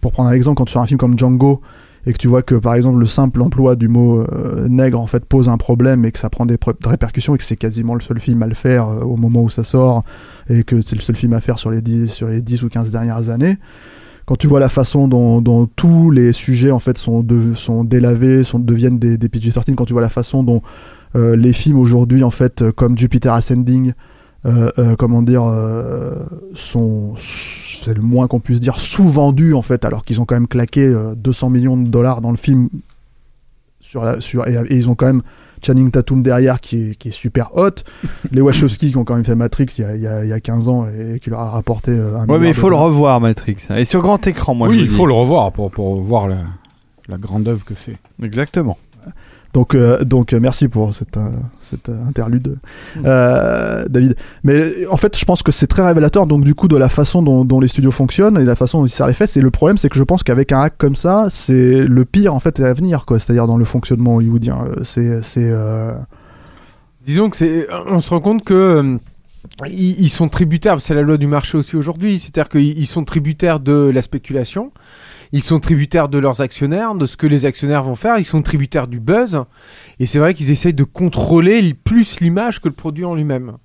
pour 0.02 0.12
prendre 0.12 0.30
un 0.30 0.34
exemple, 0.34 0.58
quand 0.58 0.66
tu 0.66 0.74
sors 0.74 0.82
un 0.82 0.88
film 0.88 1.00
comme 1.00 1.18
Django 1.18 1.62
et 2.06 2.14
que 2.14 2.18
tu 2.18 2.28
vois 2.28 2.44
que 2.44 2.56
par 2.56 2.76
exemple 2.76 3.00
le 3.00 3.06
simple 3.06 3.42
emploi 3.42 3.76
du 3.76 3.88
mot 3.88 4.22
euh, 4.22 4.68
nègre 4.68 5.00
en 5.00 5.08
fait 5.08 5.26
pose 5.26 5.50
un 5.50 5.58
problème 5.58 6.06
et 6.06 6.12
que 6.12 6.20
ça 6.20 6.30
prend 6.30 6.46
des, 6.46 6.58
répercussions 6.86 7.36
et 7.36 7.38
que 7.38 7.44
c'est 7.44 7.56
quasiment 7.56 7.96
le 7.96 8.02
seul 8.02 8.20
film 8.20 8.44
à 8.44 8.48
le 8.48 8.54
faire 8.54 8.88
euh, 8.88 9.02
au 9.02 9.18
moment 9.18 9.42
où 9.42 9.50
ça 9.50 9.64
sort 9.64 10.04
et 10.50 10.64
que 10.64 10.82
c'est 10.82 10.96
le 10.96 11.02
seul 11.02 11.16
film 11.16 11.34
à 11.34 11.42
faire 11.42 11.58
sur 11.58 11.72
les 11.72 11.82
10, 11.82 12.12
sur 12.12 12.28
les 12.28 12.42
10 12.42 12.64
ou 12.64 12.70
15 12.70 12.92
dernières 12.92 13.30
années. 13.30 13.58
Quand 14.26 14.36
tu 14.36 14.48
vois 14.48 14.60
la 14.60 14.70
façon 14.70 15.08
dont, 15.08 15.68
tous 15.76 16.10
les 16.10 16.32
sujets 16.32 16.72
en 16.72 16.80
fait 16.80 16.98
sont, 16.98 17.24
délavés, 17.84 18.44
sont, 18.44 18.58
deviennent 18.58 18.98
des, 18.98 19.20
des 19.20 19.30
PG-13, 19.30 19.76
quand 19.76 19.86
tu 19.86 19.94
vois 19.94 20.02
la 20.02 20.10
façon 20.10 20.42
dont 20.42 20.64
euh, 21.16 21.36
les 21.36 21.54
films 21.54 21.78
aujourd'hui 21.78 22.24
en 22.24 22.32
fait 22.32 22.72
comme 22.72 22.98
Jupiter 22.98 23.34
Ascending 23.34 23.94
comment 24.98 25.22
dire 25.22 25.44
euh, 25.44 26.16
sont 26.54 27.14
c'est 27.18 27.94
le 27.96 28.02
moins 28.02 28.28
qu'on 28.28 28.40
puisse 28.40 28.60
dire 28.60 28.78
sous-vendus 28.80 29.54
en 29.54 29.62
fait 29.62 29.86
alors 29.86 30.04
qu'ils 30.04 30.22
ont 30.22 30.26
quand 30.26 30.36
même 30.36 30.48
claqué 30.48 30.82
euh, 30.86 31.16
200 31.16 31.50
millions 31.50 31.78
de 31.78 31.88
dollars 31.88 32.22
dans 32.22 32.32
le 32.32 32.38
film 32.38 32.70
sur 33.80 34.04
la, 34.04 34.20
sur, 34.22 34.48
et, 34.48 34.54
et 34.56 34.76
ils 34.76 34.90
ont 34.90 34.96
quand 34.96 35.06
même 35.08 35.22
Channing 35.66 35.90
Tatum 35.90 36.22
derrière 36.22 36.60
qui 36.62 36.90
est, 36.92 36.96
qui 36.96 37.08
est 37.10 37.12
super 37.12 37.56
hot 37.56 37.72
les 38.32 38.42
Wachowski 38.42 38.92
qui 38.92 38.98
ont 38.98 39.04
quand 39.04 39.16
même 39.16 39.24
fait 39.24 39.36
Matrix 39.36 39.68
il 39.78 39.82
y 39.82 39.84
a, 39.86 39.96
il 39.96 40.02
y 40.02 40.08
a, 40.08 40.24
il 40.24 40.30
y 40.30 40.34
a 40.34 40.40
15 40.40 40.68
ans 40.68 40.88
et 40.88 41.20
qui 41.20 41.30
leur 41.30 41.40
a 41.40 41.50
rapporté 41.52 41.92
euh, 41.92 42.18
un 42.18 42.28
Ouais, 42.28 42.40
mais 42.40 42.50
il 42.50 42.54
faut 42.54 42.70
le 42.70 42.76
revoir, 42.76 43.20
Matrix. 43.22 43.58
hein. 43.70 43.76
Et 43.78 43.86
sur 43.86 44.02
grand 44.02 44.26
écran, 44.28 44.54
moi 44.56 44.68
oui, 44.68 44.78
je 44.78 44.82
il 44.82 44.88
faut 44.88 45.04
dis. 45.04 45.08
le 45.08 45.14
revoir 45.14 45.52
pour, 45.52 45.72
pour 45.72 46.02
voir 46.02 46.28
la, 46.28 46.38
la 47.08 47.18
grande 47.18 47.48
œuvre 47.48 47.64
que 47.66 47.74
c'est. 47.76 47.98
Exactement. 48.22 48.78
Donc, 49.56 49.74
euh, 49.74 50.04
donc 50.04 50.34
euh, 50.34 50.40
merci 50.42 50.68
pour 50.68 50.94
cette, 50.94 51.16
euh, 51.16 51.30
cette 51.64 51.88
euh, 51.88 52.08
interlude, 52.10 52.58
euh, 53.06 53.86
David. 53.88 54.18
Mais 54.44 54.86
en 54.88 54.98
fait, 54.98 55.18
je 55.18 55.24
pense 55.24 55.44
que 55.44 55.54
c'est 55.54 55.68
très 55.68 55.82
révélateur 55.82 56.26
donc 56.26 56.44
du 56.44 56.54
coup 56.54 56.68
de 56.68 56.76
la 56.76 56.90
façon 56.90 57.24
dont, 57.24 57.46
dont 57.46 57.62
les 57.62 57.70
studios 57.70 57.92
fonctionnent 57.92 58.36
et 58.36 58.42
de 58.42 58.48
la 58.48 58.58
façon 58.58 58.82
dont 58.82 58.86
ils 58.86 58.90
serrent 58.90 59.08
les 59.08 59.14
fesses. 59.14 59.38
Et 59.38 59.42
le 59.42 59.52
problème, 59.52 59.78
c'est 59.78 59.88
que 59.88 59.96
je 59.96 60.04
pense 60.04 60.24
qu'avec 60.24 60.52
un 60.52 60.60
hack 60.60 60.74
comme 60.78 60.98
ça, 60.98 61.28
c'est 61.30 61.86
le 61.86 62.04
pire 62.04 62.34
en 62.34 62.42
fait 62.42 62.60
à 62.60 62.74
venir, 62.74 63.06
quoi. 63.06 63.18
C'est-à-dire 63.18 63.48
dans 63.48 63.56
le 63.56 63.64
fonctionnement 63.64 64.18
hollywoodien. 64.18 64.60
C'est, 64.84 65.22
c'est. 65.22 65.50
Disons 67.06 67.30
que 67.30 67.38
c'est, 67.38 67.66
on 67.88 68.02
se 68.02 68.10
rend 68.10 68.20
compte 68.20 68.44
que 68.44 69.00
ils, 69.70 70.10
sont 70.10 70.28
tributaires. 70.28 70.82
C'est 70.82 70.96
la 70.96 71.02
loi 71.02 71.16
du 71.16 71.28
marché 71.28 71.58
aussi 71.58 71.78
aujourd'hui. 71.78 72.20
C'est-à-dire 72.20 72.50
qu'ils 72.50 72.78
ils 72.78 72.88
sont 72.88 73.06
tributaires 73.06 73.62
de 73.62 73.90
la 73.94 74.02
spéculation. 74.02 74.74
Ils 75.32 75.42
sont 75.42 75.60
tributaires 75.60 76.10
de 76.10 76.18
leurs 76.18 76.42
actionnaires, 76.42 76.96
de 76.96 77.06
ce 77.06 77.18
que 77.18 77.28
les 77.28 77.46
actionnaires 77.46 77.84
vont 77.84 77.96
faire. 77.96 78.18
Ils 78.18 78.26
sont 78.26 78.42
tributaires 78.42 78.88
du 78.88 79.00
buzz. 79.00 79.44
Et 80.00 80.06
c'est 80.06 80.20
vrai 80.20 80.34
qu'ils 80.34 80.52
essayent 80.52 80.74
de 80.74 80.84
contrôler 80.84 81.74
plus 81.74 82.20
l'image 82.20 82.62
que 82.62 82.68
le 82.68 82.76
produit 82.76 83.06
en 83.06 83.16
lui-même. 83.16 83.58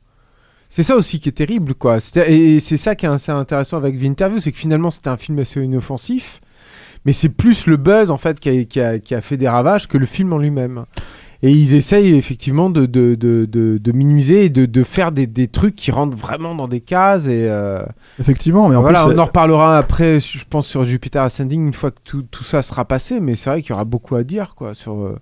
C'est 0.69 0.85
ça 0.85 0.95
aussi 0.95 1.19
qui 1.19 1.29
est 1.29 1.33
terrible, 1.33 1.75
quoi. 1.75 1.99
Et 2.27 2.61
c'est 2.61 2.77
ça 2.77 2.95
qui 2.95 3.05
est 3.05 3.09
assez 3.09 3.33
intéressant 3.33 3.77
avec 3.77 3.99
The 3.99 4.05
Interview, 4.05 4.39
c'est 4.39 4.53
que 4.53 4.59
finalement 4.59 4.93
c'était 4.93 5.09
un 5.09 5.17
film 5.17 5.39
assez 5.41 5.61
inoffensif, 5.61 6.41
mais 7.05 7.13
c'est 7.13 7.29
plus 7.29 7.67
le 7.67 7.77
buzz 7.77 8.13
en 8.13 8.19
fait 8.19 8.39
qui 8.39 8.81
a 8.81 9.21
fait 9.21 9.37
des 9.37 9.49
ravages 9.49 9.89
que 9.89 9.99
le 9.99 10.07
film 10.07 10.33
en 10.33 10.39
lui-même. 10.39 10.85
Et 11.43 11.51
ils 11.51 11.75
essayent 11.75 12.15
effectivement 12.15 12.69
de, 12.69 12.85
de, 12.85 13.15
de, 13.15 13.47
de, 13.47 13.79
de 13.79 13.93
minimiser 13.93 14.45
et 14.45 14.49
de, 14.51 14.67
de 14.67 14.85
faire 14.85 15.11
des, 15.11 15.27
des 15.27 15.49
trucs 15.49 15.75
qui 15.75 15.91
rentrent 15.91 16.17
vraiment 16.17 16.55
dans 16.55 16.69
des 16.69 16.81
cases. 16.83 17.27
Et 17.27 17.47
euh, 17.49 17.83
Effectivement, 18.19 18.69
mais 18.69 18.77
en 18.77 18.83
voilà, 18.83 19.05
plus, 19.05 19.15
on 19.15 19.19
en 19.19 19.25
reparlera 19.25 19.79
après, 19.79 20.21
je 20.21 20.45
pense, 20.49 20.67
sur 20.67 20.85
Jupiter 20.85 21.23
Ascending, 21.23 21.69
une 21.69 21.73
fois 21.75 21.93
que 21.93 22.01
tout, 22.05 22.23
tout 22.31 22.45
ça 22.45 22.61
sera 22.61 22.85
passé. 22.85 23.21
Mais 23.21 23.37
c'est 23.37 23.49
vrai 23.49 23.63
qu'il 23.63 23.71
y 23.71 23.73
aura 23.73 23.85
beaucoup 23.85 24.17
à 24.17 24.23
dire 24.23 24.55
quoi, 24.55 24.75
sur, 24.75 25.01
euh, 25.01 25.17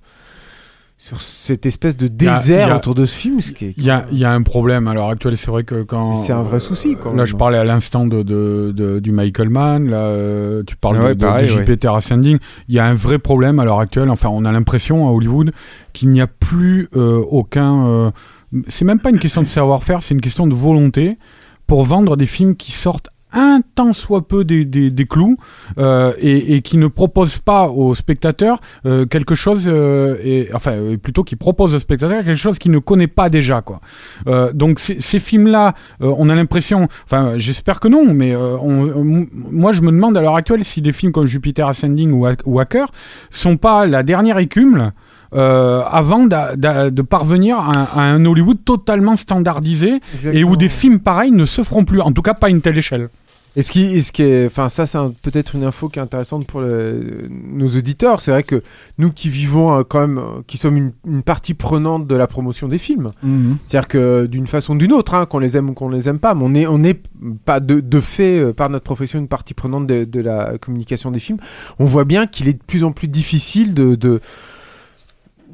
sur 1.08 1.22
cette 1.22 1.64
espèce 1.64 1.96
de 1.96 2.06
désert 2.06 2.72
a- 2.72 2.76
autour 2.76 2.94
de 2.94 3.06
ce 3.06 3.14
film. 3.16 3.40
Il 3.78 3.82
y 3.82 3.90
a, 3.90 4.04
il 4.12 4.18
y 4.18 4.24
a 4.26 4.32
un 4.32 4.42
problème 4.42 4.88
à 4.88 4.94
l'heure 4.94 5.08
actuelle, 5.08 5.36
c'est 5.38 5.50
vrai 5.50 5.64
que 5.64 5.82
quand. 5.82 6.12
C'est 6.12 6.34
un 6.34 6.42
vrai 6.42 6.60
souci, 6.60 6.96
quand 7.02 7.14
Là, 7.14 7.24
je 7.24 7.34
parlais 7.34 7.56
à 7.56 7.64
l'instant 7.64 8.06
de, 8.06 8.22
de, 8.22 8.72
de- 8.76 8.98
du 9.00 9.10
Michael 9.12 9.48
Mann, 9.48 9.88
là, 9.88 9.96
euh, 9.96 10.62
tu 10.66 10.76
parles 10.76 10.98
Ouais, 11.00 11.08
de, 11.14 11.20
de- 11.20 11.24
pareil, 11.26 11.46
du 11.46 11.52
ouais. 11.52 11.58
Jupiter 11.64 11.94
Ascending. 11.94 12.38
Il 12.68 12.74
y 12.74 12.78
a 12.78 12.84
un 12.86 12.92
vrai 12.94 13.18
problème 13.18 13.58
à 13.58 13.64
l'heure 13.64 13.80
actuelle. 13.80 14.10
Enfin, 14.10 14.28
on 14.30 14.44
a 14.44 14.52
l'impression 14.52 15.08
à 15.08 15.12
Hollywood 15.12 15.52
qu'il 15.94 16.10
n'y 16.10 16.20
a 16.20 16.26
plus 16.26 16.88
euh, 16.94 17.22
aucun. 17.30 17.86
euh, 17.86 18.10
c'est 18.68 18.84
même 18.84 19.00
pas 19.00 19.10
une 19.10 19.18
question 19.18 19.40
de 19.42 19.46
savoir-faire, 19.46 20.02
c'est 20.02 20.14
une 20.14 20.20
question 20.20 20.46
de 20.46 20.54
volonté 20.54 21.16
pour 21.66 21.84
vendre 21.84 22.16
des 22.16 22.26
films 22.26 22.54
qui 22.56 22.72
sortent 22.72 23.08
un 23.32 23.60
tant 23.74 23.92
soit 23.92 24.26
peu 24.26 24.44
des, 24.44 24.64
des, 24.64 25.06
clous 25.06 25.36
euh, 25.78 26.12
et, 26.18 26.60
qui 26.62 26.78
ne 26.78 26.86
proposent 26.86 27.38
pas 27.38 27.68
aux 27.68 27.94
spectateurs 27.94 28.58
euh, 28.86 29.06
quelque 29.06 29.34
chose 29.34 29.64
euh, 29.66 30.46
enfin 30.54 30.96
plutôt 31.02 31.24
qui 31.24 31.36
proposent 31.36 31.74
aux 31.74 31.78
spectateurs 31.78 32.24
quelque 32.24 32.36
chose 32.36 32.58
qu'il 32.58 32.72
ne 32.72 32.78
connaît 32.78 33.06
pas 33.06 33.28
déjà 33.28 33.60
quoi. 33.60 33.80
Donc 34.54 34.78
ces, 34.78 35.00
ces 35.00 35.18
films 35.18 35.48
là 35.48 35.74
on 36.00 36.28
a 36.28 36.34
l'impression 36.34 36.88
enfin 37.04 37.34
j'espère 37.36 37.80
que 37.80 37.88
non 37.88 38.12
mais 38.12 38.34
moi 38.34 39.72
je 39.72 39.82
me 39.82 39.90
demande 39.90 40.16
à 40.16 40.20
l'heure 40.20 40.36
actuelle 40.36 40.64
si 40.64 40.80
des 40.80 40.92
films 40.92 41.12
comme 41.12 41.26
Jupiter 41.26 41.68
Ascending 41.68 42.12
ou, 42.12 42.26
ou 42.46 42.60
Hacker 42.60 42.88
sont 43.30 43.56
pas 43.56 43.86
la 43.86 44.02
dernière 44.02 44.38
écume 44.38 44.92
euh, 45.34 45.82
avant 45.90 46.26
d'a- 46.26 46.56
d'a- 46.56 46.90
de 46.90 47.02
parvenir 47.02 47.58
à, 47.58 47.82
à 47.98 48.02
un 48.02 48.24
Hollywood 48.24 48.58
totalement 48.64 49.16
standardisé 49.16 50.00
et 50.32 50.44
où 50.44 50.56
des 50.56 50.68
films 50.68 51.00
pareils 51.00 51.30
ne 51.32 51.44
se 51.46 51.62
feront 51.62 51.84
plus, 51.84 52.00
en 52.00 52.12
tout 52.12 52.22
cas 52.22 52.34
pas 52.34 52.46
à 52.46 52.50
une 52.50 52.60
telle 52.62 52.78
échelle. 52.78 53.08
Et 53.56 53.62
ce 53.62 53.72
qui, 53.72 53.86
et 53.96 54.02
ce 54.02 54.12
qui 54.12 54.22
est, 54.22 54.46
enfin 54.46 54.68
ça 54.68 54.86
c'est 54.86 54.98
un- 54.98 55.12
peut-être 55.22 55.56
une 55.56 55.64
info 55.64 55.88
qui 55.88 55.98
est 55.98 56.02
intéressante 56.02 56.46
pour 56.46 56.60
le- 56.60 57.28
nos 57.30 57.66
auditeurs. 57.66 58.20
C'est 58.20 58.30
vrai 58.30 58.42
que 58.44 58.62
nous 58.98 59.10
qui 59.10 59.30
vivons 59.30 59.74
euh, 59.78 59.82
quand 59.88 60.00
même, 60.00 60.18
euh, 60.18 60.42
qui 60.46 60.58
sommes 60.58 60.76
une, 60.76 60.92
une 61.06 61.22
partie 61.22 61.54
prenante 61.54 62.06
de 62.06 62.14
la 62.14 62.26
promotion 62.26 62.68
des 62.68 62.78
films. 62.78 63.10
Mhm. 63.22 63.56
C'est-à-dire 63.66 63.88
que 63.88 64.26
d'une 64.26 64.46
façon 64.46 64.74
ou 64.74 64.78
d'une 64.78 64.92
autre, 64.92 65.14
hein, 65.14 65.26
qu'on 65.26 65.38
les 65.40 65.56
aime 65.56 65.70
ou 65.70 65.72
qu'on 65.72 65.88
les 65.88 66.08
aime 66.08 66.18
pas, 66.20 66.34
mais 66.34 66.42
on 66.44 66.54
est, 66.54 66.66
on 66.68 66.84
est 66.84 67.00
pas 67.46 67.58
de, 67.58 67.80
de 67.80 68.00
fait 68.00 68.52
par 68.52 68.68
notre 68.70 68.84
profession 68.84 69.18
une 69.18 69.28
partie 69.28 69.54
prenante 69.54 69.86
de, 69.88 70.04
de 70.04 70.20
la 70.20 70.56
communication 70.58 71.10
des 71.10 71.18
films. 71.18 71.38
On 71.80 71.84
voit 71.86 72.04
bien 72.04 72.26
qu'il 72.26 72.48
est 72.48 72.52
de 72.52 72.62
plus 72.64 72.84
en 72.84 72.92
plus 72.92 73.08
difficile 73.08 73.74
de, 73.74 73.94
de 73.96 74.20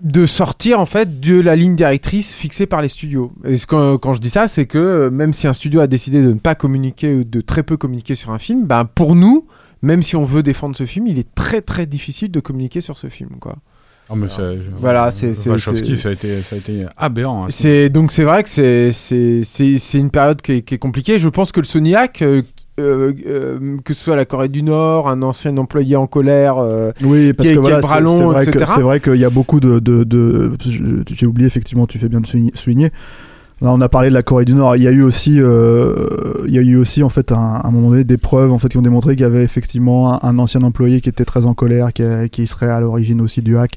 de 0.05 0.27
sortir 0.27 0.79
en 0.81 0.87
fait 0.87 1.19
de 1.19 1.41
la 1.41 1.57
ligne 1.57 1.75
directrice 1.77 2.35
fixée 2.35 2.67
par 2.67 2.83
les 2.83 2.89
studios. 2.89 3.33
Et 3.45 3.57
ce 3.57 3.67
que- 3.67 3.97
quand 3.97 4.13
je 4.13 4.21
dis 4.21 4.31
ça, 4.31 4.47
c'est 4.47 4.67
que 4.67 4.79
euh, 4.79 5.11
même 5.11 5.33
si 5.33 5.47
un 5.49 5.53
studio 5.55 5.81
a 5.81 5.87
décidé 5.87 6.23
de 6.23 6.29
ne 6.29 6.39
pas 6.39 6.55
communiquer 6.55 7.15
ou 7.15 7.25
de 7.25 7.41
très 7.41 7.63
peu 7.63 7.77
communiquer 7.79 8.15
sur 8.15 8.31
un 8.31 8.39
film, 8.39 8.67
ben 8.67 8.85
pour 8.85 9.17
nous, 9.17 9.47
même 9.83 10.03
si 10.03 10.15
on 10.15 10.25
veut 10.25 10.43
défendre 10.43 10.77
ce 10.77 10.85
film, 10.85 11.07
il 11.07 11.19
est 11.19 11.35
très 11.35 11.63
très 11.63 11.87
difficile 11.87 12.31
de 12.31 12.41
communiquer 12.41 12.81
sur 12.83 12.99
ce 12.99 13.07
film, 13.09 13.31
quoi. 13.41 13.57
Voilà, 14.77 15.11
c'est- 15.11 15.35
c'est- 15.35 15.49
Wachowski, 15.49 15.97
c'est- 15.97 16.03
ça 16.03 16.09
a 16.11 16.13
été, 16.13 16.43
ça 16.43 16.57
a 16.57 16.59
été 16.59 16.85
aberrant. 16.99 17.45
hein. 17.45 17.49
C'est 17.49 17.89
donc 17.89 18.13
c'est 18.13 18.25
vrai 18.25 18.43
que 18.43 18.51
c'est 18.51 18.93
c'est 18.93 19.41
c'est 19.45 19.79
c'est 19.79 19.99
une 19.99 20.11
période 20.11 20.43
qui 20.43 20.53
est, 20.53 20.63
qui 20.63 20.75
est 20.75 20.79
compliquée. 20.79 21.19
Je 21.19 21.31
pense 21.31 21.51
que 21.53 21.61
le 21.61 21.65
Soniac, 21.67 22.23
euh, 22.81 23.13
euh, 23.27 23.77
que 23.85 23.95
ce 23.95 24.03
soit 24.05 24.17
la 24.17 24.25
Corée 24.25 24.49
du 24.49 24.63
Nord, 24.63 25.09
un 25.09 25.23
ancien 25.23 25.57
employé 25.59 25.97
en 25.97 26.07
colère, 26.07 26.59
euh, 26.59 26.91
Oui, 27.05 27.33
parce 27.33 27.49
qui 27.49 27.55
que 27.55 27.61
voilà, 27.61 27.81
c'est- 27.83 28.01
long, 28.01 28.17
c'est 28.19 28.25
vrai 28.25 28.45
que 28.47 28.51
etc. 28.51 28.73
c'est 28.75 28.81
vrai 28.83 29.01
qu'il 29.01 29.17
y 29.17 29.25
a 29.25 29.31
beaucoup 29.31 29.61
de, 29.61 29.79
de, 29.79 30.03
de- 30.05 30.53
je- 30.61 31.03
j'ai 31.07 31.27
oublié 31.27 31.47
effectivement, 31.47 31.87
tu 31.87 31.99
fais 31.99 32.09
bien 32.09 32.21
de 32.21 32.27
souligner-. 32.55 32.91
Là, 33.63 33.71
on 33.73 33.81
a 33.81 33.89
parlé 33.89 34.09
de 34.09 34.15
la 34.15 34.23
Corée 34.25 34.45
du 34.45 34.55
Nord. 34.55 34.77
Il 34.77 34.83
y 34.83 34.89
a 34.89 34.91
eu 34.91 35.03
aussi, 35.03 35.37
euh, 35.41 35.95
il 36.47 36.53
y 36.53 36.59
a 36.59 36.63
eu 36.63 36.77
aussi 36.77 37.03
en 37.05 37.09
fait 37.09 37.31
un, 37.31 37.37
à 37.37 37.67
un 37.69 37.71
moment 37.71 37.91
donné 37.91 38.03
des 38.05 38.17
preuves 38.19 38.51
en 38.53 38.59
fait 38.59 38.69
qui 38.69 38.77
ont 38.77 38.83
démontré 38.83 39.15
qu'il 39.15 39.23
y 39.23 39.27
avait 39.27 39.45
effectivement 39.45 40.13
un, 40.15 40.29
un 40.29 40.39
ancien 40.39 40.61
employé 40.63 41.01
qui 41.01 41.09
était 41.09 41.25
très 41.25 41.47
en 41.47 41.55
colère, 41.55 41.93
qui, 41.93 42.03
a- 42.03 42.29
qui 42.29 42.47
serait 42.49 42.69
à 42.69 42.81
l'origine 42.81 43.21
aussi 43.21 43.41
du 43.43 43.57
hack. 43.57 43.77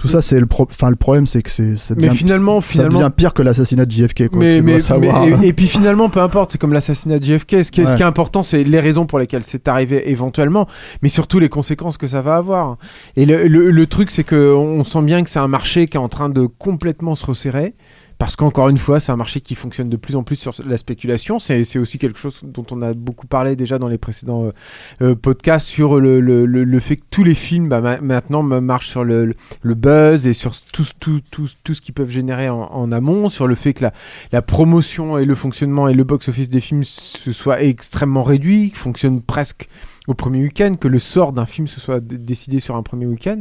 Tout 0.00 0.08
ça, 0.08 0.22
c'est 0.22 0.40
le, 0.40 0.46
pro- 0.46 0.66
enfin 0.70 0.88
le 0.88 0.96
problème, 0.96 1.26
c'est 1.26 1.42
que 1.42 1.50
c'est, 1.50 1.76
ça 1.76 1.94
Mais 1.94 2.06
devient- 2.08 2.16
finalement- 2.16 2.60
ça 2.62 2.66
finalement- 2.68 2.98
devient 3.00 3.10
pire 3.14 3.34
que 3.34 3.42
l'assassinat 3.42 3.84
de 3.84 3.90
JFK. 3.92 4.28
Quoi, 4.28 4.38
mais, 4.38 4.62
mais, 4.62 4.80
savoir. 4.80 5.26
mais- 5.26 5.44
et, 5.44 5.48
et 5.48 5.52
puis 5.52 5.66
finalement, 5.68 6.08
peu 6.08 6.20
importe, 6.20 6.52
c'est 6.52 6.58
comme 6.58 6.72
l'assassinat 6.72 7.18
de 7.18 7.24
JFK. 7.24 7.62
Ce 7.64 7.70
qui 7.70 7.82
est, 7.82 7.86
ce 7.86 7.96
qui 7.96 8.02
est 8.02 8.06
important, 8.06 8.42
c'est 8.42 8.64
les 8.64 8.80
raisons 8.80 9.04
pour 9.04 9.18
lesquelles 9.18 9.44
c'est 9.44 9.68
arrivé 9.68 10.10
éventuellement, 10.10 10.66
mais 11.02 11.10
surtout 11.10 11.38
les 11.38 11.50
conséquences 11.50 11.98
que 11.98 12.06
ça 12.06 12.22
va 12.22 12.36
avoir. 12.36 12.78
Et 13.16 13.26
le, 13.26 13.46
le- 13.46 13.70
le 13.70 13.86
truc, 13.86 14.10
c'est 14.10 14.24
que 14.24 14.54
on 14.54 14.82
sent 14.84 15.02
bien 15.02 15.22
que 15.22 15.28
c'est 15.28 15.38
un 15.38 15.48
marché 15.48 15.86
qui 15.86 15.98
est 15.98 16.00
en 16.00 16.08
train 16.08 16.30
de 16.30 16.46
complètement 16.46 17.14
se 17.14 17.26
resserrer. 17.26 17.74
Parce 18.20 18.36
qu'encore 18.36 18.68
une 18.68 18.76
fois, 18.76 19.00
c'est 19.00 19.10
un 19.12 19.16
marché 19.16 19.40
qui 19.40 19.54
fonctionne 19.54 19.88
de 19.88 19.96
plus 19.96 20.14
en 20.14 20.22
plus 20.22 20.36
sur 20.36 20.52
la 20.66 20.76
spéculation. 20.76 21.38
C'est 21.38 21.78
aussi 21.78 21.96
quelque 21.96 22.18
chose 22.18 22.42
dont 22.44 22.66
on 22.70 22.82
a 22.82 22.92
beaucoup 22.92 23.26
parlé 23.26 23.56
déjà 23.56 23.78
dans 23.78 23.88
les 23.88 23.96
précédents 23.96 24.44
euh, 24.44 24.52
euh, 25.00 25.14
podcasts 25.14 25.66
sur 25.66 25.98
le, 25.98 26.80
fait 26.80 26.96
que 26.96 27.04
tous 27.10 27.24
les 27.24 27.34
films 27.34 27.70
bah, 27.70 27.80
ma- 27.80 27.98
maintenant 28.02 28.42
ma- 28.42 28.60
marchent 28.60 28.90
sur 28.90 29.04
le, 29.04 29.32
buzz 29.64 30.26
et 30.26 30.34
sur 30.34 30.52
tout, 30.60 30.84
tout, 31.00 31.22
tout, 31.30 31.74
ce 31.74 31.80
qu'ils 31.80 31.94
peuvent 31.94 32.10
générer 32.10 32.50
en, 32.50 32.60
en 32.60 32.92
amont, 32.92 33.30
sur 33.30 33.46
le 33.46 33.54
fait 33.54 33.72
que 33.72 33.84
la, 33.84 33.94
la 34.32 34.42
promotion 34.42 35.16
et 35.16 35.24
le 35.24 35.34
fonctionnement 35.34 35.88
et 35.88 35.94
le 35.94 36.04
box-office 36.04 36.50
des 36.50 36.60
films 36.60 36.84
se 36.84 37.32
soient 37.32 37.62
extrêmement 37.62 38.22
réduits, 38.22 38.68
fonctionnent 38.68 39.22
presque 39.22 39.66
au 40.10 40.14
premier 40.14 40.42
week-end, 40.42 40.74
que 40.78 40.88
le 40.88 40.98
sort 40.98 41.32
d'un 41.32 41.46
film 41.46 41.68
se 41.68 41.78
soit 41.78 42.00
décidé 42.00 42.58
sur 42.58 42.74
un 42.74 42.82
premier 42.82 43.06
week-end. 43.06 43.40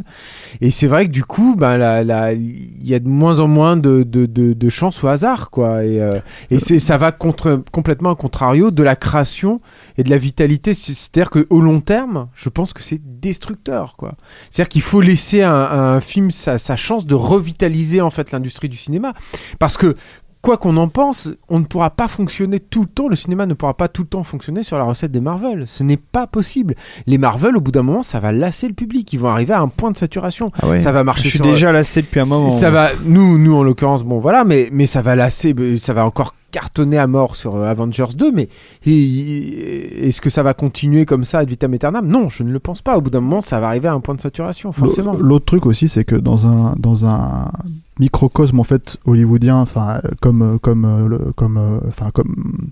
Et 0.62 0.70
c'est 0.70 0.86
vrai 0.88 1.08
que 1.08 1.12
du 1.12 1.24
coup, 1.24 1.56
ben, 1.58 2.04
il 2.34 2.88
y 2.88 2.94
a 2.94 3.00
de 3.00 3.08
moins 3.08 3.40
en 3.40 3.48
moins 3.48 3.76
de, 3.76 4.04
de, 4.04 4.26
de, 4.28 4.70
chance 4.70 5.04
au 5.04 5.08
hasard, 5.08 5.50
quoi. 5.50 5.84
Et, 5.84 6.00
euh, 6.00 6.20
et 6.52 6.60
c'est, 6.60 6.78
ça 6.78 6.98
va 6.98 7.12
contre, 7.12 7.64
complètement 7.72 8.12
à 8.12 8.16
contrario 8.16 8.70
de 8.70 8.84
la 8.84 8.96
création 8.96 9.62
et 9.98 10.04
de 10.04 10.12
la 10.12 10.18
vitalité. 10.18 10.74
C'est- 10.76 10.94
C'est-à-dire 10.94 11.32
qu'au 11.32 11.60
long 11.60 11.82
terme, 11.82 12.28
je 12.36 12.50
pense 12.50 12.72
que 12.74 12.84
c'est 12.84 13.02
destructeur, 13.20 13.96
quoi. 13.98 14.14
C'est-à-dire 14.52 14.70
qu'il 14.70 14.84
faut 14.84 15.02
laisser 15.02 15.42
à 15.42 15.94
un 15.96 16.00
film 16.02 16.30
sa, 16.30 16.58
sa 16.60 16.76
chance 16.76 17.08
de 17.08 17.16
revitaliser 17.16 18.00
en 18.02 18.12
fait 18.12 18.32
l'industrie 18.32 18.70
du 18.70 18.78
cinéma, 18.78 19.14
parce 19.58 19.76
que 19.76 19.96
quoi 20.42 20.58
qu'on 20.58 20.78
en 20.78 20.88
pense, 20.88 21.30
on 21.50 21.60
ne 21.60 21.66
pourra 21.66 21.90
pas 21.90 22.08
fonctionner 22.08 22.60
tout 22.60 22.82
le 22.82 22.88
temps, 22.88 23.08
le 23.10 23.16
cinéma 23.16 23.46
ne 23.46 23.54
pourra 23.54 23.74
pas 23.74 23.88
tout 23.88 24.04
le 24.04 24.08
temps 24.08 24.24
fonctionner 24.24 24.64
sur 24.64 24.78
la 24.78 24.86
recette 24.86 25.12
des 25.12 25.20
Marvel. 25.20 25.66
Ce 25.68 25.84
n'est 25.84 25.98
pas 25.98 26.28
possible. 26.28 26.76
Les 27.08 27.18
Marvel, 27.18 27.58
au 27.58 27.62
bout 27.62 27.72
d'un 27.72 27.84
moment, 27.84 28.04
ça 28.04 28.20
va 28.20 28.32
lasser 28.32 28.68
le 28.68 28.74
public. 28.74 29.12
Ils 29.14 29.20
vont 29.20 29.30
arriver 29.30 29.54
à 29.54 29.60
un 29.62 29.68
point 29.68 29.92
de 29.92 29.98
saturation. 29.98 30.52
Ah 30.62 30.68
ouais. 30.68 30.80
Ça 30.80 30.92
va 30.92 31.04
marcher 31.04 31.24
Je 31.26 31.30
suis 31.30 31.38
sur- 31.40 31.46
déjà 31.46 31.72
lassé 31.72 32.02
depuis 32.02 32.22
un 32.22 32.26
moment. 32.26 32.50
Ça 32.50 32.70
va, 32.70 32.90
nous, 33.06 33.38
nous 33.38 33.56
en 33.56 33.64
l'occurrence, 33.64 34.04
bon 34.04 34.20
voilà, 34.20 34.44
mais, 34.46 34.70
mais 34.72 34.86
ça 34.86 35.02
va 35.02 35.16
lasser, 35.16 35.54
euh, 35.60 35.78
ça 35.78 35.94
va 35.94 36.06
encore 36.06 36.34
cartonner 36.52 36.98
à 36.98 37.08
mort 37.08 37.36
sur 37.36 37.56
euh, 37.56 37.66
Avengers 37.68 38.14
2, 38.16 38.32
mais 38.32 38.50
est-ce 38.86 40.22
que 40.22 40.30
ça 40.30 40.44
va 40.44 40.54
continuer 40.54 41.06
comme 41.06 41.24
ça 41.24 41.40
ad 41.40 41.50
vitam 41.50 41.74
aeternam? 41.74 42.08
Non, 42.08 42.30
je 42.30 42.44
ne 42.44 42.52
le 42.52 42.60
pense 42.60 42.82
pas. 42.82 42.98
Au 42.98 43.02
bout 43.02 43.10
d'un 43.10 43.22
moment, 43.22 43.42
ça 43.42 43.60
va 43.60 43.68
arriver 43.68 43.88
à 43.88 43.94
un 43.94 44.00
point 44.00 44.16
de 44.16 44.22
saturation, 44.22 44.72
forcément. 44.72 45.14
L'au- 45.14 45.24
L'autre 45.24 45.46
truc 45.46 45.66
aussi, 45.66 45.88
c'est 45.88 46.04
que 46.06 46.16
dans 46.16 46.48
un 46.48 46.76
dans 46.78 47.06
un 47.06 47.52
microcosme 48.00 48.60
en 48.60 48.64
fait 48.64 48.98
hollywoodien, 49.06 49.58
enfin 49.58 50.02
comme 50.22 50.58
comme 50.60 50.86
euh, 50.86 51.08
le- 51.08 51.32
comme 51.36 51.58
euh, 51.58 51.80
enfin 51.88 52.12
comme 52.12 52.70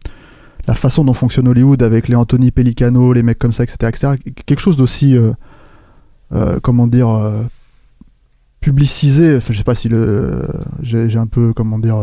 la 0.67 0.73
façon 0.73 1.03
dont 1.05 1.13
fonctionne 1.13 1.47
Hollywood 1.47 1.81
avec 1.83 2.07
les 2.07 2.15
Anthony 2.15 2.51
Pellicano, 2.51 3.13
les 3.13 3.23
mecs 3.23 3.39
comme 3.39 3.53
ça, 3.53 3.63
etc., 3.63 3.77
etc. 3.87 4.13
Quelque 4.45 4.59
chose 4.59 4.75
d'aussi 4.77 5.15
euh, 5.15 5.31
euh, 6.33 6.59
comment 6.61 6.87
dire 6.87 7.09
euh, 7.09 7.43
publicisé. 8.59 9.37
Enfin, 9.37 9.53
je 9.53 9.57
sais 9.59 9.63
pas 9.63 9.75
si 9.75 9.87
le 9.89 10.47
j'ai 10.81 11.09
j'ai 11.09 11.19
un 11.19 11.27
peu 11.27 11.53
comment 11.53 11.79
dire. 11.79 11.97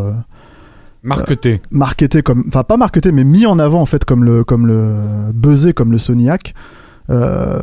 Euh, 1.04 1.08
Marketé. 1.08 1.60
marketé 1.70 2.22
comme 2.22 2.44
enfin 2.48 2.62
pas 2.62 2.76
marketé 2.76 3.12
mais 3.12 3.24
mis 3.24 3.46
en 3.46 3.58
avant 3.58 3.80
en 3.80 3.86
fait 3.86 4.04
comme 4.04 4.24
le 4.24 4.44
comme 4.44 4.66
le 4.66 4.94
buzzé 5.32 5.72
comme 5.72 5.92
le 5.92 5.98
Soniac. 5.98 6.54
Euh, 7.10 7.60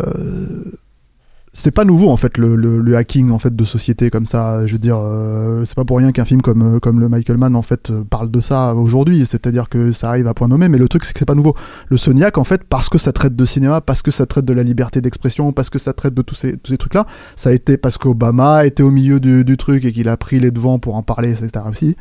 c'est 1.54 1.72
pas 1.72 1.84
nouveau 1.84 2.10
en 2.10 2.18
fait 2.18 2.38
le, 2.38 2.56
le, 2.56 2.96
hacking 2.96 3.30
en 3.30 3.40
fait 3.40 3.54
de 3.54 3.64
société 3.66 4.10
comme 4.10 4.26
ça. 4.26 4.66
Je 4.66 4.74
veux 4.74 4.80
dire 4.80 4.98
euh, 4.98 5.66
c'est 5.66 5.76
pas 5.76 5.84
pour 5.84 5.98
rien 5.98 6.12
qu'un 6.12 6.24
film 6.24 6.42
comme 6.42 6.76
euh, 6.76 6.80
comme 6.80 7.00
le 7.00 7.10
Michael 7.10 7.38
Mann 7.38 7.56
en 7.56 7.62
fait 7.62 7.92
euh, 7.92 8.04
parle 8.10 8.32
de 8.32 8.40
ça 8.40 8.74
aujourd'hui. 8.74 9.26
C'est-à-dire 9.26 9.68
que 9.68 9.92
ça 9.92 10.10
arrive 10.10 10.28
à 10.28 10.34
point 10.34 10.48
nommé 10.48 10.70
mais 10.70 10.78
le 10.78 10.88
truc 10.88 11.04
c'est 11.04 11.14
que 11.14 11.20
c'est 11.20 11.26
pas 11.26 11.36
nouveau. 11.36 11.56
Le 11.90 11.98
Sony 11.98 12.24
hack 12.24 12.38
en 12.38 12.46
fait 12.46 12.64
parce 12.64 12.88
que 12.88 12.98
ça 12.98 13.12
traite 13.12 13.36
de 13.36 13.46
cinéma 13.46 13.82
parce 13.82 14.02
que 14.02 14.12
ça 14.12 14.26
traite 14.26 14.46
de 14.46 14.54
la 14.54 14.64
liberté 14.64 15.02
d'expression 15.02 15.52
parce 15.52 15.70
que 15.70 15.80
ça 15.80 15.92
traite 15.92 16.14
de 16.14 16.22
tous 16.22 16.36
ces 16.36 16.58
tous 16.58 16.72
ces 16.72 16.78
trucs 16.78 16.94
là 16.94 17.06
ça 17.36 17.50
a 17.50 17.54
été 17.54 17.76
parce 17.78 17.98
qu'Obama 17.98 18.66
était 18.66 18.84
au 18.84 18.92
milieu 18.92 19.20
du, 19.20 19.44
du 19.44 19.58
truc 19.58 19.84
et 19.84 19.92
qu'il 19.92 20.08
a 20.08 20.16
pris 20.16 20.40
les 20.40 20.52
devants 20.52 20.80
pour 20.80 20.96
en 20.96 21.04
parler 21.04 21.32
etc 21.32 21.66
aussi 21.70 21.98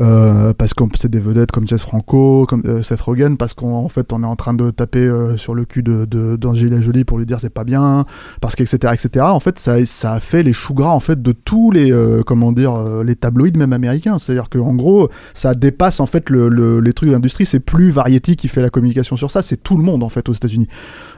euh, 0.00 0.52
parce 0.54 0.74
qu'on 0.74 0.88
c'est 0.94 1.10
des 1.10 1.18
vedettes 1.18 1.50
comme 1.50 1.66
Jess 1.66 1.82
Franco, 1.82 2.46
comme 2.46 2.62
euh, 2.66 2.82
Seth 2.82 3.00
Rogen, 3.00 3.36
parce 3.36 3.54
qu'en 3.54 3.72
en 3.84 3.88
fait 3.88 4.12
on 4.12 4.22
est 4.22 4.26
en 4.26 4.36
train 4.36 4.54
de 4.54 4.70
taper 4.70 5.00
euh, 5.00 5.36
sur 5.36 5.54
le 5.54 5.64
cul 5.64 5.82
de 5.82 6.04
de- 6.04 6.36
d'Angelina 6.36 6.80
Jolie 6.80 7.04
pour 7.04 7.18
lui 7.18 7.26
dire 7.26 7.40
c'est 7.40 7.50
pas 7.52 7.64
bien, 7.64 8.04
parce 8.40 8.54
que 8.56 8.62
etc 8.62 8.92
etc. 8.94 9.24
En 9.28 9.40
fait 9.40 9.58
ça 9.58 9.84
ça 9.84 10.12
a 10.14 10.20
fait 10.20 10.42
les 10.42 10.52
choux 10.52 10.74
gras 10.74 10.92
en 10.92 11.00
fait 11.00 11.20
de 11.20 11.32
tous 11.32 11.70
les 11.70 11.92
comment 12.26 12.52
dire 12.52 13.02
les 13.04 13.16
tabloïds 13.16 13.56
même 13.56 13.72
américains. 13.72 14.18
C'est-à-dire 14.18 14.48
que 14.48 14.58
en 14.58 14.74
gros 14.74 15.08
ça 15.34 15.54
dépasse 15.54 16.00
en 16.00 16.06
fait 16.06 16.30
le, 16.30 16.48
le- 16.48 16.80
les 16.80 16.92
trucs 16.92 17.10
d'industrie. 17.10 17.46
C'est 17.46 17.60
plus 17.60 17.90
Variety 17.90 18.36
qui 18.36 18.48
fait 18.48 18.62
la 18.62 18.70
communication 18.70 19.16
sur 19.16 19.30
ça, 19.30 19.42
c'est 19.42 19.56
tout 19.62 19.76
le 19.76 19.82
monde 19.82 20.02
en 20.04 20.08
fait 20.08 20.28
aux 20.28 20.32
États-Unis. 20.32 20.68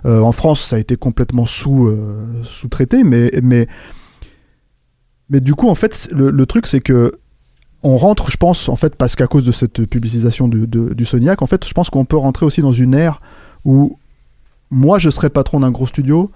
En 0.05 0.33
France 0.33 0.61
ça 0.63 0.77
a 0.77 0.79
été 0.79 0.97
complètement 0.97 1.45
sous 1.45 1.87
euh, 1.89 2.25
sous-traité, 2.43 3.05
mais 3.05 3.31
mais 3.43 3.67
mais 5.29 5.41
du 5.41 5.55
coup 5.55 5.69
en 5.69 5.75
fait 5.75 6.09
le 6.15 6.47
truc 6.47 6.67
c'est 6.67 6.81
que 6.81 7.13
on 7.83 7.97
rentre, 7.97 8.31
je 8.31 8.37
pense, 8.37 8.69
en 8.69 8.77
fait, 8.77 8.95
parce 8.97 9.17
qu'à 9.17 9.27
cause 9.27 9.45
de 9.45 9.53
cette 9.53 9.85
publicisation 9.87 10.49
du, 10.49 10.67
de- 10.67 10.93
du 10.95 11.05
Soniac, 11.05 11.41
en 11.43 11.47
fait, 11.47 11.67
je 11.67 11.73
pense 11.73 11.89
qu'on 11.91 12.05
peut 12.05 12.17
rentrer 12.17 12.45
aussi 12.47 12.61
dans 12.61 12.73
une 12.73 12.95
ère 12.95 13.21
où 13.65 13.97
moi, 14.71 14.99
je 14.99 15.11
serais 15.11 15.31
patron 15.31 15.61
d'un 15.61 15.71
gros 15.71 15.87
studio, 15.87 16.31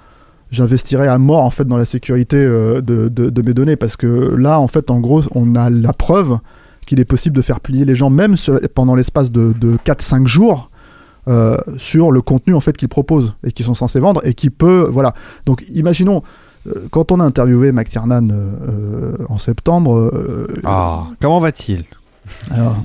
j'investirais 0.50 1.08
à 1.08 1.18
mort, 1.18 1.42
en 1.44 1.50
fait, 1.50 1.64
dans 1.66 1.76
la 1.76 1.84
sécurité 1.84 2.36
euh, 2.38 2.80
de, 2.80 3.08
de- 3.08 3.42
mes 3.42 3.54
données, 3.54 3.76
parce 3.76 3.96
que 3.96 4.06
là, 4.06 4.58
en 4.58 4.68
fait, 4.68 4.90
en 4.90 5.00
gros, 5.00 5.22
on 5.34 5.54
a 5.54 5.70
la 5.70 5.92
preuve 5.92 6.38
qu'il 6.86 7.00
est 7.00 7.04
possible 7.04 7.36
de 7.36 7.42
faire 7.42 7.60
plier 7.60 7.84
les 7.84 7.94
gens, 7.94 8.10
même 8.10 8.36
pendant 8.74 8.94
l'espace 8.94 9.30
de, 9.30 9.54
de 9.58 9.76
4-5 9.84 10.26
jours, 10.26 10.70
euh, 11.28 11.56
sur 11.78 12.10
le 12.10 12.20
contenu, 12.20 12.54
en 12.54 12.60
fait, 12.60 12.76
qu'ils 12.76 12.88
proposent 12.88 13.34
et 13.44 13.52
qu'ils 13.52 13.64
sont 13.64 13.74
censés 13.74 14.00
vendre, 14.00 14.20
et 14.26 14.34
qui 14.34 14.50
peut, 14.50 14.86
voilà. 14.90 15.14
Donc, 15.46 15.64
imaginons, 15.74 16.22
quand 16.90 17.12
on 17.12 17.20
a 17.20 17.24
interviewé 17.24 17.72
McTiernan 17.72 18.28
euh, 18.30 18.50
euh, 18.68 19.16
en 19.28 19.38
septembre, 19.38 19.96
euh, 19.96 20.46
Ah, 20.64 21.08
comment 21.20 21.38
va-t-il? 21.38 21.84
Alors, 22.50 22.82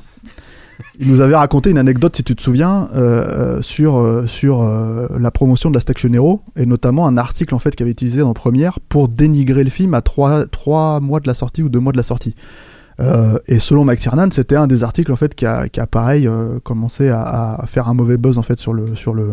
il 0.98 1.10
nous 1.10 1.20
avait 1.22 1.36
raconté 1.36 1.70
une 1.70 1.78
anecdote, 1.78 2.16
si 2.16 2.22
tu 2.22 2.34
te 2.34 2.42
souviens, 2.42 2.88
euh, 2.94 2.98
euh, 3.58 3.62
sur, 3.62 3.96
euh, 3.96 4.26
sur 4.26 4.62
euh, 4.62 5.08
la 5.18 5.30
promotion 5.30 5.70
de 5.70 5.74
la 5.74 5.80
Station 5.80 6.12
Hero, 6.12 6.42
et 6.56 6.66
notamment 6.66 7.06
un 7.06 7.16
article 7.16 7.54
en 7.54 7.58
fait 7.58 7.74
qui 7.74 7.82
avait 7.82 7.92
utilisé 7.92 8.20
dans 8.20 8.34
Première 8.34 8.80
pour 8.80 9.08
dénigrer 9.08 9.64
le 9.64 9.70
film 9.70 9.94
à 9.94 10.02
trois, 10.02 10.46
trois 10.46 11.00
mois 11.00 11.20
de 11.20 11.26
la 11.26 11.34
sortie 11.34 11.62
ou 11.62 11.68
deux 11.70 11.80
mois 11.80 11.92
de 11.92 11.96
la 11.96 12.02
sortie. 12.02 12.34
Euh, 13.00 13.38
et 13.46 13.58
selon 13.58 13.86
McTiernan, 13.86 14.30
c'était 14.30 14.56
un 14.56 14.66
des 14.66 14.84
articles 14.84 15.10
en 15.10 15.16
fait 15.16 15.34
qui 15.34 15.46
a, 15.46 15.70
qui 15.70 15.80
a 15.80 15.86
pareil 15.86 16.26
euh, 16.26 16.58
commencé 16.62 17.08
à, 17.08 17.54
à 17.54 17.64
faire 17.66 17.88
un 17.88 17.94
mauvais 17.94 18.18
buzz 18.18 18.36
en 18.36 18.42
fait 18.42 18.58
sur 18.58 18.74
le, 18.74 18.94
sur 18.94 19.14
le, 19.14 19.32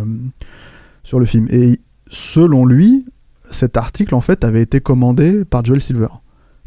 sur 1.04 1.20
le 1.20 1.26
film. 1.26 1.48
Et 1.50 1.82
selon 2.10 2.66
lui, 2.66 3.06
cet 3.52 3.78
article 3.78 4.16
en 4.16 4.22
fait 4.22 4.44
avait 4.44 4.62
été 4.62 4.80
commandé 4.80 5.46
par 5.46 5.64
Joel 5.64 5.82
Silver, 5.82 6.08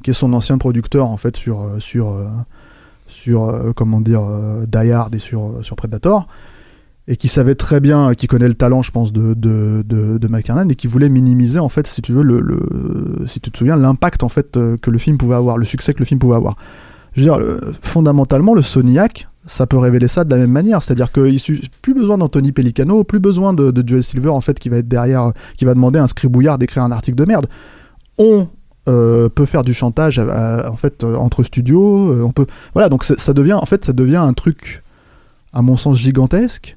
qui 0.02 0.10
est 0.10 0.14
son 0.14 0.32
ancien 0.32 0.58
producteur 0.58 1.08
en 1.08 1.16
fait 1.16 1.36
sur, 1.36 1.60
euh, 1.60 1.80
sur, 1.80 2.10
euh, 2.10 2.28
sur 3.06 3.48
euh, 3.48 3.72
comment 3.74 4.00
dire 4.00 4.22
Die 4.66 4.92
Hard 4.92 5.14
et 5.14 5.18
sur, 5.18 5.58
sur 5.62 5.76
Predator 5.76 6.26
et 7.08 7.16
qui 7.16 7.28
savait 7.28 7.56
très 7.56 7.80
bien, 7.80 8.14
qui 8.14 8.28
connaît 8.28 8.46
le 8.46 8.54
talent, 8.54 8.82
je 8.82 8.92
pense, 8.92 9.12
de, 9.12 9.34
de, 9.34 9.82
de, 9.84 10.28
McTiernan 10.28 10.68
et 10.68 10.76
qui 10.76 10.86
voulait 10.86 11.08
minimiser, 11.08 11.58
en 11.58 11.68
fait, 11.68 11.88
si 11.88 12.02
tu 12.02 12.12
veux, 12.12 12.22
le, 12.22 13.24
si 13.26 13.40
tu 13.40 13.50
te 13.50 13.58
souviens, 13.58 13.74
l'impact, 13.74 14.22
en 14.22 14.28
fait, 14.28 14.52
que 14.52 14.90
le 14.90 14.98
film 14.98 15.18
pouvait 15.18 15.34
avoir, 15.34 15.58
le 15.58 15.64
succès 15.64 15.92
que 15.92 15.98
le 15.98 16.04
film 16.04 16.20
pouvait 16.20 16.36
avoir. 16.36 16.56
Je 17.14 17.22
veux 17.22 17.24
dire, 17.24 17.38
le- 17.38 17.72
fondamentalement, 17.82 18.54
le 18.54 18.62
Soniac, 18.62 19.28
ça 19.50 19.66
peut 19.66 19.78
révéler 19.78 20.06
ça 20.08 20.22
de 20.24 20.30
la 20.30 20.36
même 20.36 20.52
manière, 20.52 20.80
c'est-à-dire 20.80 21.10
qu'il 21.10 21.38
suffit 21.40 21.68
plus 21.82 21.92
besoin 21.94 22.18
d'Anthony 22.18 22.52
Pellicano, 22.52 23.02
plus 23.04 23.18
besoin 23.18 23.52
de, 23.52 23.70
de 23.72 23.86
Joel 23.86 24.02
Silver, 24.04 24.28
en 24.30 24.40
fait, 24.40 24.58
qui 24.58 24.68
va 24.68 24.76
être 24.76 24.88
derrière, 24.88 25.24
euh, 25.24 25.32
qui 25.56 25.64
va 25.64 25.74
demander 25.74 25.98
à 25.98 26.04
un 26.04 26.06
scribouillard 26.06 26.56
d'écrire 26.56 26.84
un 26.84 26.92
article 26.92 27.16
de 27.16 27.24
merde. 27.24 27.46
On 28.16 28.48
euh, 28.88 29.28
peut 29.28 29.46
faire 29.46 29.64
du 29.64 29.74
chantage, 29.74 30.18
à- 30.18 30.66
à- 30.66 30.70
en 30.70 30.76
fait, 30.76 31.02
euh, 31.02 31.16
entre 31.16 31.42
studios, 31.42 32.12
euh, 32.12 32.22
on 32.24 32.30
peut, 32.30 32.46
voilà, 32.74 32.88
donc 32.88 33.02
ça 33.04 33.32
devient, 33.34 33.54
en 33.54 33.66
fait, 33.66 33.84
ça 33.84 33.92
devient 33.92 34.16
un 34.16 34.32
truc, 34.32 34.82
à 35.52 35.62
mon 35.62 35.76
sens, 35.76 35.98
gigantesque 35.98 36.76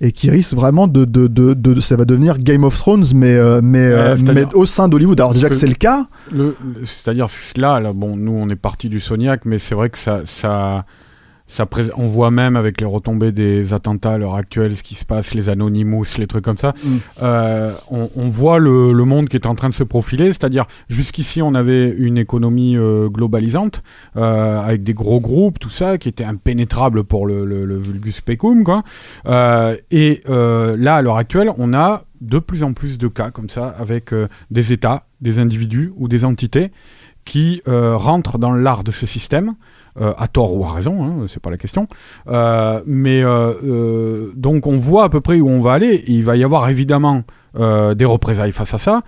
et 0.00 0.10
qui 0.12 0.30
risque 0.30 0.54
vraiment 0.54 0.86
de, 0.88 1.04
de, 1.04 1.26
de, 1.28 1.54
de- 1.54 1.80
ça 1.80 1.96
va 1.96 2.04
devenir 2.04 2.38
Game 2.38 2.64
of 2.64 2.76
Thrones 2.76 3.04
mais 3.14 3.36
euh, 3.36 3.60
mais, 3.62 3.78
euh, 3.86 4.16
mais 4.34 4.46
au 4.54 4.66
sein 4.66 4.88
d'Hollywood. 4.88 5.20
Alors 5.20 5.32
déjà 5.34 5.48
que 5.48 5.54
c'est 5.54 5.66
le 5.68 5.74
cas. 5.74 6.06
le- 6.32 6.56
C'est-à-dire 6.84 7.26
là, 7.56 7.78
là, 7.80 7.92
bon, 7.92 8.16
nous 8.16 8.32
on 8.32 8.48
est 8.48 8.56
parti 8.56 8.88
du 8.88 8.98
Soniac, 8.98 9.44
mais 9.44 9.58
c'est 9.58 9.74
vrai 9.76 9.90
que 9.90 9.98
ça, 9.98 10.22
ça, 10.24 10.84
ça 11.52 11.66
on 11.96 12.06
voit 12.06 12.30
même 12.30 12.56
avec 12.56 12.80
les 12.80 12.86
retombées 12.86 13.30
des 13.30 13.74
attentats 13.74 14.12
à 14.12 14.18
l'heure 14.18 14.36
actuelle, 14.36 14.74
ce 14.74 14.82
qui 14.82 14.94
se 14.94 15.04
passe, 15.04 15.34
les 15.34 15.50
Anonymous, 15.50 16.16
les 16.16 16.26
trucs 16.26 16.44
comme 16.44 16.56
ça. 16.56 16.72
Mm. 16.82 16.88
Euh, 17.22 17.72
on, 17.90 18.08
on 18.16 18.28
voit 18.28 18.58
le, 18.58 18.92
le 18.92 19.04
monde 19.04 19.28
qui 19.28 19.36
est 19.36 19.46
en 19.46 19.54
train 19.54 19.68
de 19.68 19.74
se 19.74 19.84
profiler, 19.84 20.28
c'est-à-dire 20.28 20.64
jusqu'ici 20.88 21.42
on 21.42 21.54
avait 21.54 21.90
une 21.90 22.16
économie 22.16 22.78
euh, 22.78 23.10
globalisante 23.10 23.82
euh, 24.16 24.62
avec 24.62 24.82
des 24.82 24.94
gros 24.94 25.20
groupes, 25.20 25.58
tout 25.58 25.68
ça, 25.68 25.98
qui 25.98 26.08
était 26.08 26.24
impénétrable 26.24 27.04
pour 27.04 27.26
le, 27.26 27.44
le, 27.44 27.66
le 27.66 27.76
vulgus 27.76 28.22
pecum, 28.22 28.64
quoi. 28.64 28.82
Et 29.90 30.22
là, 30.26 30.94
à 30.96 31.02
l'heure 31.02 31.18
actuelle, 31.18 31.50
on 31.58 31.74
a 31.74 32.04
de 32.22 32.38
plus 32.38 32.62
en 32.62 32.72
plus 32.72 32.96
de 32.96 33.08
cas 33.08 33.30
comme 33.30 33.50
ça 33.50 33.66
avec 33.78 34.10
des 34.50 34.72
États, 34.72 35.04
des 35.20 35.38
individus 35.38 35.92
ou 35.96 36.08
des 36.08 36.24
entités 36.24 36.72
qui 37.24 37.60
rentrent 37.66 38.38
dans 38.38 38.52
l'art 38.52 38.84
de 38.84 38.90
ce 38.90 39.06
système, 39.06 39.54
euh, 40.00 40.14
à 40.16 40.26
tort 40.26 40.56
ou 40.56 40.64
à 40.64 40.72
raison, 40.72 41.04
hein, 41.04 41.26
c'est 41.28 41.42
pas 41.42 41.50
la 41.50 41.58
question. 41.58 41.86
Euh, 42.26 42.80
mais 42.86 43.22
euh, 43.22 44.30
donc 44.34 44.66
on 44.66 44.78
voit 44.78 45.04
à 45.04 45.08
peu 45.10 45.20
près 45.20 45.38
où 45.38 45.50
on 45.50 45.60
va 45.60 45.74
aller. 45.74 46.02
Il 46.06 46.24
va 46.24 46.34
y 46.36 46.44
avoir 46.44 46.68
évidemment 46.68 47.24
des 47.54 48.06
représailles 48.06 48.50
face 48.50 48.72
à 48.72 48.78
ça, 48.78 49.02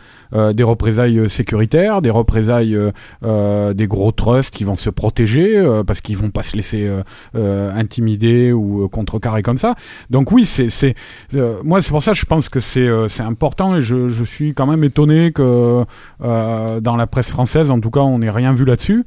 des 0.52 0.62
représailles 0.62 1.30
sécuritaires, 1.30 2.02
des 2.02 2.10
représailles 2.10 2.78
des 3.22 3.86
gros 3.86 4.12
trusts 4.12 4.54
qui 4.54 4.64
vont 4.64 4.76
se 4.76 4.90
protéger 4.90 5.64
parce 5.86 6.02
qu'ils 6.02 6.18
vont 6.18 6.28
pas 6.28 6.42
se 6.42 6.54
laisser 6.54 6.92
intimider 7.32 8.52
ou 8.52 8.86
contrecarrer 8.90 9.40
comme 9.40 9.56
ça. 9.56 9.76
Donc 10.10 10.30
oui, 10.30 10.44
c'est 10.44 10.94
moi 11.64 11.80
c'est 11.80 11.88
pour 11.88 12.02
ça 12.02 12.10
que 12.10 12.18
je 12.18 12.26
pense 12.26 12.50
que 12.50 12.60
c'est 12.60 13.22
important 13.22 13.76
et 13.76 13.80
je, 13.80 14.08
je 14.08 14.24
suis 14.24 14.52
quand 14.52 14.66
même 14.66 14.84
étonné 14.84 15.32
que 15.32 15.86
dans 16.20 16.96
la 16.96 17.06
presse 17.06 17.30
française 17.30 17.70
en 17.70 17.80
tout 17.80 17.90
cas 17.90 18.00
on 18.00 18.18
n'ait 18.18 18.28
rien 18.28 18.52
vu 18.52 18.66
là-dessus 18.66 19.06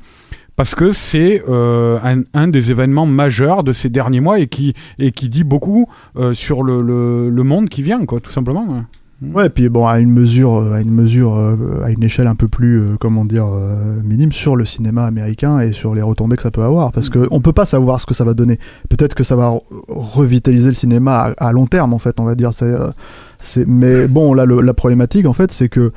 parce 0.57 0.75
que 0.75 0.91
c'est 0.91 1.41
euh, 1.47 1.97
un, 2.03 2.23
un 2.33 2.47
des 2.49 2.71
événements 2.71 3.05
majeurs 3.05 3.63
de 3.63 3.71
ces 3.71 3.89
derniers 3.89 4.19
mois 4.19 4.39
et 4.39 4.47
qui, 4.47 4.73
et 4.99 5.11
qui 5.11 5.29
dit 5.29 5.45
beaucoup 5.45 5.87
euh, 6.17 6.33
sur 6.33 6.63
le, 6.63 6.81
le, 7.29 7.43
monde 7.43 7.69
qui 7.69 7.81
vient, 7.81 8.05
quoi, 8.05 8.19
tout 8.19 8.31
simplement. 8.31 8.65
ouais. 8.67 9.31
ouais 9.33 9.49
puis 9.49 9.69
bon 9.69 9.87
à 9.87 9.99
une 9.99 10.11
mesure 10.11 10.55
euh, 10.55 10.73
à 10.73 10.81
une 10.81 10.91
mesure 10.91 11.35
à 11.83 11.89
une 11.91 12.03
échelle 12.03 12.27
un 12.27 12.35
peu 12.35 12.47
plus 12.47 12.97
comment 12.99 13.25
dire 13.25 13.47
minime 14.03 14.31
sur 14.31 14.55
le 14.55 14.63
cinéma 14.65 15.05
américain 15.05 15.59
et 15.59 15.71
sur 15.73 15.95
les 15.95 16.01
retombées 16.03 16.35
que 16.35 16.43
ça 16.43 16.51
peut 16.51 16.61
avoir 16.63 16.91
parce 16.91 17.09
que 17.09 17.27
on 17.31 17.39
peut 17.41 17.53
pas 17.53 17.65
savoir 17.65 17.99
ce 17.99 18.05
que 18.05 18.13
ça 18.13 18.23
va 18.23 18.33
donner 18.35 18.59
peut-être 18.89 19.15
que 19.15 19.23
ça 19.23 19.35
va 19.35 19.47
re- 19.49 19.61
revitaliser 19.87 20.67
le 20.67 20.73
cinéma 20.75 21.33
à, 21.37 21.51
long 21.51 21.65
terme 21.65 21.93
en 21.93 21.99
fait 21.99 22.19
on 22.19 22.25
va 22.25 22.35
dire 22.35 22.51
c'est 22.53 23.65
mais 23.65 24.07
bon 24.07 24.33
là 24.35 24.45
le- 24.45 24.61
la 24.61 24.73
problématique 24.75 25.25
en 25.25 25.33
fait 25.33 25.51
c'est 25.51 25.69
que 25.69 25.91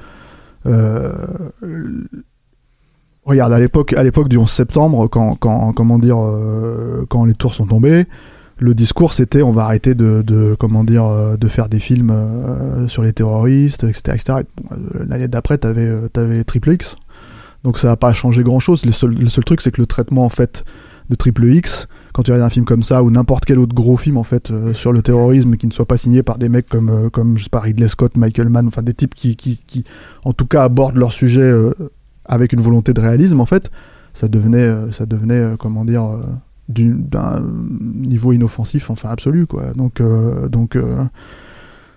Regarde, 3.24 3.52
à 3.52 3.58
l'époque, 3.58 3.92
à 3.92 4.02
l'époque 4.02 4.28
du 4.28 4.39
11 4.39 4.50
septembre, 4.50 5.08
quand, 5.08 5.36
quand, 5.36 5.73
comment 5.73 5.99
dire, 5.99 6.18
euh, 6.18 7.05
quand 7.08 7.24
les 7.24 7.34
tours 7.34 7.55
sont 7.55 7.66
tombés, 7.66 8.07
le 8.58 8.74
discours 8.74 9.15
c'était 9.15 9.42
on 9.42 9.52
va 9.52 9.65
arrêter 9.65 9.94
de, 9.94 10.23
de 10.23 10.55
comment 10.58 10.84
dire, 10.84 11.05
euh, 11.05 11.36
de 11.36 11.49
faire 11.49 11.68
des 11.68 11.81
films 11.81 12.10
euh, 12.10 12.89
sur 12.89 13.02
les 13.02 13.12
terroristes, 13.12 13.84
etc. 13.84 14.02
etc. 14.15 14.39
L'année 15.07 15.28
d'après, 15.28 15.58
t'avais, 15.58 16.08
t'avais 16.12 16.44
Triple 16.44 16.73
X, 16.73 16.97
donc 17.62 17.78
ça 17.78 17.89
n'a 17.89 17.97
pas 17.97 18.12
changé 18.12 18.42
grand 18.42 18.60
chose. 18.60 18.84
Le 18.84 18.92
seul, 18.92 19.15
le 19.15 19.28
seul 19.28 19.44
truc, 19.44 19.60
c'est 19.60 19.70
que 19.70 19.81
le 19.81 19.86
traitement 19.86 20.24
en 20.24 20.31
fait 20.31 20.65
de 21.10 21.15
Triple 21.15 21.47
X, 21.47 21.89
quand 22.12 22.23
tu 22.23 22.31
regardes 22.31 22.47
un 22.47 22.50
film 22.50 22.65
comme 22.65 22.84
ça 22.84 23.02
ou 23.02 23.10
n'importe 23.10 23.44
quel 23.44 23.58
autre 23.58 23.74
gros 23.74 23.97
film 23.97 24.16
en 24.16 24.23
fait 24.23 24.52
sur 24.73 24.92
le 24.92 25.02
terrorisme 25.02 25.57
qui 25.57 25.66
ne 25.66 25.73
soit 25.73 25.86
pas 25.86 25.97
signé 25.97 26.23
par 26.23 26.39
des 26.39 26.49
mecs 26.49 26.68
comme 26.68 26.89
euh, 26.89 27.10
comme 27.10 27.36
je 27.36 27.44
sais 27.44 27.50
pas 27.50 27.60
Ridley 27.60 27.89
Scott, 27.89 28.16
Michael 28.16 28.49
Mann, 28.49 28.68
enfin 28.68 28.82
des 28.82 28.94
types 28.94 29.15
qui 29.15 29.36
qui, 29.36 29.60
qui 29.66 29.84
en 30.24 30.32
tout 30.32 30.47
cas 30.47 30.62
abordent 30.62 30.97
leur 30.97 31.12
sujet 31.12 31.52
avec 32.31 32.55
une 32.55 32.60
volonté 32.60 32.94
de 32.94 33.00
réalisme 33.02 33.41
en 33.41 33.47
fait, 33.47 33.70
ça 34.15 34.26
devenait 34.28 34.59
euh, 34.59 34.91
ça 34.91 35.05
devenait 35.05 35.34
euh, 35.34 35.57
comment 35.59 35.84
dire 35.84 36.05
euh, 36.05 36.23
du- 36.68 36.94
d'un 36.97 37.42
niveau 37.42 38.33
inoffensif 38.33 38.89
enfin 38.91 39.10
absolu 39.10 39.47
quoi. 39.47 39.73
Donc 39.75 40.00
euh, 40.00 40.49
donc 40.49 40.76
euh, 40.76 41.05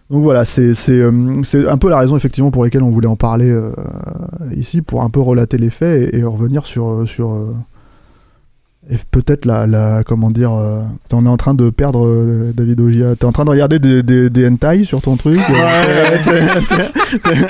donc 0.10 0.22
voilà, 0.24 0.44
c'est 0.46 0.74
un 1.02 1.78
peu 1.78 1.90
la 1.90 1.98
raison 1.98 2.16
effectivement 2.18 2.52
pour 2.52 2.64
laquelle 2.64 2.84
on 2.84 2.90
voulait 2.92 3.08
en 3.08 3.16
parler 3.16 3.50
euh, 3.50 3.72
ici 4.56 4.82
pour 4.82 5.02
un 5.02 5.10
peu 5.10 5.22
relater 5.22 5.58
les 5.58 5.70
faits 5.70 6.14
et, 6.14 6.18
et 6.20 6.24
revenir 6.24 6.66
sur 6.66 7.08
sur 7.08 7.36
et 8.90 8.96
peut-être 9.12 9.46
la, 9.46 9.66
la 9.66 10.04
comment 10.06 10.30
dire 10.30 10.52
on 11.14 11.26
est 11.26 11.30
en 11.30 11.38
train 11.38 11.54
de 11.54 11.70
perdre 11.70 12.52
David 12.54 12.82
Ogia 12.82 13.16
t'es 13.16 13.26
en 13.26 13.32
train 13.32 13.46
de 13.46 13.50
regarder 13.52 13.80
des, 13.80 14.04
des, 14.04 14.30
des 14.30 14.46
hentai 14.48 14.84
sur 14.84 15.02
ton 15.02 15.16
truc 15.16 15.40
euh, 15.50 16.18
t'es- 16.24 16.66
t'es- 16.68 17.20
t'es- 17.20 17.48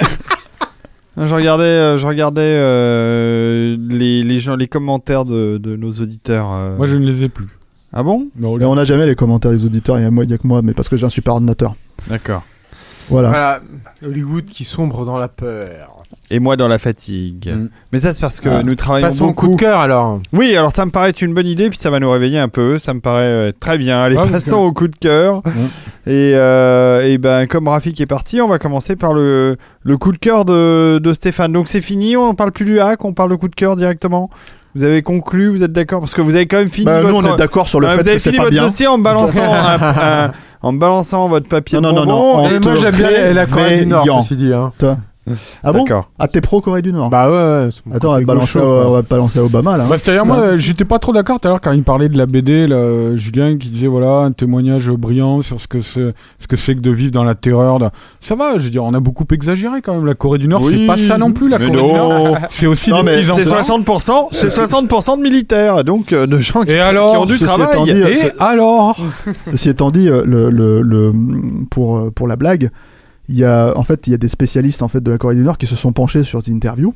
Je 1.17 1.33
regardais, 1.33 1.63
euh, 1.63 1.97
je 1.97 2.07
regardais 2.07 2.41
euh, 2.41 3.77
les, 3.89 4.23
les, 4.23 4.39
gens, 4.39 4.55
les 4.55 4.67
commentaires 4.67 5.25
de, 5.25 5.57
de 5.57 5.75
nos 5.75 5.91
auditeurs. 5.91 6.51
euh. 6.51 6.75
Moi, 6.77 6.87
je 6.87 6.97
ne 6.97 7.05
les 7.05 7.23
ai 7.23 7.29
plus. 7.29 7.47
Ah 7.93 8.01
bon? 8.01 8.27
Mais 8.35 8.65
on 8.65 8.73
n'a 8.75 8.85
jamais 8.85 9.05
les 9.05 9.15
commentaires 9.15 9.51
des 9.51 9.65
auditeurs, 9.65 9.99
il 9.99 10.01
y 10.01 10.05
a 10.05 10.09
moi, 10.11 10.23
il 10.23 10.31
y 10.31 10.33
a 10.33 10.37
que 10.39 10.47
moi, 10.47 10.61
mais 10.63 10.73
parce 10.73 10.89
que 10.89 10.97
j'ai 10.97 11.05
un 11.05 11.09
super 11.09 11.33
ordinateur. 11.35 11.75
D'accord. 12.09 12.43
Voilà. 13.09 13.29
Voilà, 13.29 13.59
Hollywood 14.05 14.45
qui 14.45 14.63
sombre 14.63 15.05
dans 15.05 15.17
la 15.17 15.27
peur. 15.27 15.97
Et 16.31 16.39
moi 16.39 16.55
dans 16.55 16.67
la 16.67 16.79
fatigue. 16.79 17.51
Mm. 17.53 17.69
Mais 17.91 17.99
ça, 17.99 18.13
c'est 18.13 18.21
parce 18.21 18.39
que 18.39 18.49
Ah. 18.49 18.63
nous 18.63 18.75
travaillons 18.75 19.07
Passons 19.07 19.25
au 19.25 19.27
beaucoup. 19.27 19.47
coup 19.49 19.55
de 19.55 19.59
cœur 19.59 19.79
alors. 19.79 20.19
Oui, 20.31 20.55
alors 20.55 20.71
ça 20.71 20.85
me 20.85 20.91
paraît 20.91 21.09
être 21.09 21.21
une 21.21 21.33
bonne 21.33 21.45
idée, 21.47 21.69
puis 21.69 21.77
ça 21.77 21.89
va 21.89 21.99
nous 21.99 22.09
réveiller 22.09 22.39
un 22.39 22.47
peu. 22.47 22.79
Ça 22.79 22.93
me 22.93 23.01
paraît 23.01 23.21
euh, 23.23 23.51
très 23.57 23.77
bien. 23.77 24.01
Allez, 24.01 24.15
parce 24.15 24.29
passons 24.31 24.61
que- 24.61 24.67
au 24.67 24.71
coup 24.71 24.87
de 24.87 24.95
cœur. 24.95 25.41
Et, 26.07 26.33
euh, 26.35 27.07
et 27.07 27.17
ben, 27.17 27.45
comme 27.45 27.67
Rafik 27.67 27.99
est 28.01 28.05
parti, 28.05 28.41
on 28.41 28.47
va 28.47 28.57
commencer 28.59 28.95
par 28.95 29.13
le, 29.13 29.57
le 29.83 29.97
coup 29.97 30.11
de 30.11 30.17
cœur 30.17 30.45
de, 30.45 30.99
de 30.99 31.13
Stéphane. 31.13 31.51
Donc 31.53 31.67
c'est 31.67 31.81
fini, 31.81 32.17
on 32.17 32.33
parle 32.35 32.51
plus 32.51 32.65
du 32.65 32.79
hack, 32.79 33.03
on 33.05 33.13
parle 33.13 33.29
de 33.31 33.35
coup 33.35 33.47
de 33.49 33.55
cœur 33.55 33.75
directement. 33.75 34.29
Vous 34.75 34.83
avez 34.83 35.03
conclu, 35.03 35.49
vous 35.49 35.61
êtes 35.61 35.71
d'accord? 35.71 35.99
Parce 35.99 36.15
que 36.15 36.21
vous 36.21 36.33
avez 36.33 36.47
quand 36.47 36.57
même 36.57 36.67
fini 36.69 36.85
Bah, 36.87 37.03
nous, 37.03 37.09
votre... 37.09 37.29
on 37.29 37.33
est 37.35 37.37
d'accord 37.37 37.69
sur 37.69 37.79
le 37.79 37.85
Ouais, 37.87 37.93
fait 37.95 38.01
vous 38.01 38.07
avez 38.07 38.17
que 38.17 38.21
c'est 38.23 38.29
fini 38.31 38.37
pas 38.37 38.43
votre 38.45 38.55
bien. 38.55 38.63
dossier 38.63 38.87
en 38.87 38.97
me 38.97 39.03
balançant, 39.03 39.43
un- 39.53 40.25
un- 40.25 40.31
en 40.63 40.71
me 40.71 40.79
balançant 40.79 41.27
votre 41.27 41.47
papier 41.47 41.79
Non, 41.79 41.91
de 41.91 41.95
non, 41.99 42.05
non, 42.05 42.15
bonbons. 42.33 42.37
non, 42.43 42.49
Et 42.49 42.59
te 42.59 42.69
moi 42.69 42.77
j'aime 42.77 42.95
bien 42.95 43.33
la- 43.33 43.45
Corée 43.45 43.77
du 43.79 43.85
Nord, 43.85 44.21
ceci 44.23 44.35
dit. 44.35 44.53
Hein. 44.53 44.71
Ah 45.63 45.71
bon 45.71 45.83
D'accord. 45.83 46.09
Ah, 46.19 46.27
t'es 46.27 46.41
pro 46.41 46.59
Corée 46.59 46.81
du 46.81 46.91
Nord 46.91 47.09
Bah 47.09 47.29
ouais, 47.29 47.65
ouais. 47.67 47.95
Attends, 47.95 48.09
on 48.11 48.13
va, 48.19 48.21
balancer, 48.25 48.59
à- 48.59 48.63
on 48.63 48.91
va 48.91 49.01
balancer 49.03 49.39
à 49.39 49.43
Obama 49.45 49.77
là. 49.77 49.85
hein. 49.85 49.87
Bah, 49.89 49.97
C'est-à-dire, 49.97 50.25
moi, 50.25 50.57
j'étais 50.57 50.83
pas 50.83 50.99
trop 50.99 51.13
d'accord 51.13 51.39
tout 51.39 51.47
à 51.47 51.51
l'heure 51.51 51.61
quand 51.61 51.71
il 51.71 51.83
parlait 51.83 52.09
de 52.09 52.17
la 52.17 52.25
BD, 52.25 52.67
là, 52.67 52.75
euh, 52.75 53.15
Julien, 53.15 53.57
qui 53.57 53.69
disait, 53.69 53.87
voilà, 53.87 54.17
un 54.25 54.31
témoignage 54.31 54.89
brillant 54.91 55.41
sur 55.41 55.59
ce 55.61 55.67
que 55.67 55.79
c'est 55.81 56.13
ce 56.39 56.47
que 56.47 56.55
c'est 56.57 56.75
que 56.75 56.81
de 56.81 56.91
vivre 56.91 57.11
dans 57.11 57.23
la 57.23 57.35
terreur. 57.35 57.79
là. 57.79 57.91
Ça 58.19 58.35
va, 58.35 58.57
je 58.57 58.63
veux 58.65 58.69
dire, 58.69 58.83
on 58.83 58.93
a 58.93 58.99
beaucoup 58.99 59.25
exagéré 59.31 59.81
quand 59.81 59.93
même. 59.95 60.05
La 60.05 60.13
Corée 60.15 60.39
du 60.39 60.47
Nord, 60.49 60.61
Oui, 60.61 60.79
c'est 60.81 60.87
pas 60.87 60.97
ça 60.97 61.17
non 61.17 61.31
plus, 61.31 61.47
la 61.47 61.57
Corée 61.57 61.71
du. 61.71 61.77
Nord. 61.77 62.37
C'est 62.49 62.67
aussi 62.67 62.89
Non, 62.89 62.97
des 62.97 63.03
mais 63.03 63.11
petits 63.21 63.25
C'est 63.33 63.51
enfants. 63.53 63.79
60%, 63.79 64.27
c'est 64.31 64.49
60% 64.49 65.17
de 65.17 65.21
militaires, 65.23 65.83
donc 65.85 66.11
euh, 66.11 66.27
de 66.27 66.37
gens 66.37 66.63
qui, 66.63 66.71
Et 66.71 66.79
alors, 66.79 67.11
qui 67.11 67.17
ont 67.17 67.25
du 67.25 67.39
travail. 67.39 67.83
dit, 67.85 67.91
Et 67.91 68.31
alors 68.39 68.97
Ceci 69.51 69.69
étant 69.69 69.89
dit, 69.89 70.09
euh, 70.09 70.23
le, 70.25 70.49
le, 70.49 70.81
le- 70.81 71.13
pour, 71.69 71.97
euh, 71.97 72.11
pour 72.13 72.27
la 72.27 72.35
blague, 72.35 72.69
il 73.29 73.35
y 73.35 73.43
a, 73.43 73.73
en 73.77 73.83
fait, 73.83 74.07
il 74.07 74.11
y 74.11 74.13
a 74.13 74.17
des 74.17 74.27
spécialistes 74.27 74.83
en 74.83 74.87
fait, 74.87 75.01
de 75.01 75.11
la 75.11 75.17
Corée 75.17 75.35
du 75.35 75.43
Nord 75.43 75.57
qui 75.57 75.67
se 75.67 75.75
sont 75.75 75.93
penchés 75.93 76.23
sur 76.23 76.39
cette 76.39 76.53
interview 76.53 76.93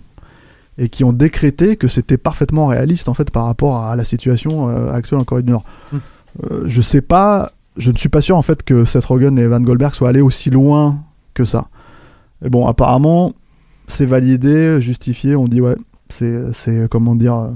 et 0.77 0.89
qui 0.89 1.03
ont 1.03 1.14
décrété 1.14 1.75
que 1.75 1.88
c'était 1.88 2.17
parfaitement 2.17 2.67
réaliste 2.67 3.09
en 3.09 3.14
fait, 3.14 3.31
par 3.31 3.45
rapport 3.45 3.83
à 3.83 3.95
la 3.95 4.03
situation 4.03 4.69
euh, 4.69 4.91
actuelle 4.91 5.19
en 5.19 5.23
Corée 5.23 5.43
du 5.43 5.51
Nord. 5.51 5.64
Hmm. 5.91 5.97
Euh, 6.43 6.64
je 6.67 6.81
sais 6.81 7.01
pas, 7.01 7.51
je 7.77 7.91
ne 7.91 7.97
suis 7.97 8.09
pas 8.09 8.22
sûr 8.22 8.38
en 8.38 8.41
fait 8.41 8.64
que 8.64 8.83
Seth 8.83 9.06
Rogen 9.06 9.39
et 9.39 9.47
Van 9.47 9.59
Goldberg 9.59 9.93
soient 9.93 10.09
allés 10.09 10.22
aussi 10.22 10.49
loin 10.49 10.99
que 11.33 11.45
ça. 11.45 11.67
Et 12.45 12.49
bon, 12.49 12.67
apparemment, 12.67 13.33
c'est 13.88 14.06
validé, 14.06 14.80
justifié, 14.81 15.35
on 15.35 15.47
dit 15.47 15.61
ouais, 15.61 15.75
c'est, 16.09 16.53
c'est 16.53 16.88
comment 16.89 17.15
dire, 17.15 17.35
euh, 17.35 17.49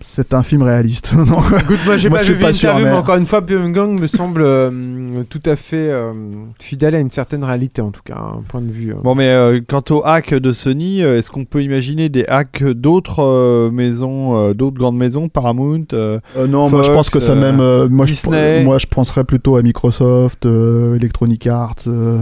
c'est 0.00 0.32
un 0.34 0.42
film 0.42 0.62
réaliste. 0.62 1.12
Non, 1.16 1.40
Écoute, 1.58 1.78
moi 1.84 1.96
j'ai 1.96 2.08
pas 2.10 2.18
je 2.20 2.24
suis 2.24 2.34
vu 2.34 2.40
pas 2.40 2.52
sûr, 2.52 2.68
l'interview, 2.70 2.86
mais... 2.86 2.90
mais- 2.92 2.96
encore 2.98 3.16
une 3.16 3.26
fois, 3.26 3.44
Pyongyang 3.44 4.00
me 4.00 4.06
semble 4.06 4.42
euh, 4.42 5.22
tout 5.28 5.40
à 5.46 5.56
fait 5.56 5.90
euh, 5.90 6.12
fidèle 6.60 6.94
à 6.94 6.98
une 7.00 7.10
certaine 7.10 7.44
réalité, 7.44 7.82
en 7.82 7.90
tout 7.90 8.00
cas, 8.04 8.16
un 8.16 8.42
point 8.48 8.60
de 8.62 8.70
vue. 8.70 8.92
euh. 8.92 8.96
Bon, 9.02 9.14
mais 9.14 9.28
euh, 9.28 9.60
quant 9.68 9.82
au 9.90 10.02
hack 10.04 10.34
de 10.34 10.52
Sony, 10.52 11.00
est-ce 11.00 11.30
qu'on 11.30 11.44
peut 11.44 11.62
imaginer 11.62 12.08
des 12.08 12.24
hacks 12.26 12.64
d'autres 12.64 13.22
euh, 13.22 13.70
maisons, 13.70 14.36
euh, 14.48 14.54
d'autres 14.54 14.78
grandes 14.78 14.96
maisons, 14.96 15.28
Paramount 15.28 15.84
euh, 15.92 16.18
Euh, 16.36 16.46
non, 16.46 16.70
moi 16.70 16.82
je 16.82 16.90
pense 16.90 17.10
que 17.10 17.20
ça 17.20 17.34
même. 17.34 17.60
euh, 17.60 17.88
moi, 17.88 18.06
Disney? 18.06 18.60
Je, 18.60 18.64
moi 18.64 18.78
je 18.78 18.86
penserais 18.86 19.24
plutôt 19.24 19.56
à 19.56 19.62
Microsoft, 19.62 20.46
euh, 20.46 20.96
Electronic 20.96 21.46
Arts, 21.46 21.74
euh, 21.88 22.18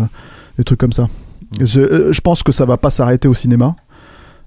des 0.57 0.65
trucs 0.65 0.81
comme 0.81 0.93
ça. 0.93 1.05
Mm. 1.05 1.65
Je, 1.65 1.81
euh, 1.81 2.13
je 2.13 2.21
pense 2.21 2.43
que 2.43 2.53
ça 2.53 2.65
va 2.65 2.77
pas 2.77 2.91
s'arrêter 2.91 3.29
au 3.29 3.35
cinéma. 3.35 3.77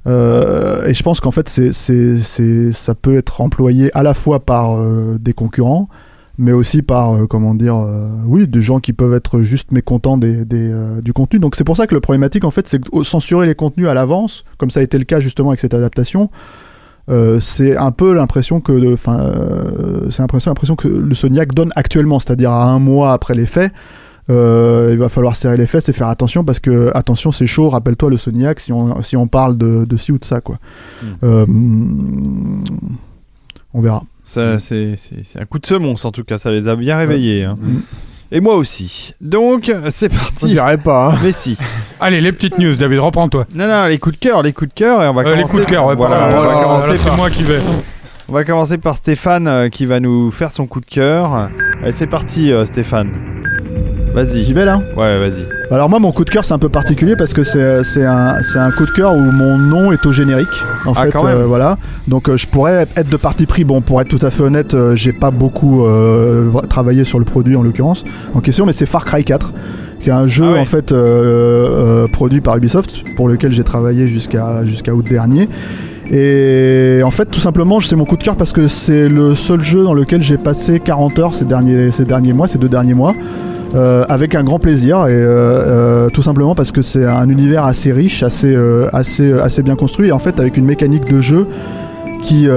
Euh, 0.08 0.88
et 0.88 0.94
je 0.94 1.04
pense 1.04 1.20
qu'en 1.20 1.32
fait, 1.32 1.48
c'est, 1.48 1.72
c'est, 1.72 2.72
ça 2.72 2.96
peut 2.96 3.18
être 3.18 3.42
employé 3.42 3.96
à 3.96 4.04
la 4.04 4.14
fois 4.14 4.40
par 4.40 4.76
euh, 4.76 5.18
des 5.20 5.34
concurrents, 5.34 5.90
mais 6.38 6.52
aussi 6.52 6.82
par, 6.82 7.14
euh, 7.14 7.28
comment 7.28 7.54
dire, 7.54 7.86
oui, 8.26 8.48
des 8.48 8.62
gens 8.62 8.80
qui 8.80 8.94
peuvent 8.94 9.14
être 9.14 9.42
juste 9.42 9.72
mécontents 9.72 10.18
des, 10.18 10.46
des, 10.46 10.74
du 11.04 11.14
contenu. 11.14 11.40
Donc 11.40 11.56
c'est 11.56 11.64
pour 11.64 11.78
ça 11.78 11.88
que 11.88 11.94
le 11.94 12.02
problématique, 12.02 12.44
en 12.44 12.52
fait, 12.52 12.68
c'est 12.68 12.84
que 12.84 13.04
censurer 13.04 13.46
les 13.46 13.56
contenus 13.56 13.88
à 13.88 13.94
l'avance, 13.94 14.44
comme 14.58 14.72
ça 14.72 14.80
a 14.80 14.84
été 14.84 14.98
le 14.98 15.06
cas 15.06 15.20
justement 15.20 15.50
avec 15.50 15.60
cette 15.60 15.74
adaptation, 15.74 16.30
c'est 17.40 17.76
un 17.76 17.92
peu 17.92 18.14
l'impression 18.14 18.62
que, 18.62 18.94
enfin, 18.94 19.20
euh, 19.20 20.10
c'est 20.10 20.22
l'impression 20.22 20.76
que 20.76 20.88
le 20.88 21.14
Soniac 21.14 21.54
donne 21.54 21.74
actuellement, 21.76 22.20
c'est-à-dire 22.20 22.52
à 22.52 22.64
un 22.64 22.80
mois 22.80 23.12
après 23.12 23.34
les 23.34 23.46
faits. 23.46 23.72
Euh, 24.32 24.90
il 24.94 24.98
va 24.98 25.10
falloir 25.10 25.36
serrer 25.36 25.58
les 25.58 25.68
fesses 25.68 25.90
et 25.90 25.94
faire 25.94 26.08
attention 26.08 26.44
parce 26.44 26.60
que 26.60 26.90
attention 26.96 27.32
c'est 27.32 27.46
chaud 27.46 27.70
rappelle-toi 27.70 28.10
le 28.10 28.18
Soniac 28.18 28.60
si 28.60 28.72
on, 28.72 29.02
si 29.04 29.16
on 29.18 29.28
parle 29.28 29.58
de, 29.58 29.86
de 29.86 29.98
ci 29.98 30.12
ou 30.12 30.18
de 30.18 30.26
ça 30.26 30.42
quoi 30.42 30.58
Mm. 31.04 31.08
Euh, 31.24 31.46
on 33.74 33.82
verra 33.82 34.04
ça, 34.24 34.60
c'est, 34.60 34.96
c'est, 34.98 35.24
c'est 35.24 35.42
un 35.42 35.46
coup 35.46 35.58
de 35.60 35.66
semonce 35.66 36.06
en 36.06 36.12
tout 36.12 36.24
cas, 36.24 36.38
ça 36.38 36.52
les 36.52 36.68
a 36.68 36.76
bien 36.76 36.96
réveillés. 36.98 37.44
hein. 37.46 37.58
Mm. 37.60 37.80
Et 38.34 38.40
moi 38.40 38.56
aussi. 38.56 39.14
Donc, 39.20 39.74
c'est 39.90 40.08
parti. 40.08 40.46
dirait 40.46 40.78
pas. 40.78 41.08
Hein. 41.12 41.18
Mais 41.22 41.32
si. 41.34 41.58
Allez, 42.00 42.22
les 42.22 42.32
petites 42.32 42.58
news, 42.60 42.76
David, 42.78 43.00
reprends-toi. 43.00 43.46
Non, 43.54 43.68
non, 43.68 43.88
les 43.88 43.98
coups 43.98 44.18
de 44.18 44.22
cœur, 44.24 44.42
les 44.42 44.54
coups 44.54 44.70
de 44.70 44.74
cœur, 44.74 45.04
et 45.04 45.08
on 45.10 45.14
va 45.14 45.22
Euh, 45.24 45.36
les 45.36 45.42
commencer. 45.42 45.52
coups 45.54 45.66
de 45.66 45.70
cœur, 45.70 45.86
ouais, 45.88 45.96
voilà, 45.96 46.18
pardon. 46.18 46.38
on 46.38 46.42
va 46.42 46.78
Voilà, 46.78 46.96
c'est 46.96 47.08
par- 47.10 47.18
moi 47.18 47.30
qui 47.30 47.44
vais. 47.44 47.60
On 48.30 48.34
va 48.34 48.46
commencer 48.46 48.78
par 48.78 48.96
Stéphane 48.96 49.48
euh, 49.48 49.68
qui 49.68 49.86
va 49.86 50.00
nous 50.00 50.32
faire 50.32 50.52
son 50.54 50.66
coup 50.66 50.80
de 50.80 50.86
cœur. 50.86 51.50
Allez, 51.82 51.92
c'est 51.92 52.08
parti, 52.08 52.54
euh, 52.54 52.64
Stéphane. 52.64 53.12
Vas-y. 54.14 54.44
j'y 54.44 54.54
vais 54.54 54.66
là 54.66 54.82
Ouais, 54.98 55.18
vas-y. 55.20 55.46
Alors 55.74 55.90
moi 55.90 56.00
mon 56.00 56.12
coup 56.12 56.26
de 56.26 56.30
cœur 56.30 56.44
c'est 56.44 56.54
un 56.54 56.60
peu 56.60 56.68
particulier 56.70 57.16
parce 57.16 57.34
que 57.34 57.44
c'est 57.44 57.84
c'est 57.84 58.06
un, 58.06 58.42
c'est 58.44 58.60
un 58.60 58.72
coup 58.72 58.86
de 58.86 58.92
cœur 58.92 59.14
où 59.16 59.22
mon 59.22 59.58
nom 59.58 59.92
est 59.94 60.06
au 60.06 60.12
générique 60.12 60.48
en 60.86 60.92
Ah, 60.96 61.04
fait 61.06 61.12
quand 61.12 61.24
même. 61.24 61.38
euh, 61.38 61.46
voilà 61.46 61.78
donc 62.10 62.28
euh, 62.28 62.36
je 62.36 62.46
pourrais 62.48 62.86
être 62.98 63.10
de 63.10 63.16
parti 63.16 63.46
pris 63.46 63.64
bon 63.64 63.80
pour 63.80 64.02
être 64.02 64.10
tout 64.10 64.20
à 64.26 64.30
fait 64.32 64.44
honnête 64.44 64.74
euh, 64.74 64.96
j'ai 64.96 65.14
pas 65.14 65.32
beaucoup 65.32 65.86
euh, 65.86 66.52
travaillé 66.70 67.06
sur 67.06 67.20
le 67.20 67.26
produit 67.26 67.56
en 67.56 67.62
l'occurrence 67.64 68.04
en 68.36 68.42
question 68.42 68.66
mais 68.66 68.74
c'est 68.74 68.86
Far 68.86 69.06
Cry 69.06 69.24
4 69.24 69.54
qui 70.02 70.10
est 70.10 70.14
un 70.14 70.28
jeu 70.28 70.44
Ah 70.50 70.54
ouais. 70.56 70.60
en 70.60 70.66
fait 70.66 70.92
euh, 70.92 70.98
euh, 72.04 72.08
produit 72.10 72.42
par 72.42 72.58
Ubisoft 72.58 73.06
pour 73.16 73.30
lequel 73.30 73.54
j'ai 73.54 73.64
travaillé 73.64 74.08
jusqu'à 74.10 74.66
jusqu'à 74.66 74.94
août 74.94 75.06
dernier 75.10 75.48
et 76.12 77.02
en 77.06 77.12
fait 77.12 77.26
tout 77.32 77.40
simplement 77.40 77.80
c'est 77.80 77.96
mon 77.96 78.04
coup 78.06 78.18
de 78.18 78.24
cœur 78.24 78.36
parce 78.36 78.52
que 78.52 78.68
c'est 78.68 79.08
le 79.08 79.36
seul 79.36 79.62
jeu 79.62 79.84
dans 79.86 79.94
lequel 79.94 80.22
j'ai 80.22 80.38
passé 80.38 80.82
40 80.82 81.18
heures 81.20 81.34
ces 81.34 81.46
derniers, 81.46 81.92
ces 81.92 82.04
derniers 82.04 82.34
mois 82.34 82.50
ces 82.50 82.58
deux 82.58 82.68
derniers 82.68 82.94
mois 82.96 83.14
euh, 83.74 84.04
avec 84.10 84.36
un 84.36 84.44
grand 84.44 84.60
plaisir 84.60 85.08
et 85.08 85.12
euh, 85.12 86.06
euh, 86.06 86.10
tout 86.10 86.22
simplement 86.22 86.56
parce 86.56 86.72
que 86.72 86.82
c'est 86.82 87.06
un 87.06 87.30
univers 87.30 87.64
assez 87.64 87.92
riche, 87.92 88.22
assez, 88.24 88.56
assez, 88.92 89.32
assez 89.34 89.64
bien 89.64 89.76
construit 89.76 90.10
et 90.10 90.12
en 90.12 90.20
fait 90.20 90.40
avec 90.40 90.58
une 90.58 90.66
mécanique 90.66 91.06
de 91.06 91.22
jeu 91.22 91.48
qui 92.22 92.48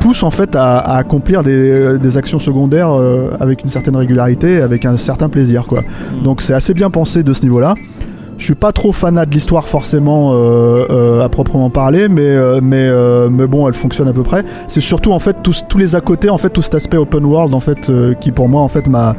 pousse 0.00 0.22
en 0.22 0.30
fait 0.30 0.56
à, 0.56 0.78
à 0.78 0.96
accomplir 0.96 1.42
des, 1.42 1.98
des 1.98 2.16
actions 2.16 2.38
secondaires 2.38 2.90
avec 3.38 3.62
une 3.62 3.70
certaine 3.70 3.96
régularité, 3.96 4.60
avec 4.60 4.84
un 4.84 4.96
certain 4.96 5.28
plaisir 5.28 5.66
quoi. 5.66 5.82
Donc 6.24 6.40
c'est 6.40 6.54
assez 6.54 6.74
bien 6.74 6.90
pensé 6.90 7.22
de 7.22 7.32
ce 7.32 7.42
niveau-là. 7.42 7.74
Je 8.40 8.46
suis 8.46 8.54
pas 8.54 8.72
trop 8.72 8.90
fanat 8.90 9.26
de 9.26 9.32
l'histoire 9.32 9.68
forcément 9.68 10.32
euh, 10.32 10.86
euh, 10.88 11.22
à 11.22 11.28
proprement 11.28 11.68
parler, 11.68 12.08
mais 12.08 12.22
euh, 12.22 12.60
mais 12.62 12.90
mais 13.28 13.46
bon, 13.46 13.68
elle 13.68 13.74
fonctionne 13.74 14.08
à 14.08 14.14
peu 14.14 14.22
près. 14.22 14.44
C'est 14.66 14.80
surtout 14.80 15.12
en 15.12 15.18
fait 15.18 15.36
tous 15.42 15.66
tous 15.68 15.76
les 15.76 15.94
à 15.94 16.00
côté, 16.00 16.30
en 16.30 16.38
fait 16.38 16.48
tout 16.48 16.62
cet 16.62 16.74
aspect 16.74 16.96
open 16.96 17.26
world 17.26 17.52
en 17.52 17.60
fait 17.60 17.92
qui 18.18 18.32
pour 18.32 18.48
moi 18.48 18.62
en 18.62 18.68
fait 18.68 18.86
m'a 18.88 19.14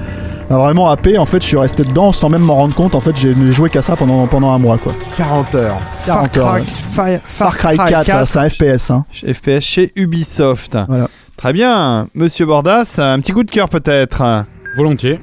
vraiment 0.57 0.89
happé. 0.89 1.17
En 1.17 1.25
fait, 1.25 1.41
je 1.41 1.47
suis 1.47 1.57
resté 1.57 1.83
dedans 1.83 2.11
sans 2.11 2.29
même 2.29 2.41
m'en 2.41 2.55
rendre 2.55 2.75
compte. 2.75 2.95
En 2.95 2.99
fait, 2.99 3.15
j'ai 3.17 3.33
joué 3.51 3.69
qu'à 3.69 3.81
ça 3.81 3.95
pendant 3.95 4.27
pendant 4.27 4.51
un 4.51 4.57
mois 4.57 4.77
quoi. 4.77 4.93
40 5.17 5.55
heures. 5.55 5.77
40 6.05 6.37
heures, 6.37 6.53
ouais. 6.53 6.63
Far, 6.63 7.07
Far 7.25 7.57
Cry 7.57 7.77
4, 7.77 8.27
c'est 8.27 8.39
un 8.39 8.49
FPS. 8.49 8.91
Hein. 8.91 9.05
FPS 9.13 9.61
chez 9.61 9.91
Ubisoft. 9.95 10.77
Voilà. 10.87 11.07
Très 11.37 11.53
bien. 11.53 12.07
Monsieur 12.13 12.45
Bordas, 12.45 12.99
un 12.99 13.19
petit 13.19 13.31
coup 13.31 13.43
de 13.43 13.51
cœur 13.51 13.69
peut-être 13.69 14.45
Volontiers. 14.75 15.19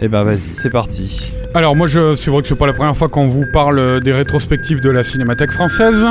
Eh 0.00 0.08
ben 0.08 0.22
vas-y, 0.22 0.54
c'est 0.54 0.70
parti. 0.70 1.32
Alors 1.54 1.74
moi 1.74 1.86
je 1.86 2.14
c'est 2.14 2.30
vrai 2.30 2.42
que 2.42 2.48
c'est 2.48 2.54
pas 2.54 2.66
la 2.66 2.74
première 2.74 2.94
fois 2.94 3.08
qu'on 3.08 3.26
vous 3.26 3.44
parle 3.52 4.02
des 4.02 4.12
rétrospectives 4.12 4.80
de 4.80 4.90
la 4.90 5.02
Cinémathèque 5.02 5.50
française, 5.50 6.06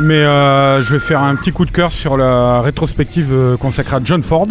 mais 0.00 0.16
euh, 0.16 0.80
je 0.82 0.92
vais 0.92 1.00
faire 1.00 1.22
un 1.22 1.34
petit 1.34 1.50
coup 1.50 1.64
de 1.64 1.70
cœur 1.70 1.90
sur 1.90 2.18
la 2.18 2.60
rétrospective 2.60 3.32
euh, 3.32 3.56
consacrée 3.56 3.96
à 3.96 4.00
John 4.04 4.22
Ford, 4.22 4.48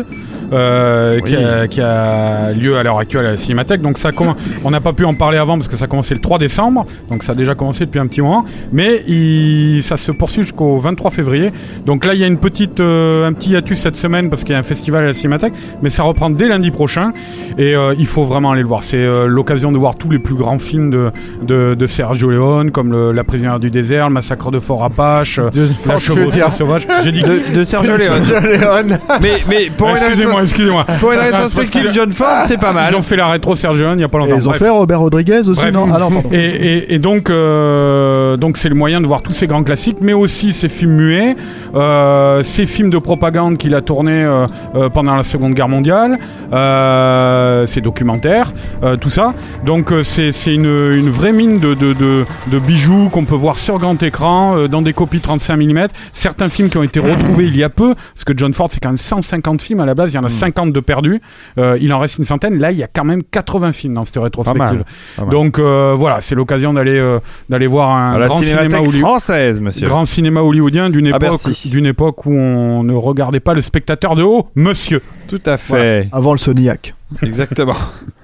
euh, 0.52 1.20
qui, 1.22 1.36
a, 1.36 1.68
qui 1.68 1.80
a 1.80 2.52
lieu 2.54 2.76
à 2.76 2.84
l'heure 2.84 2.98
actuelle 2.98 3.28
à 3.28 3.32
la 3.32 3.38
Cinémathèque. 3.38 3.82
Donc 3.82 4.00
ça 4.00 4.12
commence, 4.12 4.38
on 4.66 4.72
n'a 4.72 4.82
pas 4.82 4.94
pu 4.94 5.06
en 5.06 5.14
parler 5.14 5.38
avant 5.38 5.58
parce 5.58 5.68
que 5.68 5.78
ça 5.78 5.86
a 5.86 5.88
commencé 5.88 6.16
le 6.16 6.20
3 6.20 6.40
décembre, 6.40 6.88
donc 7.10 7.22
ça 7.22 7.34
a 7.34 7.36
déjà 7.36 7.54
commencé 7.54 7.86
depuis 7.86 8.00
un 8.00 8.08
petit 8.08 8.22
moment, 8.22 8.44
mais 8.74 9.04
il, 9.08 9.82
ça 9.84 9.96
se 9.96 10.12
poursuit 10.12 10.42
jusqu'au 10.42 10.80
23 10.80 11.12
février. 11.12 11.54
Donc 11.86 12.04
là 12.04 12.16
il 12.16 12.20
y 12.20 12.24
a 12.24 12.28
une 12.28 12.40
petite, 12.40 12.80
euh, 12.80 13.28
un 13.28 13.34
petit 13.34 13.52
hiatus 13.52 13.78
cette 13.78 13.96
semaine 13.96 14.32
parce 14.32 14.44
qu'il 14.44 14.54
y 14.54 14.56
a 14.56 14.60
un 14.60 14.64
festival 14.64 15.04
à 15.04 15.08
la 15.08 15.14
Cinémathèque, 15.14 15.54
mais 15.84 15.92
ça 15.92 16.02
reprend 16.02 16.32
dès 16.32 16.48
lundi 16.48 16.72
prochain 16.72 17.14
et 17.60 17.76
il 17.98 18.06
faut 18.08 18.24
vraiment 18.24 18.52
aller 18.52 18.64
le 18.64 18.68
voir. 18.68 18.81
Alors 18.82 18.90
c'est 18.90 18.98
euh, 18.98 19.28
l'occasion 19.28 19.72
de 19.72 19.78
voir 19.78 19.94
tous 19.96 20.10
les 20.10 20.18
plus 20.18 20.34
grands 20.34 20.58
films 20.58 20.90
de, 20.90 21.12
de, 21.44 21.76
de 21.76 21.86
Sergio 21.86 22.32
Leone, 22.32 22.72
comme 22.72 22.92
le, 22.92 23.12
La 23.12 23.24
prisonnière 23.24 23.60
du 23.60 23.70
désert, 23.70 24.08
Le 24.08 24.14
massacre 24.16 24.50
de 24.50 24.58
Fort 24.58 24.84
Apache, 24.84 25.38
euh, 25.38 25.52
La 25.86 26.00
chevauchée 26.00 26.42
sauvage. 26.50 26.88
J'ai 27.04 27.12
dit 27.12 27.22
De, 27.22 27.54
de 27.54 27.64
Sergio 27.64 27.92
Leone. 27.94 28.98
mais, 29.22 29.34
mais 29.48 29.70
pour, 29.78 29.90
une 29.90 29.98
Excusez-moi, 29.98 30.42
excusez-moi. 30.42 30.86
pour 31.00 31.12
une 31.12 31.20
Ah, 31.22 31.26
rétrospective 31.26 31.90
John 31.94 32.12
Ford, 32.12 32.44
c'est 32.48 32.58
pas 32.60 32.74
mal. 32.74 32.88
Ils 32.92 32.96
ont 32.96 33.04
fait 33.04 33.18
la 33.18 33.28
rétro 33.28 33.56
Sergio 33.56 33.86
Leone 33.86 34.00
il 34.00 34.02
y 34.02 34.06
a 34.06 34.10
pas 34.10 34.18
longtemps. 34.18 34.34
Et 34.34 34.38
ils 34.40 34.48
ont 34.48 34.50
Bref. 34.50 34.64
fait 34.64 34.70
Robert 34.70 35.00
Rodriguez 35.02 35.42
aussi, 35.48 35.62
Bref. 35.62 35.76
non 35.76 35.86
Ah 35.94 36.00
non. 36.00 36.24
Et, 36.32 36.38
et- 36.40 36.94
et 36.96 36.98
donc, 37.00 37.30
euh, 37.30 38.36
donc 38.38 38.58
c'est 38.58 38.70
le 38.70 38.76
moyen 38.76 39.00
de 39.00 39.06
voir 39.06 39.22
tous 39.22 39.32
ces 39.32 39.46
grands 39.46 39.64
classiques, 39.64 39.98
mais 40.02 40.14
aussi 40.14 40.54
ces 40.54 40.70
films 40.70 40.96
muets, 40.96 41.36
euh, 41.76 42.42
ces 42.42 42.66
films 42.66 42.90
de 42.90 42.98
propagande 42.98 43.58
qu'il 43.58 43.76
a 43.76 43.82
tournés 43.82 44.24
euh, 44.24 44.48
euh, 44.74 44.90
pendant 44.90 45.16
la 45.16 45.22
Seconde 45.24 45.54
Guerre 45.54 45.70
mondiale, 45.70 46.18
euh, 46.52 47.66
ces 47.68 47.82
documentaires, 47.82 48.52
euh, 48.84 48.96
tout 48.98 49.10
ça. 49.10 49.34
Donc 49.66 49.92
euh, 49.92 50.04
c'est 50.04 50.32
c'est 50.32 50.54
une, 50.54 50.66
une 50.66 51.10
vraie 51.10 51.32
mine 51.34 51.60
de, 51.60 51.74
de, 51.74 51.94
de, 51.94 52.26
de 52.48 52.60
bijoux 52.60 53.10
qu'on 53.10 53.26
peut 53.26 53.36
voir 53.36 53.60
sur 53.60 53.78
grand 53.80 54.02
écran, 54.04 54.58
euh, 54.58 54.68
dans 54.68 54.82
des 54.82 54.94
copies 54.94 55.20
35 55.20 55.58
mm. 55.58 55.88
Certains 56.14 56.50
films 56.50 56.70
qui 56.70 56.78
ont 56.78 56.84
été 56.84 57.00
retrouvés 57.00 57.46
il 57.46 57.58
y 57.58 57.64
a 57.64 57.70
peu, 57.70 57.96
parce 58.14 58.24
que 58.26 58.34
John 58.36 58.54
Ford 58.54 58.70
c'est 58.72 58.80
quand 58.80 58.90
même 58.90 58.98
150 58.98 59.62
films 59.62 59.80
à 59.80 59.86
la 59.86 59.96
base, 59.96 60.12
il 60.12 60.16
y 60.16 60.20
en 60.20 60.24
a 60.24 60.30
50 60.30 60.72
de 60.72 60.80
perdus, 60.80 61.22
Euh, 61.58 61.78
il 61.82 61.94
en 61.94 62.00
reste 62.00 62.18
une 62.18 62.26
centaine. 62.26 62.58
Là, 62.60 62.72
il 62.72 62.78
y 62.78 62.84
a 62.84 62.88
quand 62.88 63.04
même 63.04 63.24
80 63.24 63.72
films 63.72 63.94
dans 63.94 64.06
cette 64.06 64.18
rétrospective. 64.18 64.84
Pas 65.16 65.22
mal. 65.24 65.30
Donc 65.32 65.60
euh, 65.60 65.94
voilà, 65.98 66.22
c'est 66.22 66.36
l'occasion 66.36 66.74
d'aller 66.74 66.98
euh, 66.98 67.20
d'aller 67.50 67.68
voir 67.68 67.90
un 67.92 68.18
la 68.18 68.28
grand 68.28 68.42
cinéma, 68.42 68.80
française, 69.00 69.60
monsieur. 69.60 69.88
grand 69.88 70.06
cinéma 70.06 70.42
hollywoodien 70.42 70.90
d'une 70.90 71.08
époque 71.08 71.42
d'une 71.66 71.86
époque 71.86 72.26
où 72.26 72.34
on 72.34 72.84
ne 72.84 72.94
regardait 72.94 73.40
pas 73.40 73.54
le 73.54 73.62
spectateur 73.62 74.16
de 74.16 74.24
haut, 74.24 74.48
monsieur. 74.56 75.02
Tout 75.28 75.42
à 75.46 75.58
fait. 75.58 76.08
Avant 76.12 76.32
le 76.34 76.38
Soniac. 76.38 76.94
Exactement. 77.22 77.76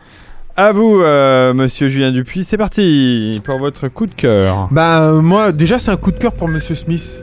À 0.59 0.71
vous, 0.71 1.01
euh, 1.01 1.53
monsieur 1.53 1.87
Julien 1.87 2.11
Dupuis. 2.11 2.43
C'est 2.43 2.57
parti 2.57 3.39
pour 3.43 3.59
votre 3.59 3.87
coup 3.89 4.07
de 4.07 4.13
cœur. 4.13 4.67
Bah 4.71 5.01
euh, 5.03 5.21
moi 5.21 5.51
déjà 5.51 5.77
c'est 5.77 5.91
un 5.91 5.97
coup 5.97 6.11
de 6.11 6.17
cœur 6.17 6.33
pour 6.33 6.47
Monsieur 6.47 6.73
Smith 6.73 7.21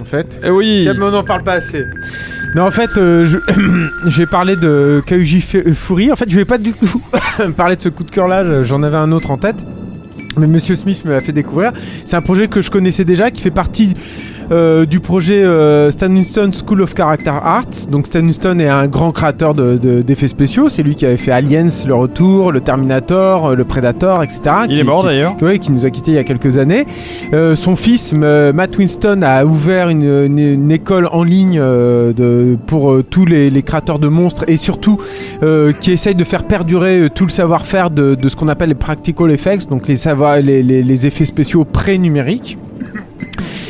en 0.00 0.04
fait. 0.04 0.38
Eh 0.44 0.50
oui. 0.50 0.86
On 1.00 1.10
n'en 1.10 1.24
parle 1.24 1.42
pas 1.44 1.54
assez. 1.54 1.82
Non 2.54 2.64
en 2.64 2.70
fait 2.70 2.90
euh, 2.98 3.26
vais 4.04 4.26
parler 4.30 4.56
de 4.56 5.02
Kauji 5.08 5.40
Fu- 5.40 5.74
Fury. 5.74 6.12
En 6.12 6.16
fait 6.16 6.28
je 6.28 6.36
vais 6.36 6.44
pas 6.44 6.58
du 6.58 6.74
tout 6.74 7.00
parler 7.56 7.76
de 7.76 7.82
ce 7.82 7.88
coup 7.88 8.04
de 8.04 8.10
cœur 8.10 8.28
là, 8.28 8.62
j'en 8.62 8.82
avais 8.82 8.98
un 8.98 9.12
autre 9.12 9.30
en 9.30 9.38
tête. 9.38 9.64
Mais 10.36 10.46
Monsieur 10.46 10.74
Smith 10.76 11.04
me 11.06 11.12
l'a 11.12 11.20
fait 11.22 11.32
découvrir. 11.32 11.72
C'est 12.04 12.16
un 12.16 12.20
projet 12.22 12.48
que 12.48 12.60
je 12.60 12.70
connaissais 12.70 13.04
déjà, 13.04 13.30
qui 13.30 13.40
fait 13.40 13.52
partie 13.52 13.94
euh, 14.50 14.84
du 14.86 15.00
projet 15.00 15.42
euh, 15.42 15.90
Stan 15.90 16.08
Winston 16.10 16.50
School 16.52 16.82
of 16.82 16.94
Character 16.96 17.30
Arts. 17.30 17.86
Donc 17.90 18.06
Stan 18.06 18.20
Winston 18.20 18.58
est 18.58 18.68
un 18.68 18.86
grand 18.86 19.10
créateur 19.12 19.54
de- 19.54 19.76
de- 19.78 20.02
d'effets 20.02 20.28
spéciaux. 20.28 20.68
C'est 20.68 20.82
lui 20.82 20.94
qui 20.94 21.06
avait 21.06 21.16
fait 21.16 21.30
Aliens, 21.32 21.68
Le 21.86 21.94
Retour, 21.94 22.52
Le 22.52 22.60
Terminator, 22.60 23.46
euh, 23.50 23.54
Le 23.54 23.64
Predator, 23.64 24.22
etc. 24.22 24.40
Il 24.68 24.74
Qui- 24.74 24.80
est 24.80 24.84
mort 24.84 25.04
d'ailleurs. 25.04 25.36
oui, 25.42 25.58
qui 25.58 25.72
nous 25.72 25.86
a 25.86 25.90
quittés 25.90 26.12
il 26.12 26.14
y 26.14 26.18
a 26.18 26.24
quelques 26.24 26.58
années. 26.58 26.86
Euh, 27.32 27.54
son 27.56 27.76
fils, 27.76 28.12
Matt 28.12 28.76
Winston, 28.78 29.20
a 29.22 29.44
ouvert 29.44 29.88
une, 29.88 30.02
une- 30.04 30.38
une 30.38 30.70
école 30.72 31.08
en 31.10 31.22
ligne 31.24 31.58
de, 31.60 32.56
pour 32.66 32.96
tous 33.10 33.24
les, 33.24 33.50
les 33.50 33.62
créateurs 33.62 33.98
de 33.98 34.08
monstres 34.08 34.44
et 34.48 34.56
surtout 34.56 34.98
qui 35.80 35.92
essaye 35.92 36.14
de 36.14 36.24
faire 36.24 36.44
perdurer 36.44 37.08
tout 37.14 37.24
le 37.24 37.30
savoir-faire 37.30 37.90
de, 37.90 38.14
de 38.14 38.28
ce 38.28 38.36
qu'on 38.36 38.48
appelle 38.48 38.68
les 38.70 38.74
practical 38.74 39.30
effects, 39.30 39.68
donc 39.68 39.88
les, 39.88 40.62
les- 40.62 40.82
les 40.82 41.06
effets 41.06 41.24
spéciaux 41.24 41.64
pré-numériques. 41.64 42.58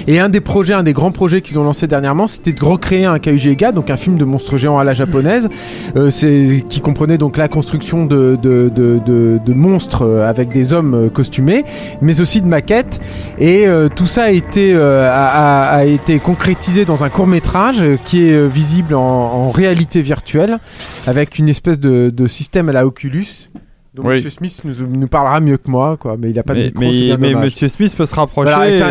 Et 0.06 0.20
un 0.20 0.28
des 0.28 0.40
projets, 0.40 0.74
un 0.74 0.82
des 0.82 0.92
grands 0.92 1.12
projets 1.12 1.40
qu'ils 1.40 1.58
ont 1.58 1.64
lancé 1.64 1.86
dernièrement, 1.86 2.26
c'était 2.28 2.52
de 2.52 2.62
recréer 2.64 3.06
un 3.06 3.18
Kaijega, 3.18 3.72
donc 3.72 3.88
un 3.90 3.96
film 3.96 4.18
de 4.18 4.24
monstres 4.24 4.58
géants 4.58 4.78
à 4.78 4.84
la 4.84 4.92
japonaise, 4.92 5.48
euh, 5.96 6.10
c'est 6.10 6.64
qui 6.68 6.80
comprenait 6.82 7.16
donc 7.16 7.36
la 7.38 7.48
construction 7.48 8.04
de, 8.04 8.36
de, 8.40 8.70
de, 8.74 9.00
de- 9.04 9.40
de 9.44 9.52
monstres 9.54 10.02
euh, 10.02 10.28
avec 10.28 10.50
des 10.50 10.72
hommes 10.74 10.94
euh, 10.94 11.08
costumés, 11.08 11.64
mais 12.02 12.20
aussi 12.20 12.42
de 12.42 12.46
maquettes. 12.46 13.00
Et 13.38 13.66
euh, 13.66 13.88
tout 13.88 14.06
ça 14.06 14.24
a 14.24 14.30
été, 14.30 14.72
euh, 14.74 15.08
a, 15.10 15.70
a- 15.76 15.84
été 15.84 16.18
concrétisé 16.18 16.84
dans 16.84 17.02
un 17.04 17.08
court 17.08 17.26
métrage 17.26 17.82
qui 18.04 18.28
est 18.28 18.34
euh, 18.34 18.46
visible 18.46 18.94
en, 18.94 19.00
en 19.00 19.50
réalité 19.50 20.02
virtuelle, 20.02 20.58
avec 21.06 21.38
une 21.38 21.48
espèce 21.48 21.80
de, 21.80 22.10
de 22.10 22.26
système 22.26 22.68
à 22.68 22.72
la 22.72 22.86
Oculus. 22.86 23.48
Donc 23.94 24.06
Oui. 24.06 24.14
Monsieur 24.16 24.30
Smith 24.30 24.60
nous, 24.64 24.74
nous 24.88 25.06
parlera 25.06 25.38
mieux 25.40 25.56
que 25.56 25.70
moi, 25.70 25.96
quoi. 25.96 26.16
Mais 26.18 26.30
il 26.30 26.38
a 26.38 26.42
pas 26.42 26.54
de 26.54 26.58
Mais, 26.58 26.64
micro, 26.64 26.80
mais- 26.80 26.92
c'est 26.92 27.16
bien 27.16 27.16
mais 27.16 27.34
monsieur 27.44 27.68
Smith 27.68 27.94
peut 27.96 28.06
se 28.06 28.14
rapprocher 28.16 28.50
Voilà, 28.52 28.68
et 28.68 28.82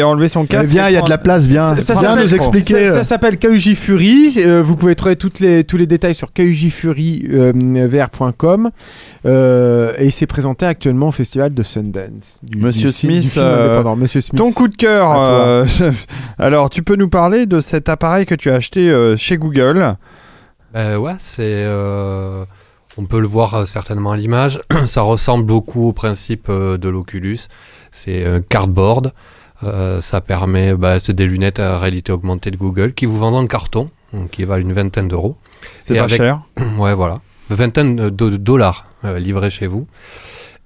un- 0.00 0.06
enlever 0.06 0.28
son 0.28 0.44
Eh 0.44 0.46
casque. 0.46 0.70
Viens, 0.72 0.88
il 0.88 0.94
y 0.94 0.96
a 0.96 1.02
de 1.02 1.10
la 1.10 1.18
place, 1.18 1.44
viens. 1.46 1.74
Ça- 1.74 1.80
ça 1.82 1.92
viens 1.92 2.02
s'appelle- 2.10 2.22
nous 2.24 2.34
expliquer. 2.34 2.72
Ça, 2.72 2.78
euh, 2.90 2.94
ça 2.94 3.04
s'appelle 3.04 3.38
Kauji 3.38 3.76
Fury. 3.76 4.32
euh, 4.38 4.62
vous 4.62 4.74
pouvez 4.74 4.94
trouver 4.94 5.16
toutes 5.16 5.38
les, 5.40 5.64
tous 5.64 5.76
les 5.76 5.86
détails 5.86 6.14
sur 6.14 6.32
kaujifurivr.com. 6.32 8.70
Euh, 9.26 9.92
et 9.98 10.08
c'est 10.10 10.26
présenté 10.26 10.64
actuellement 10.66 11.08
au 11.08 11.12
festival 11.12 11.52
de 11.52 11.62
Sundance. 11.62 12.38
Du, 12.42 12.56
Monsieur 12.58 12.88
du 12.88 12.94
Smith, 12.94 13.22
du 13.22 13.28
film 13.28 13.44
euh, 13.44 13.64
indépendant. 13.66 13.96
Monsieur 13.96 14.20
Smith. 14.22 14.38
Ton 14.40 14.50
coup 14.52 14.68
de 14.68 14.76
cœur. 14.76 15.12
Euh, 15.18 15.64
alors, 16.38 16.70
tu 16.70 16.82
peux 16.82 16.96
nous 16.96 17.08
parler 17.10 17.44
de 17.46 17.60
cet 17.60 17.88
appareil 17.88 18.24
que 18.26 18.34
tu 18.34 18.50
as 18.50 18.54
acheté 18.54 18.90
euh, 18.90 19.16
chez 19.16 19.36
Google? 19.36 19.94
Euh, 20.76 20.96
ouais, 20.96 21.14
c'est. 21.18 21.44
On 22.98 23.06
peut 23.06 23.20
le 23.20 23.26
voir 23.26 23.54
euh, 23.54 23.64
certainement 23.64 24.10
à 24.12 24.16
l'image. 24.16 24.60
Ça 24.86 25.00
ressemble 25.02 25.46
beaucoup 25.46 25.88
au 25.88 25.92
principe 25.92 26.48
euh, 26.50 26.76
de 26.76 26.88
l'Oculus. 26.90 27.38
C'est 27.92 28.26
un 28.26 28.42
cardboard. 28.42 29.12
Euh, 29.64 30.00
ça 30.00 30.20
permet. 30.20 30.74
Bah, 30.74 30.98
c'est 31.00 31.14
des 31.14 31.26
lunettes 31.26 31.58
à 31.58 31.78
réalité 31.78 32.12
augmentée 32.12 32.50
de 32.52 32.56
Google 32.56 32.92
qui 32.94 33.06
vous 33.06 33.18
vendent 33.18 33.34
en 33.34 33.46
carton, 33.46 33.90
donc 34.12 34.30
qui 34.30 34.44
valent 34.44 34.62
une 34.62 34.72
vingtaine 34.72 35.08
d'euros. 35.08 35.36
C'est 35.80 35.96
pas 35.96 36.04
avec- 36.04 36.16
cher. 36.18 36.42
Ouais, 36.78 36.94
voilà. 36.94 37.20
Une 37.50 37.56
vingtaine 37.56 37.96
de 37.96 38.10
de 38.10 38.36
dollars 38.36 38.84
euh, 39.04 39.18
livrés 39.18 39.50
chez 39.50 39.66
vous. 39.66 39.86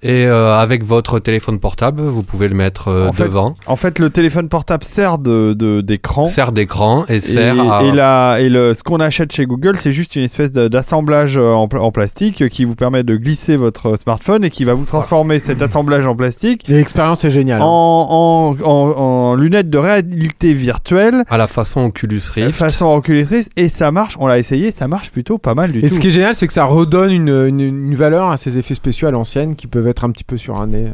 Et 0.03 0.25
euh, 0.27 0.53
avec 0.55 0.83
votre 0.83 1.19
téléphone 1.19 1.59
portable, 1.59 2.01
vous 2.01 2.23
pouvez 2.23 2.47
le 2.49 2.55
mettre 2.55 2.89
euh, 2.89 3.07
En 3.07 3.13
fait, 3.13 3.23
devant. 3.23 3.55
En 3.67 3.75
fait, 3.77 3.99
le 3.99 4.09
téléphone 4.09 4.49
portable 4.49 4.83
sert 4.83 5.17
de 5.17 5.53
de- 5.53 5.81
d'écran. 5.81 6.25
Sert 6.27 6.51
d'écran 6.51 7.05
et 7.07 7.15
Et, 7.15 7.19
sert 7.21 7.71
à. 7.71 7.83
et 7.83 7.91
la- 7.91 8.37
et 8.41 8.49
le, 8.49 8.73
ce 8.73 8.83
qu'on 8.83 8.99
achète 8.99 9.31
chez 9.31 9.45
Google, 9.45 9.75
c'est 9.77 9.93
juste 9.93 10.15
une 10.17 10.23
espèce 10.23 10.51
d'assemblage 10.51 11.37
euh, 11.37 11.53
en, 11.53 11.69
en 11.73 11.91
plastique 11.91 12.49
qui 12.49 12.65
vous 12.65 12.75
permet 12.75 13.03
de 13.03 13.15
glisser 13.15 13.55
votre 13.55 13.97
smartphone 13.97 14.43
et 14.43 14.49
qui 14.49 14.65
va 14.65 14.73
vous 14.73 14.83
transformer 14.85 15.39
cet 15.39 15.61
assemblage 15.61 16.05
en 16.05 16.15
plastique 16.15 16.69
Et 16.69 16.73
L'expérience 16.73 17.23
est 17.23 17.31
géniale. 17.31 17.61
en, 17.61 17.65
en, 17.67 18.55
en- 18.63 18.93
en 18.97 19.35
lunettes 19.35 19.69
de 19.69 19.77
réalité 19.77 20.53
virtuelle 20.53 21.23
à 21.29 21.37
la 21.37 21.47
façon 21.47 21.85
Oculus 21.85 22.21
Rift. 22.33 22.51
façon 22.51 22.87
oculatrice 22.87 23.49
et 23.55 23.69
ça 23.69 23.91
marche. 23.91 24.15
On 24.19 24.27
l'a 24.27 24.37
essayé, 24.37 24.71
ça 24.71 24.87
marche 24.87 25.11
plutôt 25.11 25.37
pas 25.37 25.55
mal 25.55 25.71
du 25.71 25.79
Et 25.79 25.87
tout. 25.87 25.95
ce 25.95 25.99
qui 25.99 26.07
est 26.07 26.11
génial, 26.11 26.35
c'est 26.35 26.47
que 26.47 26.53
ça 26.53 26.65
redonne 26.65 27.11
une, 27.11 27.29
une, 27.29 27.59
une 27.61 27.95
valeur 27.95 28.29
à 28.29 28.37
ces 28.37 28.57
effets 28.59 28.73
spéciaux 28.75 29.07
à 29.07 29.11
l'ancienne 29.11 29.55
qui 29.55 29.67
peuvent 29.67 29.87
être 29.87 29.92
un 30.03 30.11
petit 30.11 30.23
peu 30.23 30.37
surannés. 30.37 30.87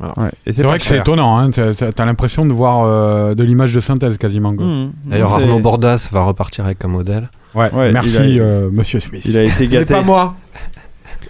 Ouais, 0.00 0.08
et 0.46 0.52
C'est 0.52 0.62
pas 0.62 0.68
vrai 0.68 0.78
que 0.78 0.84
c'est 0.84 0.98
étonnant. 0.98 1.38
Hein. 1.38 1.50
T'as 1.50 2.04
l'impression 2.04 2.44
de 2.46 2.52
voir 2.52 2.84
euh, 2.84 3.34
de 3.34 3.42
l'image 3.44 3.72
de 3.74 3.80
synthèse 3.80 4.18
quasiment. 4.18 4.54
quoi. 4.54 4.64
Mmh. 4.66 4.92
D'ailleurs, 5.06 5.36
C'est- 5.36 5.42
Arnaud 5.44 5.58
Bordas 5.60 6.08
va 6.12 6.22
repartir 6.22 6.64
avec 6.66 6.84
un 6.84 6.88
modèle. 6.88 7.28
Ouais, 7.54 7.70
Ouais, 7.72 7.92
merci 7.92 8.18
a- 8.18 8.42
euh, 8.42 8.68
Monsieur 8.70 9.00
Smith. 9.00 9.22
Il 9.24 9.36
a 9.38 9.42
été 9.44 9.66
gâté. 9.68 9.94
pas 9.94 10.02
moi. 10.02 10.34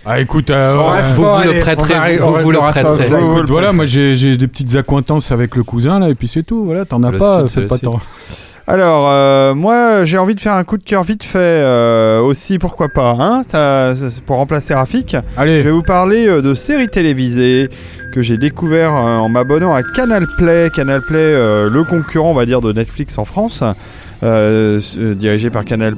Ah 0.05 0.21
écoute, 0.21 0.51
euh, 0.51 0.77
Bref, 0.77 1.19
ouais. 1.19 1.25
vous 1.45 1.53
le 1.53 1.61
prêterez, 1.61 2.17
vous 2.19 2.35
vous 2.43 2.51
le 2.53 2.59
prêterez. 2.59 3.09
voilà, 3.49 3.73
moi 3.73 3.85
j'ai 3.87 4.37
des 4.37 4.47
petites 4.49 4.75
acquaintances 4.77 5.33
avec 5.33 5.57
le 5.57 5.65
cousin 5.65 5.99
là, 5.99 6.09
et 6.11 6.15
puis 6.15 6.29
c'est 6.29 6.43
tout. 6.45 6.65
Voilà, 6.65 6.85
t'en 6.85 7.03
as 7.03 7.11
Le 7.11 7.19
pas, 7.19 7.49
c'est 7.49 7.69
c'est 7.69 7.81
tant. 7.81 7.99
Alors, 8.69 9.09
euh, 9.11 9.55
moi, 9.55 10.05
j'ai 10.05 10.19
envie 10.19 10.35
de 10.35 10.41
faire 10.41 10.55
un 10.55 10.65
coup 10.65 10.77
de 10.77 10.83
cœur 10.83 11.05
vite 11.05 11.23
fait 11.23 11.39
euh, 11.39 12.21
aussi, 12.21 12.59
pourquoi 12.59 12.89
pas, 12.89 13.11
hein, 13.19 13.43
ça, 13.45 13.95
ça- 13.95 14.11
c'est 14.11 14.25
pour 14.25 14.37
remplacer 14.39 14.75
Rafik. 14.75 15.13
Je 15.37 15.41
Allez, 15.41 15.63
vais 15.63 15.71
vous 15.71 15.83
parler 15.85 16.27
euh, 16.27 16.43
de 16.43 16.53
séries 16.53 16.89
télévisées 16.89 17.69
que 18.13 18.23
j'ai 18.23 18.39
découvert 18.39 18.91
euh, 18.93 19.19
en 19.19 19.29
m'abonnant 19.29 19.73
à 19.73 19.85
Canal 19.85 20.27
Play. 20.37 20.69
Canal 20.75 21.01
Play, 21.03 21.17
euh, 21.21 21.71
le 21.71 21.85
concurrent, 21.85 22.31
on 22.33 22.35
va 22.35 22.45
dire, 22.45 22.61
de 22.61 22.73
Netflix 22.73 23.19
en 23.19 23.25
France, 23.25 23.63
dirigé 24.23 25.51
par 25.51 25.65
Canal 25.65 25.95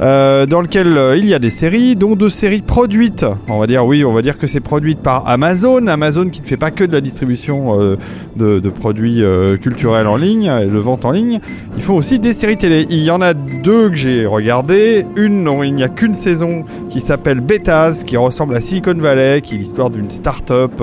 euh, 0.00 0.46
dans 0.46 0.60
lequel 0.60 0.98
euh, 0.98 1.16
il 1.16 1.28
y 1.28 1.34
a 1.34 1.38
des 1.38 1.50
séries, 1.50 1.94
dont 1.94 2.16
deux 2.16 2.28
séries 2.28 2.62
produites. 2.62 3.24
On 3.48 3.58
va 3.58 3.66
dire, 3.66 3.84
oui, 3.86 4.04
on 4.04 4.12
va 4.12 4.22
dire 4.22 4.38
que 4.38 4.46
c'est 4.46 4.60
produite 4.60 4.98
par 4.98 5.28
Amazon. 5.28 5.86
Amazon 5.86 6.28
qui 6.28 6.40
ne 6.40 6.46
fait 6.46 6.56
pas 6.56 6.70
que 6.70 6.84
de 6.84 6.92
la 6.92 7.00
distribution 7.00 7.80
euh, 7.80 7.96
de, 8.36 8.68
produits 8.70 9.22
culturels 9.62 10.06
en 10.06 10.16
ligne, 10.16 10.50
et 10.62 10.66
de 10.66 10.78
vente 10.78 11.04
en 11.04 11.12
ligne. 11.12 11.38
Ils 11.76 11.82
font 11.82 11.94
aussi 11.94 12.18
des 12.18 12.32
séries 12.32 12.56
télé. 12.56 12.86
Il 12.90 13.00
y 13.00 13.10
en 13.10 13.20
a 13.20 13.34
deux 13.34 13.90
que 13.90 13.94
j'ai 13.94 14.26
regardées. 14.26 15.06
Une 15.16 15.44
dont 15.44 15.62
il 15.62 15.74
n'y 15.74 15.84
a 15.84 15.88
qu'une 15.88 16.14
saison 16.14 16.64
qui 16.88 17.00
s'appelle 17.00 17.40
Betas, 17.40 18.02
qui 18.04 18.16
ressemble 18.16 18.56
à 18.56 18.60
Silicon 18.60 18.94
Valley, 18.94 19.40
qui 19.42 19.54
est 19.54 19.58
l'histoire 19.58 19.90
d'une 19.90 20.10
start-up 20.10 20.82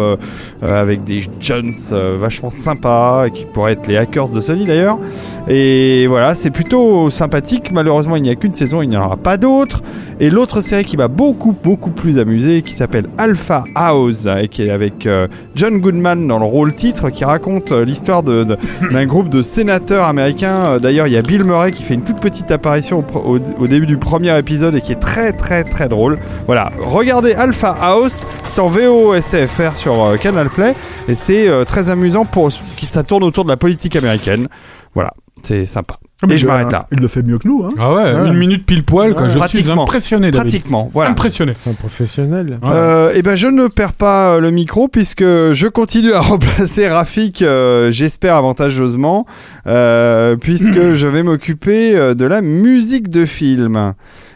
avec 0.61 1.03
des 1.03 1.23
jeunes 1.39 1.73
vachement 2.17 2.49
sympas, 2.49 3.29
qui 3.29 3.45
pourraient 3.45 3.73
être 3.73 3.87
les 3.87 3.97
hackers 3.97 4.29
de 4.29 4.39
Sony 4.39 4.65
d'ailleurs. 4.65 4.99
Et 5.47 6.07
voilà, 6.07 6.33
c'est 6.35 6.51
plutôt 6.51 7.09
sympathique. 7.09 7.71
Malheureusement, 7.71 8.15
il 8.15 8.21
n'y 8.21 8.29
a 8.29 8.35
qu'une 8.35 8.53
saison, 8.53 8.81
il 8.81 8.89
n'y 8.89 8.95
n'y 9.00 9.00
en 9.01 9.05
aura 9.05 9.17
pas 9.17 9.37
d'autres. 9.37 9.81
Et 10.19 10.29
l'autre 10.29 10.61
série 10.61 10.83
qui 10.83 10.97
m'a 10.97 11.07
beaucoup, 11.07 11.55
beaucoup 11.63 11.89
plus 11.91 12.19
amusé, 12.19 12.61
qui 12.61 12.73
s'appelle 12.73 13.05
Alpha 13.17 13.63
House, 13.73 14.27
et 14.39 14.47
qui 14.47 14.63
est 14.63 14.69
avec 14.69 15.07
euh, 15.07 15.27
John 15.55 15.79
Goodman 15.79 16.27
dans 16.27 16.37
le 16.37 16.45
rôle 16.45 16.75
titre, 16.75 17.09
qui 17.09 17.25
raconte 17.25 17.71
euh, 17.71 17.83
l'histoire 17.85 18.21
de- 18.21 18.43
de- 18.43 18.57
d'un 18.91 19.05
groupe 19.05 19.29
de 19.29 19.41
sénateurs 19.41 20.05
américains. 20.05 20.63
Euh, 20.67 20.79
D'ailleurs, 20.79 21.07
il 21.07 21.13
y 21.13 21.17
a 21.17 21.21
Bill 21.23 21.43
Murray 21.43 21.71
qui 21.71 21.81
fait 21.83 21.95
une 21.95 22.03
toute 22.03 22.19
petite 22.19 22.51
apparition 22.51 23.03
au, 23.15 23.39
au- 23.59 23.67
début 23.67 23.87
du 23.87 23.97
premier 23.97 24.37
épisode 24.37 24.75
et 24.75 24.81
qui 24.81 24.91
est 24.91 24.99
très, 24.99 25.31
très, 25.31 25.63
très 25.63 25.89
drôle. 25.89 26.19
Voilà, 26.45 26.71
regardez 26.77 27.33
Alpha 27.33 27.75
House, 27.81 28.27
c'est 28.43 28.59
en 28.59 28.67
VO 28.67 29.19
STFR 29.19 29.75
sur 29.75 30.17
Canal 30.21 30.49
Play, 30.49 30.75
et 31.07 31.15
c'est 31.15 31.49
très 31.65 31.89
amusant 31.89 32.25
pour 32.25 32.51
ça 32.51 33.03
tourne 33.03 33.23
autour 33.23 33.43
de 33.45 33.49
la 33.49 33.57
politique 33.57 33.95
américaine. 33.95 34.47
Voilà, 34.93 35.13
c'est 35.45 35.65
sympa. 35.65 35.97
Mais 36.27 36.35
Et 36.35 36.37
je 36.37 36.45
m'arrête 36.45 36.71
là. 36.71 36.85
Il 36.91 36.99
le 36.99 37.07
fait 37.07 37.23
mieux 37.23 37.39
que 37.39 37.47
nous. 37.47 37.63
Hein. 37.65 37.71
Ah 37.79 37.93
ouais, 37.95 38.03
Ouais. 38.13 38.27
une 38.27 38.37
minute 38.37 38.63
pile 38.67 38.83
poil, 38.83 39.13
quoi. 39.13 39.23
Ouais. 39.23 39.27
Je 39.27 39.31
suis 39.31 39.39
Pratiquement. 39.39 39.83
impressionné, 39.83 40.29
David. 40.29 40.51
Pratiquement, 40.51 40.89
voilà. 40.93 41.09
Impressionné. 41.11 41.53
C'est 41.55 41.71
un 41.71 41.73
professionnel. 41.73 42.59
Ouais. 42.61 42.69
Euh, 42.71 43.11
et 43.15 43.23
ben 43.23 43.33
je 43.35 43.47
ne 43.47 43.67
perds 43.67 43.93
pas 43.93 44.35
euh, 44.35 44.39
le 44.39 44.51
micro 44.51 44.87
puisque 44.87 45.23
je 45.23 45.67
continue 45.67 46.13
à 46.13 46.19
remplacer 46.21 46.87
Rafik, 46.87 47.41
euh, 47.41 47.91
j'espère 47.91 48.35
avantageusement, 48.35 49.25
euh, 49.65 50.35
puisque 50.35 50.73
je 50.93 51.07
vais 51.07 51.23
m'occuper 51.23 52.13
de 52.13 52.25
la 52.25 52.41
musique 52.41 53.09
de 53.09 53.25
film. 53.25 53.93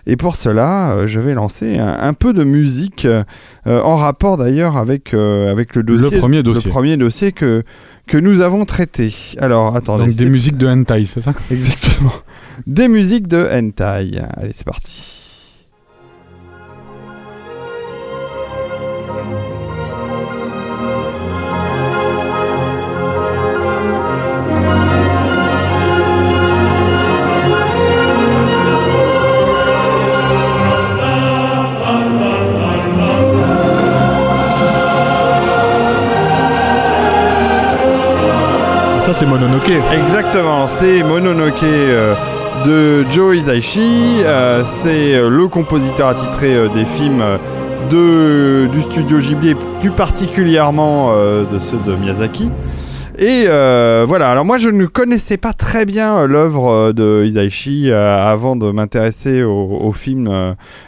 Et 0.08 0.18
pour 0.18 0.36
cela, 0.36 0.92
euh, 0.92 1.08
je 1.08 1.20
vais 1.20 1.34
lancer 1.34 1.78
un, 1.80 1.98
un 2.00 2.14
peu 2.14 2.32
de 2.34 2.44
musique 2.44 3.06
euh, 3.06 3.24
en 3.66 3.96
rapport 3.96 4.38
d'ailleurs 4.38 4.78
avec 4.78 5.14
euh, 5.14 5.50
avec 5.52 5.76
le 5.76 5.84
dossier, 5.84 6.10
Le 6.12 6.18
premier 6.18 6.44
dossier. 6.44 6.66
le 6.66 6.70
premier 6.72 6.98
dossier 6.98 7.32
que 7.32 7.64
que 8.08 8.18
nous 8.18 8.42
avons 8.42 8.66
traité. 8.66 9.14
Alors 9.40 9.76
attendez, 9.76 10.06
Donc 10.06 10.16
des 10.16 10.30
musiques 10.30 10.58
de 10.58 10.68
hentai, 10.68 11.06
c'est 11.08 11.22
ça? 11.22 11.34
Exactement 11.50 12.14
des 12.68 12.88
musiques 12.88 13.28
de 13.28 13.48
hentai. 13.52 14.20
Allez, 14.38 14.52
c'est 14.54 14.66
parti. 14.66 15.15
Ça, 39.06 39.14
c'est 39.14 39.28
Mononoke. 39.28 39.72
Exactement, 39.94 40.66
c'est 40.66 41.04
Mononoke 41.04 41.62
euh, 41.62 42.16
de 42.66 43.06
Joe 43.12 43.36
Hisaishi. 43.36 44.24
euh, 44.24 44.64
c'est 44.66 45.14
euh, 45.14 45.30
le 45.30 45.48
compositeur 45.48 46.08
attitré 46.08 46.68
des 46.74 46.86
films 46.86 47.24
du 47.92 48.82
studio 48.82 49.20
Ghibli 49.20 49.54
plus 49.80 49.92
particulièrement 49.92 51.14
de 51.16 51.60
ceux 51.60 51.78
de 51.86 51.96
Miyazaki. 51.96 52.50
Et 53.18 53.46
euh, 53.48 54.06
voilà, 54.08 54.30
alors 54.32 54.46
moi 54.46 54.58
je 54.58 54.70
ne 54.70 54.86
connaissais 54.86 55.38
pas 55.38 55.54
très 55.54 55.86
bien 55.86 56.18
euh, 56.20 56.28
l'œuvre 56.28 56.70
euh, 56.70 56.94
de 56.94 57.24
Hisaishi 57.26 57.90
euh, 57.90 58.18
avant 58.18 58.56
de 58.56 58.70
m'intéresser 58.72 59.44
au, 59.44 59.52
au 59.82 59.92
film. 59.92 60.28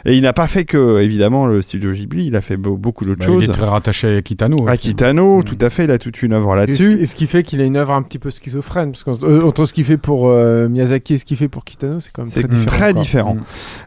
et 0.04 0.14
il 0.16 0.22
n'a 0.22 0.32
pas 0.32 0.46
fait 0.46 0.64
que, 0.64 1.00
évidemment, 1.00 1.46
le 1.46 1.62
studio 1.62 1.92
Ghibli, 1.92 2.26
il 2.26 2.36
a 2.36 2.40
fait 2.40 2.56
beau- 2.56 2.76
beaucoup 2.76 3.04
d'autres 3.04 3.20
Bah, 3.20 3.26
choses. 3.26 3.44
Il 3.44 3.50
est 3.50 3.52
très 3.52 3.66
rattaché 3.66 4.16
à 4.16 4.22
Kitano. 4.22 4.68
À. 4.68 4.76
Kitano, 4.76 5.38
Mm. 5.38 5.44
tout 5.44 5.58
à 5.60 5.70
fait, 5.70 5.84
il 5.84 5.90
a 5.90 5.98
toute 5.98 6.22
une 6.22 6.32
œuvre 6.32 6.54
là-dessus. 6.54 6.92
ce, 6.92 6.98
et 6.98 7.06
ce 7.06 7.14
qui 7.14 7.26
fait 7.26 7.42
qu'il 7.42 7.60
a 7.60 7.64
une 7.64 7.76
œuvre 7.76 7.92
un 7.92 8.02
petit 8.02 8.18
peu 8.18 8.30
schizophrène. 8.30 8.92
Parce 8.92 9.04
que 9.04 9.42
entre 9.44 9.64
ce 9.64 9.72
qu'il 9.72 9.84
fait 9.84 9.96
pour 9.96 10.28
euh, 10.28 10.68
Miyazaki 10.68 11.14
et 11.14 11.18
ce 11.18 11.24
qu'il 11.24 11.36
fait 11.36 11.48
pour 11.48 11.64
Kitano, 11.64 12.00
c'est 12.00 12.10
quand 12.12 12.22
même 12.22 12.30
C'est 12.30 12.42
très 12.42 12.48
différent. 12.50 12.66
très 12.66 12.92
quoi. 12.92 13.02
différent. 13.02 13.34
Mm. 13.34 13.40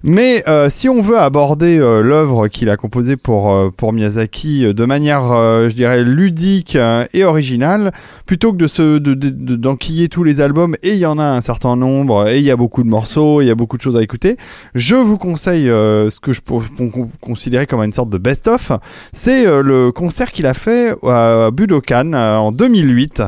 Mais 0.03 0.44
euh, 0.48 0.70
si 0.70 0.90
on 0.90 1.02
veut 1.02 1.18
aborder 1.20 1.78
euh, 1.80 2.02
l'œuvre 2.02 2.48
qu'il 2.48 2.70
a 2.70 2.78
composée 2.78 3.18
pour, 3.18 3.52
euh, 3.53 3.70
pour 3.76 3.94
Miyazaki 3.94 4.74
de 4.74 4.86
manière, 4.86 5.32
euh, 5.32 5.68
je 5.70 5.74
dirais, 5.76 6.03
ludique 6.03 6.76
euh, 6.76 7.06
et 7.14 7.24
originale, 7.24 7.92
plutôt 8.32 8.53
que 8.53 8.58
de 8.58 8.68
se 8.68 8.98
de- 8.98 9.14
de- 9.14 9.27
de- 9.30 9.58
d'enquiller 9.58 10.08
tous 10.08 10.24
les 10.24 10.40
albums, 10.40 10.77
et 10.84 10.92
il 10.93 11.00
y 11.00 11.06
en 11.06 11.19
a 11.19 11.26
un 11.26 11.42
certain 11.42 11.76
nombre, 11.76 12.30
et 12.30 12.38
il 12.38 12.45
y 12.45 12.50
a 12.51 12.56
beaucoup 12.56 12.82
de 12.82 12.88
morceaux, 12.88 13.42
il 13.42 13.48
y 13.48 13.50
a 13.50 13.56
beaucoup 13.56 13.76
de 13.76 13.82
choses 13.82 13.98
à 13.98 14.01
écouter, 14.01 14.38
je 14.74 14.95
vous 14.95 15.18
conseille 15.18 15.69
euh, 15.69 16.10
ce 16.10 16.22
que 16.22 16.32
je 16.32 16.40
peux 16.40 16.60
peux 16.77 16.90
con- 16.90 17.10
considérer 17.19 17.68
comme 17.68 17.82
une 17.84 17.92
sorte 17.92 18.10
de 18.10 18.18
best-of, 18.18 18.72
c'est 19.11 19.45
euh, 19.45 19.61
le 19.61 19.92
concert 19.92 20.32
qu'il 20.32 20.45
a 20.48 20.53
fait 20.53 20.95
à 21.03 21.50
Budokan 21.51 22.14
euh, 22.14 22.38
en 22.38 22.53
2008 22.53 23.22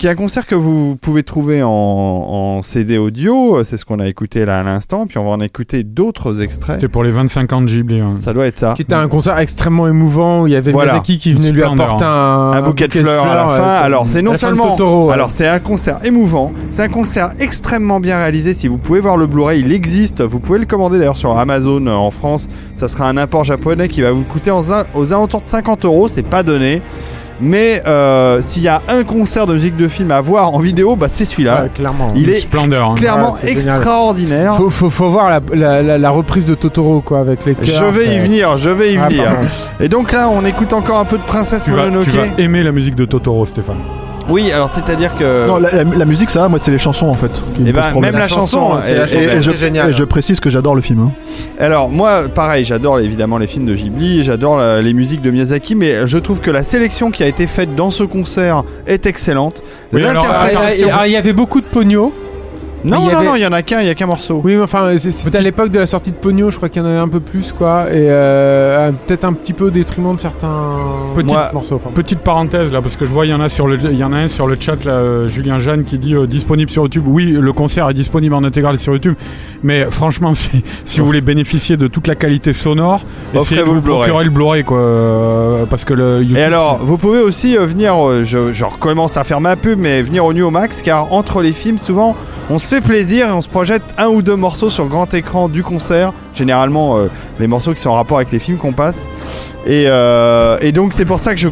qui 0.00 0.06
est 0.06 0.10
un 0.10 0.14
concert 0.14 0.46
que 0.46 0.54
vous 0.54 0.96
pouvez 0.96 1.22
trouver 1.22 1.62
en, 1.62 1.68
en 1.68 2.62
CD 2.62 2.96
audio, 2.96 3.62
c'est 3.64 3.76
ce 3.76 3.84
qu'on 3.84 3.98
a 3.98 4.08
écouté 4.08 4.46
là 4.46 4.60
à 4.60 4.62
l'instant, 4.62 5.06
puis 5.06 5.18
on 5.18 5.24
va 5.24 5.30
en 5.32 5.40
écouter 5.40 5.84
d'autres 5.84 6.40
extraits. 6.40 6.76
C'était 6.76 6.88
pour 6.88 7.02
les 7.04 7.10
25 7.10 7.52
ans 7.52 7.60
de 7.60 7.66
Ghibli. 7.66 8.00
hein. 8.00 8.14
Ça 8.18 8.32
doit 8.32 8.46
être 8.46 8.56
ça. 8.56 8.72
Qui 8.74 8.80
était 8.82 8.94
un 8.94 9.08
concert 9.08 9.36
extrêmement 9.38 9.86
émouvant 9.88 10.40
où 10.40 10.46
il 10.46 10.54
y 10.54 10.56
avait 10.56 10.72
Voilà. 10.72 10.92
Miyazaki 10.94 11.18
qui 11.18 11.34
venait 11.34 11.50
lui 11.52 11.62
apporter 11.62 12.06
un, 12.06 12.52
Un 12.52 12.62
bouquet 12.62 12.88
de 12.88 12.94
fleurs 12.94 13.26
à 13.26 13.34
la 13.34 13.46
ouais, 13.48 13.56
fin. 13.58 13.62
Alors 13.62 14.08
c'est 14.08 14.22
non 14.22 14.34
seulement, 14.36 14.70
Totoro, 14.70 15.08
ouais. 15.08 15.12
alors 15.14 15.30
c'est 15.30 15.46
un 15.46 15.58
concert 15.58 15.98
émouvant, 16.02 16.52
c'est 16.70 16.82
un 16.82 16.88
concert 16.88 17.28
extrêmement 17.38 18.00
bien 18.00 18.16
réalisé. 18.16 18.54
Si 18.54 18.68
vous 18.68 18.78
pouvez 18.78 19.00
voir 19.00 19.18
le 19.18 19.26
Blu-ray, 19.26 19.60
il 19.60 19.70
existe. 19.70 20.22
Vous 20.22 20.40
pouvez 20.40 20.60
le 20.60 20.64
commander 20.66 20.98
d'ailleurs 20.98 21.18
sur 21.18 21.36
Amazon 21.38 21.86
euh, 21.86 21.92
en 21.92 22.10
France. 22.10 22.48
Ça 22.74 22.88
sera 22.88 23.06
un 23.06 23.18
import 23.18 23.44
japonais 23.44 23.88
qui 23.88 24.00
va 24.00 24.12
vous 24.12 24.24
coûter 24.24 24.50
en- 24.50 24.60
aux 24.94 25.12
alentours 25.12 25.42
de 25.42 25.46
50 25.46 25.84
euros. 25.84 26.08
C'est 26.08 26.22
pas 26.22 26.42
donné. 26.42 26.80
Mais 27.40 27.82
euh, 27.86 28.40
s'il 28.40 28.62
y 28.62 28.68
a 28.68 28.82
un 28.88 29.02
concert 29.04 29.46
de 29.46 29.54
musique 29.54 29.76
de 29.76 29.88
film 29.88 30.10
à 30.10 30.20
voir 30.20 30.52
en 30.54 30.58
vidéo, 30.58 30.96
bah 30.96 31.06
c'est 31.08 31.24
celui-là. 31.24 31.62
Ouais, 31.62 31.68
clairement. 31.74 32.12
Il 32.14 32.28
Une 32.28 32.34
est 32.34 32.38
splendeur. 32.40 32.90
hein. 32.90 32.94
clairement 32.96 33.32
Ouais, 33.32 33.50
extraordinaire. 33.50 34.56
Faut, 34.56 34.70
faut, 34.70 34.90
faut 34.90 35.10
voir 35.10 35.28
la, 35.30 35.40
la, 35.54 35.82
la, 35.82 35.98
la 35.98 36.10
reprise 36.10 36.44
de 36.44 36.54
Totoro 36.54 37.00
quoi 37.00 37.20
avec 37.20 37.44
les 37.46 37.56
Je 37.62 37.70
chœurs, 37.72 37.90
vais 37.90 38.14
y 38.14 38.18
venir, 38.18 38.58
je 38.58 38.70
vais 38.70 38.92
y 38.92 38.98
Ah, 38.98 39.06
venir. 39.08 39.24
pardon. 39.24 39.48
Et 39.80 39.88
donc 39.88 40.12
là, 40.12 40.28
on 40.28 40.44
écoute 40.44 40.72
encore 40.72 40.98
un 40.98 41.04
peu 41.04 41.18
de 41.18 41.22
Princesse 41.22 41.64
Tu 41.64 41.70
vas, 41.70 41.84
Mononoke. 41.84 42.04
tu 42.04 42.10
vas 42.10 42.24
aimer 42.38 42.62
la 42.62 42.72
musique 42.72 42.94
de 42.94 43.04
Totoro, 43.04 43.46
Stéphane. 43.46 43.78
Oui, 44.28 44.52
alors 44.52 44.68
c'est-à-dire 44.68 45.16
que. 45.16 45.46
Non, 45.46 45.56
la, 45.58 45.70
la- 45.72 45.84
la 45.84 46.04
musique, 46.04 46.30
ça 46.30 46.40
va, 46.40 46.48
moi, 46.48 46.58
c'est 46.58 46.70
les 46.70 46.78
chansons 46.78 47.08
en 47.08 47.14
fait. 47.14 47.30
qui 47.54 47.62
me 47.62 47.68
Eh 47.68 47.72
ben, 47.72 47.82
problème. 47.90 48.12
même 48.12 48.20
la 48.20 48.28
chanson, 48.28 48.78
c'est 48.80 48.92
et- 48.92 48.96
la 48.96 49.04
et- 49.04 49.08
chanson, 49.08 49.20
Et, 49.20 49.36
et 49.38 49.42
je, 49.42 49.50
c'est 49.50 49.56
génial. 49.56 49.90
et 49.90 49.92
je 49.92 50.04
précise 50.04 50.38
que 50.40 50.50
j'adore 50.50 50.74
le 50.74 50.80
film. 50.80 51.00
hein. 51.00 51.10
Alors 51.58 51.88
moi, 51.88 52.22
pareil, 52.32 52.64
j'adore 52.64 53.00
évidemment 53.00 53.38
les 53.38 53.46
films 53.46 53.66
de 53.66 53.74
Ghibli, 53.74 54.22
j'adore 54.22 54.58
la- 54.58 54.82
les 54.82 54.92
musiques 54.92 55.20
de 55.22 55.30
Miyazaki, 55.30 55.74
mais 55.74 56.06
je 56.06 56.18
trouve 56.18 56.40
que 56.40 56.50
la 56.50 56.62
sélection 56.62 57.10
qui 57.10 57.22
a 57.22 57.26
été 57.26 57.46
faite 57.46 57.74
dans 57.74 57.90
ce 57.90 58.04
concert 58.04 58.62
est 58.86 59.06
excellente. 59.06 59.62
Oui, 59.92 60.04
alors, 60.04 60.24
Ah, 60.28 60.44
L'interprétation. 60.44 60.88
Il 61.06 61.12
y 61.12 61.16
avait 61.16 61.32
beaucoup 61.32 61.60
de 61.60 61.66
pognon. 61.66 62.12
Non, 62.84 63.00
non, 63.04 63.16
avait- 63.16 63.26
non, 63.26 63.34
il 63.34 63.42
y 63.42 63.46
en 63.46 63.52
a 63.52 63.62
qu'un, 63.62 63.80
il 63.80 63.86
y 63.86 63.90
a 63.90 63.94
qu'un 63.94 64.06
morceau. 64.06 64.40
Oui, 64.44 64.54
mais 64.56 64.62
enfin, 64.62 64.94
c'est- 64.98 65.10
c'était 65.10 65.38
à 65.38 65.42
l'époque 65.42 65.70
de 65.70 65.78
la 65.78 65.86
sortie 65.86 66.10
de 66.10 66.16
Pogno, 66.16 66.50
je 66.50 66.56
crois 66.56 66.68
qu'il 66.68 66.82
y 66.82 66.84
en 66.84 66.88
avait 66.88 66.98
un 66.98 67.08
peu 67.08 67.20
plus, 67.20 67.52
quoi. 67.52 67.84
Et 67.90 68.08
euh, 68.10 68.88
euh, 68.88 68.92
peut-être 69.06 69.24
un 69.24 69.32
petit 69.32 69.52
peu 69.52 69.64
au 69.66 69.70
détriment 69.70 70.14
de 70.16 70.20
certains 70.20 70.78
Petite- 71.14 71.30
Moi- 71.30 71.50
morceaux. 71.52 71.76
enfin. 71.76 71.90
Petite 71.94 72.20
parenthèse 72.20 72.72
là, 72.72 72.80
parce 72.82 72.96
que 72.96 73.06
je 73.06 73.12
vois 73.12 73.26
il 73.26 73.30
y 73.30 73.34
en 73.34 73.40
a 73.40 73.48
sur 73.48 73.66
le, 73.66 73.78
il 73.82 73.96
y 73.98 74.04
en 74.04 74.12
a 74.12 74.16
un 74.18 74.28
sur 74.28 74.46
le 74.46 74.56
chat 74.58 74.84
là, 74.84 74.92
euh, 74.92 75.28
Julien 75.28 75.58
Jeanne 75.58 75.84
qui 75.84 75.98
dit 75.98 76.14
euh, 76.14 76.26
disponible 76.26 76.70
sur 76.70 76.82
YouTube. 76.84 77.04
Oui, 77.06 77.36
le 77.38 77.52
concert 77.52 77.88
est 77.90 77.94
disponible 77.94 78.34
en 78.34 78.44
intégral 78.44 78.78
sur 78.78 78.92
YouTube, 78.92 79.14
mais 79.62 79.84
franchement, 79.90 80.34
si, 80.34 80.62
si 80.84 81.00
vous 81.00 81.06
voulez 81.06 81.20
bénéficier 81.20 81.76
de 81.76 81.86
toute 81.86 82.06
la 82.06 82.14
qualité 82.14 82.52
sonore, 82.52 83.00
essayez 83.34 83.60
de 83.62 83.66
vous 83.66 83.80
procurer 83.82 84.24
le 84.24 84.30
Blu-ray 84.30 84.64
quoi, 84.64 84.78
euh, 84.78 85.64
parce 85.66 85.84
que 85.84 85.94
le 85.94 86.20
YouTube. 86.20 86.36
Et 86.36 86.42
alors, 86.42 86.78
vous 86.82 86.96
pouvez 86.98 87.20
aussi 87.20 87.56
euh, 87.56 87.66
venir, 87.66 87.94
euh, 87.96 88.22
je, 88.24 88.52
je 88.52 88.64
recommence 88.64 89.16
à 89.16 89.24
faire 89.24 89.40
ma 89.40 89.56
pub, 89.56 89.78
mais 89.78 90.02
venir 90.02 90.24
au 90.24 90.32
New 90.32 90.48
Max, 90.50 90.82
car 90.82 91.12
entre 91.12 91.42
les 91.42 91.52
films, 91.52 91.78
souvent, 91.78 92.14
on 92.48 92.58
se 92.58 92.69
fait 92.70 92.80
plaisir 92.80 93.28
et 93.28 93.32
on 93.32 93.42
se 93.42 93.48
projette 93.48 93.82
un 93.98 94.06
ou 94.06 94.22
deux 94.22 94.36
morceaux 94.36 94.70
sur 94.70 94.86
grand 94.86 95.12
écran 95.14 95.48
du 95.48 95.62
concert. 95.62 96.12
Généralement, 96.34 96.96
euh, 96.98 97.08
les 97.40 97.46
morceaux 97.48 97.74
qui 97.74 97.80
sont 97.80 97.90
en 97.90 97.94
rapport 97.94 98.18
avec 98.18 98.30
les 98.32 98.38
films 98.38 98.58
qu'on 98.58 98.72
passe. 98.72 99.08
Et, 99.66 99.84
euh, 99.88 100.56
et 100.60 100.70
donc, 100.72 100.92
c'est 100.92 101.04
pour 101.04 101.18
ça 101.18 101.34
que 101.34 101.40
je, 101.40 101.48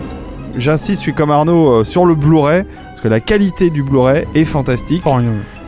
j'insiste, 0.57 1.01
je 1.01 1.03
suis 1.03 1.15
comme 1.15 1.31
Arnaud, 1.31 1.81
euh, 1.81 1.85
sur 1.85 2.05
le 2.07 2.15
Blu-ray, 2.15 2.63
parce 2.87 3.01
que 3.01 3.09
la 3.09 3.21
qualité 3.21 3.69
du 3.71 3.83
Blu-ray 3.83 4.27
est 4.35 4.45
fantastique. 4.45 5.03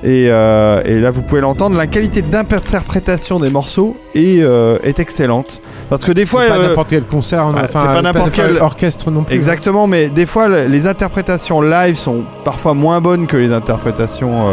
Et, 0.03 0.29
euh, 0.31 0.81
et 0.87 0.99
là, 0.99 1.11
vous 1.11 1.20
pouvez 1.23 1.43
l'entendre, 1.43 1.77
la 1.77 1.87
qualité 1.87 2.23
d'interprétation 2.23 3.39
des 3.39 3.51
morceaux 3.51 3.97
est, 4.15 4.41
euh, 4.41 4.79
est 4.83 4.99
excellente. 4.99 5.61
Parce 5.91 6.05
que 6.05 6.12
des 6.12 6.25
fois, 6.25 6.43
C'est 6.47 6.55
pas 6.55 6.69
n'importe 6.69 6.89
quel 6.89 7.03
concert, 7.03 7.51
bah, 7.51 7.62
enfin, 7.65 7.83
c'est 7.87 7.93
pas 7.93 8.03
n'importe 8.03 8.33
quel 8.33 8.57
orchestre 8.59 9.11
non 9.11 9.25
plus. 9.25 9.35
Exactement, 9.35 9.87
mais 9.87 10.09
des 10.09 10.25
fois 10.25 10.49
le- 10.49 10.67
les 10.69 10.87
interprétations 10.87 11.61
live 11.61 11.97
sont 11.97 12.25
parfois 12.45 12.73
moins 12.75 13.01
bonnes 13.01 13.27
que 13.27 13.37
les 13.37 13.53
interprétations 13.53 14.49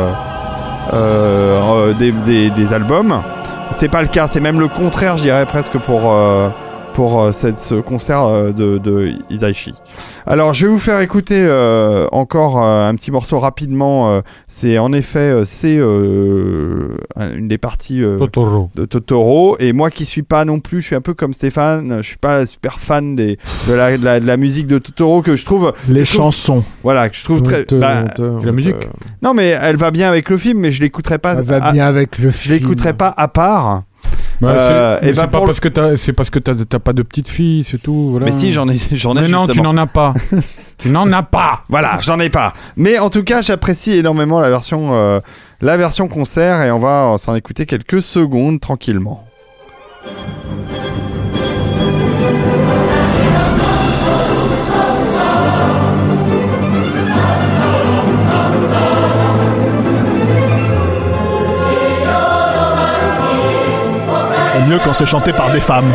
des, 1.93 2.11
des- 2.11 2.49
des 2.49 2.73
albums. 2.73 3.21
C'est 3.71 3.89
pas 3.89 4.01
le 4.01 4.07
cas, 4.07 4.27
c'est 4.27 4.39
même 4.39 4.59
le 4.59 4.67
contraire, 4.69 5.17
je 5.17 5.23
dirais 5.23 5.45
presque 5.45 5.77
pour 5.77 6.13
euh, 6.13 6.47
pour 6.97 7.21
euh, 7.21 7.31
cette, 7.31 7.59
ce 7.59 7.75
concert 7.75 8.23
euh, 8.23 8.51
de, 8.51 8.79
de 8.79 9.11
Isaichi. 9.29 9.75
Alors, 10.25 10.55
je 10.55 10.65
vais 10.65 10.71
vous 10.71 10.79
faire 10.79 10.99
écouter 11.01 11.37
euh, 11.39 12.07
encore 12.11 12.57
euh, 12.63 12.89
un 12.89 12.95
petit 12.95 13.11
morceau 13.11 13.39
rapidement. 13.39 14.09
euh, 14.09 14.21
c'est 14.47 14.79
en 14.79 14.91
effet, 14.93 15.19
euh, 15.19 15.45
c'est 15.45 15.77
euh, 15.77 16.95
une 17.35 17.47
des 17.47 17.59
parties 17.59 18.01
euh, 18.03 18.17
Totoro. 18.17 18.71
de 18.75 18.85
Totoro 18.85 19.57
et 19.59 19.73
moi 19.73 19.91
qui 19.91 20.05
suis 20.07 20.23
pas 20.23 20.43
non 20.43 20.59
plus 20.59 20.81
je 20.81 20.87
suis 20.87 20.95
un 20.95 21.01
peu 21.01 21.13
comme 21.13 21.35
Stéphane 21.35 21.97
je 22.01 22.07
suis 22.07 22.17
pas 22.17 22.47
super 22.47 22.79
fan 22.79 23.15
des, 23.15 23.37
de, 23.67 23.73
la, 23.73 23.95
de, 23.95 24.03
la, 24.03 24.19
de 24.19 24.25
la 24.25 24.37
musique 24.37 24.65
de 24.65 24.79
Totoro 24.79 25.21
que 25.21 25.35
je 25.35 25.45
trouve 25.45 25.73
Les 25.89 26.03
je 26.03 26.13
trouve- 26.13 26.23
chansons. 26.25 26.63
voilà 26.83 27.09
que 27.09 27.15
je 27.15 27.23
trouve 27.23 27.43
très 27.43 27.63
bah, 27.71 28.05
La 28.43 28.51
musique. 28.51 28.75
non 29.21 29.35
mais 29.35 29.49
elle 29.61 29.75
va 29.77 29.91
bien 29.91 30.09
avec 30.09 30.29
le 30.31 30.37
film 30.37 30.59
mais 30.61 30.71
je 30.71 30.81
l'écouterai 30.81 31.19
pas 31.19 31.35
va 31.35 31.57
à- 31.63 31.71
bien 31.71 31.85
avec 31.85 32.17
le 32.17 32.31
je 32.31 32.49
l'écouterai 32.53 32.93
pas 32.93 33.13
à 33.15 33.27
part 33.27 33.83
Bah, 34.39 34.49
Euh, 34.49 34.97
c'est 35.01 35.05
mais 35.07 35.13
ben 35.13 35.27
pas 35.27 35.39
le- 35.39 35.45
parce 35.45 35.59
que 35.59 35.67
t'as, 35.67 35.97
c'est 35.97 36.13
parce 36.13 36.29
que 36.29 36.39
t'as, 36.39 36.79
pas 36.79 36.93
de 36.93 37.01
petite 37.01 37.27
fille, 37.27 37.63
c'est 37.63 37.79
tout. 37.79 38.11
Voilà. 38.11 38.25
Mais 38.27 38.31
si, 38.31 38.51
j'en 38.53 38.69
ai, 38.69 38.77
j'en 38.91 39.15
ai 39.17 39.21
Mais 39.21 39.27
non, 39.27 39.47
tu 39.47 39.61
n'en 39.61 39.75
as 39.77 39.87
pas. 39.87 40.13
tu 40.77 40.89
n'en 40.89 41.11
as 41.11 41.23
pas. 41.23 41.63
Voilà, 41.69 41.99
j'en 42.01 42.19
ai 42.19 42.29
pas. 42.29 42.53
Mais 42.75 42.99
en 42.99 43.09
tout 43.09 43.23
cas, 43.23 43.41
j'apprécie 43.41 43.93
énormément 43.93 44.39
la 44.39 44.49
version, 44.49 44.93
euh, 44.93 45.19
la 45.61 45.75
version 45.77 46.07
concert 46.07 46.61
et 46.61 46.71
on 46.71 46.77
va 46.77 47.15
s'en 47.17 47.35
écouter 47.35 47.65
quelques 47.65 48.01
secondes 48.01 48.59
tranquillement. 48.61 49.26
Mieux 64.67 64.79
quand 64.83 64.91
c'est 64.91 65.05
chanté 65.05 65.31
par 65.31 65.49
des 65.51 65.61
femmes. 65.61 65.93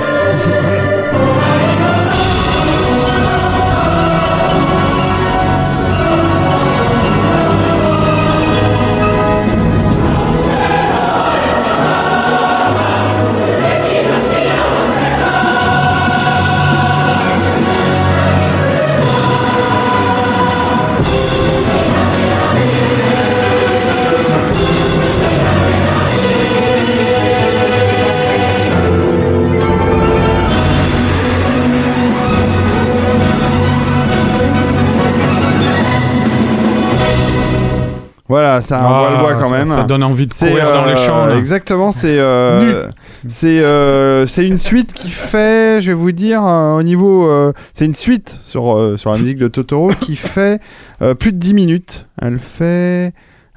Voilà, 38.33 38.61
ça 38.62 38.83
envoie 38.89 39.11
le 39.11 39.17
bois 39.19 39.35
quand 39.35 39.51
ça- 39.51 39.59
même. 39.59 39.67
Ça 39.69 39.83
donne 39.85 40.02
envie 40.02 40.27
de 40.27 40.33
courir 40.33 40.65
dans 40.73 40.86
les 40.86 40.93
euh, 40.93 40.97
champs. 40.97 41.27
là. 41.27 41.36
Exactement, 41.36 41.93
c'est 41.93 42.19
euh, 42.19 42.89
c'est 43.28 43.61
euh, 43.61 44.25
c'est 44.27 44.47
une 44.47 44.57
suite 44.57 44.94
qui 44.94 45.11
fait, 45.11 45.83
je 45.83 45.89
vais 45.89 45.93
vous 45.94 46.12
dire, 46.12 46.43
euh, 46.44 46.77
au 46.78 46.83
niveau, 46.83 47.27
euh, 47.28 47.52
c'est 47.75 47.85
une 47.85 47.93
suite 47.94 48.35
sur 48.43 48.75
euh, 48.75 48.97
sur 48.97 49.12
la 49.12 49.19
musique 49.19 49.36
de 49.39 49.49
Totoro 49.49 49.89
qui 50.01 50.17
fait 50.17 50.61
euh, 51.02 51.15
plus 51.15 51.33
de 51.33 51.39
10 51.39 51.52
minutes. 51.52 52.07
Elle 52.23 52.39
fait 52.39 53.12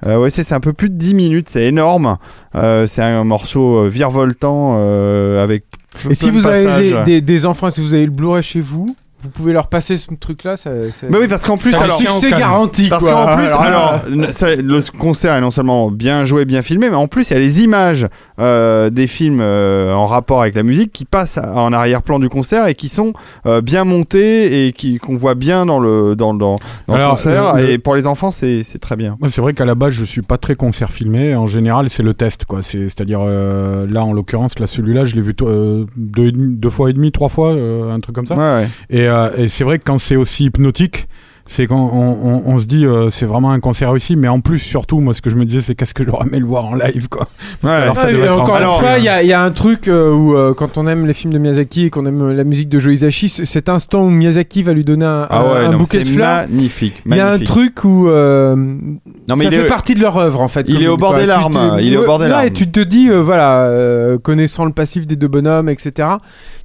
euh, 0.06 0.18
ouais, 0.18 0.30
c'est 0.30 0.44
c'est 0.44 0.56
un 0.56 0.60
peu 0.60 0.74
plus 0.74 0.90
de 0.90 0.96
10 0.96 1.14
minutes, 1.16 1.48
c'est 1.48 1.64
énorme. 1.68 2.18
Euh, 2.56 2.86
c'est 2.86 3.02
un 3.02 3.24
morceau 3.24 3.86
euh, 3.86 3.88
virevoltant 3.88 4.76
euh, 4.78 5.42
avec. 5.42 5.64
Et 6.10 6.16
si 6.16 6.30
vous 6.32 6.46
avez 6.46 6.66
passages. 6.66 7.04
des, 7.06 7.22
des- 7.22 7.22
des 7.22 7.46
enfants, 7.46 7.70
si 7.70 7.80
vous 7.82 7.94
avez 7.94 8.04
le 8.06 8.12
Blu-ray 8.12 8.44
chez 8.44 8.60
vous, 8.60 8.94
vous 9.26 9.30
pouvez 9.32 9.54
leur 9.54 9.68
passer 9.68 9.98
ce 9.98 10.08
truc-là. 10.20 10.56
Ça, 10.56 10.70
ça- 10.92 11.08
Mais 11.10 11.18
oui, 11.18 11.28
parce 11.28 11.46
qu'en 11.46 11.58
plus, 11.58 11.74
alors, 11.76 11.98
succès 11.98 12.32
garanti. 12.32 12.88
Parce 12.90 13.06
qu'en 13.06 13.36
plus, 13.36 13.46
Alors 13.52 13.64
là- 13.64 14.02
alors, 14.08 14.34
ça- 14.34 14.56
le 14.56 14.80
concert 14.98 15.34
est 15.36 15.42
non 15.42 15.52
seulement 15.52 15.92
bien 15.92 16.24
joué, 16.26 16.46
bien 16.46 16.62
filmé, 16.62 16.90
mais 16.90 16.96
en 16.96 17.08
plus, 17.08 17.30
il 17.30 17.34
y 17.34 17.36
a 17.36 17.40
les 17.40 17.62
images 17.64 18.08
euh, 18.40 18.90
des 18.90 19.08
films 19.08 19.40
euh, 19.42 19.94
en 19.94 20.06
rapport 20.08 20.42
avec 20.42 20.56
la 20.56 20.64
musique 20.64 20.92
qui 20.94 21.06
passent 21.06 21.38
en 21.40 21.74
arrière-plan 21.74 22.20
du 22.20 22.30
concert 22.30 22.68
et 22.68 22.76
qui 22.76 22.90
sont 22.90 23.14
euh, 23.46 23.62
bien 23.62 23.84
montées 23.84 24.68
et 24.68 24.74
qui 24.74 24.98
qu'on 25.00 25.16
voit 25.16 25.36
bien 25.36 25.66
dans 25.66 25.80
le 25.80 26.16
dans, 26.16 26.34
dans, 26.34 26.60
dans 26.88 26.94
le 26.96 27.00
Alors, 27.02 27.12
concert. 27.12 27.56
le- 27.56 27.70
Et 27.72 27.78
pour 27.78 27.96
les 27.96 28.08
enfants, 28.08 28.32
c'est 28.32 28.64
c'est 28.64 28.80
très 28.80 28.96
bien. 28.96 29.18
C'est 29.28 29.42
vrai 29.42 29.54
qu'à 29.54 29.66
la 29.66 29.76
base, 29.76 29.94
je 29.94 30.06
suis 30.06 30.22
pas 30.22 30.38
très 30.38 30.56
concert 30.56 30.90
filmé. 30.90 31.36
En 31.36 31.48
général, 31.48 31.90
c'est 31.90 32.04
le 32.04 32.14
test, 32.14 32.46
quoi. 32.46 32.62
C'est, 32.62 32.84
c'est-à-dire, 32.84 33.20
euh, 33.22 33.86
là, 33.90 34.04
en 34.06 34.14
l'occurrence, 34.14 34.60
là, 34.60 34.68
celui-là, 34.68 35.04
je 35.04 35.16
l'ai 35.16 35.22
vu 35.22 35.34
euh, 35.42 35.86
deux, 35.98 36.32
deux 36.32 36.70
fois 36.70 36.90
et 36.90 36.94
demi, 36.94 37.12
trois 37.12 37.30
fois, 37.30 37.52
euh, 37.54 37.92
un 37.94 38.00
truc 38.00 38.16
comme 38.16 38.26
ça. 38.28 38.36
Ouais, 38.36 38.42
ouais. 38.64 38.68
Et, 38.90 39.08
euh, 39.16 39.30
et 39.38 39.48
c'est 39.48 39.64
vrai 39.64 39.80
que 39.80 39.84
quand 39.86 39.98
c'est 40.00 40.16
aussi 40.16 40.46
hypnotique, 40.46 41.08
c'est 41.48 41.68
quand 41.68 41.92
on, 41.94 42.00
on- 42.28 42.42
on 42.48 42.58
se 42.58 42.66
dit 42.66 42.88
euh, 42.88 43.12
c'est 43.12 43.28
vraiment 43.28 43.52
un 43.52 43.60
concert 43.60 43.92
réussi, 43.92 44.16
mais 44.16 44.28
en 44.28 44.40
plus, 44.40 44.58
surtout, 44.58 45.00
moi, 45.00 45.14
ce 45.14 45.22
que 45.22 45.30
je 45.30 45.36
me 45.36 45.46
disais, 45.46 45.62
c'est 45.62 45.76
qu'est-ce 45.76 45.94
que 45.94 46.04
j'aurais 46.04 46.26
aimé 46.26 46.40
le 46.40 46.46
voir 46.48 46.66
en 46.66 46.74
live, 46.74 47.08
quoi. 47.08 47.28
Ouais. 47.64 47.70
Alors, 47.70 47.96
ça 47.96 48.08
encore 48.36 48.58
une 48.58 48.80
fois, 48.80 48.98
il 48.98 49.04
y, 49.04 49.10
a- 49.34 49.42
un 49.44 49.52
truc 49.52 49.88
euh, 49.88 50.12
où 50.12 50.36
euh, 50.36 50.56
quand 50.56 50.80
on 50.80 50.88
aime 50.88 51.06
les 51.06 51.14
films 51.14 51.32
de 51.34 51.38
Miyazaki 51.38 51.86
et 51.86 51.90
qu'on 51.92 52.08
aime 52.08 52.32
la 52.32 52.44
musique 52.44 52.68
de 52.68 52.80
Joe 52.80 52.96
Hisaishi, 52.96 53.30
cet 53.30 53.70
instant 53.70 54.02
où 54.06 54.10
Miyazaki 54.10 54.64
va 54.64 54.74
lui 54.74 54.84
donner 54.84 55.06
un, 55.06 55.28
Ah 55.30 55.42
un- 55.42 55.44
ouais, 55.54 55.66
un 55.66 55.72
non, 55.74 55.78
bouquet 55.78 56.00
de 56.00 56.06
fleurs, 56.08 56.48
magnifique. 56.50 56.96
il 57.06 57.16
y 57.16 57.20
a 57.20 57.32
un 57.32 57.38
truc 57.38 57.84
où 57.84 58.08
euh, 58.08 58.56
Non, 58.56 59.36
mais 59.36 59.44
ça 59.44 59.50
il 59.52 59.56
fait 59.60 59.66
est- 59.66 59.68
partie 59.68 59.94
de 59.94 60.02
leur 60.02 60.18
œuvre 60.18 60.42
en 60.42 60.48
fait. 60.48 60.66
il 60.68 60.82
est 60.82 60.88
au 60.88 60.98
bord 60.98 61.12
quoi. 61.12 61.20
des 61.20 61.28
larmes, 61.28 61.78
il 61.80 61.94
est 61.94 61.98
au 61.98 62.06
bord 62.08 62.18
des 62.18 62.28
larmes. 62.28 62.48
et 62.48 62.52
tu 62.54 62.72
te 62.72 62.80
dis, 62.80 63.10
euh, 63.12 63.22
voilà, 63.22 63.62
euh, 63.66 64.18
connaissant 64.18 64.66
le 64.66 64.72
passif 64.74 65.06
des 65.06 65.16
deux 65.16 65.28
bonhommes, 65.28 65.70
etc. 65.70 66.08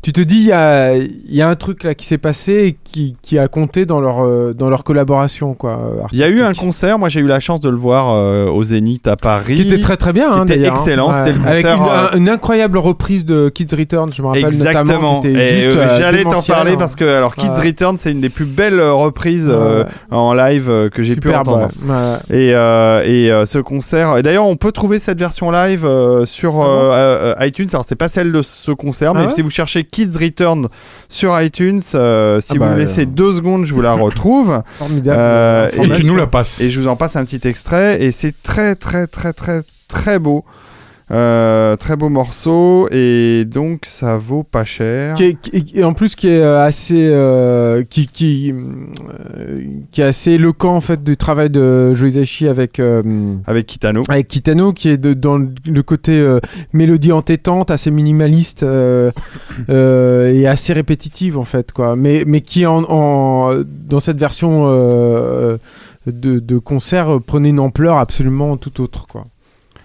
Tu 0.03 0.13
te 0.13 0.21
dis, 0.23 0.37
il 0.39 0.47
y 0.47 0.53
a, 0.53 0.95
il 0.97 1.13
y 1.35 1.43
a 1.43 1.49
un 1.49 1.55
truc 1.57 1.85
là 1.85 1.95
qui 1.95 2.07
s'est 2.07 2.17
passé 2.17 2.53
et 2.69 2.77
qui, 2.85 3.17
qui 3.21 3.39
a 3.39 3.49
compté 3.49 3.85
dans 3.85 4.01
leur 4.01 4.25
euh, 4.25 4.55
dans 4.55 4.71
leur 4.71 4.83
collaboration 4.83 5.55
Il 6.13 6.19
y 6.19 6.23
a 6.23 6.29
eu 6.31 6.41
un 6.41 6.55
concert, 6.55 6.99
moi 6.99 7.11
j'ai 7.11 7.21
eu 7.21 7.27
la 7.27 7.39
chance 7.39 7.61
de 7.61 7.69
le 7.69 7.77
voir 7.77 8.15
euh, 8.15 8.47
au 8.49 8.65
Zénith 8.65 9.07
à 9.07 9.17
Paris. 9.17 9.57
qui 9.57 9.63
était 9.63 9.79
très 9.79 9.99
très 9.99 10.15
bien, 10.15 10.31
qui 10.33 10.39
hein, 10.39 10.43
était 10.45 10.57
d'ailleurs, 10.57 10.73
hein. 10.73 10.77
excellent, 10.77 11.13
c'était 11.13 11.33
le 11.39 11.47
Avec 11.47 11.67
une, 11.67 11.71
euh, 11.73 12.09
un- 12.13 12.17
une 12.17 12.29
incroyable 12.31 12.79
reprise 12.79 13.27
de 13.27 13.51
Kids 13.51 13.77
Return, 13.77 14.11
je 14.11 14.23
me 14.23 14.29
rappelle 14.29 14.45
Exactement. 14.47 14.85
notamment, 14.85 15.21
qui 15.21 15.29
était 15.29 15.67
euh, 15.77 15.99
j'allais 15.99 16.23
t'en 16.25 16.41
parler 16.43 16.73
hein. 16.73 16.77
parce 16.79 16.97
que 16.97 17.05
alors 17.05 17.37
Kids 17.37 17.49
Ouais. 17.51 17.67
Return 17.67 17.97
c'est 17.99 18.13
une 18.13 18.23
des 18.23 18.31
plus 18.31 18.47
belles 18.47 18.81
reprises 18.81 19.49
Ouais. 19.49 19.85
en 20.11 20.33
live 20.33 20.89
que 20.95 21.03
j'ai 21.03 21.17
pu 21.17 21.29
entendre. 21.35 21.69
Et, 22.33 22.49
et 22.53 23.33
ce 23.45 23.59
concert. 23.59 24.17
Et 24.17 24.23
d'ailleurs, 24.23 24.47
on 24.47 24.57
peut 24.57 24.73
trouver 24.73 24.99
cette 24.99 25.19
version 25.19 25.51
live 25.51 25.87
sur 26.25 26.63
Ah 26.63 27.47
iTunes. 27.47 27.69
Alors, 27.73 27.85
c'est 27.87 27.97
pas 27.97 28.09
celle 28.09 28.33
de 28.33 28.41
ce 28.41 28.71
concert, 28.73 29.13
mais 29.15 29.23
Ah 29.25 29.27
ouais 29.27 29.33
si 29.33 29.43
vous 29.43 29.51
cherchez 29.51 29.85
Kids 29.91 30.17
Return 30.19 30.69
sur 31.09 31.41
iTunes, 31.41 31.81
euh, 31.95 32.41
si 32.41 32.53
Ah 32.53 32.55
vous 32.55 32.61
bah, 32.61 32.71
me 32.75 32.79
laissez 32.79 33.03
euh, 33.03 33.07
deux 33.07 33.33
secondes, 33.33 33.65
je 33.65 33.75
vous 33.75 33.83
la 33.83 33.95
retrouve. 33.95 34.63
Formidable. 34.79 35.17
Euh, 35.19 35.69
Et 35.73 35.91
tu 35.91 36.05
nous 36.05 36.17
la 36.17 36.27
passes. 36.27 36.61
Et 36.61 36.71
je 36.71 36.81
vous 36.81 36.89
en 36.89 36.97
passe 36.97 37.17
un 37.17 37.25
petit 37.25 37.47
extrait. 37.47 38.03
Et 38.03 38.13
c'est 38.13 38.35
très, 38.43 38.75
très, 38.75 39.07
très, 39.07 39.33
très, 39.33 39.63
très 39.89 40.19
beau. 40.19 40.45
Euh, 41.13 41.75
très 41.77 41.97
beau 41.97 42.09
morceau. 42.09 42.89
Et 42.93 43.45
donc, 43.45 43.85
ça 43.87 44.17
vaut 44.17 44.43
pas 44.45 44.65
cher. 44.65 45.15
qui 45.17 45.25
est, 45.25 45.35
qui- 45.41 45.73
et 45.75 45.83
en 45.85 45.93
plus 45.93 46.15
qui 46.15 46.29
est 46.29 46.39
euh, 46.41 46.63
assez 46.65 47.09
euh, 47.11 47.83
qui 47.83 48.07
qui 48.07 48.53
euh, 48.55 49.61
qui 49.91 50.03
est 50.03 50.05
assez 50.05 50.33
éloquent 50.33 50.75
en 50.77 50.81
fait 50.81 51.03
du 51.03 51.17
travail 51.17 51.51
de 51.51 51.93
Joe 51.95 52.11
Hisaishi 52.11 52.47
avec 52.49 52.81
Avec 53.47 53.67
Kitano. 53.67 54.03
avec 54.09 54.29
Kitano 54.29 54.73
qui 54.73 54.89
est 54.89 54.99
de, 54.99 55.13
dans 55.15 55.39
le- 55.39 55.83
côté 55.83 56.25
mélodie 56.73 57.11
entêtante 57.13 57.71
assez 57.71 57.91
minimaliste 57.91 58.65
et 59.69 60.47
assez 60.47 60.73
répétitive 60.73 61.37
en 61.39 61.45
fait 61.45 61.73
quoi 61.73 61.97
mais 61.97 62.23
mais 62.27 62.41
qui 62.41 62.67
en, 62.67 62.85
en 62.89 63.63
dans 63.89 63.99
cette 64.01 64.19
version 64.21 64.67
de, 64.69 65.59
de 66.07 66.59
concert 66.59 67.19
prenait 67.27 67.51
une 67.51 67.61
ampleur 67.61 67.97
absolument 67.99 68.57
tout 68.57 68.81
autre 68.81 69.07
quoi 69.07 69.25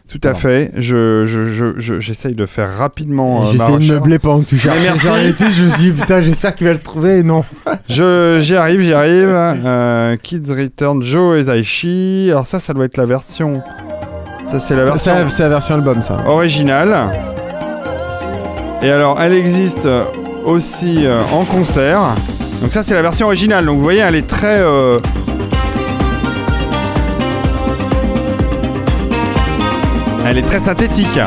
Tout 0.07 0.19
à 0.23 0.33
fait. 0.33 0.71
Je, 0.77 1.25
je, 1.25 1.47
je, 1.47 1.65
je- 1.77 1.99
j'essaye 1.99 2.33
de 2.33 2.45
faire 2.45 2.71
rapidement. 2.77 3.41
euh, 3.41 3.45
j'essaie 3.51 3.71
de 3.71 3.93
meubler 3.93 4.19
pendant 4.19 4.41
que 4.43 4.49
tu 4.49 4.57
cherches 4.57 4.77
merci. 4.83 5.07
je 5.07 5.63
me 5.63 5.69
suis 5.69 5.77
dit 5.77 5.91
putain 5.91 6.21
j'espère 6.21 6.53
qu'il 6.55 6.67
va 6.67 6.73
le 6.73 6.79
trouver 6.79 7.23
non 7.23 7.43
Je, 7.89 8.37
j'y 8.39 8.55
arrive, 8.55 8.81
j'y 8.81 8.93
arrive. 8.93 9.29
Euh, 9.33 10.15
Kids 10.21 10.49
Return 10.49 11.01
Joe 11.01 11.37
Ezaishi. 11.39 12.27
Alors 12.31 12.45
ça, 12.47 12.59
ça 12.59 12.73
doit 12.73 12.85
être 12.85 12.97
la 12.97 13.05
version. 13.05 13.61
Ça, 14.45 14.59
c'est 14.59 14.75
la 14.75 14.85
version 14.85 15.27
c'est 15.27 15.43
la 15.43 15.49
version 15.49 15.75
album 15.75 16.01
ça 16.03 16.17
originale. 16.27 16.95
Et 18.83 18.91
alors, 18.91 19.19
elle 19.19 19.33
existe 19.33 19.87
aussi 20.45 21.05
euh, 21.07 21.21
en 21.33 21.43
concert. 21.45 21.99
Donc 22.61 22.71
ça, 22.71 22.83
c'est 22.83 22.93
la 22.93 23.01
version 23.01 23.25
originale. 23.25 23.65
Donc 23.65 23.77
vous 23.77 23.83
voyez, 23.83 24.01
elle 24.01 24.15
est 24.15 24.27
très. 24.27 24.59
Elle 30.27 30.39
est 30.39 30.41
très 30.41 30.59
synthétique. 30.59 31.19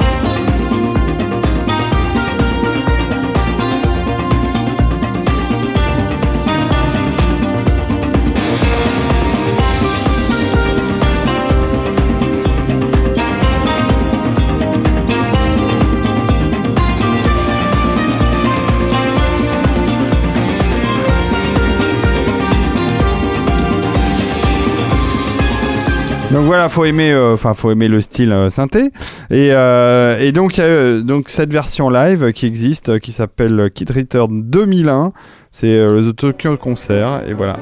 Donc 26.38 26.46
voilà, 26.46 26.68
faut 26.68 26.84
aimer, 26.84 27.10
euh, 27.10 27.36
faut 27.36 27.72
aimer 27.72 27.88
le 27.88 28.00
style 28.00 28.30
euh, 28.30 28.48
synthé. 28.48 28.92
Et, 29.28 29.48
euh, 29.50 30.30
donc 30.30 30.56
il 30.56 31.02
donc 31.04 31.30
cette 31.30 31.52
version 31.52 31.90
live 31.90 32.30
qui 32.30 32.46
existe, 32.46 33.00
qui 33.00 33.10
s'appelle 33.10 33.72
Kid 33.74 33.90
Return 33.90 34.44
2001. 34.44 35.12
C'est 35.50 35.84
le 35.84 36.12
Tokyo 36.12 36.56
Concert 36.56 37.22
et 37.26 37.32
voilà. 37.32 37.56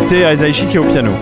C'est 0.00 0.18
Aizaishi 0.22 0.66
qui 0.66 0.78
est 0.78 0.80
au 0.80 0.84
piano. 0.84 1.12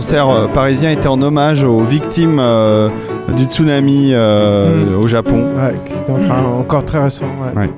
Concert 0.00 0.30
euh, 0.30 0.46
parisien 0.46 0.90
était 0.92 1.08
en 1.08 1.20
hommage 1.20 1.62
aux 1.62 1.80
victimes 1.80 2.38
euh, 2.40 2.88
du 3.36 3.44
tsunami 3.44 4.12
euh, 4.14 4.96
au 4.98 5.06
Japon. 5.06 5.44
Ouais, 5.54 5.74
qui 5.84 5.92
était 5.92 6.10
en 6.10 6.18
train- 6.20 6.42
encore 6.58 6.86
très 6.86 7.00
récent. 7.00 7.26
ouais. 7.54 7.60
Ouais. 7.64 7.70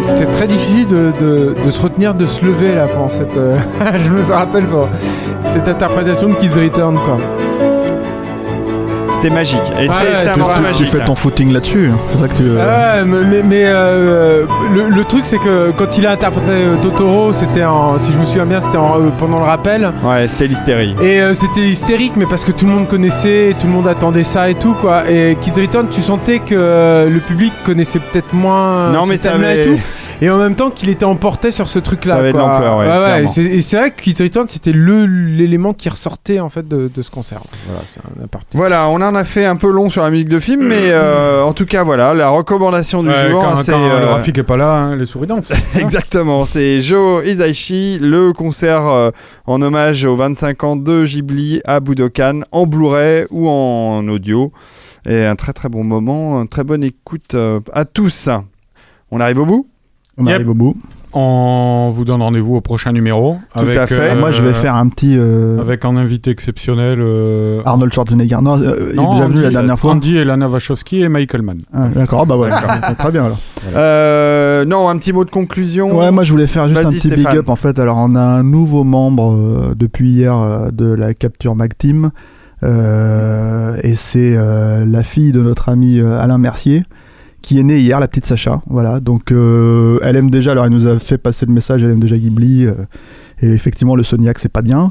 C'était- 0.00 0.24
très 0.24 0.46
difficile 0.46 0.86
de, 0.86 1.12
de- 1.20 1.54
de 1.62 1.70
se 1.70 1.82
retenir, 1.82 2.14
de 2.14 2.24
se 2.24 2.42
lever 2.42 2.74
là 2.74 2.86
pendant 2.86 3.10
cette. 3.10 3.34
je 4.06 4.10
me 4.10 4.32
rappelle 4.32 4.64
pour 4.64 4.88
cette 5.44 5.68
interprétation 5.68 6.28
de 6.28 6.34
Kids 6.36 6.58
Return 6.58 6.94
quoi. 6.94 7.18
C'était 9.24 9.34
magique. 9.36 9.62
Et 9.80 9.88
Ouais, 9.88 9.94
c'est- 10.02 10.16
c'est 10.24 10.28
un 10.28 10.34
c'est 10.34 10.40
morceau 10.40 10.50
ça. 10.56 10.56
Tu 10.58 10.62
magique. 10.64 10.86
fais 10.88 11.04
ton 11.06 11.14
footing 11.14 11.50
là-dessus. 11.54 11.90
C'est 12.12 12.18
ça 12.18 12.28
que 12.28 12.34
tu. 12.34 12.42
euh, 12.46 12.56
Ouais, 12.98 13.04
mais, 13.06 13.24
mais- 13.30 13.42
mais, 13.42 13.62
euh, 13.64 14.44
le, 14.74 14.90
le 14.94 15.04
truc 15.04 15.22
c'est 15.24 15.38
que 15.38 15.70
quand 15.70 15.96
il 15.96 16.06
a 16.06 16.10
interprété 16.10 16.50
euh, 16.50 16.76
Totoro, 16.76 17.32
c'était 17.32 17.64
en, 17.64 17.98
si 17.98 18.12
je 18.12 18.18
me 18.18 18.26
souviens 18.26 18.44
bien, 18.44 18.60
c'était 18.60 18.76
en, 18.76 19.00
euh, 19.00 19.08
pendant 19.18 19.38
le 19.38 19.46
rappel. 19.46 19.90
Ouais, 20.02 20.28
c'était 20.28 20.46
l'hystérie. 20.46 20.94
Et 21.00 21.22
euh, 21.22 21.32
c'était 21.32 21.62
hystérique, 21.62 22.12
mais 22.16 22.26
parce 22.26 22.44
que 22.44 22.52
tout 22.52 22.66
le 22.66 22.72
monde 22.72 22.86
connaissait, 22.86 23.54
tout 23.58 23.66
le 23.66 23.72
monde 23.72 23.88
attendait 23.88 24.24
ça 24.24 24.50
et 24.50 24.56
tout 24.56 24.74
quoi. 24.74 25.08
Et 25.08 25.38
Kids 25.40 25.58
Return, 25.58 25.88
tu 25.90 26.02
sentais 26.02 26.40
que 26.40 26.54
euh, 26.54 27.08
le 27.08 27.20
public 27.20 27.54
connaissait 27.64 28.00
peut-être 28.00 28.34
moins. 28.34 28.92
Non, 28.92 29.06
mais 29.06 29.16
ça 29.16 29.32
avait- 29.36 29.62
et 29.62 29.66
tout. 29.68 29.80
Et 30.22 30.30
en 30.30 30.38
même 30.38 30.54
temps 30.56 30.70
qu'il 30.70 30.88
était 30.88 31.04
emporté 31.04 31.50
sur 31.50 31.68
ce 31.68 31.78
truc-là. 31.78 32.14
Ça 32.14 32.20
avait 32.20 32.32
de 32.32 32.38
quoi. 32.38 32.46
l'ampleur, 32.48 32.78
ouais, 32.78 33.24
et 33.24 33.28
c'est- 33.28 33.42
et 33.42 33.60
c'est 33.60 33.76
vrai 33.76 33.90
que 33.90 34.00
Kids 34.02 34.22
Return, 34.22 34.46
c'était 34.48 34.72
l'élément 34.72 35.72
qui 35.74 35.88
ressortait 35.88 36.40
en 36.40 36.48
fait 36.48 36.66
de, 36.66 36.90
de 36.94 37.02
ce 37.02 37.10
concert. 37.10 37.40
Voilà, 37.66 37.82
c'est 37.84 38.00
un 38.00 38.24
aparté. 38.24 38.56
Voilà, 38.56 38.88
on 38.88 38.94
en 38.96 39.14
a 39.14 39.24
fait 39.24 39.44
un 39.44 39.56
peu 39.56 39.70
long 39.70 39.90
sur 39.90 40.02
la 40.02 40.10
musique 40.10 40.28
de 40.28 40.38
film, 40.38 40.62
mais 40.66 40.90
euh, 40.90 41.42
en 41.42 41.52
tout 41.52 41.66
cas, 41.66 41.82
voilà, 41.82 42.14
la 42.14 42.28
recommandation 42.28 43.02
du 43.02 43.08
Ouais, 43.10 43.30
jour, 43.30 43.44
c'est 43.56 43.72
le 43.72 43.78
euh, 43.78 44.06
graphique 44.06 44.38
est 44.38 44.42
pas 44.44 44.56
là, 44.56 44.70
hein, 44.72 44.96
les 44.96 45.04
souris 45.06 45.26
dansent. 45.26 45.52
exactement, 45.78 46.44
c'est 46.44 46.80
Joe 46.80 47.26
Hisaishi, 47.26 47.98
le 48.00 48.32
concert 48.32 48.86
euh, 48.86 49.10
en 49.46 49.60
hommage 49.62 50.04
aux 50.04 50.16
25 50.16 50.64
ans 50.64 50.76
de 50.76 51.04
Ghibli 51.04 51.60
à 51.64 51.80
Budokan, 51.80 52.40
en 52.52 52.66
Blu-ray 52.66 53.26
ou 53.30 53.48
en 53.48 54.06
audio, 54.08 54.52
et 55.06 55.24
un 55.26 55.36
très 55.36 55.52
très 55.52 55.68
bon 55.68 55.84
moment, 55.84 56.40
une 56.40 56.48
très 56.48 56.64
bonne 56.64 56.82
écoute 56.84 57.36
à 57.72 57.84
tous. 57.84 58.28
On 59.10 59.20
arrive 59.20 59.40
au 59.40 59.46
bout? 59.46 59.68
On 60.16 60.26
Yep. 60.26 60.34
arrive 60.34 60.50
au 60.50 60.54
bout. 60.54 60.76
On 61.16 61.90
vous 61.92 62.04
donne 62.04 62.22
rendez-vous 62.22 62.56
au 62.56 62.60
prochain 62.60 62.90
numéro. 62.92 63.36
Tout 63.54 63.60
avec, 63.60 63.76
à 63.76 63.86
fait. 63.86 63.94
euh, 64.12 64.18
Moi, 64.18 64.32
je 64.32 64.42
vais 64.42 64.52
faire 64.52 64.74
un 64.74 64.88
petit 64.88 65.14
euh, 65.16 65.60
Avec 65.60 65.84
un 65.84 65.96
invité 65.96 66.30
exceptionnel. 66.30 66.98
euh, 67.00 67.62
Arnold 67.64 67.92
Schwarzenegger. 67.92 68.38
Non, 68.42 68.60
euh, 68.60 68.90
il 68.92 68.96
non, 68.96 69.08
est 69.10 69.14
déjà 69.14 69.26
venu 69.28 69.42
la 69.42 69.50
dernière 69.50 69.78
fois. 69.78 69.92
Andy 69.92 70.16
et 70.16 70.24
Lana 70.24 70.48
Wachowski 70.48 71.02
et 71.02 71.08
Michael 71.08 71.42
Mann. 71.42 71.58
Ah, 71.72 71.86
D'accord, 71.94 72.22
Ah, 72.22 72.24
bah 72.26 72.36
ouais, 72.36 72.50
très 72.98 73.12
bien 73.12 73.26
alors. 73.26 73.38
Euh, 73.76 74.64
Non, 74.64 74.88
un 74.88 74.96
petit 74.98 75.12
mot 75.12 75.24
de 75.24 75.30
conclusion. 75.30 75.96
Ouais, 75.98 76.10
moi 76.10 76.24
je 76.24 76.32
voulais 76.32 76.48
faire 76.48 76.68
juste 76.68 76.84
un 76.84 76.90
petit 76.90 76.98
Stéphane. 77.08 77.18
big 77.32 77.36
up 77.38 77.48
en 77.48 77.56
fait. 77.56 77.78
Alors 77.78 77.98
on 77.98 78.16
a 78.16 78.20
un 78.22 78.42
nouveau 78.42 78.82
membre 78.82 79.32
euh, 79.34 79.74
depuis 79.76 80.10
hier 80.10 80.36
euh, 80.36 80.70
de 80.72 80.86
la 80.86 81.14
Capture 81.14 81.54
Mag 81.54 81.72
Team 81.78 82.10
Euh, 82.62 83.76
et 83.82 83.94
c'est 83.94 84.34
euh, 84.36 84.84
la 84.86 85.02
fille 85.02 85.32
de 85.32 85.42
notre 85.42 85.68
ami 85.68 86.00
euh, 86.00 86.18
Alain 86.18 86.38
Mercier 86.38 86.84
qui 87.44 87.60
est 87.60 87.62
née 87.62 87.78
hier, 87.78 88.00
la 88.00 88.08
petite 88.08 88.24
Sacha. 88.24 88.62
Voilà, 88.66 89.00
donc 89.00 89.30
euh, 89.30 89.98
elle 90.02 90.16
aime 90.16 90.30
déjà. 90.30 90.52
Alors 90.52 90.64
elle 90.64 90.72
nous 90.72 90.86
a 90.86 90.98
fait 90.98 91.18
passer 91.18 91.44
le 91.44 91.52
message. 91.52 91.84
Elle 91.84 91.90
aime 91.90 92.00
déjà 92.00 92.16
Ghibli. 92.16 92.64
euh, 92.66 92.72
et 93.40 93.48
effectivement, 93.52 93.96
le 93.96 94.02
Soniac 94.02 94.38
c'est 94.38 94.48
pas 94.48 94.62
bien. 94.62 94.90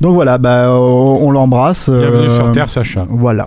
Donc 0.00 0.14
voilà, 0.14 0.38
bah 0.38 0.68
on, 0.70 1.18
on 1.20 1.30
l'embrasse. 1.30 1.90
Bienvenue 1.90 2.28
euh, 2.28 2.34
sur 2.36 2.50
Terre, 2.52 2.70
Sacha. 2.70 3.06
Voilà, 3.10 3.46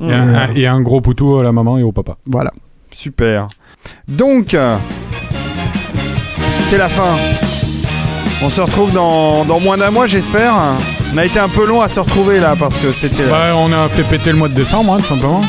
Et 0.00 0.12
un, 0.12 0.34
un- 0.34 0.54
et 0.54 0.66
un 0.68 0.80
gros 0.80 1.00
poutou 1.00 1.38
à 1.38 1.42
la 1.42 1.50
maman 1.52 1.76
et 1.78 1.82
au 1.82 1.90
papa. 1.92 2.16
voilà. 2.26 2.52
Super. 2.92 3.48
Donc, 4.08 4.56
c'est 6.64 6.78
la 6.78 6.88
fin. 6.88 7.16
On 8.42 8.50
se 8.50 8.60
retrouve 8.60 8.92
dans, 8.92 9.44
dans 9.44 9.60
moins 9.60 9.76
d'un 9.76 9.90
mois, 9.90 10.06
j'espère. 10.06 10.54
On 11.14 11.18
a 11.18 11.24
été 11.24 11.38
un 11.38 11.48
peu 11.48 11.66
long 11.66 11.80
à 11.82 11.88
se 11.88 12.00
retrouver 12.00 12.40
là 12.40 12.54
parce 12.58 12.78
que 12.78 12.92
c'était. 12.92 13.24
Ouais, 13.24 13.52
on 13.54 13.72
a 13.72 13.88
fait 13.88 14.02
péter 14.04 14.30
le 14.32 14.38
mois 14.38 14.48
de 14.48 14.54
décembre, 14.54 14.94
hein, 14.94 14.98
tout 14.98 15.06
simplement. 15.14 15.42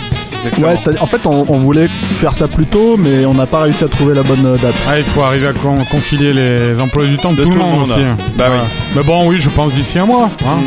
Ouais, 0.61 0.75
c'est-à-dire- 0.75 1.01
en 1.03 1.05
fait, 1.05 1.21
on, 1.25 1.45
on 1.49 1.57
voulait 1.57 1.87
faire 1.87 2.33
ça 2.33 2.47
plus 2.47 2.65
tôt, 2.65 2.97
mais 2.97 3.25
on 3.25 3.33
n'a 3.33 3.45
pas 3.45 3.61
réussi 3.61 3.83
à 3.83 3.87
trouver 3.87 4.15
la 4.15 4.23
bonne 4.23 4.45
euh, 4.45 4.57
date. 4.57 4.73
Ah, 4.89 4.97
il 4.97 5.03
faut 5.05 5.21
arriver 5.21 5.47
à 5.47 5.53
con- 5.53 5.75
concilier 5.89 6.33
les 6.33 6.79
emplois 6.81 7.05
du 7.05 7.17
temps 7.17 7.33
de, 7.33 7.43
tout, 7.43 7.49
le 7.51 7.57
monde, 7.57 7.83
aussi. 7.83 7.99
hein. 8.01 8.17
Bah 8.37 8.45
oui. 8.51 8.57
Mais 8.95 9.03
bon, 9.03 9.27
oui, 9.27 9.37
je 9.39 9.49
pense 9.49 9.71
d'ici 9.73 9.99
un 9.99 10.05
mois. 10.05 10.29
hein. 10.45 10.59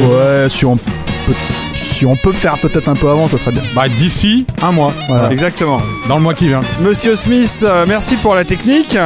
Ouais, 0.00 0.48
si 0.48 0.64
on 0.64 0.76
peut, 0.76 1.32
si 1.74 2.06
on 2.06 2.16
peut 2.16 2.32
faire 2.32 2.58
peut-être 2.58 2.88
un 2.88 2.94
peu 2.94 3.08
avant, 3.08 3.28
ça 3.28 3.38
serait 3.38 3.52
bien. 3.52 3.62
Bah, 3.74 3.88
d'ici 3.88 4.46
un 4.62 4.72
mois, 4.72 4.92
Voilà. 5.08 5.30
Exactement. 5.32 5.80
dans 6.08 6.16
le 6.16 6.22
mois 6.22 6.34
qui 6.34 6.48
vient. 6.48 6.60
Monsieur 6.80 7.14
Smith, 7.14 7.64
euh, 7.66 7.84
merci 7.88 8.16
pour 8.16 8.34
la 8.34 8.44
technique. 8.44 8.96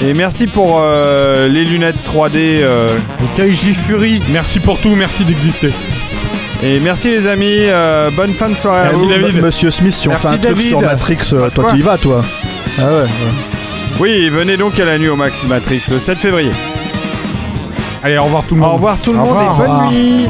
Et 0.00 0.14
merci 0.14 0.46
pour 0.46 0.76
euh, 0.80 1.48
les 1.48 1.64
lunettes 1.64 1.96
3D. 2.06 2.30
euh, 2.36 2.96
Kaiji 3.36 3.74
Fury. 3.74 4.22
Merci 4.32 4.60
pour 4.60 4.78
tout, 4.78 4.94
merci 4.94 5.24
d'exister. 5.24 5.72
Et 6.62 6.80
merci 6.80 7.10
les 7.10 7.26
amis. 7.26 7.46
euh, 7.68 8.10
bonne 8.10 8.32
fin 8.34 8.48
de 8.48 8.54
soirée 8.54 8.80
à 8.80 8.84
Merci, 8.84 9.00
vous. 9.00 9.08
David. 9.08 9.36
M- 9.36 9.42
Monsieur 9.44 9.70
Smith, 9.70 9.92
si 9.92 10.08
Merci, 10.08 10.26
on 10.26 10.30
fait 10.30 10.34
un 10.34 10.52
truc 10.52 10.60
sur 10.62 10.80
Matrix, 10.80 11.18
euh, 11.32 11.50
toi 11.50 11.68
tu 11.70 11.78
y 11.78 11.82
vas, 11.82 11.98
toi 11.98 12.24
Ah 12.78 12.82
ouais. 12.86 12.90
ouais. 13.02 13.08
Oui, 14.00 14.28
venez 14.28 14.56
donc 14.56 14.78
à 14.78 14.84
la 14.84 14.98
nuit 14.98 15.08
au 15.08 15.16
Max 15.16 15.42
Matrix 15.44 15.82
le 15.90 15.98
7 15.98 16.18
février. 16.18 16.50
Allez, 18.02 18.16
au 18.18 18.24
revoir 18.24 18.44
tout 18.44 18.54
le 18.54 18.60
monde. 18.60 18.70
Au 18.70 18.74
revoir 18.74 18.98
tout 18.98 19.12
le 19.12 19.18
Au 19.18 19.22
monde 19.24 19.38
revoir. 19.38 19.54
et 19.54 19.66
bonne 19.66 19.88
nuit. 19.92 20.28